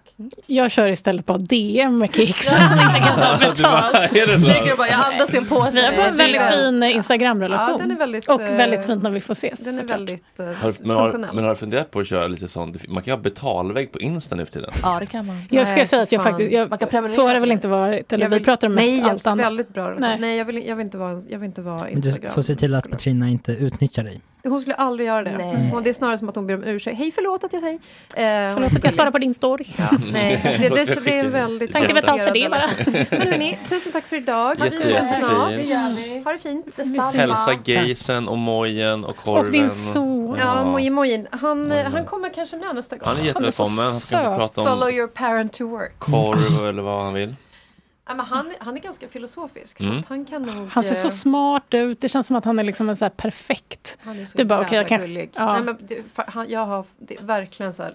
Jag 0.47 0.71
kör 0.71 0.89
istället 0.89 1.25
bara 1.25 1.37
DM 1.37 1.97
med 1.97 2.15
Kicks 2.15 2.47
som 2.49 2.57
inte 2.59 2.99
kan 2.99 3.15
ta 3.19 3.37
Du 3.55 3.63
bara, 3.63 3.91
betalt. 3.91 4.11
Ligger 4.41 4.77
bara, 4.77 4.87
jag 4.87 4.99
andas 5.13 5.33
i 5.33 5.37
en 5.37 5.45
påse. 5.45 5.71
Vi 5.71 5.85
har 5.85 5.91
bara 5.97 6.05
en 6.07 6.17
väldigt 6.17 6.41
fin 6.41 6.83
Instagram-relation. 6.83 7.71
Ja, 7.71 7.77
den 7.77 7.91
är 7.91 7.95
väldigt, 7.97 8.29
och 8.29 8.41
eh, 8.41 8.57
väldigt 8.57 8.85
fint 8.85 9.03
när 9.03 9.09
vi 9.09 9.19
får 9.19 9.31
ses. 9.33 9.59
Den 9.65 9.79
är 9.79 9.83
väldigt 9.83 10.39
eh, 10.39 10.45
har, 10.45 10.85
men, 10.87 10.95
har, 10.95 11.17
men 11.33 11.43
har 11.43 11.49
du 11.49 11.55
funderat 11.55 11.91
på 11.91 11.99
att 11.99 12.07
köra 12.07 12.27
lite 12.27 12.47
sånt? 12.47 12.87
Man 12.87 13.03
kan 13.03 13.11
ha 13.11 13.17
betalvägg 13.21 13.91
på 13.91 13.99
Insta 13.99 14.35
nu 14.35 14.45
för 14.45 14.53
tiden. 14.53 14.71
Ja 14.83 14.97
det 14.99 15.05
kan 15.05 15.25
man. 15.25 15.41
Jag 15.49 15.67
ska 15.67 15.77
Nej, 15.77 15.85
säga 15.87 16.01
att 16.01 16.11
jag 16.11 16.23
fan. 16.23 16.31
faktiskt, 16.33 16.69
Man 16.69 16.77
kan 16.79 16.87
jag, 16.91 17.09
så 17.09 17.27
har 17.27 17.33
det 17.33 17.39
väl 17.39 17.51
inte 17.51 17.67
varit. 17.67 18.13
Eller 18.13 18.25
Jag 18.25 18.29
vi 18.29 18.35
vill- 18.35 18.45
pratar 18.45 18.67
om 18.67 18.73
mest 18.73 18.87
nej, 18.87 19.01
allt 19.01 19.27
annat. 19.27 19.45
väldigt 19.45 19.73
bra. 19.73 19.95
Nej. 19.99 20.17
Nej, 20.19 20.37
jag, 20.37 20.45
vill, 20.45 20.67
jag, 20.67 20.75
vill 20.75 20.85
inte 20.85 20.97
vara, 20.97 21.21
jag 21.29 21.39
vill 21.39 21.47
inte 21.47 21.61
vara 21.61 21.79
Men 21.91 22.01
Du 22.01 22.07
Instagram. 22.09 22.33
får 22.33 22.41
se 22.41 22.55
till 22.55 22.75
att 22.75 22.89
Petrina 22.91 23.29
inte 23.29 23.51
utnyttjar 23.51 24.03
dig. 24.03 24.21
Hon 24.47 24.61
skulle 24.61 24.75
aldrig 24.75 25.07
göra 25.07 25.23
det. 25.23 25.37
Nej. 25.37 25.69
Hon, 25.71 25.83
det 25.83 25.89
är 25.89 25.93
snarare 25.93 26.17
som 26.17 26.29
att 26.29 26.35
hon 26.35 26.47
ber 26.47 26.53
om 26.53 26.63
ursäkt. 26.63 26.97
Hej, 26.97 27.11
förlåt 27.11 27.43
att 27.43 27.53
jag 27.53 27.61
säger. 27.61 27.75
Eh, 28.49 28.53
Förlåt 28.53 28.75
att 28.75 28.83
jag 28.83 28.93
svarar 28.93 29.11
på 29.11 29.17
din 29.17 29.33
story. 29.33 29.65
Ja, 29.77 29.89
nej, 30.11 30.59
det, 30.61 30.69
det, 30.69 31.05
det 31.05 31.19
är 31.19 31.25
en 31.25 31.31
väldigt 31.31 31.71
Tack, 31.71 31.83
jag 31.83 31.93
betalt 31.93 32.23
för 32.23 32.31
det 32.31 32.49
bara. 32.49 32.69
Men 33.09 33.21
hörni, 33.27 33.57
tusen 33.69 33.91
tack 33.91 34.07
för 34.07 34.15
idag. 34.15 34.57
Ses 34.57 35.19
snart. 35.19 35.51
jättefint. 35.51 36.25
Ha 36.25 36.33
det 36.33 36.39
fint. 36.39 37.15
Hälsa 37.15 37.53
Gaysen 37.63 38.27
och 38.27 38.37
Mojen 38.37 39.05
och 39.05 39.17
Korven. 39.17 39.45
Och 39.45 39.51
din 39.51 39.71
son. 39.71 40.37
Ja, 40.39 40.63
Moje 40.63 40.89
Mojin. 40.89 41.27
Han, 41.31 41.71
eh, 41.71 41.91
han 41.91 42.05
kommer 42.05 42.29
kanske 42.29 42.57
med 42.57 42.75
nästa 42.75 42.97
gång. 42.97 43.07
Han 43.07 43.17
är 43.17 43.25
jättevälkommen. 43.25 43.85
Han 43.85 43.99
ska 43.99 44.17
prata 44.17 44.61
Follow 44.61 44.87
om 44.87 44.93
your 44.95 45.07
parent 45.07 45.53
to 45.53 45.67
work. 45.67 45.99
korv 45.99 46.67
eller 46.69 46.81
vad 46.81 47.03
han 47.03 47.13
vill. 47.13 47.35
Men 48.07 48.19
han, 48.19 48.53
han 48.59 48.77
är 48.77 48.81
ganska 48.81 49.07
filosofisk. 49.07 49.77
Så 49.77 49.83
Mm. 49.83 49.99
att 49.99 50.05
han 50.05 50.25
kan 50.25 50.41
nog... 50.43 50.67
Han 50.67 50.83
ser 50.83 50.95
så 50.95 51.07
eh, 51.07 51.11
smart 51.11 51.73
ut. 51.73 52.01
Det 52.01 52.09
känns 52.09 52.27
som 52.27 52.35
att 52.35 52.45
han 52.45 52.59
är 52.59 52.63
liksom 52.63 52.89
en 52.89 52.95
så 52.95 53.05
här 53.05 53.09
perfekt. 53.09 53.97
Han 54.01 54.19
är 54.19 54.25
så 54.25 54.37
Du 54.37 54.45
bara, 54.45 54.61
okej, 54.61 54.77
jag 54.77 54.87
kan- 54.87 54.99
gullig. 55.01 55.29
ja. 55.35 55.53
Nej, 55.53 55.61
men 55.63 55.77
han, 56.15 56.49
jag 56.49 56.65
har 56.65 56.85
verkligen 57.21 57.73
så 57.73 57.83
här, 57.83 57.93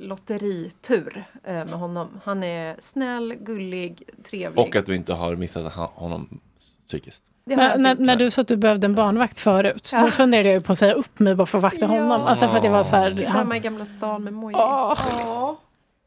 lotteritur 0.00 1.24
eh, 1.44 1.52
med 1.54 1.68
honom. 1.72 2.20
Han 2.24 2.42
är 2.44 2.76
snäll, 2.80 3.34
gullig, 3.40 4.02
trevlig. 4.30 4.58
Och 4.66 4.76
att 4.76 4.86
du 4.86 4.94
inte 4.96 5.14
har 5.14 5.36
missat 5.36 5.74
honom 5.74 6.40
psykiskt. 6.86 7.22
Men, 7.46 7.82
när, 7.82 7.94
när 7.96 8.16
du 8.16 8.30
sa 8.30 8.40
att 8.42 8.48
du 8.48 8.56
behövde 8.56 8.86
en 8.86 8.94
barnvakt 8.94 9.40
förut, 9.40 9.90
Ja. 9.94 10.00
då 10.00 10.10
funderade 10.10 10.48
jag 10.48 10.54
ju 10.54 10.60
på 10.60 10.72
att 10.72 10.78
säga 10.78 10.92
upp 10.92 11.18
mig 11.18 11.34
bara 11.34 11.46
för 11.46 11.58
att 11.58 11.62
vakta 11.62 11.78
Ja. 11.80 11.86
honom. 11.86 12.22
Alltså 12.22 12.48
för 12.48 12.56
att 12.56 12.62
det 12.62 12.68
var 12.68 12.84
så 12.84 12.96
här, 12.96 13.12
Sitter 13.12 13.28
han, 13.28 13.38
hemma 13.38 13.56
i 13.56 13.60
Gamla 13.60 13.84
stan 13.86 14.24
med 14.24 14.32
Moje. 14.32 14.56
Åh. 14.56 15.52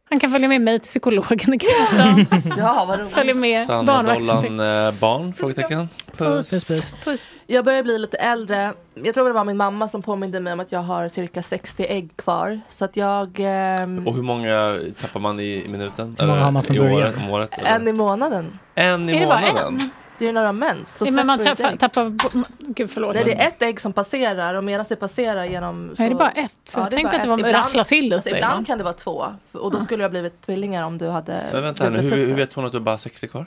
Han 0.10 0.20
kan 0.20 0.32
följa 0.32 0.48
med 0.48 0.62
mig 0.62 0.80
till 0.80 0.88
psykologen 0.88 1.54
i 1.54 1.60
stan. 1.94 2.26
Ja 2.58 2.86
vad 2.88 3.00
roligt. 3.00 3.14
Följer 3.14 3.36
med 3.36 3.66
Sanna 3.68 3.84
barnvakten. 3.84 4.58
Dollan 4.58 4.88
eh, 4.88 5.00
barn? 5.00 5.34
Frågetecken. 5.34 5.90
Puss, 6.18 6.50
puss. 6.50 6.94
Puss. 7.04 7.24
Jag 7.48 7.66
börjar 7.66 7.84
bli 7.84 7.98
lite 8.00 8.18
äldre. 8.18 8.74
Jag 9.04 9.14
tror 9.14 9.28
det 9.28 9.34
var 9.34 9.44
min 9.44 9.58
mamma 9.58 9.88
som 9.88 10.02
påminde 10.02 10.40
mig 10.40 10.54
om 10.54 10.60
att 10.60 10.72
jag 10.72 10.80
har 10.80 11.10
cirka 11.10 11.44
60 11.44 11.86
ägg 11.90 12.10
kvar. 12.16 12.60
Så 12.70 12.86
att 12.86 12.98
jag... 12.98 13.30
ehm, 13.40 14.08
Och 14.08 14.16
hur 14.16 14.22
många 14.22 14.78
tappar 15.02 15.20
man 15.20 15.40
i, 15.40 15.64
i 15.66 15.68
minuten? 15.68 16.16
Hur 16.20 16.28
många 16.28 16.42
har 16.42 16.52
man 16.52 16.64
från 16.64 16.78
början? 16.78 16.98
året, 16.98 17.16
året? 17.32 17.50
en 17.66 17.88
i 17.88 17.94
månaden. 17.94 18.60
En 18.76 19.10
i 19.10 19.16
Är 19.16 19.20
det 19.20 19.26
bara 19.26 19.42
månaden? 19.42 19.80
Det 20.20 20.28
är 20.28 20.34
när 20.34 20.42
de 20.42 20.46
har 20.46 20.54
mens. 20.54 20.96
Då 21.00 21.06
Nej, 21.06 21.14
men 21.14 21.28
man 21.28 21.38
du 21.40 21.44
tappar, 21.46 21.76
tappar... 21.78 22.12
Gud 22.60 22.90
förlåt. 22.92 23.16
Nej, 23.16 23.24
det 23.24 23.34
är 23.42 23.48
ett 23.48 23.62
ägg 23.62 23.82
som 23.82 23.94
passerar 23.94 24.54
och 24.54 24.64
medan 24.64 24.86
det 24.90 24.96
passerar 24.96 25.46
genom... 25.46 25.88
Nej, 25.98 26.10
det 26.10 26.16
är 26.16 26.18
bara 26.18 26.32
ett. 26.32 26.52
Så 26.64 26.80
jag 26.80 26.86
det 26.92 26.96
är 26.96 26.98
tänkte 26.98 27.16
att 27.18 27.24
det 27.24 27.30
var 27.30 27.50
ett. 27.50 27.56
rassla 27.56 27.84
till 27.84 28.14
alltså, 28.14 28.30
uppe 28.30 28.38
Ibland 28.38 28.52
ibland. 28.52 28.68
kan 28.68 28.78
det 28.78 28.84
vara 28.84 28.94
två. 28.94 29.26
Och 29.52 29.72
då 29.72 29.80
skulle 29.80 30.04
jag 30.04 30.12
blivit 30.12 30.42
tvillingar 30.42 30.84
om 30.84 30.98
du 30.98 31.08
hade... 31.08 31.44
Men 31.54 31.64
vänta 31.64 31.84
här 31.84 31.92
nu, 31.92 32.00
hur, 32.00 32.28
hur 32.28 32.36
vet 32.36 32.54
hon 32.54 32.66
att 32.66 32.72
du 32.72 32.80
bara 32.80 32.92
har 32.92 32.98
60 32.98 33.28
kvar? 33.28 33.46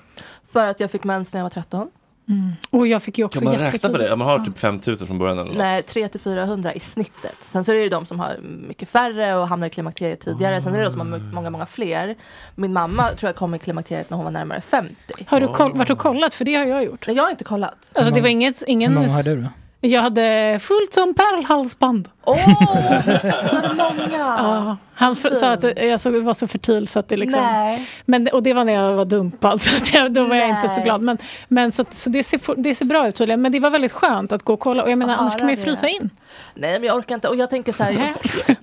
För 0.53 0.67
att 0.67 0.81
jag 0.81 0.91
fick 0.91 1.05
mens 1.05 1.33
när 1.33 1.41
jag 1.41 1.45
var 1.45 1.51
13. 1.51 1.91
Mm. 2.31 2.53
Och 2.71 2.87
jag 2.87 3.03
fick 3.03 3.19
ju 3.19 3.25
också 3.25 3.41
Kan 3.41 3.53
man 3.53 3.61
räkna 3.61 3.89
på 3.89 3.99
det? 3.99 4.17
Man 4.17 4.27
har 4.27 4.39
typ 4.39 4.59
5000 4.59 5.07
från 5.07 5.19
början 5.19 5.39
eller 5.39 5.49
något. 5.49 5.59
Nej, 5.59 5.83
300-400 5.83 6.73
i 6.73 6.81
snittet. 6.81 7.37
Sen 7.41 7.65
så 7.65 7.73
är 7.73 7.77
det 7.77 7.83
ju 7.83 7.89
de 7.89 8.07
som 8.07 8.21
har 8.21 8.39
mycket 8.69 8.89
färre 8.89 9.37
och 9.37 9.49
hamnar 9.49 9.67
i 9.67 9.71
klimakteriet 9.71 10.21
tidigare. 10.21 10.63
Sen 10.63 10.75
är 10.75 10.79
det 10.79 10.85
de 10.85 10.91
som 10.91 11.01
har 11.01 11.19
många, 11.33 11.51
många 11.51 11.67
fler. 11.67 12.17
Min 12.55 12.73
mamma 12.73 13.09
tror 13.09 13.29
jag 13.29 13.37
kom 13.37 13.55
i 13.55 13.59
klimakteriet 13.59 14.11
när 14.11 14.17
hon 14.17 14.25
var 14.25 14.33
närmare 14.33 14.61
50. 14.61 14.95
Har 15.27 15.41
du 15.41 15.49
koll, 15.49 15.73
varit 15.73 15.91
och 15.91 15.99
kollat? 15.99 16.35
För 16.35 16.45
det 16.45 16.55
har 16.55 16.65
jag 16.65 16.85
gjort. 16.85 17.07
Nej, 17.07 17.17
jag 17.17 17.23
har 17.23 17.31
inte 17.31 17.45
kollat. 17.45 17.77
Alltså, 17.93 18.15
det 18.15 18.21
var 18.21 18.29
inget, 18.29 18.63
ingen... 18.67 18.93
Hur 18.93 18.99
många 18.99 19.13
har 19.13 19.23
du 19.23 19.37
då? 19.37 19.49
Jag 19.83 20.03
hade 20.03 20.59
fullt 20.63 20.93
som 20.93 21.15
pärlhalsband. 21.15 22.09
Åh! 22.25 22.37
många! 23.75 24.19
Ja, 24.19 24.77
han 24.95 25.13
f- 25.13 25.37
sa 25.37 25.51
att 25.53 25.65
jag 25.79 26.01
så, 26.01 26.21
var 26.21 26.35
så 26.35 26.47
fertil 26.47 26.89
så 26.89 26.99
att 26.99 27.09
det 27.09 27.17
liksom... 27.17 27.43
Nej. 27.43 27.87
Men, 28.05 28.29
och 28.33 28.43
det 28.43 28.53
var 28.55 28.65
när 28.65 28.73
jag 28.73 28.93
var 28.93 29.05
dumpad, 29.05 29.63
så 29.63 29.77
att 29.77 29.95
jag, 29.95 30.13
då 30.13 30.25
var 30.25 30.37
jag 30.37 30.49
inte 30.49 30.69
så 30.69 30.77
Nej. 30.77 30.85
glad. 30.85 31.01
Men, 31.03 31.19
men 31.49 31.73
så, 31.73 31.85
så 31.91 32.11
det, 32.11 32.23
ser, 32.25 32.63
det 32.63 32.75
ser 32.75 32.85
bra 32.85 33.09
ut 33.09 33.15
tydligen. 33.15 33.43
Men 33.43 33.53
det 33.53 33.61
var 33.61 33.71
väldigt 33.71 33.93
skönt 33.93 34.33
att 34.33 34.43
gå 34.43 34.53
och 34.53 34.61
kolla. 34.61 34.83
Och 34.83 34.91
jag 34.91 34.99
menar, 34.99 35.15
Att 35.15 35.21
annars 35.21 35.37
kan 35.37 35.47
man 35.47 35.55
ju 35.57 35.63
frysa 35.63 35.89
in. 35.89 36.11
Nej 36.55 36.73
men 36.81 36.85
jag 36.89 36.97
orkar 36.97 37.15
inte. 37.15 37.29
Och 37.29 37.37
jag 37.37 37.51
tänker 37.51 37.73
så 37.73 37.83
här. 37.83 38.13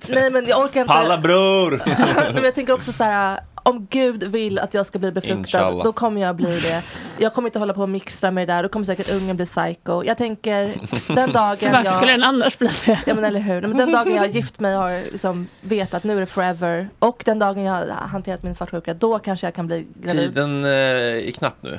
nej 0.08 0.30
men 0.30 0.46
jag 0.46 0.60
orkar 0.64 0.80
inte. 0.80 0.92
Palla 0.92 1.18
bror! 1.18 1.82
men 2.34 2.44
jag 2.44 2.54
tänker 2.54 2.72
också 2.72 2.92
så 2.92 3.04
här. 3.04 3.40
Om 3.68 3.86
Gud 3.90 4.24
vill 4.24 4.58
att 4.58 4.74
jag 4.74 4.86
ska 4.86 4.98
bli 4.98 5.12
befruktad, 5.12 5.38
Inshallah. 5.38 5.84
då 5.84 5.92
kommer 5.92 6.20
jag 6.20 6.36
bli 6.36 6.60
det. 6.60 6.82
Jag 7.18 7.34
kommer 7.34 7.48
inte 7.48 7.58
hålla 7.58 7.74
på 7.74 7.82
och 7.82 7.88
mixtra 7.88 8.30
med 8.30 8.48
det 8.48 8.54
där, 8.54 8.62
då 8.62 8.68
kommer 8.68 8.86
säkert 8.86 9.10
ungen 9.12 9.36
bli 9.36 9.46
psycho. 9.46 10.02
Jag 10.04 10.18
tänker, 10.18 10.74
den 11.14 11.32
dagen 11.32 11.56
För 11.58 11.66
varför 11.70 11.84
jag... 11.84 11.94
skulle 11.94 12.12
den 12.12 12.22
annars 12.22 12.58
bli 12.58 12.68
det? 12.86 12.98
Ja 13.06 13.14
men 13.14 13.24
eller 13.24 13.40
hur. 13.40 13.60
Men 13.60 13.76
den 13.76 13.92
dagen 13.92 14.12
jag 14.14 14.18
har 14.20 14.26
gift 14.26 14.60
mig 14.60 14.76
och 14.76 14.82
har 14.82 15.12
liksom 15.12 15.48
vet 15.60 15.94
att 15.94 16.04
nu 16.04 16.16
är 16.16 16.20
det 16.20 16.26
forever. 16.26 16.88
Och 16.98 17.22
den 17.26 17.38
dagen 17.38 17.62
jag 17.62 17.72
har 17.74 17.86
hanterat 18.08 18.42
min 18.42 18.54
svartsjuka, 18.54 18.94
då 18.94 19.18
kanske 19.18 19.46
jag 19.46 19.54
kan 19.54 19.66
bli 19.66 19.86
gravid. 20.02 20.20
Tiden 20.22 20.64
eh, 20.64 20.70
är 20.70 21.32
knapp 21.32 21.56
nu. 21.60 21.78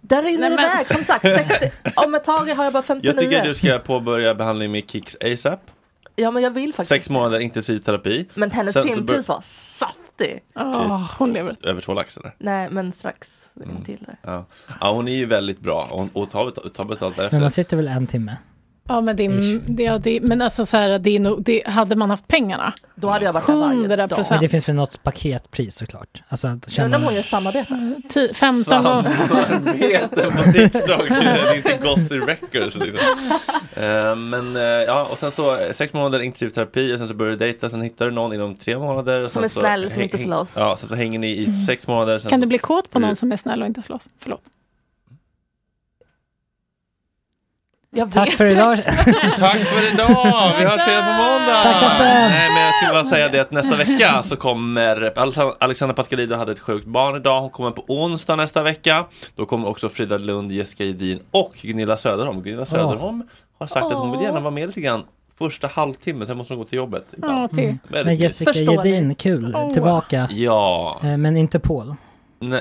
Den 0.00 0.22
rinner 0.24 0.48
Nej, 0.48 0.56
men- 0.56 0.64
iväg, 0.64 0.88
som 0.92 1.04
sagt. 1.04 1.22
60, 1.22 1.70
om 1.96 2.14
ett 2.14 2.24
tag 2.24 2.48
har 2.54 2.64
jag 2.64 2.72
bara 2.72 2.82
59. 2.82 3.12
Jag 3.14 3.18
tycker 3.24 3.44
du 3.44 3.54
ska 3.54 3.78
påbörja 3.78 4.34
behandling 4.34 4.72
med 4.72 4.90
Kicks 4.90 5.16
ASAP. 5.24 5.60
Ja 6.16 6.30
men 6.30 6.42
jag 6.42 6.50
vill 6.50 6.72
faktiskt. 6.74 6.88
Sex 6.88 7.10
månader 7.10 7.38
intensivterapi. 7.38 8.26
Men 8.34 8.50
hennes 8.50 8.74
timpris 8.74 9.26
bör- 9.26 9.34
var 9.34 9.40
saftig. 10.18 10.42
Åh, 10.54 11.10
hon 11.18 11.32
lever. 11.32 11.56
Över 11.62 11.80
två 11.80 11.94
lax 11.94 12.16
eller? 12.16 12.34
Nej 12.38 12.68
men 12.70 12.92
strax 12.92 13.40
Mm. 13.64 13.84
till 13.84 14.04
där. 14.06 14.16
Ja. 14.22 14.44
ja, 14.80 14.92
hon 14.92 15.08
är 15.08 15.12
ju 15.16 15.26
väldigt 15.26 15.60
bra 15.60 15.88
och, 15.90 16.08
och 16.22 16.30
tar, 16.30 16.44
betalt, 16.44 16.74
tar 16.74 16.84
betalt 16.84 17.16
Men 17.16 17.22
därefter. 17.22 17.40
man 17.40 17.50
sitter 17.50 17.76
väl 17.76 17.88
en 17.88 18.06
timme? 18.06 18.36
Ja, 18.88 19.00
men, 19.00 19.16
det, 19.16 19.24
är- 19.24 19.60
det, 19.76 19.82
ja, 19.82 19.98
det, 19.98 20.20
men 20.20 20.42
alltså 20.42 20.66
så 20.66 20.76
här, 20.76 20.98
det 20.98 21.10
är 21.16 21.20
nog, 21.20 21.42
det, 21.42 21.62
hade 21.66 21.96
man 21.96 22.10
haft 22.10 22.28
pengarna. 22.28 22.72
Då 22.94 23.08
hade 23.08 23.24
jag 23.24 23.32
varit 23.32 23.46
där 23.46 23.54
varje 23.56 23.78
100 23.80 24.06
dag. 24.06 24.26
Men 24.30 24.40
det 24.40 24.48
finns 24.48 24.68
väl 24.68 24.76
något 24.76 25.02
paketpris 25.02 25.74
såklart? 25.76 26.22
Alltså 26.28 26.48
att 26.48 26.76
Jag 26.76 26.84
undrar 26.84 26.98
om 26.98 27.04
hon 27.04 27.14
gör 27.14 27.22
samarbete. 27.22 28.34
15 28.34 28.86
och... 28.86 29.04
Samarbete 29.28 30.30
på 30.36 30.52
TikTok, 30.52 31.08
det 31.08 31.14
är 31.14 31.56
inte 31.56 31.78
Gossy 31.82 32.18
Records 32.18 32.76
liksom. 32.76 32.98
Eh, 33.76 34.16
Men 34.16 34.56
eh, 34.56 34.62
ja, 34.62 35.04
och 35.04 35.18
sen 35.18 35.32
så 35.32 35.58
sex 35.74 35.92
månader 35.92 36.20
intensivterapi 36.20 36.94
och 36.94 36.98
sen 36.98 37.08
så 37.08 37.14
börjar 37.14 37.30
du 37.32 37.38
dejta, 37.38 37.70
sen 37.70 37.82
hittar 37.82 38.04
du 38.04 38.10
någon 38.10 38.32
inom 38.32 38.54
tre 38.54 38.78
månader. 38.78 39.20
Och 39.22 39.30
Som 39.30 39.44
är 39.44 39.48
så 39.48 39.60
snäll, 39.60 39.82
som 39.90 40.00
häng- 40.00 40.02
inte 40.02 40.18
slåss. 40.18 40.54
Ja, 40.56 40.76
sen 40.80 40.88
så 40.88 40.94
hänger 40.94 41.18
ni 41.18 41.28
i 41.30 41.64
sex 41.66 41.86
månader. 41.86 42.18
Sen 42.18 42.28
Kan 42.30 42.38
så, 42.38 42.42
du 42.42 42.48
bli 42.48 42.58
kåt 42.58 42.90
på 42.90 42.98
någon 42.98 43.16
som 43.16 43.32
är 43.32 43.36
snäll 43.36 43.60
och 43.62 43.66
inte 43.66 43.82
slåss? 43.82 44.08
Förlåt. 44.18 44.42
Jag 47.96 48.12
Tack 48.12 48.28
vet. 48.28 48.34
för 48.34 48.46
idag! 48.46 48.76
Tack 49.38 49.58
för 49.58 49.94
idag! 49.94 50.54
Vi 50.58 50.64
hörs 50.64 50.88
igen 50.88 51.04
på 51.04 51.12
måndag! 51.12 51.62
Tack, 51.62 51.80
chatten! 51.80 52.06
Nej 52.30 52.48
men 52.50 52.62
jag 52.62 52.74
skulle 52.74 52.92
bara 52.92 53.04
säga 53.04 53.28
det 53.28 53.40
att 53.40 53.50
nästa 53.50 53.76
vecka 53.76 54.22
så 54.22 54.36
kommer 54.36 55.12
Alexand- 55.16 55.54
Alexandra 55.60 55.94
Pascalidou 55.94 56.36
hade 56.36 56.52
ett 56.52 56.58
sjukt 56.58 56.86
barn 56.86 57.16
idag. 57.16 57.40
Hon 57.40 57.50
kommer 57.50 57.70
på 57.70 57.84
onsdag 57.88 58.36
nästa 58.36 58.62
vecka. 58.62 59.04
Då 59.36 59.46
kommer 59.46 59.68
också 59.68 59.88
Frida 59.88 60.18
Lund, 60.18 60.52
Jessica 60.52 60.84
Edin 60.84 61.20
och 61.30 61.54
Gunilla 61.62 61.96
Söderholm. 61.96 62.42
Gunilla 62.42 62.66
Söderholm 62.66 63.22
har 63.58 63.66
sagt 63.66 63.86
att 63.86 63.92
hon 63.92 64.10
vill 64.12 64.20
gärna 64.20 64.40
vara 64.40 64.50
med 64.50 64.66
lite 64.66 64.80
grann 64.80 65.02
första 65.38 65.66
halvtimmen, 65.66 66.26
sen 66.26 66.36
måste 66.36 66.52
hon 66.54 66.58
gå 66.58 66.64
till 66.64 66.76
jobbet. 66.76 67.04
till. 67.10 67.20
Väldigt 67.88 68.06
Men 68.06 68.16
Jessica 68.16 68.52
Förstår 68.52 69.14
kul, 69.14 69.52
Åh. 69.56 69.72
tillbaka. 69.72 70.28
Ja. 70.30 71.00
Eh, 71.02 71.16
Men 71.16 71.36
inte 71.36 71.58
Paul. 71.58 71.94
Nej, 72.40 72.60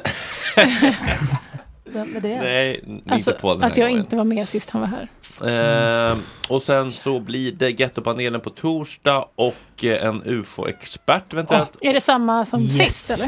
Vem 1.94 2.16
är 2.16 2.22
det? 2.22 2.38
nej 2.40 2.84
Alltså, 3.10 3.30
inte 3.32 3.42
på 3.42 3.54
den 3.54 3.64
att 3.64 3.78
jag 3.78 3.90
gången. 3.90 4.04
inte 4.04 4.16
var 4.16 4.24
med 4.24 4.48
sist 4.48 4.70
han 4.70 4.82
var 4.82 4.88
här. 4.88 5.08
Ehm, 6.12 6.20
och 6.50 6.62
sen 6.64 6.92
så 6.92 7.20
blir 7.20 7.52
det 7.52 7.70
Gettopanelen 7.80 8.42
på 8.42 8.50
torsdag 8.50 9.26
och 9.36 9.84
eh, 9.84 10.06
en 10.06 10.22
UFO-expert 10.26 11.34
eventuellt. 11.34 11.78
Är 11.82 11.94
det 11.94 12.02
samma 12.02 12.46
som 12.46 12.60
Yes. 12.62 13.08
sist 13.08 13.24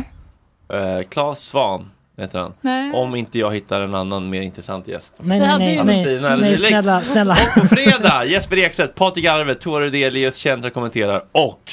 eller? 0.69 0.97
Eh, 0.97 1.03
Claes 1.03 1.39
Svan 1.39 1.91
heter 2.17 2.39
han. 2.39 2.53
Nej. 2.61 2.91
Om 2.93 3.15
inte 3.15 3.39
jag 3.39 3.53
hittar 3.53 3.81
en 3.81 3.95
annan 3.95 4.29
mer 4.29 4.41
intressant 4.41 4.87
gäst. 4.87 5.13
Nej, 5.17 5.39
nej, 5.39 5.57
nej, 5.59 5.85
nej, 5.85 6.21
nej, 6.21 6.39
direkt. 6.41 6.67
snälla, 6.67 7.01
snälla. 7.01 7.35
På 7.35 7.67
fredag 7.67 8.25
Jesper 8.25 8.57
Ekstedt, 8.57 8.95
Patrik 8.95 9.25
Arve, 9.25 9.53
Tore 9.53 9.89
Delius, 9.89 10.35
Kendra 10.37 10.69
kommenterar 10.69 11.23
och 11.31 11.71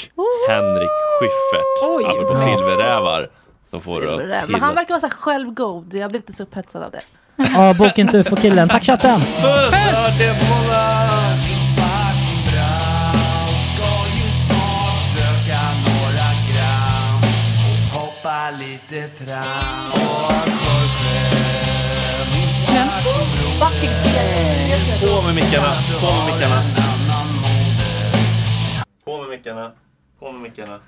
Henrik 0.49 0.91
Schyffert. 1.21 1.83
Oj. 1.83 2.05
Apropå 2.05 2.35
silverrävar. 2.37 3.31
Som 3.73 3.81
får 3.81 4.01
det 4.01 4.45
Men 4.49 4.61
han 4.61 4.75
verkar 4.75 4.95
vara 4.95 5.01
så 5.01 5.07
här 5.07 5.15
självgod. 5.15 5.95
Jag 5.95 6.11
blir 6.11 6.21
inte 6.21 6.33
så 6.33 6.43
upphetsad 6.43 6.83
av 6.83 6.91
det. 6.91 7.01
Ja, 7.55 7.75
boka 7.75 8.01
inte 8.01 8.19
UFO-killen. 8.19 8.69
Tack 8.69 8.85
chatten! 8.85 9.21
Lite 18.59 19.09
tram 19.09 19.93
och 19.93 20.33
På 25.01 25.23
med 25.23 25.35
mickarna, 25.35 25.73
på 26.01 26.07
med 26.07 26.35
mickarna. 26.35 26.63
På 29.05 29.19
med 29.19 29.29
mickarna, 29.31 29.73
på 30.19 30.33
med 30.33 30.43
mickarna. 30.43 30.81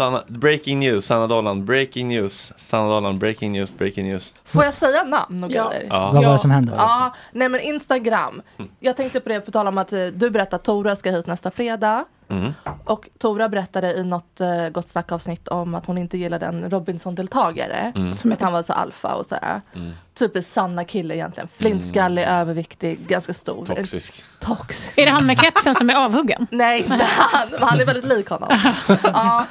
Sanna, 0.00 0.22
breaking 0.28 0.78
news, 0.80 1.04
Sanna 1.04 1.26
Dollan, 1.26 1.64
breaking 1.64 2.08
news, 2.08 2.52
Sanna 2.56 2.88
Dollan, 2.88 3.18
breaking 3.18 3.52
news, 3.52 3.70
breaking 3.78 4.08
news. 4.08 4.34
Får 4.44 4.64
jag 4.64 4.74
säga 4.74 5.04
namn 5.04 5.44
och 5.44 5.50
Ja. 5.50 5.68
grejer? 5.68 5.86
Ja. 5.90 6.10
Vad 6.12 6.24
var 6.24 6.32
det 6.32 6.38
som 6.38 6.50
hände? 6.50 6.72
Ja, 6.76 7.14
nej 7.32 7.48
men 7.48 7.60
Instagram. 7.60 8.42
Jag 8.78 8.96
tänkte 8.96 9.20
på 9.20 9.28
det 9.28 9.40
på 9.40 9.50
tal 9.50 9.68
om 9.68 9.78
att 9.78 9.92
eh, 9.92 10.06
du 10.06 10.30
berättade 10.30 10.56
att 10.56 10.64
Tora 10.64 10.96
ska 10.96 11.10
hit 11.10 11.26
nästa 11.26 11.50
fredag. 11.50 12.04
Mm. 12.30 12.52
Och 12.84 13.08
Tora 13.18 13.48
berättade 13.48 13.94
i 13.94 14.04
något 14.04 14.40
uh, 14.40 14.68
Gott 14.68 14.90
Snack-avsnitt 14.90 15.48
om 15.48 15.74
att 15.74 15.86
hon 15.86 15.98
inte 15.98 16.18
gillade 16.18 16.46
en 16.46 16.70
Robinson-deltagare. 16.70 17.92
Mm. 17.96 18.16
Som 18.16 18.32
att 18.32 18.40
han 18.40 18.52
var 18.52 18.62
så 18.62 18.72
alfa 18.72 19.14
och 19.14 19.26
sådär. 19.26 19.60
Mm. 19.74 19.92
Typiskt 20.18 20.52
Sanna 20.52 20.84
kille 20.84 21.14
egentligen. 21.14 21.48
Flintskallig, 21.56 22.22
överviktig, 22.22 23.06
ganska 23.06 23.34
stor. 23.34 23.66
Toxisk. 23.66 24.24
Toxisk. 24.38 24.98
Är 24.98 25.06
det 25.06 25.12
han 25.12 25.26
med 25.26 25.40
kepsen 25.40 25.74
som 25.74 25.90
är 25.90 25.94
avhuggen? 26.04 26.46
Nej, 26.50 26.78
inte 26.78 27.04
han. 27.08 27.48
Men 27.50 27.62
han 27.62 27.80
är 27.80 27.86
väldigt 27.86 28.04
lik 28.04 28.28
honom. 28.28 28.58
ja. 29.02 29.46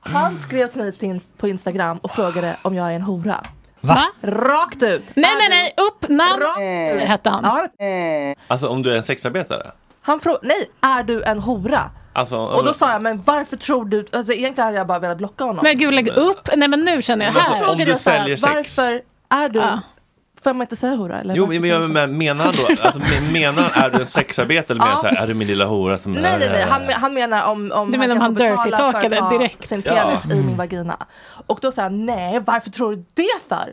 Han 0.00 0.38
skrev 0.38 0.66
till 0.66 0.80
mig 0.82 0.92
till 0.92 1.08
ins- 1.08 1.30
på 1.38 1.48
Instagram 1.48 1.98
och 1.98 2.10
frågade 2.10 2.56
om 2.62 2.74
jag 2.74 2.90
är 2.90 2.94
en 2.96 3.02
hora. 3.02 3.36
Va? 3.80 3.98
Rakt 4.22 4.82
ut! 4.82 5.02
Nej, 5.14 5.30
nej, 5.38 5.48
nej, 5.50 5.74
upp 5.86 6.08
namn! 6.08 6.42
Rakt 6.42 7.08
Hette 7.08 7.30
han. 7.30 7.44
Ja, 7.44 8.34
Alltså 8.46 8.68
om 8.68 8.82
du 8.82 8.92
är 8.92 8.96
en 8.96 9.04
sexarbetare? 9.04 9.70
han 10.02 10.20
frågade, 10.20 10.46
nej, 10.46 10.70
är 10.80 11.02
du 11.02 11.22
en 11.22 11.38
hora? 11.40 11.90
Alltså, 12.12 12.36
Och 12.38 12.64
då 12.64 12.74
sa 12.74 12.92
jag, 12.92 13.02
men 13.02 13.22
varför 13.22 13.56
tror 13.56 13.84
du, 13.84 14.06
alltså 14.12 14.32
egentligen 14.32 14.64
hade 14.66 14.76
jag 14.78 14.86
bara 14.86 14.98
velat 14.98 15.18
blocka 15.18 15.44
honom. 15.44 15.62
Men 15.62 15.78
gud, 15.78 15.94
lägg 15.94 16.08
upp. 16.08 16.48
Nej, 16.56 16.68
men 16.68 16.80
nu 16.80 17.02
känner 17.02 17.24
jag 17.26 17.32
här. 17.32 17.40
alltså, 17.40 17.54
om 17.54 17.58
frågade 17.64 17.84
du 17.84 17.90
jag 17.90 18.00
så 18.00 18.10
här, 18.10 18.18
säljer 18.18 18.36
sex. 18.36 18.78
Varför 18.78 19.02
är 19.28 19.48
du, 19.48 19.58
Ja. 19.58 19.80
Får 20.44 20.52
man 20.54 20.60
inte 20.60 20.76
säga 20.76 20.94
hora? 20.94 21.20
Eller 21.20 21.34
Jo, 21.34 21.46
men, 21.46 21.64
jag, 21.64 21.90
men 21.90 22.18
menar 22.18 22.44
han 22.44 22.54
då, 22.68 22.82
alltså, 22.82 23.00
men- 23.22 23.32
menar 23.32 23.70
är 23.74 23.90
du 23.90 24.00
en 24.00 24.06
sexarbetare 24.06 24.76
eller 24.76 24.84
menar 24.84 24.92
Ja. 24.92 24.98
så 24.98 25.06
här, 25.16 25.22
är 25.22 25.26
du 25.26 25.34
min 25.34 25.48
lilla 25.48 25.64
hora 25.64 25.98
som 25.98 26.12
Nej 26.12 26.36
nej 26.38 26.48
nej, 26.48 26.62
han, 26.68 26.82
han 26.92 27.14
menar 27.14 27.44
om, 27.46 27.72
om 27.74 27.90
Du 27.90 27.98
menar 27.98 28.14
om 28.14 28.20
han 28.20 28.36
dirty-talkade 28.36 29.30
direkt? 29.38 29.68
sin 29.68 29.82
Ja. 29.86 29.92
penis 29.94 30.24
i 30.40 30.44
min 30.44 30.56
vagina. 30.56 30.96
Och 31.46 31.58
då 31.62 31.72
sa 31.72 31.82
han 31.82 32.06
nej, 32.06 32.40
varför 32.46 32.70
tror 32.70 32.90
du 32.96 33.04
det 33.14 33.40
för? 33.48 33.72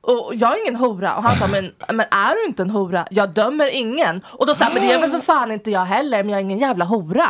Och 0.00 0.32
jag 0.34 0.52
är 0.52 0.62
ingen 0.62 0.76
hora. 0.76 1.16
Och 1.16 1.22
han 1.22 1.36
sa, 1.36 1.46
men, 1.46 1.70
men 1.88 2.06
är 2.10 2.34
du 2.34 2.46
inte 2.48 2.62
en 2.62 2.70
hora? 2.70 3.06
Jag 3.10 3.30
dömer 3.30 3.74
ingen. 3.74 4.22
Och 4.26 4.46
då 4.46 4.54
sa 4.54 4.64
han, 4.64 4.74
men 4.74 4.82
det 4.88 4.92
är 4.94 5.00
väl 5.00 5.10
för 5.10 5.20
fan 5.20 5.52
inte 5.52 5.70
jag 5.70 5.84
heller, 5.84 6.22
men 6.22 6.30
jag 6.30 6.38
är 6.38 6.42
ingen 6.42 6.58
jävla 6.58 6.84
hora. 6.84 7.26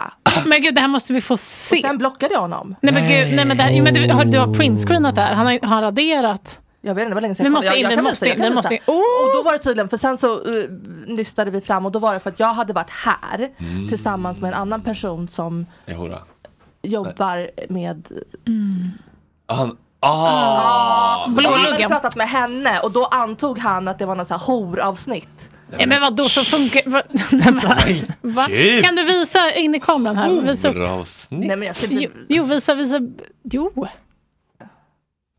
Men 0.47 0.63
gud, 0.63 0.75
det 0.75 0.81
här 0.81 0.89
måste 0.89 1.13
vi 1.13 1.21
få 1.21 1.35
Och 1.35 1.41
se. 1.41 1.81
sen 1.83 1.99
blockade 1.99 2.35
jag 2.35 2.41
honom. 2.41 2.77
Nej 2.83 2.95
men 2.95 3.09
gud, 3.09 3.37
nej 3.37 3.45
men 3.45 3.57
det 3.57 3.63
här, 3.63 3.83
men 3.83 3.95
du, 3.95 4.13
har, 4.13 4.25
du 4.25 4.39
har 4.39 4.55
printscreenat 4.55 5.15
det 5.15 5.21
här. 5.21 5.35
Han 5.35 5.47
har, 5.47 5.67
har 5.67 5.83
raderat. 5.83 6.59
Jag 6.85 6.95
vet 6.95 7.03
inte, 7.03 7.11
det 7.11 7.15
var 7.15 7.21
länge 7.21 7.35
sedan 7.35 7.45
Vi 7.45 7.49
jag 7.49 7.53
måste 7.53 7.77
in, 7.77 7.83
jag, 7.83 7.89
vi 7.89 7.95
jag 7.95 8.05
måste 8.05 8.29
in, 8.29 8.43
jag 8.43 8.55
måste 8.55 8.75
in. 8.75 8.81
Oh! 8.87 8.95
Och 8.97 9.37
då 9.37 9.43
var 9.43 9.53
det 9.53 9.59
tydligen, 9.59 9.89
för 9.89 9.97
sen 9.97 10.19
så 10.19 10.41
uh, 10.47 10.71
nystade 11.07 11.51
vi 11.51 11.61
fram 11.61 11.87
och 11.87 11.93
då 11.93 11.99
var 11.99 12.15
det 12.15 12.21
för 12.21 12.31
att 12.31 12.41
jag 12.41 12.55
hade 12.55 12.73
varit 12.73 12.91
här 12.91 13.51
Mm. 13.59 13.89
tillsammans 13.89 14.41
med 14.41 14.49
en 14.49 14.55
annan 14.55 14.83
person 14.83 15.29
som 15.29 15.67
jobbar 16.83 17.51
med 17.73 18.09
Han, 19.47 19.77
ah! 20.01 21.25
Och 21.27 21.43
han 21.43 21.45
hade 21.45 21.63
Blåluggen. 21.63 21.91
pratat 21.91 22.17
med 22.17 22.29
henne 22.29 22.81
och 22.81 22.93
då 22.93 23.05
antog 23.07 23.59
han 23.59 23.89
att 23.89 23.99
det 23.99 24.07
var 24.07 24.15
någon 24.17 24.27
så 24.27 24.35
här 24.35 24.47
horavsnitt. 24.47 25.51
Nej 25.77 25.87
men 25.87 26.01
vadå, 26.01 26.29
så 26.29 26.45
funkar... 26.45 26.91
Va? 26.91 27.03
Va? 28.21 28.47
Gud. 28.49 28.85
Kan 28.85 28.97
du 28.97 29.05
visa 29.05 29.55
in 29.55 29.75
i 29.75 29.81
kameran 29.81 30.17
här? 30.17 30.31
Visa 30.31 30.69
upp. 30.69 31.07
Nej 31.29 31.57
men 31.57 31.63
jag 31.63 31.77
ska 31.77 31.87
Jo, 31.91 32.01
inte... 32.01 32.17
jo, 32.29 32.45
visa, 32.45 32.75
visa. 32.75 33.01
Jo. 33.43 33.73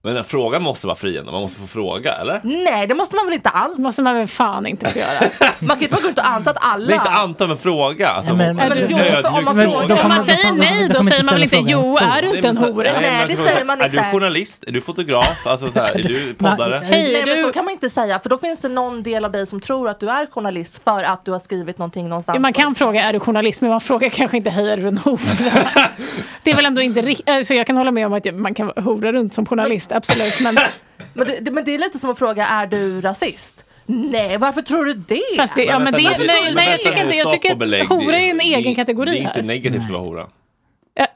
Men 0.05 0.17
en 0.17 0.23
fråga 0.23 0.59
måste 0.59 0.87
vara 0.87 0.95
fri 0.95 1.17
ändå, 1.17 1.31
man 1.31 1.41
måste 1.41 1.59
få 1.61 1.67
fråga 1.67 2.13
eller? 2.13 2.41
Nej 2.43 2.87
det 2.87 2.95
måste 2.95 3.15
man 3.15 3.25
väl 3.25 3.33
inte 3.33 3.49
alls? 3.49 3.75
Det 3.75 3.81
måste 3.81 4.01
man 4.01 4.15
väl 4.15 4.27
fan 4.27 4.65
inte 4.65 4.89
få 4.89 4.99
göra. 4.99 5.09
Man 5.59 5.69
kan 5.77 5.83
inte 5.83 5.95
bara 5.95 6.01
gå 6.01 6.09
ut 6.09 6.17
och 6.19 6.27
anta 6.29 6.49
att 6.51 6.57
alla... 6.61 6.91
Är 6.91 6.95
inte 6.95 7.09
anta 7.09 7.47
men 7.47 7.57
fråga. 7.57 8.09
Alltså, 8.09 8.35
men- 8.35 8.49
en 8.49 8.55
men- 8.55 8.71
ödmjuk 8.71 8.89
jo, 8.91 8.97
för 9.29 9.37
om 9.37 9.45
man 9.45 9.55
fråga. 9.55 9.71
frågar- 9.79 10.03
Om 10.03 10.09
man 10.09 10.17
då 10.17 10.23
säger 10.23 10.51
nej, 10.53 10.81
då 10.87 10.93
då 10.93 10.93
man 10.99 11.05
säger 11.05 11.23
man 11.23 11.33
väl 11.33 11.43
inte 11.43 11.57
jo, 11.65 11.83
så. 11.83 12.03
är 12.05 12.21
du 12.21 12.27
Nej, 12.27 12.35
inte 12.35 12.47
en 12.47 12.55
men 12.55 12.63
så- 12.63 12.71
hora? 12.71 12.83
nej, 12.83 13.01
Nej, 13.01 13.11
men 13.17 13.27
det 13.27 13.35
säger 13.35 13.65
man 13.65 13.81
Är 13.81 13.85
inte. 13.85 13.97
du 13.97 14.03
journalist? 14.11 14.63
Är 14.67 14.71
du 14.71 14.81
fotograf? 14.81 15.47
Alltså 15.47 15.71
så 15.71 15.79
här, 15.79 15.99
är 15.99 16.03
du 16.03 16.33
poddare? 16.33 16.79
Nej, 16.79 16.89
Hej, 16.89 17.03
Nej 17.03 17.21
är 17.21 17.25
men 17.25 17.37
så 17.41 17.47
du... 17.47 17.53
kan 17.53 17.65
man 17.65 17.71
inte 17.71 17.89
säga 17.89 18.19
för 18.19 18.29
då 18.29 18.37
finns 18.37 18.59
det 18.59 18.69
någon 18.69 19.03
del 19.03 19.25
av 19.25 19.31
dig 19.31 19.47
som 19.47 19.59
tror 19.61 19.89
att 19.89 19.99
du 19.99 20.09
är 20.09 20.25
journalist 20.31 20.83
för 20.83 21.03
att 21.03 21.25
du 21.25 21.31
har 21.31 21.39
skrivit 21.39 21.77
någonting 21.77 22.09
någonstans. 22.09 22.35
Ja, 22.35 22.39
man 22.39 22.53
kan 22.53 22.75
fråga 22.75 23.03
är 23.03 23.13
du 23.13 23.19
journalist 23.19 23.61
men 23.61 23.69
man 23.69 23.81
frågar 23.81 24.09
kanske 24.09 24.37
inte 24.37 24.49
hej 24.49 24.69
är 24.71 24.77
du 24.77 24.87
en 24.87 24.97
hora? 24.97 25.19
Det 26.43 26.51
är 26.51 26.55
väl 26.55 26.65
ändå 26.65 26.81
inte 26.81 27.01
riktigt, 27.01 27.29
alltså 27.29 27.53
jag 27.53 27.67
kan 27.67 27.77
hålla 27.77 27.91
med 27.91 28.05
om 28.05 28.13
att 28.13 28.35
man 28.35 28.53
kan 28.53 28.71
hora 28.75 29.11
runt 29.11 29.33
som 29.33 29.45
journalist, 29.45 29.91
absolut. 29.95 30.39
Men 30.39 30.57
Men 31.13 31.27
det, 31.27 31.39
det, 31.39 31.51
men 31.51 31.65
det 31.65 31.75
är 31.75 31.79
lite 31.79 31.99
som 31.99 32.09
att 32.09 32.19
fråga 32.19 32.47
är 32.47 32.67
du 32.67 33.01
rasist? 33.01 33.63
Nej 33.85 34.37
varför 34.37 34.61
tror 34.61 34.85
du 34.85 34.93
det? 34.93 35.21
Fast 35.37 35.55
det, 35.55 35.63
ja, 35.63 35.79
men 35.79 35.91
vänta, 35.93 35.97
det, 36.09 36.17
men 36.17 36.27
nej, 36.27 36.43
men 36.45 36.53
nej, 36.55 36.69
jag 36.71 36.79
tycker 36.81 37.03
inte, 37.05 37.17
jag 37.17 37.31
tycker 37.31 37.81
att 37.81 37.89
hora 37.89 38.17
är 38.17 38.29
en 38.29 38.39
egen 38.39 38.63
det- 38.63 38.75
kategori 38.75 39.11
Det 39.11 39.17
är 39.17 39.21
inte 39.21 39.31
här. 39.33 39.41
negativt 39.43 39.83
att 39.83 39.89
vara 39.89 40.01
hora. 40.01 40.27
Ja. 40.93 41.07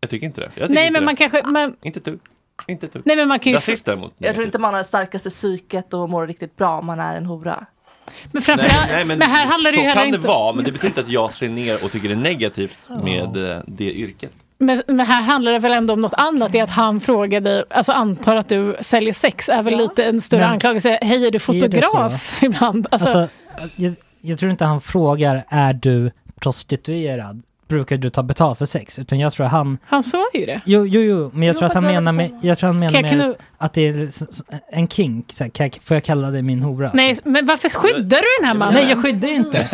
Jag 0.00 0.10
tycker 0.10 0.26
inte 0.26 0.40
det. 0.40 0.44
Jag 0.54 0.54
tycker 0.54 0.74
Nej, 0.74 0.86
inte 0.86 0.92
men 0.92 1.02
det. 1.02 1.04
man 1.06 1.16
kanske... 1.16 1.42
Man, 1.42 1.76
Inte 1.82 2.00
dugg. 2.00 2.20
Inte 2.68 2.86
dugg. 2.86 3.02
Nej, 3.06 3.16
men 3.16 3.28
man 3.28 3.38
kan 3.38 3.52
ju- 3.52 3.56
Rasist 3.58 3.84
däremot. 3.84 4.14
Jag 4.18 4.34
tror 4.34 4.46
inte 4.46 4.58
man 4.58 4.74
har 4.74 4.78
det 4.80 4.86
starkaste 4.88 5.30
psyket 5.30 5.94
och 5.94 6.08
mår 6.10 6.26
riktigt 6.26 6.56
bra 6.56 6.78
om 6.78 6.86
man 6.86 7.00
är 7.00 7.16
en 7.16 7.26
hora. 7.26 7.66
men 8.32 8.42
framförallt... 8.42 8.72
Nej, 8.86 8.92
nej, 8.92 9.04
men, 9.04 9.18
men 9.18 9.30
här 9.30 9.46
handlar 9.46 9.70
det 9.70 9.76
så 9.76 9.80
ju 9.82 9.86
heller 9.88 10.02
kan 10.02 10.10
det 10.10 10.16
inte... 10.16 10.28
vara, 10.28 10.52
men 10.52 10.64
det 10.64 10.72
betyder 10.72 10.88
inte 10.88 11.00
att 11.00 11.08
jag 11.08 11.34
ser 11.34 11.48
ner 11.48 11.84
och 11.84 11.92
tycker 11.92 12.08
det 12.08 12.14
är 12.14 12.18
negativt 12.18 12.78
med 13.02 13.50
eh, 13.50 13.62
det 13.66 13.92
yrket. 13.92 14.32
Men, 14.58 14.82
men 14.86 15.00
här 15.06 15.22
handlar 15.22 15.52
det 15.52 15.58
väl 15.58 15.72
ändå 15.72 15.92
om 15.94 16.00
något 16.00 16.14
annat. 16.14 16.52
Det 16.52 16.58
är 16.58 16.64
att 16.64 16.70
han 16.70 17.00
frågar 17.00 17.40
dig, 17.40 17.64
alltså 17.70 17.92
antar 17.92 18.36
att 18.36 18.48
du 18.48 18.76
säljer 18.80 19.12
sex, 19.12 19.48
är 19.48 19.62
väl 19.62 19.76
lite 19.76 20.04
en 20.04 20.20
större 20.20 20.40
Men- 20.40 20.50
anklagelse. 20.50 20.98
Hej, 21.02 21.16
är 21.16 21.20
du 21.20 21.26
Är 21.26 21.30
det 21.30 21.38
fotograf? 21.38 22.38
Ibland. 22.42 22.86
Alltså, 22.90 23.18
Alltså, 23.18 23.28
jag, 23.76 23.94
jag 24.20 24.38
tror 24.38 24.50
inte 24.50 24.64
han 24.64 24.80
frågar, 24.80 25.44
är 25.48 25.72
du 25.72 26.10
prostituerad? 26.40 27.42
Brukar 27.68 27.96
du 27.96 28.10
ta 28.10 28.22
betalt 28.22 28.58
för 28.58 28.66
sex? 28.66 28.98
Utan 28.98 29.18
jag 29.18 29.32
tror 29.32 29.46
han... 29.46 29.78
han 29.86 30.02
sa 30.02 30.24
ju 30.34 30.46
det. 30.46 30.60
Jo, 30.64 30.86
jo, 30.86 31.00
jo, 31.00 31.30
men 31.34 31.42
jag 31.46 31.54
Jo, 31.54 31.58
tror 31.58 31.68
att 31.68 31.74
han 31.74 31.84
är 31.84 31.92
menar 31.92 32.12
det 32.12 32.16
med, 32.16 32.30
jag 32.42 32.58
tror 32.58 32.66
han 32.66 32.78
menar 32.78 33.02
med 33.02 33.10
kunna- 33.10 33.34
att 33.58 33.72
det 33.72 33.88
är 33.88 34.08
en 34.72 34.88
kink, 34.88 35.32
så 35.32 35.44
här, 35.44 35.50
jag, 35.58 35.78
får 35.82 35.94
jag 35.94 36.04
kalla 36.04 36.30
dig 36.30 36.42
min 36.42 36.62
hora? 36.62 36.90
Nej, 36.94 37.16
men 37.24 37.46
varför 37.46 37.68
skyddar 37.68 38.18
du 38.18 38.26
den 38.40 38.48
här 38.48 38.54
mannen? 38.54 38.74
Nej, 38.74 38.86
jag 38.90 39.02
skyddar 39.02 39.28
ju 39.28 39.34
inte. 39.34 39.68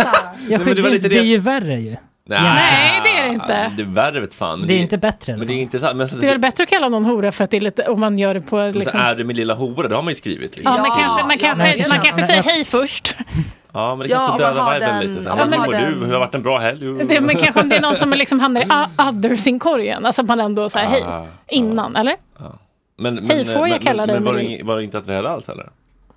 Jag 0.48 0.60
det 0.60 0.64
skyddar 0.64 0.82
var 0.82 0.88
inte, 0.88 0.90
lite 0.90 1.08
det 1.08 1.18
är 1.18 1.22
det- 1.22 1.28
ju 1.28 1.38
värre 1.38 1.80
ju. 1.80 1.96
Nej, 2.30 3.00
det 3.04 3.18
är 3.18 3.26
det 3.28 3.34
inte. 3.34 3.72
Det 3.76 3.82
är 3.82 3.86
värre 3.86 4.20
vet 4.20 4.34
fan. 4.34 4.58
men 4.58 4.68
Det 4.68 4.74
är 4.74 4.78
inte 4.78 4.98
bättre. 4.98 5.36
Men 5.36 5.46
det 5.46 5.52
är 5.52 5.62
intressant. 5.62 5.96
Men 5.96 6.08
så, 6.08 6.16
Det 6.16 6.26
är 6.26 6.30
väl 6.30 6.38
bättre 6.38 6.62
att 6.62 6.68
kalla 6.70 6.88
någon 6.88 7.04
hora 7.04 7.32
för 7.32 7.44
att 7.44 7.50
det 7.50 7.56
är 7.56 7.60
lite, 7.60 7.84
om 7.88 8.00
man 8.00 8.18
gör 8.18 8.34
det 8.34 8.40
på 8.40 8.72
så 8.72 8.78
liksom... 8.78 9.00
är 9.00 9.14
det 9.14 9.24
min 9.24 9.36
lilla 9.36 9.54
hora, 9.54 9.88
det 9.88 9.94
har 9.94 10.02
man 10.02 10.12
ju 10.12 10.16
skrivit. 10.16 10.56
Liksom. 10.56 10.74
Ja, 10.76 10.82
men 10.82 10.90
kanske, 10.90 11.26
man 11.26 11.38
kanske, 11.38 11.56
men- 11.78 11.88
man 11.88 11.98
kanske 12.00 12.16
men- 12.20 12.26
säger 12.26 12.42
hej 12.42 12.64
först. 12.64 13.14
Ja, 13.72 13.94
men 13.96 14.08
det 14.08 14.12
Ja, 14.14 14.18
kan 14.18 14.26
om 14.28 14.32
också 14.34 14.44
man 14.44 14.54
döda 14.54 14.62
har 14.62 14.74
viben 14.74 14.88
den- 14.88 15.10
lite. 15.10 15.22
Så 15.24 15.30
här, 15.30 15.44
hur 15.44 15.58
mår 15.58 15.72
den- 15.72 16.00
du? 16.00 16.06
Hur 16.06 16.12
har 16.12 16.20
varit 16.20 16.34
en 16.34 16.42
bra 16.42 16.58
helg? 16.58 17.04
Det, 17.08 17.20
men 17.20 17.36
kanske 17.36 17.60
om 17.60 17.68
det 17.68 17.76
är 17.76 17.80
någon 17.82 17.96
som 17.96 18.10
liksom 18.10 18.40
hamnar 18.40 18.60
i 18.60 18.64
o- 18.64 19.02
others-inkorgen. 19.08 20.06
Alltså 20.06 20.22
att 20.22 20.28
man 20.28 20.40
ändå 20.40 20.68
säger 20.68 20.88
hej 20.88 21.02
Ah, 21.06 21.24
innan, 21.48 21.96
eller? 21.96 22.14
Men, 22.98 23.18
Hej, 23.30 23.44
får 23.44 23.54
jag 23.54 23.68
men, 23.70 23.78
kalla 23.78 24.06
men, 24.06 24.08
dig 24.08 24.20
men 24.20 24.34
var, 24.34 24.40
ing- 24.40 24.76
du 24.76 24.84
inte 24.84 24.98
attraherad 24.98 25.26
alls 25.26 25.48
eller? 25.48 25.68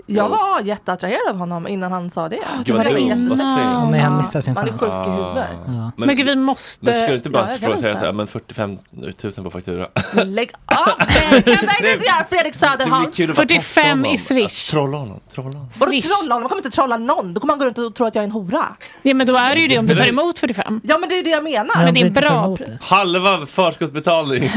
Jag 0.05 0.29
var 0.29 0.61
jätteattraherad 0.61 1.29
av 1.29 1.37
honom 1.37 1.67
innan 1.67 1.91
han 1.91 2.11
sa 2.11 2.29
det. 2.29 2.39
Gud, 2.65 2.75
vad 2.75 2.85
Det 2.85 2.93
var 2.93 2.99
dumt. 2.99 3.29
Vad 3.29 3.37
synd. 3.37 3.91
Nej, 3.91 3.99
han 3.99 4.17
missar 4.17 4.41
sin 4.41 4.53
Man 4.53 4.63
är 4.63 4.67
chans. 4.69 4.81
sjuk 4.81 4.91
i 4.91 5.09
huvudet. 5.09 5.47
Ja. 5.67 5.91
Men 5.97 6.15
gud, 6.15 6.25
vi 6.25 6.35
måste- 6.35 6.85
Men 6.85 6.93
ska 6.95 7.07
du 7.07 7.15
inte 7.15 7.29
bara 7.29 7.43
Ja, 7.45 7.51
jag 7.51 7.59
fråga 7.59 7.71
kan 7.73 7.81
säga 7.81 7.95
så 7.95 8.05
här, 8.05 8.11
men 8.13 8.27
45 8.27 8.77
000 8.91 9.13
på 9.43 9.49
faktura? 9.51 9.87
Lägg 10.25 10.51
av! 10.65 10.77
Det 10.97 11.43
kan 11.43 11.69
jag 11.81 11.93
inte 11.93 12.05
göra 12.05 12.25
Fredrik 12.29 12.55
Söderholm. 12.55 13.11
kul 13.11 13.29
att 13.29 13.35
bara 13.35 13.47
testa 13.47 13.61
45 13.61 13.99
honom. 13.99 14.15
i 14.15 14.17
swish. 14.17 14.69
Trolla 14.71 14.97
honom, 14.97 15.19
trolla 15.33 15.47
honom. 15.49 15.69
Vadå 15.79 15.91
Swish. 15.91 16.03
trolla 16.03 16.33
honom? 16.33 16.41
Man 16.41 16.49
kommer 16.49 16.59
inte 16.65 16.75
trolla 16.75 16.97
någon. 16.97 17.33
Då 17.33 17.39
kommer 17.41 17.51
man 17.53 17.59
gå 17.59 17.65
runt 17.65 17.77
och 17.77 17.95
tro 17.95 18.05
att 18.05 18.15
jag 18.15 18.21
är 18.21 18.25
en 18.27 18.31
hora. 18.31 18.65
Ja, 19.01 19.13
men 19.13 19.27
då 19.27 19.35
är 19.35 19.55
det 19.55 19.61
ju 19.61 19.67
det 19.67 19.79
om 19.79 19.87
du 19.87 19.95
tar 19.95 20.07
emot 20.07 20.39
45. 20.39 20.81
Ja 20.83 20.97
men 20.97 21.09
det 21.09 21.19
är 21.19 21.23
det 21.23 21.29
jag 21.29 21.43
menar. 21.43 21.83
Men 21.83 21.93
det 21.93 22.01
är 22.01 22.09
bra. 22.09 22.57
Halva 22.81 23.45
förskottsbetalning 23.45 24.43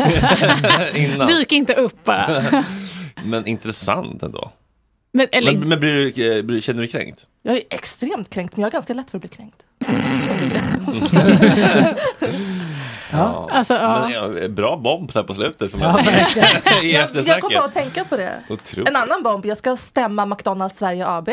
innan. 0.94 1.26
Dyk 1.26 1.52
inte 1.52 1.74
upp 1.74 2.04
bara. 2.04 2.44
Men 3.24 3.46
intressant 3.46 4.22
ändå. 4.22 4.52
Men, 5.16 5.26
eller, 5.32 5.52
Men, 5.52 5.68
men 5.68 5.80
blir 5.80 6.12
du, 6.12 6.36
eh, 6.38 6.42
blir, 6.42 6.60
känner 6.60 6.80
du 6.80 6.86
dig 6.86 6.92
kränkt? 6.92 7.26
Jag 7.42 7.56
är 7.56 7.62
extremt 7.70 8.30
kränkt 8.30 8.56
men 8.56 8.62
jag 8.62 8.68
är 8.68 8.72
ganska 8.72 8.94
lätt 8.94 9.10
för 9.10 9.18
att 9.18 9.22
bli 9.22 9.30
kränkt. 9.30 9.62
Ja. 13.12 13.48
Alltså, 13.52 13.74
ja. 13.74 14.00
Men, 14.00 14.12
ja, 14.42 14.48
bra 14.48 14.76
bomb 14.76 15.10
här 15.14 15.22
på 15.22 15.34
slutet. 15.34 15.72
Ja, 15.72 15.78
man, 15.92 16.04
verkligen. 16.04 16.82
I 16.84 16.92
Jag 17.28 17.40
kommer 17.40 17.54
bara 17.54 17.64
att 17.64 17.74
tänka 17.74 18.04
på 18.04 18.16
det. 18.16 18.42
Otroligt. 18.48 18.88
En 18.88 18.96
annan 18.96 19.22
bomb, 19.22 19.46
jag 19.46 19.56
ska 19.56 19.76
stämma 19.76 20.26
McDonalds 20.26 20.78
Sverige 20.78 21.06
AB. 21.06 21.28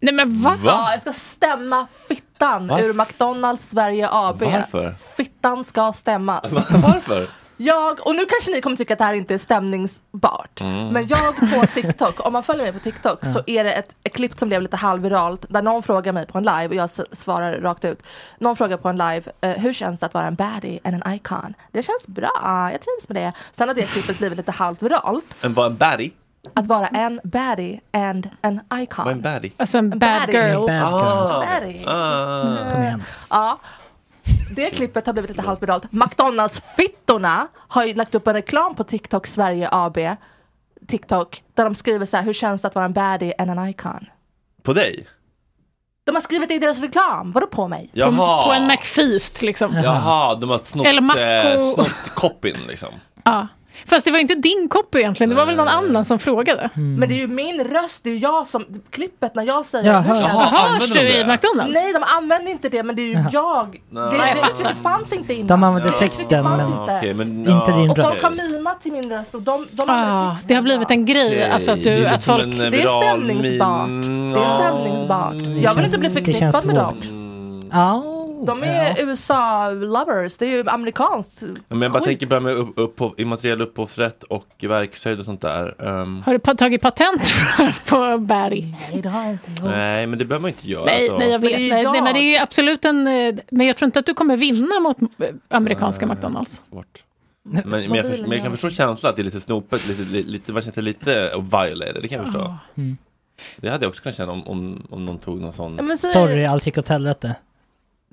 Nej 0.00 0.14
men 0.14 0.42
va? 0.42 0.56
Ja, 0.64 0.92
jag 0.92 1.00
ska 1.00 1.12
stämma 1.12 1.86
fittan 2.08 2.66
Varför? 2.66 2.84
ur 2.84 2.94
McDonalds 2.94 3.70
Sverige 3.70 4.08
AB. 4.12 4.42
Varför? 4.42 4.94
Fittan 5.16 5.64
ska 5.64 5.92
stämmas. 5.92 6.52
Varför? 6.52 7.28
Jag, 7.60 8.06
och 8.06 8.14
nu 8.14 8.26
kanske 8.26 8.50
ni 8.50 8.60
kommer 8.60 8.76
tycka 8.76 8.94
att 8.94 8.98
det 8.98 9.04
här 9.04 9.14
inte 9.14 9.34
är 9.34 9.38
stämningsbart. 9.38 10.60
Mm. 10.60 10.88
Men 10.88 11.06
jag 11.06 11.36
på 11.36 11.66
TikTok, 11.74 12.26
om 12.26 12.32
man 12.32 12.42
följer 12.42 12.64
mig 12.64 12.72
på 12.72 12.78
TikTok 12.78 13.24
så 13.24 13.42
är 13.46 13.64
det 13.64 13.72
ett, 13.72 13.94
ett 14.04 14.12
klipp 14.12 14.38
som 14.38 14.48
blev 14.48 14.62
lite 14.62 14.76
halvviralt 14.76 15.44
där 15.48 15.62
någon 15.62 15.82
frågar 15.82 16.12
mig 16.12 16.26
på 16.26 16.38
en 16.38 16.44
live 16.44 16.68
och 16.68 16.74
jag 16.74 16.90
svarar 17.12 17.60
rakt 17.60 17.84
ut. 17.84 18.02
Någon 18.38 18.56
frågar 18.56 18.76
på 18.76 18.88
en 18.88 18.96
live, 18.96 19.22
eh, 19.40 19.50
hur 19.50 19.72
känns 19.72 20.00
det 20.00 20.06
att 20.06 20.14
vara 20.14 20.26
en 20.26 20.34
baddie 20.34 20.80
and 20.84 21.02
en 21.04 21.14
icon? 21.14 21.54
Det 21.72 21.82
känns 21.82 22.06
bra, 22.06 22.70
jag 22.72 22.80
trivs 22.80 23.08
med 23.08 23.16
det. 23.16 23.32
Sen 23.52 23.68
har 23.68 23.74
det 23.74 23.82
klippet 23.82 24.18
blivit 24.18 24.38
lite 24.38 24.52
halvt 24.52 24.82
viralt. 24.82 25.24
En, 25.40 25.54
vad, 25.54 25.66
en 25.66 25.76
baddie? 25.76 26.12
Att 26.54 26.66
vara 26.66 26.86
en 26.88 27.20
baddie 27.24 27.80
and 27.90 28.28
en 28.42 28.60
icon. 28.74 29.04
Vad 29.04 29.12
är 29.12 29.16
en 29.16 29.22
baddie? 29.22 29.52
Alltså 29.56 29.78
en 29.78 29.98
bad 29.98 30.30
girl. 30.32 30.40
En 30.40 30.66
bad 30.66 30.66
girl. 30.66 30.78
Ah. 30.78 31.44
Baddie. 31.46 31.84
Ah. 31.86 32.72
Kom 32.72 32.82
igen. 32.82 33.02
Ja. 33.30 33.58
Det 34.50 34.70
klippet 34.70 35.06
har 35.06 35.12
blivit 35.12 35.30
lite 35.30 35.42
halvt 35.42 35.62
viralt. 35.62 35.84
McDonalds-fittorna 35.92 37.48
har 37.54 37.84
ju 37.84 37.94
lagt 37.94 38.14
upp 38.14 38.26
en 38.26 38.34
reklam 38.34 38.74
på 38.74 38.84
TikTok 38.84 39.26
Sverige 39.26 39.68
AB. 39.72 39.98
TikTok. 40.88 41.42
Där 41.54 41.64
de 41.64 41.74
skriver 41.74 42.06
så 42.06 42.16
här, 42.16 42.24
hur 42.24 42.32
känns 42.32 42.62
det 42.62 42.68
att 42.68 42.74
vara 42.74 42.84
en 42.84 42.92
baddie 42.92 43.34
and 43.38 43.50
an 43.50 43.68
icon? 43.68 44.06
På 44.62 44.72
dig? 44.72 45.06
De 46.04 46.14
har 46.14 46.22
skrivit 46.22 46.48
det 46.48 46.54
i 46.54 46.58
deras 46.58 46.80
reklam. 46.80 47.32
Vadå 47.32 47.46
på 47.46 47.68
mig? 47.68 47.90
På, 47.92 47.98
Jaha. 47.98 48.46
på 48.46 48.52
en 48.52 48.66
McFeast 48.66 49.42
liksom. 49.42 49.74
Jaha, 49.74 50.34
de 50.34 50.50
har 50.50 50.58
snott, 50.58 50.86
Eller 50.86 51.54
eh, 51.54 51.60
snott 51.60 52.10
copyn 52.14 52.56
liksom. 52.68 52.94
Ja. 53.24 53.46
Fast 53.86 54.04
det 54.04 54.10
var 54.10 54.18
ju 54.18 54.22
inte 54.22 54.34
din 54.34 54.68
copy 54.70 54.98
egentligen, 54.98 55.30
det 55.30 55.36
var 55.36 55.46
väl 55.46 55.56
någon 55.56 55.68
annan 55.68 56.04
som 56.04 56.18
frågade. 56.18 56.70
Men 56.74 57.08
det 57.08 57.14
är 57.14 57.18
ju 57.18 57.26
min 57.28 57.64
röst, 57.64 58.00
det 58.02 58.10
är 58.10 58.14
ju 58.14 58.18
jag 58.20 58.46
som, 58.46 58.64
klippet 58.90 59.34
när 59.34 59.42
jag 59.42 59.66
säger 59.66 59.92
Jaha. 59.92 60.04
Jaha, 60.08 60.68
det? 60.68 60.74
Hörs 60.74 60.90
du 60.90 61.00
i 61.00 61.22
det? 61.22 61.26
McDonalds? 61.32 61.74
Nej, 61.74 61.92
de 61.92 62.04
använder 62.16 62.50
inte 62.52 62.68
det, 62.68 62.82
men 62.82 62.96
det 62.96 63.02
är 63.02 63.06
ju 63.06 63.24
jag. 63.32 63.80
Det, 63.90 64.00
det, 64.00 64.00
jag 64.00 64.10
det 64.10 64.40
fattar. 64.40 64.52
uttrycket 64.54 64.82
fanns 64.82 65.12
inte 65.12 65.34
innan. 65.34 65.46
De 65.46 65.62
använder 65.62 65.90
Det 65.90 65.98
texten, 65.98 66.44
men- 66.44 66.60
inte. 66.60 66.92
Ja, 66.92 66.98
okej, 66.98 67.14
men, 67.14 67.38
Inte 67.38 67.50
ja, 67.70 67.76
din 67.76 67.90
Och 67.90 67.96
folk 67.96 68.08
röst. 68.08 68.24
har 68.24 68.50
mimat 68.50 68.82
till 68.82 68.92
min 68.92 69.10
röst 69.10 69.34
och 69.34 69.42
de, 69.42 69.66
de 69.70 69.84
Ah, 69.88 70.36
det 70.46 70.54
har 70.54 70.62
blivit 70.62 70.90
en 70.90 71.06
grej, 71.06 71.26
Okej, 71.26 71.50
alltså 71.50 71.70
att, 71.72 71.82
det 71.82 71.90
är 71.92 72.00
du, 72.00 72.06
att 72.06 72.24
folk... 72.24 72.44
Det 72.44 72.82
är 72.82 73.02
stämningsbart. 73.02 73.88
meme. 73.88 74.34
Det 74.34 74.40
är 74.44 74.58
stämningsbart. 74.58 75.34
Jag 75.62 75.74
vill 75.74 75.84
inte 75.84 75.98
bli 75.98 76.08
Det 76.08 76.14
förknippad 76.14 76.66
med 76.66 76.74
dem. 76.76 76.94
svårt. 76.94 77.10
Ja. 77.72 78.14
De 78.46 78.62
är 78.62 78.88
ja. 78.88 78.94
USA-lovers, 78.98 80.36
det 80.38 80.46
är 80.46 80.50
ju 80.50 80.64
amerikanskt. 80.68 81.42
Men 81.68 81.82
jag 81.82 81.92
bara 81.92 81.98
skit. 82.00 82.04
tänker 82.06 82.26
bara 82.26 82.40
med 82.40 82.54
upp, 82.54 82.72
upp, 83.00 83.20
immateriell 83.20 83.60
upphovsrätt 83.60 84.22
och 84.22 84.46
verkshöjd 84.60 85.18
och 85.18 85.24
sånt 85.24 85.40
där. 85.40 85.74
Ehm, 86.02 86.22
Har 86.26 86.32
du 86.32 86.54
tagit 86.54 86.82
patent 86.82 87.22
på 87.88 88.18
Barry? 88.18 88.62
Nej, 88.92 89.02
det 89.02 89.08
har 89.08 89.22
jag 89.22 89.32
inte 89.32 89.50
gjort. 89.50 89.60
nej, 89.64 90.06
men 90.06 90.18
det 90.18 90.24
behöver 90.24 90.42
man 90.42 90.50
inte 90.50 90.68
göra. 90.68 90.84
Nej, 90.84 91.00
alltså. 91.00 91.18
nej, 91.18 91.30
jag 91.30 91.38
vet. 91.38 91.50
Men 91.50 91.60
det 91.60 91.64
är 91.64 91.64
ju 91.64 91.72
nej, 91.74 91.84
nej, 91.84 91.94
jag. 91.96 92.04
men 92.04 92.14
det 92.14 92.20
är 92.20 92.30
ju 92.32 92.36
absolut 92.36 92.84
en... 92.84 93.06
eh, 93.06 93.34
Men 93.50 93.66
jag 93.66 93.76
tror 93.76 93.86
inte 93.86 93.98
att 93.98 94.06
du 94.06 94.14
kommer 94.14 94.36
vinna 94.36 94.80
mot 94.80 95.02
eh, 95.02 95.06
amerikanska 95.48 96.06
McDonalds. 96.06 96.62
Svårt. 96.70 97.04
Men, 97.50 97.68
men, 97.68 97.94
jag, 97.94 98.06
förstår, 98.06 98.22
men 98.26 98.32
jag 98.32 98.42
kan 98.42 98.52
förstå 98.52 98.70
känslan 98.70 99.10
att 99.10 99.16
det 99.16 99.22
är 99.22 99.24
lite 99.24 99.40
snopet, 99.40 99.88
lite, 99.88 100.02
lite, 100.02 100.28
lite, 100.30 100.52
vad 100.52 100.62
känns 100.64 100.74
det, 100.74 100.82
lite 100.82 101.30
violated, 101.36 101.98
det 102.02 102.08
kan 102.08 102.16
jag 102.18 102.26
förstå. 102.26 102.54
Mm. 102.74 102.96
Det 103.56 103.68
hade 103.70 103.84
jag 103.84 103.90
också 103.90 104.02
kunnat 104.02 104.16
känna 104.16 104.32
om, 104.32 104.48
om, 104.48 104.86
om 104.90 105.04
någon 105.06 105.18
tog 105.18 105.40
någon 105.40 105.52
sån. 105.52 105.76
Ja, 105.88 105.96
säg- 105.96 106.10
Sorry, 106.10 106.44
allt 106.44 106.66
gick 106.66 106.78
åt 106.78 106.88
helvete. 106.88 107.34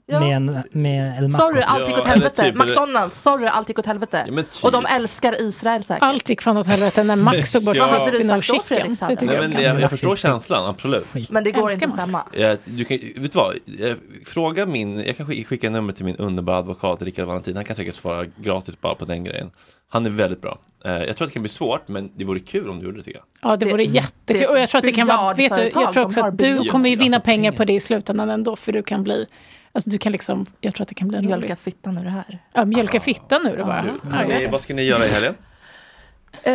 Ja. 0.07 0.19
Med, 0.19 0.35
en, 0.35 0.63
med 0.71 1.17
El 1.17 1.27
Maco. 1.27 1.41
Sorry, 1.41 1.61
allt 1.61 1.87
gick 1.87 1.97
åt 1.97 2.05
helvete. 2.05 2.43
typ- 2.43 2.55
McDonalds, 2.55 3.21
sorry, 3.21 3.45
allt 3.47 3.69
gick 3.69 3.79
åt 3.79 3.85
helvete. 3.85 4.25
Ja, 4.27 4.35
typ. 4.43 4.63
Och 4.63 4.71
de 4.71 4.85
älskar 4.85 5.41
Israel 5.41 5.83
säkert. 5.83 6.03
Allt 6.03 6.29
gick 6.29 6.41
fan 6.41 6.57
åt 6.57 6.67
helvete 6.67 7.03
när 7.03 7.15
Max 7.15 7.51
såg 7.51 7.65
bort 7.65 7.75
Ja. 7.75 7.99
Då, 7.99 8.05
Fredrik 8.05 8.43
Chicken. 8.43 8.95
Söder? 8.95 9.15
Det 9.15 9.25
Nej, 9.25 9.35
jag 9.35 9.41
men 9.43 9.51
jag, 9.51 9.61
ganska 9.63 9.81
jag 9.81 9.89
förstår 9.89 10.15
känslan, 10.15 10.69
absolut. 10.69 11.07
Men 11.29 11.43
det 11.43 11.51
går 11.51 11.71
inte 11.71 11.85
att 11.85 11.91
stämma. 11.91 12.23
Jag, 12.33 12.57
du 12.65 12.85
kan, 12.85 12.97
vet 12.97 13.31
du 13.31 13.37
vad? 13.37 13.53
Jag, 13.65 13.95
fråga 14.25 14.65
min, 14.65 14.99
jag 14.99 15.17
kan 15.17 15.25
skicka- 15.25 15.69
nummer 15.69 15.93
till 15.93 16.05
min 16.05 16.15
underbara 16.15 16.57
advokat 16.57 17.01
Rickard 17.01 17.25
Valentin. 17.27 17.55
Han 17.55 17.65
kan 17.65 17.75
säkert 17.75 17.95
svara 17.95 18.25
gratis 18.37 18.81
bara 18.81 18.95
på 18.95 19.05
den 19.05 19.23
grejen. 19.23 19.51
Han 19.89 20.05
är 20.05 20.09
väldigt 20.09 20.41
bra. 20.41 20.57
Eh, 20.85 20.91
jag 20.91 21.17
tror 21.17 21.25
att 21.25 21.29
det 21.31 21.33
kan 21.33 21.41
bli 21.43 21.49
svårt, 21.49 21.87
men 21.87 22.11
det 22.15 22.25
vore 22.25 22.39
kul 22.39 22.69
om 22.69 22.79
du 22.79 22.85
gjorde 22.85 22.97
det 22.97 23.03
tycker 23.03 23.19
jag. 23.41 23.51
Ja, 23.51 23.57
det 23.57 23.65
vore 23.65 23.83
Det- 23.85 23.91
jättekul. 23.91 24.41
det- 24.41 24.47
Och 24.47 24.59
jag 24.59 24.69
tror 24.69 24.79
att 24.79 24.85
det 24.85 24.91
kan 24.91 25.07
vara... 25.07 25.33
Vet 25.33 25.55
du, 25.55 25.61
jag 25.75 25.93
tror 25.93 26.05
också 26.05 26.21
att 26.21 26.37
du 26.39 26.69
kommer 26.69 26.89
ju 26.89 26.95
vinna 26.95 27.17
Alltså, 27.17 27.25
pengar. 27.25 27.51
på 27.51 27.65
det 27.65 27.73
i 27.73 27.79
slutändan 27.79 28.29
ändå. 28.29 28.55
För 28.55 28.71
du 28.71 28.83
kan 28.83 29.03
bli... 29.03 29.25
Alltså 29.75 29.89
du 29.89 29.97
kan 29.97 30.11
liksom... 30.11 30.45
Jag 30.61 30.75
tror 30.75 30.83
att 30.83 30.89
det 30.89 30.95
kan 30.95 31.07
bli 31.07 31.17
en 31.17 31.23
rolig... 31.23 31.37
Mjölka 31.37 31.55
fittan 31.55 31.97
ur 31.97 32.03
det 32.03 32.09
här. 32.09 32.39
Ja, 32.53 32.65
mjölka 32.65 32.99
fittan 32.99 33.41
nu 33.43 33.57
det 33.57 33.63
bara. 33.63 33.85
Ja, 34.03 34.09
Hörni, 34.09 34.43
ja. 34.43 34.49
vad 34.51 34.61
ska 34.61 34.73
ni 34.73 34.83
göra 34.83 35.05
i 35.05 35.09
helgen? 35.09 35.35
Eh, 36.47 36.53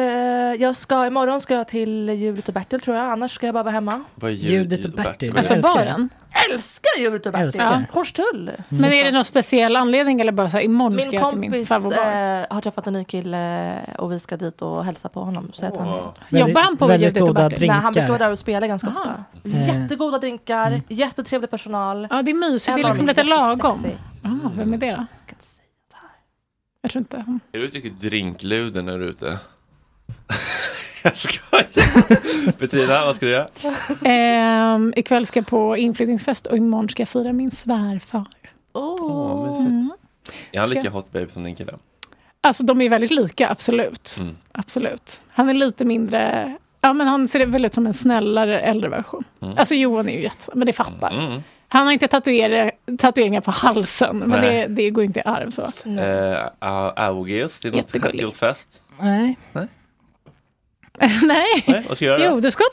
jag 0.62 0.76
ska, 0.76 1.06
imorgon 1.06 1.40
ska 1.40 1.54
jag 1.54 1.68
till 1.68 2.08
Judith 2.08 2.48
och 2.48 2.54
Bertil 2.54 2.80
tror 2.80 2.96
jag, 2.96 3.06
annars 3.12 3.34
ska 3.34 3.46
jag 3.46 3.54
bara 3.54 3.62
vara 3.64 3.72
hemma. 3.74 4.04
Vad 4.14 4.30
är 4.30 4.34
Judith 4.34 4.86
och 4.86 4.92
Bertil. 4.92 5.38
Alltså 5.38 5.54
baren. 5.74 6.08
Älskar 6.52 7.00
Judith 7.00 7.26
och 7.26 7.32
Bertil! 7.32 7.44
Älskar. 7.46 7.86
Hornstull! 7.92 8.50
Men 8.68 8.92
är 8.92 9.04
det 9.04 9.10
någon 9.10 9.24
speciell 9.24 9.76
anledning 9.76 10.20
eller 10.20 10.32
bara 10.32 10.50
så 10.50 10.56
här 10.56 10.64
imorgon 10.64 10.98
ska 11.00 11.10
Min 11.10 11.20
jag 11.20 11.30
till 11.30 11.38
min 11.38 11.50
kompis 11.50 11.68
favoritbar? 11.68 12.04
eh, 12.40 12.46
har 12.50 12.60
träffat 12.60 12.86
en 12.86 12.92
ny 12.92 13.04
kille 13.04 13.72
och 13.98 14.12
vi 14.12 14.20
ska 14.20 14.36
dit 14.36 14.62
och 14.62 14.84
hälsa 14.84 15.08
på 15.08 15.20
honom. 15.20 15.50
Så 15.52 15.66
att 15.66 15.76
han, 15.76 16.12
Jobbar 16.28 16.62
han 16.62 16.76
på 16.76 16.92
Judith 16.94 17.22
och 17.22 17.34
Bertil? 17.34 17.68
nej, 17.68 17.78
han 17.78 17.92
brukar 17.92 18.08
vara 18.08 18.18
drinkar. 18.18 18.24
där 18.26 18.32
och 18.32 18.38
spela 18.38 18.66
ganska 18.66 18.88
Aha. 18.88 18.98
ofta. 19.00 19.24
Eh. 19.44 19.68
Jättegoda 19.82 20.18
drinkar, 20.18 20.82
jättetrevlig 20.88 21.50
personal. 21.50 22.06
Ja, 22.10 22.22
det 22.22 22.30
är 22.30 22.34
mysigt. 22.50 22.76
Det 22.76 22.82
är 22.82 22.88
liksom 22.88 23.06
lite 23.06 23.22
lagom. 23.22 23.86
Ah, 24.22 24.50
vem 24.56 24.74
är 24.74 24.78
det 24.78 24.90
då? 24.90 25.06
Jag 26.82 26.90
tror 26.90 27.00
inte. 27.00 27.16
Är 27.52 27.58
du 27.58 27.66
riktigt 27.66 28.00
drinkluder 28.00 28.82
när 28.82 28.98
du 28.98 29.04
är 29.04 29.08
ute? 29.08 29.38
jag 31.02 31.16
skojar! 31.16 32.52
Petrina, 32.52 33.04
vad 33.04 33.16
ska 33.16 33.26
du 33.26 33.32
göra? 33.32 33.48
Ehm, 34.04 34.92
ikväll 34.96 35.26
ska 35.26 35.38
jag 35.38 35.46
på 35.46 35.76
inflyttningsfest 35.76 36.46
och 36.46 36.56
imorgon 36.56 36.88
ska 36.88 37.00
jag 37.00 37.08
fira 37.08 37.32
min 37.32 37.50
svärfar. 37.50 38.24
Oh. 38.72 38.96
Åh, 39.02 39.62
mysigt. 39.68 39.94
Är 40.52 40.60
han 40.60 40.68
lika 40.70 40.80
Ska- 40.80 40.90
hot 40.90 41.12
babe 41.12 41.28
som 41.32 41.44
din 41.44 41.56
kille? 41.56 41.72
Alltså 42.40 42.64
de 42.64 42.80
är 42.80 42.88
väldigt 42.88 43.10
lika, 43.10 43.48
absolut. 43.50 44.16
Mm. 44.20 44.36
Absolut. 44.52 45.24
Han 45.30 45.48
är 45.48 45.54
lite 45.54 45.84
mindre... 45.84 46.56
Ja, 46.80 46.92
men 46.92 47.06
han 47.06 47.28
ser 47.28 47.46
väl 47.46 47.64
ut 47.64 47.74
som 47.74 47.86
en 47.86 47.94
snällare 47.94 48.60
äldre 48.60 48.88
version. 48.88 49.24
Mm. 49.42 49.58
Alltså 49.58 49.74
Johan 49.74 50.08
är 50.08 50.12
ju 50.12 50.22
jättesam, 50.22 50.58
men 50.58 50.66
det 50.66 50.72
fattar. 50.72 51.10
Mm. 51.26 51.42
Han 51.68 51.86
har 51.86 51.92
inte 51.92 52.08
tatueringar, 52.08 52.72
tatueringar 52.98 53.40
på 53.40 53.50
halsen, 53.50 54.16
men 54.18 54.40
det, 54.40 54.66
det 54.66 54.90
går 54.90 55.04
inte 55.04 55.20
i 55.20 55.22
arv 55.26 55.50
så. 55.50 55.62
Eh, 55.62 55.68
Au- 56.60 56.92
Augeus, 56.96 57.58
det 57.60 57.68
är 57.68 57.72
något 57.72 57.94
Jättegullig. 57.94 58.24
30-årsfest. 58.26 58.66
Nej. 59.00 59.38
Nej. 59.52 59.66
Nej. 61.26 61.64
Nej, 61.66 61.84
vad 61.88 61.96
ska 61.96 62.06
jag 62.06 62.20
göra? 62.20 62.30
Jo, 62.34 62.40
du 62.40 62.50
ska... 62.50 62.64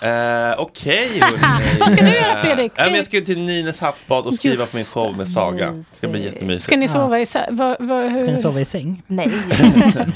Eh, 0.00 0.54
Okej 0.58 1.08
hörni. 1.20 1.78
Vad 1.80 1.92
ska 1.92 2.04
du 2.04 2.10
göra, 2.14 2.36
Fredrik? 2.36 2.72
Eh, 2.78 2.84
men 2.84 2.94
jag 2.94 3.06
ska 3.06 3.20
till 3.20 3.38
Nynäs 3.46 3.80
havsbad 3.80 4.26
och 4.26 4.34
skriva 4.34 4.66
på 4.66 4.76
min 4.76 4.84
show 4.84 5.16
med 5.16 5.28
Saga. 5.28 5.70
Det 5.70 5.82
ska 5.82 6.08
bli 6.08 6.24
jättemysigt. 6.24 6.64
Ska 6.64 6.76
ni 6.76 6.88
sova 6.88 7.20
i 7.20 7.24
sä- 7.24 7.46
vad, 7.50 7.76
vad, 7.80 8.10
hur? 8.10 8.18
Ska 8.18 8.30
ni 8.30 8.38
sova 8.38 8.60
i 8.60 8.64
säng? 8.64 9.02
Nej. 9.06 9.30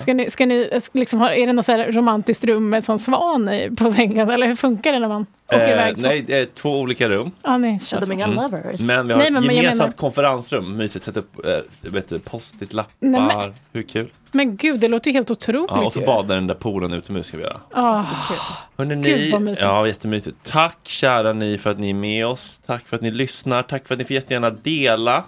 Ska 0.00 0.14
ni, 0.14 0.30
ska 0.30 0.46
ni 0.46 0.80
liksom 0.92 1.22
är 1.22 1.46
det 1.46 1.52
något 1.52 1.66
så 1.66 1.72
här 1.72 1.92
romantiskt 1.92 2.44
rum 2.44 2.68
med 2.70 2.84
sån 2.84 2.98
svan 2.98 3.48
i, 3.48 3.70
på 3.76 3.92
sängen? 3.92 4.30
Eller 4.30 4.46
hur 4.46 4.54
funkar 4.56 4.92
det 4.92 4.98
när 4.98 5.08
man 5.08 5.26
åker 5.48 5.60
Eh, 5.60 5.72
iväg? 5.72 5.94
nej, 5.98 6.22
det 6.26 6.38
är 6.38 6.46
två 6.46 6.80
olika 6.80 7.08
rum. 7.08 7.30
Ni 7.58 7.80
kör 7.80 8.00
så. 8.00 8.12
Mm. 8.12 8.30
Men 8.86 9.06
vi 9.06 9.12
har 9.12 9.18
Nej, 9.18 9.26
ett 9.26 9.32
men 9.32 9.44
jag 9.44 9.54
gemensamt 9.54 9.78
menar- 9.78 9.92
konferensrum. 9.92 10.76
Mysigt, 10.76 11.04
sätta 11.04 11.20
upp 11.20 11.46
vet 11.82 12.08
du, 12.08 12.18
post-it-lappar. 12.18 12.92
Nej, 13.00 13.20
men- 13.20 13.54
Hur 13.72 13.82
kul? 13.82 14.10
Men 14.32 14.56
gud, 14.56 14.80
det 14.80 14.88
låter 14.88 15.10
ju 15.10 15.14
helt 15.16 15.30
otroligt. 15.30 15.70
Ja, 15.70 15.84
och 15.84 15.92
så 15.92 16.00
ju. 16.00 16.06
bada 16.06 16.34
i 16.34 16.36
den 16.36 16.46
där 16.46 16.54
poolen 16.54 16.92
utomhus 16.92 17.26
ska 17.26 17.36
vi 17.36 17.42
göra. 17.42 17.60
Ah. 17.72 18.02
Hörrni, 18.76 18.94
Gud, 18.94 19.20
ni, 19.20 19.30
vad 19.30 19.42
mysigt. 19.42 19.62
ja, 19.62 19.86
jättemysigt. 19.86 20.38
Tack 20.42 20.78
kära 20.82 21.32
ni 21.32 21.58
för 21.58 21.70
att 21.70 21.78
ni 21.78 21.90
är 21.90 21.94
med 21.94 22.26
oss. 22.26 22.60
Tack 22.66 22.88
för 22.88 22.96
att 22.96 23.02
ni 23.02 23.10
lyssnar. 23.10 23.62
Tack 23.62 23.86
för 23.88 23.94
att 23.94 23.98
ni 23.98 24.04
får 24.04 24.14
jättegärna 24.14 24.50
dela. 24.50 25.24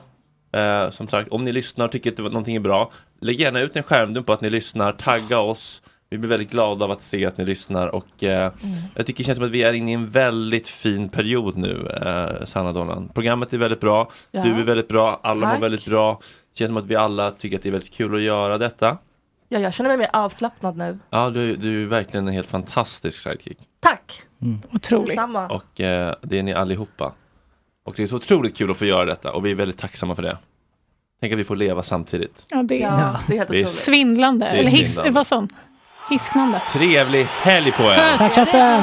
Eh, 0.57 0.91
som 0.91 1.09
sagt, 1.09 1.28
om 1.28 1.44
ni 1.44 1.52
lyssnar 1.52 1.85
och 1.85 1.93
tycker 1.93 2.10
att 2.10 2.17
det 2.17 2.23
var 2.23 2.31
någonting 2.31 2.57
är 2.57 2.60
bra, 2.60 2.93
lägg 3.20 3.41
gärna 3.41 3.60
ut 3.60 3.76
en 3.76 3.83
skärmdump 3.83 4.26
på 4.26 4.33
att 4.33 4.41
ni 4.41 4.51
lyssnar. 4.51 4.93
Tagga 4.93 5.39
oss. 5.39 5.83
Vi 6.10 6.18
blir 6.18 6.28
väldigt 6.31 6.51
glada 6.51 6.85
av 6.85 6.91
att 6.91 7.01
se 7.01 7.26
att 7.26 7.39
ni 7.39 7.44
lyssnar 7.44 7.86
och 7.86 8.25
eh, 8.25 8.52
jag 8.94 9.07
tycker 9.07 9.18
det 9.18 9.26
känns 9.26 9.36
som 9.36 9.44
att 9.44 9.51
vi 9.52 9.62
är 9.62 9.73
inne 9.73 9.91
i 9.91 9.94
en 9.94 10.07
väldigt 10.07 10.68
fin 10.68 11.09
period 11.09 11.57
nu, 11.57 11.89
eh, 12.02 12.44
Sanna 12.44 12.73
Donnan. 12.73 13.09
Programmet 13.15 13.52
är 13.52 13.59
väldigt 13.59 13.81
bra, 13.81 14.10
Ja. 14.31 14.43
du 14.43 14.51
är 14.55 14.65
väldigt 14.65 14.89
bra, 14.89 15.20
alla 15.23 15.41
mår 15.47 15.52
Tack. 15.55 15.62
väldigt 15.62 15.86
bra. 15.86 16.20
Det 16.52 16.59
känns 16.59 16.68
som 16.68 16.76
att 16.76 16.86
vi 16.86 16.97
alla 16.97 17.31
tycker 17.31 17.57
att 17.57 17.62
det 17.62 17.68
är 17.68 17.70
väldigt 17.70 17.93
kul 17.93 18.15
att 18.15 18.20
göra 18.20 18.59
detta. 18.59 18.99
Ja, 19.49 19.59
jag 19.59 19.75
känner 19.75 19.91
mig 19.91 19.97
mer 19.99 20.10
avslappnad 20.12 20.76
nu. 20.76 20.99
Ja, 21.10 21.31
du, 21.31 21.57
du 21.57 21.83
är 21.83 21.86
verkligen 21.86 22.28
en 22.28 22.35
helt 22.35 22.47
fantastisk 22.49 23.20
sidekick. 23.20 23.59
Tack! 23.81 24.23
Otroligt. 24.73 25.15
Samma. 25.17 25.49
Och 25.49 25.81
eh, 25.81 26.15
det 26.23 26.39
är 26.39 26.43
ni 26.43 26.55
allihopa. 26.55 27.12
Och 27.86 27.94
det 27.97 28.02
är 28.02 28.06
så 28.06 28.16
otroligt 28.16 28.56
kul 28.56 28.70
att 28.70 28.76
få 28.76 28.84
göra 28.84 29.05
detta 29.05 29.32
och 29.32 29.47
vi 29.47 29.50
är 29.50 29.55
väldigt 29.55 29.78
tacksamma 29.78 30.15
för 30.15 30.23
det. 30.23 30.39
Tänk 31.20 31.32
att 31.32 31.39
vi 31.39 31.44
får 31.44 31.56
leva 31.56 31.82
samtidigt. 31.82 32.44
Ja, 32.48 32.62
det, 32.62 32.76
Ja, 32.78 33.16
det 33.26 33.32
är 33.34 33.39
helt 33.39 33.48
Det 33.50 33.56
är- 33.56 33.62
otroligt. 33.62 33.78
Svindlande. 33.78 34.47
Det 34.47 34.50
är 34.52 34.56
Eller 34.56 34.70
hiss, 34.70 35.00
vad 35.10 35.26
sån? 35.26 35.48
Hisknande. 36.10 36.62
Trevlig 36.73 37.24
helg 37.24 37.73
på 37.73 37.82
er! 37.82 38.16
Tack 38.18 38.32
chatten! 38.32 38.82